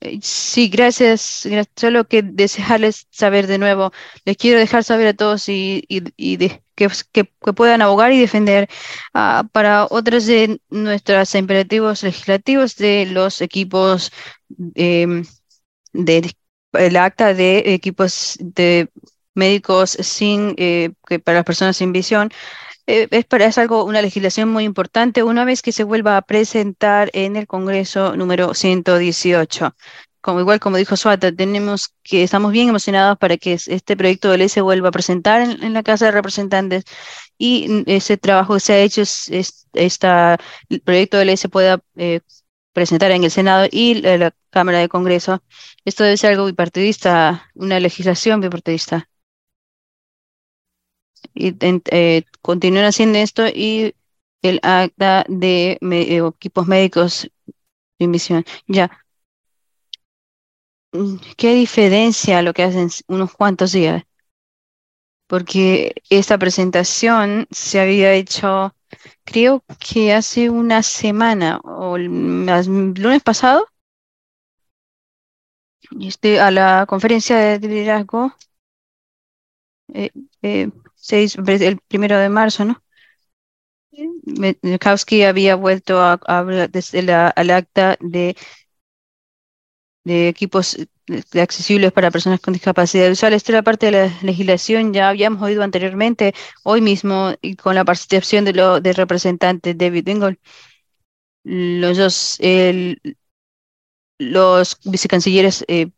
eh, 0.00 0.18
Sí, 0.22 0.68
gracias. 0.68 1.48
Solo 1.76 2.06
que 2.08 2.22
desearles 2.22 3.06
saber 3.10 3.46
de 3.46 3.58
nuevo. 3.58 3.92
Les 4.24 4.36
quiero 4.36 4.58
dejar 4.58 4.84
saber 4.84 5.06
a 5.08 5.14
todos 5.14 5.48
y, 5.48 5.86
que, 6.74 7.24
puedan 7.54 7.82
abogar 7.82 8.12
y 8.12 8.20
defender 8.20 8.68
ah, 9.14 9.48
para 9.52 9.86
otros 9.90 10.26
de 10.26 10.60
nuestros 10.70 11.34
imperativos 11.34 12.02
legislativos 12.02 12.76
de 12.76 13.06
los 13.06 13.40
equipos 13.40 14.12
em, 14.74 15.24
de, 15.92 16.32
el 16.72 16.96
acta 16.96 17.34
de 17.34 17.74
equipos 17.74 18.36
de 18.40 18.90
médicos 19.34 19.90
sin 19.90 20.54
eh, 20.58 20.92
que 21.06 21.18
para 21.18 21.38
las 21.38 21.44
personas 21.44 21.76
sin 21.76 21.92
visión 21.92 22.30
eh, 22.86 23.08
es, 23.10 23.24
para, 23.24 23.46
es 23.46 23.58
algo, 23.58 23.84
una 23.84 24.02
legislación 24.02 24.48
muy 24.48 24.64
importante 24.64 25.22
una 25.22 25.44
vez 25.44 25.62
que 25.62 25.72
se 25.72 25.84
vuelva 25.84 26.16
a 26.16 26.22
presentar 26.22 27.10
en 27.14 27.36
el 27.36 27.46
Congreso 27.46 28.16
número 28.16 28.54
118. 28.54 29.74
Como 30.20 30.40
igual 30.40 30.60
como 30.60 30.76
dijo 30.76 30.96
Suata, 30.96 31.32
tenemos 31.32 31.94
que, 32.02 32.22
estamos 32.24 32.52
bien 32.52 32.68
emocionados 32.68 33.18
para 33.18 33.36
que 33.36 33.54
este 33.54 33.96
proyecto 33.96 34.30
de 34.30 34.38
ley 34.38 34.48
se 34.48 34.60
vuelva 34.60 34.88
a 34.88 34.92
presentar 34.92 35.42
en, 35.42 35.72
la 35.72 35.82
Casa 35.82 36.06
de 36.06 36.12
Representantes 36.12 36.84
y 37.38 37.84
ese 37.86 38.16
trabajo 38.16 38.54
que 38.54 38.60
se 38.60 38.72
ha 38.74 38.78
hecho, 38.80 39.02
es, 39.02 39.66
proyecto 40.84 41.18
de 41.18 41.24
ley 41.24 41.36
se 41.36 41.48
pueda 41.48 41.80
eh, 41.96 42.20
presentar 42.72 43.10
en 43.12 43.24
el 43.24 43.30
Senado 43.30 43.68
y 43.70 43.94
la, 43.94 44.18
la, 44.18 44.34
Cámara 44.50 44.78
de 44.78 44.88
Congreso. 44.88 45.42
Esto 45.84 46.04
debe 46.04 46.16
ser 46.16 46.32
algo 46.32 46.46
bipartidista, 46.46 47.50
una 47.54 47.78
legislación 47.80 48.40
bipartidista 48.40 49.08
y 51.34 51.54
eh, 51.60 52.24
continúen 52.42 52.84
haciendo 52.84 53.18
esto 53.18 53.46
y 53.48 53.94
el 54.42 54.60
acta 54.62 55.24
de 55.28 55.78
eh, 55.80 56.22
equipos 56.26 56.66
médicos 56.66 57.30
de 57.98 58.08
misión. 58.08 58.44
Ya. 58.68 58.90
Mm, 60.92 61.18
¿Qué 61.36 61.54
diferencia 61.54 62.42
lo 62.42 62.52
que 62.52 62.64
hacen 62.64 62.88
unos 63.06 63.32
cuantos 63.32 63.70
días? 63.72 64.02
Porque 65.28 65.94
esta 66.10 66.38
presentación 66.38 67.46
se 67.50 67.80
había 67.80 68.12
hecho, 68.14 68.74
creo 69.24 69.62
que 69.78 70.12
hace 70.12 70.50
una 70.50 70.82
semana 70.82 71.58
o 71.64 71.96
el 71.96 72.04
lunes 72.06 73.22
pasado, 73.22 73.66
este, 76.00 76.40
a 76.40 76.50
la 76.50 76.86
conferencia 76.88 77.36
de 77.38 77.58
liderazgo. 77.68 78.32
Eh, 79.94 80.10
eh, 80.42 80.68
el 81.12 81.78
primero 81.88 82.18
de 82.18 82.28
marzo, 82.28 82.64
¿no? 82.64 82.82
Mikowski 84.62 85.22
había 85.22 85.56
vuelto 85.56 86.00
a, 86.00 86.20
hablar 86.26 86.70
desde 86.70 87.02
la, 87.02 87.28
al 87.28 87.50
acta 87.50 87.96
de, 88.00 88.36
de 90.04 90.28
equipos 90.28 90.76
accesibles 91.40 91.92
para 91.92 92.10
personas 92.10 92.40
con 92.40 92.54
discapacidad 92.54 93.08
visual. 93.08 93.32
Esta 93.32 93.52
era 93.52 93.62
parte 93.62 93.86
de 93.86 93.92
la 93.92 94.18
legislación, 94.22 94.92
ya 94.92 95.08
habíamos 95.08 95.42
oído 95.42 95.62
anteriormente, 95.62 96.34
hoy 96.64 96.80
mismo, 96.80 97.34
y 97.42 97.56
con 97.56 97.74
la 97.74 97.84
participación 97.84 98.44
de 98.44 98.52
lo, 98.54 98.80
del 98.80 98.94
representante 98.94 99.74
David 99.74 100.04
Bingle. 100.04 100.38
Los 101.44 101.96
dos, 101.96 102.38
los 104.18 104.78
vicecancilleres 104.84 105.64
eh, 105.68 105.90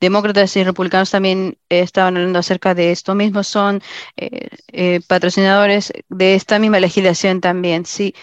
demócratas 0.00 0.56
y 0.56 0.64
republicanos 0.64 1.10
también 1.10 1.58
estaban 1.68 2.16
hablando 2.16 2.38
acerca 2.38 2.74
de 2.74 2.92
esto 2.92 3.14
mismo, 3.14 3.42
son 3.42 3.82
eh, 4.16 4.48
eh, 4.68 5.00
patrocinadores 5.06 5.92
de 6.08 6.34
esta 6.34 6.58
misma 6.58 6.80
legislación 6.80 7.40
también. 7.40 7.86
Sí, 7.86 8.14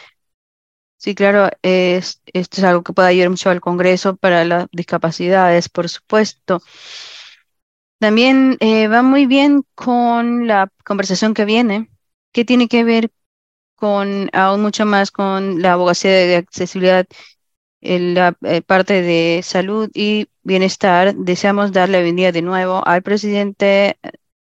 sí, 0.97 1.15
claro, 1.15 1.49
es, 1.61 2.21
esto 2.33 2.57
es 2.61 2.63
algo 2.63 2.83
que 2.83 2.93
puede 2.93 3.09
ayudar 3.09 3.29
mucho 3.29 3.49
al 3.49 3.61
Congreso 3.61 4.15
para 4.15 4.45
las 4.45 4.67
discapacidades, 4.71 5.69
por 5.69 5.89
supuesto. 5.89 6.61
También 7.99 8.57
eh, 8.59 8.87
va 8.87 9.01
muy 9.01 9.25
bien 9.25 9.63
con 9.75 10.47
la 10.47 10.69
conversación 10.85 11.33
que 11.33 11.45
viene, 11.45 11.89
que 12.31 12.45
tiene 12.45 12.67
que 12.67 12.83
ver 12.83 13.11
con 13.75 14.29
aún 14.33 14.61
mucho 14.61 14.85
más 14.85 15.11
con 15.11 15.61
la 15.61 15.73
abogacía 15.73 16.11
de 16.11 16.37
accesibilidad 16.37 17.07
la 17.81 18.37
eh, 18.43 18.61
parte 18.61 19.01
de 19.01 19.41
salud 19.43 19.89
y 19.93 20.29
bienestar, 20.43 21.15
deseamos 21.15 21.71
darle 21.71 21.97
la 21.99 22.03
bienvenida 22.03 22.31
de 22.31 22.41
nuevo 22.41 22.85
al 22.87 23.03
presidente 23.03 23.97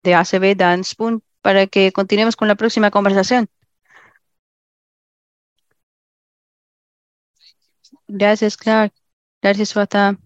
de 0.03 0.15
ACB, 0.15 0.57
Dan 0.57 0.85
Spoon, 0.85 1.23
para 1.43 1.67
que 1.67 1.93
continuemos 1.93 2.37
con 2.37 2.49
la 2.49 2.57
próxima 2.57 2.91
conversación. 2.91 3.49
Gracias, 8.07 8.57
Clark. 8.57 8.93
Gracias, 9.43 9.71
Swata. 9.71 10.17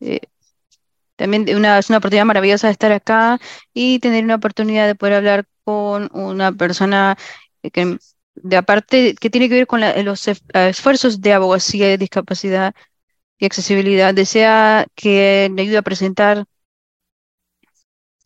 Eh, 0.00 0.20
también 1.16 1.46
una, 1.56 1.78
es 1.78 1.88
una 1.90 1.98
oportunidad 1.98 2.24
maravillosa 2.26 2.68
de 2.68 2.72
estar 2.72 2.92
acá 2.92 3.38
y 3.74 3.98
tener 4.00 4.24
una 4.24 4.36
oportunidad 4.36 4.86
de 4.86 4.94
poder 4.94 5.14
hablar 5.14 5.46
con 5.64 6.10
una 6.14 6.52
persona 6.52 7.16
que 7.72 7.98
de 8.34 8.56
aparte 8.56 9.14
que 9.20 9.30
tiene 9.30 9.48
que 9.48 9.54
ver 9.56 9.66
con 9.66 9.80
los 10.04 10.28
esfuerzos 10.28 11.20
de 11.20 11.32
abogacía 11.32 11.88
de 11.88 11.98
discapacidad 11.98 12.74
y 13.38 13.46
accesibilidad. 13.46 14.14
Desea 14.14 14.86
que 14.94 15.50
le 15.54 15.62
ayude 15.62 15.78
a 15.78 15.82
presentar 15.82 16.44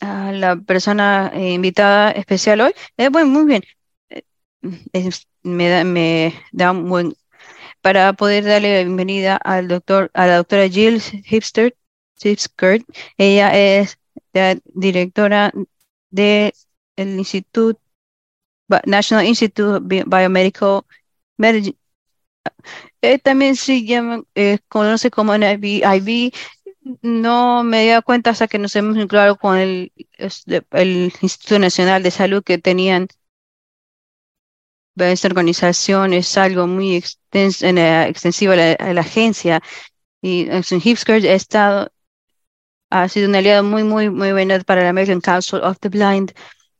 a 0.00 0.32
la 0.32 0.56
persona 0.56 1.30
eh, 1.34 1.52
invitada 1.52 2.10
especial 2.12 2.60
hoy. 2.60 2.72
Eh, 2.96 3.08
bueno, 3.08 3.28
muy 3.28 3.44
bien. 3.46 3.62
Eh, 4.10 5.10
me, 5.42 5.68
da, 5.68 5.84
me 5.84 6.34
da 6.52 6.72
un 6.72 6.88
buen 6.88 7.14
para 7.80 8.12
poder 8.14 8.44
darle 8.44 8.78
la 8.78 8.84
bienvenida 8.84 9.36
al 9.36 9.68
doctor, 9.68 10.10
a 10.14 10.26
la 10.26 10.36
doctora 10.38 10.68
Jill 10.68 11.00
Hipster, 11.00 11.74
Ella 13.16 13.56
es 13.56 13.98
la 14.32 14.56
directora 14.64 15.52
del 16.10 16.52
Instituto 16.96 17.80
National 18.86 19.26
Institute 19.26 19.62
of 19.62 19.82
Biomedical 19.84 20.82
Medicine. 21.36 21.76
Eh, 23.02 23.18
también 23.18 23.56
se 23.56 23.84
eh, 24.34 24.58
conoce 24.68 25.10
como 25.10 25.34
NIV. 25.36 26.32
No 27.02 27.64
me 27.64 27.94
di 27.94 28.02
cuenta 28.02 28.30
hasta 28.30 28.46
que 28.48 28.58
nos 28.58 28.76
hemos 28.76 28.96
vinculado 28.96 29.36
con 29.36 29.58
el, 29.58 29.92
el 30.70 31.12
Instituto 31.20 31.58
Nacional 31.58 32.02
de 32.02 32.10
Salud 32.10 32.44
que 32.44 32.58
tenían 32.58 33.08
esta 35.04 35.28
organización 35.28 36.12
es 36.12 36.36
algo 36.38 36.66
muy 36.66 36.96
extenso, 36.96 37.66
extensivo 37.66 38.52
a 38.52 38.56
la, 38.56 39.00
agencia 39.00 39.62
y 40.22 40.48
en 40.48 40.62
Hipsker 40.82 41.26
ha 41.26 41.34
estado 41.34 41.90
ha 42.90 43.08
sido 43.08 43.28
un 43.28 43.34
aliado 43.34 43.62
muy 43.62 43.84
muy 43.84 44.10
muy 44.10 44.32
bueno 44.32 44.58
para 44.64 44.82
la 44.82 44.90
American 44.90 45.20
Council 45.20 45.60
of 45.62 45.78
the 45.80 45.88
Blind 45.88 46.32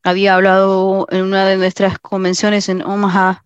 había 0.06 0.36
hablado 0.36 1.06
en 1.10 1.22
una 1.24 1.46
de 1.46 1.56
nuestras 1.56 1.98
convenciones 1.98 2.68
en 2.68 2.80
Omaha 2.82 3.44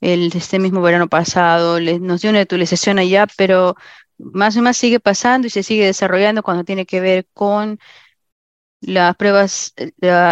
el, 0.00 0.30
este 0.34 0.58
mismo 0.58 0.82
verano 0.82 1.08
pasado, 1.08 1.80
nos 1.80 2.20
dio 2.20 2.30
una 2.30 2.42
utilización 2.42 2.98
allá, 2.98 3.26
pero 3.38 3.76
más 4.18 4.56
y 4.56 4.60
más 4.60 4.76
sigue 4.76 5.00
pasando 5.00 5.46
y 5.46 5.50
se 5.50 5.62
sigue 5.62 5.86
desarrollando 5.86 6.42
cuando 6.42 6.64
tiene 6.64 6.84
que 6.84 7.00
ver 7.00 7.26
con 7.32 7.78
las 8.80 9.16
pruebas, 9.16 9.74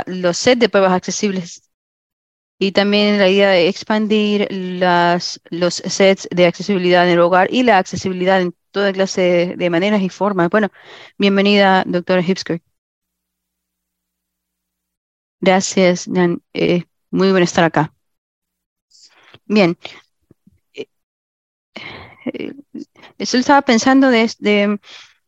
los 0.06 0.36
sets 0.36 0.60
de 0.60 0.68
pruebas 0.68 0.92
accesibles 0.92 1.62
y 2.58 2.72
también 2.72 3.18
la 3.18 3.28
idea 3.30 3.48
de 3.50 3.68
expandir 3.68 4.48
los 4.50 5.74
sets 5.74 6.28
de 6.30 6.46
accesibilidad 6.46 7.06
en 7.06 7.12
el 7.14 7.20
hogar 7.20 7.48
y 7.50 7.62
la 7.62 7.78
accesibilidad 7.78 8.40
en 8.40 8.54
toda 8.70 8.92
clase 8.92 9.54
de, 9.56 9.70
maneras 9.70 10.02
y 10.02 10.10
formas. 10.10 10.50
Bueno, 10.50 10.70
bienvenida, 11.18 11.84
doctora 11.86 12.22
Hipsker. 12.22 12.60
Gracias, 15.44 16.08
eh, 16.54 16.84
muy 17.10 17.30
bueno 17.30 17.44
estar 17.44 17.64
acá. 17.64 17.92
Bien. 19.46 19.76
Eh, 20.74 20.86
eh, 22.26 22.52
eso 23.18 23.38
estaba 23.38 23.62
pensando 23.62 24.10
desde 24.10 24.78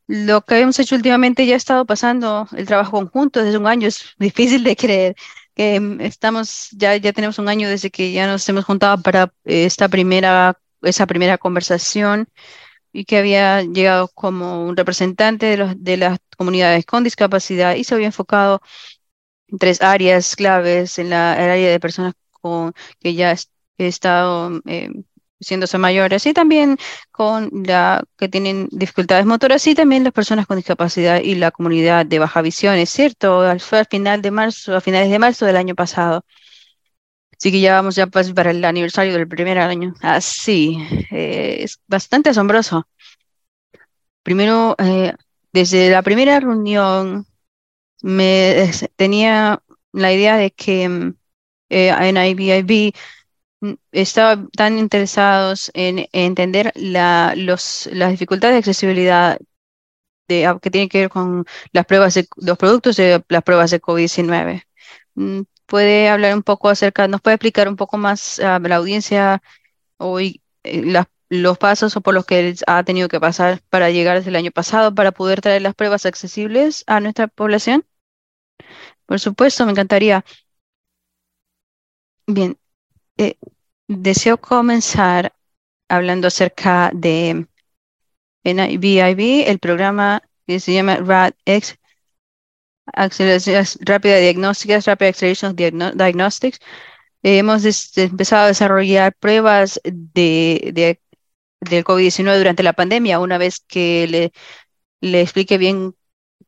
Lo 0.09 0.43
que 0.43 0.61
hemos 0.61 0.79
hecho 0.81 0.97
últimamente 0.97 1.47
ya 1.47 1.55
ha 1.55 1.59
estado 1.59 1.87
pasando 1.87 2.49
el 2.57 2.67
trabajo 2.67 2.93
conjunto 2.93 3.43
desde 3.45 3.59
un 3.59 3.67
año, 3.69 3.89
es 3.89 4.15
difícil 4.19 4.65
de 4.65 4.77
creer 4.77 5.17
que 5.55 5.81
mm, 5.81 6.01
estamos, 6.03 6.71
ya, 6.73 6.97
ya 6.97 7.13
tenemos 7.15 7.39
un 7.39 7.49
año 7.49 7.69
desde 7.71 7.91
que 7.91 8.13
ya 8.13 8.27
nos 8.29 8.49
hemos 8.49 8.67
juntado 8.67 9.03
para 9.03 9.33
esta 9.45 9.89
primera, 9.89 10.59
esa 10.83 11.07
primera 11.07 11.39
conversación 11.39 12.29
y 12.93 13.05
que 13.05 13.19
había 13.19 13.63
llegado 13.63 14.09
como 14.15 14.67
un 14.67 14.77
representante 14.77 15.47
de, 15.47 15.57
los, 15.59 15.85
de 15.85 15.97
las 15.99 16.19
comunidades 16.37 16.87
con 16.87 17.05
discapacidad 17.05 17.75
y 17.77 17.85
se 17.85 17.95
había 17.95 18.07
enfocado 18.09 18.61
en 18.61 18.96
tres 19.59 19.83
áreas 19.83 20.37
claves 20.37 20.99
en 20.99 21.11
la 21.11 21.35
el 21.43 21.51
área 21.51 21.71
de 21.71 21.81
personas 21.81 22.15
con, 22.31 22.73
que 23.01 23.15
ya 23.15 23.35
he 23.79 23.87
estado 23.87 24.61
eh, 24.67 24.91
siéndose 25.41 25.79
mayores 25.79 26.27
y 26.27 26.33
también 26.33 26.79
con 27.11 27.51
la 27.67 28.05
que 28.17 28.29
tienen 28.29 28.69
dificultades 28.71 29.27
motoras 29.27 29.67
y 29.67 29.75
también 29.75 30.05
las 30.05 30.13
personas 30.13 30.47
con 30.47 30.57
discapacidad 30.57 31.21
y 31.21 31.35
la 31.35 31.51
comunidad 31.51 32.07
de 32.07 32.19
baja 32.19 32.43
visión, 32.43 32.75
es 32.77 32.91
cierto, 32.91 33.43
fue 33.61 33.81
al 33.81 33.87
final 33.87 34.23
de 34.23 34.31
marzo, 34.31 34.77
a 34.77 34.81
finales 34.81 35.11
de 35.11 35.19
marzo 35.19 35.47
del 35.47 35.57
año 35.57 35.75
pasado. 35.75 36.25
Así 37.39 37.53
que 37.53 37.61
ya 37.61 37.75
vamos 37.75 37.95
ya 37.97 38.07
para 38.07 38.51
el 38.51 38.65
aniversario 38.65 39.13
del 39.13 39.29
primer 39.29 39.59
año. 39.59 39.95
Así, 40.01 40.79
eh, 41.11 41.59
es 41.61 41.81
bastante 41.87 42.31
asombroso. 42.31 42.89
Primero, 44.23 44.75
eh, 44.79 45.13
desde 45.53 45.91
la 45.91 46.03
primera 46.03 46.41
reunión, 46.41 47.27
me 48.03 48.71
tenía 48.97 49.63
la 49.93 50.13
idea 50.13 50.37
de 50.37 50.51
que 50.53 50.89
mm, 50.89 51.15
eh, 51.71 51.89
en 51.89 52.17
IBIB 52.17 52.93
mm, 53.61 53.73
estaban 53.93 54.49
tan 54.51 54.79
interesados 54.79 55.71
en, 55.75 56.09
entender 56.13 56.73
la, 56.77 57.35
los, 57.37 57.89
las 57.93 58.11
dificultades 58.11 58.55
de 58.55 58.59
accesibilidad 58.59 59.39
de, 60.29 60.59
que 60.63 60.71
tienen 60.71 60.89
que 60.89 61.01
ver 61.01 61.09
con 61.11 61.45
las 61.73 61.87
pruebas 61.87 62.15
de 62.15 62.27
los 62.37 62.59
productos 62.59 62.97
de 62.97 63.23
las 63.29 63.43
pruebas 63.43 63.71
de 63.71 63.81
COVID-19 63.81 64.65
puede 65.67 66.09
hablar 66.09 66.35
un 66.35 66.43
poco 66.43 66.69
acerca, 66.69 67.09
nos 67.09 67.21
puede 67.21 67.35
explicar 67.35 67.69
un 67.69 67.77
poco 67.77 67.99
más 67.99 68.39
a 68.41 68.59
la 68.59 68.77
audiencia 68.77 69.43
hoy 69.99 70.43
eh, 70.65 70.83
los 71.29 71.59
pasos 71.59 71.97
o 71.97 72.01
por 72.01 72.15
los 72.15 72.27
que 72.27 72.55
ha 72.67 72.83
tenido 72.85 73.09
que 73.09 73.21
pasar 73.21 73.61
para 73.71 73.91
llegar 73.91 74.17
desde 74.17 74.31
el 74.31 74.37
año 74.37 74.51
pasado 74.53 74.95
para 74.95 75.13
poder 75.13 75.41
traer 75.41 75.63
las 75.63 75.75
pruebas 75.75 76.07
accesibles 76.07 76.85
a 76.87 77.01
nuestra 77.01 77.29
población? 77.29 77.85
Por 79.07 79.21
supuesto, 79.21 79.65
me 79.65 79.73
encantaría. 79.73 80.25
Bien, 82.27 82.59
eh, 83.19 83.37
deseo 83.89 84.39
comenzar 84.39 85.33
hablando 85.89 86.29
acerca 86.29 86.91
de 86.95 87.47
NIBIB, 88.45 89.49
el 89.49 89.59
programa 89.59 90.23
que 90.47 90.61
se 90.61 90.73
llama 90.75 90.97
RADX, 90.97 91.79
Acceleraciones 92.93 93.79
rápida 93.83 94.17
diagnósticas, 94.19 94.87
Rapid 94.87 95.07
Acceleration 95.07 95.57
Diagnostics. 95.57 96.61
hemos 97.23 97.65
empezado 97.99 98.45
a 98.45 98.49
desarrollar 98.49 99.15
pruebas 99.17 99.81
de, 99.85 100.71
de 100.73 101.01
del 101.61 101.85
COVID-19 101.85 102.39
durante 102.39 102.63
la 102.63 102.73
pandemia, 102.73 103.21
una 103.21 103.39
vez 103.39 103.61
que 103.61 104.07
le, 104.09 104.33
le 105.01 105.23
explique 105.23 105.59
bien 105.59 105.95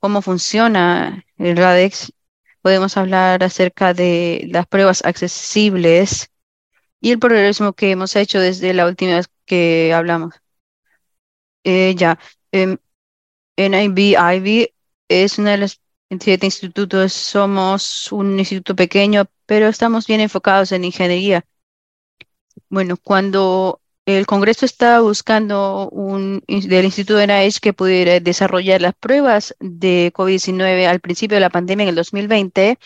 cómo 0.01 0.23
funciona 0.23 1.25
el 1.39 1.57
RADEX, 1.57 2.13
podemos 2.63 2.97
hablar 2.97 3.43
acerca 3.45 3.95
de 3.95 4.47
las 4.51 4.67
pruebas 4.67 5.05
accesibles 5.05 6.31
y 7.01 7.13
el 7.13 7.19
progreso 7.19 7.73
que 7.75 7.91
hemos 7.91 8.17
hecho 8.17 8.41
desde 8.41 8.75
la 8.75 8.87
última 8.87 9.17
vez 9.17 9.29
que 9.47 9.93
hablamos. 9.95 10.35
Eh, 11.65 11.95
ya, 11.97 12.19
eh, 12.53 12.77
em, 13.57 13.73
NIB 13.73 14.73
es 15.09 15.39
una 15.39 15.53
de 15.53 15.59
las 15.59 15.81
siete 16.21 16.47
institutos 16.47 17.13
somos 17.13 18.11
un 18.13 18.39
instituto 18.39 18.75
pequeño, 18.75 19.27
pero 19.47 19.69
estamos 19.69 20.07
bien 20.07 20.21
enfocados 20.21 20.73
en 20.73 20.85
ingeniería. 20.85 21.45
Bueno, 22.71 22.97
cuando 22.97 23.81
el 24.09 24.27
Congreso 24.27 24.65
estaba 24.65 25.01
buscando 25.01 25.91
un 25.91 26.43
del 26.49 26.87
Instituto 26.87 27.19
de 27.19 27.27
NIH 27.27 27.61
que 27.61 27.75
pudiera 27.75 28.21
desarrollar 28.21 28.81
las 28.81 28.95
pruebas 28.95 29.55
de 29.61 30.13
COVID-19 30.15 30.87
al 30.87 31.01
principio 31.01 31.37
de 31.37 31.43
la 31.43 31.51
pandemia 31.51 31.85
en 31.85 31.91
el 31.91 31.95
2020. 31.95 32.79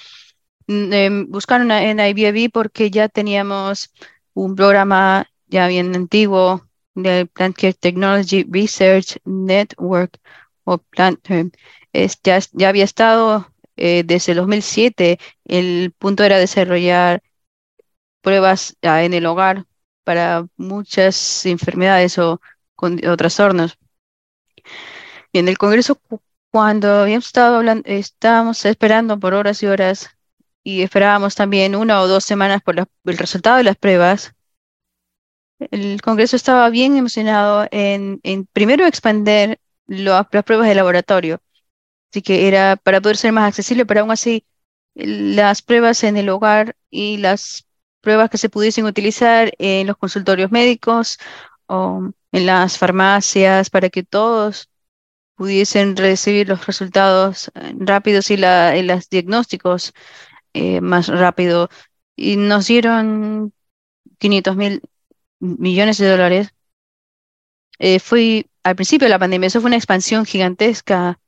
Mm, 0.66 0.92
em, 0.92 1.30
buscaron 1.30 1.70
a 1.70 1.80
NIBIB 1.80 2.50
porque 2.52 2.90
ya 2.90 3.08
teníamos 3.08 3.92
un 4.34 4.56
programa 4.56 5.28
ya 5.46 5.68
bien 5.68 5.94
antiguo 5.94 6.66
del 6.94 7.28
Plant 7.28 7.56
Care 7.56 7.74
Technology 7.74 8.44
Research 8.50 9.18
Network 9.24 10.18
o 10.64 10.78
Plant 10.78 11.20
ya, 12.24 12.40
ya 12.52 12.68
había 12.68 12.84
estado 12.84 13.48
eh, 13.76 14.02
desde 14.04 14.32
el 14.32 14.38
2007. 14.38 15.18
El 15.44 15.92
punto 15.98 16.24
era 16.24 16.38
desarrollar 16.38 17.22
pruebas 18.22 18.76
ah, 18.82 19.04
en 19.04 19.14
el 19.14 19.26
hogar 19.26 19.66
para 20.04 20.46
muchas 20.56 21.46
enfermedades 21.46 22.18
o, 22.18 22.40
con, 22.74 23.04
o 23.06 23.16
trastornos. 23.16 23.78
Y 25.32 25.38
en 25.38 25.48
el 25.48 25.58
Congreso, 25.58 26.00
cuando 26.50 26.88
habíamos 27.02 27.26
estado 27.26 27.56
hablando, 27.56 27.82
estábamos 27.86 28.64
esperando 28.64 29.18
por 29.18 29.34
horas 29.34 29.62
y 29.62 29.66
horas 29.66 30.10
y 30.64 30.82
esperábamos 30.82 31.34
también 31.34 31.74
una 31.74 32.00
o 32.00 32.08
dos 32.08 32.24
semanas 32.24 32.62
por 32.62 32.76
el 32.78 33.18
resultado 33.18 33.56
de 33.56 33.64
las 33.64 33.76
pruebas. 33.76 34.34
El 35.70 36.00
Congreso 36.02 36.36
estaba 36.36 36.68
bien 36.70 36.96
emocionado 36.96 37.66
en, 37.70 38.20
en 38.24 38.46
primero 38.46 38.86
expandir 38.86 39.58
las 39.86 40.26
pruebas 40.26 40.68
de 40.68 40.74
laboratorio 40.74 41.40
Así 42.12 42.20
que 42.22 42.46
era 42.46 42.76
para 42.76 43.00
poder 43.00 43.16
ser 43.16 43.32
más 43.32 43.48
accesible, 43.48 43.86
pero 43.86 44.00
aún 44.00 44.10
así 44.10 44.44
las 44.94 45.62
pruebas 45.62 46.04
en 46.04 46.18
el 46.18 46.28
hogar 46.28 46.76
y 46.90 47.16
las 47.16 47.66
pruebas 48.02 48.30
que 48.30 48.38
se 48.38 48.50
pudiesen 48.50 48.84
utilizar 48.84 49.52
en 49.58 49.86
los 49.86 49.96
consultorios 49.96 50.50
médicos 50.52 51.18
o 51.66 52.10
en 52.32 52.46
las 52.46 52.78
farmacias 52.78 53.70
para 53.70 53.88
que 53.90 54.02
todos 54.02 54.68
pudiesen 55.36 55.96
recibir 55.96 56.48
los 56.48 56.66
resultados 56.66 57.50
eh, 57.54 57.72
rápidos 57.78 58.30
y, 58.30 58.36
los 58.36 59.08
diagnósticos 59.08 59.94
eh, 60.52 60.80
más 60.80 61.08
rápido. 61.08 61.68
Y 62.16 62.36
nos 62.36 62.66
dieron 62.66 63.52
500 64.18 64.56
mil 64.56 64.82
millones 65.40 65.98
de 65.98 66.10
dólares. 66.10 66.54
Eh, 67.78 67.98
fue 67.98 68.46
al 68.62 68.76
principio 68.76 69.06
de 69.06 69.10
la 69.10 69.18
pandemia, 69.18 69.48
eso 69.48 69.60
fue 69.60 69.68
una 69.68 69.76
expansión 69.76 70.24
gigantesca 70.24 71.18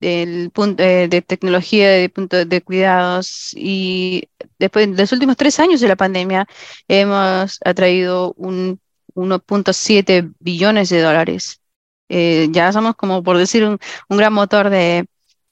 del 0.00 0.50
punto 0.50 0.82
eh, 0.82 1.08
de 1.08 1.22
tecnología 1.22 1.90
de 1.90 2.08
punto 2.08 2.44
de 2.44 2.62
cuidados 2.62 3.52
y 3.56 4.28
después 4.58 4.90
de 4.90 5.02
los 5.02 5.12
últimos 5.12 5.36
tres 5.36 5.60
años 5.60 5.80
de 5.80 5.88
la 5.88 5.96
pandemia 5.96 6.46
hemos 6.88 7.58
atraído 7.64 8.32
un 8.36 8.80
1.7 9.14 10.34
billones 10.38 10.88
de 10.88 11.02
dólares. 11.02 11.60
Eh, 12.08 12.48
ya 12.50 12.72
somos 12.72 12.96
como 12.96 13.22
por 13.22 13.38
decir 13.38 13.64
un, 13.64 13.78
gran 14.08 14.32
motor 14.32 14.70
de, 14.70 15.06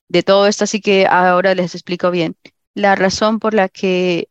de, 0.09 0.23
todo 0.23 0.47
esto, 0.47 0.65
así 0.65 0.81
que 0.81 1.07
ahora 1.07 1.55
les 1.55 1.75
explico 1.75 2.11
bien. 2.11 2.37
La 2.75 2.95
razón 2.97 3.39
por 3.41 3.55
la 3.55 3.69
que 3.69 4.29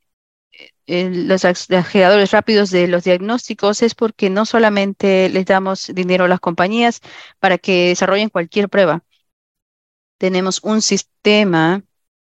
eh, 0.88 1.10
los 1.10 1.44
aceleradores 1.46 2.32
rápidos 2.32 2.72
de 2.72 2.88
los 2.88 3.04
diagnósticos 3.04 3.82
es 3.82 3.94
porque 3.94 4.30
no 4.30 4.46
solamente 4.46 5.30
les 5.30 5.46
damos 5.46 5.88
dinero 5.94 6.26
a 6.26 6.28
las 6.30 6.40
compañías 6.40 7.02
para 7.40 7.58
que 7.58 7.90
desarrollen 7.90 8.30
cualquier 8.30 8.70
prueba, 8.70 9.04
tenemos 10.18 10.60
un 10.64 10.82
sistema 10.82 11.84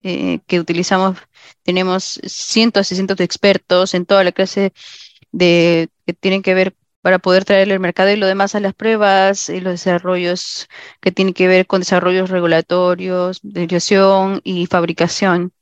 eh, 0.04 0.40
que 0.48 0.60
utilizamos, 0.60 1.18
tenemos 1.64 2.20
cientos 2.26 2.92
y 2.92 2.96
cientos 2.96 3.18
de 3.18 3.24
expertos 3.24 3.94
en 3.94 4.06
toda 4.06 4.24
la 4.24 4.32
clase 4.32 4.74
de 5.32 5.90
que 6.06 6.14
tienen 6.14 6.42
que 6.44 6.54
ver 6.54 6.76
para 7.02 7.20
poder 7.20 7.46
traerle 7.46 7.76
al 7.76 7.80
mercado 7.80 8.10
y 8.12 8.16
lo 8.16 8.26
demás 8.26 8.56
a 8.56 8.60
las 8.60 8.74
pruebas 8.74 9.50
y 9.50 9.60
los 9.62 9.74
desarrollos 9.74 10.68
que 11.02 11.12
tienen 11.12 11.36
que 11.36 11.48
ver 11.48 11.68
con 11.68 11.82
desarrollos 11.82 12.32
regulatorios, 12.32 13.40
de 13.44 14.42
y 14.44 14.66
fabricación. 14.66 15.54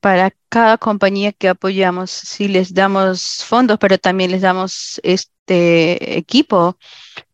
Para 0.00 0.32
cada 0.48 0.78
compañía 0.78 1.32
que 1.32 1.48
apoyamos, 1.48 2.10
si 2.10 2.48
les 2.48 2.74
damos 2.74 3.44
fondos, 3.44 3.78
pero 3.78 3.98
también 3.98 4.30
les 4.32 4.42
damos 4.42 5.00
este 5.04 6.18
equipo 6.18 6.78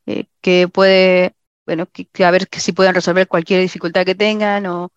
eh, 0.06 0.26
que 0.42 0.68
puede 0.68 1.35
bueno, 1.66 1.86
que, 1.86 2.24
a 2.24 2.30
ver 2.30 2.48
si 2.52 2.72
pueden 2.72 2.94
resolver 2.94 3.28
cualquier 3.28 3.60
dificultad 3.60 4.04
que 4.06 4.14
tengan 4.14 4.66
o, 4.66 4.90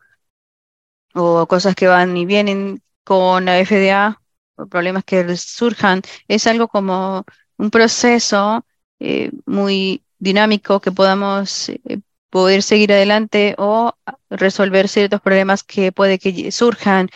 cosas 1.47 1.75
que 1.75 1.87
van 1.87 2.15
y 2.17 2.25
vienen 2.25 2.81
con 3.03 3.45
la 3.45 3.57
FDA 3.65 4.21
o 4.55 4.67
problemas 4.67 5.03
que 5.03 5.35
surjan. 5.37 6.01
Es 6.27 6.47
algo 6.47 6.67
como 6.67 7.25
un 7.57 7.71
proceso 7.71 8.65
eh, 8.99 9.31
muy 9.45 10.03
dinámico 10.19 10.79
que 10.79 10.91
podamos 10.91 11.69
eh, 11.69 11.99
poder 12.29 12.63
seguir 12.63 12.93
adelante 12.93 13.55
o 13.57 13.93
resolver 14.29 14.87
ciertos 14.87 15.21
problemas 15.21 15.63
que 15.63 15.91
puede 15.91 16.19
que 16.19 16.51
surjan 16.51 17.09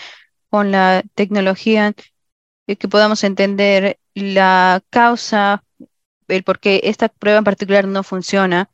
con 0.49 0.71
la 0.71 1.03
tecnología, 1.15 1.93
y 2.67 2.75
que 2.75 2.87
podamos 2.87 3.23
entender 3.23 3.99
la 4.13 4.81
causa, 4.89 5.63
el 6.27 6.43
por 6.43 6.59
qué 6.59 6.81
esta 6.83 7.09
prueba 7.09 7.39
en 7.39 7.43
particular 7.43 7.87
no 7.87 8.03
funciona 8.03 8.69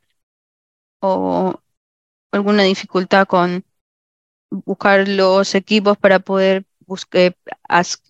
o 1.00 1.60
alguna 2.32 2.62
dificultad 2.62 3.26
con 3.26 3.64
buscar 4.50 5.08
los 5.08 5.54
equipos 5.54 5.96
para 5.96 6.18
poder 6.20 6.64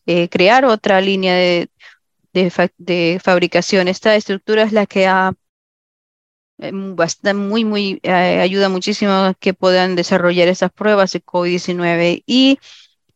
eh, 0.07 0.29
crear 0.29 0.65
otra 0.65 1.01
línea 1.01 1.35
de, 1.35 1.71
de, 2.33 3.21
fabricación. 3.23 3.89
Esta 3.89 4.15
estructura 4.17 4.63
es 4.63 4.73
la 4.73 4.87
que 4.87 5.05
eh, 5.05 5.33
eh, 6.59 8.41
ayuda 8.41 8.69
muchísimo 8.69 9.13
a 9.13 9.35
que 9.39 9.55
puedan 9.55 9.97
desarrollar 9.97 10.49
esas 10.49 10.73
pruebas 10.73 11.13
de 11.13 11.23
COVID-19 11.23 12.23
y 12.27 12.59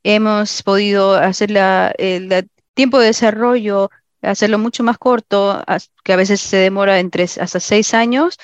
hemos 0.02 0.62
podido 0.62 1.14
hacer 1.14 1.50
el 1.98 2.48
tiempo 2.74 2.98
de 2.98 3.06
desarrollo, 3.06 3.90
hacerlo 4.20 4.58
mucho 4.58 4.82
más 4.82 4.98
corto, 4.98 5.64
que 6.02 6.12
a 6.12 6.16
veces 6.16 6.40
se 6.40 6.58
demora 6.58 6.98
entre 7.00 7.24
hasta 7.24 7.60
seis 7.60 7.94
años, 7.94 8.38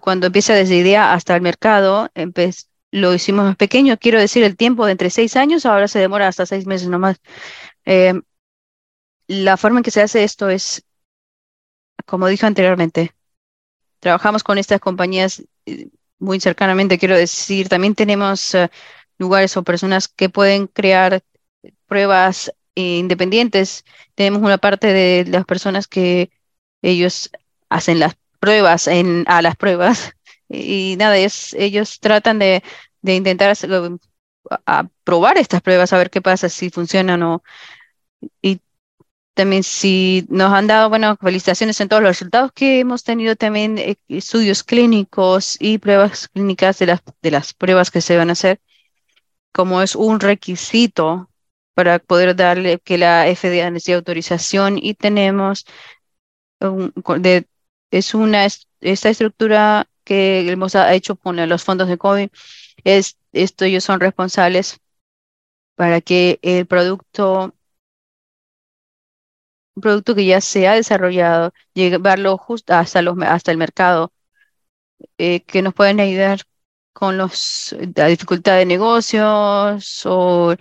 cuando 0.00 0.26
empieza 0.26 0.54
desde 0.54 0.76
idea 0.76 1.12
hasta 1.12 1.34
el 1.34 1.42
mercado, 1.42 2.10
lo 2.90 3.14
hicimos 3.14 3.44
más 3.44 3.56
pequeño, 3.56 3.98
quiero 3.98 4.20
decir, 4.20 4.44
el 4.44 4.56
tiempo 4.56 4.86
de 4.86 4.92
entre 4.92 5.10
seis 5.10 5.36
años, 5.36 5.66
ahora 5.66 5.88
se 5.88 5.98
demora 5.98 6.28
hasta 6.28 6.46
seis 6.46 6.66
meses 6.66 6.88
nomás. 6.88 7.18
Eh, 7.84 8.14
la 9.26 9.56
forma 9.56 9.78
en 9.80 9.84
que 9.84 9.90
se 9.90 10.02
hace 10.02 10.24
esto 10.24 10.48
es, 10.50 10.84
como 12.06 12.26
dije 12.28 12.46
anteriormente, 12.46 13.12
trabajamos 14.00 14.42
con 14.44 14.58
estas 14.58 14.80
compañías 14.80 15.42
eh, 15.66 15.88
muy 16.18 16.40
cercanamente, 16.40 16.98
quiero 16.98 17.16
decir, 17.16 17.68
también 17.68 17.94
tenemos 17.94 18.54
eh, 18.54 18.70
lugares 19.18 19.56
o 19.56 19.64
personas 19.64 20.08
que 20.08 20.28
pueden 20.28 20.66
crear 20.66 21.22
pruebas 21.86 22.52
independientes. 22.74 23.84
Tenemos 24.14 24.42
una 24.42 24.58
parte 24.58 24.88
de 24.92 25.24
las 25.28 25.44
personas 25.44 25.88
que 25.88 26.30
ellos 26.82 27.30
hacen 27.68 27.98
las 28.00 28.16
pruebas 28.42 28.88
en, 28.88 29.24
a 29.28 29.40
las 29.40 29.54
pruebas 29.54 30.14
y 30.48 30.96
nada, 30.98 31.16
ellos 31.16 32.00
tratan 32.00 32.40
de, 32.40 32.62
intentar 33.04 33.56
probar 35.04 35.38
estas 35.38 35.62
pruebas, 35.62 35.92
a 35.92 35.98
ver 35.98 36.10
qué 36.10 36.20
pasa, 36.20 36.48
si 36.48 36.68
funcionan 36.70 37.22
o. 37.22 37.42
Y 38.42 38.60
también 39.34 39.62
si 39.62 40.26
nos 40.28 40.52
han 40.52 40.66
dado, 40.66 40.88
bueno, 40.88 41.16
felicitaciones 41.20 41.80
en 41.80 41.88
todos 41.88 42.02
los 42.02 42.10
resultados 42.10 42.52
que 42.52 42.80
hemos 42.80 43.04
tenido 43.04 43.36
también 43.36 43.78
eh, 43.78 43.96
estudios 44.08 44.64
clínicos 44.64 45.56
y 45.60 45.78
pruebas 45.78 46.28
clínicas 46.28 46.78
de 46.80 46.86
las, 46.86 47.02
de 47.22 47.30
las 47.30 47.54
pruebas 47.54 47.90
que 47.92 48.00
se 48.00 48.16
van 48.16 48.30
a 48.30 48.32
hacer, 48.32 48.60
como 49.52 49.82
es 49.82 49.94
un 49.96 50.20
requisito 50.20 51.30
para 51.74 52.00
poder 52.00 52.34
darle 52.36 52.80
que 52.80 52.98
la 52.98 53.24
FDA 53.34 53.70
necesite 53.70 53.94
autorización 53.94 54.78
y 54.78 54.94
tenemos 54.94 55.64
de, 57.18 57.46
es 57.92 58.14
una 58.14 58.46
esta 58.80 59.10
estructura 59.10 59.88
que 60.04 60.50
hemos 60.50 60.74
hecho 60.74 61.16
con 61.16 61.36
los 61.48 61.64
fondos 61.64 61.88
de 61.88 61.98
COVID, 61.98 62.28
es, 62.84 63.18
esto 63.32 63.64
ellos 63.64 63.84
son 63.84 64.00
responsables 64.00 64.80
para 65.76 66.00
que 66.00 66.38
el 66.42 66.66
producto, 66.66 67.54
un 69.74 69.82
producto 69.82 70.14
que 70.14 70.26
ya 70.26 70.40
se 70.40 70.68
ha 70.68 70.74
desarrollado, 70.74 71.52
llevarlo 71.74 72.36
justo 72.38 72.74
hasta, 72.74 73.02
los, 73.02 73.16
hasta 73.22 73.50
el 73.52 73.58
mercado, 73.58 74.12
eh, 75.18 75.42
que 75.42 75.62
nos 75.62 75.74
pueden 75.74 76.00
ayudar 76.00 76.40
con 76.92 77.18
los, 77.18 77.74
la 77.96 78.06
dificultad 78.06 78.56
de 78.58 78.66
negocios 78.66 80.02
o 80.06 80.54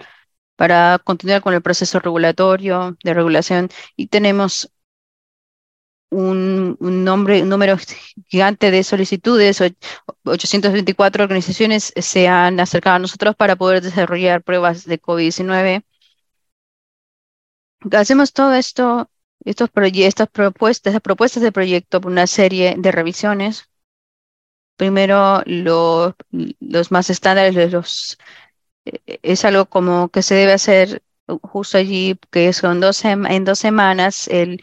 para 0.56 1.00
continuar 1.04 1.42
con 1.42 1.54
el 1.54 1.62
proceso 1.62 2.00
regulatorio 2.00 2.98
de 3.04 3.14
regulación. 3.14 3.70
Y 3.96 4.08
tenemos 4.08 4.72
un, 6.12 6.78
nombre, 6.80 7.42
un 7.42 7.50
número 7.50 7.78
gigante 8.28 8.70
de 8.70 8.84
solicitudes, 8.84 9.62
824 10.24 11.24
organizaciones 11.24 11.94
se 11.96 12.28
han 12.28 12.60
acercado 12.60 12.98
a 12.98 13.00
nosotros 13.00 13.36
para 13.36 13.56
poder 13.56 13.82
desarrollar 13.82 14.44
pruebas 14.44 14.86
de 14.86 15.02
COVID-19. 15.02 15.84
Hacemos 17.92 18.34
todo 18.34 18.54
esto, 18.54 19.10
estos 19.46 19.70
estas 19.96 20.30
propuestas, 20.30 21.00
propuestas 21.02 21.44
de 21.44 21.52
proyecto 21.52 22.02
por 22.02 22.12
una 22.12 22.28
serie 22.28 22.76
de 22.78 22.92
revisiones. 22.92 23.70
Primero, 24.76 25.44
los, 25.46 26.14
los 26.60 26.92
más 26.92 27.10
estándares, 27.10 27.72
los, 27.72 28.18
eh, 28.86 29.20
es 29.24 29.46
algo 29.46 29.66
como 29.68 30.10
que 30.10 30.24
se 30.24 30.36
debe 30.36 30.54
hacer 30.54 31.04
justo 31.42 31.78
allí, 31.78 32.20
que 32.32 32.52
son 32.54 32.80
dos, 32.82 33.06
en 33.06 33.46
dos 33.46 33.60
semanas, 33.60 34.28
el 34.28 34.62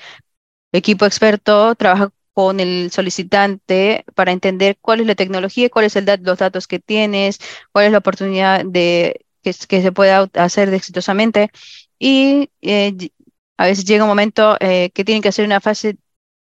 equipo 0.73 1.07
experto 1.07 1.75
trabaja 1.75 2.11
con 2.33 2.61
el 2.61 2.91
solicitante 2.93 4.05
para 4.15 4.33
entender 4.33 4.79
cuál 4.81 5.01
es 5.01 5.07
la 5.07 5.15
tecnología, 5.17 5.71
cuáles 5.71 5.93
son 5.93 6.07
los 6.23 6.39
datos 6.39 6.69
que 6.69 6.79
tienes, 6.79 7.41
cuál 7.73 7.87
es 7.87 7.93
la 7.93 7.99
oportunidad 7.99 8.65
de 8.65 9.27
que, 9.43 9.53
se 9.53 9.93
pueda 9.93 10.29
hacer 10.35 10.73
exitosamente. 10.73 11.51
Y 11.99 12.51
eh, 12.63 13.11
a 13.57 13.67
veces 13.67 13.85
llega 13.85 14.05
un 14.05 14.11
momento 14.11 14.57
eh, 14.61 14.91
que 14.91 15.05
tienen 15.05 15.23
que 15.23 15.31
hacer 15.31 15.45
una 15.45 15.61
fase 15.61 15.99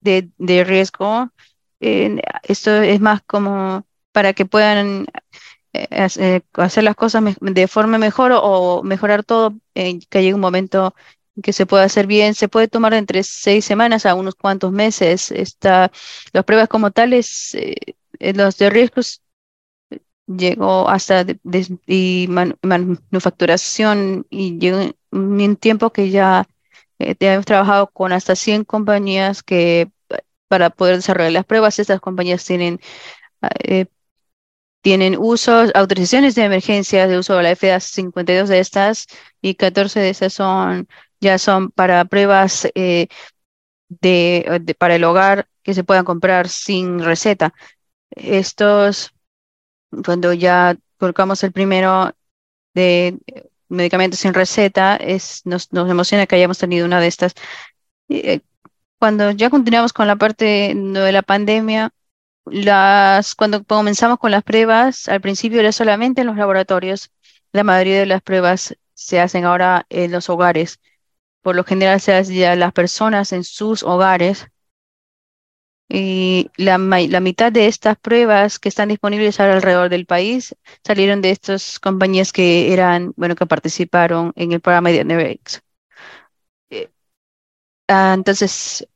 de, 0.00 0.30
riesgo. 0.64 1.30
esto 1.80 2.82
es 2.82 3.00
más 3.00 3.22
como 3.22 3.84
para 4.12 4.32
que 4.32 4.46
puedan 4.46 5.06
eh, 5.72 6.40
hacer 6.54 6.84
las 6.84 6.96
cosas 6.96 7.22
de 7.40 7.68
forma 7.68 7.98
mejor 7.98 8.32
o, 8.34 8.82
mejorar 8.84 9.24
todo, 9.24 9.54
que 9.74 10.22
llegue 10.22 10.34
un 10.34 10.40
momento 10.40 10.94
que 11.42 11.52
se 11.52 11.66
puede 11.66 11.84
hacer 11.84 12.06
bien, 12.06 12.34
se 12.34 12.48
puede 12.48 12.68
tomar 12.68 12.94
entre 12.94 13.22
seis 13.22 13.64
semanas 13.64 14.06
a 14.06 14.14
unos 14.14 14.34
cuantos 14.34 14.72
meses. 14.72 15.30
Está, 15.30 15.90
las 16.32 16.44
pruebas 16.44 16.68
como 16.68 16.90
tales, 16.90 17.54
eh, 17.54 17.74
los 18.34 18.56
de 18.58 18.70
riesgos 18.70 19.22
llegó 20.26 20.88
hasta 20.88 21.26
y 21.86 22.28
manufacturación 22.62 24.26
y 24.30 24.58
llegó 24.58 24.92
un 25.10 25.56
tiempo 25.56 25.90
que 25.90 26.10
ya 26.10 26.46
eh, 26.98 27.16
hemos 27.20 27.46
trabajado 27.46 27.88
con 27.88 28.12
hasta 28.12 28.36
100 28.36 28.64
compañías 28.64 29.42
que 29.42 29.90
para 30.48 30.70
poder 30.70 30.96
desarrollar 30.96 31.32
las 31.32 31.46
pruebas, 31.46 31.78
estas 31.78 32.00
compañías 32.00 32.44
tienen 32.44 32.80
eh, 33.64 33.86
tienen 34.82 35.16
usos, 35.18 35.70
autorizaciones 35.74 36.34
de 36.34 36.44
emergencia 36.44 37.06
de 37.06 37.18
uso 37.18 37.36
de 37.36 37.42
la 37.42 37.54
FDA, 37.54 37.80
52 37.80 38.48
de 38.48 38.60
estas 38.60 39.06
y 39.42 39.54
14 39.54 40.00
de 40.00 40.10
estas 40.10 40.32
son 40.32 40.88
ya 41.20 41.38
son 41.38 41.70
para 41.70 42.04
pruebas 42.06 42.68
eh, 42.74 43.08
de, 43.88 44.76
para 44.78 44.96
el 44.96 45.04
hogar 45.04 45.48
que 45.62 45.74
se 45.74 45.84
puedan 45.84 46.04
comprar 46.04 46.48
sin 46.48 47.00
receta. 47.00 47.54
Estos, 48.10 49.12
cuando 50.04 50.32
ya 50.32 50.76
colocamos 50.98 51.42
el 51.44 51.52
primero 51.52 52.12
de 52.74 53.18
medicamentos 53.68 54.20
sin 54.20 54.34
receta, 54.34 54.96
es, 54.96 55.42
nos, 55.44 55.68
emociona 55.72 56.26
que 56.26 56.36
hayamos 56.36 56.58
tenido 56.58 56.86
una 56.86 57.00
de 57.00 57.06
estas. 57.08 57.34
Eh, 58.08 58.40
cuando 58.98 59.30
ya 59.32 59.50
continuamos 59.50 59.92
con 59.92 60.06
la 60.06 60.16
parte 60.16 60.74
de 60.74 61.12
la 61.12 61.22
pandemia, 61.22 61.92
las, 62.46 63.34
cuando 63.34 63.64
comenzamos 63.64 64.18
con 64.18 64.30
las 64.30 64.42
pruebas, 64.42 65.08
al 65.08 65.20
principio 65.20 65.60
era 65.60 65.72
solamente 65.72 66.22
en 66.22 66.26
los 66.28 66.36
laboratorios. 66.36 67.10
La 67.52 67.64
mayoría 67.64 68.00
de 68.00 68.06
las 68.06 68.22
pruebas 68.22 68.76
se 68.94 69.20
hacen 69.20 69.44
ahora 69.44 69.86
en 69.88 70.12
los 70.12 70.28
hogares 70.28 70.80
por 71.42 71.56
lo 71.56 71.64
general 71.64 72.00
se 72.00 72.14
hace 72.14 72.46
a 72.46 72.56
las 72.56 72.72
personas 72.72 73.32
en 73.32 73.44
sus 73.44 73.82
hogares. 73.82 74.48
Y 75.88 76.50
la, 76.56 76.78
mitad 76.78 77.50
de 77.50 77.66
estas 77.66 77.98
pruebas 77.98 78.58
que 78.60 78.68
están 78.68 78.90
disponibles 78.90 79.40
alrededor 79.40 79.88
del 79.88 80.06
país 80.06 80.54
salieron 80.84 81.20
de 81.20 81.30
estas 81.30 81.80
compañías 81.80 82.32
que 82.32 82.72
eran, 82.72 83.12
bueno, 83.16 83.34
que 83.34 83.46
participaron 83.46 84.32
en 84.36 84.52
el 84.52 84.60
programa 84.60 84.90
de 84.90 85.04
Nerex. 85.04 85.62
Eh, 86.70 86.90
ah, 87.88 88.12
entonces, 88.14 88.86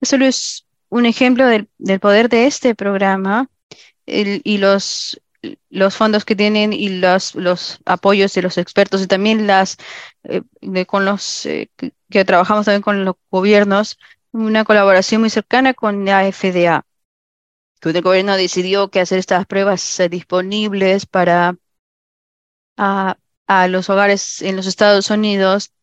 eso 0.00 0.16
es 0.16 0.66
un 0.90 1.06
ejemplo 1.06 1.46
del, 1.46 1.68
poder 2.00 2.28
de 2.28 2.46
este 2.46 2.74
programa 2.74 3.48
y 4.06 4.58
los 4.58 5.20
los 5.70 5.96
fondos 5.96 6.24
que 6.24 6.36
tienen 6.36 6.72
y 6.72 6.88
los, 6.88 7.34
los 7.34 7.80
apoyos 7.84 8.32
de 8.34 8.42
los 8.42 8.58
expertos 8.58 9.02
y 9.02 9.06
también 9.06 9.46
las 9.46 9.76
eh, 10.24 10.42
con 10.86 11.04
los 11.04 11.46
eh, 11.46 11.70
que, 11.76 12.24
trabajamos 12.24 12.66
también 12.66 12.82
con 12.82 13.04
los 13.04 13.16
gobiernos, 13.30 13.98
una 14.32 14.64
colaboración 14.64 15.20
muy 15.20 15.30
cercana 15.30 15.74
con 15.74 16.04
la 16.04 16.30
FDA. 16.30 16.84
El 17.82 18.00
gobierno 18.00 18.36
decidió 18.36 18.88
que 18.88 19.00
hacer 19.00 19.18
estas 19.18 19.46
pruebas 19.46 20.00
eh, 20.00 20.08
disponibles 20.08 21.06
para 21.06 21.56
a, 22.76 23.16
a 23.46 23.68
los 23.68 23.90
hogares 23.90 24.42
en 24.42 24.56
los 24.56 24.66
Estados 24.66 25.10
Unidos 25.10 25.74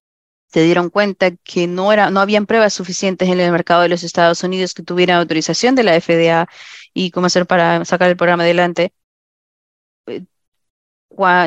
se 0.52 0.64
dieron 0.64 0.90
cuenta 0.90 1.32
que 1.44 1.68
no 1.68 1.94
era, 1.94 2.10
no 2.10 2.20
habían 2.20 2.46
pruebas 2.46 2.74
suficientes 2.74 3.30
en 3.30 3.40
el 3.40 3.52
mercado 3.52 3.84
de 3.84 3.90
los 3.90 4.04
Estados 4.04 4.44
Unidos 4.44 4.74
que 4.74 4.84
tuvieran 4.84 5.20
autorización 5.20 5.76
de 5.76 5.84
la 5.84 6.00
FDA 6.00 6.48
y 6.94 7.12
cómo 7.12 7.28
hacer 7.28 7.46
para 7.46 7.86
sacar 7.86 8.10
el 8.10 8.18
programa 8.18 8.44
adelante 8.44 8.94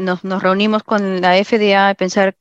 nos, 0.02 0.24
nos 0.24 0.42
reunimos 0.42 0.82
con 0.82 1.20
la 1.20 1.36
FDA 1.44 1.88
a 1.90 1.94
pensar 1.94 2.36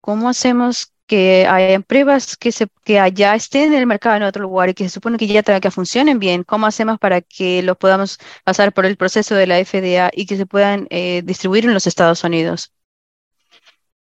cómo 0.00 0.28
hacemos 0.28 0.92
que 1.06 1.46
hay 1.46 1.78
pruebas 1.80 2.36
que, 2.36 2.50
que 2.84 3.00
allá 3.00 3.34
estén 3.34 3.72
en 3.72 3.78
el 3.78 3.86
mercado 3.86 4.16
en 4.16 4.22
otro 4.24 4.42
lugar 4.42 4.68
y 4.68 4.74
que 4.74 4.84
se 4.84 4.90
supone 4.90 5.16
que 5.18 5.26
ya 5.26 5.42
que 5.42 5.70
funcionen 5.70 6.18
bien. 6.18 6.44
¿Cómo 6.44 6.66
hacemos 6.66 6.98
para 6.98 7.22
que 7.22 7.62
los 7.62 7.78
podamos 7.78 8.18
pasar 8.44 8.72
por 8.74 8.84
el 8.84 8.96
proceso 8.96 9.34
de 9.34 9.46
la 9.46 9.56
FDA 9.64 10.10
y 10.14 10.26
que 10.26 10.36
se 10.36 10.46
puedan 10.46 10.86
eh, 10.90 11.22
distribuir 11.24 11.64
en 11.64 11.74
los 11.74 11.86
Estados 11.86 12.22
Unidos? 12.24 12.72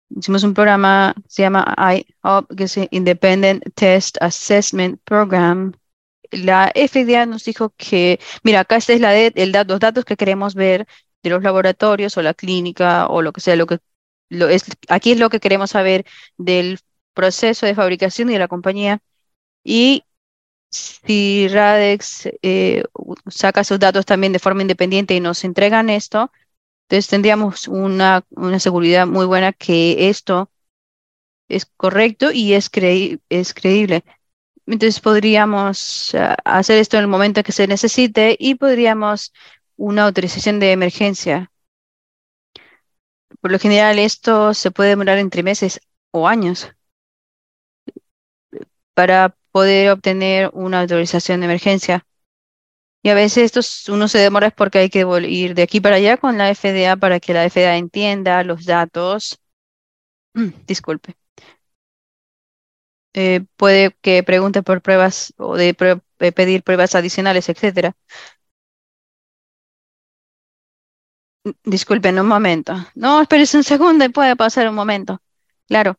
Hicimos 0.10 0.44
un 0.44 0.54
programa, 0.54 1.14
se 1.28 1.44
llama 1.44 1.76
IOP, 1.78 2.56
que 2.56 2.64
es 2.66 2.78
Independent 2.92 3.64
Test 3.76 4.18
Assessment 4.22 5.00
Program. 5.04 5.74
La 6.32 6.72
FDA 6.76 7.26
nos 7.26 7.44
dijo 7.46 7.74
que, 7.78 8.20
mira, 8.44 8.62
acá 8.62 8.78
este 8.78 8.94
es 8.94 9.02
la 9.02 9.12
de, 9.12 9.32
el, 9.36 9.52
los 9.68 9.80
datos 9.80 10.06
que 10.06 10.18
queremos 10.18 10.56
ver 10.56 10.88
de 11.24 11.30
los 11.30 11.44
laboratorios 11.44 12.18
o 12.18 12.22
la 12.22 12.34
clínica 12.34 13.08
o 13.08 13.22
lo 13.22 13.34
que 13.34 13.42
sea, 13.42 13.56
lo 13.56 13.68
que 13.68 13.80
aquí 14.90 15.12
es 15.12 15.20
lo 15.20 15.30
que 15.30 15.40
queremos 15.40 15.72
saber 15.72 16.06
del 16.38 16.80
proceso 17.14 17.66
de 17.66 17.76
fabricación 17.76 18.30
y 18.30 18.34
de 18.34 18.40
la 18.40 18.48
compañía. 18.48 19.00
Y 19.64 20.04
si 20.72 21.48
Radex 21.50 22.30
eh, 22.42 22.84
saca 23.30 23.64
sus 23.64 23.80
datos 23.80 24.06
también 24.06 24.34
de 24.34 24.40
forma 24.40 24.62
independiente 24.62 25.16
y 25.16 25.20
nos 25.22 25.44
entregan 25.44 25.90
esto, 25.90 26.32
entonces 26.84 27.10
tendríamos 27.10 27.68
una, 27.68 28.26
una 28.32 28.60
seguridad 28.60 29.08
muy 29.08 29.26
buena 29.26 29.54
que 29.54 30.10
esto 30.10 30.52
es 31.48 31.66
correcto 31.66 32.32
y 32.32 32.54
es, 32.54 32.70
es 33.30 33.54
creíble. 33.54 34.04
Entonces 34.68 35.00
podríamos 35.00 36.14
ah, 36.16 36.36
hacer 36.44 36.80
esto 36.80 36.98
en 36.98 37.04
el 37.04 37.08
momento 37.08 37.44
que 37.44 37.52
se 37.52 37.68
necesite 37.68 38.36
y 38.40 38.56
podríamos 38.56 39.34
una 39.78 40.06
autorización 40.06 40.60
de 40.60 40.72
emergencia. 40.72 41.52
Por 43.42 43.52
lo 43.52 43.60
general 43.60 44.00
esto 44.00 44.54
se 44.54 44.72
puede 44.72 44.90
demorar 44.90 45.18
entre 45.20 45.44
meses 45.44 45.80
o 46.12 46.28
años 46.28 46.72
para 48.94 49.36
poder 49.52 49.92
obtener 49.92 50.50
una 50.54 50.82
autorización 50.82 51.42
de 51.42 51.46
emergencia. 51.46 52.06
Y 53.04 53.10
a 53.10 53.14
veces 53.14 53.56
esto 53.56 53.94
uno 53.94 54.08
se 54.08 54.18
demora 54.18 54.48
es 54.48 54.54
porque 54.54 54.80
hay 54.80 54.90
que 54.90 55.06
ir 55.28 55.54
de 55.54 55.62
aquí 55.62 55.80
para 55.80 55.98
allá 55.98 56.18
con 56.18 56.40
la 56.40 56.50
FDA 56.50 56.96
para 56.96 57.20
que 57.20 57.34
la 57.34 57.48
FDA 57.48 57.78
entienda 57.78 58.44
los 58.44 58.66
datos. 58.66 59.40
disculpe. 60.68 61.16
Eh, 63.18 63.46
puede 63.56 63.96
que 64.02 64.24
pregunte 64.24 64.62
por 64.64 64.82
pruebas 64.82 65.34
o 65.38 65.56
de 65.56 65.74
pedir 66.36 66.64
pruebas 66.64 66.96
adicionales, 66.96 67.48
etcétera. 67.50 67.96
Disculpen 71.76 72.20
un 72.24 72.28
momento. 72.36 72.74
No, 73.04 73.12
espérese 73.22 73.58
un 73.58 73.64
segundo 73.64 74.06
y 74.06 74.10
puede 74.10 74.36
pasar 74.36 74.68
un 74.70 74.76
momento. 74.76 75.22
Claro. 75.68 75.98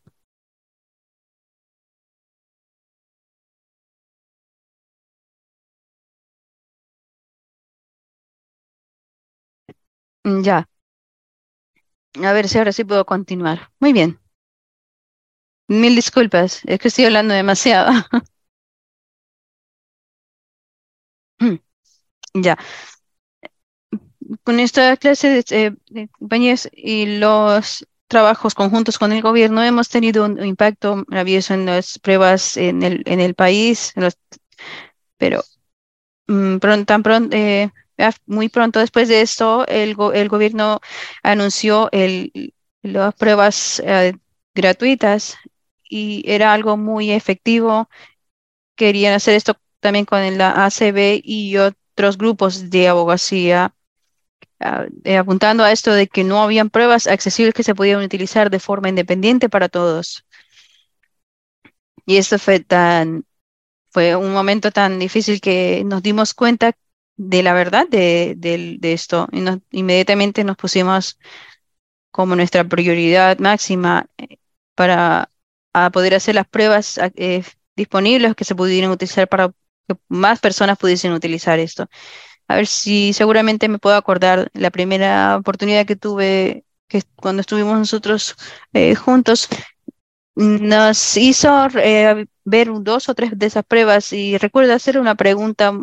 Mm, 10.25 10.43
ya. 10.45 10.67
A 12.29 12.33
ver 12.35 12.47
si 12.49 12.59
ahora 12.59 12.73
sí 12.73 12.85
puedo 12.85 13.07
continuar. 13.07 13.71
Muy 13.81 13.93
bien. 13.95 14.19
Mil 15.69 15.95
disculpas, 15.95 16.61
es 16.67 16.79
que 16.81 16.89
estoy 16.89 17.05
hablando 17.05 17.33
demasiado. 17.35 17.93
Ya. 22.35 22.57
Con 24.45 24.61
esta 24.61 24.97
clase 24.97 25.43
de, 25.43 26.09
compañías 26.19 26.69
y 26.73 27.19
los 27.19 27.87
trabajos 28.09 28.55
conjuntos 28.55 28.99
con 28.99 29.13
el 29.13 29.23
gobierno 29.23 29.63
hemos 29.63 29.89
tenido 29.89 30.25
un 30.25 30.45
impacto 30.45 31.05
maravilloso 31.09 31.55
en 31.55 31.67
las 31.67 31.99
pruebas 31.99 32.57
en 32.57 32.83
el, 32.83 33.03
en 33.07 33.21
el 33.21 33.35
país, 33.35 33.93
pero 35.19 35.43
mm, 36.29 36.59
tan 36.87 37.03
pronto, 37.03 37.37
eh, 37.37 37.71
muy 38.27 38.49
pronto 38.49 38.81
después 38.81 39.09
de 39.09 39.23
esto, 39.23 39.67
el, 39.69 39.97
el 40.15 40.29
gobierno 40.29 40.81
anunció 41.23 41.89
el, 41.93 42.55
las 42.83 43.15
pruebas 43.15 43.83
eh, 43.85 44.15
gratuitas 44.55 45.37
y 45.89 46.23
era 46.27 46.53
algo 46.53 46.77
muy 46.77 47.11
efectivo. 47.13 47.89
Querían 48.77 49.15
hacer 49.15 49.35
esto 49.35 49.57
también 49.81 50.05
con 50.05 50.39
la 50.39 50.67
ACB 50.67 51.21
y 51.25 51.57
otros 51.59 52.19
grupos 52.19 52.71
de 52.71 52.89
abogacía, 52.89 53.75
ah, 54.61 54.87
eh, 55.05 55.17
apuntando 55.17 55.65
a 55.65 55.73
esto 55.73 55.93
de 55.93 56.09
que 56.09 56.25
no 56.25 56.43
habían 56.43 56.71
pruebas 56.71 57.07
accesibles 57.07 57.55
que 57.55 57.63
se 57.63 57.75
podían 57.75 58.03
utilizar 58.03 58.51
de 58.51 58.61
forma 58.61 58.89
independiente 58.89 59.49
para 59.49 59.69
todos. 59.69 60.25
Y 62.07 62.17
esto 62.19 62.39
fue 62.39 62.61
tan, 62.61 63.25
fue 63.91 64.17
un 64.17 64.33
momento 64.33 64.71
tan 64.73 64.99
difícil 64.99 65.41
que 65.41 65.83
nos 65.85 66.03
dimos 66.03 66.35
cuenta 66.35 66.73
de 67.17 67.43
la 67.43 67.55
verdad 67.55 67.89
de, 67.89 68.79
esto. 68.83 69.29
Y 69.33 69.45
inmediatamente 69.73 70.45
nos 70.45 70.57
pusimos 70.57 71.19
como 72.11 72.37
nuestra 72.37 72.65
prioridad 72.65 73.39
máxima 73.39 74.07
eh, 74.19 74.39
para 75.77 75.91
poder 75.91 76.15
hacer 76.15 76.35
las 76.35 76.49
pruebas 76.49 76.99
eh, 77.17 77.45
disponibles 77.77 78.35
que 78.35 78.47
se 78.47 78.55
pudieran 78.55 78.91
utilizar 78.91 79.29
para 79.29 79.49
que 79.87 79.95
más 80.09 80.41
personas 80.41 80.79
pudiesen 80.79 81.13
utilizar 81.13 81.59
esto. 81.59 81.87
A 82.49 82.57
ver 82.57 82.67
si 82.67 83.13
seguramente 83.13 83.69
me 83.69 83.79
puedo 83.79 83.95
acordar 83.95 84.49
la 84.55 84.71
primera 84.71 85.37
oportunidad 85.37 85.85
que 85.85 85.95
tuve 85.95 86.65
que 86.89 87.03
cuando 87.15 87.43
estuvimos 87.43 87.79
nosotros 87.79 88.37
eh, 88.73 88.95
juntos 88.95 89.51
nos 90.35 91.15
hizo 91.19 91.69
ver 92.47 92.69
dos 92.81 93.11
o 93.11 93.15
tres 93.15 93.33
de 93.39 93.45
esas 93.45 93.65
pruebas 93.67 94.15
y 94.15 94.39
recuerdo 94.39 94.73
hacer 94.73 94.99
una 94.99 95.15
pregunta 95.15 95.75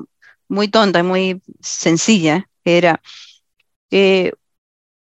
muy 0.48 0.70
tonta, 0.70 1.04
muy 1.04 1.44
sencilla, 1.62 2.50
era, 2.66 3.00
eh, 3.92 4.32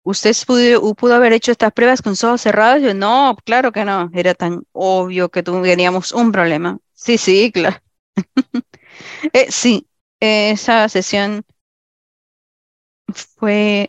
¿usted 0.07 0.35
pudo, 0.47 1.15
haber 1.15 1.33
hecho 1.33 1.53
estas 1.53 1.73
pruebas 1.73 2.01
con 2.03 2.13
ojos 2.15 2.41
cerrados? 2.41 2.83
Yo, 2.83 2.95
no, 2.95 3.37
claro 3.45 3.73
que 3.73 3.85
no, 3.85 4.11
era 4.15 4.35
tan 4.35 4.63
obvio 4.73 5.29
que 5.31 5.43
teníamos 5.43 6.13
un 6.13 6.33
problema. 6.33 6.79
Sí, 6.95 7.19
sí, 7.19 7.51
claro. 7.53 7.77
eh, 9.33 9.47
sí, 9.51 9.87
esa 10.21 10.89
sesión 10.89 11.45
fue 13.37 13.89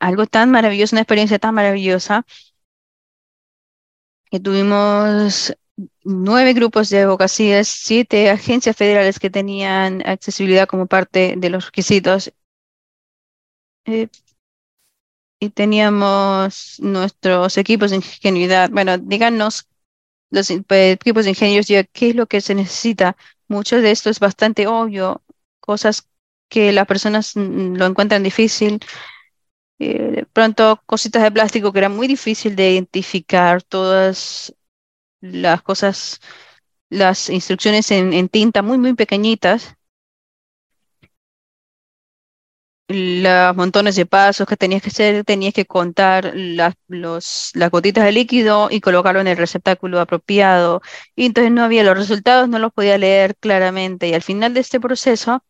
algo 0.00 0.26
tan 0.26 0.50
maravilloso, 0.50 0.94
una 0.96 1.02
experiencia 1.02 1.38
tan 1.38 1.54
maravillosa 1.54 2.24
que 4.30 4.40
tuvimos 4.40 5.54
nueve 6.04 6.52
grupos 6.52 6.90
de 6.90 7.02
abogacías, 7.02 7.68
siete 7.68 8.30
agencias 8.30 8.76
federales 8.76 9.18
que 9.18 9.30
tenían 9.30 10.02
accesibilidad 10.06 10.66
como 10.68 10.86
parte 10.86 11.34
de 11.36 11.50
los 11.50 11.66
requisitos. 11.66 12.32
Eh, 13.86 14.08
teníamos 15.50 16.76
nuestros 16.80 17.56
equipos 17.58 17.90
de 17.90 17.96
ingenuidad. 17.96 18.70
Bueno, 18.70 18.98
díganos 18.98 19.68
los 20.30 20.50
equipos 20.50 21.24
de 21.24 21.30
ingenieros, 21.30 21.66
qué 21.66 22.08
es 22.10 22.14
lo 22.16 22.26
que 22.26 22.40
se 22.40 22.54
necesita. 22.54 23.16
Mucho 23.48 23.80
de 23.80 23.90
esto 23.90 24.10
es 24.10 24.20
bastante 24.20 24.66
obvio, 24.66 25.22
cosas 25.60 26.08
que 26.48 26.72
las 26.72 26.86
personas 26.86 27.34
lo 27.36 27.86
encuentran 27.86 28.22
difícil. 28.22 28.80
Eh, 29.78 30.24
pronto, 30.32 30.82
cositas 30.86 31.22
de 31.22 31.32
plástico 31.32 31.72
que 31.72 31.78
era 31.78 31.88
muy 31.88 32.06
difícil 32.06 32.56
de 32.56 32.72
identificar, 32.72 33.62
todas 33.62 34.54
las 35.20 35.62
cosas, 35.62 36.20
las 36.90 37.30
instrucciones 37.30 37.90
en, 37.90 38.28
tinta 38.28 38.62
muy, 38.62 38.78
muy 38.78 38.94
pequeñitas, 38.94 39.76
los 42.88 43.56
montones 43.56 43.96
de 43.96 44.06
pasos 44.06 44.46
que 44.46 44.56
tenías 44.56 44.82
que 44.82 44.90
hacer, 44.90 45.24
tenías 45.24 45.54
que 45.54 45.66
contar 45.66 46.32
las, 46.34 46.74
los, 46.88 47.50
las 47.54 47.70
gotitas 47.70 48.04
de 48.04 48.12
líquido 48.12 48.68
y 48.70 48.80
colocarlo 48.80 49.20
en 49.20 49.28
el 49.28 49.36
receptáculo 49.38 50.00
apropiado. 50.00 50.82
Y 51.16 51.26
entonces 51.26 51.52
no 51.52 51.62
había 51.64 51.84
los 51.84 51.96
resultados, 51.96 52.48
no 52.48 52.58
los 52.58 52.72
podía 52.72 52.98
leer 52.98 53.36
claramente. 53.36 54.08
Y 54.08 54.14
al 54.14 54.22
final 54.22 54.54
de 54.54 54.60
este 54.60 54.80
proceso, 54.80 55.42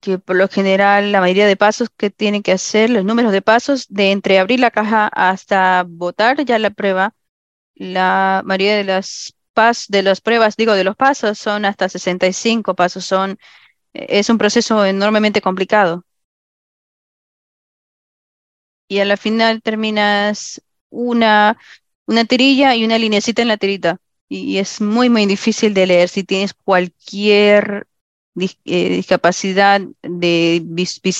que 0.00 0.18
por 0.18 0.36
lo 0.36 0.48
general 0.48 1.12
la 1.12 1.20
mayoría 1.20 1.46
de 1.46 1.56
pasos 1.56 1.88
que 1.96 2.10
tienen 2.10 2.42
que 2.42 2.52
hacer, 2.52 2.90
los 2.90 3.04
números 3.04 3.32
de 3.32 3.42
pasos 3.42 3.86
de 3.88 4.12
entre 4.12 4.38
abrir 4.38 4.60
la 4.60 4.70
caja 4.70 5.08
hasta 5.08 5.84
botar 5.88 6.44
ya 6.44 6.58
la 6.58 6.70
prueba, 6.70 7.14
la 7.74 8.42
mayoría 8.44 8.76
de 8.76 8.84
las 8.84 9.34
pas 9.54 9.86
de 9.88 10.02
las 10.02 10.20
pruebas, 10.20 10.56
digo, 10.56 10.74
de 10.74 10.84
los 10.84 10.96
pasos 10.96 11.38
son 11.38 11.64
hasta 11.64 11.88
65 11.88 12.74
pasos, 12.76 13.04
son 13.04 13.38
es 13.92 14.30
un 14.30 14.38
proceso 14.38 14.84
enormemente 14.84 15.40
complicado. 15.40 16.04
Y 18.88 19.00
a 19.00 19.04
la 19.04 19.16
final 19.16 19.62
terminas 19.62 20.62
una, 20.90 21.58
una 22.06 22.24
tirilla 22.24 22.74
y 22.74 22.84
una 22.84 22.98
linecita 22.98 23.42
en 23.42 23.48
la 23.48 23.56
tirita. 23.58 23.98
Y, 24.28 24.58
es 24.58 24.80
muy, 24.80 25.10
muy 25.10 25.26
difícil 25.26 25.74
de 25.74 25.86
leer 25.86 26.08
si 26.08 26.24
tienes 26.24 26.54
cualquier 26.54 27.86
eh, 28.64 28.88
discapacidad 28.90 29.80
de 30.02 30.62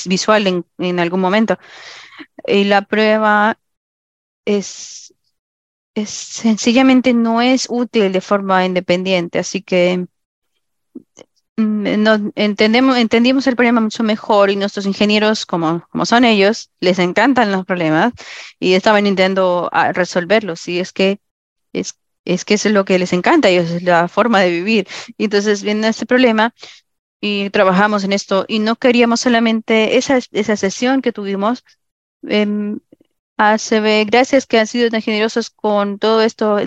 visual 0.04 0.46
en, 0.46 0.64
en 0.78 1.00
algún 1.00 1.20
momento. 1.20 1.58
Y 2.46 2.64
la 2.64 2.82
prueba 2.82 3.58
es 4.44 5.14
sencillamente 6.06 7.12
no 7.12 7.40
es 7.42 7.66
útil 7.68 8.12
de 8.12 8.20
forma 8.20 8.64
independiente, 8.64 9.38
así 9.38 9.62
que 9.62 10.06
mm, 11.58 12.02
no, 12.02 12.32
entendemos, 12.36 12.96
entendimos 12.96 13.46
el 13.46 13.56
problema 13.56 13.80
mucho 13.80 14.02
mejor 14.02 14.50
y 14.50 14.56
nuestros 14.56 14.86
ingenieros, 14.86 15.46
como, 15.46 15.86
como 15.90 16.06
son 16.06 16.24
ellos, 16.24 16.70
les 16.80 16.98
encantan 16.98 17.52
los 17.52 17.64
problemas 17.66 18.12
y 18.60 18.74
estaban 18.74 19.06
intentando 19.06 19.68
ah, 19.72 19.92
resolverlos. 19.92 20.66
Y 20.68 20.80
es 20.80 20.92
que 20.92 21.20
es, 21.72 21.98
es 22.24 22.44
que 22.44 22.54
eso 22.54 22.68
es 22.68 22.74
lo 22.74 22.84
que 22.84 22.98
les 22.98 23.12
encanta 23.12 23.48
ellos, 23.48 23.70
es 23.70 23.82
la 23.82 24.08
forma 24.08 24.40
de 24.40 24.50
vivir. 24.50 24.88
Entonces 25.18 25.62
viene 25.62 25.88
este 25.88 26.06
problema 26.06 26.54
y 27.20 27.50
trabajamos 27.50 28.04
en 28.04 28.12
esto 28.12 28.44
y 28.48 28.60
no 28.60 28.76
queríamos 28.76 29.20
solamente 29.20 29.96
esa, 29.98 30.18
esa 30.32 30.56
sesión 30.56 31.02
que 31.02 31.12
tuvimos. 31.12 31.64
Em, 32.22 32.80
ACB, 33.38 34.04
gracias 34.06 34.46
que 34.46 34.58
han 34.58 34.66
sido 34.66 34.90
tan 34.90 35.00
generosos 35.00 35.50
con 35.50 35.98
todo 36.00 36.22
esto, 36.22 36.58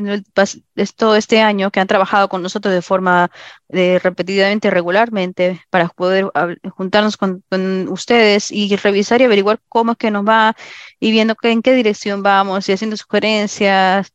todo 0.95 1.15
este 1.17 1.41
año, 1.41 1.69
que 1.69 1.81
han 1.81 1.87
trabajado 1.87 2.29
con 2.29 2.41
nosotros 2.41 2.73
de 2.73 2.81
forma 2.81 3.29
de 3.67 3.99
repetidamente, 3.99 4.71
regularmente, 4.71 5.61
para 5.69 5.89
poder 5.89 6.31
juntarnos 6.75 7.17
con, 7.17 7.43
ustedes 7.89 8.51
y 8.51 8.73
revisar 8.77 9.21
y 9.21 9.25
averiguar 9.25 9.61
cómo 9.67 9.93
es 9.93 9.97
que 9.97 10.11
nos 10.11 10.25
va 10.25 10.55
y 10.99 11.11
viendo 11.11 11.35
en 11.43 11.61
qué 11.61 11.73
dirección 11.73 12.23
vamos 12.23 12.69
y 12.69 12.73
haciendo 12.73 12.95
sugerencias. 12.97 14.13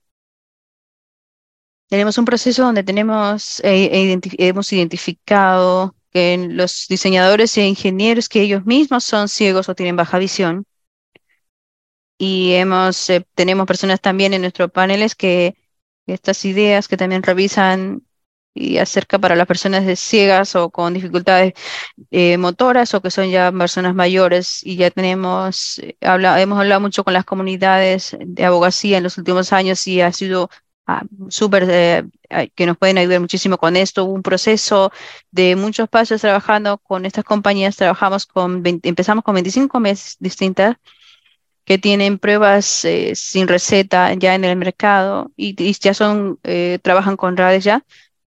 Tenemos 1.88 2.18
un 2.18 2.24
proceso 2.24 2.62
donde 2.64 2.82
tenemos, 2.82 3.60
eh, 3.64 4.20
e 4.36 4.48
hemos 4.48 4.72
identificado 4.72 5.94
que 6.10 6.38
los 6.50 6.86
diseñadores 6.88 7.56
e 7.58 7.66
ingenieros 7.66 8.28
que 8.28 8.42
ellos 8.42 8.64
mismos 8.64 9.04
son 9.04 9.28
ciegos 9.28 9.68
o 9.68 9.74
tienen 9.74 9.96
baja 9.96 10.18
visión 10.18 10.66
y 12.18 12.52
hemos, 12.54 13.10
eh, 13.10 13.26
tenemos 13.34 13.66
personas 13.66 14.00
también 14.00 14.34
en 14.34 14.42
nuestros 14.42 14.70
paneles 14.70 15.14
que 15.14 15.56
estas 16.06 16.44
ideas 16.44 16.88
que 16.88 16.96
también 16.96 17.22
revisan 17.22 18.02
y 18.54 18.78
acerca 18.78 19.18
para 19.18 19.36
las 19.36 19.46
personas 19.46 19.98
ciegas 20.00 20.56
o 20.56 20.70
con 20.70 20.94
dificultades 20.94 21.52
eh, 22.10 22.38
motoras 22.38 22.94
o 22.94 23.02
que 23.02 23.10
son 23.10 23.30
ya 23.30 23.52
personas 23.52 23.94
mayores 23.94 24.64
y 24.64 24.76
ya 24.76 24.90
tenemos, 24.90 25.78
eh, 25.80 25.96
habla, 26.00 26.40
hemos 26.40 26.58
hablado 26.58 26.80
mucho 26.80 27.04
con 27.04 27.12
las 27.14 27.24
comunidades 27.26 28.16
de 28.20 28.44
abogacía 28.44 28.98
en 28.98 29.04
los 29.04 29.18
últimos 29.18 29.52
años 29.52 29.86
y 29.86 30.00
ha 30.00 30.12
sido 30.12 30.48
ah, 30.86 31.02
súper 31.28 32.08
que 32.54 32.66
nos 32.66 32.76
pueden 32.78 32.98
ayudar 32.98 33.20
muchísimo 33.20 33.58
con 33.58 33.76
esto. 33.76 34.04
Hubo 34.04 34.14
un 34.14 34.22
proceso 34.22 34.90
de 35.30 35.54
muchos 35.56 35.88
pasos 35.88 36.20
trabajando 36.20 36.78
con 36.78 37.06
estas 37.06 37.24
compañías. 37.24 37.76
Trabajamos 37.76 38.26
con, 38.26 38.62
empezamos 38.64 39.24
con 39.24 39.34
25 39.34 39.80
meses 39.80 40.16
distintas 40.18 40.76
que 41.66 41.78
tienen 41.78 42.18
pruebas 42.18 42.84
eh, 42.84 43.14
sin 43.16 43.48
receta 43.48 44.14
ya 44.14 44.34
en 44.36 44.44
el 44.44 44.56
mercado 44.56 45.32
y, 45.36 45.54
ya 45.80 45.94
son, 45.94 46.38
eh, 46.44 46.78
trabajan 46.82 47.16
con 47.16 47.36
redes 47.36 47.64
ya. 47.64 47.84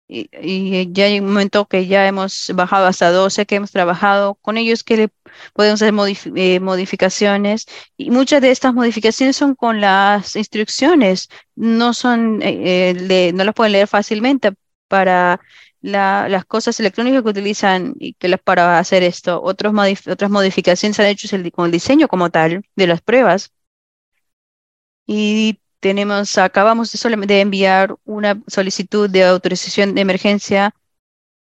Y, 0.08 0.90
ya 0.92 1.04
hay 1.04 1.20
un 1.20 1.26
momento 1.26 1.66
que 1.68 1.86
ya 1.86 2.06
hemos 2.06 2.50
bajado 2.54 2.86
hasta 2.86 3.10
12, 3.10 3.44
que 3.46 3.56
hemos 3.56 3.70
trabajado 3.72 4.36
con 4.36 4.56
ellos, 4.56 4.82
que 4.82 4.96
le 4.96 5.08
podemos 5.52 5.82
hacer 5.82 5.94
eh, 6.36 6.60
modificaciones. 6.60 7.66
Y 7.98 8.10
muchas 8.10 8.40
de 8.42 8.50
estas 8.50 8.74
modificaciones 8.74 9.36
son 9.36 9.54
con 9.54 9.80
las 9.82 10.34
instrucciones, 10.36 11.28
no 11.54 11.92
son, 11.94 12.38
no 12.38 13.44
las 13.44 13.54
pueden 13.54 13.72
leer 13.72 13.88
fácilmente 13.88 14.52
para 14.88 15.40
las 15.80 16.44
cosas 16.44 16.78
electrónicas 16.80 17.22
que 17.22 17.28
utilizan 17.30 17.94
y 17.98 18.14
que 18.14 18.28
las 18.28 18.40
para 18.40 18.78
hacer 18.78 19.02
esto. 19.02 19.40
Otros 19.42 19.72
otras 20.08 20.30
modificaciones 20.30 20.96
se 20.96 21.02
han 21.02 21.08
hecho 21.08 21.28
con 21.52 21.66
el 21.66 21.72
diseño 21.72 22.08
como 22.08 22.30
tal 22.30 22.64
de 22.76 22.86
las 22.86 23.00
pruebas. 23.00 23.52
Y 25.06 25.60
tenemos, 25.80 26.36
acabamos 26.38 26.92
de, 26.92 27.16
de 27.26 27.40
enviar 27.40 27.96
una 28.04 28.42
solicitud 28.46 29.08
de 29.08 29.24
autorización 29.24 29.94
de 29.94 30.00
emergencia 30.02 30.74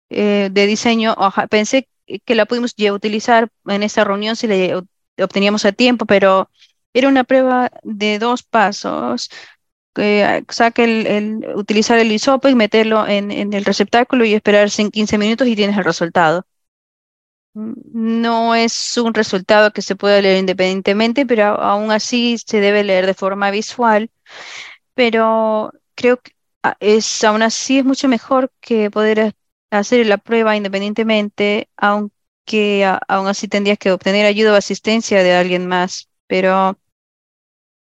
eh, 0.10 0.50
de 0.52 0.68
diseño. 0.68 1.16
pensé 1.50 1.88
que 2.26 2.36
la 2.36 2.46
pudimos 2.46 2.76
ya 2.76 2.94
utilizar 2.94 3.50
en 3.66 3.84
esa 3.84 4.04
reunión 4.04 4.36
si 4.36 4.48
la 4.48 4.84
obteníamos 5.24 5.66
a 5.66 5.72
tiempo, 5.72 6.06
pero 6.06 6.50
era 6.94 7.08
una 7.08 7.24
prueba 7.24 7.72
de 7.84 8.20
dos 8.20 8.44
pasos 8.44 9.30
que 9.94 10.44
saque 10.50 10.84
el, 10.84 11.46
utilizar 11.56 12.00
el 12.00 12.12
hisopo 12.12 12.50
y 12.50 12.56
meterlo 12.56 13.08
en, 13.08 13.32
el 13.32 13.66
receptáculo 13.66 14.26
y 14.26 14.34
esperarse 14.34 14.82
en 14.82 14.92
15 14.92 15.18
minutos 15.18 15.48
y 15.48 15.56
tienes 15.56 15.78
el 15.78 15.84
resultado. 15.86 16.46
No 17.54 18.56
es 18.56 18.98
un 18.98 19.14
resultado 19.14 19.72
que 19.72 19.84
se 19.84 19.96
pueda 19.96 20.22
leer 20.22 20.40
independientemente, 20.40 21.26
pero 21.26 21.62
aún 21.62 21.92
así 21.92 22.38
se 22.44 22.60
debe 22.60 22.84
leer 22.84 23.06
de 23.06 23.14
forma 23.14 23.52
visual. 23.52 24.10
Pero 24.96 25.72
creo 25.96 26.18
que 26.18 26.32
ah, 26.64 26.78
es 26.80 27.24
aún 27.24 27.44
así 27.44 27.80
es 27.80 27.86
mucho 27.86 28.08
mejor 28.08 28.52
que 28.60 28.90
poder 28.92 29.36
hacer 29.72 30.06
la 30.08 30.18
prueba 30.18 30.56
independientemente, 30.56 31.70
aunque 31.78 32.86
aún 33.08 33.28
así 33.28 33.48
tendrías 33.48 33.78
que 33.78 33.92
obtener 33.92 34.26
ayuda 34.26 34.54
o 34.54 34.56
asistencia 34.56 35.24
de 35.24 35.34
alguien 35.36 35.68
más. 35.68 36.10
Pero 36.28 36.78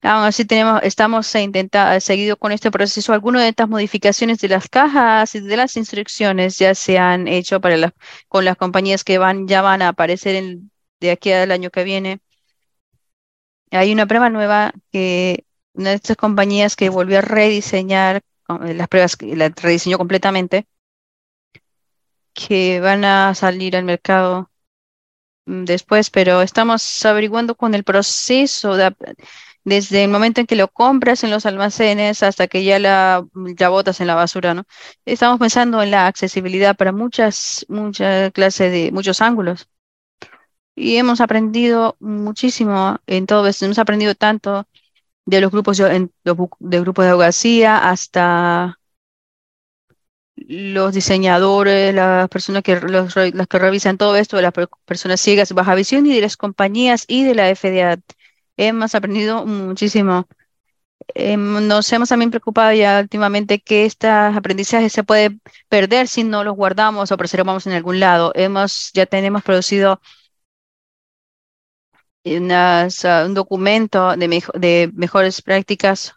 Aún 0.02 0.24
así 0.24 0.44
tenemos, 0.44 0.80
estamos 0.84 1.34
intentando, 1.34 2.00
seguido 2.00 2.36
con 2.36 2.52
este 2.52 2.70
proceso, 2.70 3.12
algunas 3.12 3.42
de 3.42 3.48
estas 3.48 3.68
modificaciones 3.68 4.38
de 4.38 4.48
las 4.48 4.68
cajas 4.68 5.34
y 5.34 5.40
de 5.40 5.56
las 5.56 5.76
instrucciones 5.76 6.56
ya 6.58 6.74
se 6.74 6.98
han 6.98 7.26
hecho 7.26 7.60
para 7.60 7.76
las, 7.76 7.92
con 8.28 8.44
las 8.44 8.56
compañías 8.56 9.02
que 9.02 9.18
van, 9.18 9.48
ya 9.48 9.60
van 9.62 9.82
a 9.82 9.88
aparecer 9.88 10.58
de 11.00 11.10
aquí 11.10 11.32
al 11.32 11.50
año 11.50 11.70
que 11.70 11.82
viene. 11.84 12.20
Hay 13.72 13.92
una 13.92 14.06
prueba 14.06 14.30
nueva 14.30 14.72
que 14.92 15.44
una 15.74 15.90
de 15.90 15.96
estas 15.96 16.16
compañías 16.16 16.76
que 16.76 16.88
volvió 16.90 17.18
a 17.18 17.22
rediseñar 17.22 18.22
las 18.48 18.88
pruebas, 18.88 19.16
la 19.20 19.48
rediseñó 19.50 19.98
completamente, 19.98 20.66
que 22.32 22.80
van 22.80 23.04
a 23.04 23.34
salir 23.34 23.76
al 23.76 23.84
mercado 23.84 24.50
mm, 25.46 25.64
después, 25.64 26.10
pero 26.10 26.42
estamos 26.42 27.04
averiguando 27.04 27.54
con 27.56 27.74
el 27.74 27.84
proceso 27.84 28.76
de 28.76 28.94
desde 29.68 30.04
el 30.04 30.10
momento 30.10 30.40
en 30.40 30.46
que 30.46 30.56
lo 30.56 30.68
compras 30.68 31.24
en 31.24 31.30
los 31.30 31.46
almacenes 31.46 32.22
hasta 32.22 32.48
que 32.48 32.64
ya 32.64 32.78
la, 32.78 33.26
ya 33.56 33.68
botas 33.68 34.00
en 34.00 34.06
la 34.06 34.14
basura, 34.14 34.54
¿no? 34.54 34.64
Estamos 35.04 35.38
pensando 35.38 35.82
en 35.82 35.90
la 35.90 36.06
accesibilidad 36.06 36.76
para 36.76 36.92
muchas, 36.92 37.66
muchas 37.68 38.32
clases 38.32 38.72
de, 38.72 38.92
muchos 38.92 39.20
ángulos. 39.20 39.68
Y 40.74 40.96
hemos 40.96 41.20
aprendido 41.20 41.96
muchísimo 42.00 42.98
en 43.06 43.26
todo 43.26 43.46
esto, 43.48 43.64
hemos 43.64 43.78
aprendido 43.78 44.14
tanto 44.14 44.66
de 45.26 45.40
los 45.40 45.50
grupos, 45.50 45.78
de 45.78 46.80
grupos 46.80 47.04
de 47.04 47.10
abogacía 47.10 47.90
hasta 47.90 48.78
los 50.36 50.94
diseñadores, 50.94 51.94
las 51.94 52.28
personas 52.28 52.62
que, 52.62 52.80
las 52.80 53.14
que 53.48 53.58
revisan 53.58 53.98
todo 53.98 54.16
esto, 54.16 54.40
las 54.40 54.52
personas 54.84 55.20
ciegas, 55.20 55.52
baja 55.52 55.74
visión 55.74 56.06
y 56.06 56.14
de 56.14 56.22
las 56.22 56.36
compañías 56.36 57.04
y 57.08 57.24
de 57.24 57.34
la 57.34 57.54
FDA 57.54 57.98
hemos 58.58 58.94
aprendido 58.94 59.46
muchísimo. 59.46 60.28
nos 61.16 61.92
hemos 61.92 62.08
también 62.10 62.30
preocupado 62.30 62.72
ya 62.74 63.00
últimamente 63.00 63.60
que 63.60 63.86
estos 63.86 64.10
aprendizajes 64.10 64.92
se 64.92 65.04
puede 65.04 65.38
perder 65.68 66.08
si 66.08 66.24
no 66.24 66.44
los 66.44 66.56
guardamos 66.56 67.10
o 67.12 67.16
preservamos 67.16 67.66
en 67.66 67.72
algún 67.74 68.00
lado. 68.00 68.32
Hemos, 68.34 68.90
ya 68.94 69.06
tenemos 69.06 69.42
producido 69.42 70.00
un 72.24 73.34
documento 73.34 74.14
de, 74.16 74.90
mejores 74.94 75.42
prácticas 75.42 76.14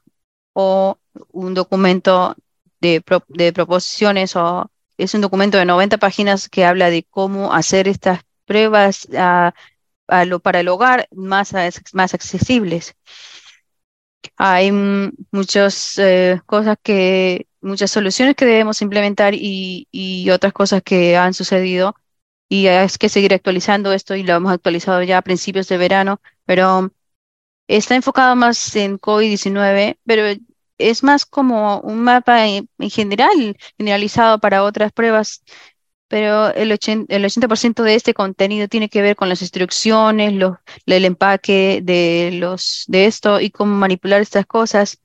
o 0.54 0.98
un 1.32 1.54
documento 1.54 2.36
de, 2.82 3.04
de 3.30 3.54
proposiciones 3.54 4.36
o 4.36 4.70
es 4.98 5.14
un 5.14 5.22
documento 5.22 5.58
de 5.58 5.66
90 5.66 5.98
páginas 5.98 6.50
que 6.50 6.66
habla 6.66 6.90
de 6.90 7.04
cómo 7.10 7.54
hacer 7.54 7.88
estas 7.88 8.22
pruebas 8.46 9.08
uh, 9.12 9.52
para 10.42 10.60
el 10.60 10.68
hogar 10.68 11.08
más, 11.12 11.54
más 11.94 12.14
accesibles. 12.14 12.96
Hay 14.38 14.72
muchas 15.32 15.98
eh, 15.98 16.42
cosas 16.46 16.78
que, 16.82 17.48
muchas 17.62 17.92
soluciones 17.92 18.36
que 18.36 18.46
debemos 18.46 18.82
implementar 18.82 19.34
y, 19.34 19.88
y, 19.92 20.30
otras 20.32 20.54
cosas 20.54 20.82
que 20.84 21.18
han 21.18 21.34
sucedido. 21.34 21.96
Y 22.50 22.68
hay 22.68 22.88
que 23.00 23.10
seguir 23.10 23.34
actualizando 23.34 23.94
esto 23.94 24.16
y 24.16 24.24
lo 24.24 24.34
hemos 24.34 24.52
actualizado 24.52 25.02
ya 25.04 25.20
a 25.20 25.22
principios 25.22 25.68
de 25.70 25.78
verano, 25.78 26.22
pero 26.46 26.92
está 27.68 27.96
enfocado 27.96 28.36
más 28.36 28.76
en 28.76 29.00
COVID-19, 29.00 29.98
pero 30.06 30.24
es 30.78 31.04
más 31.04 31.26
como 31.26 31.80
un 31.82 32.04
mapa 32.04 32.48
en 32.48 32.68
general, 32.90 33.58
generalizado 33.78 34.40
para 34.40 34.64
otras 34.64 34.92
pruebas 34.92 35.44
pero 36.12 36.54
el 36.54 36.74
80%, 36.74 37.06
el 37.08 37.24
80 37.24 37.84
de 37.84 37.96
este 37.96 38.14
contenido 38.14 38.68
tiene 38.68 38.90
que 38.90 39.02
ver 39.02 39.16
con 39.16 39.30
las 39.30 39.42
instrucciones, 39.42 40.34
los, 40.34 40.58
el 40.86 41.06
empaque 41.06 41.80
de, 41.82 42.32
los, 42.34 42.84
de 42.90 43.06
esto 43.06 43.40
y 43.40 43.50
cómo 43.50 43.76
manipular 43.78 44.20
estas 44.22 44.46
cosas 44.46 45.00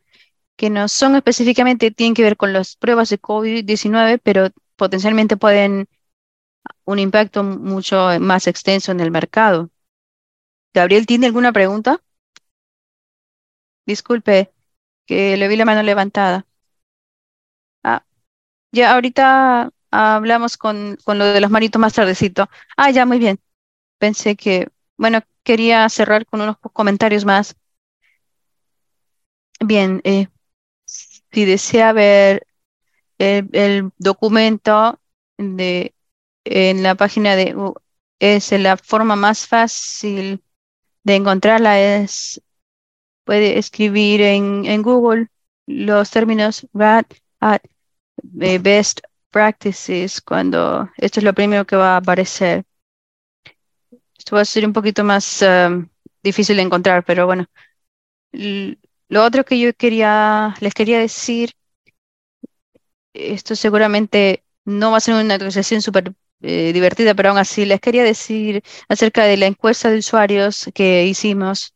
que 0.57 0.69
no 0.69 0.89
son 0.89 1.15
específicamente, 1.15 1.93
tienen 1.93 2.15
que 2.15 2.25
ver 2.25 2.37
con 2.37 2.53
las 2.53 2.75
pruebas 2.75 3.09
de 3.11 3.21
COVID-19, 3.21 4.21
pero 4.21 4.49
potencialmente 4.75 5.37
pueden 5.37 5.87
un 6.85 6.99
impacto 6.99 7.45
mucho 7.45 8.09
más 8.19 8.49
extenso 8.49 8.91
en 8.91 8.99
el 8.99 9.13
mercado. 9.13 9.71
Gabriel, 10.75 11.07
¿tiene 11.07 11.27
alguna 11.27 11.53
pregunta? 11.53 12.03
Disculpe, 13.87 14.53
que 15.07 15.37
le 15.37 15.47
vi 15.47 15.57
la 15.57 15.65
mano 15.65 15.85
levantada. 15.85 16.47
Ah, 17.85 18.05
ya 18.73 18.95
ahorita 18.95 19.71
hablamos 19.97 20.57
con, 20.57 20.99
con 21.05 21.19
lo 21.19 21.27
de 21.27 21.41
los 21.41 21.51
manitos 21.51 21.81
más 21.81 21.95
tardecito. 21.95 22.49
Ah, 22.77 22.91
ya, 22.91 23.07
muy 23.07 23.19
bien. 23.19 23.39
Pensé 23.99 24.37
que, 24.37 24.69
bueno, 24.97 25.21
quería 25.43 25.89
cerrar 25.89 26.27
con 26.27 26.41
unos 26.41 26.59
comentarios 26.59 27.25
más. 27.25 27.57
Bien, 29.61 30.01
eh, 30.05 30.29
si 30.85 31.45
desea 31.45 31.93
ver 31.93 32.47
el, 33.19 33.91
documento 33.99 35.01
de, 35.39 35.95
en 36.45 36.83
la 36.83 36.95
página 36.95 37.37
de 37.37 37.55
es 38.19 38.53
la 38.53 38.77
forma 38.77 39.17
más 39.17 39.47
fácil 39.47 40.43
de 41.05 41.15
encontrarla 41.15 41.81
es 41.81 42.43
puede 43.25 43.59
escribir 43.59 44.23
en, 44.23 44.65
en 44.65 44.83
Google 44.83 45.29
los 45.67 46.11
términos 46.11 46.67
RAD, 46.73 47.07
eh, 48.41 48.59
Best 48.59 49.01
Practices 49.37 50.23
cuando 50.23 50.91
esto 50.97 51.21
es 51.21 51.25
lo 51.25 51.35
primero 51.35 51.67
que 51.67 51.77
va 51.77 51.93
a 51.93 51.97
aparecer. 51.99 52.65
Esto 54.17 54.35
va 54.35 54.41
a 54.41 54.47
ser 54.47 54.65
un 54.65 54.73
poquito 54.73 55.05
más 55.05 55.43
um, 55.43 55.87
difícil 56.23 56.57
de 56.57 56.63
encontrar, 56.63 57.05
pero 57.05 57.27
bueno. 57.27 57.45
lo 58.33 59.23
otro 59.23 59.45
que 59.45 59.61
yo 59.61 59.75
quería, 59.75 60.55
les 60.61 60.73
quería 60.73 60.99
decir, 60.99 61.51
esto 63.13 63.55
seguramente 63.57 64.43
no 64.65 64.93
va 64.93 64.97
a 64.97 65.01
ser 65.01 65.13
una 65.15 65.35
actualización 65.35 65.83
súper 65.83 66.15
eh, 66.41 66.73
divertida, 66.73 67.15
pero 67.15 67.29
aún 67.29 67.39
así 67.39 67.67
les 67.67 67.81
quería 67.81 68.05
decir 68.05 68.63
acerca 68.89 69.25
de 69.25 69.37
la 69.37 69.45
encuesta 69.45 69.91
de 69.91 69.99
usuarios 69.99 70.71
que 70.73 71.05
hicimos 71.05 71.75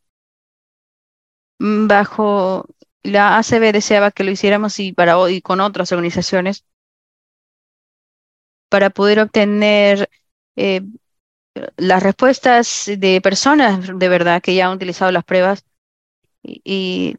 mm, 1.59 1.89
bajo 1.89 2.65
la 3.03 3.37
ACB 3.37 3.73
deseaba 3.73 4.13
que 4.13 4.25
lo 4.25 4.31
hiciéramos 4.31 4.79
y 4.81 4.95
para 4.95 5.19
hoy 5.19 5.43
con 5.43 5.61
otras 5.61 5.93
organizaciones 5.93 6.65
para 8.70 8.90
poder 8.90 9.20
obtener 9.20 10.08
eh, 10.57 10.81
las 11.76 12.02
respuestas 12.02 12.90
de 12.97 13.20
personas 13.20 13.90
de 13.94 14.08
verdad 14.08 14.40
que 14.40 14.55
ya 14.55 14.66
han 14.68 14.76
utilizado 14.76 15.12
las 15.12 15.24
pruebas. 15.24 15.65
Y, 16.42 17.16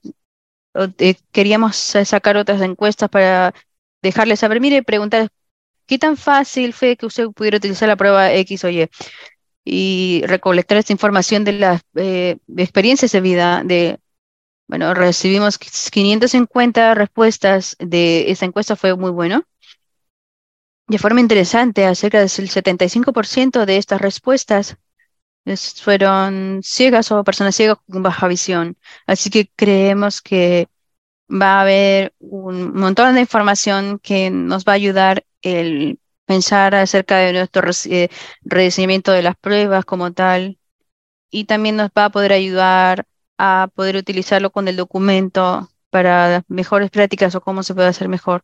eh, 0.98 1.16
queríamos 1.32 1.76
sacar 1.76 2.38
otras 2.38 2.62
encuestas 2.62 3.10
para 3.10 3.54
dejarles 4.02 4.40
saber, 4.40 4.62
mire, 4.62 4.82
preguntar 4.84 5.30
qué 5.86 6.00
tan 6.00 6.18
fácil 6.18 6.74
fue 6.74 6.98
que 6.98 7.06
usted 7.06 7.28
pudiera 7.30 7.58
utilizar 7.58 7.88
la 7.88 7.98
prueba 7.98 8.34
X 8.34 8.64
o 8.64 8.70
Y 8.70 8.90
y 9.64 10.24
recolectar 10.26 10.78
esta 10.78 10.94
información 10.94 11.44
de 11.44 11.52
las 11.54 11.82
eh, 11.96 12.38
experiencias 12.58 13.12
de 13.12 13.22
vida 13.22 13.62
de 13.64 14.00
bueno, 14.68 14.94
recibimos 14.94 15.60
550 15.60 16.96
respuestas 16.96 17.76
de 17.80 18.32
esta 18.32 18.46
encuesta, 18.46 18.78
fue 18.78 18.96
muy 18.96 19.12
bueno 19.12 19.44
de 20.92 20.98
forma 21.00 21.22
interesante, 21.22 21.86
acerca 21.86 22.20
del 22.20 22.30
75% 22.30 23.66
de 23.66 23.78
estas 23.78 24.02
respuestas 24.02 24.78
fueron 25.82 26.60
ciegas 26.64 27.12
o 27.12 27.24
personas 27.24 27.56
ciegas 27.56 27.78
con 27.90 28.04
baja 28.04 28.28
visión. 28.28 28.78
Así 29.08 29.30
que 29.30 29.50
creemos 29.56 30.22
que 30.22 30.68
va 31.30 31.60
a 31.60 31.62
haber 31.62 32.14
un 32.20 32.74
montón 32.74 33.16
de 33.16 33.22
información 33.22 34.00
que 34.00 34.30
nos 34.32 34.66
va 34.66 34.74
a 34.74 34.76
ayudar 34.76 35.24
el 35.42 36.00
pensar 36.26 36.76
acerca 36.76 37.18
de 37.20 37.34
nuestro 37.34 37.72
eh, 37.90 38.10
de 38.44 39.22
las 39.22 39.38
pruebas 39.38 39.86
como 39.86 40.12
tal 40.12 40.60
y 41.30 41.46
también 41.46 41.78
nos 41.78 41.90
va 41.98 42.06
a 42.06 42.10
poder 42.12 42.34
ayudar 42.34 43.06
a 43.38 43.70
poder 43.76 43.96
utilizarlo 43.96 44.52
con 44.52 44.68
el 44.68 44.76
documento 44.76 45.70
para 45.90 46.44
mejores 46.50 46.92
prácticas 46.92 47.34
o 47.36 47.42
cómo 47.42 47.64
se 47.64 47.74
puede 47.76 47.88
hacer 47.88 48.10
mejor. 48.10 48.44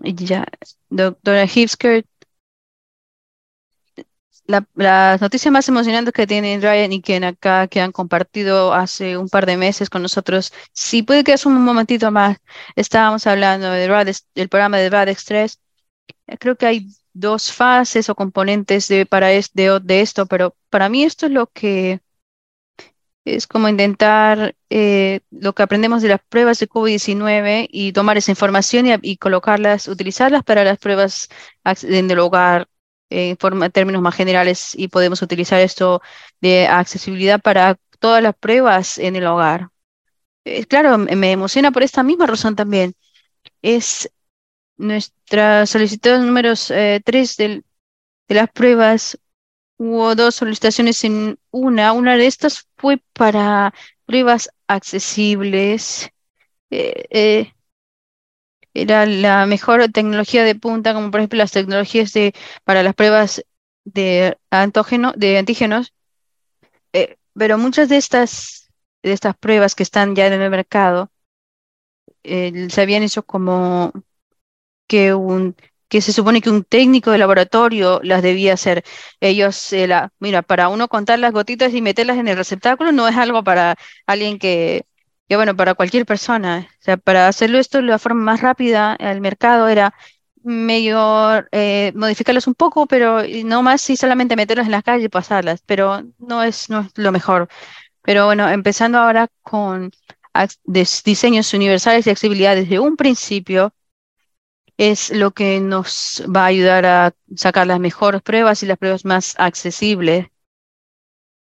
Ya, 0.00 0.44
doctora 0.90 1.44
Hipskirt, 1.46 2.06
la, 4.46 4.66
las 4.74 5.20
noticias 5.20 5.52
más 5.52 5.68
emocionantes 5.68 6.12
que 6.12 6.26
tienen 6.26 6.62
Ryan 6.62 6.92
y 6.92 7.02
Ken 7.02 7.24
acá, 7.24 7.68
que 7.68 7.80
han 7.80 7.92
compartido 7.92 8.72
hace 8.74 9.16
un 9.16 9.28
par 9.28 9.46
de 9.46 9.56
meses 9.56 9.88
con 9.90 10.02
nosotros, 10.02 10.52
si 10.72 11.02
puede 11.02 11.24
que 11.24 11.32
es 11.32 11.46
un 11.46 11.62
momentito 11.62 12.10
más, 12.10 12.38
estábamos 12.76 13.26
hablando 13.26 13.70
de 13.70 13.88
del 14.34 14.48
programa 14.48 14.78
de 14.78 14.90
Radex 14.90 15.24
3. 15.24 15.60
Creo 16.40 16.56
que 16.56 16.66
hay 16.66 16.88
dos 17.14 17.52
fases 17.52 18.10
o 18.10 18.16
componentes 18.16 18.88
de, 18.88 19.06
para 19.06 19.28
de 19.28 20.02
esto, 20.02 20.26
pero 20.26 20.56
para 20.70 20.90
mí 20.90 21.04
esto 21.04 21.26
es 21.26 21.32
lo 21.32 21.48
que 21.48 22.01
es 23.24 23.46
como 23.46 23.68
intentar 23.68 24.56
eh, 24.70 25.20
lo 25.30 25.54
que 25.54 25.62
aprendemos 25.62 26.02
de 26.02 26.08
las 26.08 26.20
pruebas 26.28 26.58
de 26.58 26.68
COVID-19 26.68 27.68
y 27.70 27.92
tomar 27.92 28.18
esa 28.18 28.32
información 28.32 28.86
y, 29.02 29.16
colocarlas, 29.16 29.88
utilizarlas 29.88 30.42
para 30.42 30.64
las 30.64 30.78
pruebas 30.78 31.28
en 31.64 32.10
el 32.10 32.18
hogar 32.18 32.68
en 33.10 33.36
forma, 33.36 33.70
términos 33.70 34.02
más 34.02 34.14
generales 34.16 34.72
y 34.74 34.88
podemos 34.88 35.22
utilizar 35.22 35.60
esto 35.60 36.02
de 36.40 36.66
accesibilidad 36.66 37.40
para 37.40 37.76
todas 37.98 38.22
las 38.22 38.34
pruebas 38.34 38.98
en 38.98 39.16
el 39.16 39.26
hogar. 39.26 39.68
Eh, 40.44 40.64
claro, 40.66 40.98
me 40.98 41.32
emociona 41.32 41.70
por 41.70 41.82
esta 41.82 42.02
misma 42.02 42.26
razón 42.26 42.56
también. 42.56 42.94
Es 43.62 44.10
nuestra 44.76 45.66
solicitud 45.66 46.18
número 46.18 46.54
3 46.54 46.70
eh, 46.70 47.62
de 48.28 48.34
las 48.34 48.50
pruebas 48.50 49.18
Hubo 49.84 50.14
dos 50.14 50.36
solicitaciones 50.36 51.02
en 51.02 51.40
una. 51.50 51.92
Una 51.92 52.16
de 52.16 52.26
estas 52.28 52.68
fue 52.76 53.02
para 53.14 53.74
pruebas 54.06 54.48
accesibles. 54.68 56.08
Eh, 56.70 57.06
eh, 57.10 57.52
era 58.74 59.06
la 59.06 59.44
mejor 59.46 59.90
tecnología 59.90 60.44
de 60.44 60.54
punta, 60.54 60.94
como 60.94 61.10
por 61.10 61.18
ejemplo 61.18 61.38
las 61.38 61.50
tecnologías 61.50 62.12
de, 62.12 62.32
para 62.62 62.84
las 62.84 62.94
pruebas 62.94 63.44
de, 63.84 64.38
antógeno, 64.50 65.14
de 65.16 65.38
antígenos. 65.38 65.92
Eh, 66.92 67.16
pero 67.34 67.58
muchas 67.58 67.88
de 67.88 67.96
estas, 67.96 68.70
de 69.02 69.12
estas 69.12 69.36
pruebas 69.36 69.74
que 69.74 69.82
están 69.82 70.14
ya 70.14 70.28
en 70.28 70.40
el 70.40 70.48
mercado 70.48 71.10
se 72.22 72.80
habían 72.80 73.02
hecho 73.02 73.24
como 73.24 73.90
que 74.86 75.12
un 75.12 75.56
que 75.92 76.00
se 76.00 76.14
supone 76.14 76.40
que 76.40 76.48
un 76.48 76.64
técnico 76.64 77.10
de 77.10 77.18
laboratorio 77.18 78.00
las 78.02 78.22
debía 78.22 78.54
hacer. 78.54 78.82
Ellos, 79.20 79.74
eh, 79.74 79.86
la, 79.86 80.10
mira, 80.20 80.40
para 80.40 80.70
uno 80.70 80.88
contar 80.88 81.18
las 81.18 81.32
gotitas 81.32 81.74
y 81.74 81.82
meterlas 81.82 82.16
en 82.16 82.28
el 82.28 82.36
receptáculo 82.38 82.92
no 82.92 83.06
es 83.08 83.16
algo 83.18 83.44
para 83.44 83.76
alguien 84.06 84.38
que, 84.38 84.86
que 85.28 85.36
bueno, 85.36 85.54
para 85.54 85.74
cualquier 85.74 86.06
persona. 86.06 86.66
O 86.80 86.82
sea, 86.82 86.96
para 86.96 87.28
hacerlo 87.28 87.58
esto 87.58 87.82
la 87.82 87.98
forma 87.98 88.22
más 88.22 88.40
rápida 88.40 88.94
al 88.94 89.20
mercado 89.20 89.68
era 89.68 89.92
medio 90.42 91.44
eh, 91.52 91.92
modificarlas 91.94 92.46
un 92.46 92.54
poco, 92.54 92.86
pero 92.86 93.20
no 93.44 93.62
más 93.62 93.82
si 93.82 93.98
solamente 93.98 94.34
meterlas 94.34 94.64
en 94.66 94.72
la 94.72 94.82
calle 94.82 95.04
y 95.04 95.08
pasarlas, 95.10 95.62
pero 95.66 96.04
no 96.18 96.42
es, 96.42 96.70
no 96.70 96.80
es 96.80 96.92
lo 96.96 97.12
mejor. 97.12 97.48
Pero 98.02 98.24
bueno, 98.26 98.48
empezando 98.48 98.98
ahora 98.98 99.28
con 99.42 99.92
diseños 100.64 101.52
universales 101.52 102.06
y 102.06 102.10
accesibilidad 102.10 102.56
desde 102.56 102.78
un 102.78 102.96
principio, 102.96 103.74
es 104.76 105.10
lo 105.10 105.32
que 105.32 105.60
nos 105.60 106.22
va 106.34 106.44
a 106.44 106.46
ayudar 106.46 106.86
a 106.86 107.14
sacar 107.36 107.66
las 107.66 107.80
mejores 107.80 108.22
pruebas 108.22 108.62
y 108.62 108.66
las 108.66 108.78
pruebas 108.78 109.04
más 109.04 109.34
accesibles. 109.38 110.28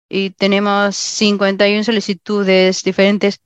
Y 0.08 0.30
tenemos 0.30 0.96
51 0.96 1.84
solicitudes 1.84 2.82
diferentes. 2.82 3.40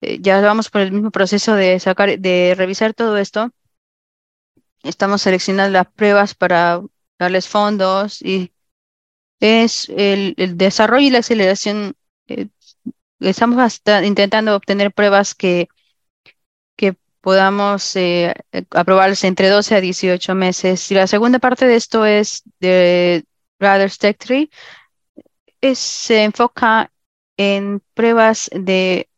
Eh, 0.00 0.18
ya 0.20 0.40
vamos 0.40 0.70
por 0.70 0.82
el 0.82 0.92
mismo 0.92 1.10
proceso 1.10 1.54
de 1.54 1.80
sacar, 1.80 2.18
de 2.18 2.54
revisar 2.56 2.94
todo 2.94 3.16
esto. 3.16 3.50
Estamos 4.82 5.22
seleccionando 5.22 5.72
las 5.72 5.86
pruebas 5.88 6.34
para 6.34 6.80
darles 7.18 7.48
fondos 7.48 8.22
y 8.22 8.52
es 9.40 9.88
el, 9.88 10.34
desarrollo 10.56 11.06
y 11.06 11.10
la 11.10 11.18
aceleración. 11.18 11.96
Eh, 12.28 12.48
estamos 13.20 13.80
intentando 14.04 14.54
obtener 14.54 14.92
pruebas 14.92 15.34
que 15.34 15.68
podamos 17.20 17.96
eh, 17.96 18.34
aprobarse 18.70 19.26
entre 19.26 19.48
12 19.48 19.76
a 19.76 19.80
18 19.80 20.34
meses. 20.34 20.90
Y 20.90 20.94
la 20.94 21.06
segunda 21.06 21.38
parte 21.38 21.66
de 21.66 21.76
esto 21.76 22.04
es 22.06 22.42
de 22.60 23.24
Rather 23.58 23.90
Tech 23.90 24.18
Tree, 24.18 24.50
se 25.74 26.24
enfoca 26.24 26.90
en 27.36 27.82
pruebas 27.94 28.50
de... 28.52 29.08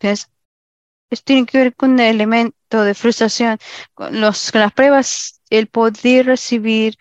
esto 0.00 1.24
tiene 1.24 1.46
que 1.46 1.58
ver 1.58 1.74
con 1.74 1.98
el 2.00 2.16
elemento 2.16 2.82
de 2.82 2.94
frustración. 2.94 3.58
Con, 3.94 4.20
los, 4.20 4.52
con 4.52 4.60
las 4.60 4.72
pruebas, 4.72 5.40
el 5.50 5.68
poder 5.68 6.26
recibir 6.26 6.96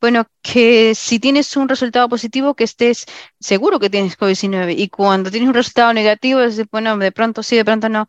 bueno, 0.00 0.26
que 0.42 0.94
si 0.94 1.18
tienes 1.18 1.56
un 1.56 1.68
resultado 1.68 2.08
positivo, 2.08 2.54
que 2.54 2.64
estés 2.64 3.06
seguro 3.40 3.80
que 3.80 3.90
tienes 3.90 4.16
COVID-19. 4.18 4.74
Y 4.78 4.88
cuando 4.88 5.30
tienes 5.30 5.48
un 5.48 5.54
resultado 5.54 5.92
negativo, 5.92 6.40
es, 6.40 6.68
bueno, 6.70 6.96
de 6.98 7.12
pronto 7.12 7.42
sí, 7.42 7.56
de 7.56 7.64
pronto 7.64 7.88
no. 7.88 8.06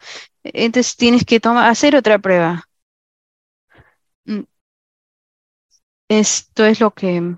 Entonces 0.53 0.95
tienes 0.95 1.25
que 1.25 1.39
tomar, 1.39 1.69
hacer 1.69 1.95
otra 1.95 2.19
prueba. 2.19 2.67
Mm. 4.25 4.43
Esto 6.09 6.65
es 6.65 6.79
lo 6.79 6.91
que 6.93 7.35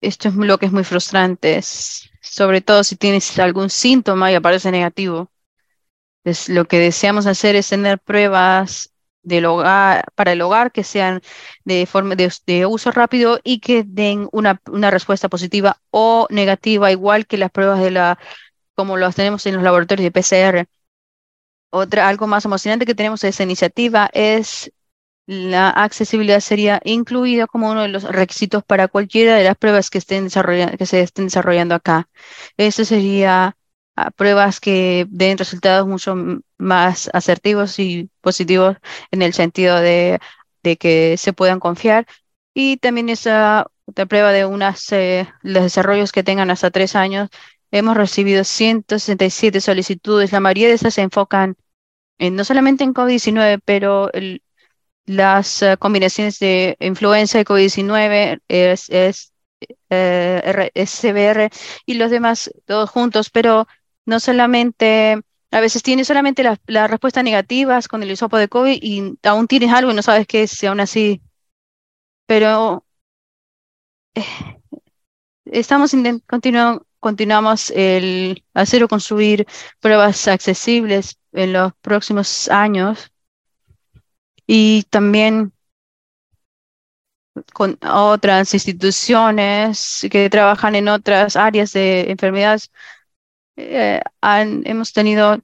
esto 0.00 0.28
es 0.28 0.36
lo 0.36 0.58
que 0.58 0.66
es 0.66 0.72
muy 0.72 0.84
frustrante, 0.84 1.60
sobre 1.62 2.60
todo 2.60 2.84
si 2.84 2.96
tienes 2.96 3.38
algún 3.38 3.70
síntoma 3.70 4.30
y 4.30 4.34
aparece 4.34 4.70
negativo. 4.70 5.30
Lo 6.48 6.66
que 6.66 6.78
deseamos 6.78 7.26
hacer 7.26 7.56
es 7.56 7.68
tener 7.68 7.98
pruebas 8.00 8.92
para 10.14 10.32
el 10.32 10.42
hogar 10.42 10.72
que 10.72 10.84
sean 10.84 11.20
de, 11.64 11.86
forma, 11.86 12.14
de, 12.14 12.66
uso 12.66 12.90
rápido 12.92 13.40
y 13.42 13.60
que 13.60 13.84
den 13.84 14.28
una, 14.32 14.60
una, 14.70 14.90
respuesta 14.90 15.28
positiva 15.28 15.80
o 15.90 16.26
negativa, 16.30 16.92
igual 16.92 17.26
que 17.26 17.38
las 17.38 17.50
pruebas 17.50 17.80
de 17.80 17.90
la, 17.90 18.18
como 18.74 18.96
las 18.96 19.16
tenemos 19.16 19.46
en 19.46 19.54
los 19.54 19.64
laboratorios 19.64 20.04
de 20.04 20.12
PCR. 20.12 20.68
Otra, 21.70 22.08
algo 22.08 22.26
más 22.26 22.44
emocionante 22.44 22.86
que 22.86 22.94
tenemos 22.94 23.20
de 23.20 23.28
esa 23.28 23.42
iniciativa 23.42 24.08
es 24.12 24.72
la 25.26 25.70
accesibilidad 25.70 26.40
sería 26.40 26.80
incluida 26.84 27.46
como 27.46 27.70
uno 27.70 27.82
de 27.82 27.88
los 27.88 28.04
requisitos 28.04 28.64
para 28.64 28.88
cualquiera 28.88 29.34
de 29.34 29.44
las 29.44 29.56
pruebas 29.56 29.90
que, 29.90 29.98
estén 29.98 30.28
que 30.78 30.86
se 30.86 31.00
estén 31.02 31.26
desarrollando 31.26 31.74
acá. 31.74 32.08
Eso 32.56 32.84
sería 32.84 33.56
ah, 33.96 34.10
pruebas 34.12 34.60
que 34.60 35.06
den 35.10 35.38
resultados 35.38 35.86
mucho 35.86 36.14
más 36.58 37.10
asertivos 37.12 37.78
y 37.80 38.08
positivos 38.20 38.76
en 39.10 39.22
el 39.22 39.34
sentido 39.34 39.80
de, 39.80 40.20
que 40.78 41.16
se 41.18 41.32
puedan 41.32 41.60
confiar. 41.60 42.06
Y 42.54 42.78
también 42.78 43.08
esa 43.08 43.66
prueba 44.08 44.32
de 44.32 44.46
unas, 44.46 44.90
eh, 44.92 45.28
los 45.42 45.62
desarrollos 45.64 46.12
que 46.12 46.22
tengan 46.24 46.50
hasta 46.50 46.70
tres 46.70 46.96
años. 46.96 47.30
Hemos 47.76 47.96
recibido 47.96 48.42
167 48.42 49.60
solicitudes. 49.60 50.32
La 50.32 50.40
mayoría 50.40 50.68
de 50.68 50.74
esas 50.74 50.94
se 50.94 51.02
enfocan 51.02 51.56
en, 52.18 52.34
no 52.34 52.44
solamente 52.44 52.84
en 52.84 52.94
COVID-19, 52.94 53.60
pero 53.64 54.10
el, 54.14 54.42
las 55.06 55.62
eh, 55.62 55.76
combinaciones 55.78 56.38
de 56.38 56.76
influenza 56.80 57.40
y 57.40 57.44
COVID-19, 57.44 58.40
es, 58.48 58.88
es 58.90 59.32
eh, 59.90 60.70
SBR 60.74 61.50
y 61.86 61.94
los 61.94 62.10
demás 62.10 62.50
todos 62.64 62.90
juntos, 62.90 63.30
pero 63.30 63.66
no 64.06 64.20
solamente, 64.20 65.20
a 65.50 65.60
veces 65.60 65.82
tienes 65.82 66.06
solamente 66.08 66.42
las 66.42 66.58
la 66.66 66.86
respuestas 66.88 67.24
negativas 67.24 67.88
con 67.88 68.02
el 68.02 68.10
hisopo 68.10 68.38
de 68.38 68.48
COVID 68.48 68.78
y 68.82 69.18
aún 69.22 69.46
tienes 69.48 69.72
algo 69.72 69.92
y 69.92 69.94
no 69.94 70.02
sabes 70.02 70.26
qué 70.26 70.44
es, 70.44 70.62
aún 70.64 70.80
así, 70.80 71.22
pero 72.26 72.86
eh, 74.14 74.24
estamos 75.44 75.92
continuando 76.26 76.86
continuamos 77.06 77.70
el 77.70 78.42
hacer 78.52 78.82
o 78.82 78.88
construir 78.88 79.46
pruebas 79.78 80.26
accesibles 80.26 81.20
en 81.32 81.52
los 81.52 81.72
próximos 81.80 82.48
años 82.48 83.12
y 84.44 84.82
también 84.90 85.52
con 87.52 87.78
otras 87.84 88.52
instituciones 88.54 90.04
que 90.10 90.28
trabajan 90.28 90.74
en 90.74 90.88
otras 90.88 91.36
áreas 91.36 91.72
de 91.74 92.10
enfermedades. 92.10 92.72
Eh, 93.54 94.00
hemos 94.64 94.92
tenido 94.92 95.38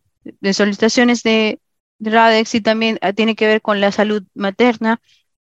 solicitaciones 0.52 1.22
de 1.22 1.60
RADEX 2.00 2.56
y 2.56 2.60
también 2.60 2.98
eh, 3.02 3.12
tiene 3.12 3.36
que 3.36 3.46
ver 3.46 3.62
con 3.62 3.80
la 3.80 3.92
salud 3.92 4.24
materna, 4.34 5.00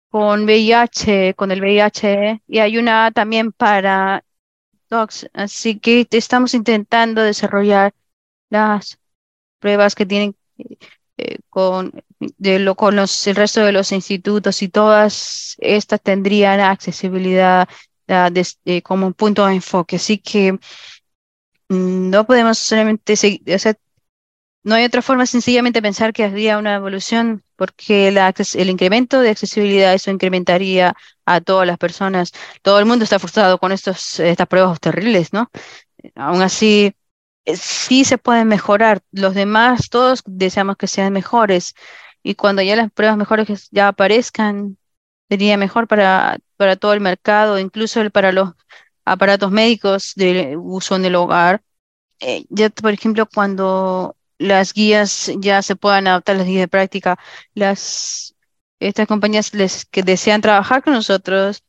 con 0.09 0.43
VIH, 0.43 1.35
con 1.35 1.51
el 1.51 1.61
VIH, 1.61 2.41
y 2.45 2.59
hay 2.59 2.77
una 2.77 3.09
también 3.11 3.53
para 3.53 4.25
Así 5.34 5.80
que 5.80 6.08
estamos 6.11 6.53
intentando 6.53 7.22
desarrollar 7.22 7.93
las 8.50 9.00
pruebas 9.59 9.95
que 9.95 10.06
tienen 10.06 10.35
eh, 11.18 11.38
lo, 12.59 12.76
con 12.76 12.95
los, 12.95 13.27
el 13.27 13.35
resto 13.35 13.61
de 13.61 13.72
los 13.72 13.92
institutos 13.92 14.61
y 14.61 14.69
todas 14.69 15.56
estas 15.59 16.01
tendrían 16.01 16.59
accesibilidad 16.59 17.68
uh, 18.08 18.82
como 18.84 19.08
un 19.08 19.14
punto 19.14 19.45
de 19.45 19.56
enfoque. 19.56 19.98
Así 19.98 20.18
que 20.18 20.53
mm, 20.53 22.09
no 22.09 22.26
podemos 22.26 22.58
solamente 22.58 23.16
seguir, 23.16 23.42
no 24.63 24.75
hay 24.75 24.85
otra 24.85 25.01
forma 25.01 25.25
sencillamente 25.25 25.81
pensar 25.81 26.13
que 26.13 26.23
habría 26.23 26.57
una 26.57 26.75
evolución 26.75 27.43
porque 27.55 28.07
el 28.09 28.69
incremento 28.69 29.21
de 29.21 29.29
accesibilidad 29.29 29.93
eso 29.93 30.11
incrementaría 30.11 30.95
a 31.25 31.41
todas 31.41 31.67
las 31.67 31.77
personas. 31.77 32.31
Todo 32.61 32.79
el 32.79 32.85
mundo 32.85 33.03
está 33.03 33.19
frustrado 33.19 33.57
con 33.57 33.71
estos, 33.71 34.19
estas 34.19 34.47
pruebas 34.47 34.79
terribles, 34.79 35.33
¿no? 35.33 35.49
Aún 36.15 36.41
así, 36.41 36.93
eh, 37.45 37.55
sí 37.57 38.05
se 38.05 38.17
pueden 38.17 38.47
mejorar. 38.47 39.01
Los 39.11 39.35
demás, 39.35 39.89
todos 39.89 40.23
deseamos 40.25 40.77
que 40.77 40.88
sean 40.88 41.13
mejores. 41.13 41.73
Y 42.23 42.35
cuando 42.35 42.61
ya 42.61 42.75
las 42.75 42.91
pruebas 42.91 43.17
mejores 43.17 43.69
ya 43.71 43.89
aparezcan, 43.89 44.77
sería 45.29 45.57
mejor 45.57 45.88
para, 45.88 46.38
para 46.57 46.75
todo 46.75 46.93
el 46.93 47.01
mercado, 47.01 47.59
incluso 47.59 48.09
para 48.11 48.31
los 48.31 48.51
aparatos 49.05 49.51
médicos 49.51 50.13
de 50.15 50.57
uso 50.57 50.95
en 50.95 51.05
el 51.05 51.15
hogar. 51.15 51.61
Eh, 52.19 52.45
ya, 52.49 52.69
por 52.69 52.93
ejemplo, 52.93 53.27
cuando 53.33 54.15
las 54.40 54.74
guías 54.74 55.32
ya 55.38 55.61
se 55.61 55.76
puedan 55.76 56.08
adaptar 56.08 56.38
las 56.38 56.48
guías 56.48 56.61
de 56.61 56.68
práctica, 56.68 57.19
las 57.53 58.35
estas 58.80 59.08
compañías 59.08 59.53
les, 59.53 59.85
que 59.85 60.03
desean 60.03 60.42
trabajar 60.42 60.84
con 60.84 60.93
nosotros, 60.93 61.64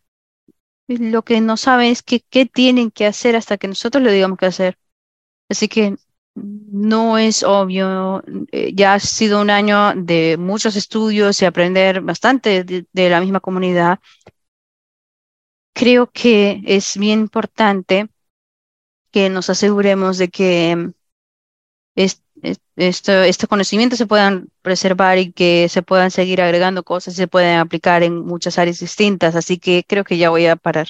lo 0.87 1.23
que 1.23 1.41
no 1.41 1.57
saben 1.57 1.93
es 1.93 2.03
que, 2.03 2.21
qué 2.21 2.47
tienen 2.47 2.91
que 2.91 3.07
hacer 3.07 3.37
hasta 3.37 3.59
que 3.59 3.69
nosotros 3.69 4.03
le 4.03 4.13
digamos 4.13 4.39
qué 4.39 4.47
hacer. 4.47 4.79
Así 5.49 5.69
que 5.69 5.97
no 6.35 7.19
es 7.19 7.43
obvio, 7.43 8.23
eh, 8.53 8.73
ya 8.75 8.95
ha 8.95 9.01
sido 9.01 9.41
un 9.41 9.51
año 9.51 9.95
de 9.95 10.37
muchos 10.39 10.77
estudios 10.77 11.41
y 11.43 11.45
aprender 11.45 12.01
bastante 12.01 12.65
de, 12.65 13.11
la 13.11 13.21
misma 13.21 13.41
comunidad. 13.41 13.99
Creo 15.75 16.11
que 16.11 16.63
es 16.67 16.97
bien 16.97 17.21
importante 17.21 18.09
que 19.11 19.29
nos 19.29 19.51
aseguremos 19.51 20.19
de 20.19 20.29
que 20.29 20.93
esto, 22.77 23.12
este 23.12 23.47
conocimiento 23.47 23.97
se 23.97 24.07
puedan 24.07 24.49
preservar 24.62 25.19
y 25.19 25.33
que 25.33 25.69
se 25.69 25.83
puedan 25.83 26.10
seguir 26.10 26.41
agregando 26.41 26.83
cosas 26.83 27.15
y 27.15 27.17
se 27.19 27.28
pueden 27.28 27.59
aplicar 27.59 28.02
en 28.02 28.25
muchas 28.25 28.59
áreas 28.59 28.81
distintas. 28.81 29.35
Así 29.36 29.59
que 29.59 29.85
creo 29.86 30.05
que 30.05 30.19
ya 30.19 30.31
voy 30.31 30.47
a 30.47 30.57
parar. 30.57 30.89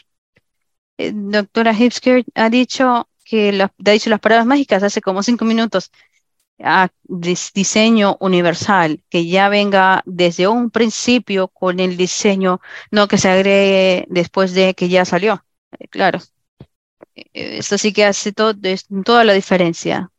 Eh, 0.98 1.12
doctora 1.14 1.72
Hipsker 1.72 2.24
ha 2.34 2.50
dicho 2.50 3.08
que 3.24 3.50
ha 3.62 3.90
dicho 3.90 4.10
las 4.10 4.20
palabras 4.20 4.46
mágicas 4.46 4.82
hace 4.82 5.00
como 5.00 5.22
cinco 5.22 5.44
minutos. 5.44 5.90
A 6.62 6.90
diseño 7.04 8.18
universal, 8.20 9.02
que 9.08 9.26
ya 9.26 9.48
venga 9.48 10.02
desde 10.04 10.46
un 10.46 10.70
principio 10.70 11.48
con 11.48 11.80
el 11.80 11.96
diseño, 11.96 12.60
no 12.90 13.08
que 13.08 13.16
se 13.16 13.30
agregue 13.30 14.06
después 14.10 14.52
de 14.52 14.74
que 14.74 14.90
ya 14.90 15.06
salió. 15.06 15.42
Eh, 15.78 15.88
claro. 15.88 16.18
Eh, 17.14 17.58
esto 17.58 17.78
sí 17.78 17.92
que 17.92 18.04
hace 18.04 18.32
toda 18.32 19.24
la 19.24 19.32
diferencia. 19.32 20.10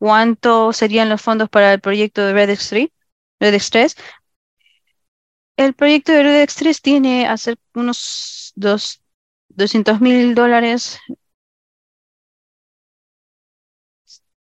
¿Cuánto 0.00 0.72
serían 0.72 1.08
los 1.10 1.22
fondos 1.22 1.48
para 1.48 1.72
el 1.72 1.80
proyecto 1.80 2.26
de 2.26 2.32
Red 2.32 2.58
3? 2.58 2.88
Redex 3.38 3.70
3. 3.70 3.96
El 5.56 5.74
proyecto 5.74 6.10
de 6.12 6.22
Redex 6.24 6.56
3 6.56 6.82
tiene 6.82 7.28
hacer 7.28 7.56
unos 7.74 8.52
dos, 8.56 9.00
200 9.48 10.00
mil 10.00 10.34
dólares 10.34 10.98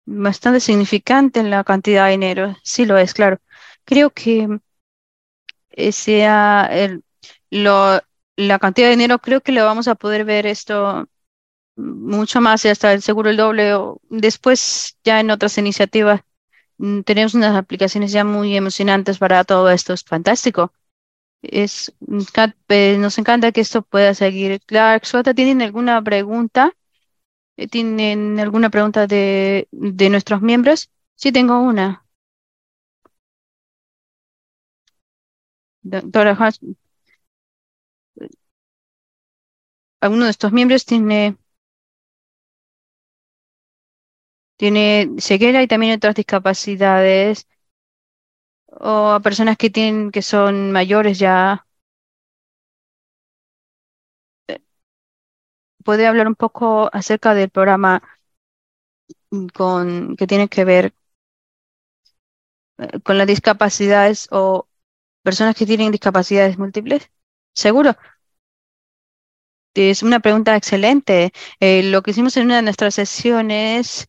bastante 0.06 0.60
significante 0.60 1.40
en 1.40 1.50
la 1.52 1.64
cantidad 1.64 2.06
de 2.06 2.12
dinero. 2.12 2.56
Sí 2.64 2.86
lo 2.86 2.98
es, 2.98 3.14
claro. 3.14 3.40
Creo 3.86 4.10
que 4.12 4.48
sea 5.92 6.68
el, 6.72 7.04
la 7.52 8.60
cantidad 8.60 8.88
de 8.88 8.92
dinero, 8.92 9.20
creo 9.20 9.42
que 9.42 9.52
lo 9.52 9.66
vamos 9.66 9.88
a 9.88 9.96
poder 9.96 10.26
ver 10.26 10.46
esto 10.46 11.08
mucho 11.78 12.42
más 12.42 12.66
y 12.66 12.70
hasta 12.70 12.94
el 12.94 13.02
seguro 13.02 13.30
el 13.30 13.38
doble. 13.38 13.74
O 13.76 14.02
después, 14.10 14.98
ya 15.04 15.20
en 15.20 15.32
otras 15.32 15.58
iniciativas, 15.58 16.22
mm, 16.78 17.02
tenemos 17.02 17.36
unas 17.36 17.56
aplicaciones 17.58 18.12
ya 18.14 18.24
muy 18.26 18.56
emocionantes 18.58 19.20
para 19.20 19.44
todo 19.46 19.70
esto. 19.72 19.94
Es 19.94 20.04
fantástico. 20.04 20.74
Es, 21.42 21.94
eh, 22.70 22.98
nos 23.00 23.18
encanta 23.20 23.52
que 23.52 23.62
esto 23.62 23.82
pueda 23.84 24.14
seguir. 24.14 24.62
Clark, 24.66 25.06
Suata, 25.06 25.34
¿tienen 25.34 25.62
alguna 25.62 26.02
pregunta? 26.04 26.74
Eh, 27.58 27.68
¿Tienen 27.68 28.40
alguna 28.40 28.70
pregunta 28.70 29.08
de, 29.08 29.68
de 29.72 30.10
nuestros 30.10 30.42
miembros? 30.42 30.92
Sí, 31.16 31.32
tengo 31.32 31.60
una. 31.62 32.06
Doctora 35.82 36.36
¿alguno 40.02 40.26
de 40.26 40.32
estos 40.32 40.52
miembros 40.52 40.86
tiene, 40.86 41.38
tiene 44.58 45.10
ceguera 45.20 45.64
y 45.64 45.68
también 45.68 45.96
otras 45.96 46.16
discapacidades? 46.16 47.48
¿O 48.92 49.10
a 49.16 49.20
personas 49.28 49.58
que 49.58 49.70
tienen, 49.70 50.12
que 50.12 50.22
son 50.22 50.72
mayores 50.72 51.20
ya? 51.20 51.66
¿Puede 55.84 56.06
hablar 56.06 56.28
un 56.28 56.36
poco 56.36 56.90
acerca 56.94 57.34
del 57.34 57.50
programa 57.50 58.04
con, 59.54 60.16
que 60.18 60.28
tiene 60.28 60.48
que 60.50 60.66
ver 60.66 60.94
eh, 62.78 63.00
con 63.02 63.18
las 63.18 63.28
discapacidades 63.28 64.28
o 64.32 64.68
personas 65.24 65.56
que 65.56 65.66
tienen 65.66 65.92
discapacidades 65.92 66.58
múltiples? 66.58 67.12
¿Seguro? 67.54 67.96
es 69.76 70.04
una 70.04 70.20
pregunta 70.20 70.56
excelente. 70.56 71.32
Eh, 71.60 71.84
lo 71.84 72.02
que 72.02 72.12
hicimos 72.12 72.36
en 72.38 72.46
una 72.46 72.58
de 72.58 72.62
nuestras 72.64 72.96
sesiones, 72.96 74.08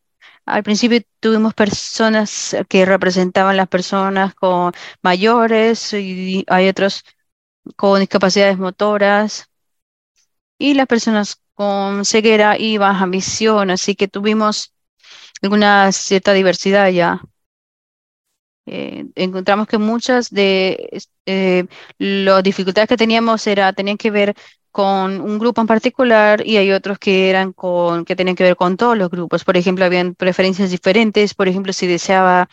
al 0.49 0.63
principio 0.63 1.01
tuvimos 1.21 1.55
personas 1.55 2.57
que 2.69 2.85
representaban 2.85 3.57
las 3.57 3.69
personas 3.69 4.35
con 4.35 4.73
mayores 5.03 5.93
y 5.93 6.45
hay 6.49 6.69
otros 6.69 7.05
con 7.77 8.01
discapacidades 8.01 8.59
motoras 8.59 9.51
y 10.59 10.75
las 10.75 10.87
personas 10.87 11.41
con 11.55 12.05
ceguera 12.05 12.59
y 12.59 12.79
baja 12.79 13.07
visión, 13.07 13.71
así 13.71 13.95
que 13.95 14.09
tuvimos 14.09 14.75
alguna 15.43 15.93
cierta 15.93 16.33
diversidad 16.33 16.89
ya. 16.91 17.21
Eh, 18.67 19.07
encontramos 19.15 19.67
que 19.67 19.79
muchas 19.79 20.31
de 20.31 21.01
eh, 21.25 21.65
las 21.99 22.43
dificultades 22.43 22.89
que 22.89 22.99
teníamos 22.99 23.47
era, 23.47 23.73
tenían 23.73 23.97
que 23.97 24.11
ver 24.11 24.35
con 24.79 25.21
un 25.21 25.41
grupo 25.41 25.61
en 25.61 25.67
particular 25.67 26.47
y 26.47 26.57
hay 26.57 26.71
otros 26.71 27.01
que 27.01 27.29
eran 27.31 27.53
con, 27.53 28.05
que 28.05 28.15
tenían 28.15 28.37
que 28.37 28.45
ver 28.45 28.55
con 28.55 28.77
todos 28.77 28.97
los 28.97 29.11
grupos. 29.11 29.43
Por 29.43 29.57
ejemplo, 29.57 29.85
habían 29.85 30.15
preferencias 30.15 30.71
diferentes. 30.71 31.35
Por 31.35 31.49
ejemplo, 31.49 31.73
si 31.73 31.89
deseaba 31.89 32.49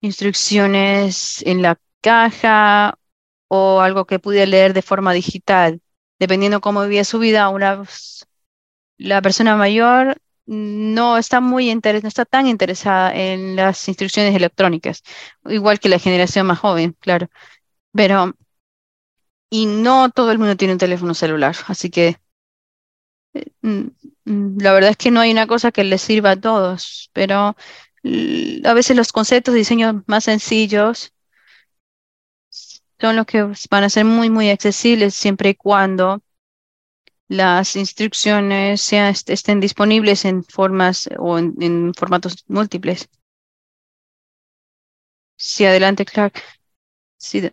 instrucciones 0.00 1.42
en 1.44 1.60
la 1.60 1.78
caja 2.00 2.98
o 3.48 3.82
algo 3.82 4.06
que 4.06 4.18
pudiera 4.18 4.46
leer 4.46 4.72
de 4.72 4.80
forma 4.80 5.12
digital. 5.12 5.82
Dependiendo 6.18 6.62
cómo 6.62 6.82
vivía 6.84 7.04
su 7.04 7.18
vida, 7.18 7.50
una, 7.50 7.82
la 8.96 9.20
persona 9.20 9.56
mayor 9.56 10.16
no 10.46 11.18
está 11.18 11.40
muy 11.40 11.70
interes 11.70 12.02
no 12.02 12.08
está 12.08 12.24
tan 12.24 12.46
interesada 12.46 13.14
en 13.14 13.56
las 13.56 13.86
instrucciones 13.88 14.34
electrónicas, 14.34 15.02
igual 15.44 15.80
que 15.80 15.90
la 15.90 15.98
generación 15.98 16.46
más 16.46 16.60
joven, 16.60 16.96
claro. 17.00 17.28
Pero, 17.92 18.32
y 19.56 19.64
no 19.64 20.10
todo 20.10 20.32
el 20.32 20.38
mundo 20.38 20.54
tiene 20.56 20.74
un 20.74 20.78
teléfono 20.78 21.14
celular, 21.14 21.56
así 21.68 21.88
que 21.90 22.18
eh, 23.34 23.44
mm, 23.62 23.86
mm, 24.24 24.58
la 24.60 24.72
verdad 24.72 24.90
es 24.90 24.96
que 24.96 25.10
no 25.10 25.20
hay 25.20 25.30
una 25.32 25.46
cosa 25.46 25.72
que 25.72 25.84
les 25.84 26.02
sirva 26.02 26.32
a 26.32 26.40
todos, 26.40 27.10
pero 27.12 27.56
a 28.64 28.74
veces 28.74 28.96
los 28.96 29.12
conceptos 29.12 29.52
de 29.54 29.58
diseño 29.58 30.04
más 30.06 30.24
sencillos 30.24 31.12
son 33.00 33.16
los 33.16 33.26
que 33.26 33.42
van 33.70 33.84
a 33.84 33.88
ser 33.90 34.04
muy, 34.04 34.28
muy 34.30 34.50
accesibles 34.50 35.14
siempre 35.14 35.50
y 35.50 35.54
cuando 35.54 36.20
las 37.28 37.76
instrucciones 37.76 38.80
sean, 38.80 39.14
estén 39.26 39.60
disponibles 39.60 40.24
en 40.24 40.42
formas 40.42 41.08
o 41.18 41.38
en, 41.38 41.92
formatos 41.94 42.44
múltiples. 42.48 43.08
Sí, 45.36 45.64
adelante, 45.64 46.04
Clark. 46.04 46.42
Sí, 47.18 47.50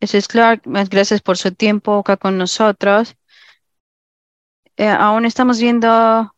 ese 0.00 0.18
es 0.18 0.28
Clark. 0.28 0.66
Más 0.66 0.88
gracias 0.90 1.20
por 1.22 1.36
su 1.36 1.52
tiempo 1.52 1.98
acá 1.98 2.16
con 2.16 2.38
nosotros. 2.38 3.16
Eh, 4.76 4.88
aún 4.88 5.26
estamos 5.26 5.60
viendo 5.60 6.34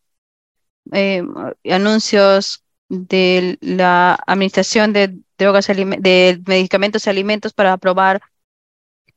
eh, 0.93 1.23
anuncios 1.71 2.65
de 2.89 3.59
la 3.61 4.19
Administración 4.27 4.93
de 4.93 5.19
Drogas, 5.39 5.67
de 5.69 6.43
Medicamentos 6.47 7.07
y 7.07 7.11
Alimentos 7.11 7.53
para 7.53 7.73
aprobar 7.73 8.21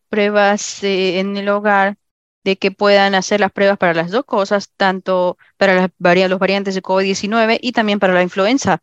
pruebas 0.09 0.83
eh, 0.83 1.19
en 1.19 1.37
el 1.37 1.49
hogar 1.49 1.97
de 2.43 2.57
que 2.57 2.71
puedan 2.71 3.15
hacer 3.15 3.39
las 3.39 3.51
pruebas 3.51 3.77
para 3.77 3.93
las 3.95 4.11
dos 4.11 4.23
cosas, 4.25 4.71
tanto 4.77 5.37
para 5.57 5.81
los 6.29 6.39
variantes 6.39 6.75
de 6.75 6.83
COVID-19 6.83 7.57
y 7.61 7.71
también 7.71 7.99
para 7.99 8.13
la 8.13 8.21
influenza. 8.21 8.81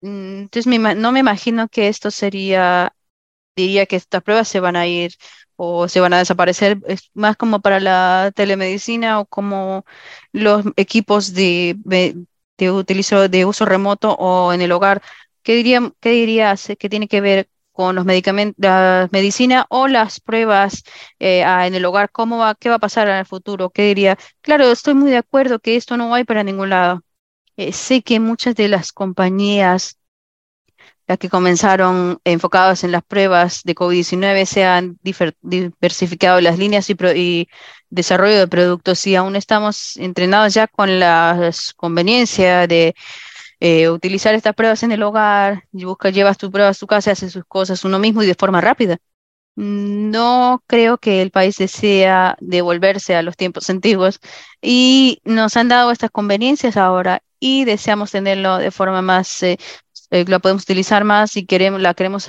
Mm, 0.00 0.42
entonces, 0.42 0.66
no 0.96 1.12
me 1.12 1.20
imagino 1.20 1.68
que 1.68 1.88
esto 1.88 2.10
sería, 2.10 2.94
diría 3.56 3.86
que 3.86 3.96
estas 3.96 4.22
pruebas 4.22 4.48
se 4.48 4.60
van 4.60 4.76
a 4.76 4.86
ir 4.86 5.12
o 5.56 5.88
se 5.88 6.00
van 6.00 6.12
a 6.14 6.18
desaparecer, 6.18 6.78
es 6.86 7.10
más 7.14 7.36
como 7.36 7.60
para 7.60 7.80
la 7.80 8.32
telemedicina 8.34 9.20
o 9.20 9.26
como 9.26 9.84
los 10.32 10.64
equipos 10.76 11.34
de, 11.34 11.76
de, 12.58 12.70
utilizo, 12.70 13.28
de 13.28 13.44
uso 13.44 13.64
remoto 13.66 14.12
o 14.14 14.52
en 14.52 14.62
el 14.62 14.72
hogar. 14.72 15.02
¿Qué 15.42 15.54
diría, 15.54 15.92
qué 16.00 16.10
dirías 16.10 16.68
que 16.78 16.88
tiene 16.88 17.08
que 17.08 17.20
ver 17.20 17.48
con 17.72 17.94
los 17.94 18.04
medicamentos, 18.04 18.56
la 18.58 19.08
medicina 19.12 19.66
o 19.70 19.88
las 19.88 20.20
pruebas 20.20 20.82
eh, 21.18 21.42
en 21.42 21.74
el 21.74 21.84
hogar, 21.84 22.10
¿cómo 22.10 22.38
va, 22.38 22.54
qué 22.54 22.68
va 22.68 22.76
a 22.76 22.78
pasar 22.78 23.08
en 23.08 23.16
el 23.16 23.26
futuro? 23.26 23.70
¿Qué 23.70 23.82
diría? 23.84 24.18
Claro, 24.42 24.70
estoy 24.70 24.94
muy 24.94 25.10
de 25.10 25.16
acuerdo 25.18 25.60
que 25.60 25.76
esto 25.76 25.96
no 25.96 26.08
va 26.10 26.16
a 26.16 26.20
ir 26.20 26.26
para 26.26 26.44
ningún 26.44 26.70
lado. 26.70 27.02
Eh, 27.56 27.72
sé 27.72 28.02
que 28.02 28.20
muchas 28.20 28.54
de 28.56 28.68
las 28.68 28.92
compañías 28.92 29.99
las 31.10 31.18
que 31.18 31.28
comenzaron 31.28 32.20
enfocadas 32.22 32.84
en 32.84 32.92
las 32.92 33.02
pruebas 33.02 33.62
de 33.64 33.74
COVID-19 33.74 34.44
se 34.44 34.64
han 34.64 34.96
diversificado 35.42 36.40
las 36.40 36.56
líneas 36.56 36.88
y, 36.88 36.96
y, 37.16 37.48
desarrollo 37.88 38.38
de 38.38 38.46
productos 38.46 39.04
y 39.08 39.16
aún 39.16 39.34
estamos 39.34 39.96
entrenados 39.96 40.54
ya 40.54 40.68
con 40.68 41.00
la 41.00 41.50
conveniencia 41.76 42.68
de 42.68 42.94
eh, 43.58 43.88
utilizar 43.90 44.36
estas 44.36 44.54
pruebas 44.54 44.84
en 44.84 44.92
el 44.92 45.02
hogar, 45.02 45.64
y 45.72 45.84
busca, 45.84 46.10
llevas 46.10 46.38
tu 46.38 46.48
prueba 46.52 46.70
a 46.70 46.74
tu 46.74 46.86
casa, 46.86 47.10
haces 47.10 47.32
sus 47.32 47.44
cosas 47.44 47.84
uno 47.84 47.98
mismo 47.98 48.22
y 48.22 48.26
de 48.28 48.36
forma 48.36 48.60
rápida. 48.60 48.98
No 49.56 50.62
creo 50.68 50.98
que 50.98 51.22
el 51.22 51.32
país 51.32 51.58
desea 51.58 52.36
devolverse 52.40 53.16
a 53.16 53.22
los 53.22 53.36
tiempos 53.36 53.68
antiguos 53.68 54.20
y 54.62 55.20
nos 55.24 55.56
han 55.56 55.68
dado 55.68 55.90
estas 55.90 56.10
conveniencias 56.12 56.76
ahora 56.76 57.20
y 57.40 57.64
deseamos 57.64 58.12
tenerlo 58.12 58.58
de 58.58 58.70
forma 58.70 59.02
más, 59.02 59.42
eh, 59.42 59.58
eh, 60.10 60.24
la 60.26 60.38
podemos 60.38 60.62
utilizar 60.62 61.04
más 61.04 61.36
y 61.36 61.46
queremos, 61.46 61.80
la 61.80 61.94
queremos. 61.94 62.28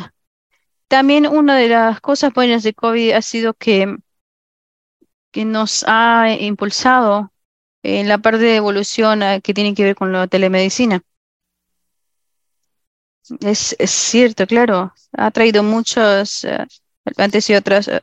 También 0.88 1.28
una 1.28 1.56
de 1.58 1.70
las 1.70 2.02
cosas 2.02 2.34
buenas 2.34 2.64
de 2.64 2.74
COVID 2.74 3.12
ha 3.12 3.22
sido 3.22 3.54
que, 3.54 3.98
que 5.32 5.46
nos 5.46 5.86
ha 5.88 6.36
impulsado 6.40 7.32
en 7.84 8.08
la 8.08 8.18
parte 8.18 8.40
de 8.40 8.56
evolución 8.58 9.22
que 9.44 9.54
tiene 9.54 9.74
que 9.74 9.84
ver 9.84 9.96
con 9.96 10.12
la 10.12 10.28
telemedicina. 10.28 11.04
Es, 13.40 13.76
cierto, 13.86 14.46
claro. 14.48 14.94
Ha 15.14 15.32
traído 15.32 15.64
muchos, 15.64 16.44
eh, 16.44 16.66
antes 17.18 17.50
y 17.50 17.56
otras, 17.56 17.88
eh, 17.88 17.98
eh, 17.98 18.02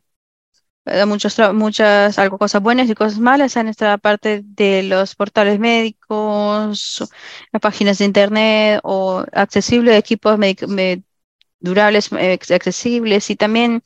muchos, 1.07 1.39
muchas 1.55 2.19
algo, 2.19 2.39
cosas 2.39 2.63
buenas 2.63 2.89
y 2.89 2.95
cosas 2.95 3.19
malas 3.19 3.57
en 3.57 3.69
esta 3.69 3.99
parte 3.99 4.43
de 4.45 4.83
los 4.83 5.15
portales 5.15 5.59
médicos, 5.59 7.05
las 7.53 7.61
páginas 7.63 7.99
de 7.99 8.05
internet 8.05 8.81
o 8.83 9.25
accesible 9.33 9.97
equipos 9.97 10.39
durables, 11.61 12.13
accesibles. 12.13 13.31
Y 13.31 13.37
también 13.37 13.83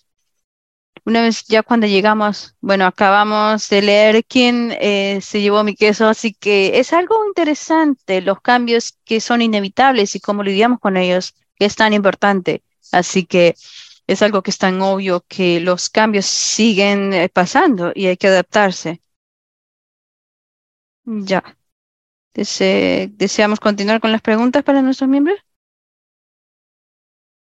una 1.04 1.22
vez 1.22 1.44
ya 1.44 1.62
cuando 1.62 1.86
llegamos, 1.86 2.54
bueno, 2.60 2.86
acabamos 2.86 3.68
de 3.68 3.82
leer 3.82 4.24
quién 4.24 4.76
eh, 4.80 5.20
se 5.20 5.40
llevó 5.40 5.64
mi 5.64 5.74
queso, 5.74 6.06
así 6.08 6.32
que 6.32 6.78
es 6.78 6.92
algo 6.92 7.26
interesante 7.26 8.20
los 8.20 8.40
cambios 8.40 8.98
que 9.04 9.20
son 9.20 9.42
inevitables 9.42 10.14
y 10.14 10.20
cómo 10.20 10.42
lidiamos 10.44 10.78
con 10.78 10.96
ellos, 10.96 11.34
que 11.56 11.64
es 11.64 11.74
tan 11.76 11.92
importante. 11.92 12.62
Así 12.92 13.24
que 13.24 13.56
es 14.06 14.22
algo 14.22 14.42
que 14.42 14.50
es 14.50 14.58
tan 14.58 14.80
obvio 14.82 15.24
que 15.28 15.60
los 15.60 15.90
cambios 15.90 16.26
siguen 16.26 17.12
eh, 17.12 17.28
pasando 17.28 17.92
y 17.94 18.06
hay 18.06 18.16
que 18.16 18.28
adaptarse. 18.28 19.02
Ya. 21.04 21.42
¿Deseamos 22.34 23.60
continuar 23.60 24.00
con 24.00 24.12
las 24.12 24.22
preguntas 24.22 24.62
para 24.64 24.82
nuestros 24.82 25.08
miembros? 25.10 25.38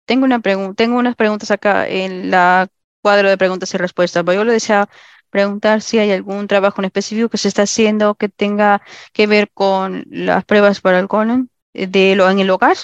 Tengo 0.06 0.24
una 0.26 0.40
tengo 0.76 0.98
unas 0.98 1.16
preguntas 1.16 1.50
acá 1.50 1.88
en 1.88 2.30
la 2.30 2.68
cuadro 3.02 3.28
de 3.30 3.38
preguntas 3.38 3.72
y 3.74 3.78
respuestas. 3.78 4.24
Yo 4.26 4.44
le 4.44 4.52
desea 4.52 4.88
preguntar 5.30 5.82
si 5.82 5.98
hay 5.98 6.12
algún 6.12 6.46
trabajo 6.46 6.80
en 6.80 6.86
específico 6.86 7.28
que 7.28 7.38
se 7.38 7.48
está 7.48 7.62
haciendo 7.62 8.14
que 8.14 8.28
tenga 8.28 8.82
que 9.12 9.26
ver 9.26 9.50
con 9.52 10.04
las 10.10 10.44
pruebas 10.44 10.80
para 10.80 10.98
el 11.00 11.08
colon 11.08 11.50
eh, 11.74 11.86
de 11.86 12.16
lo 12.16 12.28
en 12.30 12.38
el 12.40 12.50
hogar. 12.50 12.76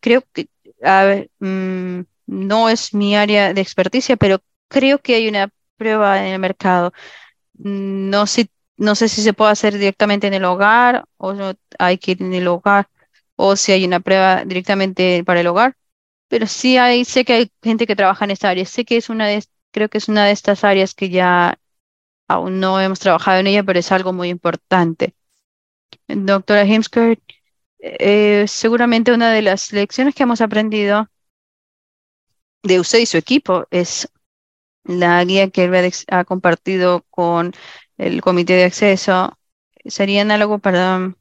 creo 0.00 0.22
que, 0.32 0.48
a 0.82 1.04
ver, 1.04 1.30
mm, 1.40 2.00
no 2.26 2.68
es 2.68 2.94
mi 2.94 3.16
área 3.16 3.52
de 3.54 3.60
experticia, 3.60 4.16
pero 4.16 4.40
creo 4.68 5.00
que 5.00 5.14
hay 5.16 5.28
una 5.28 5.50
prueba 5.76 6.20
en 6.26 6.32
el 6.34 6.38
mercado. 6.40 6.92
No 7.54 8.26
sé, 8.26 8.48
si 9.08 9.22
se 9.22 9.32
puede 9.32 9.52
hacer 9.52 9.74
directamente 9.78 10.26
en 10.26 10.34
el 10.34 10.44
hogar 10.44 11.04
o 11.16 11.32
no 11.34 11.54
hay 11.78 11.98
que 11.98 12.12
ir 12.12 12.22
en 12.22 12.34
el 12.34 12.48
hogar 12.48 12.88
o 13.36 13.56
si 13.56 13.72
hay 13.72 13.84
una 13.84 14.00
prueba 14.00 14.44
directamente 14.44 15.22
para 15.24 15.40
el 15.40 15.46
hogar. 15.48 15.76
Pero 16.28 16.46
sí 16.46 16.78
hay, 16.78 17.04
sé 17.04 17.24
que 17.24 17.34
hay 17.34 17.52
gente 17.62 17.86
que 17.86 17.96
trabaja 17.96 18.24
en 18.24 18.32
esta 18.32 18.50
área. 18.50 18.64
Sé 18.66 18.84
que 18.84 18.96
es 18.96 19.10
una 19.10 19.28
de, 19.28 19.44
creo 19.72 19.88
que 19.88 19.98
es 19.98 20.08
una 20.08 20.26
de 20.26 20.32
estas 20.32 20.64
áreas 20.64 20.94
que 20.94 21.10
ya 21.10 21.58
aún 22.28 22.60
no 22.60 22.80
hemos 22.80 23.00
trabajado 23.00 23.38
en 23.40 23.46
ella, 23.48 23.64
pero 23.64 23.78
es 23.78 23.92
algo 23.92 24.12
muy 24.12 24.28
importante. 24.30 25.14
Doctora 26.08 26.62
Hemskirt, 26.62 27.20
eh, 27.78 28.46
seguramente 28.48 29.12
una 29.12 29.30
de 29.32 29.42
las 29.42 29.72
lecciones 29.72 30.14
que 30.14 30.22
hemos 30.24 30.40
aprendido 30.40 31.08
de 32.64 32.80
usted 32.80 33.00
y 33.00 33.06
su 33.06 33.18
equipo 33.18 33.66
es 33.70 34.10
la 34.84 35.24
guía 35.24 35.50
que 35.50 35.64
él 35.64 35.92
ha 36.10 36.24
compartido 36.24 37.04
con 37.10 37.52
el 37.98 38.22
comité 38.22 38.54
de 38.54 38.64
acceso. 38.66 39.38
Sería 39.86 40.22
análogo 40.22 40.58
para 40.60 41.14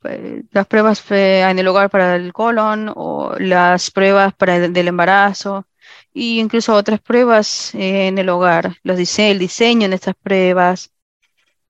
pues, 0.00 0.44
las 0.52 0.66
pruebas 0.66 1.04
en 1.10 1.58
el 1.58 1.68
hogar 1.68 1.90
para 1.90 2.16
el 2.16 2.32
colon 2.32 2.92
o 2.94 3.34
las 3.38 3.90
pruebas 3.90 4.34
para 4.34 4.56
el, 4.56 4.72
del 4.72 4.88
embarazo. 4.88 5.66
y 6.12 6.40
incluso 6.40 6.74
otras 6.74 7.00
pruebas 7.00 7.74
en 7.74 8.18
el 8.18 8.28
hogar, 8.28 8.76
los 8.82 9.18
el 9.18 9.38
diseño 9.38 9.88
de 9.88 9.94
estas 9.96 10.14
pruebas, 10.16 10.92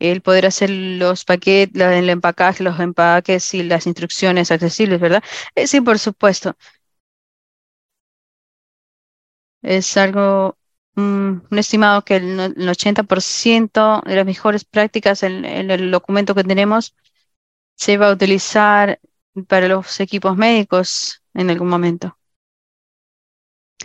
el 0.01 0.23
poder 0.23 0.47
hacer 0.47 0.71
los 0.71 1.25
paquetes, 1.25 1.83
el 1.83 2.11
empacaje, 2.11 2.65
los 2.65 2.81
empaques 2.81 3.55
y 3.55 3.63
las 3.65 3.87
instrucciones 3.87 4.51
accesibles, 4.53 5.01
¿verdad? 5.01 5.23
Eh, 5.57 5.67
sí, 5.69 5.81
por 5.81 5.99
supuesto. 5.99 6.57
Es 9.62 9.97
algo, 9.97 10.59
mm, 10.95 11.41
un 11.51 11.59
estimado 11.59 12.05
que 12.05 12.17
el, 12.17 12.69
80% 12.69 14.03
de 14.07 14.17
las 14.17 14.27
mejores 14.27 14.65
prácticas 14.65 15.23
en, 15.23 15.45
en 15.45 15.70
el 15.70 15.91
documento 15.91 16.35
que 16.35 16.45
tenemos 16.45 16.95
se 17.77 17.97
va 17.99 18.09
a 18.09 18.12
utilizar 18.12 19.01
para 19.49 19.69
los 19.69 20.01
equipos 20.01 20.37
médicos 20.37 21.23
en 21.35 21.51
algún 21.51 21.69
momento. 21.69 22.19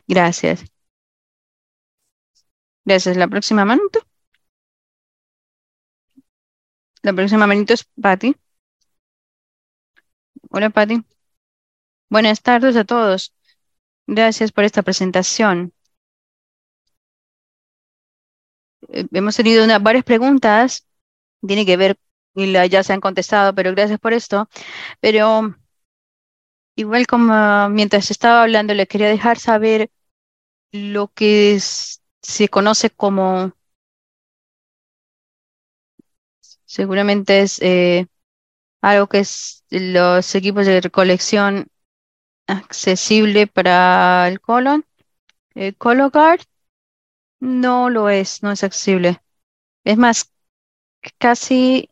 Gracias. 0.08 0.64
Gracias. 2.86 3.18
La 3.18 3.28
próxima 3.28 3.66
manito. 3.66 4.00
La 7.04 7.14
próxima 7.14 7.48
manito 7.48 7.74
es 7.74 7.84
Patty. 8.02 8.36
Hola, 10.50 10.70
Patty. 10.70 11.04
Buenas 12.10 12.42
tardes 12.42 12.76
a 12.78 12.86
todos. 12.86 13.34
Gracias 14.08 14.54
por 14.54 14.64
esta 14.64 14.82
presentación. 14.82 15.74
Eh, 18.90 19.06
hemos 19.14 19.36
tenido 19.36 19.66
varias 19.82 20.04
preguntas. 20.04 20.86
Tiene 21.46 21.66
que 21.66 21.78
ver 21.78 21.98
y 22.36 22.52
ya 22.70 22.84
se 22.84 22.94
han 22.94 23.02
contestado, 23.02 23.54
pero 23.56 23.72
gracias 23.72 24.00
por 24.00 24.14
esto. 24.14 24.50
Pero 25.02 25.56
igual 26.76 27.08
como 27.08 27.70
mientras 27.70 28.12
estaba 28.12 28.44
hablando, 28.44 28.74
le 28.74 28.88
quería 28.88 29.08
dejar 29.10 29.40
saber 29.40 29.92
lo 30.72 31.10
que 31.14 31.60
se 31.60 32.50
conoce 32.50 32.90
como, 32.92 33.54
seguramente 36.66 37.42
es 37.42 37.62
eh, 37.62 38.08
algo 38.82 39.08
que 39.08 39.24
los 39.72 40.36
equipos 40.36 40.68
de 40.68 40.82
recolección 40.82 41.68
accesible 42.48 43.48
para 43.48 44.28
el 44.28 44.42
colon. 44.42 44.86
El 45.56 45.76
Cologuard 45.78 46.42
no 47.40 47.90
lo 47.90 48.10
es, 48.10 48.44
no 48.44 48.52
es 48.52 48.64
accesible. 48.64 49.22
Es 49.84 49.98
más, 49.98 50.32
casi 51.20 51.90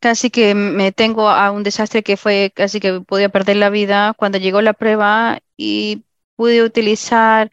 casi 0.00 0.30
que 0.30 0.54
me 0.54 0.92
tengo 0.92 1.28
a 1.28 1.50
un 1.50 1.62
desastre 1.62 2.02
que 2.02 2.16
fue 2.16 2.52
casi 2.54 2.80
que 2.80 3.00
podía 3.00 3.28
perder 3.28 3.56
la 3.56 3.70
vida 3.70 4.14
cuando 4.16 4.38
llegó 4.38 4.62
la 4.62 4.72
prueba 4.72 5.40
y 5.56 6.04
pude 6.36 6.62
utilizar 6.62 7.50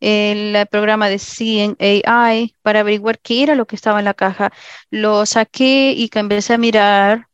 el 0.00 0.66
programa 0.68 1.08
de 1.08 1.18
CNAI 1.18 2.54
para 2.62 2.80
averiguar 2.80 3.20
qué 3.20 3.42
era 3.44 3.54
lo 3.54 3.66
que 3.66 3.76
estaba 3.76 4.00
en 4.00 4.04
la 4.06 4.14
caja. 4.14 4.52
Lo 4.90 5.26
saqué 5.26 5.92
y 5.96 6.10
empecé 6.14 6.54
a 6.54 6.58
mirar 6.58 7.28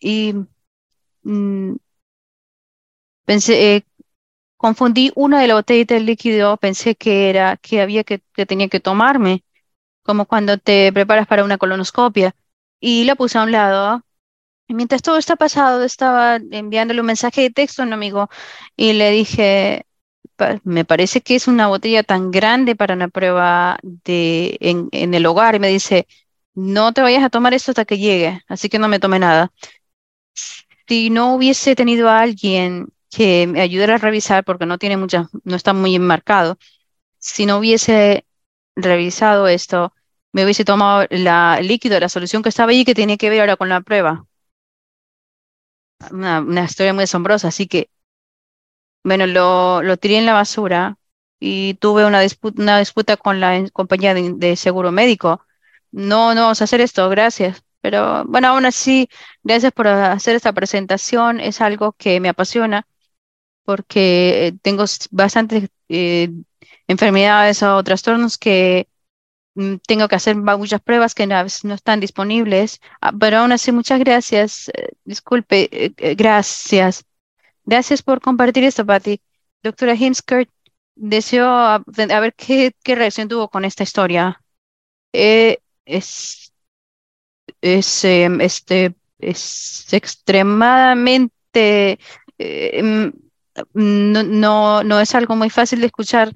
y 0.00 0.34
mm, 1.22 1.76
pensé, 3.26 3.76
eh, 3.76 3.84
confundí 4.58 5.12
una 5.16 5.40
de 5.40 5.48
las 5.48 5.56
botellas 5.58 5.88
de 5.88 6.00
líquido, 6.00 6.56
pensé 6.58 6.96
que 6.96 7.30
era 7.30 7.56
que 7.58 7.80
había 7.82 8.04
que, 8.04 8.22
que 8.34 8.46
tenía 8.46 8.68
que 8.68 8.80
tomarme, 8.80 9.44
como 10.02 10.26
cuando 10.26 10.58
te 10.58 10.92
preparas 10.92 11.26
para 11.28 11.44
una 11.44 11.58
colonoscopia 11.58 12.34
y 12.80 13.04
la 13.04 13.16
puse 13.16 13.38
a 13.38 13.44
un 13.44 13.52
lado. 13.52 14.02
Y 14.68 14.74
mientras 14.74 15.02
todo 15.02 15.18
está 15.18 15.36
pasado, 15.36 15.84
estaba 15.84 16.36
enviándole 16.36 17.00
un 17.00 17.06
mensaje 17.08 17.42
de 17.42 17.50
texto 17.50 17.82
a 17.82 17.86
un 17.86 17.92
amigo 17.94 18.28
y 18.76 18.94
le 18.94 19.10
dije, 19.12 19.86
me 20.64 20.84
parece 20.84 21.20
que 21.22 21.34
es 21.36 21.48
una 21.48 21.68
botella 21.68 22.02
tan 22.02 22.30
grande 22.30 22.76
para 22.76 22.94
una 22.94 23.08
prueba 23.08 23.78
de, 23.82 24.56
en, 24.60 24.88
en 24.92 25.14
el 25.14 25.26
hogar. 25.26 25.54
Y 25.54 25.58
me 25.60 25.68
dice, 25.68 26.06
no 26.54 26.92
te 26.92 27.02
vayas 27.02 27.24
a 27.24 27.30
tomar 27.30 27.54
esto 27.54 27.70
hasta 27.72 27.84
que 27.84 27.98
llegue, 27.98 28.42
así 28.48 28.68
que 28.68 28.78
no 28.78 28.88
me 28.88 29.00
tome 29.00 29.18
nada. 29.18 29.52
Si 30.88 31.10
no 31.10 31.34
hubiese 31.34 31.74
tenido 31.76 32.08
a 32.08 32.20
alguien 32.20 32.88
que 33.10 33.46
me 33.46 33.60
ayudara 33.60 33.96
a 33.96 33.98
revisar, 33.98 34.44
porque 34.44 34.66
no 34.66 34.78
tiene 34.78 34.96
muchas, 34.96 35.28
no 35.44 35.56
está 35.56 35.72
muy 35.72 35.94
enmarcado, 35.94 36.58
si 37.18 37.46
no 37.46 37.58
hubiese 37.58 38.26
revisado 38.76 39.48
esto, 39.48 39.92
me 40.32 40.44
hubiese 40.44 40.64
tomado 40.64 41.06
la, 41.10 41.56
el 41.58 41.68
líquido, 41.68 41.98
la 42.00 42.08
solución 42.08 42.42
que 42.42 42.50
estaba 42.50 42.70
allí 42.70 42.84
que 42.84 42.94
tenía 42.94 43.16
que 43.16 43.30
ver 43.30 43.40
ahora 43.40 43.56
con 43.56 43.68
la 43.68 43.80
prueba. 43.80 44.26
Una, 46.10 46.64
historia 46.64 46.92
muy 46.92 47.04
asombrosa, 47.04 47.48
así 47.48 47.66
que, 47.66 47.90
bueno, 49.02 49.26
lo, 49.26 49.82
lo 49.82 49.96
tiré 49.96 50.18
en 50.18 50.26
la 50.26 50.34
basura 50.34 50.98
y 51.40 51.74
tuve 51.74 52.04
una 52.06 52.20
disputa, 52.20 52.62
una 52.62 52.78
disputa 52.78 53.16
con 53.16 53.40
la 53.40 53.68
compañía 53.72 54.14
de, 54.14 54.56
seguro 54.56 54.92
médico. 54.92 55.44
No, 55.92 56.34
no 56.34 56.42
vamos 56.42 56.60
a 56.60 56.64
hacer 56.64 56.80
esto, 56.80 57.08
gracias. 57.08 57.62
Pero 57.80 58.24
bueno, 58.26 58.48
aún 58.48 58.66
así, 58.66 59.08
gracias 59.42 59.72
por 59.72 59.88
hacer 59.88 60.36
esta 60.36 60.52
presentación. 60.52 61.40
Es 61.40 61.60
algo 61.60 61.92
que 61.92 62.20
me 62.20 62.28
apasiona 62.28 62.86
porque 63.66 64.54
tengo 64.62 64.84
bastantes 65.10 65.68
eh, 65.90 66.30
enfermedades 66.88 67.62
o 67.62 67.84
trastornos 67.84 68.38
que 68.38 68.88
Mm, 69.56 69.76
tengo 69.86 70.08
que 70.08 70.16
hacer 70.16 70.36
muchas 70.36 70.80
pruebas 70.82 71.14
que 71.14 71.26
no, 71.26 71.36
no 71.64 71.74
están 71.74 72.00
disponibles, 72.00 72.80
ah, 73.00 73.12
pero 73.18 73.38
aún 73.38 73.52
así 73.52 73.72
muchas 73.72 73.98
gracias. 74.00 74.68
Eh, 74.68 74.90
disculpe, 75.04 75.68
eh, 75.72 75.92
eh, 75.96 76.14
gracias. 76.14 77.04
Gracias 77.64 78.02
por 78.02 78.20
compartir 78.20 78.64
esto, 78.64 78.84
Patty. 78.86 79.20
Doctora 79.62 79.94
Hinskert, 79.94 80.50
deseo 80.94 81.48
a, 81.48 81.82
ver 81.86 82.34
qué, 82.34 82.72
qué, 82.84 82.94
reacción 82.96 83.28
tuvo 83.28 83.48
con 83.48 83.64
esta 83.64 83.82
historia. 83.84 84.42
es, 85.12 86.52
es, 87.60 88.04
em, 88.04 88.40
este, 88.40 88.94
es 89.18 89.92
extremadamente, 89.92 91.98
mm, 92.38 93.08
no, 93.74 94.22
no, 94.22 94.82
no 94.82 95.00
es 95.00 95.14
algo 95.14 95.36
muy 95.36 95.50
fácil 95.50 95.80
de 95.80 95.86
escuchar 95.86 96.32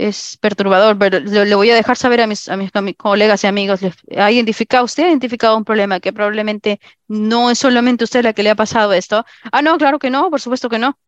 es 0.00 0.38
perturbador, 0.38 0.98
pero 0.98 1.20
le, 1.20 1.54
voy 1.54 1.70
a 1.70 1.74
dejar 1.74 1.96
saber 1.96 2.20
a 2.22 2.26
mis, 2.26 2.48
a 2.48 2.56
mis, 2.56 2.70
colegas 2.96 3.44
y 3.44 3.46
amigos, 3.46 3.80
ha 4.16 4.30
identificado, 4.30 4.84
usted 4.84 5.04
ha 5.04 5.08
identificado 5.08 5.56
un 5.56 5.64
problema 5.64 6.00
que 6.00 6.12
probablemente 6.12 6.80
no 7.08 7.50
es 7.50 7.58
solamente 7.58 8.04
usted 8.04 8.24
la 8.24 8.32
que 8.32 8.42
le 8.42 8.50
ha 8.50 8.54
pasado 8.54 8.92
esto. 8.92 9.24
Ah, 9.52 9.62
no, 9.62 9.76
claro 9.78 9.98
que 9.98 10.10
no, 10.10 10.30
por 10.30 10.40
supuesto 10.40 10.68
que 10.68 10.78
no. 10.78 10.98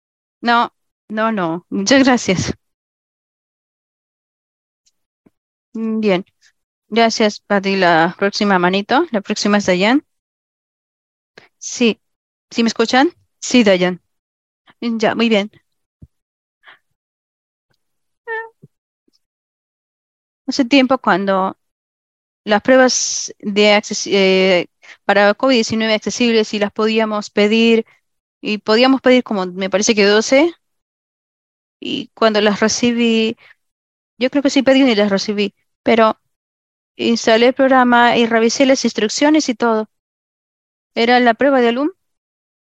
No, 0.40 0.74
no, 1.08 1.32
no. 1.32 1.66
Muchas 1.70 2.04
gracias. 2.04 2.52
Bien. 5.74 6.24
Gracias, 6.88 7.40
Pati. 7.40 7.76
La 7.76 8.14
próxima 8.18 8.58
manito. 8.58 9.06
La 9.12 9.20
próxima 9.22 9.58
es 9.58 9.66
Dayan. 9.66 10.04
Sí. 11.58 12.00
¿Sí 12.50 12.62
me 12.62 12.68
escuchan? 12.68 13.10
Sí, 13.40 13.64
Dayan. 13.64 14.02
Ya, 14.82 15.14
muy 15.14 15.28
bien. 15.28 15.50
Hace 20.46 20.64
tiempo 20.64 20.98
cuando 20.98 21.56
las 22.44 22.62
pruebas 22.62 23.34
de 23.40 23.82
eh, 24.06 24.68
para 25.04 25.34
COVID-19 25.36 25.94
accesibles 25.94 26.54
y 26.54 26.60
las 26.60 26.72
podíamos 26.72 27.30
pedir, 27.30 27.86
y 28.42 28.58
podíamos 28.58 29.00
pedir 29.02 29.24
como 29.24 29.46
me 29.46 29.70
parece 29.70 29.94
que 29.94 30.04
12, 30.06 30.52
y 31.80 32.08
cuando 32.14 32.40
las 32.40 32.60
recibí, 32.60 33.36
yo 34.18 34.30
creo 34.30 34.42
que 34.42 34.50
sí 34.50 34.62
pedí 34.62 34.82
y 34.82 34.94
las 34.96 35.10
recibí, 35.10 35.54
pero 35.82 36.18
instalé 36.96 37.48
el 37.48 37.54
programa 37.54 38.16
y 38.18 38.26
revisé 38.26 38.66
las 38.66 38.84
instrucciones 38.84 39.48
y 39.48 39.54
todo. 39.56 39.88
¿Era 40.94 41.20
la 41.20 41.34
prueba 41.34 41.60
de 41.60 41.68
alum? 41.68 41.90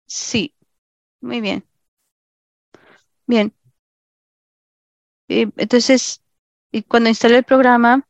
Sí, 0.07 0.55
muy 1.21 1.41
bien. 1.41 1.65
Bien. 3.27 3.53
entonces, 5.27 6.21
cuando 6.87 7.09
instalé 7.09 7.37
el 7.37 7.43
programa, 7.43 8.07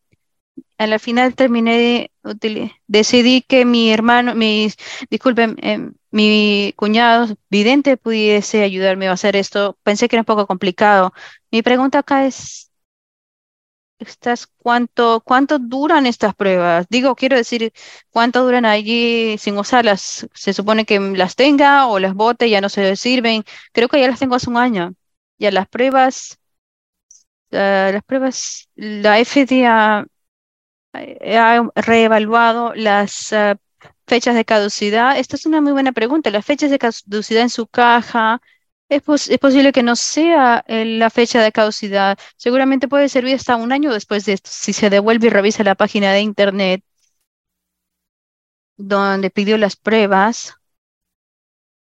a 0.77 0.87
la 0.87 0.99
final 0.99 1.35
terminé, 1.35 2.11
decidí 2.87 3.41
que 3.43 3.65
mi 3.65 3.91
hermano, 3.91 4.35
mi, 4.35 4.69
disculpen, 5.09 5.57
em, 5.61 5.95
mi 6.11 6.73
cuñado 6.77 7.27
vidente 7.49 7.97
pudiese 7.97 8.63
ayudarme 8.63 9.07
a 9.09 9.13
hacer 9.13 9.35
esto. 9.35 9.77
Pensé 9.83 10.09
que 10.09 10.17
era 10.17 10.21
un 10.23 10.25
poco 10.27 10.47
complicado. 10.47 11.13
Mi 11.51 11.61
pregunta 11.63 11.99
acá 11.99 12.25
es, 12.27 12.71
estas, 13.99 14.47
¿cuánto, 14.57 15.21
cuánto 15.25 15.57
duran 15.59 16.05
estas 16.05 16.35
pruebas? 16.35 16.85
Digo, 16.89 17.15
quiero 17.15 17.35
decir, 17.37 17.73
¿cuánto 18.11 18.43
duran 18.43 18.65
allí 18.65 19.37
sin 19.39 19.57
usarlas? 19.57 20.27
Se 20.33 20.53
supone 20.53 20.85
que 20.85 20.99
las 20.99 21.35
tenga 21.35 21.87
o 21.87 21.99
las 21.99 22.13
bote, 22.13 22.49
ya 22.49 22.61
no 22.61 22.69
se 22.69 22.95
sirven. 22.95 23.43
Creo 23.73 23.87
que 23.89 23.99
ya 23.99 24.07
las 24.07 24.19
tengo 24.19 24.35
hace 24.35 24.49
un 24.49 24.57
año. 24.57 24.93
Ya 25.39 25.51
las 25.51 25.67
pruebas 25.67 26.39
las 27.51 28.03
pruebas, 28.03 28.69
la 28.75 29.19
FDA 29.19 30.05
eh, 30.93 31.37
ha 31.37 31.69
reevaluado 31.75 32.73
las 32.75 33.31
eh, 33.31 33.55
fechas 34.07 34.35
de 34.35 34.45
caducidad. 34.45 35.17
Esta 35.17 35.35
es 35.35 35.45
una 35.45 35.61
muy 35.61 35.71
buena 35.73 35.91
pregunta. 35.91 36.29
Las 36.31 36.45
fechas 36.45 36.71
de 36.71 36.79
caducidad 36.79 37.43
en 37.43 37.49
su 37.49 37.67
caja 37.67 38.41
Es, 38.89 39.03
posible 39.03 39.71
que 39.73 39.83
no 39.83 39.95
sea 39.95 40.63
eh, 40.67 40.85
la 40.85 41.09
fecha 41.09 41.41
de 41.41 41.51
caducidad. 41.51 42.17
Seguramente 42.37 42.87
puede 42.87 43.09
servir 43.09 43.35
hasta 43.35 43.55
un 43.55 43.71
año 43.71 43.93
después 43.93 44.25
de 44.25 44.33
esto. 44.33 44.49
Si 44.51 44.73
se 44.73 44.89
devuelve 44.89 45.27
y 45.27 45.29
revisa 45.29 45.63
la 45.63 45.75
página 45.75 46.11
de 46.13 46.21
internet 46.21 46.83
donde 48.77 49.29
pidió 49.29 49.57
las 49.57 49.75
pruebas, 49.75 50.55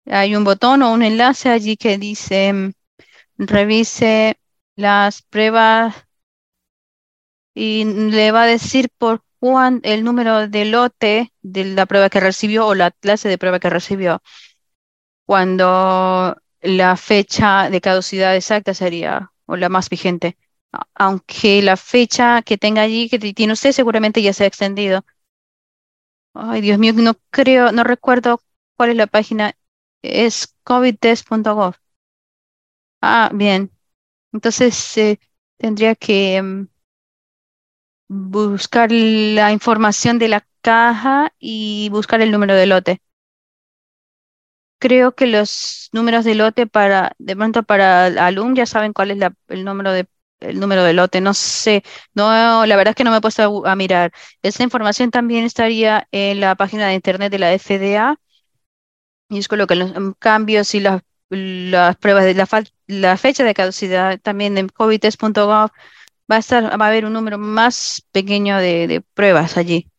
hay 0.05 0.35
un 0.35 0.43
botón 0.43 0.81
o 0.81 0.93
un 0.93 1.03
enlace 1.03 1.49
allí 1.49 1.77
que 1.77 1.97
dice 1.97 2.73
revise 3.37 4.37
las 4.75 5.21
pruebas 5.21 5.95
y 7.53 7.85
le 7.85 8.31
va 8.31 8.43
a 8.43 8.47
decir 8.47 8.89
por 8.97 9.23
cuán 9.39 9.79
el 9.83 10.03
número 10.03 10.47
de 10.47 10.65
lote 10.65 11.33
de 11.41 11.65
la 11.65 11.85
prueba 11.85 12.09
que 12.09 12.19
recibió 12.19 12.67
o 12.67 12.75
la 12.75 12.91
clase 12.91 13.29
de 13.29 13.37
prueba 13.37 13.59
que 13.59 13.69
recibió. 13.69 14.21
Cuando 15.25 16.35
la 16.61 16.97
fecha 16.97 17.69
de 17.69 17.81
caducidad 17.81 18.35
exacta 18.35 18.73
sería, 18.73 19.31
o 19.45 19.55
la 19.55 19.69
más 19.69 19.89
vigente. 19.89 20.37
Aunque 20.95 21.61
la 21.61 21.77
fecha 21.77 22.41
que 22.41 22.57
tenga 22.57 22.81
allí, 22.81 23.09
que 23.09 23.19
tiene 23.19 23.53
usted, 23.53 23.71
seguramente 23.71 24.21
ya 24.21 24.33
se 24.33 24.43
ha 24.43 24.47
extendido. 24.47 25.03
Ay, 26.33 26.61
Dios 26.61 26.77
mío, 26.77 26.93
no 26.93 27.15
creo, 27.31 27.71
no 27.71 27.83
recuerdo 27.83 28.39
cuál 28.77 28.91
es 28.91 28.95
la 28.97 29.07
página. 29.07 29.53
Es 30.03 30.55
covidtest.gov. 30.63 31.75
Ah, 33.07 33.29
bien. 33.33 33.71
Entonces 34.33 34.97
eh, 34.97 35.19
tendría 35.57 35.95
que 35.95 36.41
mm, 36.41 36.67
buscar 38.07 38.91
la 38.91 39.51
información 39.51 40.17
de 40.19 40.27
la 40.29 40.47
caja 40.61 41.31
y 41.39 41.89
buscar 41.91 42.21
el 42.21 42.31
número 42.31 42.55
de 42.55 42.65
lote 42.65 43.01
creo 44.79 45.15
que 45.15 45.27
los 45.27 45.89
números 45.93 46.25
de 46.25 46.35
lote 46.35 46.67
para, 46.67 47.13
de 47.17 47.35
pronto 47.35 47.63
para 47.63 48.05
alum 48.25 48.55
ya 48.55 48.65
saben 48.65 48.93
cuál 48.93 49.11
es 49.11 49.19
el 49.47 49.65
número 49.65 49.91
de 49.91 50.07
el 50.41 50.59
número 50.59 50.83
de 50.83 50.93
lote, 50.93 51.21
no 51.21 51.33
sé, 51.33 51.83
no, 52.13 52.65
la 52.65 52.75
verdad 52.75 52.91
es 52.91 52.95
que 52.95 53.03
no 53.05 53.09
me 53.11 53.17
he 53.17 53.21
puesto 53.21 53.65
a, 53.65 53.75
mirar. 53.75 54.11
Esta 54.43 54.63
información 54.63 55.09
también 55.09 55.45
estaría 55.45 56.07
en 56.11 56.41
la 56.41 56.55
página 56.55 56.87
de 56.87 56.93
internet 56.95 57.31
de 57.31 57.39
la 57.39 57.53
FDA 57.53 58.19
y 59.29 59.39
es 59.39 59.47
con 59.47 59.59
lo 59.59 59.67
que 59.67 59.75
los 59.75 59.93
cambios 60.19 60.75
y 60.75 60.81
las, 60.81 61.01
las 61.29 61.97
pruebas 61.97 62.25
de 62.25 62.33
la, 62.35 62.47
la 62.87 63.17
fecha 63.17 63.43
de 63.43 63.53
caducidad 63.53 64.19
también 64.21 64.57
en 64.57 64.69
covidtest.gov 64.69 65.71
va 66.31 66.35
a 66.35 66.39
estar, 66.39 66.79
va 66.79 66.85
a 66.85 66.89
haber 66.89 67.05
un 67.05 67.13
número 67.13 67.37
más 67.37 68.03
pequeño 68.11 68.57
de, 68.57 68.87
de 68.87 69.01
pruebas 69.01 69.57
allí, 69.57 69.89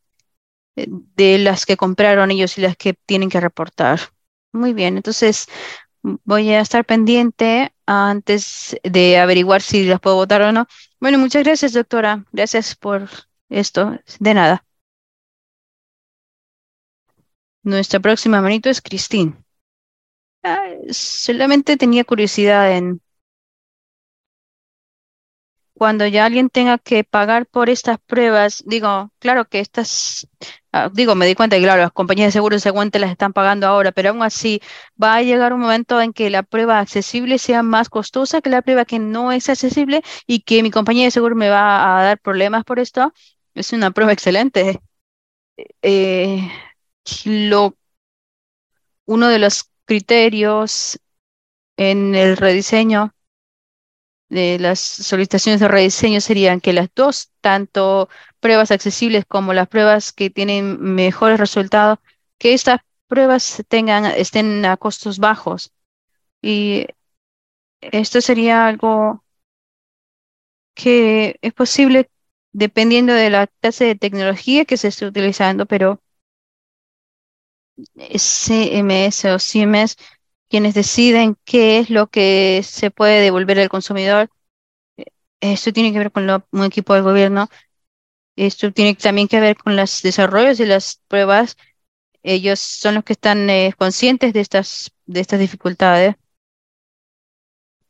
eh, 0.77 0.87
de 0.89 1.39
las 1.39 1.67
que 1.67 1.77
compraron 1.77 2.31
ellos 2.31 2.59
y 2.59 2.63
las 2.63 2.77
que 2.77 2.95
tienen 2.95 3.31
que 3.31 3.41
reportar. 3.41 4.01
Muy 4.53 4.75
bien, 4.75 4.97
entonces 4.97 5.49
voy 6.03 6.51
a 6.51 6.61
estar 6.61 6.85
pendiente 6.85 7.73
antes 7.87 8.77
de 8.83 9.19
averiguar 9.19 9.63
si 9.63 9.85
las 9.85 10.01
puedo 10.01 10.17
votar 10.17 10.43
o 10.43 10.53
no. 10.53 10.67
Bueno, 11.01 11.19
muchas 11.19 11.45
gracias, 11.45 11.73
doctora. 11.73 12.25
Gracias 12.33 12.75
por 12.77 13.09
esto. 13.49 13.99
De 14.21 14.35
nada. 14.35 14.65
Nuestra 17.65 18.01
próxima 18.01 18.41
manito 18.41 18.71
es 18.71 18.81
Cristín. 18.81 19.45
Ah, 20.49 20.63
solamente 20.91 21.77
tenía 21.77 22.05
curiosidad 22.05 22.71
en 22.77 23.01
cuando 25.75 26.07
ya 26.07 26.25
alguien 26.25 26.49
tenga 26.49 26.79
que 26.79 27.05
pagar 27.05 27.47
por 27.47 27.69
estas 27.69 27.99
pruebas, 27.99 28.63
digo, 28.67 29.13
claro 29.19 29.47
que 29.47 29.61
estas, 29.61 30.27
ah, 30.73 30.89
digo, 30.93 31.15
me 31.15 31.27
di 31.27 31.35
cuenta 31.35 31.57
que, 31.57 31.63
claro, 31.63 31.83
las 31.83 31.93
compañías 31.93 32.29
de 32.29 32.33
seguros 32.33 32.63
seguramente 32.63 32.99
las 32.99 33.11
están 33.11 33.35
pagando 33.35 33.67
ahora, 33.67 33.93
pero 33.93 34.09
aún 34.11 34.23
así 34.23 34.61
va 35.03 35.17
a 35.17 35.23
llegar 35.23 35.53
un 35.53 35.61
momento 35.61 36.01
en 36.01 36.15
que 36.15 36.31
la 36.31 36.43
prueba 36.43 36.79
accesible 36.81 37.39
sea 37.39 37.63
más 37.63 37.91
costosa 37.91 38.41
que 38.41 38.49
la 38.51 38.63
prueba 38.63 38.87
que 38.87 38.99
no 38.99 39.33
es 39.33 39.51
accesible 39.51 40.03
y 40.27 40.41
que 40.41 40.63
mi 40.63 40.71
compañía 40.71 41.05
de 41.05 41.11
seguro 41.11 41.37
me 41.37 41.51
va 41.51 41.99
a 42.01 42.03
dar 42.05 42.19
problemas 42.21 42.65
por 42.65 42.79
esto. 42.79 43.13
Es 43.55 43.73
una 43.75 43.91
prueba 43.91 44.13
excelente. 44.13 44.81
Eh, 45.83 46.51
lo, 47.25 47.77
uno 49.07 49.29
de 49.29 49.39
los 49.39 49.71
criterios 49.87 50.99
en 51.77 52.15
el 52.15 52.37
rediseño 52.37 53.15
de 54.29 54.59
las 54.59 54.81
solicitaciones 54.81 55.61
de 55.61 55.69
rediseño 55.69 56.21
serían 56.21 56.61
que 56.61 56.73
las 56.73 56.89
dos, 56.95 57.31
tanto 57.41 58.09
pruebas 58.41 58.71
accesibles 58.71 59.25
como 59.27 59.53
las 59.53 59.69
pruebas 59.69 60.13
que 60.13 60.31
tienen 60.31 60.81
mejores 60.81 61.39
resultados, 61.39 61.99
que 62.39 62.55
estas 62.55 62.81
pruebas 63.07 63.63
tengan, 63.69 64.05
estén 64.07 64.65
a 64.65 64.77
costos 64.77 65.19
bajos. 65.19 65.73
Y 66.43 66.87
esto 67.81 68.21
sería 68.21 68.67
algo 68.67 69.25
que 70.75 71.39
es 71.41 71.53
posible 71.53 72.11
dependiendo 72.53 73.13
de 73.13 73.31
la 73.31 73.47
clase 73.47 73.85
de 73.85 73.95
tecnología 73.97 74.65
que 74.65 74.77
se 74.77 74.89
esté 74.89 75.07
utilizando, 75.07 75.67
pero 75.67 76.01
CMS 78.19 79.25
o 79.27 79.39
CMS 79.39 79.97
quienes 80.49 80.75
deciden 80.75 81.37
qué 81.45 81.79
es 81.79 81.91
lo 81.91 82.09
que 82.09 82.63
se 82.65 82.91
puede 82.91 83.21
devolver 83.21 83.59
al 83.59 83.69
consumidor. 83.69 84.31
Esto 85.41 85.73
tiene 85.73 85.93
que 85.93 85.99
ver 85.99 86.13
con 86.13 86.29
un 86.53 86.65
equipo 86.65 86.95
de 86.95 87.01
gobierno. 87.01 87.49
Esto 88.37 88.73
tiene 88.73 88.95
también 88.95 89.29
que 89.29 89.41
ver 89.41 89.57
con 89.57 89.77
los 89.77 90.03
desarrollos 90.03 90.61
y 90.61 90.67
las 90.67 91.03
pruebas. 91.09 91.57
Ellos 92.23 92.61
son 92.61 92.97
los 92.97 93.05
que 93.05 93.15
están 93.15 93.49
eh, 93.51 93.73
conscientes 93.77 94.33
de 94.33 94.41
estas, 94.41 94.93
de 95.07 95.21
estas 95.21 95.41
dificultades. 95.41 96.17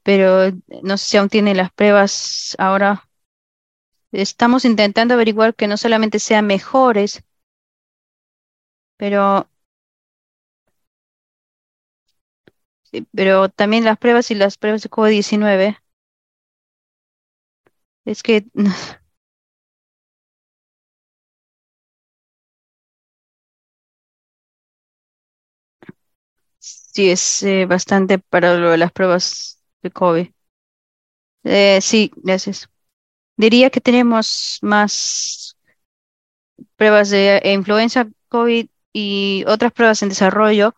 Pero 0.03 0.53
no 0.83 0.97
sé 0.99 1.05
si 1.05 1.17
aún 1.17 1.29
tienen 1.29 1.57
las 1.57 1.73
pruebas 1.73 2.55
ahora. 2.59 3.09
Estamos 4.13 4.65
intentando 4.65 5.15
averiguar 5.15 5.55
que 5.55 5.67
no 5.67 5.77
solamente 5.77 6.19
sean 6.21 6.47
mejores, 6.47 7.23
pero 8.97 9.49
pero 13.15 13.49
también 13.49 13.85
las 13.85 13.99
pruebas 13.99 14.31
y 14.31 14.35
las 14.35 14.57
pruebas 14.59 14.83
de 14.83 14.91
COVID-19. 14.91 15.79
Es 18.07 18.23
que 18.23 18.47
sí 26.59 27.11
es 27.11 27.43
eh, 27.43 27.67
bastante 27.67 28.19
para 28.19 28.57
lo 28.57 28.71
de 28.71 28.79
las 28.79 28.93
pruebas 28.93 29.61
de 29.83 29.91
COVID. 29.91 30.29
Eh, 31.45 31.81
sí, 31.81 32.11
gracias. 32.17 32.69
Diría 33.37 33.71
que 33.71 33.81
tenemos 33.83 34.59
más 34.63 35.57
pruebas 36.77 37.11
de 37.11 37.41
influenza 37.45 38.09
COVID 38.29 38.67
y 38.93 39.45
otras 39.47 39.73
pruebas 39.73 40.03
en 40.03 40.09
desarrollo 40.09 40.75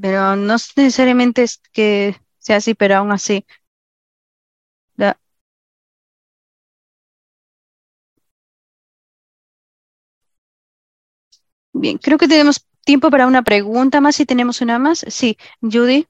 pero 0.00 0.36
no 0.36 0.56
necesariamente 0.76 1.42
es 1.42 1.60
que 1.72 2.16
sea 2.38 2.56
así, 2.56 2.74
pero 2.74 2.96
aún 2.96 3.12
así. 3.12 3.44
Bien, 11.72 11.98
creo 11.98 12.18
que 12.18 12.28
tenemos 12.28 12.66
tiempo 12.84 13.10
para 13.10 13.26
una 13.26 13.42
pregunta 13.42 14.00
más, 14.00 14.16
si 14.16 14.26
tenemos 14.26 14.60
una 14.60 14.78
más. 14.78 15.04
Sí, 15.08 15.36
Judy. 15.62 16.06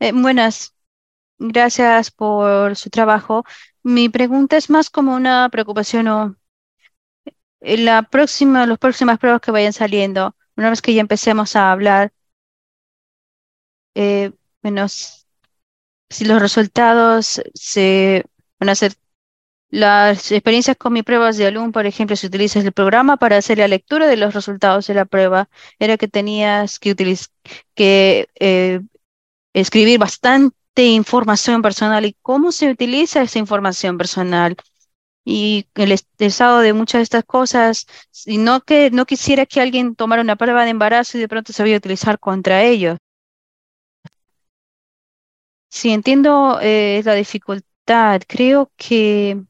Eh, 0.00 0.12
buenas, 0.12 0.74
gracias 1.38 2.10
por 2.12 2.76
su 2.76 2.90
trabajo. 2.90 3.44
Mi 3.82 4.08
pregunta 4.10 4.56
es 4.58 4.70
más 4.70 4.90
como 4.90 5.14
una 5.16 5.48
preocupación 5.50 6.08
o 6.08 6.36
en 7.60 7.84
la 7.84 8.02
próxima, 8.02 8.66
las 8.66 8.78
próximas 8.78 9.18
pruebas 9.18 9.40
que 9.40 9.50
vayan 9.50 9.72
saliendo, 9.72 10.36
una 10.56 10.70
vez 10.70 10.82
que 10.82 10.94
ya 10.94 11.00
empecemos 11.00 11.56
a 11.56 11.72
hablar 11.72 12.12
eh, 13.94 14.32
si 16.08 16.24
los 16.24 16.40
resultados 16.40 17.42
se 17.54 18.24
van 18.60 18.68
a 18.68 18.72
hacer, 18.72 18.94
las 19.70 20.30
experiencias 20.32 20.76
con 20.76 20.92
mis 20.92 21.02
pruebas 21.02 21.38
de 21.38 21.46
alumno, 21.46 21.72
por 21.72 21.86
ejemplo, 21.86 22.14
si 22.14 22.26
utilizas 22.26 22.64
el 22.64 22.72
programa 22.72 23.16
para 23.16 23.38
hacer 23.38 23.58
la 23.58 23.68
lectura 23.68 24.06
de 24.06 24.18
los 24.18 24.34
resultados 24.34 24.86
de 24.86 24.94
la 24.94 25.06
prueba, 25.06 25.48
era 25.78 25.96
que 25.96 26.08
tenías 26.08 26.78
que, 26.78 26.94
que 27.74 28.28
eh, 28.38 28.80
escribir 29.54 29.98
bastante 29.98 30.84
información 30.84 31.62
personal 31.62 32.04
y 32.04 32.16
cómo 32.20 32.52
se 32.52 32.70
utiliza 32.70 33.22
esa 33.22 33.38
información 33.38 33.96
personal 33.96 34.56
y 35.24 35.66
el 35.74 35.92
estado 36.18 36.60
de 36.60 36.72
muchas 36.74 36.98
de 36.98 37.04
estas 37.04 37.24
cosas, 37.24 37.86
y 38.26 38.38
no 38.38 38.60
que 38.60 38.90
no 38.90 39.06
quisiera 39.06 39.46
que 39.46 39.60
alguien 39.60 39.94
tomara 39.94 40.22
una 40.22 40.36
prueba 40.36 40.64
de 40.64 40.70
embarazo 40.70 41.16
y 41.16 41.20
de 41.20 41.28
pronto 41.28 41.52
se 41.52 41.62
vaya 41.62 41.76
a 41.76 41.78
utilizar 41.78 42.18
contra 42.18 42.62
ellos. 42.62 42.98
Sí, 45.72 45.90
entiendo 45.90 46.58
eh, 46.60 47.02
la 47.04 47.14
dificultad. 47.14 48.20
Creo 48.28 48.70
que 48.76 49.42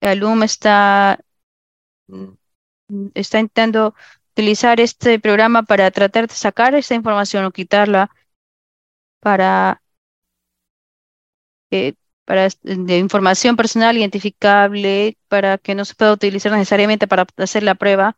el 0.00 0.08
alumno 0.10 0.44
está 0.44 1.18
está 3.14 3.38
intentando 3.40 3.94
utilizar 4.32 4.80
este 4.80 5.18
programa 5.18 5.62
para 5.62 5.90
tratar 5.90 6.28
de 6.28 6.34
sacar 6.34 6.74
esta 6.74 6.94
información 6.94 7.44
o 7.44 7.50
quitarla 7.52 8.10
para, 9.20 9.80
eh, 11.70 11.94
para 12.24 12.48
de 12.62 12.98
información 12.98 13.56
personal 13.56 13.96
identificable 13.96 15.16
para 15.28 15.58
que 15.58 15.74
no 15.74 15.84
se 15.84 15.94
pueda 15.94 16.12
utilizar 16.12 16.52
necesariamente 16.52 17.06
para 17.08 17.26
hacer 17.36 17.62
la 17.62 17.74
prueba 17.74 18.16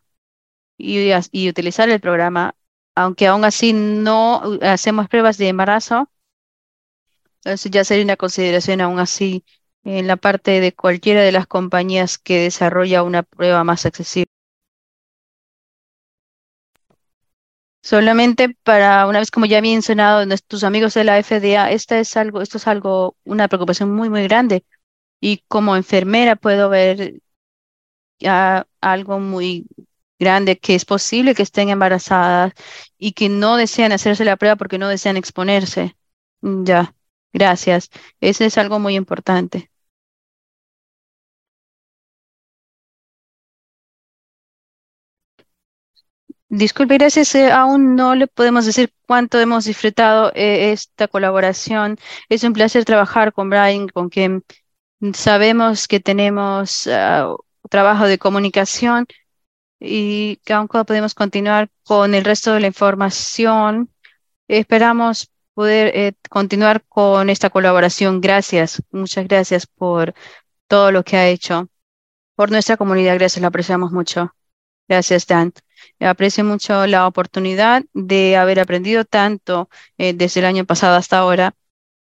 y, 0.78 1.10
y 1.32 1.50
utilizar 1.50 1.90
el 1.90 2.00
programa, 2.00 2.56
aunque 2.96 3.28
aún 3.28 3.44
así 3.46 3.74
no 3.74 4.42
hacemos 4.62 5.08
pruebas 5.08 5.38
de 5.38 5.48
embarazo. 5.50 6.10
Eso 7.44 7.68
ya 7.70 7.84
sería 7.84 8.04
una 8.04 8.16
consideración 8.16 8.80
aún 8.80 8.98
así 8.98 9.44
en 9.84 10.06
la 10.06 10.16
parte 10.16 10.60
de 10.60 10.74
cualquiera 10.74 11.22
de 11.22 11.32
las 11.32 11.46
compañías 11.46 12.18
que 12.18 12.40
desarrolla 12.40 13.02
una 13.02 13.22
prueba 13.22 13.64
más 13.64 13.86
accesible. 13.86 14.26
Solamente 17.82 18.56
para, 18.62 19.06
una 19.06 19.18
vez 19.18 19.30
como 19.30 19.46
ya 19.46 19.58
había 19.58 19.72
mencionado, 19.72 20.24
nuestros 20.26 20.64
amigos 20.64 20.94
de 20.94 21.04
la 21.04 21.18
FDA, 21.18 21.70
esta 21.70 21.98
es 22.00 22.16
algo, 22.16 22.40
esto 22.40 22.56
es 22.58 22.66
algo, 22.66 23.16
una 23.24 23.46
preocupación 23.48 23.92
muy, 23.94 24.08
muy 24.08 24.22
grande. 24.24 24.64
Y 25.20 25.44
como 25.48 25.76
enfermera 25.76 26.36
puedo 26.36 26.68
ver 26.70 27.14
ya 28.18 28.66
algo 28.80 29.18
muy 29.20 29.66
grande, 30.18 30.58
que 30.58 30.74
es 30.74 30.84
posible 30.84 31.34
que 31.34 31.42
estén 31.42 31.68
embarazadas 31.68 32.52
y 32.98 33.12
que 33.12 33.28
no 33.28 33.56
desean 33.56 33.92
hacerse 33.92 34.24
la 34.24 34.36
prueba 34.36 34.56
porque 34.56 34.78
no 34.78 34.88
desean 34.88 35.16
exponerse. 35.16 35.96
Ya, 36.42 36.94
gracias. 37.34 37.90
Ese 38.20 38.46
es 38.46 38.58
algo 38.58 38.78
muy 38.80 38.96
importante. 38.96 39.70
Disculpe, 46.48 46.98
gracias. 46.98 47.34
Eh, 47.34 47.50
aún 47.50 47.96
no 47.96 48.14
le 48.14 48.26
podemos 48.28 48.64
decir 48.64 48.92
cuánto 49.06 49.40
hemos 49.40 49.64
disfrutado 49.64 50.30
eh, 50.34 50.72
esta 50.72 51.08
colaboración. 51.08 51.98
Es 52.28 52.44
un 52.44 52.52
placer 52.52 52.84
trabajar 52.84 53.32
con 53.32 53.50
Brian, 53.50 53.88
con 53.88 54.08
quien 54.08 54.44
sabemos 55.14 55.88
que 55.88 56.00
tenemos 56.00 56.86
ah, 56.86 57.34
trabajo 57.70 58.06
de 58.06 58.18
comunicación 58.18 59.06
y 59.80 60.36
que 60.44 60.52
aún 60.54 60.68
podemos 60.68 61.14
continuar 61.14 61.70
con 61.84 62.14
el 62.14 62.24
resto 62.24 62.52
de 62.54 62.60
la 62.60 62.68
información. 62.68 63.90
Esperamos 64.48 65.30
poder 65.54 65.92
eh, 65.96 66.12
continuar 66.30 66.84
con 66.88 67.30
esta 67.30 67.50
colaboración. 67.50 68.20
Gracias, 68.20 68.82
muchas 68.90 69.26
gracias 69.28 69.66
por 69.66 70.14
todo 70.68 70.92
lo 70.92 71.04
que 71.04 71.16
ha 71.16 71.28
hecho. 71.28 71.68
Por 72.36 72.50
nuestra 72.50 72.76
comunidad, 72.76 73.14
gracias, 73.16 73.42
lo 73.42 73.48
apreciamos 73.48 73.92
mucho. 73.92 74.34
Gracias, 74.88 75.26
Dan. 75.26 75.52
Aprecio 76.00 76.44
mucho 76.44 76.86
la 76.86 77.06
oportunidad 77.06 77.84
de 77.94 78.36
haber 78.36 78.60
aprendido 78.60 79.04
tanto 79.04 79.68
eh, 79.98 80.12
desde 80.14 80.40
el 80.40 80.46
año 80.46 80.64
pasado 80.64 80.96
hasta 80.96 81.18
ahora 81.18 81.54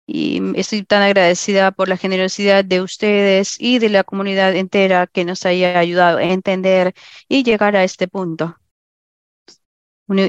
y 0.06 0.40
estoy 0.58 0.82
tan 0.84 1.02
agradecida 1.02 1.70
por 1.72 1.88
la 1.88 1.96
generosidad 1.96 2.64
de 2.64 2.80
ustedes 2.82 3.56
y 3.58 3.78
de 3.78 3.88
la 3.88 4.04
comunidad 4.04 4.54
entera 4.56 5.06
que 5.06 5.24
nos 5.24 5.46
haya 5.46 5.78
ayudado 5.78 6.18
a 6.18 6.24
entender 6.24 6.94
y 7.28 7.44
llegar 7.44 7.76
a 7.76 7.84
este 7.84 8.08
punto. 8.08 8.56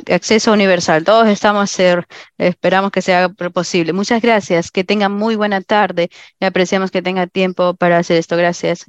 Acceso 0.09 0.51
universal. 0.53 1.03
Todos 1.03 1.27
estamos, 1.27 1.75
esperamos 2.37 2.91
que 2.91 3.01
sea 3.01 3.29
posible. 3.29 3.93
Muchas 3.93 4.21
gracias. 4.21 4.71
Que 4.71 4.83
tengan 4.83 5.11
muy 5.13 5.35
buena 5.35 5.61
tarde 5.61 6.09
y 6.39 6.45
apreciamos 6.45 6.91
que 6.91 7.01
tenga 7.01 7.27
tiempo 7.27 7.75
para 7.75 7.97
hacer 7.99 8.17
esto. 8.17 8.37
Gracias. 8.37 8.85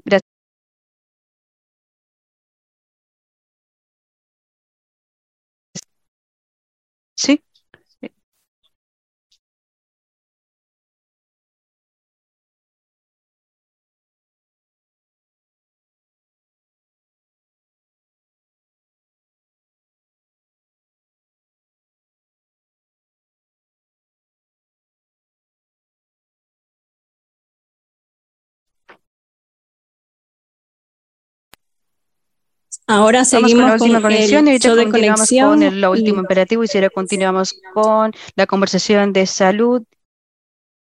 Ahora 32.87 33.25
seguimos 33.25 33.53
con, 33.53 33.67
la 33.67 33.73
última 33.75 34.03
conexión 34.03 34.47
y 34.49 34.59
de 34.59 34.91
conexión. 34.91 35.49
con 35.49 35.63
el 35.63 35.85
último 35.87 36.21
imperativo 36.21 36.65
y 36.65 36.69
ahora 36.75 36.91
continuamos 36.91 37.59
con 37.73 38.13
la 38.37 38.47
conversación 38.47 39.13
de 39.15 39.27
salud 39.27 39.83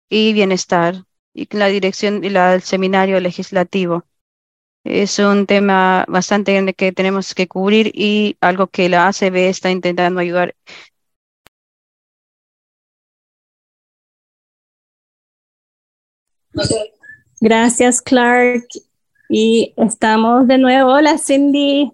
y 0.08 0.32
bienestar 0.32 1.04
y 1.34 1.48
la 1.56 1.66
dirección 1.66 2.22
y 2.22 2.28
el 2.28 2.62
seminario 2.62 3.18
legislativo. 3.18 4.04
Es 4.84 5.18
un 5.18 5.46
tema 5.46 6.04
bastante 6.08 6.52
grande 6.52 6.74
que 6.74 6.92
tenemos 6.92 7.34
que 7.34 7.48
cubrir 7.48 7.90
y 7.94 8.36
algo 8.40 8.68
que 8.68 8.88
la 8.88 9.08
ACB 9.08 9.48
está 9.48 9.70
intentando 9.70 10.20
ayudar. 10.20 10.54
Gracias, 17.40 18.00
Clark. 18.00 18.66
Y 19.32 19.74
estamos 19.76 20.48
de 20.48 20.58
nuevo. 20.58 20.92
Hola, 20.92 21.16
Cindy. 21.16 21.92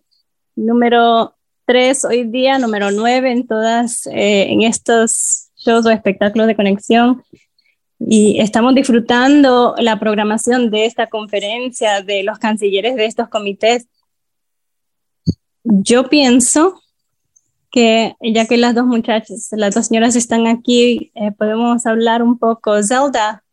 Número 0.54 1.34
tres 1.66 2.02
hoy 2.06 2.24
día, 2.24 2.58
número 2.58 2.90
nueve 2.90 3.30
en 3.30 3.46
todas, 3.46 4.06
eh, 4.06 4.50
en 4.50 4.62
estos 4.62 5.50
shows 5.54 5.84
o 5.84 5.90
espectáculos 5.90 6.46
de 6.46 6.56
conexión. 6.56 7.22
Y 7.98 8.40
estamos 8.40 8.74
disfrutando 8.74 9.74
la 9.76 10.00
programación 10.00 10.70
de 10.70 10.86
esta 10.86 11.08
conferencia 11.08 12.00
de 12.00 12.22
los 12.22 12.38
cancilleres 12.38 12.96
de 12.96 13.04
estos 13.04 13.28
comités. 13.28 13.86
Yo 15.62 16.08
pienso 16.08 16.80
que 17.70 18.16
ya 18.22 18.46
que 18.46 18.56
las 18.56 18.74
dos 18.74 18.86
muchachas, 18.86 19.48
las 19.50 19.74
dos 19.74 19.88
señoras 19.88 20.16
están 20.16 20.46
aquí, 20.46 21.12
eh, 21.14 21.32
podemos 21.32 21.84
hablar 21.84 22.22
un 22.22 22.38
poco. 22.38 22.82
Zelda, 22.82 23.44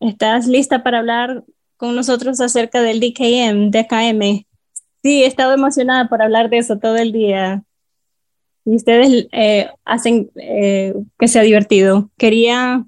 ¿estás 0.00 0.48
lista 0.48 0.82
para 0.82 0.98
hablar 0.98 1.44
con 1.78 1.94
nosotros 1.94 2.40
acerca 2.40 2.82
del 2.82 3.00
DKM, 3.00 3.70
DKM. 3.70 4.44
Sí, 5.02 5.22
he 5.22 5.26
estado 5.26 5.54
emocionada 5.54 6.08
por 6.08 6.20
hablar 6.20 6.50
de 6.50 6.58
eso 6.58 6.78
todo 6.78 6.96
el 6.96 7.12
día. 7.12 7.62
Y 8.64 8.74
ustedes 8.74 9.28
eh, 9.32 9.70
hacen 9.84 10.30
eh, 10.34 10.92
que 11.18 11.28
sea 11.28 11.42
divertido. 11.42 12.10
Quería 12.18 12.84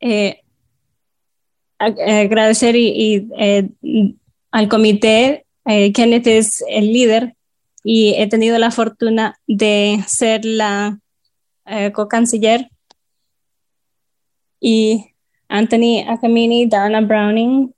eh, 0.00 0.42
agradecer 1.78 2.76
y, 2.76 3.26
al 4.52 4.68
comité. 4.68 5.46
Kenneth 5.64 6.26
es 6.26 6.64
el 6.68 6.92
líder 6.92 7.36
y 7.82 8.14
he 8.16 8.26
tenido 8.28 8.58
la 8.58 8.70
fortuna 8.70 9.38
de 9.46 10.04
ser 10.06 10.44
la 10.44 10.98
co-canciller. 11.94 12.68
Y 14.60 15.09
Anthony 15.50 16.04
Akamini, 16.04 16.70
Donna 16.70 17.02
Browning, 17.02 17.74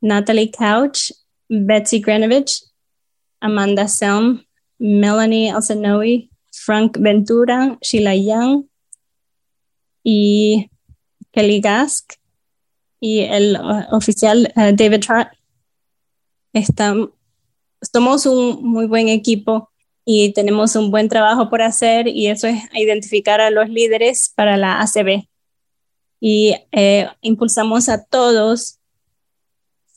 Natalie 0.00 0.48
Couch, 0.48 1.12
Betsy 1.50 2.00
Granovich, 2.00 2.62
Amanda 3.42 3.84
Selm, 3.84 4.42
Melanie 4.80 5.50
Alcenoe, 5.52 6.30
Frank 6.52 6.96
Ventura, 6.98 7.76
Sheila 7.82 8.14
Young 8.14 8.64
y 10.02 10.70
Kelly 11.32 11.60
Gask 11.60 12.14
y 13.00 13.20
el 13.20 13.56
uh, 13.56 13.94
oficial 13.94 14.50
uh, 14.56 14.72
David 14.72 15.00
Trott. 15.00 15.28
Estamos, 16.54 17.10
somos 17.82 18.24
un 18.24 18.64
muy 18.64 18.86
buen 18.86 19.08
equipo 19.08 19.70
y 20.06 20.32
tenemos 20.32 20.74
un 20.74 20.90
buen 20.90 21.10
trabajo 21.10 21.50
por 21.50 21.60
hacer 21.60 22.08
y 22.08 22.28
eso 22.28 22.46
es 22.46 22.62
identificar 22.72 23.42
a 23.42 23.50
los 23.50 23.68
líderes 23.68 24.32
para 24.34 24.56
la 24.56 24.80
ACB 24.80 25.26
y 26.20 26.54
eh, 26.72 27.08
impulsamos 27.20 27.88
a 27.88 28.04
todos, 28.04 28.78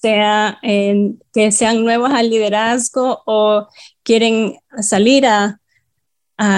sea 0.01 0.59
que 0.61 1.51
sean 1.51 1.83
nuevos 1.83 2.11
al 2.11 2.30
liderazgo 2.30 3.22
o 3.25 3.67
quieren 4.03 4.57
salir 4.81 5.25
a, 5.25 5.59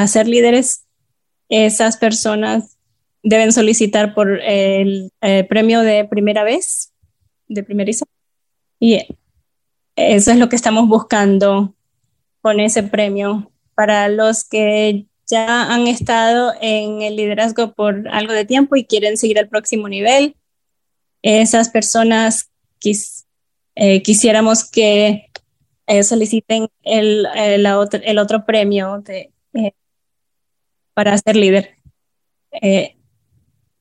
ser 0.07 0.27
líderes, 0.27 0.85
esas 1.49 1.98
personas 1.98 2.77
deben 3.23 3.51
solicitar 3.51 4.14
por 4.14 4.40
el, 4.41 5.11
premio 5.49 5.81
de 5.81 6.06
primera 6.06 6.43
vez, 6.43 6.93
de 7.48 7.64
primeriza. 7.64 8.06
Y 8.80 8.99
eso 9.95 10.31
es 10.31 10.38
lo 10.38 10.49
que 10.49 10.56
estamos 10.56 10.88
buscando 10.88 11.73
con 12.41 12.59
ese 12.59 12.83
premio. 12.83 13.51
Para 13.73 14.09
los 14.09 14.43
que 14.43 15.07
ya 15.31 15.73
han 15.73 15.87
estado 15.87 16.53
en 16.61 17.01
el 17.01 17.15
liderazgo 17.15 17.73
por 17.73 18.07
algo 18.09 18.33
de 18.33 18.45
tiempo 18.45 18.75
y 18.75 18.85
quieren 18.85 19.17
seguir 19.17 19.39
al 19.39 19.49
próximo 19.49 19.89
nivel. 19.89 20.35
Esas 21.23 21.69
personas 21.69 22.51
eh, 23.75 24.01
quisiéramos 24.01 24.69
que 24.69 25.29
eh, 25.87 26.03
soliciten 26.03 26.67
el, 26.83 27.25
otro 28.19 28.45
premio 28.45 29.03
eh, 29.07 29.73
para 30.93 31.17
ser 31.17 31.35
líder. 31.35 31.75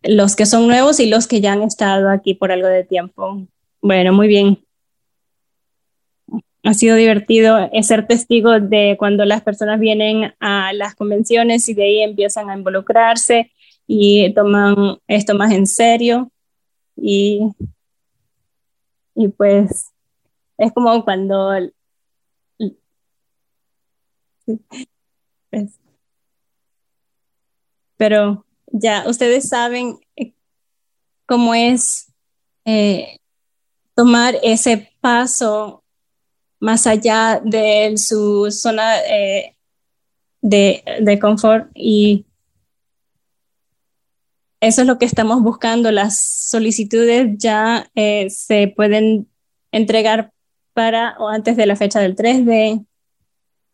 Los 0.02 0.36
que 0.36 0.46
son 0.46 0.66
nuevos 0.66 1.00
y 1.00 1.06
los 1.06 1.26
que 1.26 1.40
ya 1.40 1.52
han 1.52 1.62
estado 1.62 2.08
aquí 2.08 2.34
por 2.34 2.52
algo 2.52 2.68
de 2.68 2.84
tiempo. 2.84 3.46
Bueno, 3.82 4.12
muy 4.12 4.28
bien. 4.28 4.64
Ha 6.62 6.74
sido 6.74 6.96
divertido 6.96 7.70
ser 7.82 8.06
testigo 8.06 8.60
de 8.60 8.96
cuando 8.98 9.24
las 9.24 9.42
personas 9.42 9.80
vienen 9.80 10.34
a 10.40 10.72
las 10.72 10.94
convenciones 10.94 11.68
y 11.68 11.74
de 11.74 11.82
ahí 11.84 12.02
empiezan 12.02 12.50
a 12.50 12.56
involucrarse 12.56 13.50
y 13.86 14.32
toman 14.34 14.98
esto 15.06 15.34
más 15.34 15.52
en 15.52 15.66
serio. 15.66 16.30
Y, 16.96 17.40
y 19.14 19.28
pues 19.28 19.86
es 20.58 20.72
como 20.72 21.02
cuando 21.04 21.52
pues, 25.50 25.78
pero 27.96 28.46
ya 28.66 29.04
ustedes 29.08 29.48
saben 29.48 29.98
eh, 30.16 30.32
cómo 31.26 31.54
es 31.54 32.12
eh, 32.64 33.18
tomar 33.94 34.36
ese 34.42 34.90
paso 35.00 35.82
más 36.60 36.86
allá 36.86 37.40
de 37.44 37.94
su 37.96 38.50
zona 38.50 38.98
eh, 39.00 39.56
de, 40.40 40.84
de 41.00 41.18
confort 41.18 41.70
y 41.74 42.26
eso 44.60 44.82
es 44.82 44.86
lo 44.86 44.98
que 44.98 45.06
estamos 45.06 45.42
buscando. 45.42 45.90
Las 45.90 46.20
solicitudes 46.20 47.30
ya 47.38 47.90
se 47.94 48.68
pueden 48.76 49.26
entregar 49.72 50.32
para 50.74 51.16
o 51.18 51.28
antes 51.28 51.56
de 51.56 51.66
la 51.66 51.76
fecha 51.76 52.00
del 52.00 52.14
3 52.14 52.44
de 52.46 52.80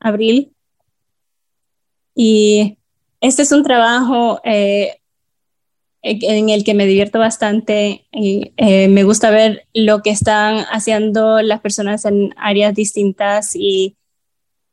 abril. 0.01 0.53
Y 2.15 2.79
este 3.21 3.43
es 3.43 3.53
un 3.53 3.63
trabajo 3.63 4.41
eh, 4.45 5.01
en 6.09 6.51
el 6.51 6.63
que 6.63 6.75
me 6.75 6.87
divierto 6.87 7.19
bastante 7.19 8.07
y 8.13 8.53
eh, 8.57 8.87
me 8.87 9.03
gusta 9.03 9.31
ver 9.31 9.67
lo 9.75 10.03
que 10.03 10.11
están 10.11 10.65
haciendo 10.71 11.43
las 11.43 11.61
personas 11.61 12.05
en 12.05 12.33
áreas 12.37 12.75
distintas 12.75 13.57
y 13.57 13.97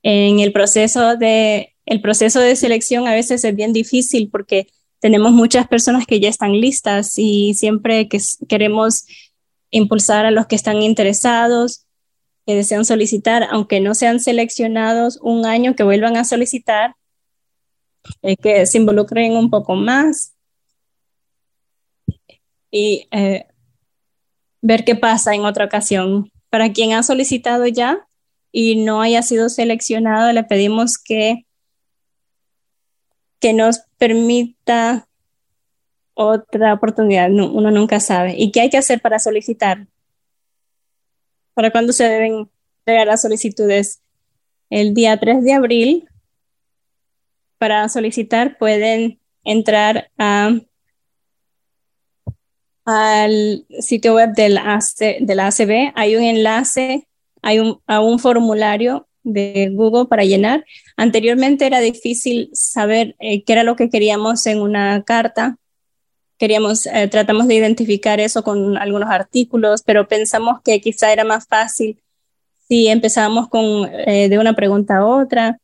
en 0.04 0.40
el 0.40 0.52
proceso 0.52 1.16
de 1.16 1.74
el 1.86 2.02
proceso 2.02 2.40
de 2.40 2.56
selección 2.56 3.08
a 3.08 3.14
veces 3.14 3.44
es 3.44 3.56
bien 3.56 3.74
difícil 3.74 4.30
porque 4.30 4.68
tenemos 5.00 5.32
muchas 5.32 5.68
personas 5.68 6.06
que 6.06 6.20
ya 6.20 6.30
están 6.30 6.52
listas 6.54 7.18
y 7.18 7.56
siempre 7.56 8.08
que 8.08 8.20
queremos 8.48 9.06
impulsar 9.72 10.28
a 10.28 10.32
los 10.32 10.46
que 10.46 10.56
están 10.56 10.84
interesados 10.84 11.88
que 12.46 12.56
desean 12.56 12.86
solicitar, 12.86 13.48
aunque 13.50 13.80
no 13.80 13.96
sean 13.96 14.20
seleccionados 14.20 15.18
un 15.22 15.46
año, 15.46 15.76
que 15.76 15.84
vuelvan 15.84 16.18
a 16.18 16.26
solicitar, 16.26 16.96
eh, 18.22 18.36
que 18.36 18.66
se 18.66 18.78
involucren 18.78 19.38
un 19.38 19.50
poco 19.50 19.76
más 19.76 20.33
y 22.74 23.08
eh, 23.12 23.46
ver 24.62 24.84
qué 24.84 24.96
pasa 24.96 25.36
en 25.36 25.46
otra 25.46 25.66
ocasión. 25.66 26.32
Para 26.50 26.74
quien 26.74 26.94
ha 26.94 27.04
solicitado 27.04 27.68
ya 27.68 28.08
y 28.52 28.84
no 28.84 29.02
haya 29.02 29.22
sido 29.22 29.48
seleccionado, 29.48 30.34
le 30.34 30.44
pedimos 30.44 30.98
que, 30.98 31.46
que 33.40 33.54
nos 33.54 33.82
permita 34.00 35.08
otra 36.16 36.74
oportunidad. 36.74 37.32
uno 37.32 37.70
nunca 37.70 38.00
sabe. 38.00 38.36
¿Y 38.38 38.52
qué 38.52 38.62
hay 38.62 38.70
que 38.72 38.78
hacer 38.78 39.00
para 39.02 39.20
solicitar? 39.20 39.88
¿Para 41.54 41.70
cuándo 41.72 41.94
se 41.94 42.06
deben 42.06 42.50
entregar 42.80 43.06
las 43.06 43.22
solicitudes? 43.22 44.02
El 44.72 44.96
día 44.96 45.20
3 45.20 45.44
de 45.44 45.54
abril. 45.54 46.10
Para 47.60 47.88
solicitar 47.88 48.58
pueden 48.58 49.20
entrar 49.44 50.10
a, 50.18 50.58
al 52.86 53.66
sitio 53.80 54.16
web 54.16 54.34
del, 54.34 54.60
del 55.22 55.40
ACB. 55.40 55.92
Hay 55.96 56.16
un 56.16 56.24
enlace, 56.24 57.08
hay 57.42 57.60
un, 57.60 57.80
a 57.88 58.02
un 58.02 58.20
formulario 58.20 59.08
de 59.24 59.70
Google 59.74 60.06
para 60.06 60.24
llenar. 60.26 60.66
Anteriormente 60.98 61.66
era 61.66 61.80
difícil 61.80 62.50
saber 62.54 63.16
eh, 63.20 63.44
qué 63.44 63.54
era 63.54 63.64
lo 63.64 63.76
que 63.76 63.90
queríamos 63.90 64.46
en 64.48 64.62
una 64.62 65.04
carta 65.04 65.58
queríamos, 66.44 66.88
eh, 66.88 67.08
tratamos 67.08 67.48
de 67.48 67.56
identificar 67.56 68.20
eso 68.20 68.44
con 68.44 68.78
algunos 68.78 69.10
artículos, 69.10 69.82
pero 69.82 70.10
pensamos 70.10 70.60
que 70.62 70.82
quizá 70.82 71.14
era 71.14 71.24
más 71.24 71.48
fácil 71.48 72.02
si 72.68 72.90
empezábamos 72.90 73.48
con, 73.48 73.90
eh, 74.06 74.28
de 74.28 74.40
una 74.40 74.54
pregunta 74.54 74.98
a 74.98 75.06
otra, 75.06 75.58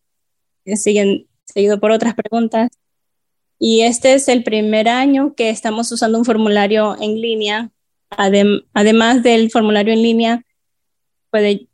eh, 0.63 0.77
siguen, 0.77 1.27
seguido 1.43 1.81
por 1.81 1.91
otras 1.91 2.13
preguntas. 2.13 2.69
Y 3.59 3.81
este 3.81 4.13
es 4.13 4.27
el 4.27 4.43
primer 4.43 4.87
año 4.87 5.35
que 5.35 5.49
estamos 5.49 5.91
usando 5.91 6.17
un 6.17 6.25
formulario 6.25 6.95
en 6.99 7.19
línea. 7.21 7.71
además 8.73 9.21
del 9.21 9.51
formulario 9.51 9.93
en 9.93 10.01
línea, 10.01 10.43
puede, 11.29 11.67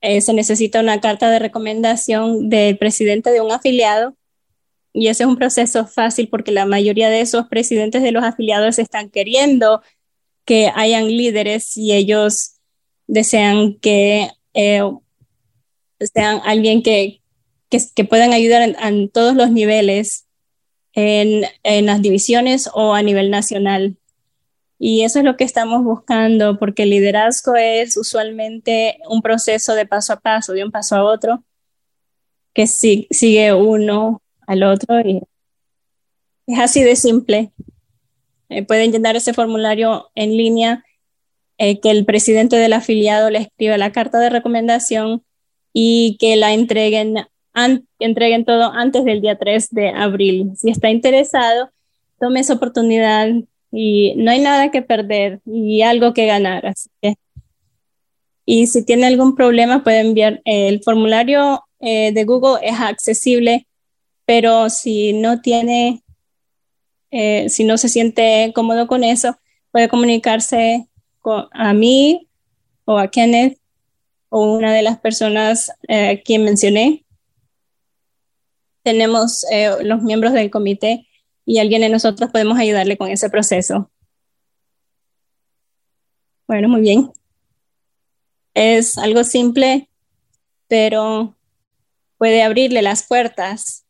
se 0.00 0.32
necesita 0.32 0.80
una 0.80 1.00
carta 1.00 1.28
de 1.30 1.38
recomendación 1.38 2.48
del 2.48 2.78
presidente 2.78 3.30
de 3.30 3.40
un 3.40 3.52
afiliado 3.52 4.16
y 4.96 5.08
ese 5.08 5.24
es 5.24 5.28
un 5.28 5.36
proceso 5.36 5.86
fácil 5.86 6.28
porque 6.28 6.52
la 6.52 6.66
mayoría 6.66 7.10
de 7.10 7.20
esos 7.20 7.48
presidentes 7.48 8.00
de 8.00 8.12
los 8.12 8.22
afiliados 8.22 8.78
están 8.78 9.10
queriendo 9.10 9.82
que 10.44 10.70
hayan 10.72 11.08
líderes 11.08 11.76
y 11.76 11.92
ellos 11.92 12.60
desean 13.08 13.74
que 13.80 14.30
eh, 14.54 14.82
sean 15.98 16.40
alguien 16.44 16.82
que, 16.82 17.20
que, 17.70 18.04
puedan 18.04 18.32
ayudar 18.32 18.76
en, 18.80 19.08
todos 19.10 19.34
los 19.34 19.50
niveles, 19.50 20.23
en, 20.94 21.86
las 21.86 22.02
divisiones 22.02 22.70
o 22.72 22.94
a 22.94 23.02
nivel 23.02 23.30
nacional. 23.30 23.96
Y 24.78 25.02
eso 25.02 25.18
es 25.18 25.24
lo 25.24 25.36
que 25.36 25.44
estamos 25.44 25.82
buscando, 25.84 26.58
porque 26.58 26.82
el 26.84 26.90
liderazgo 26.90 27.56
es 27.56 27.96
usualmente 27.96 28.98
un 29.08 29.22
proceso 29.22 29.74
de 29.74 29.86
paso 29.86 30.12
a 30.12 30.20
paso, 30.20 30.52
de 30.52 30.64
un 30.64 30.70
paso 30.70 30.96
a 30.96 31.04
otro, 31.04 31.44
que 32.52 32.66
si, 32.66 33.06
sigue 33.10 33.52
uno 33.54 34.22
al 34.46 34.62
otro 34.62 35.00
y 35.00 35.22
es 36.46 36.58
así 36.58 36.82
de 36.82 36.96
simple. 36.96 37.52
Eh, 38.48 38.62
pueden 38.62 38.92
llenar 38.92 39.16
ese 39.16 39.32
formulario 39.32 40.10
en 40.14 40.36
línea, 40.36 40.84
eh, 41.58 41.80
que 41.80 41.90
el 41.90 42.04
presidente 42.04 42.56
del 42.56 42.72
afiliado 42.72 43.30
le 43.30 43.38
escriba 43.38 43.78
la 43.78 43.92
carta 43.92 44.18
de 44.18 44.30
recomendación 44.30 45.24
y 45.72 46.16
que 46.18 46.36
la 46.36 46.52
entreguen, 46.52 47.26
entreguen 47.98 48.44
todo 48.44 48.72
antes 48.72 49.04
del 49.04 49.20
día 49.20 49.38
3 49.38 49.70
de 49.70 49.90
abril. 49.90 50.52
Si 50.56 50.70
está 50.70 50.90
interesado, 50.90 51.70
tome 52.18 52.40
esa 52.40 52.54
oportunidad 52.54 53.28
y 53.70 54.14
no 54.16 54.30
hay 54.30 54.40
nada 54.40 54.70
que 54.70 54.82
perder 54.82 55.40
y 55.46 55.82
algo 55.82 56.12
que 56.12 56.26
ganar. 56.26 56.66
Así 56.66 56.88
y 58.46 58.66
si 58.66 58.84
tiene 58.84 59.06
algún 59.06 59.34
problema, 59.34 59.82
puede 59.82 60.00
enviar 60.00 60.42
el 60.44 60.82
formulario 60.82 61.64
eh, 61.80 62.12
de 62.12 62.24
Google, 62.24 62.58
es 62.62 62.78
accesible 62.78 63.66
pero 64.24 64.70
si 64.70 65.12
no 65.12 65.40
tiene, 65.40 66.02
eh, 67.10 67.48
si 67.48 67.64
no 67.64 67.76
se 67.78 67.88
siente 67.88 68.52
cómodo 68.54 68.86
con 68.86 69.04
eso, 69.04 69.38
puede 69.70 69.88
comunicarse 69.88 70.86
con, 71.20 71.46
a 71.52 71.74
mí 71.74 72.28
o 72.84 72.98
a 72.98 73.08
Kenneth 73.08 73.58
o 74.28 74.54
una 74.54 74.72
de 74.72 74.82
las 74.82 74.98
personas 74.98 75.72
eh, 75.88 76.10
a 76.10 76.22
quien 76.22 76.44
mencioné. 76.44 77.03
Tenemos 78.84 79.44
eh, 79.50 79.82
los 79.82 80.02
miembros 80.02 80.34
del 80.34 80.50
comité 80.50 81.08
y 81.44 81.58
alguien 81.58 81.80
de 81.80 81.88
nosotros 81.88 82.30
podemos 82.30 82.58
ayudarle 82.58 82.96
con 82.96 83.10
ese 83.10 83.30
proceso. 83.30 83.90
Bueno, 86.46 86.68
muy 86.68 86.82
bien. 86.82 87.10
Es 88.52 88.98
algo 88.98 89.24
simple, 89.24 89.88
pero 90.68 91.34
puede 92.18 92.42
abrirle 92.42 92.82
las 92.82 93.02
puertas 93.06 93.86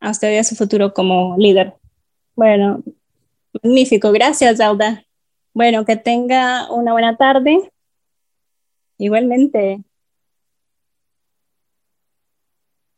a 0.00 0.10
usted 0.10 0.34
y 0.34 0.38
a 0.38 0.44
su 0.44 0.56
futuro 0.56 0.92
como 0.92 1.36
líder. 1.38 1.74
Bueno, 2.34 2.82
magnífico. 3.62 4.10
Gracias, 4.10 4.58
Alda. 4.58 5.04
Bueno, 5.54 5.84
que 5.84 5.96
tenga 5.96 6.70
una 6.72 6.92
buena 6.92 7.16
tarde. 7.16 7.72
Igualmente. 8.98 9.84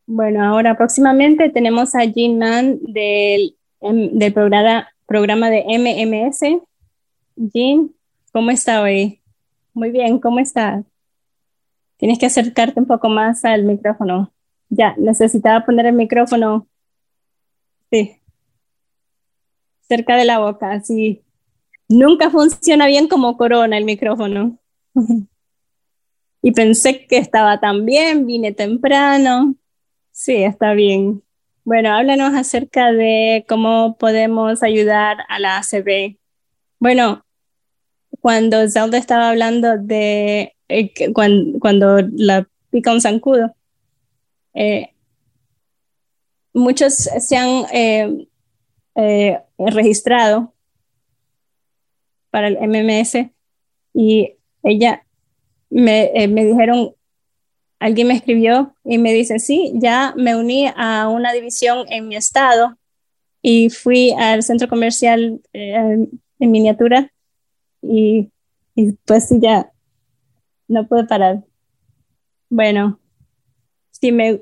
Bueno, 0.07 0.45
ahora 0.45 0.77
próximamente 0.77 1.49
tenemos 1.51 1.95
a 1.95 2.05
Jean 2.05 2.39
Mann 2.39 2.79
del, 2.83 3.57
em, 3.81 4.11
del 4.19 4.33
programa, 4.33 4.89
programa 5.07 5.51
de 5.51 5.65
MMS. 5.67 6.61
Jean, 7.37 7.91
¿cómo 8.33 8.51
está 8.51 8.83
hoy? 8.83 9.21
Muy 9.73 9.91
bien, 9.91 10.19
¿cómo 10.19 10.39
está? 10.41 10.85
Tienes 11.97 12.19
que 12.19 12.27
acercarte 12.27 12.79
un 12.81 12.87
poco 12.87 13.09
más 13.09 13.45
al 13.45 13.65
micrófono. 13.65 14.33
Ya, 14.69 14.95
necesitaba 14.99 15.65
poner 15.65 15.87
el 15.87 15.95
micrófono 15.95 16.67
Sí. 17.95 18.21
Cerca 19.83 20.17
de 20.17 20.25
la 20.25 20.41
boca, 20.41 20.81
sí. 20.81 21.23
Nunca 21.89 22.29
funciona 22.29 22.87
bien 22.87 23.07
como 23.07 23.37
corona 23.37 23.79
el 23.79 23.85
micrófono. 23.85 24.59
y 26.43 26.51
pensé 26.51 27.07
que 27.07 27.19
estaba 27.19 27.61
tan 27.61 27.85
bien, 27.85 28.27
vine 28.27 28.53
temprano. 28.53 29.55
Sí, 30.25 30.37
está 30.43 30.73
bien. 30.73 31.23
Bueno, 31.65 31.93
háblanos 31.93 32.33
acerca 32.35 32.93
de 32.93 33.45
cómo 33.47 33.99
podemos 33.99 34.63
ayudar 34.63 35.19
a 35.29 35.39
la 35.39 35.59
ACB. 35.59 36.17
Bueno, 36.79 37.27
cuando 38.23 38.67
Zelda 38.71 38.97
estaba 38.97 39.29
hablando 39.29 39.77
de 39.77 40.57
eh, 40.69 40.95
cuando, 41.13 42.01
la 42.17 42.49
pica 42.71 42.95
un 42.95 43.03
zancudo, 43.03 43.55
eh, 44.55 44.95
muchos 46.55 46.95
se 46.95 47.37
han 47.37 47.67
eh, 48.95 49.43
registrado 49.59 50.55
para 52.31 52.49
el 52.49 52.57
MMS 52.63 53.31
y 53.93 54.37
ella 54.63 55.05
me, 55.69 56.11
me 56.29 56.47
dijeron 56.47 56.95
alguien 57.79 58.09
me 58.09 58.15
escribió 58.15 58.75
y 58.85 58.99
me 58.99 59.13
dice, 59.13 59.39
sí, 59.39 59.73
ya 59.77 60.15
me 60.17 60.37
uní 60.37 60.71
a 60.77 61.09
una 61.09 61.33
división 61.33 61.87
en 61.91 62.09
mi 62.09 62.17
estado 62.17 62.79
y 63.43 63.71
fui 63.71 64.13
al 64.13 64.43
centro 64.43 64.69
comercial 64.69 65.41
eh, 65.53 66.09
en 66.39 66.51
miniatura 66.51 67.13
y, 67.83 68.31
pues 69.05 69.29
sí, 69.29 69.39
ya 69.41 69.71
no 70.69 70.87
pude 70.89 71.05
parar. 71.05 71.45
Bueno, 72.49 72.99
sí 73.91 74.13
me, 74.13 74.41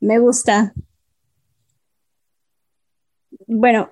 me 0.00 0.18
gusta. 0.18 0.72
Bueno, 3.46 3.90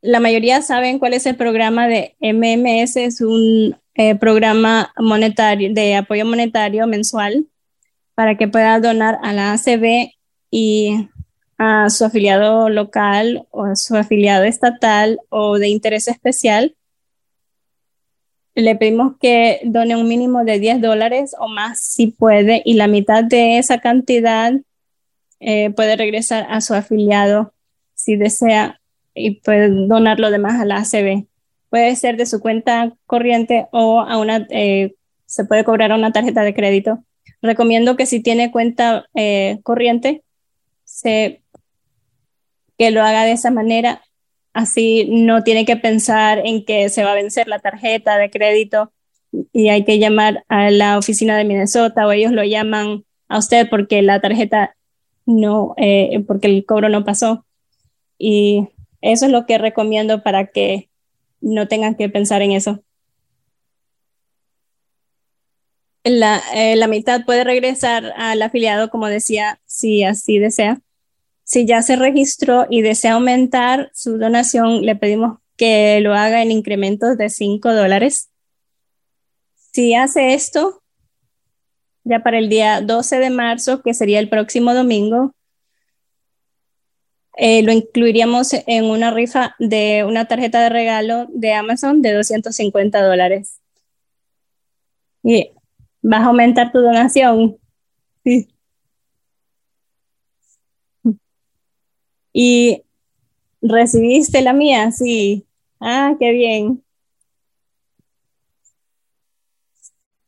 la 0.00 0.20
mayoría 0.20 0.62
saben 0.62 0.98
cuál 0.98 1.14
es 1.14 1.26
el 1.26 1.36
programa 1.36 1.88
de 1.88 2.16
MMS, 2.20 2.96
es 2.96 3.20
un 3.20 3.76
eh, 3.96 4.14
programa 4.14 4.92
monetario, 4.98 5.72
de 5.72 5.96
apoyo 5.96 6.26
monetario 6.26 6.86
mensual 6.86 7.46
para 8.14 8.36
que 8.36 8.46
pueda 8.46 8.78
donar 8.78 9.18
a 9.22 9.32
la 9.32 9.52
ACB 9.52 10.12
y 10.50 11.08
a 11.58 11.88
su 11.88 12.04
afiliado 12.04 12.68
local 12.68 13.46
o 13.50 13.64
a 13.64 13.74
su 13.74 13.96
afiliado 13.96 14.44
estatal 14.44 15.18
o 15.30 15.58
de 15.58 15.68
interés 15.68 16.08
especial. 16.08 16.74
Le 18.54 18.76
pedimos 18.76 19.14
que 19.18 19.60
done 19.64 19.96
un 19.96 20.08
mínimo 20.08 20.44
de 20.44 20.58
10 20.58 20.82
dólares 20.82 21.34
o 21.38 21.48
más 21.48 21.80
si 21.80 22.08
puede 22.08 22.62
y 22.64 22.74
la 22.74 22.88
mitad 22.88 23.24
de 23.24 23.58
esa 23.58 23.78
cantidad 23.80 24.52
eh, 25.40 25.70
puede 25.70 25.96
regresar 25.96 26.46
a 26.50 26.60
su 26.60 26.74
afiliado 26.74 27.54
si 27.94 28.16
desea 28.16 28.80
y 29.14 29.40
puede 29.40 29.68
donar 29.86 30.20
lo 30.20 30.30
demás 30.30 30.60
a 30.60 30.66
la 30.66 30.78
ACB 30.78 31.26
puede 31.70 31.96
ser 31.96 32.16
de 32.16 32.26
su 32.26 32.40
cuenta 32.40 32.92
corriente 33.06 33.66
o 33.72 34.00
a 34.00 34.18
una, 34.18 34.46
eh, 34.50 34.94
se 35.26 35.44
puede 35.44 35.64
cobrar 35.64 35.92
a 35.92 35.96
una 35.96 36.12
tarjeta 36.12 36.42
de 36.42 36.54
crédito. 36.54 37.04
Recomiendo 37.42 37.96
que 37.96 38.06
si 38.06 38.20
tiene 38.20 38.50
cuenta 38.50 39.06
eh, 39.14 39.58
corriente, 39.62 40.22
se, 40.84 41.42
que 42.78 42.90
lo 42.90 43.02
haga 43.02 43.24
de 43.24 43.32
esa 43.32 43.50
manera. 43.50 44.02
Así 44.52 45.06
no 45.10 45.42
tiene 45.42 45.66
que 45.66 45.76
pensar 45.76 46.40
en 46.44 46.64
que 46.64 46.88
se 46.88 47.04
va 47.04 47.12
a 47.12 47.16
vencer 47.16 47.46
la 47.46 47.58
tarjeta 47.58 48.16
de 48.16 48.30
crédito 48.30 48.92
y 49.52 49.68
hay 49.68 49.84
que 49.84 49.98
llamar 49.98 50.44
a 50.48 50.70
la 50.70 50.96
oficina 50.96 51.36
de 51.36 51.44
Minnesota 51.44 52.06
o 52.06 52.12
ellos 52.12 52.32
lo 52.32 52.42
llaman 52.42 53.04
a 53.28 53.38
usted 53.38 53.68
porque 53.68 54.00
la 54.00 54.20
tarjeta 54.20 54.74
no, 55.26 55.74
eh, 55.76 56.24
porque 56.26 56.46
el 56.46 56.64
cobro 56.64 56.88
no 56.88 57.04
pasó. 57.04 57.44
Y 58.18 58.68
eso 59.02 59.26
es 59.26 59.32
lo 59.32 59.44
que 59.44 59.58
recomiendo 59.58 60.22
para 60.22 60.46
que 60.46 60.88
no 61.40 61.68
tengan 61.68 61.94
que 61.94 62.08
pensar 62.08 62.42
en 62.42 62.52
eso. 62.52 62.82
La, 66.04 66.40
eh, 66.54 66.86
mitad 66.88 67.24
puede 67.24 67.44
regresar 67.44 68.12
al 68.16 68.40
afiliado, 68.42 68.90
como 68.90 69.08
decía, 69.08 69.60
si 69.66 70.04
así 70.04 70.38
desea. 70.38 70.80
Si 71.42 71.66
ya 71.66 71.82
se 71.82 71.96
registró 71.96 72.66
y 72.70 72.82
desea 72.82 73.14
aumentar 73.14 73.90
su 73.92 74.18
donación, 74.18 74.82
le 74.82 74.96
pedimos 74.96 75.38
que 75.56 76.00
lo 76.00 76.14
haga 76.14 76.42
en 76.42 76.50
incrementos 76.50 77.16
de 77.16 77.28
5 77.28 77.72
dólares. 77.72 78.30
Si 79.72 79.94
hace 79.94 80.34
esto, 80.34 80.82
ya 82.04 82.22
para 82.22 82.38
el 82.38 82.48
día 82.48 82.80
12 82.80 83.18
de 83.18 83.30
marzo, 83.30 83.82
que 83.82 83.94
sería 83.94 84.20
el 84.20 84.28
próximo 84.28 84.74
domingo, 84.74 85.35
eh, 87.36 87.62
lo 87.62 87.72
incluiríamos 87.72 88.52
en 88.66 88.84
una 88.86 89.10
rifa 89.10 89.54
de 89.58 90.04
una 90.04 90.26
tarjeta 90.26 90.60
de 90.62 90.70
regalo 90.70 91.26
de 91.30 91.52
Amazon 91.52 92.02
de 92.02 92.12
250 92.14 93.02
dólares. 93.02 93.60
Y 95.22 95.50
vas 96.02 96.22
a 96.22 96.26
aumentar 96.26 96.72
tu 96.72 96.78
donación. 96.80 97.58
Sí. 98.24 98.48
Y 102.32 102.82
recibiste 103.62 104.42
la 104.42 104.52
mía, 104.52 104.92
sí. 104.92 105.46
Ah, 105.80 106.16
qué 106.20 106.32
bien. 106.32 106.84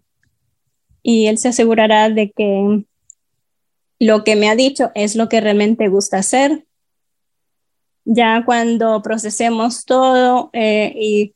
Y 1.02 1.26
él 1.26 1.38
se 1.38 1.48
asegurará 1.48 2.10
de 2.10 2.30
que 2.30 2.84
lo 3.98 4.24
que 4.24 4.36
me 4.36 4.48
ha 4.48 4.56
dicho 4.56 4.90
es 4.94 5.16
lo 5.16 5.28
que 5.28 5.40
realmente 5.40 5.88
gusta 5.88 6.18
hacer. 6.18 6.64
Ya 8.04 8.44
cuando 8.44 9.02
procesemos 9.02 9.84
todo 9.84 10.50
eh, 10.52 10.92
y 10.96 11.34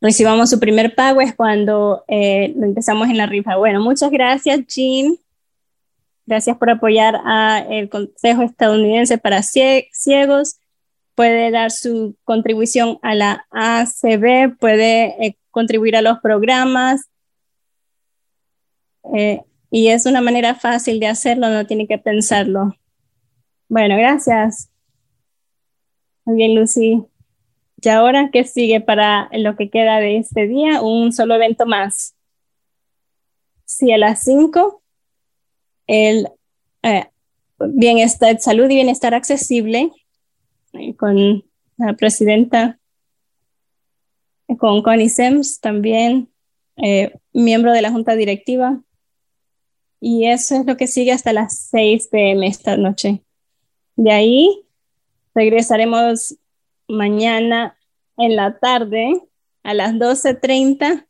recibamos 0.00 0.50
su 0.50 0.58
primer 0.58 0.94
pago 0.94 1.20
es 1.20 1.34
cuando 1.34 2.04
eh, 2.08 2.52
lo 2.56 2.66
empezamos 2.66 3.08
en 3.08 3.18
la 3.18 3.26
rifa. 3.26 3.56
Bueno, 3.56 3.80
muchas 3.80 4.10
gracias, 4.10 4.66
Jean. 4.66 5.16
Gracias 6.26 6.56
por 6.56 6.70
apoyar 6.70 7.16
al 7.24 7.88
Consejo 7.88 8.42
Estadounidense 8.42 9.18
para 9.18 9.42
Ciegos 9.42 10.56
puede 11.14 11.50
dar 11.50 11.70
su 11.70 12.16
contribución 12.24 12.98
a 13.02 13.14
la 13.14 13.46
ACB, 13.50 14.56
puede 14.58 15.26
eh, 15.26 15.36
contribuir 15.50 15.96
a 15.96 16.02
los 16.02 16.18
programas. 16.20 17.08
Eh, 19.14 19.42
y 19.70 19.88
es 19.88 20.06
una 20.06 20.20
manera 20.20 20.54
fácil 20.54 21.00
de 21.00 21.06
hacerlo, 21.06 21.48
no 21.48 21.66
tiene 21.66 21.86
que 21.86 21.98
pensarlo. 21.98 22.74
Bueno, 23.68 23.96
gracias. 23.96 24.70
Muy 26.24 26.36
bien, 26.36 26.54
Lucy. 26.54 27.04
Y 27.80 27.88
ahora, 27.88 28.30
¿qué 28.32 28.44
sigue 28.44 28.80
para 28.80 29.28
lo 29.32 29.56
que 29.56 29.70
queda 29.70 29.98
de 29.98 30.18
este 30.18 30.46
día? 30.46 30.82
Un 30.82 31.12
solo 31.12 31.34
evento 31.34 31.66
más. 31.66 32.14
Sí, 33.64 33.90
a 33.92 33.98
las 33.98 34.22
5, 34.22 34.82
el 35.86 36.28
eh, 36.82 37.06
bienestar, 37.58 38.38
salud 38.40 38.64
y 38.70 38.74
bienestar 38.74 39.14
accesible 39.14 39.90
con 40.96 41.44
la 41.76 41.94
presidenta, 41.94 42.78
eh, 44.48 44.56
con 44.56 44.82
Connie 44.82 45.08
Sims, 45.08 45.60
también 45.60 46.28
miembro 47.32 47.72
de 47.72 47.82
la 47.82 47.90
junta 47.90 48.16
directiva. 48.16 48.82
Y 50.00 50.26
eso 50.26 50.56
es 50.56 50.66
lo 50.66 50.76
que 50.76 50.88
sigue 50.88 51.12
hasta 51.12 51.32
las 51.32 51.56
6 51.70 52.08
pm 52.08 52.46
esta 52.46 52.76
noche. 52.76 53.22
De 53.94 54.10
ahí 54.10 54.66
regresaremos 55.34 56.36
mañana 56.88 57.76
en 58.16 58.36
la 58.36 58.58
tarde 58.58 59.12
a 59.62 59.74
las 59.74 59.94
12.30 59.94 61.06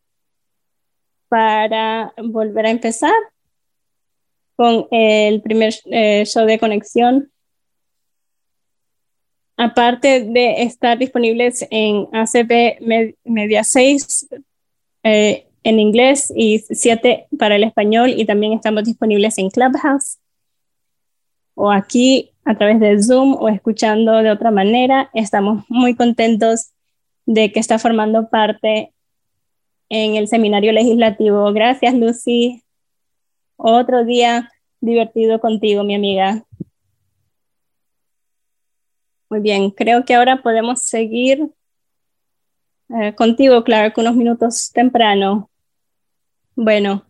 para 1.28 2.12
volver 2.22 2.66
a 2.66 2.70
empezar 2.70 3.14
con 4.56 4.86
el 4.90 5.40
primer 5.40 5.72
eh, 5.86 6.24
show 6.26 6.44
de 6.44 6.58
conexión. 6.58 7.32
Aparte 9.56 10.24
de 10.24 10.62
estar 10.62 10.98
disponibles 10.98 11.66
en 11.70 12.08
ACB 12.12 13.14
Media 13.24 13.64
6 13.64 14.28
eh, 15.04 15.46
en 15.64 15.78
inglés 15.78 16.32
y 16.34 16.58
7 16.58 17.26
para 17.38 17.56
el 17.56 17.64
español 17.64 18.14
y 18.16 18.24
también 18.24 18.52
estamos 18.54 18.84
disponibles 18.84 19.38
en 19.38 19.50
Clubhouse 19.50 20.18
o 21.54 21.70
aquí 21.70 22.30
a 22.44 22.56
través 22.56 22.80
de 22.80 23.02
Zoom 23.02 23.34
o 23.34 23.48
escuchando 23.48 24.14
de 24.22 24.30
otra 24.30 24.50
manera. 24.50 25.10
Estamos 25.14 25.64
muy 25.68 25.94
contentos 25.94 26.72
de 27.26 27.52
que 27.52 27.60
está 27.60 27.78
formando 27.78 28.28
parte 28.28 28.92
en 29.88 30.16
el 30.16 30.28
seminario 30.28 30.72
legislativo. 30.72 31.52
Gracias, 31.52 31.94
Lucy. 31.94 32.62
Otro 33.56 34.04
día 34.04 34.50
divertido 34.80 35.40
contigo, 35.40 35.84
mi 35.84 35.94
amiga. 35.94 36.44
Muy 39.32 39.40
bien, 39.40 39.70
creo 39.70 40.04
que 40.04 40.14
ahora 40.14 40.42
podemos 40.42 40.82
seguir 40.82 41.48
eh, 42.90 43.14
contigo, 43.14 43.64
Clark, 43.64 43.94
unos 43.96 44.14
minutos 44.14 44.70
temprano. 44.74 45.50
Bueno, 46.54 47.06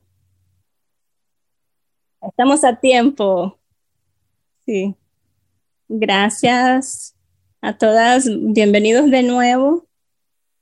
estamos 2.20 2.62
a 2.62 2.76
tiempo. 2.76 3.58
Sí. 4.64 4.94
Gracias 5.88 7.16
a 7.60 7.76
todas. 7.76 8.28
Bienvenidos 8.40 9.10
de 9.10 9.24
nuevo 9.24 9.88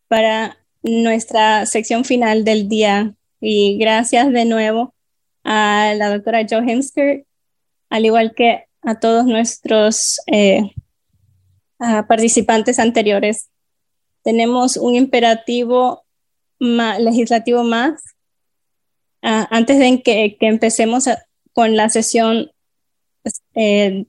para 0.08 0.56
nuestra 0.82 1.66
sección 1.66 2.06
final 2.06 2.42
del 2.42 2.70
día. 2.70 3.14
Y 3.38 3.76
gracias 3.76 4.32
de 4.32 4.46
nuevo 4.46 4.94
a 5.44 5.92
la 5.94 6.08
doctora 6.08 6.40
Jo 6.48 6.60
Hemsker, 6.66 7.26
al 7.90 8.06
igual 8.06 8.32
que 8.34 8.64
a 8.80 8.98
todos 8.98 9.26
nuestros 9.26 10.22
eh, 10.26 10.72
participantes 11.80 12.78
anteriores. 12.78 13.48
Tenemos 14.22 14.76
un 14.76 14.94
imperativo 14.94 16.04
legislativo 16.58 17.64
más 17.64 18.02
ah, 19.22 19.48
antes 19.50 19.78
de 19.78 20.02
que, 20.02 20.36
empecemos 20.40 21.08
con 21.52 21.74
la 21.74 21.88
sesión 21.88 22.50
eh, 23.54 24.06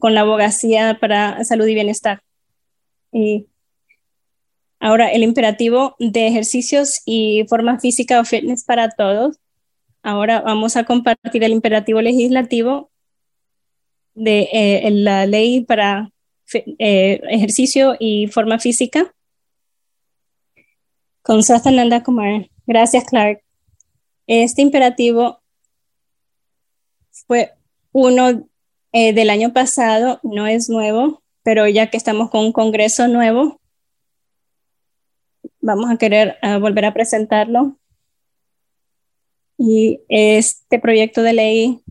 con 0.00 0.14
la 0.14 0.22
abogacía 0.22 0.98
para 1.00 1.44
salud 1.44 1.66
y 1.66 1.74
bienestar. 1.74 2.22
Y 3.12 3.46
ahora, 4.80 5.12
el 5.12 5.22
imperativo 5.22 5.94
de 5.98 6.26
ejercicios 6.26 7.02
y 7.04 7.44
forma 7.48 7.78
física 7.78 8.20
o 8.20 8.24
fitness 8.24 8.64
para 8.64 8.88
todos. 8.88 9.36
Ahora 10.02 10.40
vamos 10.40 10.76
a 10.76 10.84
compartir 10.84 11.44
el 11.44 11.52
imperativo 11.52 12.00
legislativo 12.00 12.90
de 14.14 14.48
eh, 14.52 14.90
la 14.90 15.26
ley 15.26 15.60
para 15.64 16.11
eh, 16.54 17.20
ejercicio 17.30 17.96
y 17.98 18.28
forma 18.28 18.58
física 18.58 19.14
con 21.22 21.42
Sastananda 21.42 22.02
Kumar. 22.02 22.48
Gracias, 22.66 23.04
Clark. 23.04 23.42
Este 24.26 24.62
imperativo 24.62 25.40
fue 27.26 27.52
uno 27.92 28.48
eh, 28.92 29.12
del 29.12 29.30
año 29.30 29.52
pasado, 29.52 30.20
no 30.22 30.46
es 30.46 30.68
nuevo, 30.68 31.22
pero 31.42 31.66
ya 31.68 31.90
que 31.90 31.96
estamos 31.96 32.30
con 32.30 32.44
un 32.44 32.52
congreso 32.52 33.08
nuevo, 33.08 33.60
vamos 35.60 35.90
a 35.90 35.96
querer 35.96 36.36
volver 36.60 36.84
a 36.84 36.94
presentarlo. 36.94 37.76
Y 39.58 40.00
este 40.08 40.78
proyecto 40.78 41.22
de 41.22 41.32
ley, 41.32 41.82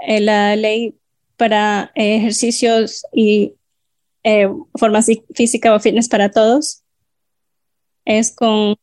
eh, 0.00 0.20
la 0.20 0.56
ley 0.56 0.98
para 1.36 1.90
ejercicios 1.94 3.04
y 3.12 3.54
forma 4.74 5.00
física 5.34 5.74
o 5.74 5.80
fitness 5.80 6.08
para 6.08 6.30
todos, 6.30 6.82
es 8.04 8.34
con 8.34 8.76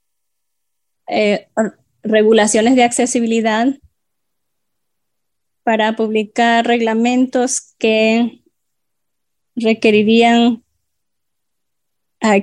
regulaciones 2.04 2.76
de 2.76 2.84
accesibilidad 2.84 3.68
para 5.64 5.96
publicar 5.96 6.66
reglamentos 6.66 7.74
que 7.78 8.44
requerirían 9.56 10.64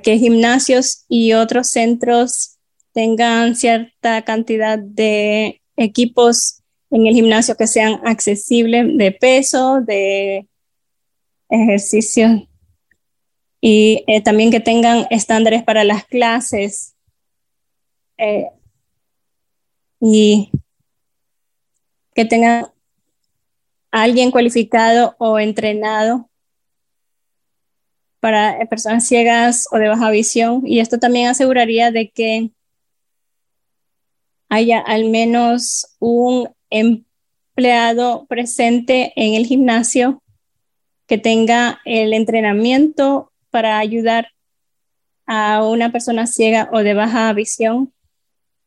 que 0.03 0.19
gimnasios 0.19 1.05
y 1.09 1.33
otros 1.35 1.69
centros 1.69 2.59
tengan 2.93 3.55
cierta 3.55 4.23
cantidad 4.23 4.79
de 4.79 5.63
equipos 5.77 6.58
en 6.91 7.07
el 7.07 7.15
gimnasio 7.15 7.57
que 7.57 7.67
sean 7.67 8.01
accesibles 8.05 8.97
de 8.97 9.13
peso, 9.13 9.81
de 9.81 10.47
ejercicio 11.49 12.49
y 13.61 14.05
eh, 14.07 14.23
también 14.23 14.51
que 14.51 14.61
tengan 14.61 15.07
estándares 15.11 15.63
para 15.63 15.85
las 15.85 16.05
clases 16.05 16.95
eh, 18.17 18.51
y 20.01 20.51
que 22.15 22.25
tengan 22.25 22.67
alguien 23.91 24.31
cualificado 24.31 25.17
o 25.19 25.39
entrenado 25.39 26.29
para 28.21 28.59
personas 28.67 29.07
ciegas 29.07 29.67
o 29.71 29.79
de 29.79 29.89
baja 29.89 30.11
visión. 30.11 30.63
Y 30.67 30.81
esto 30.81 30.99
también 30.99 31.29
aseguraría 31.29 31.91
de 31.91 32.11
que 32.11 32.51
haya 34.49 34.81
al 34.81 35.09
menos 35.11 35.95
un 35.99 36.49
empleado 36.71 38.27
presente 38.27 39.13
en 39.17 39.35
el 39.35 39.47
gimnasio 39.47 40.23
que 41.07 41.19
tenga 41.19 41.81
el 41.85 42.13
entrenamiento 42.13 43.33
para 43.51 43.79
ayudar 43.79 44.29
a 45.27 45.65
una 45.67 45.91
persona 45.91 46.27
ciega 46.27 46.69
o 46.73 46.83
de 46.83 46.95
baja 46.95 47.33
visión 47.33 47.93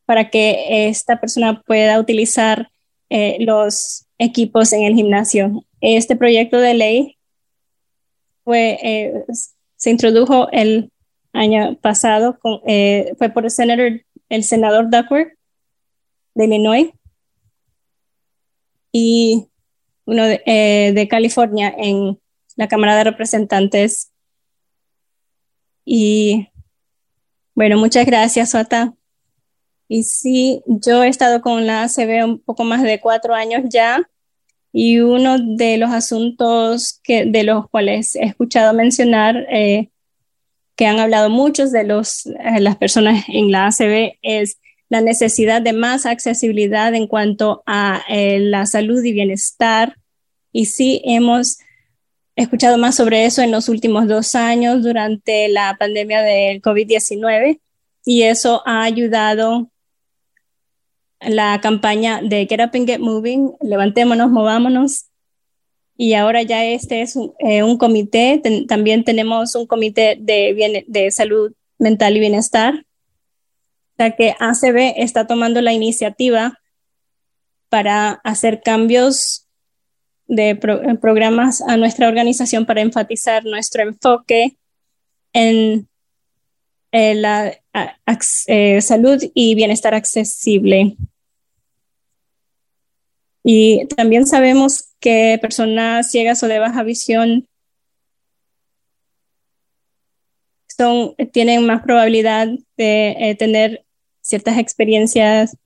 para 0.04 0.30
que 0.30 0.88
esta 0.88 1.20
persona 1.20 1.62
pueda 1.62 1.98
utilizar 1.98 2.70
eh, 3.08 3.36
los 3.40 4.06
equipos 4.18 4.72
en 4.72 4.82
el 4.82 4.94
gimnasio. 4.94 5.64
Este 5.80 6.16
proyecto 6.16 6.58
de 6.58 6.74
ley 6.74 7.18
fue, 8.44 8.78
eh, 8.82 9.24
se 9.76 9.90
introdujo 9.90 10.50
el 10.50 10.90
año 11.32 11.76
pasado, 11.80 12.38
eh, 12.66 13.14
fue 13.18 13.30
por 13.30 13.44
el, 13.44 13.50
senator, 13.50 14.00
el 14.28 14.44
senador 14.44 14.90
Duckworth 14.90 15.32
de 16.34 16.44
Illinois 16.44 16.90
y 18.92 19.48
uno 20.04 20.24
de, 20.26 21.08
California 21.10 21.74
en 21.76 22.20
la 22.56 22.68
Cámara 22.68 22.96
de 22.96 23.04
Representantes. 23.04 24.12
Y 25.84 26.48
bueno, 27.54 27.78
muchas 27.78 28.06
gracias, 28.06 28.50
Suata. 28.50 28.94
Y 29.88 30.04
sí, 30.04 30.62
yo 30.66 31.02
he 31.02 31.08
estado 31.08 31.40
con 31.40 31.66
la 31.66 31.82
ACB 31.82 32.24
un 32.24 32.38
poco 32.38 32.64
más 32.64 32.82
de 32.82 33.00
cuatro 33.00 33.34
años 33.34 33.62
ya 33.68 34.08
y 34.72 35.00
uno 35.00 35.38
de 35.38 35.76
los 35.76 35.90
asuntos 35.90 37.00
que, 37.02 37.26
de 37.26 37.44
los 37.44 37.68
cuales 37.68 38.16
he 38.16 38.24
escuchado 38.24 38.72
mencionar, 38.72 39.36
eh, 39.50 39.90
que 40.76 40.86
han 40.86 40.98
hablado 40.98 41.28
muchos 41.28 41.72
de 41.72 41.84
los, 41.84 42.26
eh, 42.26 42.60
las 42.60 42.76
personas 42.76 43.24
en 43.28 43.52
la 43.52 43.66
ACB, 43.66 44.16
es 44.22 44.58
la 44.92 45.00
necesidad 45.00 45.62
de 45.62 45.72
más 45.72 46.04
accesibilidad 46.04 46.94
en 46.94 47.06
cuanto 47.06 47.62
a 47.64 48.02
eh, 48.10 48.38
la 48.40 48.66
salud 48.66 49.02
y 49.02 49.14
bienestar. 49.14 49.96
Y 50.52 50.66
sí, 50.66 51.00
hemos 51.06 51.60
escuchado 52.36 52.76
más 52.76 52.96
sobre 52.96 53.24
eso 53.24 53.40
en 53.40 53.52
los 53.52 53.70
últimos 53.70 54.06
dos 54.06 54.34
años 54.34 54.82
durante 54.82 55.48
la 55.48 55.78
pandemia 55.78 56.20
del 56.20 56.60
COVID-19 56.60 57.58
y 58.04 58.24
eso 58.24 58.60
ha 58.66 58.82
ayudado 58.82 59.70
la 61.20 61.58
campaña 61.62 62.20
de 62.20 62.46
Get 62.46 62.60
Up 62.60 62.72
and 62.74 62.86
Get 62.86 63.00
Moving, 63.00 63.54
levantémonos, 63.62 64.30
movámonos. 64.30 65.06
y 65.96 66.12
ahora 66.12 66.42
ya 66.42 66.66
este 66.66 67.00
es 67.00 67.16
un, 67.16 67.32
eh, 67.38 67.62
comité, 67.78 68.42
también 68.68 69.04
tenemos 69.04 69.54
un 69.54 69.66
comité 69.66 70.18
de, 70.20 70.84
de 70.86 71.10
salud 71.10 71.54
mental 71.78 72.14
y 72.14 72.20
bienestar, 72.20 72.84
que 74.10 74.34
ACB 74.38 74.94
está 74.96 75.26
tomando 75.26 75.62
la 75.62 75.72
iniciativa 75.72 76.58
para 77.68 78.20
hacer 78.24 78.60
cambios 78.62 79.48
de 80.26 80.56
programas 81.00 81.62
a 81.62 81.76
nuestra 81.76 82.08
organización 82.08 82.66
para 82.66 82.80
enfatizar 82.80 83.44
nuestro 83.44 83.82
enfoque 83.82 84.56
en 85.32 85.88
eh, 86.92 87.14
la 87.14 87.58
eh, 88.46 88.80
salud 88.82 89.22
y 89.34 89.54
bienestar 89.54 89.94
accesible. 89.94 90.96
Y 93.44 93.86
también 93.86 94.26
sabemos 94.26 94.90
que 95.00 95.38
personas 95.40 96.10
ciegas 96.10 96.42
o 96.42 96.48
de 96.48 96.58
baja 96.58 96.82
visión 96.82 97.48
son, 100.68 101.14
tienen 101.32 101.66
más 101.66 101.82
probabilidad 101.82 102.48
de 102.76 103.16
eh, 103.18 103.34
tener 103.34 103.84
ciertas 104.22 104.58
experiencias, 104.58 105.56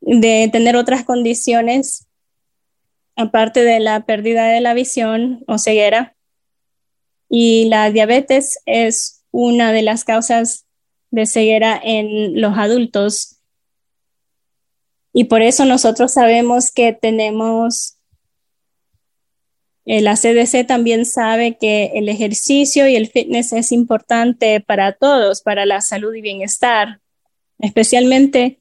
de 0.00 0.48
tener 0.52 0.76
otras 0.76 1.04
condiciones, 1.04 2.06
aparte 3.16 3.64
de 3.64 3.80
la 3.80 4.04
pérdida 4.04 4.48
de 4.48 4.60
la 4.60 4.74
visión 4.74 5.42
o 5.46 5.58
ceguera. 5.58 6.14
Y 7.30 7.66
la 7.70 7.90
diabetes 7.90 8.58
es 8.66 9.24
una 9.30 9.72
de 9.72 9.82
las 9.82 10.04
causas 10.04 10.66
de 11.10 11.26
ceguera 11.26 11.80
en 11.82 12.40
los 12.40 12.56
adultos 12.58 13.38
y 15.12 15.24
por 15.24 15.42
eso 15.42 15.64
nosotros 15.64 16.12
sabemos 16.12 16.70
que 16.70 16.92
tenemos, 16.92 17.97
eh, 19.90 20.02
la 20.02 20.16
CDC 20.16 20.66
también 20.66 21.06
sabe 21.06 21.56
que 21.56 21.92
el 21.94 22.10
ejercicio 22.10 22.86
y 22.86 22.94
el 22.94 23.08
fitness 23.08 23.54
es 23.54 23.72
importante 23.72 24.60
para 24.60 24.92
todos, 24.92 25.40
para 25.40 25.64
la 25.64 25.80
salud 25.80 26.14
y 26.14 26.20
bienestar, 26.20 27.00
especialmente 27.58 28.60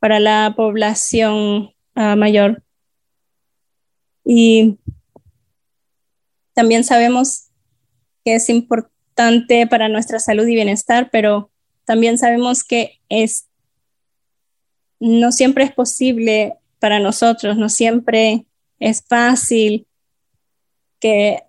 para 0.00 0.18
la 0.18 0.54
población 0.56 1.72
ah, 1.94 2.16
mayor. 2.16 2.64
Y 4.24 4.76
también 6.52 6.82
sabemos 6.82 7.50
que 8.24 8.34
es 8.34 8.48
importante 8.50 9.68
para 9.68 9.88
nuestra 9.88 10.18
salud 10.18 10.48
y 10.48 10.56
bienestar, 10.56 11.10
pero 11.12 11.52
también 11.84 12.18
sabemos 12.18 12.64
que 12.64 12.98
es 13.08 13.46
no 14.98 15.30
siempre 15.30 15.62
es 15.62 15.72
posible 15.72 16.54
para 16.80 16.98
nosotros, 16.98 17.56
no 17.56 17.68
siempre 17.68 18.46
es 18.84 19.02
fácil 19.08 19.86
que 21.00 21.42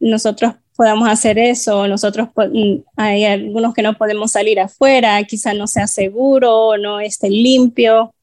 nosotros 0.00 0.54
podamos 0.74 1.08
hacer 1.08 1.38
eso, 1.38 1.86
nosotros 1.86 2.28
mm, 2.34 2.76
hay 2.96 3.24
algunos 3.26 3.74
que 3.74 3.82
no 3.82 3.94
podemos 3.94 4.32
salir 4.32 4.58
afuera, 4.58 5.22
quizás 5.24 5.54
no 5.54 5.66
sea 5.66 5.86
seguro, 5.86 6.78
no 6.78 6.98
esté 6.98 7.28
limpio, 7.28 8.14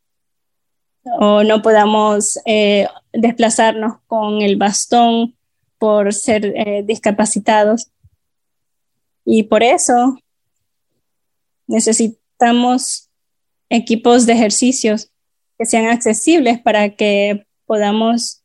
o 1.20 1.44
no 1.44 1.62
podamos 1.62 2.40
eh, 2.46 2.88
desplazarnos 3.14 3.98
con 4.08 4.42
el 4.42 4.56
bastón 4.56 5.36
por 5.78 6.12
ser 6.12 6.46
eh, 6.46 6.82
discapacitados. 6.84 7.92
Y 9.26 9.44
por 9.44 9.62
eso 9.62 10.18
necesitamos 11.68 13.10
equipos 13.70 14.26
de 14.26 14.34
ejercicios 14.34 15.12
que 15.60 15.68
sean 15.68 15.86
accesibles 15.86 16.60
para 16.60 16.90
que 16.96 17.46
podamos 17.68 18.42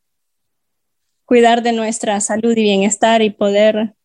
cuidar 1.31 1.63
de 1.63 1.71
nuestra 1.71 2.19
salud 2.19 2.57
y 2.57 2.63
bienestar 2.63 3.21
y 3.21 3.29
poder 3.29 3.95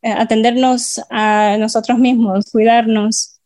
eh, 0.00 0.10
atendernos 0.10 0.98
a 1.10 1.58
nosotros 1.58 1.98
mismos, 1.98 2.46
cuidarnos 2.50 3.38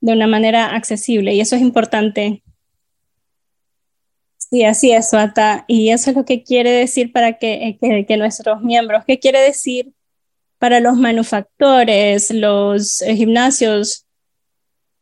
de 0.00 0.12
una 0.12 0.28
manera 0.28 0.66
accesible. 0.66 1.34
Y 1.34 1.40
eso 1.40 1.56
es 1.56 1.62
importante. 1.62 2.44
Sí, 4.36 4.62
así 4.62 4.92
es, 4.92 5.10
Suata. 5.10 5.64
Y 5.66 5.90
eso 5.90 6.10
es 6.10 6.16
lo 6.16 6.24
que 6.24 6.44
quiere 6.44 6.70
decir 6.70 7.10
para 7.10 7.36
que, 7.36 7.78
que, 7.80 8.06
que 8.06 8.16
nuestros 8.16 8.62
miembros, 8.62 9.02
¿qué 9.08 9.18
quiere 9.18 9.40
decir 9.40 9.92
para 10.58 10.78
los 10.78 10.96
manufactores, 10.96 12.30
los 12.30 13.02
eh, 13.02 13.16
gimnasios, 13.16 14.06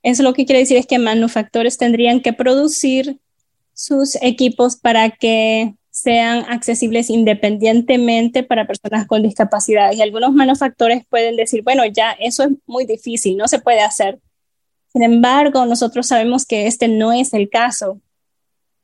eso 0.02 0.22
lo 0.22 0.32
que 0.32 0.46
quiere 0.46 0.60
decir 0.60 0.78
es 0.78 0.86
que 0.86 0.98
manufactores 0.98 1.76
tendrían 1.76 2.20
que 2.22 2.32
producir 2.32 3.18
sus 3.74 4.16
equipos 4.22 4.76
para 4.76 5.10
que 5.10 5.74
sean 6.00 6.44
accesibles 6.48 7.10
independientemente 7.10 8.42
para 8.42 8.66
personas 8.66 9.06
con 9.06 9.22
discapacidad. 9.22 9.92
Y 9.92 10.02
algunos 10.02 10.32
manufactores 10.32 11.04
pueden 11.08 11.36
decir, 11.36 11.62
bueno, 11.62 11.84
ya 11.86 12.12
eso 12.12 12.44
es 12.44 12.50
muy 12.66 12.84
difícil, 12.84 13.36
no 13.36 13.48
se 13.48 13.58
puede 13.58 13.80
hacer. 13.80 14.18
Sin 14.92 15.02
embargo, 15.02 15.66
nosotros 15.66 16.06
sabemos 16.06 16.46
que 16.46 16.66
este 16.66 16.88
no 16.88 17.12
es 17.12 17.32
el 17.32 17.48
caso. 17.48 18.00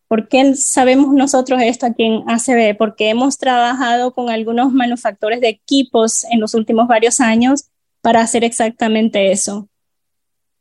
¿Por 0.09 0.29
qué 0.29 0.55
sabemos 0.55 1.13
nosotros 1.13 1.61
esto 1.63 1.87
aquí 1.87 2.05
en 2.05 2.23
ACB? 2.29 2.77
Porque 2.77 3.11
hemos 3.11 3.39
trabajado 3.39 4.15
con 4.15 4.31
algunos 4.31 4.73
manufactores 4.73 5.41
de 5.41 5.49
equipos 5.49 6.25
en 6.31 6.41
los 6.41 6.55
últimos 6.55 6.87
varios 6.87 7.21
años 7.21 7.65
para 8.03 8.21
hacer 8.21 8.45
exactamente 8.45 9.33
eso 9.33 9.69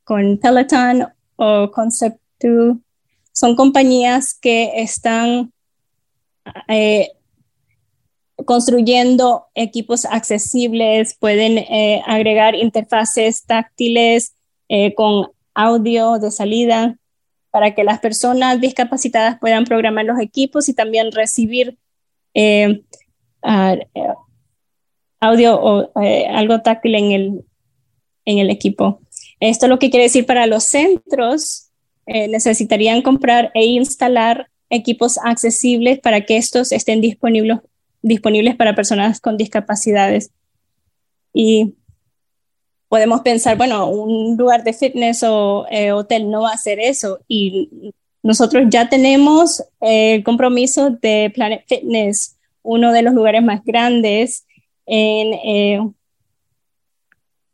con 0.05 0.38
Peloton 0.38 1.07
o 1.35 1.69
Concept2. 1.71 2.79
Son 3.33 3.55
compañías 3.57 4.38
que 4.39 4.71
están 4.81 5.51
eh, 6.67 7.11
construyendo 8.45 9.45
equipos 9.56 10.06
accesibles, 10.06 11.15
pueden 11.17 11.58
eh, 11.58 12.01
agregar 12.06 12.56
interfaces 12.56 13.45
táctiles 13.45 14.35
eh, 14.67 14.94
con 14.94 15.31
audio 15.53 16.19
de 16.19 16.31
salida 16.31 16.97
para 17.49 17.74
que 17.74 17.83
las 17.83 17.99
personas 17.99 18.60
discapacitadas 18.60 19.40
puedan 19.40 19.63
programar 19.63 20.06
los 20.06 20.19
equipos 20.19 20.67
y 20.67 20.74
también 20.74 21.11
recibir 21.11 21.78
audio 25.22 25.56
o 25.61 25.92
algo 25.95 26.61
táctil 26.61 26.95
en 26.95 27.11
el, 27.13 27.45
en 28.26 28.40
el 28.40 28.49
equipo. 28.49 28.99
Esto 29.40 29.69
lo 29.69 29.79
que 29.79 29.90
quiere 29.90 30.03
decir 30.03 30.26
para 30.26 30.47
los 30.47 30.65
centros, 30.65 31.72
necesitarían 32.06 33.01
comprar 33.01 33.51
e 33.53 33.65
instalar 33.65 34.49
equipos 34.75 35.17
accesibles 35.24 35.99
para 35.99 36.22
que 36.22 36.38
estos 36.38 36.72
estén 36.72 37.01
disponibles, 37.01 37.59
disponibles 38.01 38.56
para 38.56 38.75
personas 38.75 39.19
con 39.19 39.38
discapacidades. 39.38 40.31
Y 41.33 41.75
podemos 42.88 43.22
pensar, 43.22 43.58
bueno, 43.58 43.90
un 43.90 44.38
lugar 44.38 44.63
de 44.63 44.74
fitness 44.74 45.24
o 45.24 45.65
eh, 45.69 45.91
hotel 45.91 46.29
no 46.29 46.41
va 46.41 46.51
a 46.51 46.56
hacer 46.56 46.79
eso. 46.79 47.19
Y 47.27 47.93
nosotros 48.22 48.63
ya 48.69 48.90
tenemos 48.90 49.63
el 49.81 50.24
compromiso 50.24 50.90
de 50.90 51.31
Planet 51.33 51.63
Fitness, 51.67 52.38
uno 52.63 52.91
de 52.91 53.01
los 53.01 53.13
lugares 53.13 53.43
más 53.43 53.63
grandes 53.63 54.45
en 54.85 55.33
eh, 55.33 55.79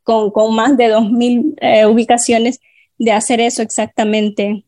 con, 0.03 0.55
más 0.55 0.77
de 0.77 0.93
2.000 0.93 1.55
eh, 1.61 1.85
ubicaciones 1.85 2.59
de 2.97 3.11
hacer 3.11 3.39
eso 3.41 3.61
exactamente. 3.61 4.63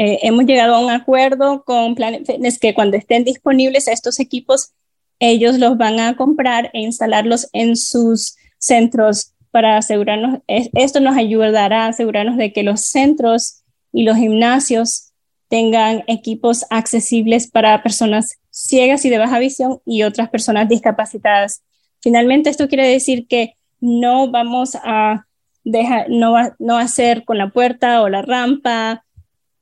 Eh, 0.00 0.20
hemos 0.22 0.44
llegado 0.44 0.76
a 0.76 0.78
un 0.78 0.92
acuerdo 0.92 1.64
con 1.64 1.96
Planet 1.96 2.24
Fitness 2.24 2.60
que 2.60 2.72
cuando 2.72 2.96
estén 2.96 3.24
disponibles 3.24 3.88
estos 3.88 4.20
equipos, 4.20 4.70
ellos 5.18 5.58
los 5.58 5.76
van 5.76 5.98
a 5.98 6.16
comprar 6.16 6.70
e 6.72 6.78
instalarlos 6.78 7.48
en 7.52 7.74
sus 7.74 8.36
centros 8.58 9.32
para 9.50 9.76
asegurarnos, 9.76 10.38
esto 10.46 11.00
nos 11.00 11.16
ayudará 11.16 11.86
a 11.86 11.88
asegurarnos 11.88 12.36
de 12.36 12.52
que 12.52 12.62
los 12.62 12.82
centros 12.82 13.64
y 13.92 14.04
los 14.04 14.16
gimnasios 14.16 15.14
tengan 15.48 16.04
equipos 16.06 16.64
accesibles 16.70 17.50
para 17.50 17.82
personas 17.82 18.38
ciegas 18.50 19.04
y 19.04 19.10
de 19.10 19.18
baja 19.18 19.40
visión 19.40 19.80
y 19.84 20.04
otras 20.04 20.28
personas 20.28 20.68
discapacitadas. 20.68 21.64
Finalmente, 22.00 22.50
esto 22.50 22.68
quiere 22.68 22.86
decir 22.86 23.26
que 23.26 23.54
no 23.80 24.30
vamos 24.30 24.76
a 24.76 25.26
dejar, 25.64 26.06
no 26.08 26.30
va, 26.30 26.54
no 26.60 26.78
a 26.78 26.86
ser 26.86 27.24
con 27.24 27.36
la 27.36 27.50
puerta 27.50 28.00
o 28.02 28.08
la 28.08 28.22
rampa, 28.22 29.04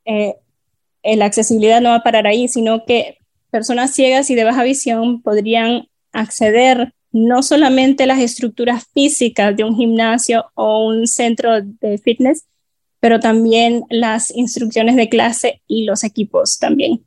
eh, 0.06 0.36
la 1.16 1.26
accesibilidad 1.26 1.80
no 1.80 1.90
va 1.90 1.96
a 1.96 2.02
parar 2.02 2.26
ahí, 2.26 2.48
sino 2.48 2.84
que 2.84 3.18
personas 3.50 3.92
ciegas 3.92 4.30
y 4.30 4.34
de 4.34 4.44
baja 4.44 4.62
visión 4.62 5.22
podrían 5.22 5.88
acceder 6.12 6.92
no 7.12 7.42
solamente 7.42 8.02
a 8.02 8.06
las 8.06 8.18
estructuras 8.18 8.86
físicas 8.92 9.56
de 9.56 9.64
un 9.64 9.76
gimnasio 9.76 10.46
o 10.54 10.86
un 10.86 11.06
centro 11.06 11.62
de 11.62 11.98
fitness, 11.98 12.46
pero 13.00 13.20
también 13.20 13.84
las 13.88 14.30
instrucciones 14.30 14.96
de 14.96 15.08
clase 15.08 15.62
y 15.66 15.84
los 15.84 16.04
equipos 16.04 16.58
también. 16.58 17.04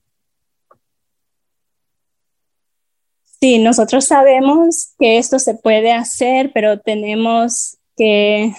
Sí, 3.39 3.59
nosotros 3.59 4.05
sabemos 4.05 4.93
que 4.97 5.17
esto 5.17 5.39
se 5.39 5.53
puede 5.53 5.93
hacer, 5.93 6.51
pero 6.53 6.79
tenemos 6.79 7.77
que 7.95 8.53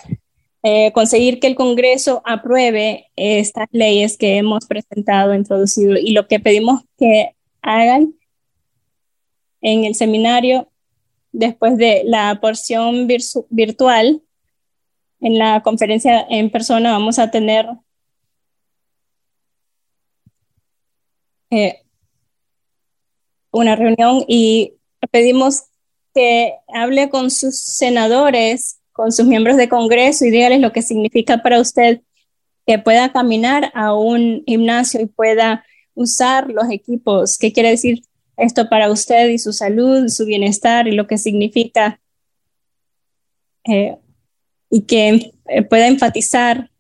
eh, 0.63 0.93
conseguir 0.93 1.41
que 1.41 1.47
el 1.47 1.55
Congreso 1.55 2.23
apruebe 2.25 3.11
estas 3.17 3.67
leyes 3.73 4.19
que 4.19 4.37
hemos 4.37 4.67
presentado, 4.67 5.35
introducido 5.35 5.97
y 5.97 6.13
lo 6.13 6.29
que 6.29 6.39
pedimos 6.39 6.83
que 6.99 7.35
hagan 7.63 8.15
en 9.63 9.85
el 9.85 9.95
seminario 9.95 10.71
después 11.33 11.77
de 11.79 12.03
la 12.05 12.41
porción 12.41 13.09
virtual. 13.49 14.23
En 15.21 15.39
la 15.39 15.63
conferencia 15.63 16.27
en 16.29 16.51
persona 16.51 16.93
vamos 16.93 17.19
a 17.19 17.31
tener 17.31 17.67
eh, 21.51 21.83
una 23.51 23.77
reunión 23.77 24.25
y 24.29 24.75
pedimos 25.11 25.65
que 26.15 26.55
hable 26.69 27.09
con 27.11 27.31
sus 27.31 27.59
senadores 27.59 28.80
con 29.01 29.13
sus 29.13 29.25
miembros 29.25 29.57
de 29.57 29.71
Congreso 29.71 30.27
y 30.27 30.31
dígales 30.31 30.61
lo 30.61 30.73
que 30.73 30.83
significa 30.83 31.39
para 31.39 31.59
usted 31.59 32.03
que 32.67 32.79
pueda 32.79 33.11
caminar 33.11 33.73
a 33.73 33.95
un 33.95 34.45
gimnasio 34.47 35.01
y 35.01 35.07
pueda 35.07 35.65
usar 35.95 36.51
los 36.51 36.71
equipos. 36.71 37.39
¿Qué 37.39 37.51
quiere 37.51 37.71
decir 37.71 38.03
esto 38.37 38.69
para 38.69 38.91
usted 38.91 39.31
y 39.31 39.39
su 39.39 39.55
salud, 39.55 40.09
su 40.09 40.27
bienestar 40.27 40.87
y 40.87 40.93
lo 40.93 41.07
que 41.07 41.17
significa? 41.17 41.99
Eh, 43.65 43.97
y 44.69 44.83
que 44.83 45.33
eh, 45.49 45.63
pueda 45.63 45.87
enfatizar 45.87 46.71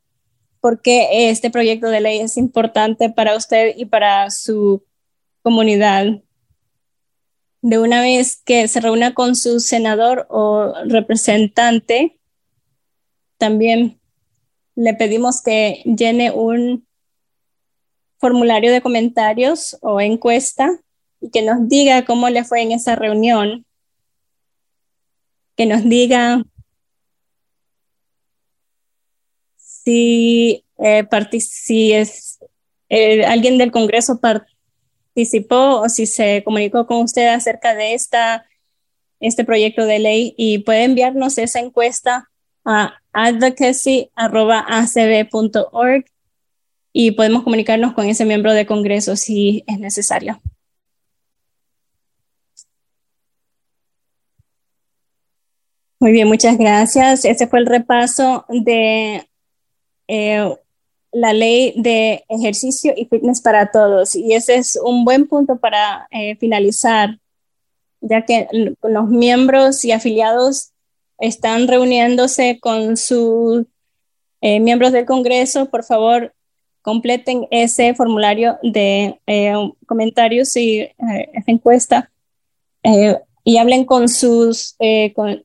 por 0.60 0.82
qué 0.82 1.30
este 1.30 1.48
proyecto 1.48 1.88
de 1.88 2.02
ley 2.02 2.20
es 2.20 2.36
importante 2.36 3.08
para 3.08 3.34
usted 3.34 3.72
y 3.78 3.86
para 3.86 4.28
su 4.30 4.84
comunidad 5.40 6.20
de 7.62 7.78
una 7.78 8.00
vez 8.00 8.40
que 8.44 8.68
se 8.68 8.80
reúna 8.80 9.14
con 9.14 9.36
su 9.36 9.60
senador 9.60 10.26
o 10.30 10.72
representante, 10.84 12.18
también 13.38 14.00
le 14.74 14.94
pedimos 14.94 15.42
que 15.42 15.82
llene 15.84 16.30
un 16.30 16.86
formulario 18.18 18.72
de 18.72 18.82
comentarios 18.82 19.78
o 19.82 20.00
encuesta 20.00 20.70
y 21.20 21.30
que 21.30 21.42
nos 21.42 21.68
diga 21.68 22.04
cómo 22.04 22.28
le 22.30 22.44
fue 22.44 22.62
en 22.62 22.72
esa 22.72 22.96
reunión, 22.96 23.66
que 25.56 25.66
nos 25.66 25.84
diga 25.84 26.44
si, 29.56 30.64
eh, 30.78 31.06
si 31.40 31.92
es, 31.92 32.38
eh, 32.88 33.24
alguien 33.24 33.58
del 33.58 33.70
Congreso 33.70 34.20
participó 35.10 35.80
o 35.80 35.88
si 35.88 36.06
se 36.06 36.42
comunicó 36.44 36.86
con 36.86 37.02
usted 37.02 37.28
acerca 37.28 37.74
de 37.74 37.94
esta, 37.94 38.46
este 39.18 39.44
proyecto 39.44 39.84
de 39.84 39.98
ley 39.98 40.34
y 40.36 40.58
puede 40.58 40.84
enviarnos 40.84 41.38
esa 41.38 41.58
encuesta 41.60 42.30
a 42.64 42.94
advocacy.acb.org 43.12 46.04
y 46.92 47.12
podemos 47.12 47.42
comunicarnos 47.42 47.94
con 47.94 48.06
ese 48.06 48.24
miembro 48.24 48.52
de 48.52 48.66
Congreso 48.66 49.16
si 49.16 49.64
es 49.66 49.78
necesario. 49.78 50.40
Muy 55.98 56.12
bien, 56.12 56.28
muchas 56.28 56.56
gracias. 56.56 57.24
Ese 57.24 57.46
fue 57.46 57.58
el 57.58 57.66
repaso 57.66 58.46
de 58.48 59.28
eh, 60.08 60.56
la 61.12 61.32
ley 61.32 61.74
de 61.76 62.24
ejercicio 62.28 62.92
y 62.96 63.06
fitness 63.06 63.40
para 63.40 63.70
todos. 63.70 64.14
Y 64.14 64.34
ese 64.34 64.56
es 64.56 64.78
un 64.82 65.04
buen 65.04 65.26
punto 65.26 65.56
para 65.56 66.06
eh, 66.10 66.36
finalizar, 66.36 67.18
ya 68.00 68.24
que 68.24 68.48
los 68.82 69.08
miembros 69.08 69.84
y 69.84 69.92
afiliados 69.92 70.72
están 71.18 71.68
reuniéndose 71.68 72.58
con 72.60 72.96
sus 72.96 73.66
eh, 74.40 74.60
miembros 74.60 74.92
del 74.92 75.04
Congreso. 75.04 75.66
Por 75.68 75.84
favor, 75.84 76.32
completen 76.82 77.46
ese 77.50 77.94
formulario 77.94 78.58
de 78.62 79.20
eh, 79.26 79.54
comentarios 79.86 80.56
y 80.56 80.80
esa 80.80 81.50
encuesta 81.50 82.10
y 83.44 83.58
hablen 83.58 83.84
con 83.84 84.08
sus 84.08 84.76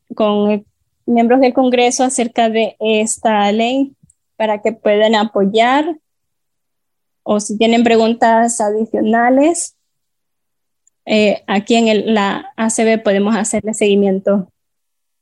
con 0.08 0.66
miembros 1.06 1.42
del 1.42 1.54
Congreso 1.54 2.06
acerca 2.06 2.50
de 2.50 2.78
esta 2.80 3.52
ley 3.52 3.94
para 4.36 4.62
que 4.62 4.72
puedan 4.72 5.16
apoyar 5.16 5.98
o 7.24 7.40
si 7.40 7.58
tienen 7.58 7.84
preguntas 7.84 8.62
adicionales, 8.62 9.76
eh, 11.06 11.44
aquí 11.48 11.76
en 11.76 12.14
la 12.14 12.54
ACB 12.56 13.02
podemos 13.02 13.36
hacerle 13.36 13.74
seguimiento. 13.74 14.52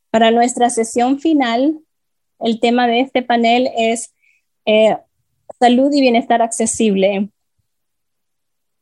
Para 0.10 0.30
nuestra 0.32 0.70
sesión 0.70 1.20
final, 1.20 1.80
el 2.40 2.60
tema 2.60 2.88
de 2.88 3.00
este 3.00 3.22
panel 3.22 3.70
es 3.78 4.14
eh, 4.66 4.98
salud 5.60 5.94
y 5.94 6.02
bienestar 6.02 6.42
accesible. 6.42 7.30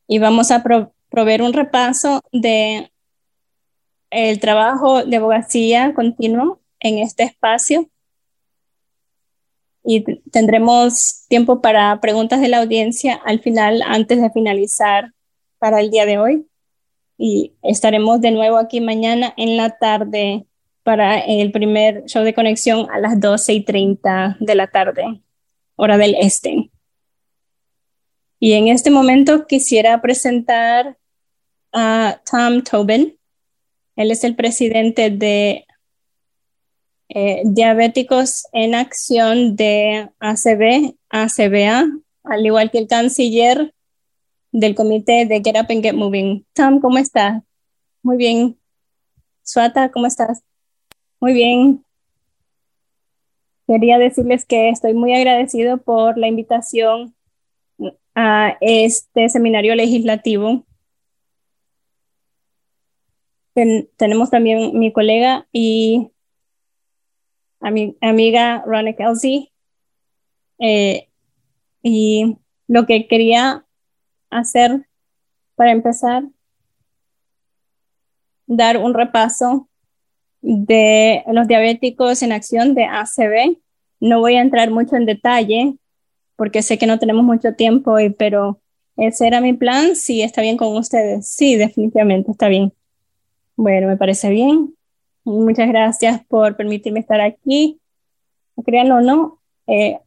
Y 0.08 0.18
vamos 0.18 0.50
a 0.50 0.64
proveer 1.08 1.42
un 1.42 1.52
repaso 1.52 2.22
de 2.32 2.90
el 4.10 4.40
trabajo 4.40 5.04
de 5.04 5.16
abogacía 5.16 5.94
continuo 5.94 6.60
en 6.80 6.98
este 6.98 7.22
espacio 7.22 7.88
y 9.84 10.04
tendremos 10.30 11.26
tiempo 11.28 11.60
para 11.60 12.00
preguntas 12.00 12.40
de 12.40 12.48
la 12.48 12.58
audiencia 12.58 13.20
al 13.24 13.40
final, 13.40 13.82
antes 13.86 14.20
de 14.20 14.30
finalizar 14.30 15.12
para 15.58 15.80
el 15.80 15.90
día 15.90 16.06
de 16.06 16.18
hoy. 16.18 16.46
Y 17.18 17.54
estaremos 17.62 18.20
de 18.20 18.30
nuevo 18.30 18.58
aquí 18.58 18.80
mañana 18.80 19.34
en 19.36 19.56
la 19.56 19.70
tarde 19.78 20.46
para 20.82 21.18
el 21.18 21.52
primer 21.52 22.04
show 22.06 22.24
de 22.24 22.34
conexión 22.34 22.88
a 22.90 22.98
las 22.98 23.20
12 23.20 23.52
y 23.52 23.64
30 23.64 24.36
de 24.40 24.54
la 24.54 24.66
tarde, 24.68 25.22
hora 25.76 25.98
del 25.98 26.16
este. 26.18 26.70
Y 28.40 28.54
en 28.54 28.68
este 28.68 28.90
momento 28.90 29.46
quisiera 29.46 30.00
presentar 30.00 30.98
a 31.72 32.20
Tom 32.28 32.62
Tobin. 32.62 33.16
Él 33.94 34.10
es 34.10 34.24
el 34.24 34.34
presidente 34.34 35.10
de 35.10 35.64
eh, 37.14 37.42
diabéticos 37.44 38.46
en 38.52 38.74
acción 38.74 39.54
de 39.54 40.08
ACB, 40.18 40.94
ACBA, 41.10 41.84
al 42.24 42.46
igual 42.46 42.70
que 42.70 42.78
el 42.78 42.88
canciller 42.88 43.74
del 44.50 44.74
comité 44.74 45.26
de 45.26 45.42
Get 45.44 45.60
Up 45.60 45.66
and 45.68 45.82
Get 45.82 45.94
Moving. 45.94 46.46
Tom, 46.54 46.80
¿cómo 46.80 46.96
estás? 46.96 47.42
Muy 48.02 48.16
bien. 48.16 48.58
Suata, 49.42 49.90
¿cómo 49.90 50.06
estás? 50.06 50.42
Muy 51.20 51.34
bien. 51.34 51.84
Quería 53.66 53.98
decirles 53.98 54.46
que 54.46 54.70
estoy 54.70 54.94
muy 54.94 55.14
agradecido 55.14 55.78
por 55.78 56.16
la 56.16 56.28
invitación 56.28 57.14
a 58.14 58.56
este 58.62 59.28
seminario 59.28 59.74
legislativo. 59.74 60.64
tenemos 63.98 64.30
también 64.30 64.78
mi 64.78 64.92
colega 64.92 65.46
y 65.52 66.11
a 67.62 67.70
mi 67.70 67.96
amiga 68.00 68.62
Ronnie 68.66 68.96
Kelsey. 68.96 69.52
Eh, 70.58 71.08
y 71.82 72.36
lo 72.68 72.86
que 72.86 73.08
quería 73.08 73.64
hacer 74.30 74.86
para 75.56 75.72
empezar, 75.72 76.24
dar 78.46 78.76
un 78.78 78.94
repaso 78.94 79.68
de 80.40 81.22
los 81.28 81.46
diabéticos 81.46 82.22
en 82.22 82.32
acción 82.32 82.74
de 82.74 82.84
ACB. 82.84 83.58
No 84.00 84.20
voy 84.20 84.36
a 84.36 84.42
entrar 84.42 84.70
mucho 84.70 84.96
en 84.96 85.06
detalle 85.06 85.76
porque 86.36 86.62
sé 86.62 86.78
que 86.78 86.86
no 86.86 86.98
tenemos 86.98 87.24
mucho 87.24 87.54
tiempo, 87.54 87.96
pero 88.18 88.60
ese 88.96 89.26
era 89.26 89.40
mi 89.40 89.52
plan. 89.52 89.94
Si 89.94 90.22
está 90.22 90.42
bien 90.42 90.56
con 90.56 90.76
ustedes. 90.76 91.28
Sí, 91.28 91.56
definitivamente 91.56 92.32
está 92.32 92.48
bien. 92.48 92.72
Bueno, 93.56 93.86
me 93.86 93.96
parece 93.96 94.30
bien. 94.30 94.74
Muchas 95.24 95.68
gracias 95.68 96.24
por 96.26 96.56
permitirme 96.56 97.00
estar 97.00 97.20
aquí. 97.20 97.80
Créanlo 98.64 98.96
o 98.96 99.00
no, 99.00 99.40
eh, 99.66 99.98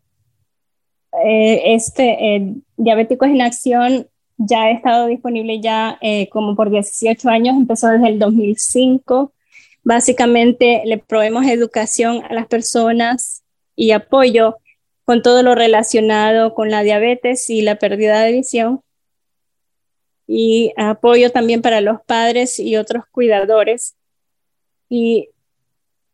eh, 1.24 1.74
este 1.74 2.36
eh, 2.36 2.54
Diabéticos 2.76 3.30
en 3.30 3.42
Acción 3.42 4.08
ya 4.38 4.64
ha 4.64 4.72
estado 4.72 5.08
disponible 5.08 5.62
ya 5.62 5.98
como 6.30 6.58
por 6.58 6.70
18 6.70 7.30
años, 7.30 7.56
empezó 7.56 7.88
desde 7.88 8.10
el 8.10 8.20
2005. 8.20 9.32
Básicamente 9.84 10.82
le 10.86 10.98
proveemos 10.98 11.46
educación 11.46 12.22
a 12.30 12.34
las 12.34 12.48
personas 12.48 13.44
y 13.78 13.92
apoyo 13.92 14.58
con 15.06 15.22
todo 15.22 15.42
lo 15.42 15.56
relacionado 15.56 16.54
con 16.54 16.70
la 16.70 16.84
diabetes 16.84 17.50
y 17.50 17.62
la 17.62 17.76
pérdida 17.76 18.22
de 18.24 18.34
visión. 18.34 18.82
Y 20.28 20.74
apoyo 20.76 21.32
también 21.32 21.62
para 21.62 21.80
los 21.80 22.02
padres 22.02 22.60
y 22.60 22.76
otros 22.76 23.06
cuidadores 23.12 23.96
y 24.90 25.30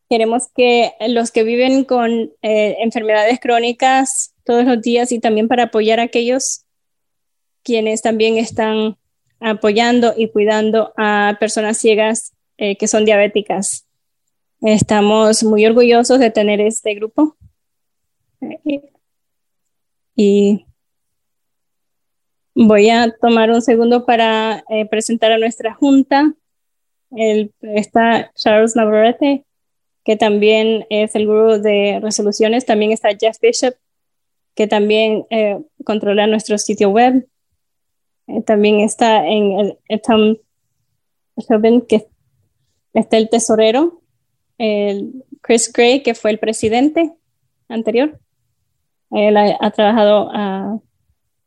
queremos 0.10 0.48
que 0.56 0.94
los 1.08 1.32
que 1.32 1.44
viven 1.44 1.84
con 1.84 2.12
eh, 2.42 2.78
enfermedades 2.80 3.40
crónicas 3.40 4.34
todos 4.44 4.66
los 4.66 4.82
días 4.82 5.12
y 5.12 5.20
también 5.20 5.48
para 5.48 5.64
apoyar 5.64 6.00
a 6.00 6.04
aquellos 6.04 6.66
quienes 7.64 8.02
también 8.02 8.38
están 8.38 8.98
apoyando 9.40 10.14
y 10.18 10.30
cuidando 10.30 10.94
a 10.98 11.38
personas 11.40 11.78
ciegas 11.78 12.34
eh, 12.58 12.78
que 12.78 12.88
son 12.88 13.06
diabéticas. 13.06 13.88
Estamos 14.62 15.44
muy 15.44 15.66
orgullosos 15.66 16.20
de 16.20 16.30
tener 16.30 16.62
este 16.62 16.94
grupo 16.94 17.36
Y 20.16 20.66
voy 22.54 22.90
a 22.90 23.12
tomar 23.20 23.50
un 23.52 23.62
segundo 23.62 24.06
para 24.06 24.64
eh, 24.70 24.86
presentar 24.86 25.32
a 25.32 25.38
nuestra 25.38 25.74
junta. 25.74 26.34
El, 27.16 27.54
está 27.62 28.32
Charles 28.36 28.76
Navarrete, 28.76 29.46
que 30.04 30.16
también 30.16 30.86
es 30.90 31.16
el 31.16 31.28
grupo 31.28 31.60
de 31.60 32.00
resoluciones. 32.02 32.66
También 32.66 32.92
está 32.92 33.10
Jeff 33.10 33.38
Bishop, 33.42 33.76
que 34.56 34.68
también 34.68 35.26
eh, 35.30 35.60
controla 35.84 36.28
nuestro 36.28 36.58
sitio 36.58 36.90
web. 36.90 37.28
Eh, 38.28 38.42
también 38.44 38.80
está 38.80 39.28
en 39.28 39.76
el, 39.88 40.02
Tom 40.02 40.36
que 41.88 42.08
está 42.94 43.18
el 43.18 43.30
tesorero, 43.30 44.02
el 44.58 45.24
Chris 45.42 45.72
Gray, 45.72 46.04
que 46.04 46.14
fue 46.14 46.32
el 46.32 46.40
presidente 46.40 47.14
anterior. 47.68 48.20
Él 49.12 49.36
ha, 49.38 49.72
trabajado 49.72 50.30
ah, 50.34 50.78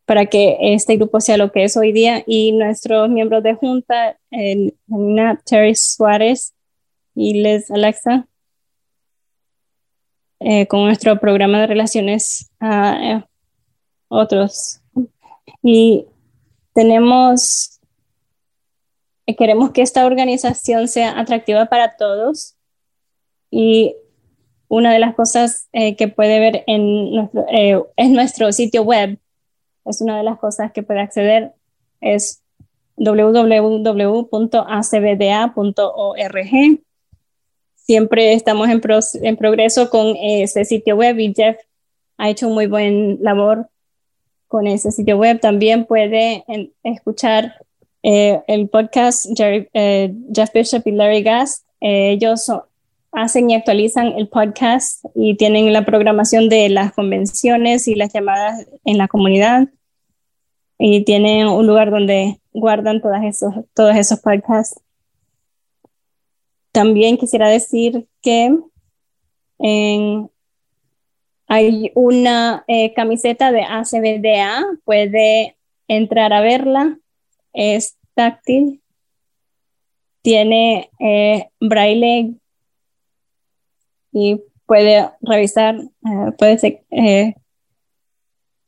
para 0.04 0.26
que 0.26 0.56
este 0.60 0.96
grupo 0.96 1.20
sea 1.20 1.36
lo 1.36 1.50
que 1.50 1.64
es 1.64 1.76
hoy 1.76 1.92
día 1.92 2.22
y 2.26 2.52
nuestros 2.52 3.08
miembros 3.08 3.42
de 3.42 3.54
junta, 3.54 4.18
Terry 5.44 5.74
Suárez 5.74 6.54
y 7.14 7.40
Les 7.40 7.70
Alexa, 7.70 8.26
eh, 10.40 10.66
con 10.66 10.84
nuestro 10.84 11.18
programa 11.18 11.60
de 11.60 11.66
relaciones 11.66 12.50
a 12.60 12.98
eh, 13.02 13.24
otros. 14.08 14.82
Y 15.62 16.06
tenemos, 16.74 17.80
eh, 19.26 19.36
queremos 19.36 19.70
que 19.70 19.80
esta 19.80 20.04
organización 20.04 20.88
sea 20.88 21.18
atractiva 21.18 21.66
para 21.66 21.96
todos 21.96 22.56
y 23.50 23.96
una 24.68 24.92
de 24.92 24.98
las 24.98 25.14
cosas 25.14 25.68
que 25.72 26.08
puede 26.08 26.40
ver 26.40 26.64
en 26.66 27.12
nuestro, 27.12 27.46
es 27.96 28.10
nuestro 28.10 28.50
sitio 28.50 28.82
web. 28.82 29.18
Es 29.84 30.00
una 30.00 30.16
de 30.16 30.22
las 30.22 30.38
cosas 30.38 30.72
que 30.72 30.82
puede 30.82 31.00
acceder. 31.00 31.52
Es 32.00 32.42
www.acbda.org 32.96 33.54
siempre 37.84 38.32
estamos 38.32 38.68
en, 38.68 39.36
progreso 39.36 39.90
con 39.90 40.16
ese 40.16 40.64
sitio 40.64 40.96
web 40.96 41.18
y 41.18 41.34
Jeff 41.34 41.58
ha 42.16 42.30
hecho 42.30 42.48
muy 42.48 42.66
buen 42.66 43.18
labor 43.20 43.68
con 44.48 44.66
ese 44.66 44.90
sitio 44.90 45.18
web. 45.18 45.40
También 45.40 45.84
puede 45.84 46.44
escuchar 46.82 47.56
eh, 48.02 48.42
el 48.46 48.68
podcast 48.68 49.26
eh, 49.38 50.14
Jeff 50.32 50.52
Bishop 50.52 50.86
y 50.86 50.92
Larry 50.92 51.22
Gast. 51.22 51.66
Eh, 51.80 52.12
ellos 52.12 52.50
hacen 53.14 53.50
y 53.50 53.54
actualizan 53.54 54.08
el 54.18 54.28
podcast 54.28 55.04
y 55.14 55.36
tienen 55.36 55.72
la 55.72 55.84
programación 55.84 56.48
de 56.48 56.68
las 56.68 56.92
convenciones 56.92 57.88
y 57.88 57.94
las 57.94 58.12
llamadas 58.12 58.66
en 58.84 58.98
la 58.98 59.08
comunidad. 59.08 59.68
Y 60.78 61.04
tienen 61.04 61.46
un 61.46 61.66
lugar 61.66 61.90
donde 61.90 62.40
guardan 62.52 63.00
todas 63.00 63.24
esos, 63.24 63.54
todos 63.74 63.96
esos 63.96 64.20
podcasts. 64.20 64.80
También 66.72 67.16
quisiera 67.16 67.48
decir 67.48 68.08
que 68.20 68.58
hay 71.46 71.92
una 71.94 72.64
eh, 72.66 72.92
camiseta 72.94 73.52
de 73.52 73.62
ACBDA, 73.62 74.64
puede 74.84 75.56
entrar 75.86 76.32
a 76.32 76.40
verla, 76.40 76.98
es 77.52 77.96
táctil, 78.14 78.82
tiene 80.22 80.90
eh, 80.98 81.48
braille 81.60 82.34
y 84.14 84.40
puede 84.64 85.10
revisar, 85.20 85.76
eh, 85.76 86.32
puede 86.38 86.58
ser 86.58 86.84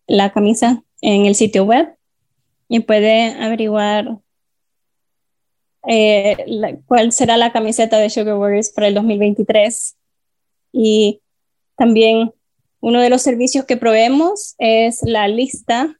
la 0.09 0.33
camisa 0.33 0.83
en 1.01 1.25
el 1.25 1.37
sitio 1.37 1.65
web 1.65 1.95
y 2.69 2.81
puede 2.81 3.33
averiguar 3.41 4.19
eh, 5.89 6.37
cuál 6.87 7.13
será 7.13 7.37
la 7.37 7.53
camiseta 7.53 7.97
de 7.99 8.11
Sugar 8.11 8.37
Warriors 8.37 8.71
para 8.71 8.89
el 8.89 8.95
2023. 8.95 9.97
Y 10.73 11.21
también 11.77 12.33
uno 12.81 13.01
de 13.01 13.09
los 13.09 13.23
servicios 13.23 13.65
que 13.67 13.77
proveemos 13.77 14.57
es 14.59 15.01
la 15.03 15.29
lista. 15.29 15.97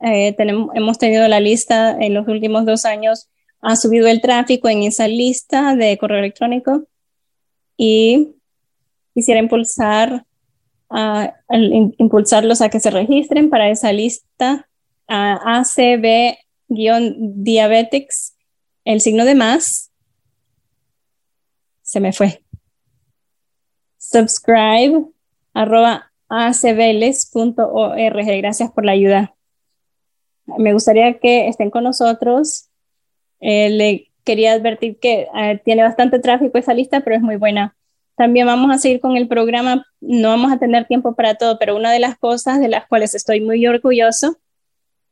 Eh, 0.00 0.32
tenemos, 0.34 0.70
hemos 0.74 0.98
tenido 0.98 1.26
la 1.26 1.40
lista 1.40 1.96
en 2.00 2.14
los 2.14 2.28
últimos 2.28 2.64
dos 2.66 2.84
años, 2.84 3.28
ha 3.60 3.74
subido 3.74 4.06
el 4.06 4.20
tráfico 4.20 4.68
en 4.68 4.84
esa 4.84 5.08
lista 5.08 5.74
de 5.74 5.98
correo 5.98 6.18
electrónico 6.20 6.84
y 7.76 8.35
quisiera 9.16 9.40
impulsar 9.40 10.26
a, 10.90 11.32
impulsarlos 11.96 12.60
a 12.60 12.68
que 12.68 12.80
se 12.80 12.90
registren 12.90 13.48
para 13.48 13.70
esa 13.70 13.92
lista 13.92 14.68
a 15.08 15.60
ACB-Diabetics 15.60 18.34
el 18.84 19.00
signo 19.00 19.24
de 19.24 19.34
más 19.34 19.86
se 21.86 22.00
me 22.00 22.12
fue. 22.12 22.42
Subscribe 23.96 25.06
arroba 25.54 26.12
acbeles.org. 26.28 28.26
Gracias 28.38 28.70
por 28.72 28.84
la 28.84 28.92
ayuda. 28.92 29.34
Me 30.58 30.72
gustaría 30.72 31.18
que 31.18 31.48
estén 31.48 31.70
con 31.70 31.84
nosotros. 31.84 32.68
Eh, 33.40 33.70
le 33.70 34.10
quería 34.24 34.52
advertir 34.52 34.98
que 34.98 35.28
eh, 35.32 35.62
tiene 35.64 35.84
bastante 35.84 36.18
tráfico 36.18 36.58
esa 36.58 36.74
lista, 36.74 37.00
pero 37.00 37.16
es 37.16 37.22
muy 37.22 37.36
buena. 37.36 37.75
También 38.16 38.46
vamos 38.46 38.74
a 38.74 38.78
seguir 38.78 39.00
con 39.00 39.16
el 39.16 39.28
programa. 39.28 39.84
No 40.00 40.30
vamos 40.30 40.52
a 40.52 40.58
tener 40.58 40.86
tiempo 40.86 41.14
para 41.14 41.34
todo, 41.34 41.58
pero 41.58 41.76
una 41.76 41.92
de 41.92 42.00
las 42.00 42.18
cosas 42.18 42.60
de 42.60 42.68
las 42.68 42.86
cuales 42.86 43.14
estoy 43.14 43.40
muy 43.40 43.66
orgulloso 43.66 44.38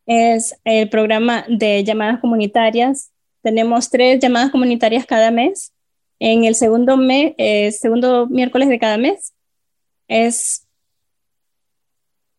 es 0.07 0.59
el 0.65 0.89
programa 0.89 1.45
de 1.49 1.85
llamadas 1.85 2.21
comunitarias 2.21 3.13
tenemos 3.45 3.91
tres 3.91 4.21
llamadas 4.21 4.51
comunitarias 4.51 5.05
cada 5.05 5.31
mes. 5.31 5.75
En 6.19 6.45
el 6.45 6.55
segundo, 6.55 6.97
mes, 6.97 7.35
eh, 7.37 7.71
segundo 7.73 8.27
miércoles 8.27 8.71
de 8.71 8.79
cada 8.79 8.97
mes 8.97 9.35
es 10.09 10.67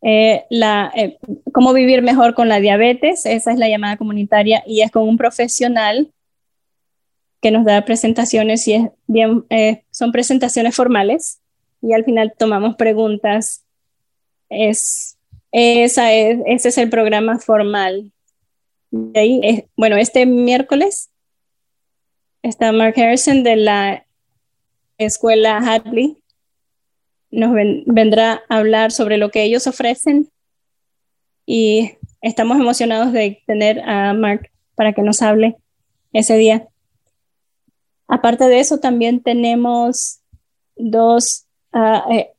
eh, 0.01 0.45
la, 0.49 0.91
eh, 0.95 1.19
cómo 1.53 1.73
vivir 1.73 2.01
mejor 2.01 2.33
con 2.33 2.49
la 2.49 2.59
diabetes. 2.59 3.27
Esa 3.27 3.51
es 3.51 3.59
la 3.59 3.69
llamada 3.69 3.97
comunitaria 3.97 4.63
y 4.65 4.81
es 4.81 4.89
con 4.89 5.07
un 5.07 5.15
profesional 5.15 6.11
que 7.45 7.51
nos 7.51 7.63
da 7.63 7.85
presentaciones 7.85 8.67
y 8.67 8.73
es 8.73 8.89
bien, 9.05 9.45
son 9.91 10.11
presentaciones 10.11 10.75
formales 10.75 11.41
y 11.79 11.93
al 11.93 12.03
final 12.03 12.33
tomamos 12.35 12.75
preguntas. 12.75 13.63
Es, 14.49 15.19
esa 15.51 16.11
es, 16.11 16.39
ese 16.47 16.69
es 16.69 16.77
el 16.79 16.89
programa 16.89 17.37
formal 17.37 18.11
ahí, 19.13 19.63
bueno, 19.77 19.95
este 19.95 20.25
miércoles 20.25 21.11
está 22.41 22.71
Mark 22.71 22.95
Harrison 22.97 23.43
de 23.43 23.57
la 23.57 24.07
escuela 24.97 25.59
Hadley. 25.59 26.17
Nos 27.29 27.53
vendrá 27.85 28.41
a 28.49 28.57
hablar 28.57 28.91
sobre 28.91 29.17
lo 29.17 29.29
que 29.29 29.43
ellos 29.43 29.67
ofrecen 29.67 30.31
y 31.45 31.91
estamos 32.23 32.57
emocionados 32.57 33.13
de 33.13 33.43
tener 33.45 33.81
a 33.81 34.15
Mark 34.15 34.49
para 34.73 34.93
que 34.93 35.03
nos 35.03 35.21
hable 35.21 35.57
ese 36.11 36.37
día. 36.37 36.67
Aparte 38.07 38.45
de 38.45 38.59
eso, 38.59 38.79
también 38.79 39.21
tenemos 39.21 40.19
dos 40.75 41.45
ah, 41.71 42.05
eh, 42.11 42.31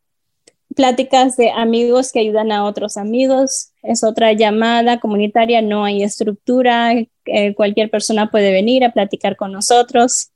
pláticas 0.74 1.36
de 1.36 1.50
amigos 1.50 2.12
que 2.12 2.20
ayudan 2.20 2.52
a 2.52 2.64
otros 2.64 2.96
amigos. 2.96 3.72
Es 3.82 4.04
otra 4.04 4.32
llamada 4.32 5.00
comunitaria, 5.00 5.62
no 5.62 5.84
hay 5.84 6.02
estructura, 6.02 6.92
eh, 6.92 7.54
cualquier 7.54 7.90
persona 7.90 8.30
puede 8.30 8.52
venir 8.52 8.84
a 8.84 8.92
platicar 8.92 9.36
con 9.36 9.52
nosotros 9.52 10.30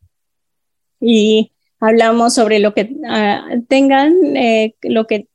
y 1.00 1.52
hablamos 1.78 2.34
sobre 2.34 2.58
lo 2.58 2.74
que 2.74 2.96
ah, 3.08 3.46
tengan, 3.68 4.36
eh, 4.36 4.74
lo 4.82 5.06
que 5.06 5.28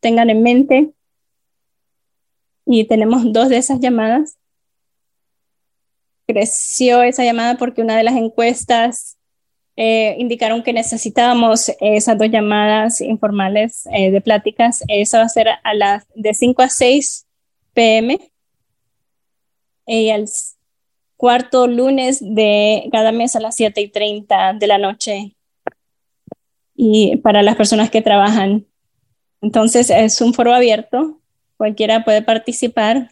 tengan 0.00 0.30
en 0.30 0.42
mente. 0.42 0.90
Y 2.66 2.84
tenemos 2.86 3.32
dos 3.32 3.48
de 3.48 3.56
esas 3.56 3.80
llamadas. 3.80 4.36
Creció 6.26 7.02
esa 7.02 7.24
llamada 7.24 7.56
porque 7.56 7.82
una 7.82 7.96
de 7.96 8.04
las 8.04 8.16
encuestas 8.16 9.16
eh, 9.76 10.16
indicaron 10.18 10.62
que 10.62 10.72
necesitábamos 10.72 11.72
esas 11.80 12.18
dos 12.18 12.30
llamadas 12.30 13.00
informales 13.00 13.86
eh, 13.92 14.10
de 14.10 14.20
pláticas. 14.20 14.84
Eso 14.88 15.18
va 15.18 15.24
a 15.24 15.28
ser 15.28 15.48
a 15.62 15.74
las 15.74 16.06
de 16.14 16.34
5 16.34 16.62
a 16.62 16.68
6 16.68 17.26
pm 17.72 18.18
y 19.86 20.08
el 20.10 20.26
cuarto 21.16 21.66
lunes 21.66 22.18
de 22.20 22.88
cada 22.92 23.12
mes 23.12 23.34
a 23.34 23.40
las 23.40 23.56
7 23.56 23.80
y 23.80 23.88
30 23.88 24.54
de 24.54 24.66
la 24.66 24.78
noche 24.78 25.36
y 26.74 27.16
para 27.18 27.42
las 27.42 27.56
personas 27.56 27.90
que 27.90 28.02
trabajan. 28.02 28.66
Entonces 29.40 29.90
es 29.90 30.20
un 30.20 30.34
foro 30.34 30.52
abierto, 30.52 31.20
cualquiera 31.56 32.04
puede 32.04 32.22
participar 32.22 33.10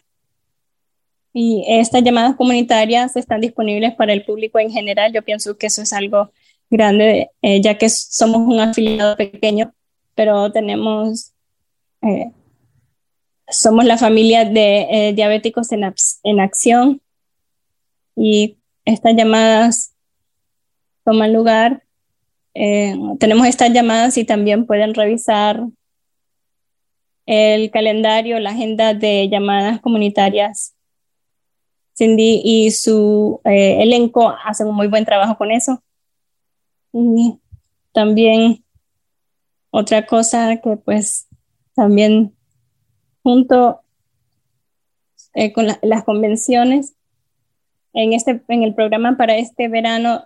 y 1.33 1.63
estas 1.67 2.03
llamadas 2.03 2.35
comunitarias 2.35 3.15
están 3.15 3.41
disponibles 3.41 3.95
para 3.95 4.13
el 4.13 4.25
público 4.25 4.59
en 4.59 4.69
general. 4.69 5.13
Yo 5.13 5.21
pienso 5.23 5.57
que 5.57 5.67
eso 5.67 5.81
es 5.81 5.93
algo 5.93 6.31
grande, 6.71 7.29
eh, 7.41 7.61
ya 7.61 7.77
que 7.77 7.89
somos 7.89 8.39
un 8.47 8.59
afiliado 8.59 9.17
pequeño, 9.17 9.73
pero 10.15 10.51
tenemos 10.51 11.33
eh, 12.01 12.31
somos 13.49 13.85
la 13.85 13.97
familia 13.97 14.45
de 14.45 14.87
eh, 14.89 15.13
diabéticos 15.13 15.67
en, 15.73 16.39
acción 16.39 17.01
y 18.15 18.57
estas 18.85 19.15
llamadas 19.15 19.93
toman 21.03 21.33
lugar. 21.33 21.83
Tenemos 22.53 23.47
estas 23.47 23.71
llamadas 23.71 24.17
y 24.17 24.25
también 24.25 24.65
pueden 24.65 24.93
revisar 24.93 25.63
el 27.25 27.71
calendario, 27.71 28.39
la 28.39 28.51
agenda 28.51 28.93
de 28.93 29.29
llamadas 29.29 29.79
comunitarias. 29.81 30.73
Cindy 31.97 32.41
y 32.43 32.71
su 32.71 33.39
elenco 33.43 34.33
hacen 34.43 34.67
un 34.67 34.75
muy 34.75 34.87
buen 34.87 35.05
trabajo 35.05 35.37
con 35.37 35.51
eso. 35.51 35.81
Y 36.93 37.39
también 37.93 38.63
otra 39.69 40.05
cosa 40.05 40.57
que 40.61 40.77
pues 40.77 41.27
también 41.73 42.35
junto 43.23 43.81
eh, 45.33 45.53
con 45.53 45.67
las 45.81 46.03
convenciones 46.03 46.93
en, 47.93 48.13
este, 48.13 48.43
en 48.47 48.63
el 48.63 48.73
programa 48.73 49.15
para 49.17 49.37
este 49.37 49.67
verano 49.67 50.23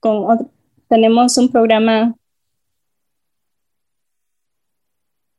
con 0.00 0.50
tenemos 0.88 1.36
un 1.38 1.50
programa 1.50 2.14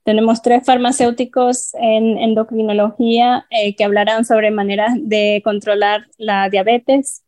Tenemos 0.05 0.43
tres 0.43 0.63
farmacéuticos 0.63 1.73
en 1.73 2.19
endocrinología 2.19 3.47
eh, 3.49 3.75
que 3.75 3.83
hablarán 3.83 4.23
sobre 4.23 4.51
maneras 4.51 4.93
de 5.01 5.41
controlar 5.43 6.05
la 6.19 6.47
diabetes. 6.47 7.24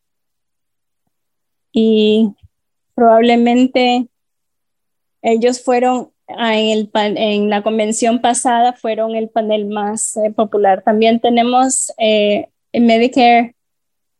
Y 1.72 2.34
probablemente 2.94 4.08
ellos 5.22 5.62
fueron 5.62 6.10
en, 6.28 6.70
el 6.70 6.90
en 6.94 7.50
la 7.50 7.62
convención 7.62 8.20
pasada, 8.20 8.72
fueron 8.72 9.14
el 9.14 9.28
panel 9.28 9.66
más 9.66 10.16
eh, 10.16 10.30
popular. 10.30 10.82
También 10.82 11.20
tenemos 11.20 11.92
eh, 11.98 12.48
Medicare 12.72 13.54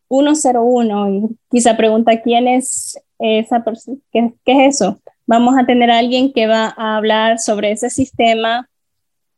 101 0.09 1.09
y 1.09 1.37
quizá 1.51 1.77
pregunta 1.77 2.21
quién 2.21 2.47
es 2.47 2.99
esa 3.19 3.63
persona, 3.63 3.97
¿Qué, 4.11 4.33
es 4.45 4.75
eso? 4.75 4.99
Vamos 5.27 5.55
a 5.57 5.65
tener 5.65 5.91
a 5.91 5.99
alguien 5.99 6.33
que 6.33 6.47
va 6.47 6.73
a 6.75 6.97
hablar 6.97 7.37
sobre 7.37 7.71
ese 7.71 7.89
sistema 7.89 8.67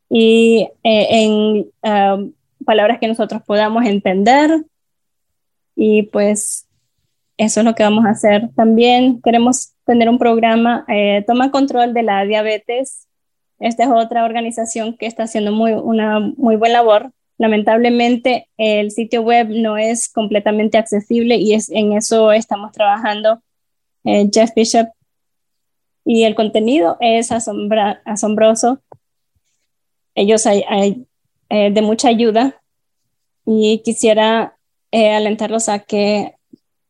y 0.08 0.68
eh, 0.82 1.06
en 1.10 1.66
um, 1.82 2.32
palabras 2.64 2.98
que 2.98 3.08
nosotros 3.08 3.42
podamos 3.44 3.84
entender. 3.84 4.64
Y 5.74 6.04
pues 6.04 6.66
eso 7.36 7.60
es 7.60 7.66
lo 7.66 7.74
que 7.74 7.82
vamos 7.82 8.04
a 8.04 8.10
hacer. 8.10 8.50
También 8.54 9.20
queremos 9.22 9.72
tener 9.84 10.08
un 10.08 10.18
programa, 10.18 10.84
eh, 10.88 11.24
toma 11.26 11.50
control 11.50 11.94
de 11.94 12.02
la 12.02 12.24
diabetes. 12.24 13.08
Esta 13.58 13.84
es 13.84 13.90
otra 13.90 14.24
organización 14.24 14.96
que 14.96 15.06
está 15.06 15.24
haciendo 15.24 15.52
muy, 15.52 15.72
una 15.72 16.20
muy 16.20 16.56
buena 16.56 16.74
labor. 16.74 17.12
Lamentablemente 17.38 18.48
el 18.56 18.90
sitio 18.90 19.22
web 19.22 19.48
no 19.50 19.76
es 19.76 20.10
completamente 20.12 20.78
accesible 20.78 21.36
y 21.36 21.54
es, 21.54 21.70
en 21.70 21.92
eso 21.92 22.32
estamos 22.32 22.72
trabajando. 22.72 23.42
Eh, 24.04 24.28
Jeff 24.32 24.50
Bishop 24.54 24.88
y 26.04 26.24
el 26.24 26.34
contenido 26.34 26.96
es 27.00 27.30
asombroso. 27.32 28.80
Ellos 30.14 30.46
hay, 30.46 30.64
hay 30.68 31.06
eh, 31.48 31.70
de 31.72 31.82
mucha 31.82 32.08
ayuda 32.08 32.60
y 33.46 33.80
quisiera 33.84 34.56
alentarlos 34.92 35.70
a 35.70 35.78
que 35.78 36.34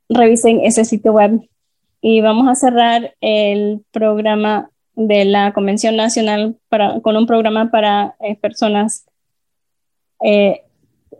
revisen 0.08 0.60
ese 0.64 0.84
sitio 0.84 1.12
web 1.12 1.40
y 2.00 2.20
vamos 2.20 2.48
a 2.48 2.54
cerrar 2.54 3.14
el 3.20 3.84
programa 3.92 4.70
de 4.94 5.24
la 5.24 5.52
Convención 5.52 5.96
Nacional 5.96 6.58
con 7.02 7.16
un 7.16 7.26
programa 7.26 7.70
para 7.70 8.16
eh, 8.20 8.36
personas 8.36 9.06
eh, 10.22 10.62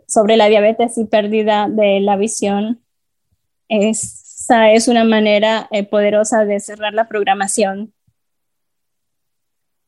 sobre 0.07 0.37
la 0.37 0.47
diabetes 0.47 0.97
y 0.97 1.05
pérdida 1.05 1.67
de 1.69 1.99
la 2.01 2.17
visión. 2.17 2.81
Esa 3.69 4.71
es 4.71 4.87
una 4.87 5.05
manera 5.05 5.67
eh, 5.71 5.83
poderosa 5.83 6.45
de 6.45 6.59
cerrar 6.59 6.93
la 6.93 7.07
programación 7.07 7.93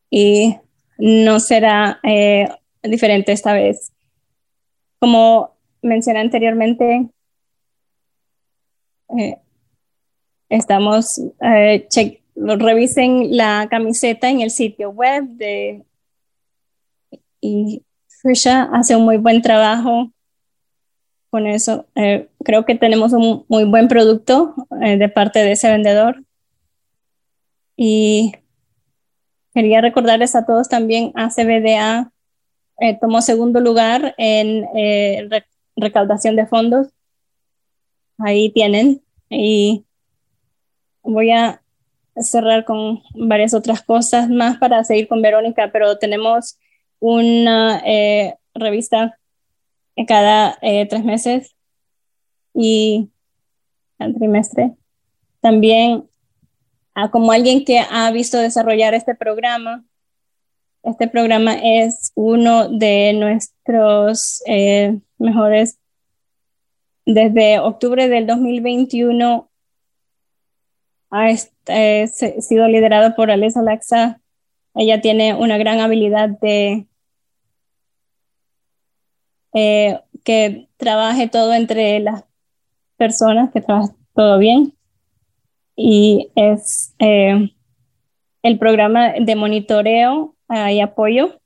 y 0.10 0.58
no 0.98 1.42
será 1.42 2.00
diferente 2.82 3.34
esta 3.34 3.54
vez. 3.54 3.92
Como 5.00 5.58
mencioné 5.82 6.20
anteriormente, 6.20 7.10
Estamos, 10.50 11.20
eh, 11.42 11.88
revisen 12.36 13.36
la 13.36 13.68
camiseta 13.70 14.30
en 14.30 14.42
el 14.42 14.52
sitio 14.52 14.92
web 14.92 15.24
de, 15.30 15.84
y 17.42 17.84
Trisha 18.22 18.70
hace 18.74 18.96
un 18.96 19.06
muy 19.06 19.18
buen 19.18 19.42
trabajo 19.42 20.12
con 21.30 21.48
eso. 21.48 21.88
Eh, 21.96 22.30
creo 22.44 22.66
que 22.66 22.76
tenemos 22.76 23.14
un 23.14 23.46
muy 23.48 23.64
buen 23.66 23.88
producto 23.88 24.54
eh, 24.82 24.98
de 24.98 25.10
parte 25.10 25.40
de 25.40 25.54
ese 25.54 25.70
vendedor. 25.70 26.24
Y 27.76 28.34
quería 29.54 29.82
recordarles 29.82 30.36
a 30.36 30.46
todos 30.46 30.70
también, 30.70 31.12
ACBDA 31.16 32.12
tomó 33.02 33.22
segundo 33.22 33.62
lugar 33.62 34.16
en 34.18 34.66
recaudación 35.76 36.36
de 36.36 36.46
fondos. 36.46 36.95
Ahí 38.18 38.50
tienen. 38.52 39.02
Y 39.30 39.86
voy 41.02 41.32
a 41.32 41.62
cerrar 42.18 42.66
con 42.66 43.02
varias 43.14 43.54
otras 43.54 43.82
cosas 43.82 44.30
más 44.30 44.58
para 44.58 44.84
seguir 44.84 45.08
con 45.08 45.22
Verónica, 45.22 45.70
pero 45.72 45.98
tenemos 45.98 46.58
una 47.00 47.82
eh, 47.86 48.36
revista 48.54 49.18
cada 50.08 50.58
eh, 50.62 50.86
tres 50.88 51.04
meses 51.04 51.56
y 52.54 53.10
al 53.98 54.14
trimestre. 54.14 54.74
También, 55.42 56.06
ah, 56.94 57.12
como 57.12 57.32
alguien 57.32 57.64
que 57.64 57.80
ha 57.80 58.12
visto 58.12 58.38
desarrollar 58.38 58.94
este 58.94 59.16
programa, 59.16 59.86
este 60.84 61.08
programa 61.08 61.56
es 61.56 62.12
uno 62.16 62.70
de 62.70 63.14
nuestros 63.14 64.44
eh, 64.46 65.00
mejores. 65.18 65.80
Desde 67.06 67.60
octubre 67.60 68.10
del 68.10 68.26
2021 68.26 69.48
ha 71.12 71.32
eh, 71.68 72.08
sido 72.08 72.68
liderado 72.68 73.16
por 73.16 73.30
Alisa 73.30 73.62
Laxa. 73.62 74.20
Ella 74.74 75.02
tiene 75.02 75.36
una 75.36 75.58
gran 75.58 75.80
habilidad 75.80 76.30
de 76.30 76.88
eh, 79.54 80.02
que 80.24 80.68
trabaje 80.78 81.30
todo 81.30 81.54
entre 81.54 82.00
las 82.00 82.26
personas, 82.98 83.52
que 83.52 83.62
trabaje 83.62 83.94
todo 84.16 84.40
bien. 84.40 84.74
Y 85.76 86.32
es 86.36 86.96
eh, 86.98 87.52
el 88.42 88.58
programa 88.58 89.14
de 89.14 89.36
monitoreo 89.36 90.36
y 90.50 90.80
apoyo. 90.80 91.40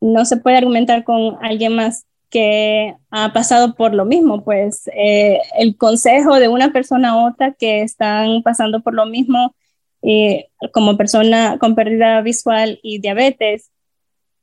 No 0.00 0.24
se 0.24 0.36
puede 0.36 0.56
argumentar 0.58 1.04
con 1.04 1.38
alguien 1.42 1.76
más 1.76 2.06
que 2.32 2.96
ha 3.10 3.34
pasado 3.34 3.74
por 3.74 3.92
lo 3.92 4.06
mismo, 4.06 4.42
pues 4.42 4.88
eh, 4.96 5.38
el 5.58 5.76
consejo 5.76 6.36
de 6.36 6.48
una 6.48 6.72
persona 6.72 7.10
a 7.10 7.26
otra 7.26 7.52
que 7.52 7.82
están 7.82 8.42
pasando 8.42 8.80
por 8.80 8.94
lo 8.94 9.04
mismo 9.04 9.54
eh, 10.00 10.48
como 10.72 10.96
persona 10.96 11.58
con 11.60 11.74
pérdida 11.74 12.22
visual 12.22 12.80
y 12.82 13.00
diabetes. 13.00 13.70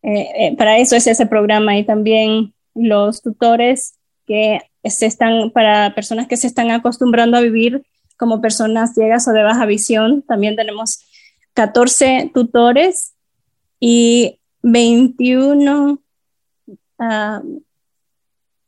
Eh, 0.04 0.56
para 0.56 0.78
eso 0.78 0.96
es 0.96 1.08
ese 1.08 1.26
programa 1.26 1.78
y 1.78 1.84
también 1.84 2.54
los 2.76 3.24
tutores 3.24 3.96
que 4.28 4.62
se 4.84 5.08
están, 5.08 5.50
para 5.50 5.96
personas 5.96 6.28
que 6.28 6.38
se 6.38 6.46
están 6.46 6.70
acostumbrando 6.70 7.38
a 7.38 7.42
vivir 7.42 7.82
como 8.18 8.40
personas 8.40 8.94
ciegas 8.94 9.28
o 9.28 9.32
de 9.32 9.42
baja 9.42 9.66
visión, 9.66 10.22
también 10.22 10.56
tenemos 10.56 11.00
14 11.56 12.30
tutores 12.36 13.16
y 13.80 14.40
21 14.62 16.00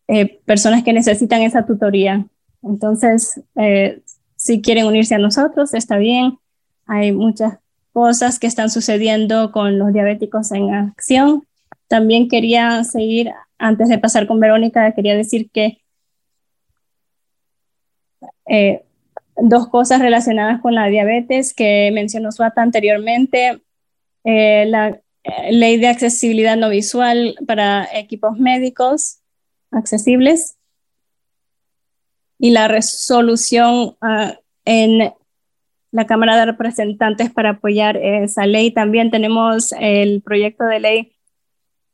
eh, 0.08 0.42
personas 0.46 0.84
que 0.84 0.94
necesitan 0.94 1.42
esa 1.42 1.66
tutoría. 1.66 2.26
Entonces, 2.64 3.42
eh, 3.56 4.01
si 4.35 4.62
quieren 4.62 4.85
unirse 4.85 5.16
a 5.16 5.19
nosotros, 5.19 5.74
está 5.74 5.98
bien. 5.98 6.38
Hay 6.85 7.12
muchas 7.12 7.60
cosas 7.94 8.40
que 8.40 8.48
están 8.48 8.69
sucediendo 8.69 9.51
con 9.51 9.78
los 9.78 9.94
diabéticos 9.94 10.51
en 10.51 10.74
acción. 10.74 11.44
También 11.88 12.28
quería 12.28 12.84
seguir, 12.84 13.32
antes 13.58 13.90
de 13.90 14.00
pasar 14.00 14.28
con 14.28 14.40
Verónica, 14.40 14.94
quería 14.94 15.16
decir 15.16 15.50
que 15.51 15.78
eh, 18.48 18.84
dos 19.38 19.69
cosas 19.69 20.01
relacionadas 20.01 20.62
con 20.62 20.76
la 20.76 20.88
diabetes 20.88 21.53
que 21.53 21.90
mencionó 21.94 22.32
Suata 22.32 22.62
anteriormente. 22.62 23.62
la 24.24 25.00
ley 25.51 25.78
de 25.78 25.88
accesibilidad 25.88 26.58
no 26.58 26.69
visual 26.69 27.35
para 27.48 27.88
equipos 27.94 28.38
médicos 28.38 29.21
accesibles 29.72 30.58
y 32.40 32.52
la 32.52 32.68
resolución 32.68 33.96
ah, 34.02 34.40
en 34.66 35.14
la 35.92 36.08
Cámara 36.08 36.38
de 36.38 36.46
Representantes 36.46 37.30
para 37.30 37.52
apoyar 37.52 37.98
esa 37.98 38.46
ley. 38.46 38.72
También 38.72 39.12
tenemos 39.12 39.74
el 39.80 40.22
proyecto 40.22 40.66
de 40.66 40.80
ley 40.80 41.12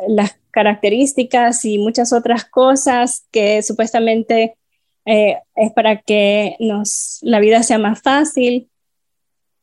las 0.08 0.38
características 0.50 1.64
y 1.64 1.78
muchas 1.78 2.12
otras 2.12 2.44
cosas 2.44 3.26
que 3.30 3.62
supuestamente 3.62 4.56
eh, 5.04 5.38
es 5.54 5.72
para 5.72 6.00
que 6.00 6.56
nos, 6.58 7.18
la 7.22 7.38
vida 7.38 7.62
sea 7.62 7.78
más 7.78 8.02
fácil, 8.02 8.68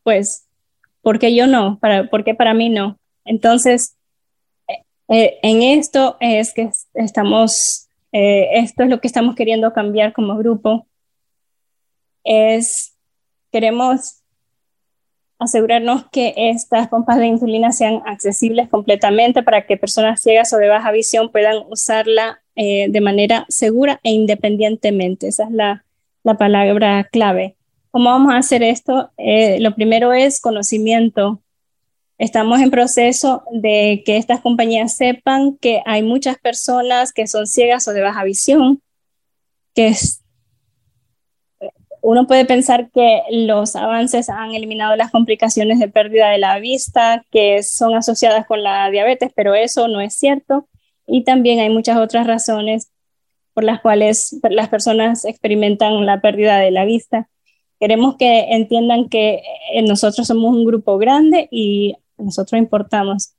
pues, 0.02 0.46
¿por 1.02 1.18
qué 1.18 1.34
yo 1.34 1.46
no? 1.46 1.78
Para, 1.80 2.08
¿Por 2.08 2.24
qué 2.24 2.34
para 2.34 2.54
mí 2.54 2.70
no? 2.70 2.98
Entonces, 3.24 3.96
eh, 5.08 5.38
en 5.42 5.62
esto 5.62 6.16
es 6.20 6.54
que 6.54 6.70
estamos, 6.94 7.83
esto 8.16 8.84
es 8.84 8.88
lo 8.88 9.00
que 9.00 9.08
estamos 9.08 9.34
queriendo 9.34 9.72
cambiar 9.72 10.12
como 10.12 10.36
grupo, 10.36 10.86
es, 12.24 12.96
queremos 13.52 14.22
asegurarnos 15.38 16.06
que 16.10 16.32
estas 16.36 16.88
pompas 16.88 17.18
de 17.18 17.26
insulina 17.26 17.72
sean 17.72 18.02
accesibles 18.06 18.68
completamente 18.68 19.42
para 19.42 19.66
que 19.66 19.76
personas 19.76 20.20
ciegas 20.20 20.52
o 20.52 20.56
de 20.56 20.68
baja 20.68 20.90
visión 20.90 21.30
puedan 21.30 21.64
usarla 21.68 22.40
eh, 22.56 22.86
de 22.88 23.00
manera 23.00 23.46
segura 23.48 24.00
e 24.02 24.10
independientemente. 24.10 25.28
Esa 25.28 25.44
es 25.44 25.50
la, 25.50 25.84
palabra 26.38 27.04
clave. 27.12 27.56
¿Cómo 27.90 28.08
vamos 28.10 28.32
a 28.32 28.38
hacer 28.38 28.62
esto? 28.62 29.10
Eh, 29.18 29.60
lo 29.60 29.74
primero 29.74 30.12
es 30.12 30.40
conocimiento. 30.40 31.42
Estamos 32.24 32.62
en 32.62 32.70
proceso 32.70 33.42
de 33.52 34.02
que 34.06 34.16
estas 34.16 34.40
compañías 34.40 34.96
sepan 34.96 35.58
que 35.58 35.82
hay 35.84 36.02
muchas 36.02 36.38
personas 36.38 37.12
que 37.12 37.26
son 37.26 37.46
ciegas 37.46 37.86
o 37.86 37.92
de 37.92 38.00
baja 38.00 38.24
visión, 38.24 38.80
que 39.74 39.94
uno 42.00 42.26
puede 42.26 42.46
pensar 42.46 42.90
que 42.90 43.20
los 43.30 43.76
avances 43.76 44.30
han 44.30 44.54
eliminado 44.54 44.96
las 44.96 45.10
complicaciones 45.10 45.78
de 45.78 45.88
pérdida 45.88 46.30
de 46.30 46.38
la 46.38 46.58
vista 46.60 47.26
que 47.30 47.62
son 47.62 47.94
asociadas 47.94 48.46
con 48.46 48.62
la 48.62 48.90
diabetes, 48.90 49.30
pero 49.36 49.54
eso 49.54 49.86
no 49.88 50.00
es 50.00 50.14
cierto. 50.14 50.66
Y 51.06 51.24
también 51.24 51.60
hay 51.60 51.68
muchas 51.68 51.98
otras 51.98 52.26
razones 52.26 52.90
por 53.52 53.64
las 53.64 53.82
cuales 53.82 54.40
las 54.48 54.70
personas 54.70 55.26
experimentan 55.26 56.06
la 56.06 56.22
pérdida 56.22 56.56
de 56.56 56.70
la 56.70 56.86
vista. 56.86 57.28
Queremos 57.78 58.16
que 58.16 58.54
entiendan 58.54 59.10
que 59.10 59.42
eh, 59.74 59.82
nosotros 59.82 60.26
somos 60.26 60.56
un 60.56 60.64
grupo 60.64 60.96
grande 60.96 61.48
y 61.50 61.96
nosotros 62.18 62.58
importamos. 62.58 63.34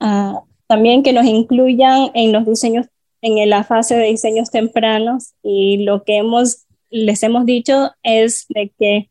Ah, 0.00 0.42
también 0.66 1.02
que 1.02 1.12
nos 1.12 1.26
incluyan 1.26 2.10
en 2.14 2.32
los 2.32 2.44
diseños, 2.46 2.86
en 3.22 3.48
la 3.48 3.64
fase 3.64 3.96
de 3.96 4.06
diseños 4.06 4.50
tempranos 4.50 5.34
y 5.42 5.84
lo 5.84 6.04
que 6.04 6.18
hemos, 6.18 6.66
les 6.90 7.22
hemos 7.22 7.46
dicho 7.46 7.92
es 8.02 8.46
de 8.48 8.72
que, 8.78 9.10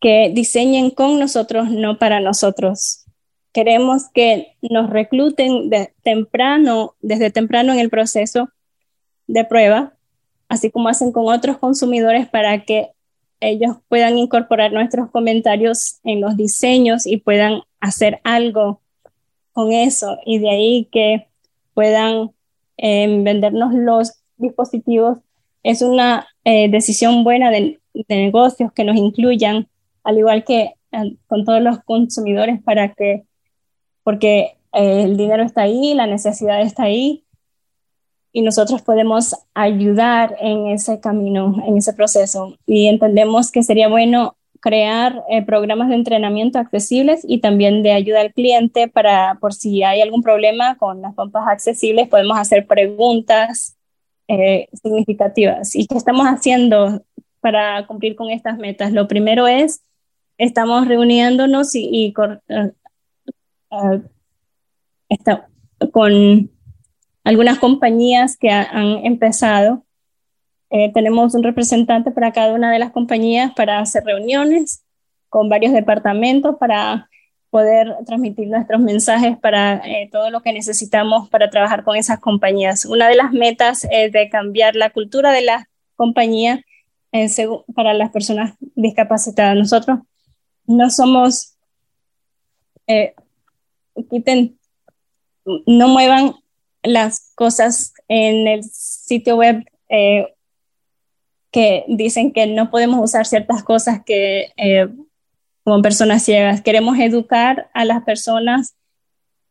que 0.00 0.30
diseñen 0.34 0.90
con 0.90 1.18
nosotros, 1.18 1.70
no 1.70 1.98
para 1.98 2.20
nosotros. 2.20 3.04
Queremos 3.52 4.08
que 4.12 4.56
nos 4.62 4.90
recluten 4.90 5.70
de 5.70 5.94
temprano, 6.02 6.94
desde 7.00 7.30
temprano 7.30 7.72
en 7.72 7.78
el 7.78 7.90
proceso 7.90 8.48
de 9.26 9.44
prueba, 9.44 9.94
así 10.48 10.70
como 10.70 10.88
hacen 10.88 11.12
con 11.12 11.32
otros 11.32 11.58
consumidores 11.58 12.28
para 12.28 12.64
que 12.64 12.93
ellos 13.48 13.76
puedan 13.88 14.18
incorporar 14.18 14.72
nuestros 14.72 15.10
comentarios 15.10 15.98
en 16.04 16.20
los 16.20 16.36
diseños 16.36 17.06
y 17.06 17.18
puedan 17.18 17.62
hacer 17.80 18.20
algo 18.24 18.80
con 19.52 19.72
eso 19.72 20.18
y 20.26 20.38
de 20.38 20.50
ahí 20.50 20.88
que 20.90 21.28
puedan 21.74 22.30
em, 22.76 23.24
vendernos 23.24 23.72
los 23.74 24.12
dispositivos. 24.36 25.18
Es 25.62 25.82
una 25.82 26.26
eh, 26.44 26.68
decisión 26.70 27.24
buena 27.24 27.50
de, 27.50 27.80
negocios 28.08 28.72
que 28.72 28.84
nos 28.84 28.96
incluyan, 28.96 29.68
al 30.02 30.18
igual 30.18 30.44
que 30.44 30.74
eh, 30.92 31.16
con 31.28 31.44
todos 31.44 31.62
los 31.62 31.82
consumidores, 31.84 32.60
para 32.62 32.92
que 32.92 33.24
porque 34.02 34.56
eh, 34.72 35.02
el 35.04 35.16
dinero 35.16 35.42
está 35.42 35.62
ahí, 35.62 35.94
la 35.94 36.06
necesidad 36.06 36.60
está 36.60 36.84
ahí 36.84 37.23
y 38.34 38.42
nosotros 38.42 38.82
podemos 38.82 39.36
ayudar 39.54 40.36
en 40.40 40.66
ese 40.66 40.98
camino, 40.98 41.54
en 41.68 41.78
ese 41.78 41.92
proceso. 41.92 42.58
Y 42.66 42.88
entendemos 42.88 43.52
que 43.52 43.62
sería 43.62 43.86
bueno 43.88 44.36
crear 44.58 45.22
eh, 45.30 45.44
programas 45.44 45.88
de 45.88 45.94
entrenamiento 45.94 46.58
accesibles 46.58 47.20
y 47.22 47.38
también 47.38 47.84
de 47.84 47.92
ayuda 47.92 48.22
al 48.22 48.32
cliente 48.32 48.88
para, 48.88 49.38
por 49.40 49.54
si 49.54 49.84
hay 49.84 50.00
algún 50.02 50.22
problema 50.22 50.76
con 50.78 51.00
las 51.00 51.14
pompas 51.14 51.44
accesibles, 51.46 52.08
podemos 52.08 52.36
hacer 52.36 52.66
preguntas 52.66 53.76
eh, 54.26 54.66
significativas. 54.72 55.76
¿Y 55.76 55.86
qué 55.86 55.96
estamos 55.96 56.26
haciendo 56.26 57.04
para 57.40 57.86
cumplir 57.86 58.16
con 58.16 58.30
estas 58.30 58.58
metas? 58.58 58.90
Lo 58.90 59.06
primero 59.06 59.46
es, 59.46 59.84
estamos 60.38 60.88
reuniéndonos 60.88 61.72
y, 61.76 61.88
y 61.92 62.14
está, 65.08 65.48
con 65.92 66.50
algunas 67.24 67.58
compañías 67.58 68.36
que 68.36 68.50
han 68.50 69.04
empezado. 69.04 69.82
Eh, 70.70 70.92
tenemos 70.92 71.34
un 71.34 71.42
representante 71.42 72.10
para 72.10 72.32
cada 72.32 72.52
una 72.52 72.70
de 72.70 72.78
las 72.78 72.92
compañías 72.92 73.52
para 73.54 73.80
hacer 73.80 74.04
reuniones 74.04 74.84
con 75.28 75.48
varios 75.48 75.72
departamentos 75.72 76.56
para 76.58 77.08
poder 77.50 77.96
transmitir 78.06 78.48
nuestros 78.48 78.80
mensajes 78.80 79.38
para 79.38 79.76
eh, 79.84 80.08
todo 80.10 80.30
lo 80.30 80.42
que 80.42 80.52
necesitamos 80.52 81.28
para 81.30 81.50
trabajar 81.50 81.84
con 81.84 81.96
esas 81.96 82.18
compañías. 82.20 82.84
Una 82.84 83.08
de 83.08 83.16
las 83.16 83.32
metas 83.32 83.86
es 83.90 84.12
de 84.12 84.28
cambiar 84.28 84.76
la 84.76 84.90
cultura 84.90 85.32
de 85.32 85.42
la 85.42 85.68
compañía 85.96 86.64
eh, 87.12 87.28
para 87.74 87.94
las 87.94 88.10
personas 88.10 88.54
discapacitadas. 88.74 89.56
Nosotros 89.56 90.00
no 90.66 90.90
somos 90.90 91.52
quiten, 94.10 94.58
no 95.66 95.88
muevan 95.88 96.34
las 96.84 97.32
cosas 97.34 97.94
en 98.08 98.46
el 98.46 98.62
sitio 98.62 99.36
web 99.36 99.64
eh, 99.88 100.34
que 101.50 101.84
dicen 101.88 102.32
que 102.32 102.46
no 102.46 102.70
podemos 102.70 103.02
usar 103.02 103.26
ciertas 103.26 103.62
cosas 103.62 104.02
que 104.04 104.52
eh, 104.56 104.88
como 105.64 105.82
personas 105.82 106.22
ciegas. 106.22 106.60
Queremos 106.60 106.98
educar 106.98 107.70
a 107.72 107.84
las 107.84 108.04
personas 108.04 108.76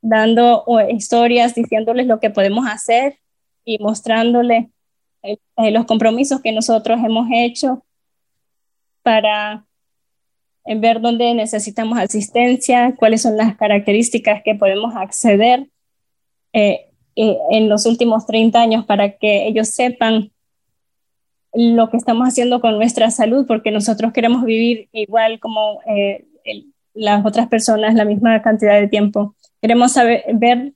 dando 0.02 0.66
historias, 0.90 1.56
diciéndoles 1.56 2.08
lo 2.08 2.20
que 2.20 2.30
podemos 2.30 2.68
hacer 2.68 3.20
y 3.66 3.80
mostrándoles 3.80 4.68
eh, 5.24 5.38
los 5.72 5.86
compromisos 5.86 6.42
que 6.42 6.52
nosotros 6.52 7.00
hemos 7.04 7.28
hecho 7.34 7.86
para 9.02 9.66
ver 10.66 11.02
dónde 11.02 11.34
necesitamos 11.34 11.98
asistencia, 11.98 12.96
cuáles 12.96 13.22
son 13.22 13.38
las 13.38 13.56
características 13.56 14.44
que 14.44 14.56
podemos 14.56 14.96
acceder 14.96 15.68
en 17.16 17.70
los 17.70 17.86
últimos 17.86 18.26
30 18.26 18.60
años 18.60 18.86
para 18.86 19.18
que 19.18 19.48
ellos 19.48 19.70
sepan 19.70 20.32
lo 21.54 21.90
que 21.90 21.98
estamos 21.98 22.28
haciendo 22.28 22.60
con 22.60 22.76
nuestra 22.78 23.12
salud, 23.12 23.46
porque 23.48 23.72
nosotros 23.72 24.12
queremos 24.12 24.44
vivir 24.44 24.90
igual 24.92 25.40
como 25.40 25.82
eh, 25.86 26.26
las 26.94 27.26
otras 27.26 27.48
personas, 27.48 27.94
la 27.94 28.06
misma 28.06 28.42
cantidad 28.42 28.80
de 28.80 28.88
tiempo. 28.88 29.36
Queremos 29.62 29.94
saber, 29.94 30.24
ver 30.34 30.74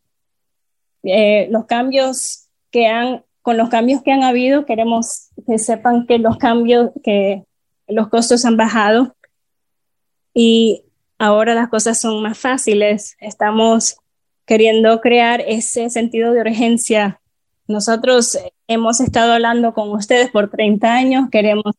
eh, 1.03 1.48
los 1.52 1.66
cambios 1.66 2.48
que 2.72 2.88
han, 2.88 3.24
con 3.42 3.58
los 3.58 3.70
cambios 3.70 4.03
que 4.03 4.12
han 4.12 4.24
habido, 4.24 4.66
queremos 4.66 5.30
que 5.48 5.58
sepan 5.58 6.06
que 6.06 6.20
los 6.20 6.38
cambios, 6.38 6.92
que 7.03 7.44
los 7.88 8.10
costos 8.10 8.46
han 8.46 8.58
bajado 8.58 9.16
y 10.34 10.84
ahora 11.18 11.56
las 11.56 11.70
cosas 11.70 12.00
son 12.00 12.22
más 12.22 12.38
fáciles. 12.38 13.16
Estamos 13.20 13.98
queriendo 14.47 15.01
crear 15.01 15.42
ese 15.42 15.90
sentido 15.90 16.31
de 16.31 16.40
urgencia. 16.40 17.19
Nosotros 17.67 18.40
hemos 18.67 19.01
estado 19.01 19.33
hablando 19.33 19.74
con 19.74 19.90
ustedes 19.90 20.31
por 20.31 20.49
30 20.49 20.92
años, 20.92 21.30
queremos 21.30 21.76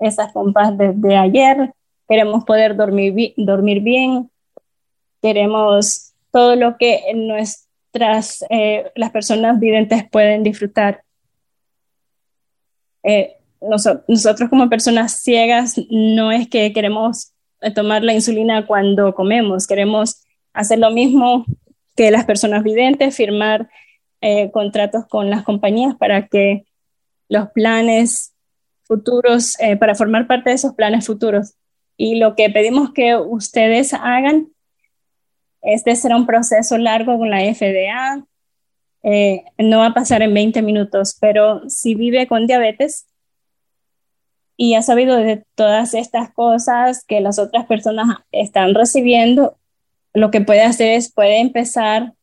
esas 0.00 0.32
pompas 0.32 0.76
desde 0.76 1.16
ayer, 1.16 1.74
queremos 2.08 2.44
poder 2.44 2.76
dormir, 2.76 3.34
dormir 3.36 3.82
bien, 3.82 4.30
queremos 5.20 6.14
todo 6.32 6.56
lo 6.56 6.78
que 6.78 7.02
nuestras, 7.14 8.42
eh, 8.48 8.90
las 8.96 9.10
personas 9.10 9.60
videntes 9.60 10.08
pueden 10.10 10.42
disfrutar. 10.42 11.02
Eh, 13.02 13.36
nosotros 14.08 14.48
como 14.48 14.70
personas 14.70 15.20
ciegas 15.20 15.78
no 15.90 16.32
es 16.32 16.48
que 16.48 16.72
queremos 16.72 17.34
tomar 17.74 18.02
la 18.02 18.14
insulina 18.14 18.66
cuando 18.66 19.14
comemos, 19.14 19.66
queremos 19.66 20.24
hacer 20.54 20.78
lo 20.78 20.90
mismo 20.90 21.44
que 21.96 22.10
las 22.10 22.24
personas 22.24 22.62
videntes, 22.62 23.16
firmar 23.16 23.68
eh, 24.20 24.50
contratos 24.50 25.06
con 25.08 25.30
las 25.30 25.42
compañías 25.42 25.96
para 25.96 26.28
que 26.28 26.64
los 27.28 27.50
planes 27.50 28.34
futuros, 28.84 29.58
eh, 29.60 29.76
para 29.76 29.94
formar 29.94 30.26
parte 30.26 30.50
de 30.50 30.56
esos 30.56 30.74
planes 30.74 31.06
futuros. 31.06 31.54
Y 31.96 32.16
lo 32.16 32.34
que 32.34 32.50
pedimos 32.50 32.92
que 32.92 33.16
ustedes 33.16 33.94
hagan 33.94 34.48
es 35.62 35.84
de 35.84 35.96
ser 35.96 36.14
un 36.14 36.26
proceso 36.26 36.78
largo 36.78 37.18
con 37.18 37.30
la 37.30 37.40
FDA. 37.40 38.24
Eh, 39.02 39.44
no 39.58 39.78
va 39.78 39.86
a 39.86 39.94
pasar 39.94 40.22
en 40.22 40.34
20 40.34 40.62
minutos, 40.62 41.16
pero 41.20 41.68
si 41.68 41.94
vive 41.94 42.26
con 42.26 42.46
diabetes 42.46 43.06
y 44.56 44.74
ha 44.74 44.82
sabido 44.82 45.16
de 45.16 45.44
todas 45.54 45.94
estas 45.94 46.32
cosas 46.32 47.04
que 47.04 47.20
las 47.20 47.38
otras 47.38 47.66
personas 47.66 48.18
están 48.30 48.74
recibiendo, 48.74 49.56
lo 50.14 50.30
que 50.30 50.40
puede 50.40 50.62
hacer 50.62 50.92
es 50.92 51.12
puede 51.12 51.40
empezar 51.40 52.14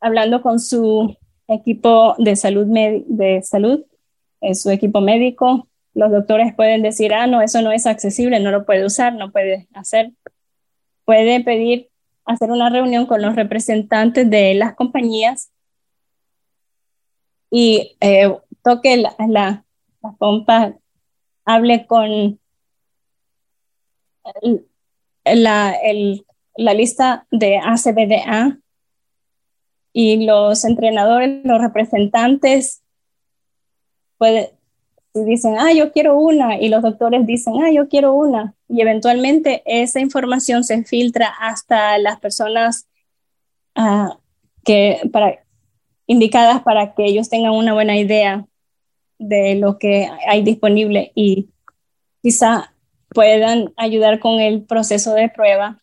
hablando 0.00 0.42
con 0.42 0.58
su 0.60 1.16
equipo 1.48 2.14
de 2.18 2.36
salud, 2.36 2.66
de 2.66 3.42
salud 3.42 3.84
su 4.54 4.70
equipo 4.70 5.00
médico. 5.00 5.68
Los 5.94 6.10
doctores 6.10 6.54
pueden 6.54 6.82
decir, 6.82 7.12
ah, 7.12 7.26
no, 7.26 7.42
eso 7.42 7.62
no 7.62 7.72
es 7.72 7.86
accesible, 7.86 8.40
no 8.40 8.50
lo 8.50 8.64
puede 8.64 8.84
usar, 8.84 9.14
no 9.14 9.32
puede 9.32 9.68
hacer. 9.74 10.12
Puede 11.04 11.42
pedir 11.42 11.90
hacer 12.24 12.50
una 12.50 12.70
reunión 12.70 13.06
con 13.06 13.22
los 13.22 13.34
representantes 13.34 14.28
de 14.30 14.54
las 14.54 14.74
compañías 14.74 15.50
y 17.50 17.96
eh, 18.00 18.32
toque 18.62 18.96
la, 18.96 19.14
la, 19.28 19.64
pompa, 20.18 20.74
hable 21.44 21.86
con 21.86 22.38
la, 25.24 25.72
el, 25.72 26.24
la 26.60 26.74
lista 26.74 27.26
de 27.30 27.56
ACBDA 27.56 28.58
y 29.94 30.26
los 30.26 30.62
entrenadores, 30.66 31.40
los 31.42 31.58
representantes, 31.58 32.82
puede, 34.18 34.52
dicen, 35.14 35.56
ah, 35.58 35.72
yo 35.72 35.90
quiero 35.90 36.18
una, 36.18 36.60
y 36.60 36.68
los 36.68 36.82
doctores 36.82 37.26
dicen, 37.26 37.54
ah, 37.62 37.70
yo 37.72 37.88
quiero 37.88 38.12
una, 38.12 38.54
y 38.68 38.82
eventualmente 38.82 39.62
esa 39.64 40.00
información 40.00 40.62
se 40.62 40.84
filtra 40.84 41.28
hasta 41.40 41.96
las 41.96 42.20
personas 42.20 42.86
ah, 43.74 44.18
que, 44.62 45.00
para, 45.10 45.42
indicadas 46.06 46.60
para 46.60 46.94
que 46.94 47.06
ellos 47.06 47.30
tengan 47.30 47.52
una 47.52 47.72
buena 47.72 47.96
idea 47.96 48.44
de 49.18 49.54
lo 49.54 49.78
que 49.78 50.10
hay 50.28 50.42
disponible 50.42 51.10
y 51.14 51.48
quizá 52.20 52.74
puedan 53.08 53.72
ayudar 53.78 54.18
con 54.18 54.40
el 54.40 54.62
proceso 54.62 55.14
de 55.14 55.30
prueba 55.30 55.80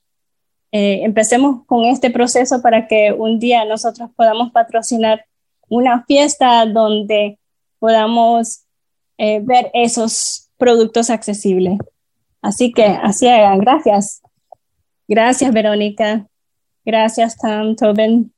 eh, 0.72 1.02
empecemos 1.04 1.66
con 1.66 1.86
este 1.86 2.12
proceso 2.12 2.62
para 2.62 2.88
que 2.88 3.14
un 3.14 3.40
día 3.40 3.66
nosotros 3.66 4.10
podamos 4.16 4.52
patrocinar 4.52 5.26
una 5.70 6.04
fiesta 6.06 6.66
donde 6.66 7.40
podamos 7.80 8.66
eh, 9.18 9.40
ver 9.44 9.72
esos 9.74 10.50
productos 10.58 11.10
accesibles. 11.10 11.78
Así 12.42 12.72
que 12.72 12.86
así 12.86 13.28
hagan. 13.28 13.60
Gracias. 13.60 14.22
Gracias, 15.08 15.52
Verónica. 15.52 16.28
Gracias, 16.86 17.38
Tom, 17.38 17.76
Tobin. 17.76 18.34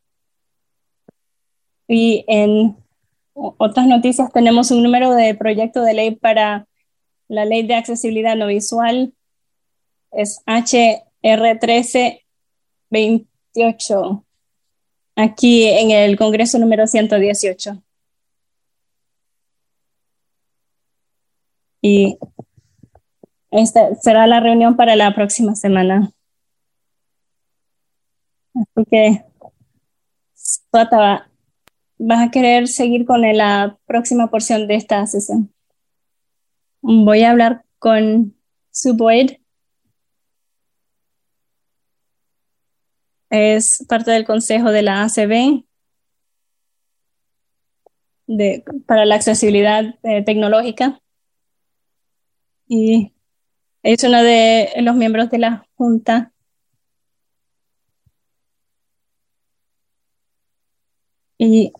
Y 1.87 2.23
en 2.27 2.77
otras 3.33 3.87
noticias 3.87 4.31
tenemos 4.31 4.69
un 4.71 4.83
número 4.83 5.13
de 5.15 5.33
proyecto 5.33 5.81
de 5.81 5.93
ley 5.93 6.15
para 6.15 6.67
la 7.27 7.45
ley 7.45 7.65
de 7.65 7.75
accesibilidad 7.75 8.35
no 8.35 8.47
visual. 8.47 9.13
Es 10.11 10.41
H 10.45 11.03
R1328, 11.23 14.23
aquí 15.15 15.67
en 15.67 15.91
el 15.91 16.17
Congreso 16.17 16.57
número 16.59 16.87
118. 16.87 17.81
Y 21.81 22.17
esta 23.51 23.95
será 23.95 24.27
la 24.27 24.39
reunión 24.39 24.75
para 24.75 24.95
la 24.95 25.13
próxima 25.15 25.55
semana. 25.55 26.11
Así 28.53 28.85
que, 28.89 29.23
Sota, 30.33 31.29
vas 31.97 32.27
a 32.27 32.31
querer 32.31 32.67
seguir 32.67 33.05
con 33.05 33.21
la 33.21 33.77
próxima 33.85 34.29
porción 34.29 34.67
de 34.67 34.75
esta 34.75 35.05
sesión. 35.07 35.53
Voy 36.81 37.23
a 37.23 37.31
hablar 37.31 37.63
con 37.77 38.35
Sue 38.71 38.93
es 43.29 43.85
parte 43.87 44.11
del 44.11 44.25
consejo 44.25 44.71
de 44.71 44.81
la 44.81 45.03
ACB 45.03 45.63
para 48.85 49.05
la 49.05 49.15
accesibilidad 49.15 49.83
eh, 50.03 50.23
tecnológica 50.23 51.01
y 52.67 53.13
es 53.81 54.03
uno 54.03 54.21
de 54.21 54.69
los 54.81 54.95
miembros 54.95 55.29
de 55.31 55.39
la 55.39 55.67
Junta. 55.75 56.31
¿Y 61.37 61.73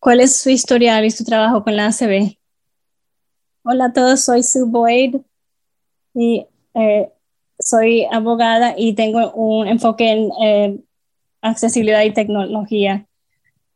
cuál 0.00 0.20
es 0.20 0.36
su 0.36 0.50
historial 0.50 1.04
y 1.04 1.10
su 1.10 1.24
trabajo 1.24 1.62
con 1.62 1.76
la 1.76 1.86
ACB? 1.86 2.36
Hola 3.62 3.86
a 3.86 3.92
todos, 3.92 4.24
soy 4.24 4.42
Sue 4.42 4.64
Boyd 4.66 5.16
y 6.14 6.46
eh, 6.74 7.12
soy 7.68 8.06
abogada 8.10 8.74
y 8.76 8.94
tengo 8.94 9.32
un 9.32 9.68
enfoque 9.68 10.10
en 10.10 10.30
eh, 10.42 10.80
accesibilidad 11.42 12.02
y 12.02 12.12
tecnología. 12.12 13.06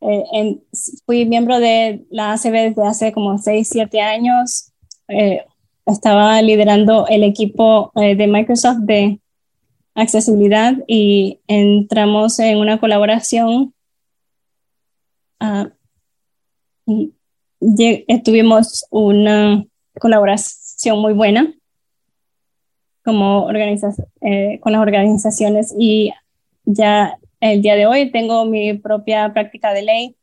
Eh, 0.00 0.58
fui 1.06 1.26
miembro 1.26 1.60
de 1.60 2.04
la 2.10 2.32
ACB 2.32 2.52
desde 2.52 2.86
hace 2.86 3.12
como 3.12 3.38
6, 3.38 3.68
7 3.70 4.00
años. 4.00 4.72
Eh, 5.08 5.44
estaba 5.84 6.40
liderando 6.40 7.06
el 7.08 7.24
equipo 7.24 7.90
de 7.94 8.26
Microsoft 8.28 8.78
de 8.82 9.20
accesibilidad 9.94 10.74
y 10.86 11.40
entramos 11.48 12.38
en 12.38 12.58
una 12.58 12.78
colaboración. 12.78 13.74
Uh, 15.40 15.68
y 16.86 18.22
tuvimos 18.22 18.86
una 18.90 19.64
colaboración 19.98 21.00
muy 21.00 21.14
buena 21.14 21.52
como 23.04 23.48
eh, 23.50 24.60
con 24.60 24.72
las 24.72 24.80
organizaciones 24.80 25.74
y 25.78 26.12
ya 26.64 27.18
el 27.40 27.62
día 27.62 27.74
de 27.74 27.86
hoy 27.86 28.10
tengo 28.10 28.44
mi 28.44 28.74
propia 28.74 29.32
práctica 29.32 29.72
de 29.72 29.82
ley. 29.82 30.16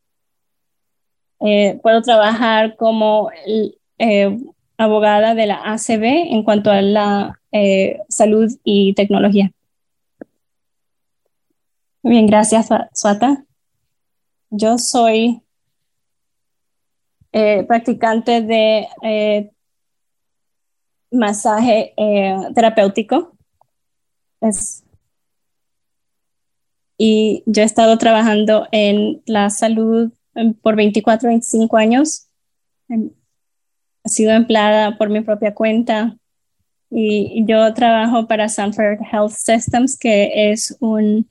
Eh, 1.40 1.78
puedo 1.82 2.02
trabajar 2.02 2.76
como 2.76 3.30
eh, 3.98 4.38
abogada 4.78 5.34
de 5.34 5.46
la 5.46 5.60
ACB 5.72 6.04
en 6.32 6.42
cuanto 6.42 6.70
a 6.70 6.80
la 6.80 7.36
salud 8.08 8.48
y 8.64 8.94
tecnología. 8.94 9.50
Bien, 12.02 12.26
gracias, 12.26 12.68
Suata. 12.94 13.44
Yo 14.50 14.78
soy 14.78 15.42
practicante 17.66 18.40
de 18.40 19.50
masaje 21.10 21.94
terapéutico 22.54 23.36
y 27.02 27.42
yo 27.46 27.62
he 27.62 27.64
estado 27.64 27.96
trabajando 27.96 28.68
en 28.72 29.22
la 29.24 29.48
salud 29.48 30.12
por 30.62 30.76
24, 30.76 31.28
25 31.28 31.76
años. 31.78 32.28
He 32.88 33.08
sido 34.04 34.32
empleada 34.32 34.98
por 34.98 35.08
mi 35.08 35.22
propia 35.22 35.54
cuenta 35.54 36.16
y 36.90 37.44
yo 37.46 37.72
trabajo 37.72 38.26
para 38.26 38.48
Sanford 38.48 38.98
Health 39.10 39.32
Systems, 39.32 39.96
que 39.98 40.52
es 40.52 40.76
un, 40.80 41.30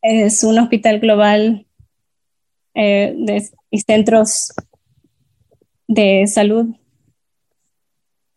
es 0.00 0.44
un 0.44 0.58
hospital 0.58 1.00
global 1.00 1.66
eh, 2.74 3.14
de, 3.14 3.50
y 3.70 3.80
centros 3.80 4.54
de 5.86 6.26
salud. 6.26 6.77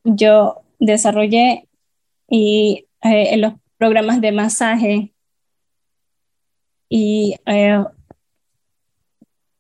Yo 0.04 0.62
desarrollé 0.80 1.68
y 2.28 2.86
eh, 3.04 3.34
en 3.34 3.42
los 3.42 3.54
programas 3.78 4.22
de 4.22 4.32
masaje 4.32 5.14
y 6.90 7.36
eh, 7.46 7.84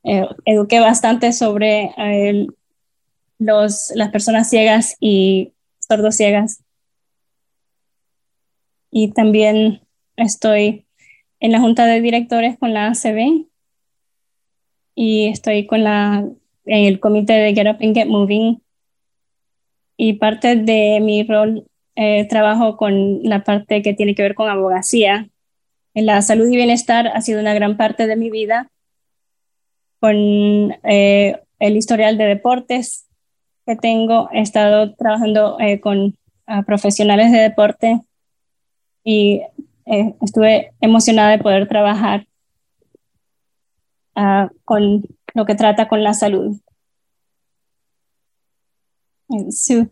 eh, 0.03 0.27
eduqué 0.45 0.79
bastante 0.79 1.33
sobre 1.33 1.91
los, 3.37 3.91
las 3.95 4.09
personas 4.11 4.49
ciegas 4.49 4.95
y 4.99 5.53
sordociegas. 5.79 6.63
Y 8.91 9.11
también 9.11 9.81
estoy 10.17 10.85
en 11.39 11.51
la 11.51 11.59
junta 11.59 11.85
de 11.85 12.01
directores 12.01 12.57
con 12.57 12.73
la 12.73 12.87
ACB 12.87 13.47
y 14.95 15.27
estoy 15.27 15.65
con 15.65 15.83
la, 15.83 16.27
en 16.65 16.85
el 16.85 16.99
comité 16.99 17.33
de 17.33 17.53
Get 17.53 17.67
Up 17.67 17.77
and 17.81 17.95
Get 17.95 18.07
Moving. 18.07 18.61
Y 20.03 20.13
parte 20.13 20.55
de 20.55 20.99
mi 20.99 21.21
rol 21.21 21.67
eh, 21.95 22.27
trabajo 22.27 22.75
con 22.75 23.21
la 23.21 23.43
parte 23.43 23.83
que 23.83 23.93
tiene 23.93 24.15
que 24.15 24.23
ver 24.23 24.33
con 24.33 24.49
abogacía. 24.49 25.29
La 25.93 26.23
salud 26.23 26.47
y 26.47 26.55
bienestar 26.55 27.09
ha 27.09 27.21
sido 27.21 27.39
una 27.39 27.53
gran 27.53 27.77
parte 27.77 28.07
de 28.07 28.15
mi 28.15 28.31
vida 28.31 28.71
con 29.99 30.15
eh, 30.85 31.39
el 31.59 31.77
historial 31.77 32.17
de 32.17 32.25
deportes 32.25 33.05
que 33.67 33.75
tengo. 33.75 34.27
He 34.31 34.41
estado 34.41 34.95
trabajando 34.95 35.59
eh, 35.59 35.79
con 35.79 36.15
profesionales 36.65 37.31
de 37.31 37.37
deporte 37.37 38.01
y 39.03 39.43
estuve 39.85 40.71
emocionada 40.81 41.29
de 41.29 41.43
poder 41.43 41.67
trabajar 41.67 42.25
ah, 44.15 44.49
con 44.65 45.03
lo 45.35 45.45
que 45.45 45.53
trata 45.53 45.87
con 45.87 46.03
la 46.03 46.15
salud. 46.15 46.57
Sí 49.51 49.89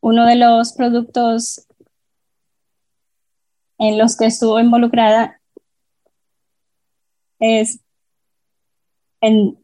uno 0.00 0.26
de 0.26 0.36
los 0.36 0.72
productos 0.72 1.66
en 3.78 3.98
los 3.98 4.16
que 4.16 4.26
estuvo 4.26 4.60
involucrada 4.60 5.40
es 7.38 7.80
en, 9.20 9.58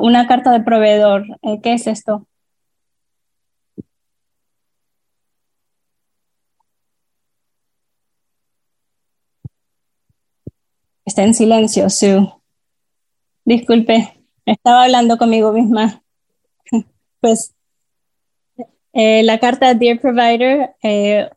una 0.00 0.26
carta 0.26 0.50
de 0.52 0.60
proveedor. 0.60 1.26
Eh, 1.42 1.60
¿Qué 1.62 1.74
es 1.74 1.86
esto? 1.86 2.26
Está 11.04 11.24
en 11.24 11.34
silencio, 11.34 11.90
Sue. 11.90 12.32
Disculpe, 13.44 14.21
estaba 14.46 14.84
hablando 14.84 15.18
conmigo 15.18 15.52
misma. 15.52 16.02
Pues 17.20 17.54
eh, 18.92 19.22
la 19.22 19.38
carta 19.38 19.74
Dear 19.74 20.00
Provider, 20.00 20.74
eh, 20.82 21.30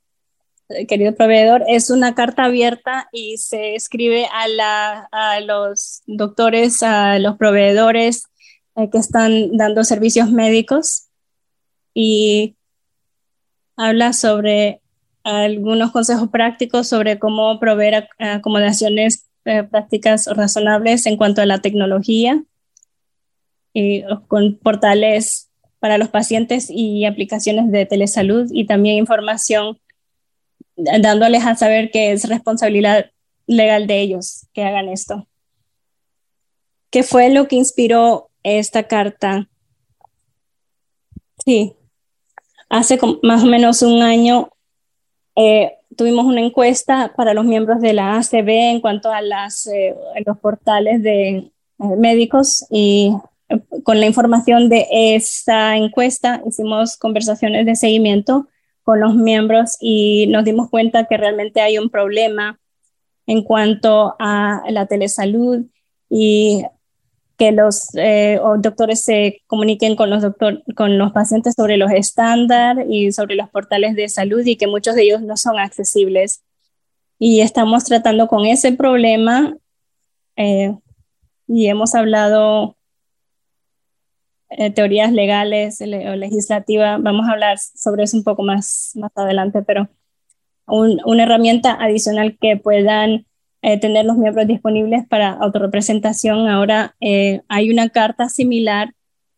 querido 0.88 1.16
proveedor, 1.16 1.64
es 1.68 1.90
una 1.90 2.16
carta 2.16 2.46
abierta 2.46 3.08
y 3.12 3.38
se 3.38 3.76
escribe 3.76 4.28
a, 4.32 5.40
los 5.42 6.02
doctores, 6.08 6.82
a 6.84 7.20
los 7.20 7.38
proveedores 7.38 8.24
eh, 8.76 8.90
que 8.90 8.98
están 8.98 9.56
dando 9.56 9.84
servicios 9.84 10.32
médicos 10.32 11.08
y 11.94 12.56
habla 13.78 14.14
sobre 14.14 14.82
algunos 15.24 15.92
consejos 15.92 16.30
prácticos 16.30 16.88
sobre 16.88 17.20
cómo 17.20 17.60
proveer 17.60 18.08
acomodaciones 18.20 19.28
prácticas 19.44 20.26
razonables 20.28 21.06
en 21.06 21.18
cuanto 21.18 21.42
a 21.42 21.46
la 21.46 21.62
tecnología 21.62 22.44
y 23.76 24.04
con 24.28 24.58
portales 24.58 25.52
para 25.80 25.98
los 25.98 26.08
pacientes 26.08 26.68
y 26.70 27.06
aplicaciones 27.06 27.70
de 27.72 27.86
telesalud 27.86 28.50
y 28.52 28.66
también 28.66 28.98
información 28.98 29.78
dándoles 30.78 31.46
a 31.46 31.56
saber 31.56 31.92
que 31.92 32.14
es 32.14 32.28
responsabilidad 32.28 33.12
legal 33.48 33.86
de 33.86 34.00
ellos 34.00 34.48
que 34.54 34.64
hagan 34.64 34.88
esto. 34.88 35.28
¿Qué 36.90 37.04
fue 37.04 37.30
lo 37.30 37.50
que 37.50 37.58
inspiró 37.58 38.30
esta 38.44 38.84
carta? 38.84 39.50
Sí, 41.44 41.74
hace 42.70 42.98
más 43.24 43.44
o 43.44 43.48
menos 43.48 43.82
un 43.82 44.02
año 44.02 44.52
eh, 45.36 45.74
tuvimos 45.98 46.26
una 46.26 46.40
encuesta 46.40 47.14
para 47.16 47.34
los 47.34 47.44
miembros 47.44 47.82
de 47.82 47.92
la 47.92 48.18
ACB 48.18 48.48
en 48.48 48.80
cuanto 48.80 49.12
a 49.12 49.22
las, 49.22 49.68
eh, 49.68 49.94
los 50.26 50.40
portales 50.40 51.04
de 51.04 51.28
eh, 51.38 51.52
médicos 51.78 52.66
y 52.70 53.12
con 53.84 54.00
la 54.00 54.08
información 54.08 54.70
de 54.70 54.88
esta 54.92 55.78
encuesta 55.78 56.42
hicimos 56.48 56.98
conversaciones 56.98 57.66
de 57.66 57.76
seguimiento 57.76 58.48
con 58.84 59.00
los 59.00 59.16
miembros 59.16 59.78
y 59.80 60.28
nos 60.28 60.46
dimos 60.46 60.70
cuenta 60.70 61.06
que 61.06 61.18
realmente 61.18 61.62
hay 61.62 61.78
un 61.78 61.90
problema 61.90 62.60
en 63.28 63.44
cuanto 63.44 64.16
a 64.20 64.64
la 64.70 64.86
telesalud 64.86 65.66
y 66.10 66.64
que 67.38 67.52
los 67.52 67.90
eh, 67.96 68.40
doctores 68.60 69.02
se 69.02 69.42
comuniquen 69.48 69.96
con 69.96 70.10
los, 70.10 70.22
doctor, 70.22 70.64
con 70.76 70.98
los 70.98 71.12
pacientes 71.12 71.56
sobre 71.56 71.78
los 71.78 71.92
estándares 71.92 72.86
y 72.90 73.12
sobre 73.12 73.36
los 73.36 73.50
portales 73.50 73.96
de 73.96 74.08
salud 74.08 74.46
y 74.46 74.56
que 74.56 74.68
muchos 74.68 74.96
de 74.96 75.04
ellos 75.04 75.22
no 75.22 75.36
son 75.36 75.60
accesibles. 75.60 76.44
Y 77.20 77.42
estamos 77.42 77.84
tratando 77.84 78.28
con 78.28 78.46
ese 78.46 78.72
problema 78.72 79.58
eh, 80.38 80.76
y 81.48 81.68
hemos 81.68 81.96
hablado 81.96 82.78
eh, 84.58 84.72
teorías 84.72 85.12
legales 85.12 85.82
o 85.82 85.86
legislativas. 85.86 87.02
Vamos 87.02 87.28
a 87.28 87.34
hablar 87.34 87.58
sobre 87.60 88.04
eso 88.04 88.16
un 88.16 88.24
poco 88.24 88.42
más, 88.42 88.94
más 88.96 89.12
adelante, 89.16 89.62
pero 89.64 89.90
una 90.66 91.24
herramienta 91.24 91.74
adicional 91.74 92.38
que 92.40 92.56
puedan 92.56 93.26
eh, 93.62 93.80
tener 93.80 94.06
los 94.06 94.18
miembros 94.18 94.48
disponibles 94.48 95.06
para 95.08 95.32
autorrepresentación. 95.32 96.48
Ahora 96.48 96.96
eh, 97.02 97.42
hay 97.50 97.70
una 97.70 97.90
carta 97.90 98.30
similar 98.30 98.94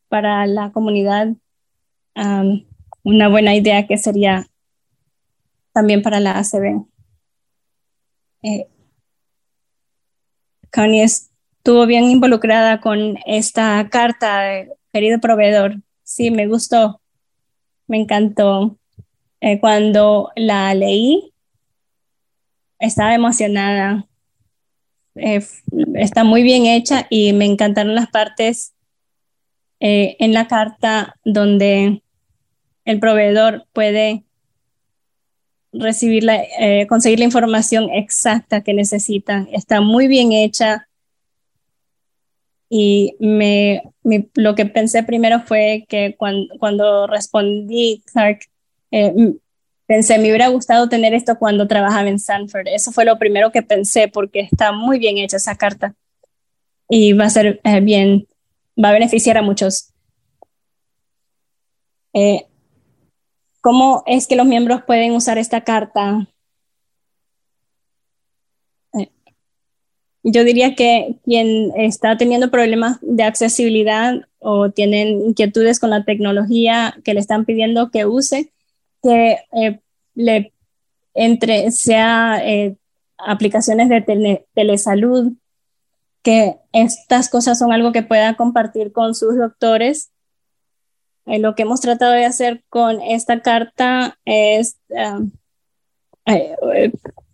para 0.08 0.46
la 0.46 0.72
comunidad. 0.72 1.30
una 3.04 3.28
buena 3.30 3.56
idea 3.56 3.88
que 3.88 3.98
sería 3.98 4.48
también 5.74 6.04
para 6.04 6.20
la 6.20 6.38
ACB. 6.38 6.86
Connie 10.72 11.04
estuvo 11.04 11.86
bien 11.88 12.06
involucrada 12.06 12.80
con 12.82 13.18
esta 13.26 13.90
carta 13.90 14.44
querido 14.98 15.20
proveedor, 15.20 15.76
sí, 16.02 16.32
me 16.32 16.48
gustó, 16.48 17.00
me 17.86 17.98
encantó. 17.98 18.80
Eh, 19.42 19.60
cuando 19.60 20.32
la 20.36 20.74
leí, 20.74 21.34
estaba 22.80 23.14
emocionada. 23.14 24.08
Eh, 25.14 25.46
está 25.94 26.24
muy 26.24 26.42
bien 26.42 26.66
hecha 26.66 27.06
y 27.12 27.32
me 27.34 27.46
encantaron 27.46 27.94
las 27.94 28.10
partes 28.10 28.74
eh, 29.80 30.16
en 30.20 30.34
la 30.34 30.48
carta 30.48 31.16
donde 31.24 32.02
el 32.84 33.00
proveedor 33.00 33.68
puede 33.74 34.24
recibir 35.74 36.24
la, 36.24 36.42
conseguir 36.90 37.20
la 37.20 37.26
información 37.26 37.92
exacta 37.92 38.64
que 38.64 38.74
necesita. 38.74 39.46
Está 39.52 39.80
muy 39.80 40.08
bien 40.08 40.32
hecha 40.32 40.88
y 42.68 43.16
me, 43.20 43.84
lo 44.36 44.56
que 44.56 44.66
pensé 44.66 45.04
primero 45.04 45.42
fue 45.42 45.86
que 45.90 46.16
cuando, 46.18 47.08
respondí, 47.08 48.02
Clark, 48.12 48.40
eh, 48.92 49.14
pensé, 49.86 50.18
me 50.18 50.30
hubiera 50.30 50.48
gustado 50.50 50.90
tener 50.90 51.14
esto 51.14 51.38
cuando 51.38 51.68
trabajaba 51.68 52.10
en 52.10 52.20
Sanford. 52.20 52.68
Eso 52.68 52.92
fue 52.92 53.06
lo 53.06 53.18
primero 53.18 53.52
que 53.52 53.64
pensé 53.64 54.08
porque 54.08 54.42
está 54.42 54.72
muy 54.72 55.00
bien 55.00 55.18
hecha 55.18 55.38
esa 55.38 55.56
carta 55.56 55.96
y 56.90 57.14
va 57.14 57.26
a 57.26 57.30
ser 57.30 57.60
eh, 57.64 57.82
bien, 57.82 58.28
va 58.82 58.90
a 58.90 58.94
beneficiar 58.94 59.38
a 59.38 59.42
muchos. 59.42 59.94
Eh, 62.14 62.48
¿Cómo 63.62 64.04
es 64.06 64.28
que 64.28 64.36
los 64.36 64.46
miembros 64.46 64.84
pueden 64.84 65.12
usar 65.14 65.38
esta 65.38 65.62
carta? 65.62 66.28
Eh, 68.94 69.12
yo 70.30 70.44
diría 70.44 70.76
que 70.76 71.16
quien 71.24 71.72
está 71.78 72.18
teniendo 72.18 72.52
problemas 72.52 72.98
de 73.02 73.24
accesibilidad 73.24 74.28
o 74.40 74.70
tienen 74.72 75.22
inquietudes 75.28 75.80
con 75.80 75.90
la 75.90 76.04
tecnología 76.04 76.98
que 77.06 77.14
le 77.14 77.22
están 77.22 77.46
pidiendo 77.46 77.92
que 77.92 78.06
use, 78.06 78.52
que 79.02 79.38
eh, 79.54 79.80
le 80.16 80.54
entre, 81.14 81.72
sea 81.72 82.42
eh, 82.44 82.76
aplicaciones 83.18 83.88
de 83.88 84.46
telesalud, 84.54 85.32
que 86.24 86.58
estas 86.74 87.30
cosas 87.30 87.58
son 87.58 87.72
algo 87.72 87.94
que 87.94 88.04
pueda 88.04 88.36
compartir 88.36 88.92
con 88.92 89.16
sus 89.16 89.38
doctores. 89.38 90.12
Eh, 91.26 91.40
lo 91.40 91.56
que 91.56 91.64
hemos 91.64 91.80
tratado 91.80 92.12
de 92.12 92.26
hacer 92.26 92.66
con 92.68 93.02
esta 93.02 93.42
carta 93.42 94.20
es 94.26 94.78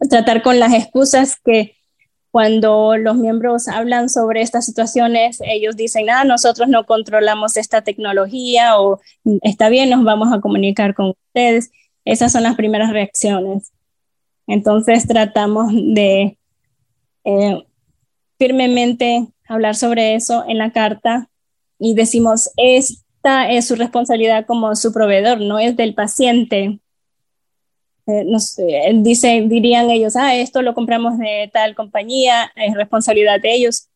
tratar 0.10 0.44
con 0.44 0.60
las 0.60 0.74
excusas 0.74 1.38
que 1.44 1.83
cuando 2.34 2.98
los 2.98 3.16
miembros 3.16 3.68
hablan 3.68 4.10
sobre 4.10 4.42
estas 4.42 4.66
situaciones, 4.66 5.40
ellos 5.46 5.76
dicen, 5.76 6.10
ah, 6.10 6.24
nosotros 6.24 6.68
no 6.68 6.84
controlamos 6.88 7.58
esta 7.58 7.84
tecnología 7.84 8.80
o 8.80 9.00
está 9.44 9.70
bien, 9.70 9.92
nos 9.92 10.04
vamos 10.04 10.34
a 10.34 10.42
comunicar 10.42 10.96
con 10.96 11.12
ustedes. 11.12 11.70
Esas 12.06 12.32
son 12.32 12.42
las 12.42 12.56
primeras 12.56 12.90
reacciones. 12.90 13.72
Entonces 14.48 15.08
tratamos 15.08 15.72
de 15.76 16.40
eh, 17.24 17.68
firmemente 18.40 19.28
hablar 19.48 19.76
sobre 19.76 20.16
eso 20.16 20.44
en 20.48 20.58
la 20.58 20.72
carta 20.72 21.30
y 21.78 21.94
decimos, 21.94 22.50
esta 22.58 23.52
es 23.52 23.68
su 23.68 23.76
responsabilidad 23.76 24.48
como 24.48 24.76
su 24.76 24.92
proveedor, 24.92 25.40
no 25.40 25.60
es 25.60 25.78
del 25.78 25.94
paciente. 25.94 26.80
Eh, 28.06 28.26
no 28.26 28.38
dice, 29.02 29.46
dirían 29.48 29.90
ellos, 29.90 30.16
ah, 30.16 30.36
esto 30.36 30.62
lo 30.62 30.74
compramos 30.74 31.18
de 31.18 31.50
tal 31.54 31.74
compañía, 31.74 32.52
es 32.56 32.76
responsabilidad 32.76 33.40
de 33.40 33.54
ellos. 33.56 33.88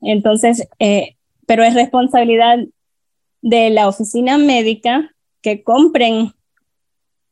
Entonces, 0.00 0.68
eh, 0.78 1.16
pero 1.46 1.64
es 1.64 1.74
responsabilidad 1.74 2.58
de 3.40 3.70
la 3.70 3.88
oficina 3.88 4.36
médica 4.36 5.14
que 5.40 5.62
compren 5.62 6.34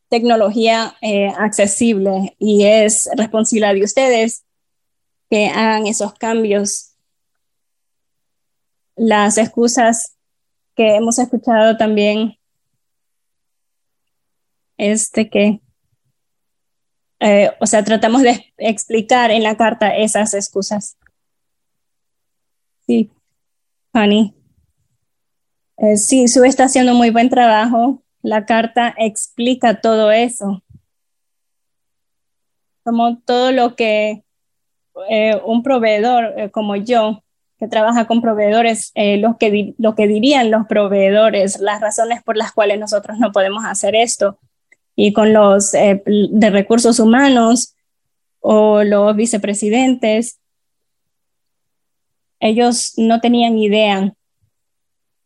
tecnología 0.08 0.96
eh, 1.02 1.28
accesible 1.36 2.34
y 2.38 2.64
es 2.64 3.08
responsabilidad 3.16 3.74
de 3.74 3.84
ustedes 3.84 4.44
que 5.28 5.48
hagan 5.48 5.86
esos 5.86 6.14
cambios. 6.14 6.92
Las 8.94 9.36
excusas 9.36 10.16
que 10.74 10.96
hemos 10.96 11.18
escuchado 11.18 11.76
también 11.76 12.38
este 14.78 15.28
que 15.28 15.60
eh, 17.20 17.50
o 17.60 17.66
sea, 17.66 17.82
tratamos 17.82 18.22
de 18.22 18.52
explicar 18.58 19.30
en 19.30 19.42
la 19.42 19.56
carta 19.56 19.96
esas 19.96 20.34
excusas. 20.34 20.96
Sí, 22.86 23.10
Fanny. 23.92 24.34
Eh, 25.78 25.96
sí, 25.96 26.28
Sue 26.28 26.48
está 26.48 26.64
haciendo 26.64 26.94
muy 26.94 27.10
buen 27.10 27.28
trabajo. 27.28 28.02
La 28.22 28.44
carta 28.44 28.94
explica 28.98 29.80
todo 29.80 30.10
eso. 30.10 30.62
Como 32.84 33.18
todo 33.20 33.50
lo 33.50 33.74
que 33.74 34.24
eh, 35.08 35.40
un 35.44 35.62
proveedor 35.62 36.50
como 36.52 36.76
yo, 36.76 37.22
que 37.58 37.68
trabaja 37.68 38.06
con 38.06 38.20
proveedores, 38.20 38.92
lo, 38.94 39.38
que 39.38 39.74
lo 39.78 39.94
que 39.94 40.06
dirían 40.06 40.50
los 40.50 40.66
proveedores, 40.66 41.58
las 41.58 41.80
razones 41.80 42.22
por 42.22 42.36
las 42.36 42.52
cuales 42.52 42.78
nosotros 42.78 43.18
no 43.18 43.32
podemos 43.32 43.64
hacer 43.64 43.94
esto 43.94 44.38
y 44.96 45.12
con 45.12 45.34
los 45.34 45.74
eh, 45.74 46.02
de 46.06 46.50
recursos 46.50 46.98
humanos 46.98 47.76
o 48.40 48.82
los 48.82 49.14
vicepresidentes, 49.14 50.40
ellos 52.40 52.94
no 52.96 53.20
tenían 53.20 53.58
idea. 53.58 54.14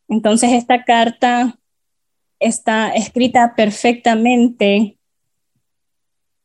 Entonces 0.08 0.52
esta 0.52 0.84
carta 0.84 1.56
está 2.40 2.90
escrita 2.90 3.54
perfectamente, 3.54 4.98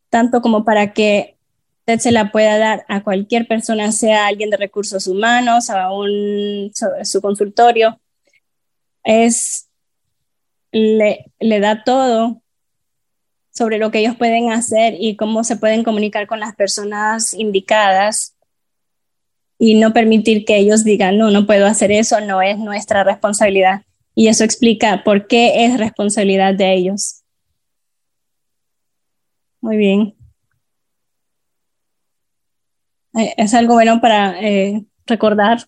tanto 0.09 0.41
como 0.41 0.63
para 0.63 0.93
que 0.93 1.35
usted 1.79 1.99
se 1.99 2.11
la 2.11 2.31
pueda 2.31 2.59
dar 2.59 2.85
a 2.87 3.03
cualquier 3.03 3.47
persona, 3.47 3.91
sea 3.91 4.27
alguien 4.27 4.51
de 4.51 4.57
recursos 4.57 5.07
humanos, 5.07 5.71
a 5.71 5.91
un, 5.91 6.71
su 7.03 7.21
consultorio. 7.21 7.99
Es, 9.03 9.69
le, 10.71 11.31
le 11.39 11.59
da 11.59 11.83
todo 11.83 12.41
sobre 13.55 13.77
lo 13.77 13.89
que 13.89 13.99
ellos 13.99 14.17
pueden 14.17 14.51
hacer 14.51 14.95
y 14.99 15.15
cómo 15.15 15.43
se 15.43 15.55
pueden 15.55 15.83
comunicar 15.83 16.27
con 16.27 16.39
las 16.39 16.55
personas 16.55 17.33
indicadas 17.33 18.35
y 19.57 19.75
no 19.75 19.93
permitir 19.93 20.43
que 20.43 20.57
ellos 20.57 20.83
digan, 20.83 21.17
no, 21.17 21.31
no 21.31 21.45
puedo 21.45 21.65
hacer 21.65 21.91
eso, 21.91 22.19
no 22.19 22.41
es 22.41 22.57
nuestra 22.57 23.05
responsabilidad. 23.05 23.83
Y 24.13 24.27
eso 24.27 24.43
explica 24.43 25.03
por 25.03 25.27
qué 25.27 25.65
es 25.65 25.77
responsabilidad 25.77 26.53
de 26.53 26.73
ellos. 26.73 27.23
Muy 29.61 29.77
bien. 29.77 30.15
Eh, 33.17 33.33
es 33.37 33.53
algo 33.53 33.75
bueno 33.75 34.01
para 34.01 34.39
eh, 34.41 34.85
recordar. 35.05 35.59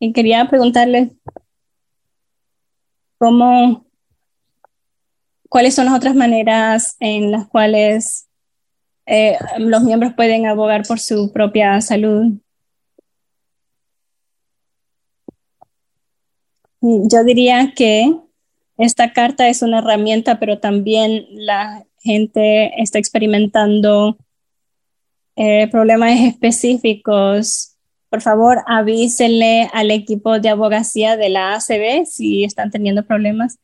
Y 0.00 0.12
quería 0.12 0.44
preguntarle 0.48 1.12
cómo 3.18 3.86
¿Cuáles 5.54 5.76
son 5.76 5.84
las 5.84 5.94
otras 5.94 6.16
maneras 6.16 6.96
en 6.98 7.30
las 7.30 7.46
cuales 7.46 8.26
eh, 9.06 9.38
los 9.58 9.84
miembros 9.84 10.12
pueden 10.14 10.46
abogar 10.46 10.82
por 10.82 10.98
su 10.98 11.32
propia 11.32 11.80
salud? 11.80 12.32
Yo 16.80 17.22
diría 17.22 17.72
que 17.76 18.16
esta 18.78 19.12
carta 19.12 19.48
es 19.48 19.62
una 19.62 19.78
herramienta, 19.78 20.40
pero 20.40 20.58
también 20.58 21.24
la 21.30 21.84
gente 22.00 22.72
está 22.82 22.98
experimentando 22.98 24.18
eh, 25.36 25.68
problemas 25.68 26.18
específicos. 26.18 27.76
Por 28.10 28.22
favor, 28.22 28.64
avísenle 28.66 29.70
al 29.72 29.92
equipo 29.92 30.40
de 30.40 30.48
abogacía 30.48 31.16
de 31.16 31.28
la 31.28 31.54
ACB 31.54 32.06
si 32.06 32.42
están 32.42 32.72
teniendo 32.72 33.06
problemas. 33.06 33.60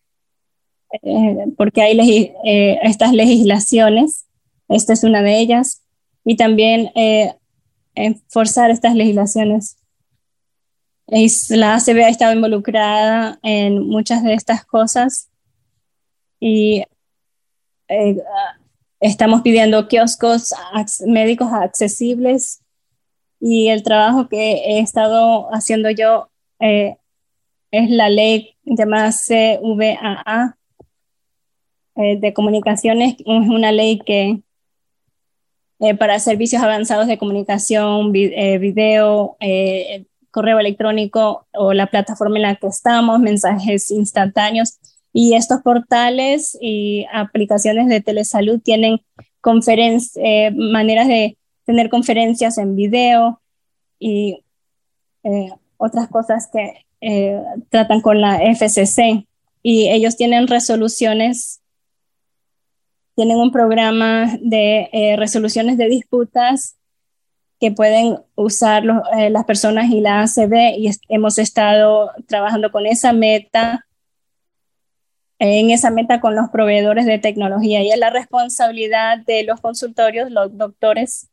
Eh, 0.92 1.46
porque 1.56 1.82
hay 1.82 2.34
eh, 2.44 2.78
estas 2.82 3.12
legislaciones, 3.12 4.26
esta 4.68 4.92
es 4.92 5.04
una 5.04 5.22
de 5.22 5.38
ellas, 5.38 5.82
y 6.24 6.36
también 6.36 6.90
eh, 6.94 7.34
enforzar 7.94 8.70
estas 8.70 8.94
legislaciones. 8.94 9.76
la 11.06 11.74
ACB 11.74 12.04
ha 12.04 12.08
estado 12.08 12.32
involucrada 12.34 13.38
en 13.42 13.86
muchas 13.86 14.22
de 14.22 14.34
estas 14.34 14.64
cosas 14.64 15.28
y 16.38 16.84
estamos 19.00 19.42
pidiendo 19.42 19.88
kioscos 19.88 20.54
médicos 21.06 21.48
accesibles 21.52 22.62
y 23.40 23.68
el 23.68 23.82
trabajo 23.82 24.28
que 24.28 24.52
he 24.52 24.78
estado 24.80 25.52
haciendo 25.52 25.90
yo 25.90 26.30
es 26.60 27.90
la 27.90 28.08
ley 28.08 28.56
llamada 28.64 29.10
CVAA, 29.10 30.56
eh, 32.02 32.18
de 32.18 32.32
comunicaciones 32.32 33.16
es 33.18 33.24
una 33.26 33.72
ley 33.72 33.98
que 33.98 34.40
eh, 35.80 35.94
para 35.94 36.18
servicios 36.18 36.62
avanzados 36.62 37.06
de 37.06 37.18
comunicación, 37.18 38.10
eh, 38.14 38.58
video, 38.58 39.36
correo 40.30 40.58
electrónico 40.58 41.46
o 41.52 41.74
la 41.74 41.88
plataforma 41.88 42.36
en 42.36 42.42
la 42.42 42.56
que 42.56 42.68
estamos, 42.68 43.20
mensajes 43.20 43.90
instantáneos. 43.90 44.78
Y 45.12 45.34
estos 45.34 45.60
portales 45.62 46.56
y 46.60 47.04
aplicaciones 47.12 47.88
de 47.88 48.00
telesalud 48.00 48.60
tienen 48.60 49.00
maneras 50.54 51.08
de 51.08 51.36
tener 51.64 51.90
conferencias 51.90 52.58
en 52.58 52.76
video 52.76 53.40
y 53.98 54.42
otras 55.78 56.08
cosas 56.08 56.48
que 56.52 56.86
tratan 57.70 58.00
con 58.00 58.20
la 58.20 58.38
FCC. 58.54 59.26
Y 59.62 59.88
ellos 59.88 60.16
tienen 60.16 60.46
resoluciones 60.46 61.59
tienen 63.20 63.36
un 63.36 63.52
programa 63.52 64.38
de 64.40 64.88
eh, 64.94 65.14
resoluciones 65.18 65.76
de 65.76 65.88
disputas 65.88 66.78
que 67.60 67.70
pueden 67.70 68.16
usar 68.34 68.82
eh, 69.18 69.28
las 69.28 69.44
personas 69.44 69.90
y 69.90 70.00
la 70.00 70.22
ACB 70.22 70.78
y 70.78 70.90
hemos 71.10 71.36
estado 71.36 72.12
trabajando 72.26 72.72
con 72.72 72.86
esa 72.86 73.12
meta 73.12 73.84
en 75.38 75.68
esa 75.68 75.90
meta 75.90 76.18
con 76.18 76.34
los 76.34 76.48
proveedores 76.48 77.04
de 77.04 77.18
tecnología. 77.18 77.82
Y 77.82 77.90
es 77.90 77.98
la 77.98 78.08
responsabilidad 78.08 79.18
de 79.18 79.44
los 79.44 79.60
consultorios, 79.60 80.30
los 80.30 80.56
doctores, 80.56 81.28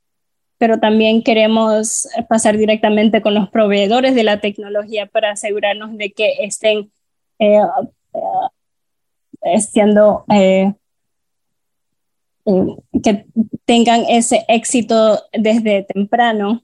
pero 0.57 0.81
también 0.81 1.23
queremos 1.23 2.09
pasar 2.27 2.57
directamente 2.57 3.21
con 3.21 3.33
los 3.33 3.49
proveedores 3.49 4.13
de 4.13 4.25
la 4.25 4.41
tecnología 4.41 5.05
para 5.05 5.31
asegurarnos 5.31 5.97
de 5.97 6.11
que 6.11 6.33
estén 6.39 6.91
eh, 7.39 7.61
eh, 9.43 9.61
siendo, 9.61 10.25
eh, 10.33 10.73
que 13.03 13.25
tengan 13.65 14.05
ese 14.07 14.45
éxito 14.47 15.21
desde 15.33 15.83
temprano. 15.83 16.63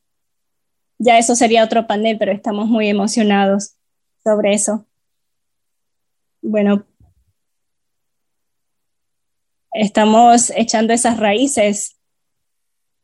Ya 0.97 1.17
eso 1.17 1.35
sería 1.35 1.63
otro 1.63 1.87
panel, 1.87 2.17
pero 2.17 2.31
estamos 2.31 2.67
muy 2.67 2.87
emocionados 2.87 3.75
sobre 4.23 4.53
eso. 4.53 4.85
Bueno, 6.41 6.85
estamos 9.73 10.51
echando 10.55 10.93
esas 10.93 11.17
raíces 11.17 11.97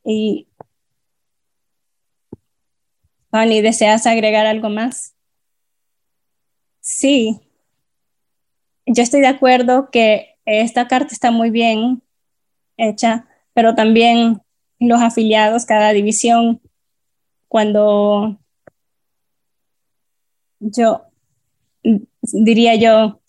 y 0.06 0.47
Fanny, 3.31 3.62
¿deseas 3.62 4.08
agregar 4.08 4.45
algo 4.45 4.69
más? 4.69 5.15
Sí, 6.79 7.40
yo 8.85 9.03
estoy 9.03 9.22
de 9.22 9.28
acuerdo 9.28 9.90
que 9.92 10.38
esta 10.45 10.88
carta 10.88 11.13
está 11.13 11.31
muy 11.31 11.51
bien 11.51 12.01
hecha, 12.79 13.28
pero 13.53 13.76
también 13.76 14.42
los 14.79 15.01
afiliados, 15.01 15.65
cada 15.65 15.92
división, 15.92 16.62
cuando 17.47 18.40
yo 20.60 21.06
diría 22.22 22.76
yo, 22.76 23.19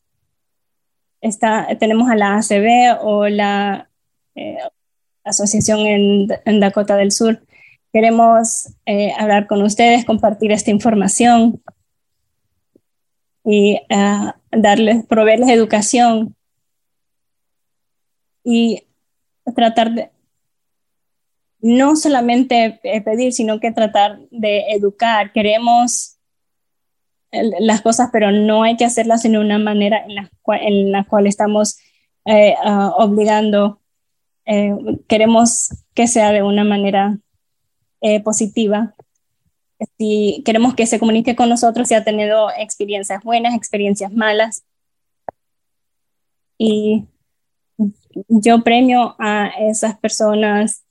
está, 1.20 1.68
tenemos 1.78 2.10
a 2.10 2.16
la 2.16 2.36
ACB 2.36 2.98
o 3.02 3.28
la 3.28 3.90
eh, 4.34 4.58
asociación 5.24 5.80
en, 5.80 6.60
Dakota 6.60 6.96
del 6.96 7.12
Sur. 7.12 7.42
Queremos 7.92 8.74
eh, 8.86 9.12
hablar 9.18 9.46
con 9.46 9.62
ustedes, 9.62 10.04
compartir 10.04 10.52
esta 10.52 10.70
información 10.70 11.60
y 13.44 13.80
uh, 13.90 14.32
darles, 14.52 15.04
proveerles 15.06 15.50
educación 15.50 16.36
y 18.44 18.84
tratar 19.54 19.92
de 19.92 20.10
no 21.60 21.96
solamente 21.96 22.80
eh, 22.82 23.00
pedir, 23.02 23.32
sino 23.32 23.60
que 23.60 23.72
tratar 23.72 24.18
de 24.30 24.70
educar. 24.70 25.32
Queremos 25.32 26.16
las 27.32 27.80
cosas, 27.80 28.08
pero 28.12 28.32
no 28.32 28.64
hay 28.64 28.76
que 28.76 28.84
hacerlas 28.84 29.24
en 29.24 29.36
una 29.36 29.58
manera 29.58 30.04
en 30.04 30.16
la 30.16 30.30
cual, 30.42 30.60
en 30.62 30.90
la 30.90 31.04
cual 31.04 31.26
estamos 31.26 31.78
eh, 32.24 32.54
ah, 32.64 32.92
obligando. 32.96 33.80
Eh, 34.46 34.74
queremos 35.06 35.68
que 35.94 36.08
sea 36.08 36.32
de 36.32 36.42
una 36.42 36.64
manera 36.64 37.18
positiva 38.24 38.94
si 39.98 40.42
queremos 40.44 40.74
que 40.74 40.86
se 40.86 40.98
comunique 40.98 41.36
con 41.36 41.48
nosotros 41.48 41.88
si 41.88 41.94
ha 41.94 42.04
tenido 42.04 42.50
experiencias 42.56 43.22
buenas, 43.22 43.54
experiencias 43.54 44.12
malas. 44.12 44.64
Y 46.58 47.06
yo 48.28 48.62
premio 48.62 49.16
a 49.18 49.50
esas 49.60 49.98
personas 49.98 50.84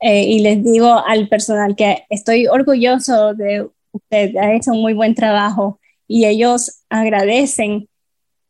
eh, 0.00 0.24
y 0.24 0.40
les 0.40 0.62
digo 0.62 1.02
al 1.06 1.28
personal 1.28 1.74
que 1.74 2.04
estoy 2.08 2.46
orgulloso 2.46 3.34
de 3.34 3.68
usted, 3.92 4.36
ha 4.36 4.54
hecho 4.54 4.72
un 4.72 4.80
muy 4.80 4.94
buen 4.94 5.14
trabajo 5.14 5.80
y 6.06 6.26
ellos 6.26 6.82
agradecen 6.88 7.88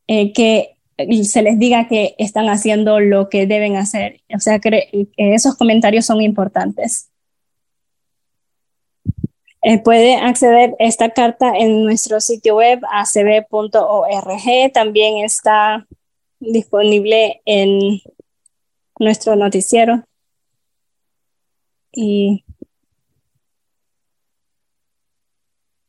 eh, 0.07 0.33
que 0.33 0.77
se 1.23 1.43
les 1.43 1.59
diga 1.59 1.89
que 1.89 2.15
están 2.19 2.49
haciendo 2.49 3.01
lo 3.01 3.29
que 3.29 3.47
deben 3.47 3.77
hacer. 3.77 4.21
O 4.35 4.41
sea, 4.41 4.59
que 4.59 4.89
esos 5.17 5.57
comentarios 5.57 6.07
son 6.07 6.21
importantes. 6.21 7.11
Eh, 9.63 9.79
puede 9.79 10.17
acceder 10.17 10.75
esta 10.79 11.11
carta 11.11 11.57
en 11.57 11.85
nuestro 11.85 12.21
sitio 12.21 12.57
web 12.57 12.81
acb.org. 12.91 14.73
También 14.73 15.25
está 15.25 15.87
disponible 16.41 17.43
en 17.45 18.01
nuestro 18.99 19.37
noticiero. 19.37 20.05
Y 21.93 22.45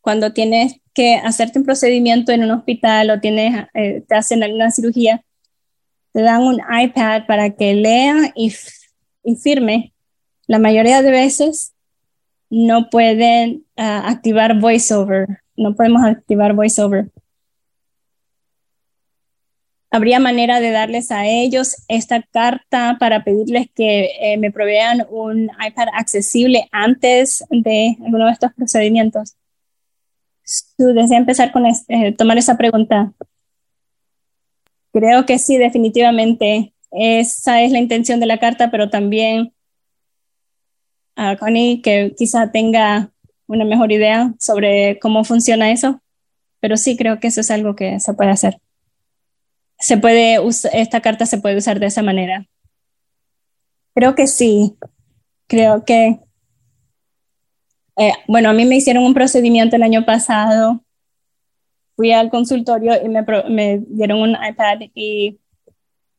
cuando 0.00 0.32
tienes 0.32 0.80
que 0.94 1.16
hacerte 1.16 1.58
un 1.58 1.64
procedimiento 1.64 2.30
en 2.30 2.44
un 2.44 2.52
hospital 2.52 3.10
o 3.10 3.20
tienes, 3.20 3.66
eh, 3.74 4.04
te 4.06 4.14
hacen 4.14 4.44
alguna 4.44 4.70
cirugía, 4.70 5.24
te 6.16 6.22
dan 6.22 6.44
un 6.44 6.62
iPad 6.82 7.26
para 7.26 7.50
que 7.50 7.74
lea 7.74 8.32
y, 8.34 8.50
firme. 9.36 9.92
La 10.46 10.58
mayoría 10.58 11.02
de 11.02 11.10
veces 11.10 11.74
no 12.48 12.88
pueden 12.88 13.66
ah, 13.76 14.08
activar 14.08 14.58
VoiceOver, 14.58 15.42
no 15.58 15.74
podemos 15.74 16.02
activar 16.02 16.54
VoiceOver. 16.54 17.10
¿Habría 19.90 20.18
manera 20.18 20.58
de 20.60 20.70
darles 20.70 21.10
a 21.10 21.26
ellos 21.26 21.84
esta 21.86 22.22
carta 22.22 22.96
para 22.98 23.22
pedirles 23.22 23.68
que 23.74 24.08
eh, 24.18 24.38
me 24.38 24.50
provean 24.50 25.06
un 25.10 25.50
iPad 25.68 25.88
accesible 25.92 26.66
antes 26.72 27.44
de 27.50 27.94
alguno 28.02 28.24
de 28.24 28.32
estos 28.32 28.54
procedimientos? 28.54 29.36
¿Tú 30.78 30.86
deseas 30.94 31.10
empezar 31.10 31.52
con 31.52 31.66
este, 31.66 32.12
tomar 32.12 32.38
esa 32.38 32.56
pregunta? 32.56 33.12
Creo 34.96 35.26
que 35.26 35.38
sí, 35.38 35.58
definitivamente. 35.58 36.72
Esa 36.90 37.60
es 37.60 37.70
la 37.70 37.80
intención 37.80 38.18
de 38.18 38.24
la 38.24 38.38
carta, 38.38 38.70
pero 38.70 38.88
también 38.88 39.52
a 41.14 41.36
Connie 41.36 41.82
que 41.82 42.14
quizá 42.16 42.50
tenga 42.50 43.12
una 43.46 43.66
mejor 43.66 43.92
idea 43.92 44.32
sobre 44.38 44.98
cómo 44.98 45.22
funciona 45.22 45.70
eso. 45.70 46.00
Pero 46.60 46.78
sí 46.78 46.96
creo 46.96 47.20
que 47.20 47.26
eso 47.26 47.42
es 47.42 47.50
algo 47.50 47.76
que 47.76 48.00
se 48.00 48.14
puede 48.14 48.30
hacer. 48.30 48.58
Se 49.78 49.98
puede 49.98 50.38
esta 50.72 51.02
carta 51.02 51.26
se 51.26 51.36
puede 51.42 51.58
usar 51.58 51.78
de 51.78 51.88
esa 51.88 52.02
manera. 52.02 52.46
Creo 53.94 54.14
que 54.14 54.26
sí. 54.26 54.78
Creo 55.46 55.84
que, 55.84 56.20
eh, 57.98 58.12
bueno, 58.28 58.48
a 58.48 58.54
mí 58.54 58.64
me 58.64 58.76
hicieron 58.76 59.04
un 59.04 59.12
procedimiento 59.12 59.76
el 59.76 59.82
año 59.82 60.06
pasado. 60.06 60.85
Fui 61.96 62.12
al 62.12 62.30
consultorio 62.30 62.92
y 63.02 63.08
me, 63.08 63.24
me 63.48 63.82
dieron 63.88 64.20
un 64.20 64.30
iPad 64.30 64.80
y 64.94 65.38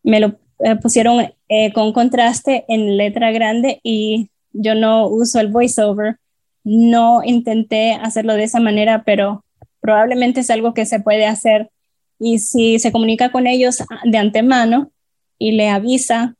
me 0.03 0.19
lo 0.19 0.40
eh, 0.60 0.76
pusieron 0.76 1.31
eh, 1.49 1.72
con 1.72 1.93
contraste 1.93 2.65
en 2.67 2.97
letra 2.97 3.31
grande 3.31 3.79
y 3.83 4.29
yo 4.53 4.74
no 4.74 5.08
uso 5.08 5.40
el 5.40 5.49
voiceover. 5.49 6.17
No 6.63 7.24
intenté 7.24 7.93
hacerlo 7.93 8.33
de 8.33 8.43
esa 8.43 8.60
manera, 8.60 9.03
pero 9.06 9.45
probablemente 9.79 10.42
es 10.42 10.49
algo 10.49 10.74
que 10.74 10.85
se 10.85 10.99
puede 10.99 11.26
hacer. 11.26 11.69
Y 12.19 12.40
si 12.40 12.79
se 12.79 12.92
comunica 12.92 13.31
con 13.31 13.47
ellos 13.47 13.83
de 14.03 14.17
antemano 14.17 14.92
y 15.38 15.51
le 15.51 15.69
avisa, 15.69 16.35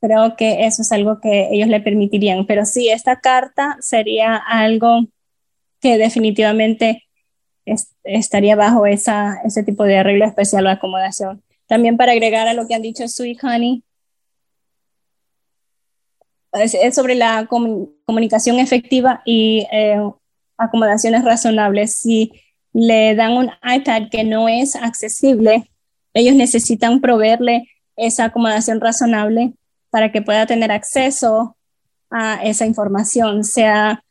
creo 0.00 0.36
que 0.36 0.66
eso 0.66 0.82
es 0.82 0.92
algo 0.92 1.20
que 1.20 1.48
ellos 1.50 1.68
le 1.68 1.80
permitirían. 1.80 2.46
Pero 2.46 2.64
sí, 2.64 2.90
esta 2.90 3.20
carta 3.20 3.76
sería 3.80 4.36
algo 4.36 5.06
que 5.80 5.96
definitivamente 5.96 7.07
estaría 8.04 8.56
bajo 8.56 8.86
esa, 8.86 9.40
ese 9.44 9.62
tipo 9.62 9.84
de 9.84 9.98
arreglo 9.98 10.24
especial 10.26 10.66
o 10.66 10.70
acomodación. 10.70 11.42
También 11.66 11.96
para 11.96 12.12
agregar 12.12 12.48
a 12.48 12.54
lo 12.54 12.66
que 12.66 12.74
han 12.74 12.82
dicho 12.82 13.06
Sweet 13.06 13.44
Honey, 13.44 13.82
es, 16.52 16.94
sobre 16.94 17.14
la 17.14 17.46
comunicación 17.46 18.58
efectiva 18.58 19.22
y 19.24 19.66
eh, 19.70 20.00
acomodaciones 20.56 21.24
razonables. 21.24 21.94
Si 21.96 22.32
le 22.72 23.14
dan 23.14 23.32
un 23.32 23.50
iPad 23.62 24.08
que 24.10 24.24
no 24.24 24.48
es 24.48 24.76
accesible, 24.76 25.70
ellos 26.14 26.34
necesitan 26.34 27.00
proveerle 27.00 27.68
esa 27.96 28.24
acomodación 28.26 28.80
razonable 28.80 29.54
para 29.90 30.12
que 30.12 30.22
pueda 30.22 30.46
tener 30.46 30.70
acceso 30.70 31.56
a 32.10 32.42
esa 32.42 32.66
información, 32.66 33.44
sea 33.44 34.02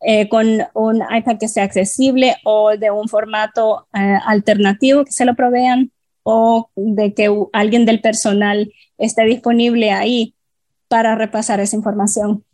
eh, 0.00 0.28
con 0.28 0.46
un 0.74 1.02
iPad 1.10 1.38
que 1.38 1.48
sea 1.48 1.64
accesible 1.64 2.36
o 2.44 2.76
de 2.76 2.90
un 2.90 3.08
formato 3.08 3.88
eh, 3.92 4.18
alternativo 4.24 5.04
que 5.04 5.10
se 5.10 5.24
lo 5.24 5.34
provean 5.34 5.90
o 6.22 6.70
de 6.76 7.14
que 7.14 7.28
alguien 7.52 7.84
del 7.84 8.00
personal 8.00 8.72
esté 8.96 9.24
disponible 9.24 9.90
ahí 9.90 10.34
para 10.86 11.16
repasar 11.16 11.58
esa 11.58 11.74
información. 11.74 12.44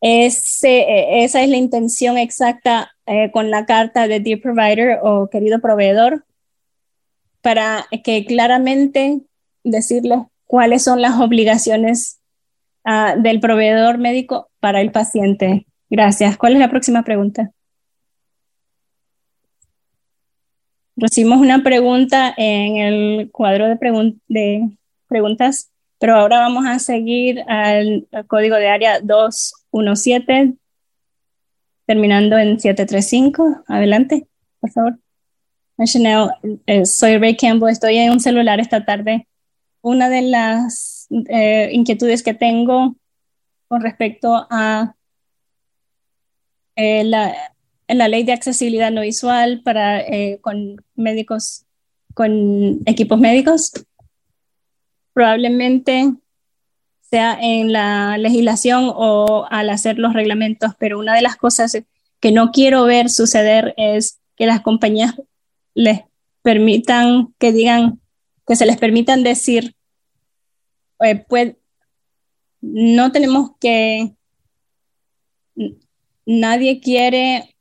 Eh, 0.00 0.26
esa 0.26 1.42
es 1.42 1.48
la 1.48 1.56
intención 1.56 2.18
exacta 2.18 2.92
con 3.32 3.50
la 3.50 3.64
carta 3.64 4.06
de 4.06 4.20
Dear 4.20 4.40
Provider 4.40 4.98
o 5.02 5.28
querido 5.30 5.60
proveedor, 5.60 6.26
para 7.40 7.86
que 8.04 8.26
claramente 8.26 9.22
decirles 9.64 10.20
cuáles 10.44 10.82
son 10.82 11.00
las 11.00 11.20
obligaciones 11.20 12.20
uh, 12.84 13.20
del 13.20 13.40
proveedor 13.40 13.98
médico 13.98 14.47
para 14.60 14.80
el 14.80 14.92
paciente. 14.92 15.66
Gracias. 15.90 16.36
¿Cuál 16.36 16.54
es 16.54 16.58
la 16.58 16.70
próxima 16.70 17.02
pregunta? 17.02 17.50
Recibimos 20.96 21.40
una 21.40 21.62
pregunta 21.62 22.34
en 22.36 22.76
el 22.76 23.30
cuadro 23.30 23.68
de, 23.68 23.76
pregun 23.76 24.20
de 24.28 24.68
preguntas 25.08 25.70
pero 25.98 26.14
ahora 26.14 26.38
vamos 26.38 26.64
a 26.66 26.78
seguir 26.78 27.42
al, 27.48 28.06
código 28.28 28.56
de 28.56 28.68
área 28.68 29.00
217, 29.00 30.54
terminando 31.86 32.38
en 32.38 32.60
735. 32.60 33.64
Adelante, 33.66 34.26
por 34.60 34.70
favor. 34.70 34.98
Chanel, 35.84 36.30
eh, 36.66 36.86
soy 36.86 37.18
Ray 37.18 37.36
Campbell, 37.36 37.70
estoy 37.70 37.98
en 37.98 38.12
un 38.12 38.20
celular 38.20 38.60
esta 38.60 38.84
tarde. 38.84 39.26
Una 39.80 40.08
de 40.08 40.22
las 40.22 41.08
eh, 41.28 41.70
inquietudes 41.72 42.22
que 42.22 42.34
tengo 42.34 42.96
con 43.68 43.82
respecto 43.82 44.46
a 44.50 44.94
eh, 46.76 47.04
la, 47.04 47.34
la, 47.86 48.08
ley 48.08 48.24
de 48.24 48.32
accesibilidad 48.32 48.90
no 48.90 49.02
visual 49.02 49.62
para 49.62 50.02
con 50.40 50.84
médicos, 50.94 51.66
con 52.14 52.80
equipos 52.86 53.18
médicos, 53.18 53.72
probablemente 55.12 56.12
sea 57.10 57.38
en 57.40 57.72
la 57.72 58.18
legislación 58.18 58.92
o 58.94 59.46
al 59.50 59.70
hacer 59.70 59.98
los 59.98 60.12
reglamentos, 60.12 60.72
pero 60.78 60.98
una 60.98 61.14
de 61.14 61.22
las 61.22 61.36
cosas 61.36 61.76
que 62.20 62.32
no 62.32 62.50
quiero 62.50 62.84
ver 62.84 63.08
suceder 63.08 63.74
es 63.76 64.20
que 64.36 64.46
las 64.46 64.60
compañías 64.60 65.14
les 65.74 66.02
permitan, 66.42 67.34
que 67.38 67.52
digan, 67.52 68.00
que 68.46 68.56
se 68.56 68.66
les 68.66 68.76
permitan 68.76 69.22
decir, 69.22 69.74
pues 71.28 71.56
no 72.60 73.12
tenemos 73.12 73.50
que, 73.60 74.12
nadie 76.26 76.80
quiere 76.80 77.54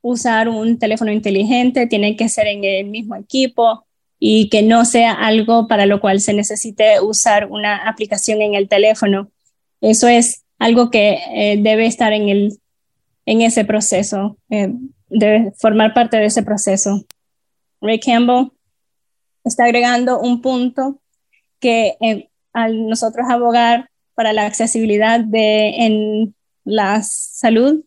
usar 0.00 0.48
un 0.48 0.78
teléfono 0.78 1.12
inteligente, 1.12 1.86
tiene 1.86 2.16
que 2.16 2.28
ser 2.28 2.46
en 2.46 2.64
el 2.64 2.86
mismo 2.86 3.16
equipo, 3.16 3.86
y 4.24 4.48
que 4.50 4.62
no 4.62 4.84
sea 4.84 5.10
algo 5.14 5.66
para 5.66 5.84
lo 5.84 6.00
cual 6.00 6.20
se 6.20 6.32
necesite 6.32 7.00
usar 7.00 7.50
una 7.50 7.88
aplicación 7.88 8.40
en 8.40 8.54
el 8.54 8.68
teléfono. 8.68 9.32
Eso 9.80 10.06
es 10.06 10.44
algo 10.60 10.90
que 10.90 11.18
eh, 11.34 11.56
debe 11.60 11.86
estar 11.86 12.12
en, 12.12 12.28
el, 12.28 12.60
en 13.26 13.40
ese 13.40 13.64
proceso, 13.64 14.36
eh, 14.48 14.72
debe 15.08 15.52
formar 15.58 15.92
parte 15.92 16.18
de 16.18 16.26
ese 16.26 16.44
proceso. 16.44 17.04
Ray 17.80 17.98
Campbell 17.98 18.52
está 19.42 19.64
agregando 19.64 20.20
un 20.20 20.40
punto 20.40 21.00
que 21.58 21.96
eh, 22.00 22.28
al 22.52 22.86
nosotros 22.86 23.26
abogar 23.28 23.90
para 24.22 24.32
la 24.32 24.46
accesibilidad 24.46 25.18
de, 25.18 25.70
en 25.84 26.32
la 26.64 27.02
salud, 27.02 27.84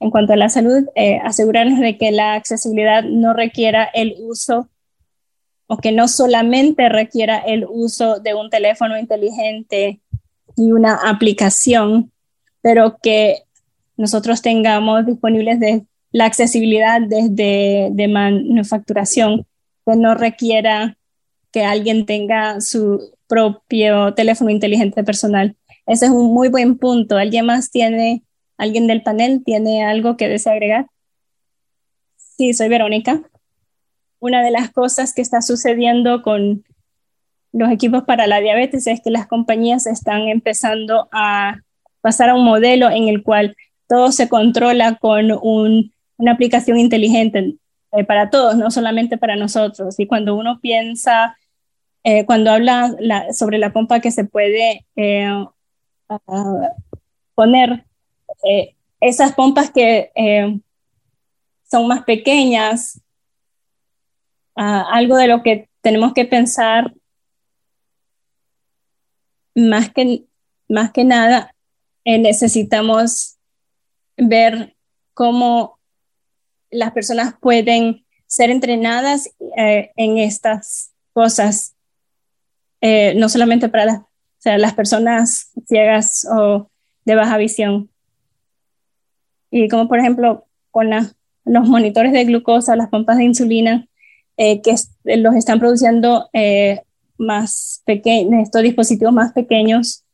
en 0.00 0.10
cuanto 0.10 0.32
a 0.32 0.36
la 0.36 0.48
salud, 0.48 0.88
asegurarnos 1.22 1.78
de 1.78 1.96
que 1.96 2.10
la 2.10 2.34
accesibilidad 2.34 3.04
no 3.04 3.32
requiera 3.32 3.84
el 3.84 4.16
uso 4.18 4.68
o 5.68 5.76
que 5.76 5.92
no 5.92 6.08
solamente 6.08 6.88
requiera 6.88 7.38
el 7.38 7.64
uso 7.64 8.18
de 8.18 8.34
un 8.34 8.50
teléfono 8.50 8.98
inteligente 8.98 10.00
y 10.56 10.72
una 10.72 10.96
aplicación, 11.08 12.10
pero 12.60 12.98
que 13.00 13.44
nosotros 13.96 14.42
tengamos 14.42 15.06
disponibles 15.06 15.60
de 15.60 15.84
la 16.10 16.24
accesibilidad 16.24 17.00
desde 17.02 17.90
de 17.92 18.08
manufacturación, 18.08 19.46
que 19.86 19.94
no 19.94 20.16
requiera 20.16 20.98
que 21.52 21.62
alguien 21.62 22.04
tenga 22.04 22.60
su 22.60 23.16
propio 23.28 24.14
teléfono 24.14 24.50
inteligente 24.50 25.04
personal. 25.04 25.54
Ese 25.88 26.06
es 26.06 26.12
un 26.12 26.32
muy 26.32 26.48
buen 26.48 26.78
punto. 26.78 27.16
¿Alguien 27.16 27.46
más 27.46 27.70
tiene, 27.70 28.22
alguien 28.56 28.86
del 28.86 29.02
panel 29.02 29.42
tiene 29.44 29.84
algo 29.84 30.16
que 30.16 30.28
desea 30.28 30.52
agregar? 30.52 30.86
Sí, 32.16 32.52
soy 32.52 32.68
Verónica 32.68 33.22
una 34.20 34.42
de 34.42 34.50
las 34.50 34.70
cosas 34.70 35.14
que 35.14 35.22
está 35.22 35.42
sucediendo 35.42 36.22
con 36.22 36.64
los 37.52 37.70
equipos 37.70 38.04
para 38.04 38.26
la 38.26 38.40
diabetes 38.40 38.86
es 38.86 39.00
que 39.00 39.10
las 39.10 39.26
compañías 39.26 39.86
están 39.86 40.28
empezando 40.28 41.08
a 41.12 41.58
pasar 42.00 42.30
a 42.30 42.34
un 42.34 42.44
modelo 42.44 42.90
en 42.90 43.08
el 43.08 43.22
cual 43.22 43.56
todo 43.88 44.12
se 44.12 44.28
controla 44.28 44.96
con 44.96 45.30
una 45.42 46.32
aplicación 46.32 46.78
inteligente 46.78 47.54
eh, 47.92 48.04
para 48.04 48.28
todos, 48.28 48.56
no 48.56 48.70
solamente 48.70 49.16
para 49.16 49.34
nosotros. 49.34 49.98
Y 49.98 50.06
cuando 50.06 50.34
uno 50.34 50.60
piensa, 50.60 51.36
eh, 52.04 52.26
cuando 52.26 52.50
habla 52.50 52.94
sobre 53.32 53.58
la 53.58 53.72
pompa 53.72 54.00
que 54.00 54.10
se 54.10 54.24
puede 54.24 54.84
eh, 54.96 55.46
poner, 57.34 57.84
esas 59.00 59.32
pompas 59.34 59.70
que 59.70 60.10
son 61.70 61.86
más 61.86 62.04
pequeñas, 62.04 63.00
algo 64.54 65.16
de 65.16 65.28
lo 65.28 65.42
que 65.42 65.68
tenemos 65.80 66.12
que 66.14 66.24
pensar 66.24 66.92
más 69.58 69.90
que, 69.90 70.24
más 70.68 70.92
que 70.92 71.04
nada, 71.04 71.54
eh, 72.04 72.18
necesitamos 72.18 73.38
ver 74.16 74.76
cómo 75.14 75.78
las 76.70 76.92
personas 76.92 77.34
pueden 77.40 78.06
ser 78.26 78.50
entrenadas 78.50 79.30
eh, 79.56 79.90
en 79.96 80.18
estas 80.18 80.92
cosas, 81.12 81.74
eh, 82.80 83.14
no 83.16 83.28
solamente 83.28 83.68
para 83.68 83.86
las 83.86 84.00
personas 84.74 85.52
ciegas 85.66 86.26
o 86.30 86.70
de 87.04 87.14
baja 87.14 87.36
visión. 87.36 87.90
Y 89.50 89.68
como 89.68 89.88
por 89.88 89.98
ejemplo 89.98 90.46
con 90.70 90.90
los 91.44 91.68
monitores 91.68 92.12
de 92.12 92.24
glucosa, 92.24 92.76
las 92.76 92.88
pompas 92.88 93.16
de 93.18 93.24
insulina, 93.24 93.86
eh, 94.36 94.60
que 94.62 94.74
los 95.16 95.34
están 95.34 95.58
produciendo 95.58 96.28
eh, 96.32 96.82
más 97.16 97.82
pequeños, 97.84 98.42
estos 98.42 98.62
dispositivos 98.62 99.12
más 99.12 99.32
pequeños, 99.32 100.04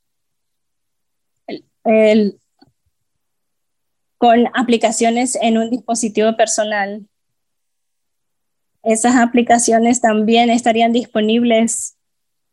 con 4.16 4.46
aplicaciones 4.54 5.36
en 5.40 5.58
un 5.58 5.68
dispositivo 5.68 6.34
personal. 6.36 7.06
Esas 8.82 9.16
aplicaciones 9.16 10.00
también 10.00 10.48
estarían 10.48 10.92
disponibles 10.92 11.96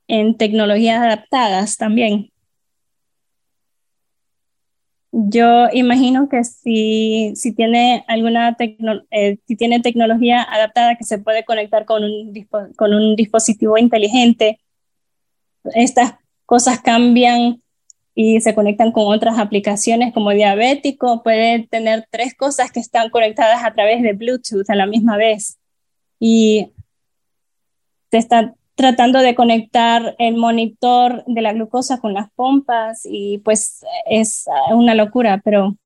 en 0.08 0.38
tecnologías 0.38 1.02
adaptadas 1.02 1.78
también. 1.78 2.32
Yo 5.14 5.68
imagino 5.74 6.30
que 6.30 6.44
si, 6.46 7.34
si 7.36 7.54
tiene 7.54 8.06
alguna 8.08 8.56
eh, 8.60 9.38
si 9.46 9.56
tiene 9.58 9.82
tecnología 9.82 10.42
adaptada 10.42 10.96
que 10.96 11.04
se 11.04 11.20
puede 11.20 11.44
conectar 11.44 11.84
con 11.86 12.04
un, 12.04 12.48
con 12.78 12.94
un 12.94 13.16
dispositivo 13.18 13.78
inteligente, 13.78 14.60
estas 15.76 16.16
cosas 16.46 16.80
cambian 16.80 17.62
y 18.16 18.42
se 18.42 18.56
conectan 18.56 18.92
con 18.92 19.14
otras 19.14 19.38
aplicaciones 19.38 20.14
como 20.14 20.32
diabético, 20.32 21.24
puede 21.24 21.68
tener 21.68 22.08
tres 22.10 22.36
cosas 22.36 22.72
que 22.72 22.80
están 22.80 23.10
conectadas 23.10 23.64
a 23.64 23.74
través 23.74 24.02
de 24.02 24.14
Bluetooth 24.14 24.70
a 24.70 24.76
la 24.76 24.86
misma 24.86 25.18
vez. 25.18 25.60
Y 26.20 26.72
se 28.12 28.18
está 28.18 28.54
tratando 28.76 29.20
de 29.20 29.36
conectar 29.36 30.16
el 30.18 30.38
monitor 30.38 31.24
de 31.28 31.42
la 31.42 31.54
glucosa 31.54 32.00
con 32.00 32.14
las 32.14 32.32
pompas 32.32 33.02
y 33.04 33.40
pues 33.40 33.82
es 34.10 34.46
una 34.72 34.96
locura, 34.96 35.42
pero 35.44 35.78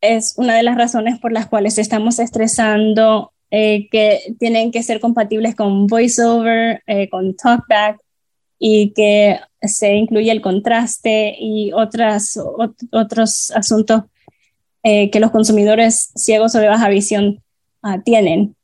es 0.00 0.34
una 0.36 0.54
de 0.54 0.62
las 0.62 0.76
razones 0.76 1.18
por 1.18 1.32
las 1.32 1.46
cuales 1.46 1.78
estamos 1.78 2.18
estresando 2.18 3.32
eh, 3.50 3.88
que 3.90 4.34
tienen 4.38 4.70
que 4.72 4.82
ser 4.82 5.00
compatibles 5.00 5.54
con 5.54 5.86
VoiceOver, 5.86 6.82
eh, 6.86 7.08
con 7.08 7.34
TalkBack 7.34 8.00
y 8.58 8.92
que 8.92 9.38
se 9.62 9.94
incluye 9.94 10.30
el 10.30 10.40
contraste 10.40 11.36
y 11.38 11.72
otras, 11.72 12.38
otros 12.92 13.50
asuntos 13.52 14.02
eh, 14.82 15.10
que 15.10 15.20
los 15.20 15.30
consumidores 15.30 16.12
ciegos 16.14 16.54
o 16.54 16.60
de 16.60 16.68
baja 16.68 16.88
visión 16.88 17.42
ah, 17.82 18.00
tienen. 18.04 18.54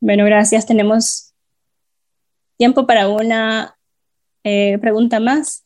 Bueno, 0.00 0.24
gracias. 0.24 0.66
Tenemos 0.66 1.29
tiempo 2.60 2.86
para 2.86 3.08
una 3.08 3.74
eh, 4.44 4.76
pregunta 4.82 5.18
más 5.18 5.64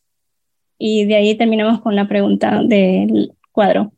y 0.79 1.07
de 1.07 1.17
ahí 1.17 1.35
terminamos 1.37 1.81
con 1.81 1.97
la 1.97 2.07
pregunta 2.07 2.63
del 2.63 3.33
cuadro. 3.51 3.93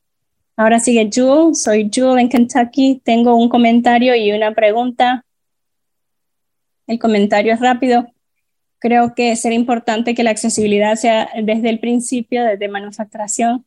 Ahora 0.56 0.80
sigue 0.80 1.10
Jewel, 1.12 1.54
soy 1.54 1.90
Jewel 1.92 2.20
en 2.20 2.30
Kentucky, 2.30 3.02
tengo 3.04 3.36
un 3.36 3.50
comentario 3.50 4.16
y 4.16 4.32
una 4.32 4.54
pregunta. 4.54 5.26
El 6.86 6.98
comentario 6.98 7.52
es 7.52 7.60
rápido. 7.60 8.06
Creo 8.78 9.14
que 9.14 9.36
será 9.36 9.54
importante 9.54 10.14
que 10.14 10.24
la 10.24 10.30
accesibilidad 10.30 10.94
sea 10.94 11.28
desde 11.44 11.68
el 11.68 11.80
principio, 11.80 12.44
desde 12.44 12.66
manufacturación. 12.66 13.66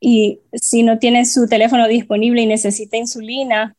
Y 0.00 0.40
si 0.54 0.82
no 0.82 0.98
tiene 0.98 1.26
su 1.26 1.46
teléfono 1.46 1.86
disponible 1.86 2.40
y 2.40 2.46
necesita 2.46 2.96
insulina, 2.96 3.76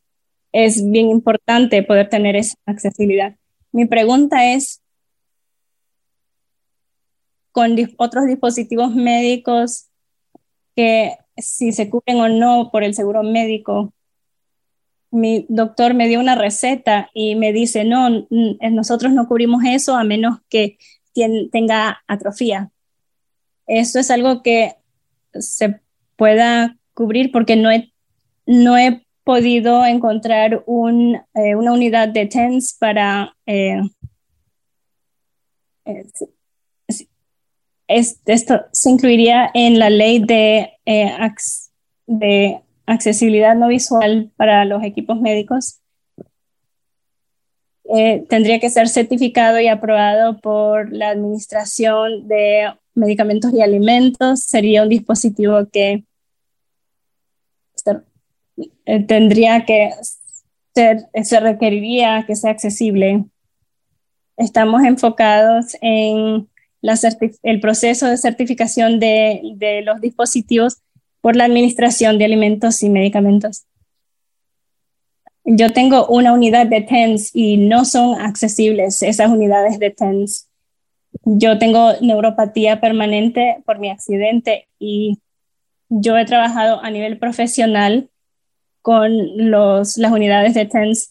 es 0.52 0.88
bien 0.88 1.08
importante 1.08 1.82
poder 1.82 2.08
tener 2.08 2.36
esa 2.36 2.54
accesibilidad. 2.66 3.34
Mi 3.72 3.86
pregunta 3.86 4.52
es, 4.52 4.82
con 7.52 7.76
otros 7.98 8.26
dispositivos 8.26 8.94
médicos 8.94 9.88
que 10.76 11.16
si 11.36 11.72
se 11.72 11.90
cubren 11.90 12.20
o 12.20 12.28
no 12.28 12.70
por 12.70 12.84
el 12.84 12.94
seguro 12.94 13.22
médico, 13.22 13.92
mi 15.10 15.46
doctor 15.48 15.94
me 15.94 16.08
dio 16.08 16.20
una 16.20 16.36
receta 16.36 17.10
y 17.14 17.34
me 17.34 17.52
dice, 17.52 17.84
no, 17.84 18.26
nosotros 18.30 19.12
no 19.12 19.26
cubrimos 19.26 19.62
eso 19.64 19.96
a 19.96 20.04
menos 20.04 20.38
que 20.48 20.78
tenga 21.50 22.02
atrofia. 22.06 22.70
Eso 23.66 23.98
es 23.98 24.10
algo 24.10 24.42
que 24.42 24.76
se 25.32 25.80
pueda 26.16 26.76
cubrir 26.94 27.32
porque 27.32 27.56
no 27.56 27.70
he, 27.70 27.92
no 28.46 28.78
he 28.78 29.04
podido 29.24 29.84
encontrar 29.84 30.54
eh, 30.54 31.54
una 31.54 31.72
unidad 31.72 32.08
de 32.08 32.26
TENS 32.26 32.76
para... 32.78 33.36
Eh, 33.46 33.80
eh, 35.84 36.04
esto 37.86 38.60
se 38.70 38.90
incluiría 38.90 39.50
en 39.52 39.80
la 39.80 39.90
ley 39.90 40.20
de, 40.20 40.74
de 42.06 42.60
accesibilidad 42.86 43.56
no 43.56 43.66
visual 43.66 44.30
para 44.36 44.64
los 44.64 44.84
equipos 44.84 45.20
médicos. 45.20 45.80
tendría 48.28 48.60
que 48.60 48.70
ser 48.70 48.88
certificado 48.88 49.58
y 49.58 49.66
aprobado 49.66 50.38
por 50.38 50.92
la 50.92 51.08
Administración 51.08 52.28
de 52.28 52.72
Medicamentos 52.94 53.52
y 53.52 53.60
Alimentos. 53.60 54.44
Sería 54.44 54.84
un 54.84 54.88
dispositivo 54.88 55.66
que 55.72 56.04
eh, 58.86 59.04
tendría 59.04 59.64
que 59.64 59.90
ser, 60.74 61.06
se 61.22 61.40
requeriría 61.40 62.24
que 62.26 62.36
sea 62.36 62.50
accesible. 62.50 63.24
Estamos 64.36 64.82
enfocados 64.84 65.76
en 65.80 66.48
el 67.42 67.60
proceso 67.60 68.06
de 68.06 68.16
certificación 68.16 69.00
de, 69.00 69.40
de 69.56 69.82
los 69.82 70.00
dispositivos 70.00 70.78
por 71.20 71.36
la 71.36 71.44
Administración 71.44 72.18
de 72.18 72.24
Alimentos 72.24 72.82
y 72.82 72.88
Medicamentos. 72.88 73.64
Yo 75.44 75.72
tengo 75.72 76.06
una 76.06 76.32
unidad 76.32 76.66
de 76.66 76.82
TENS 76.82 77.30
y 77.34 77.56
no 77.56 77.84
son 77.84 78.20
accesibles 78.20 79.02
esas 79.02 79.30
unidades 79.30 79.78
de 79.78 79.90
TENS. 79.90 80.48
Yo 81.24 81.58
tengo 81.58 81.92
neuropatía 82.00 82.80
permanente 82.80 83.62
por 83.66 83.78
mi 83.78 83.90
accidente 83.90 84.68
y 84.78 85.18
yo 85.88 86.16
he 86.16 86.24
trabajado 86.24 86.80
a 86.82 86.90
nivel 86.90 87.18
profesional 87.18 88.09
con 88.82 89.50
las 89.50 89.96
unidades 89.96 90.54
de 90.54 90.66
TENS 90.66 91.10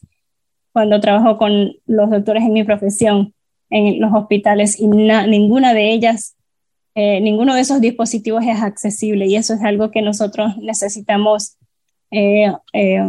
cuando 0.71 0.99
trabajo 0.99 1.37
con 1.37 1.73
los 1.85 2.09
doctores 2.09 2.43
en 2.43 2.53
mi 2.53 2.63
profesión 2.63 3.33
en 3.69 4.01
los 4.01 4.13
hospitales 4.13 4.79
y 4.79 4.87
ninguna 4.87 5.73
de 5.73 5.91
ellas, 5.91 6.35
eh, 6.95 7.21
ninguno 7.21 7.53
de 7.53 7.61
esos 7.61 7.81
dispositivos 7.81 8.43
es 8.43 8.61
accesible 8.61 9.27
y 9.27 9.35
eso 9.35 9.53
es 9.53 9.61
algo 9.61 9.91
que 9.91 10.01
nosotros 10.01 10.57
necesitamos 10.57 11.57
eh, 12.11 12.51
eh, 12.73 13.03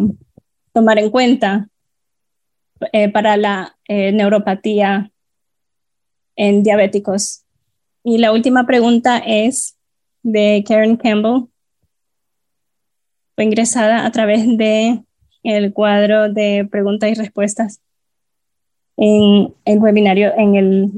tomar 0.72 0.98
en 0.98 1.10
cuenta 1.10 1.68
para 3.12 3.36
la 3.36 3.76
neuropatía 3.88 5.10
en 6.34 6.62
diabéticos. 6.62 7.44
Y 8.02 8.16
la 8.16 8.32
última 8.32 8.64
pregunta 8.64 9.18
es 9.18 9.76
de 10.22 10.64
Karen 10.66 10.96
Campbell 10.96 11.50
ingresada 13.44 14.06
a 14.06 14.10
través 14.10 14.46
de 14.56 15.02
el 15.42 15.72
cuadro 15.72 16.32
de 16.32 16.66
preguntas 16.70 17.10
y 17.10 17.14
respuestas 17.14 17.80
en 18.96 19.54
el 19.64 19.78
webinario, 19.78 20.32
en 20.36 20.56
el 20.56 20.90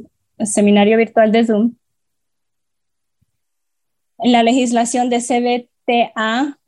seminario 0.44 0.96
virtual 0.96 1.30
de 1.30 1.44
Zoom. 1.46 1.74
En 4.18 4.32
la 4.32 4.42
legislación 4.42 5.10
de 5.10 5.20
CBTA, 5.20 6.58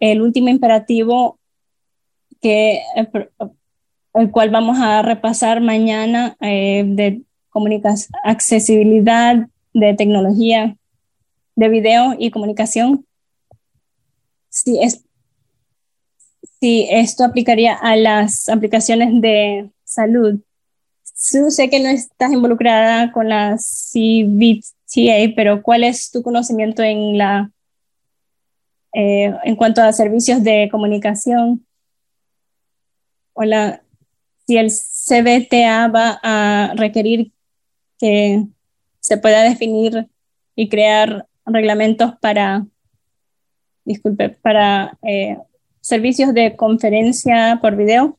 el 0.00 0.22
último 0.22 0.48
imperativo 0.48 1.38
que 2.40 2.82
el 4.14 4.30
cual 4.30 4.50
vamos 4.50 4.78
a 4.80 5.02
repasar 5.02 5.60
mañana 5.60 6.36
eh, 6.40 6.84
de 6.86 7.22
comunicación, 7.50 8.10
accesibilidad 8.24 9.48
de 9.72 9.94
tecnología 9.94 10.76
de 11.54 11.68
video 11.68 12.14
y 12.18 12.30
comunicación 12.30 13.06
si, 14.52 14.78
es, 14.80 15.02
si 16.60 16.86
esto 16.90 17.24
aplicaría 17.24 17.74
a 17.74 17.96
las 17.96 18.48
aplicaciones 18.50 19.20
de 19.20 19.70
salud. 19.84 20.40
sé 21.14 21.70
que 21.70 21.80
no 21.80 21.88
estás 21.88 22.30
involucrada 22.30 23.12
con 23.12 23.30
la 23.30 23.56
CBTA, 23.56 25.32
pero 25.34 25.62
¿cuál 25.62 25.84
es 25.84 26.10
tu 26.10 26.22
conocimiento 26.22 26.82
en 26.82 27.16
la 27.16 27.50
eh, 28.94 29.34
en 29.44 29.56
cuanto 29.56 29.80
a 29.80 29.92
servicios 29.94 30.44
de 30.44 30.68
comunicación? 30.70 31.66
Hola, 33.32 33.82
si 34.46 34.58
el 34.58 34.70
CBTA 34.70 35.88
va 35.88 36.20
a 36.22 36.74
requerir 36.76 37.32
que 37.98 38.44
se 39.00 39.16
pueda 39.16 39.42
definir 39.44 40.08
y 40.54 40.68
crear 40.68 41.26
reglamentos 41.46 42.12
para 42.20 42.66
disculpe, 43.84 44.30
para 44.30 44.98
eh, 45.02 45.38
servicios 45.80 46.34
de 46.34 46.56
conferencia 46.56 47.58
por 47.60 47.76
video. 47.76 48.16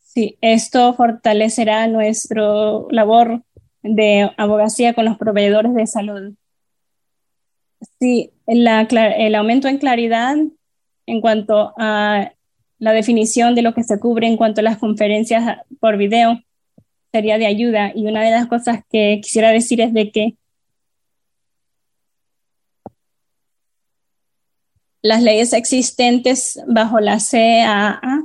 Sí, 0.00 0.38
esto 0.40 0.94
fortalecerá 0.94 1.88
nuestra 1.88 2.42
labor 2.90 3.42
de 3.82 4.30
abogacía 4.36 4.94
con 4.94 5.04
los 5.04 5.18
proveedores 5.18 5.74
de 5.74 5.86
salud. 5.86 6.34
Sí, 7.98 8.30
el 8.46 9.34
aumento 9.34 9.68
en 9.68 9.78
claridad 9.78 10.36
en 11.06 11.20
cuanto 11.20 11.74
a 11.76 12.32
la 12.78 12.92
definición 12.92 13.54
de 13.54 13.62
lo 13.62 13.74
que 13.74 13.82
se 13.82 13.98
cubre 13.98 14.26
en 14.26 14.36
cuanto 14.36 14.60
a 14.60 14.64
las 14.64 14.78
conferencias 14.78 15.58
por 15.80 15.96
video 15.96 16.40
sería 17.12 17.38
de 17.38 17.46
ayuda. 17.46 17.92
Y 17.94 18.06
una 18.06 18.22
de 18.22 18.30
las 18.30 18.46
cosas 18.46 18.80
que 18.90 19.20
quisiera 19.22 19.50
decir 19.50 19.80
es 19.80 19.92
de 19.92 20.10
que 20.10 20.36
las 25.04 25.22
leyes 25.22 25.52
existentes 25.52 26.58
bajo 26.66 26.98
la 26.98 27.18
CAA 27.18 28.24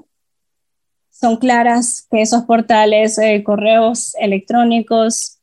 son 1.11 1.35
claras 1.35 2.07
que 2.09 2.21
esos 2.21 2.43
portales, 2.43 3.17
eh, 3.17 3.43
correos 3.43 4.15
electrónicos, 4.17 5.39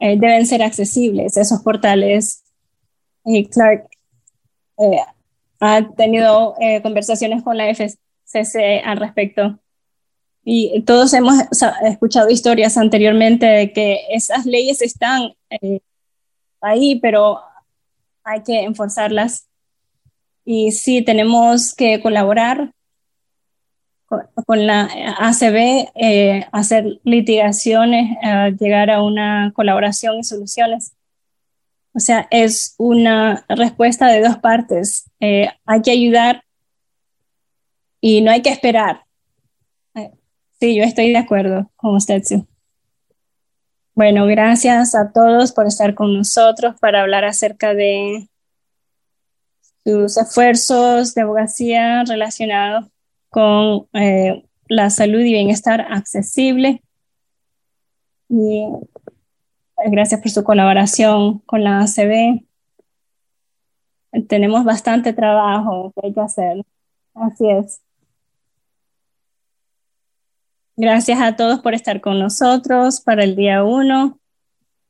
eh, 0.00 0.18
deben 0.18 0.44
ser 0.48 0.64
accesibles, 0.64 1.36
esos 1.36 1.62
portales. 1.62 2.42
Y 3.24 3.46
Clark 3.46 3.88
eh, 4.78 4.98
ha 5.60 5.88
tenido 5.94 6.56
conversaciones 6.82 7.44
con 7.44 7.56
la 7.56 7.68
FCC 7.68 8.82
al 8.84 8.96
respecto. 8.96 9.60
Y 10.42 10.82
todos 10.82 11.14
hemos 11.14 11.36
escuchado 11.84 12.30
historias 12.30 12.76
anteriormente 12.76 13.46
de 13.46 13.72
que 13.72 14.00
esas 14.10 14.44
leyes 14.44 14.82
están 14.82 15.34
ahí, 16.60 16.98
pero 16.98 17.38
hay 18.24 18.42
que 18.42 18.64
enforzarlas. 18.64 19.46
Y 20.44 20.72
sí, 20.72 21.02
tenemos 21.02 21.74
que 21.74 22.00
colaborar 22.00 22.72
con, 24.46 24.66
la 24.66 24.88
ACB, 25.18 25.90
eh, 25.94 26.46
hacer 26.52 27.00
litigaciones, 27.04 28.16
eh, 28.22 28.54
llegar 28.58 28.90
a 28.90 29.02
una 29.02 29.52
colaboración 29.54 30.18
y 30.18 30.24
soluciones. 30.24 30.92
O 31.94 32.00
sea, 32.00 32.26
es 32.30 32.74
una 32.78 33.44
respuesta 33.48 34.08
de 34.08 34.20
dos 34.20 34.36
partes. 34.38 35.10
Eh, 35.20 35.48
hay 35.64 35.82
que 35.82 35.92
ayudar 35.92 36.44
y 38.00 38.20
no 38.20 38.30
hay 38.30 38.42
que 38.42 38.50
esperar. 38.50 39.04
Sí, 40.60 40.76
yo 40.76 40.84
estoy 40.84 41.10
de 41.10 41.18
acuerdo 41.18 41.70
con 41.76 41.96
usted, 41.96 42.22
sí. 42.22 42.46
Bueno, 43.94 44.26
gracias 44.26 44.94
a 44.94 45.12
todos 45.12 45.52
por 45.52 45.66
estar 45.66 45.94
con 45.94 46.16
nosotros 46.16 46.74
para 46.80 47.02
hablar 47.02 47.24
acerca 47.24 47.74
de 47.74 48.28
sus 49.84 50.16
esfuerzos 50.16 51.14
de 51.14 51.22
abogacía 51.22 52.04
relacionados 52.04 52.86
con 53.28 53.86
eh, 53.92 54.44
la 54.68 54.90
salud 54.90 55.20
y 55.20 55.34
bienestar 55.34 55.80
accesible. 55.80 56.82
Y 58.28 58.62
eh, 58.62 59.90
gracias 59.90 60.20
por 60.20 60.30
su 60.30 60.42
colaboración 60.42 61.40
con 61.40 61.62
la 61.64 61.80
ACB. 61.80 62.44
Tenemos 64.28 64.64
bastante 64.64 65.12
trabajo 65.12 65.92
que 65.94 66.06
hay 66.06 66.14
que 66.14 66.20
hacer. 66.20 66.64
Así 67.14 67.50
es. 67.50 67.80
Gracias 70.76 71.20
a 71.20 71.36
todos 71.36 71.60
por 71.60 71.74
estar 71.74 72.00
con 72.00 72.18
nosotros 72.18 73.00
para 73.00 73.22
el 73.22 73.36
día 73.36 73.62
1 73.62 74.18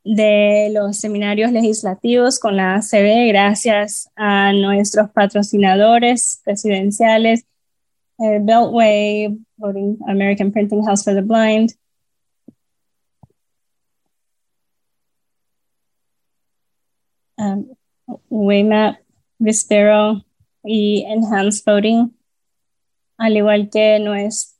de 0.04 0.70
los 0.72 0.98
seminarios 0.98 1.50
legislativos 1.50 2.38
con 2.38 2.56
la 2.56 2.76
ACB. 2.76 3.28
Gracias 3.28 4.10
a 4.16 4.52
nuestros 4.52 5.10
patrocinadores 5.10 6.40
presidenciales 6.44 7.46
uh, 8.18 8.38
Beltway, 8.44 9.36
American 10.06 10.52
Printing 10.52 10.84
House 10.84 11.02
for 11.04 11.14
the 11.14 11.22
Blind. 11.22 11.74
Um, 17.36 17.74
Waymap, 18.30 18.98
Vispero 19.38 20.24
y 20.62 21.04
Enhanced 21.08 21.64
Voting, 21.64 22.14
al 23.18 23.36
igual 23.36 23.68
que 23.70 23.98
nuestros 23.98 24.54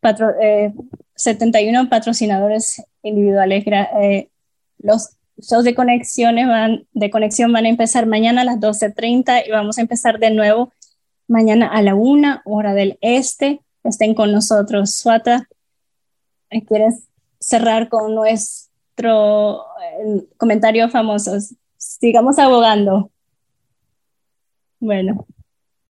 patro, 0.00 0.34
eh, 0.40 0.72
71 1.16 1.88
patrocinadores 1.88 2.82
individuales. 3.02 3.64
Eh, 3.66 4.28
los 4.78 5.10
shows 5.38 5.64
de 5.64 5.74
conexiones 5.74 6.46
van, 6.46 6.86
de 6.92 7.10
conexión 7.10 7.52
van 7.52 7.66
a 7.66 7.68
empezar 7.68 8.06
mañana 8.06 8.42
a 8.42 8.44
las 8.44 8.56
12.30 8.56 9.46
y 9.46 9.50
vamos 9.50 9.78
a 9.78 9.80
empezar 9.80 10.18
de 10.18 10.30
nuevo 10.30 10.72
mañana 11.28 11.66
a 11.68 11.82
la 11.82 11.94
una, 11.94 12.42
hora 12.44 12.74
del 12.74 12.98
este. 13.00 13.60
Estén 13.84 14.14
con 14.14 14.32
nosotros. 14.32 14.94
Suata, 14.94 15.48
¿quieres 16.66 17.04
cerrar 17.38 17.88
con 17.88 18.14
nuestro 18.14 19.62
eh, 19.82 20.26
comentario 20.36 20.88
famoso? 20.88 21.32
Sigamos 21.76 22.38
abogando. 22.38 23.10
Bueno. 24.80 25.26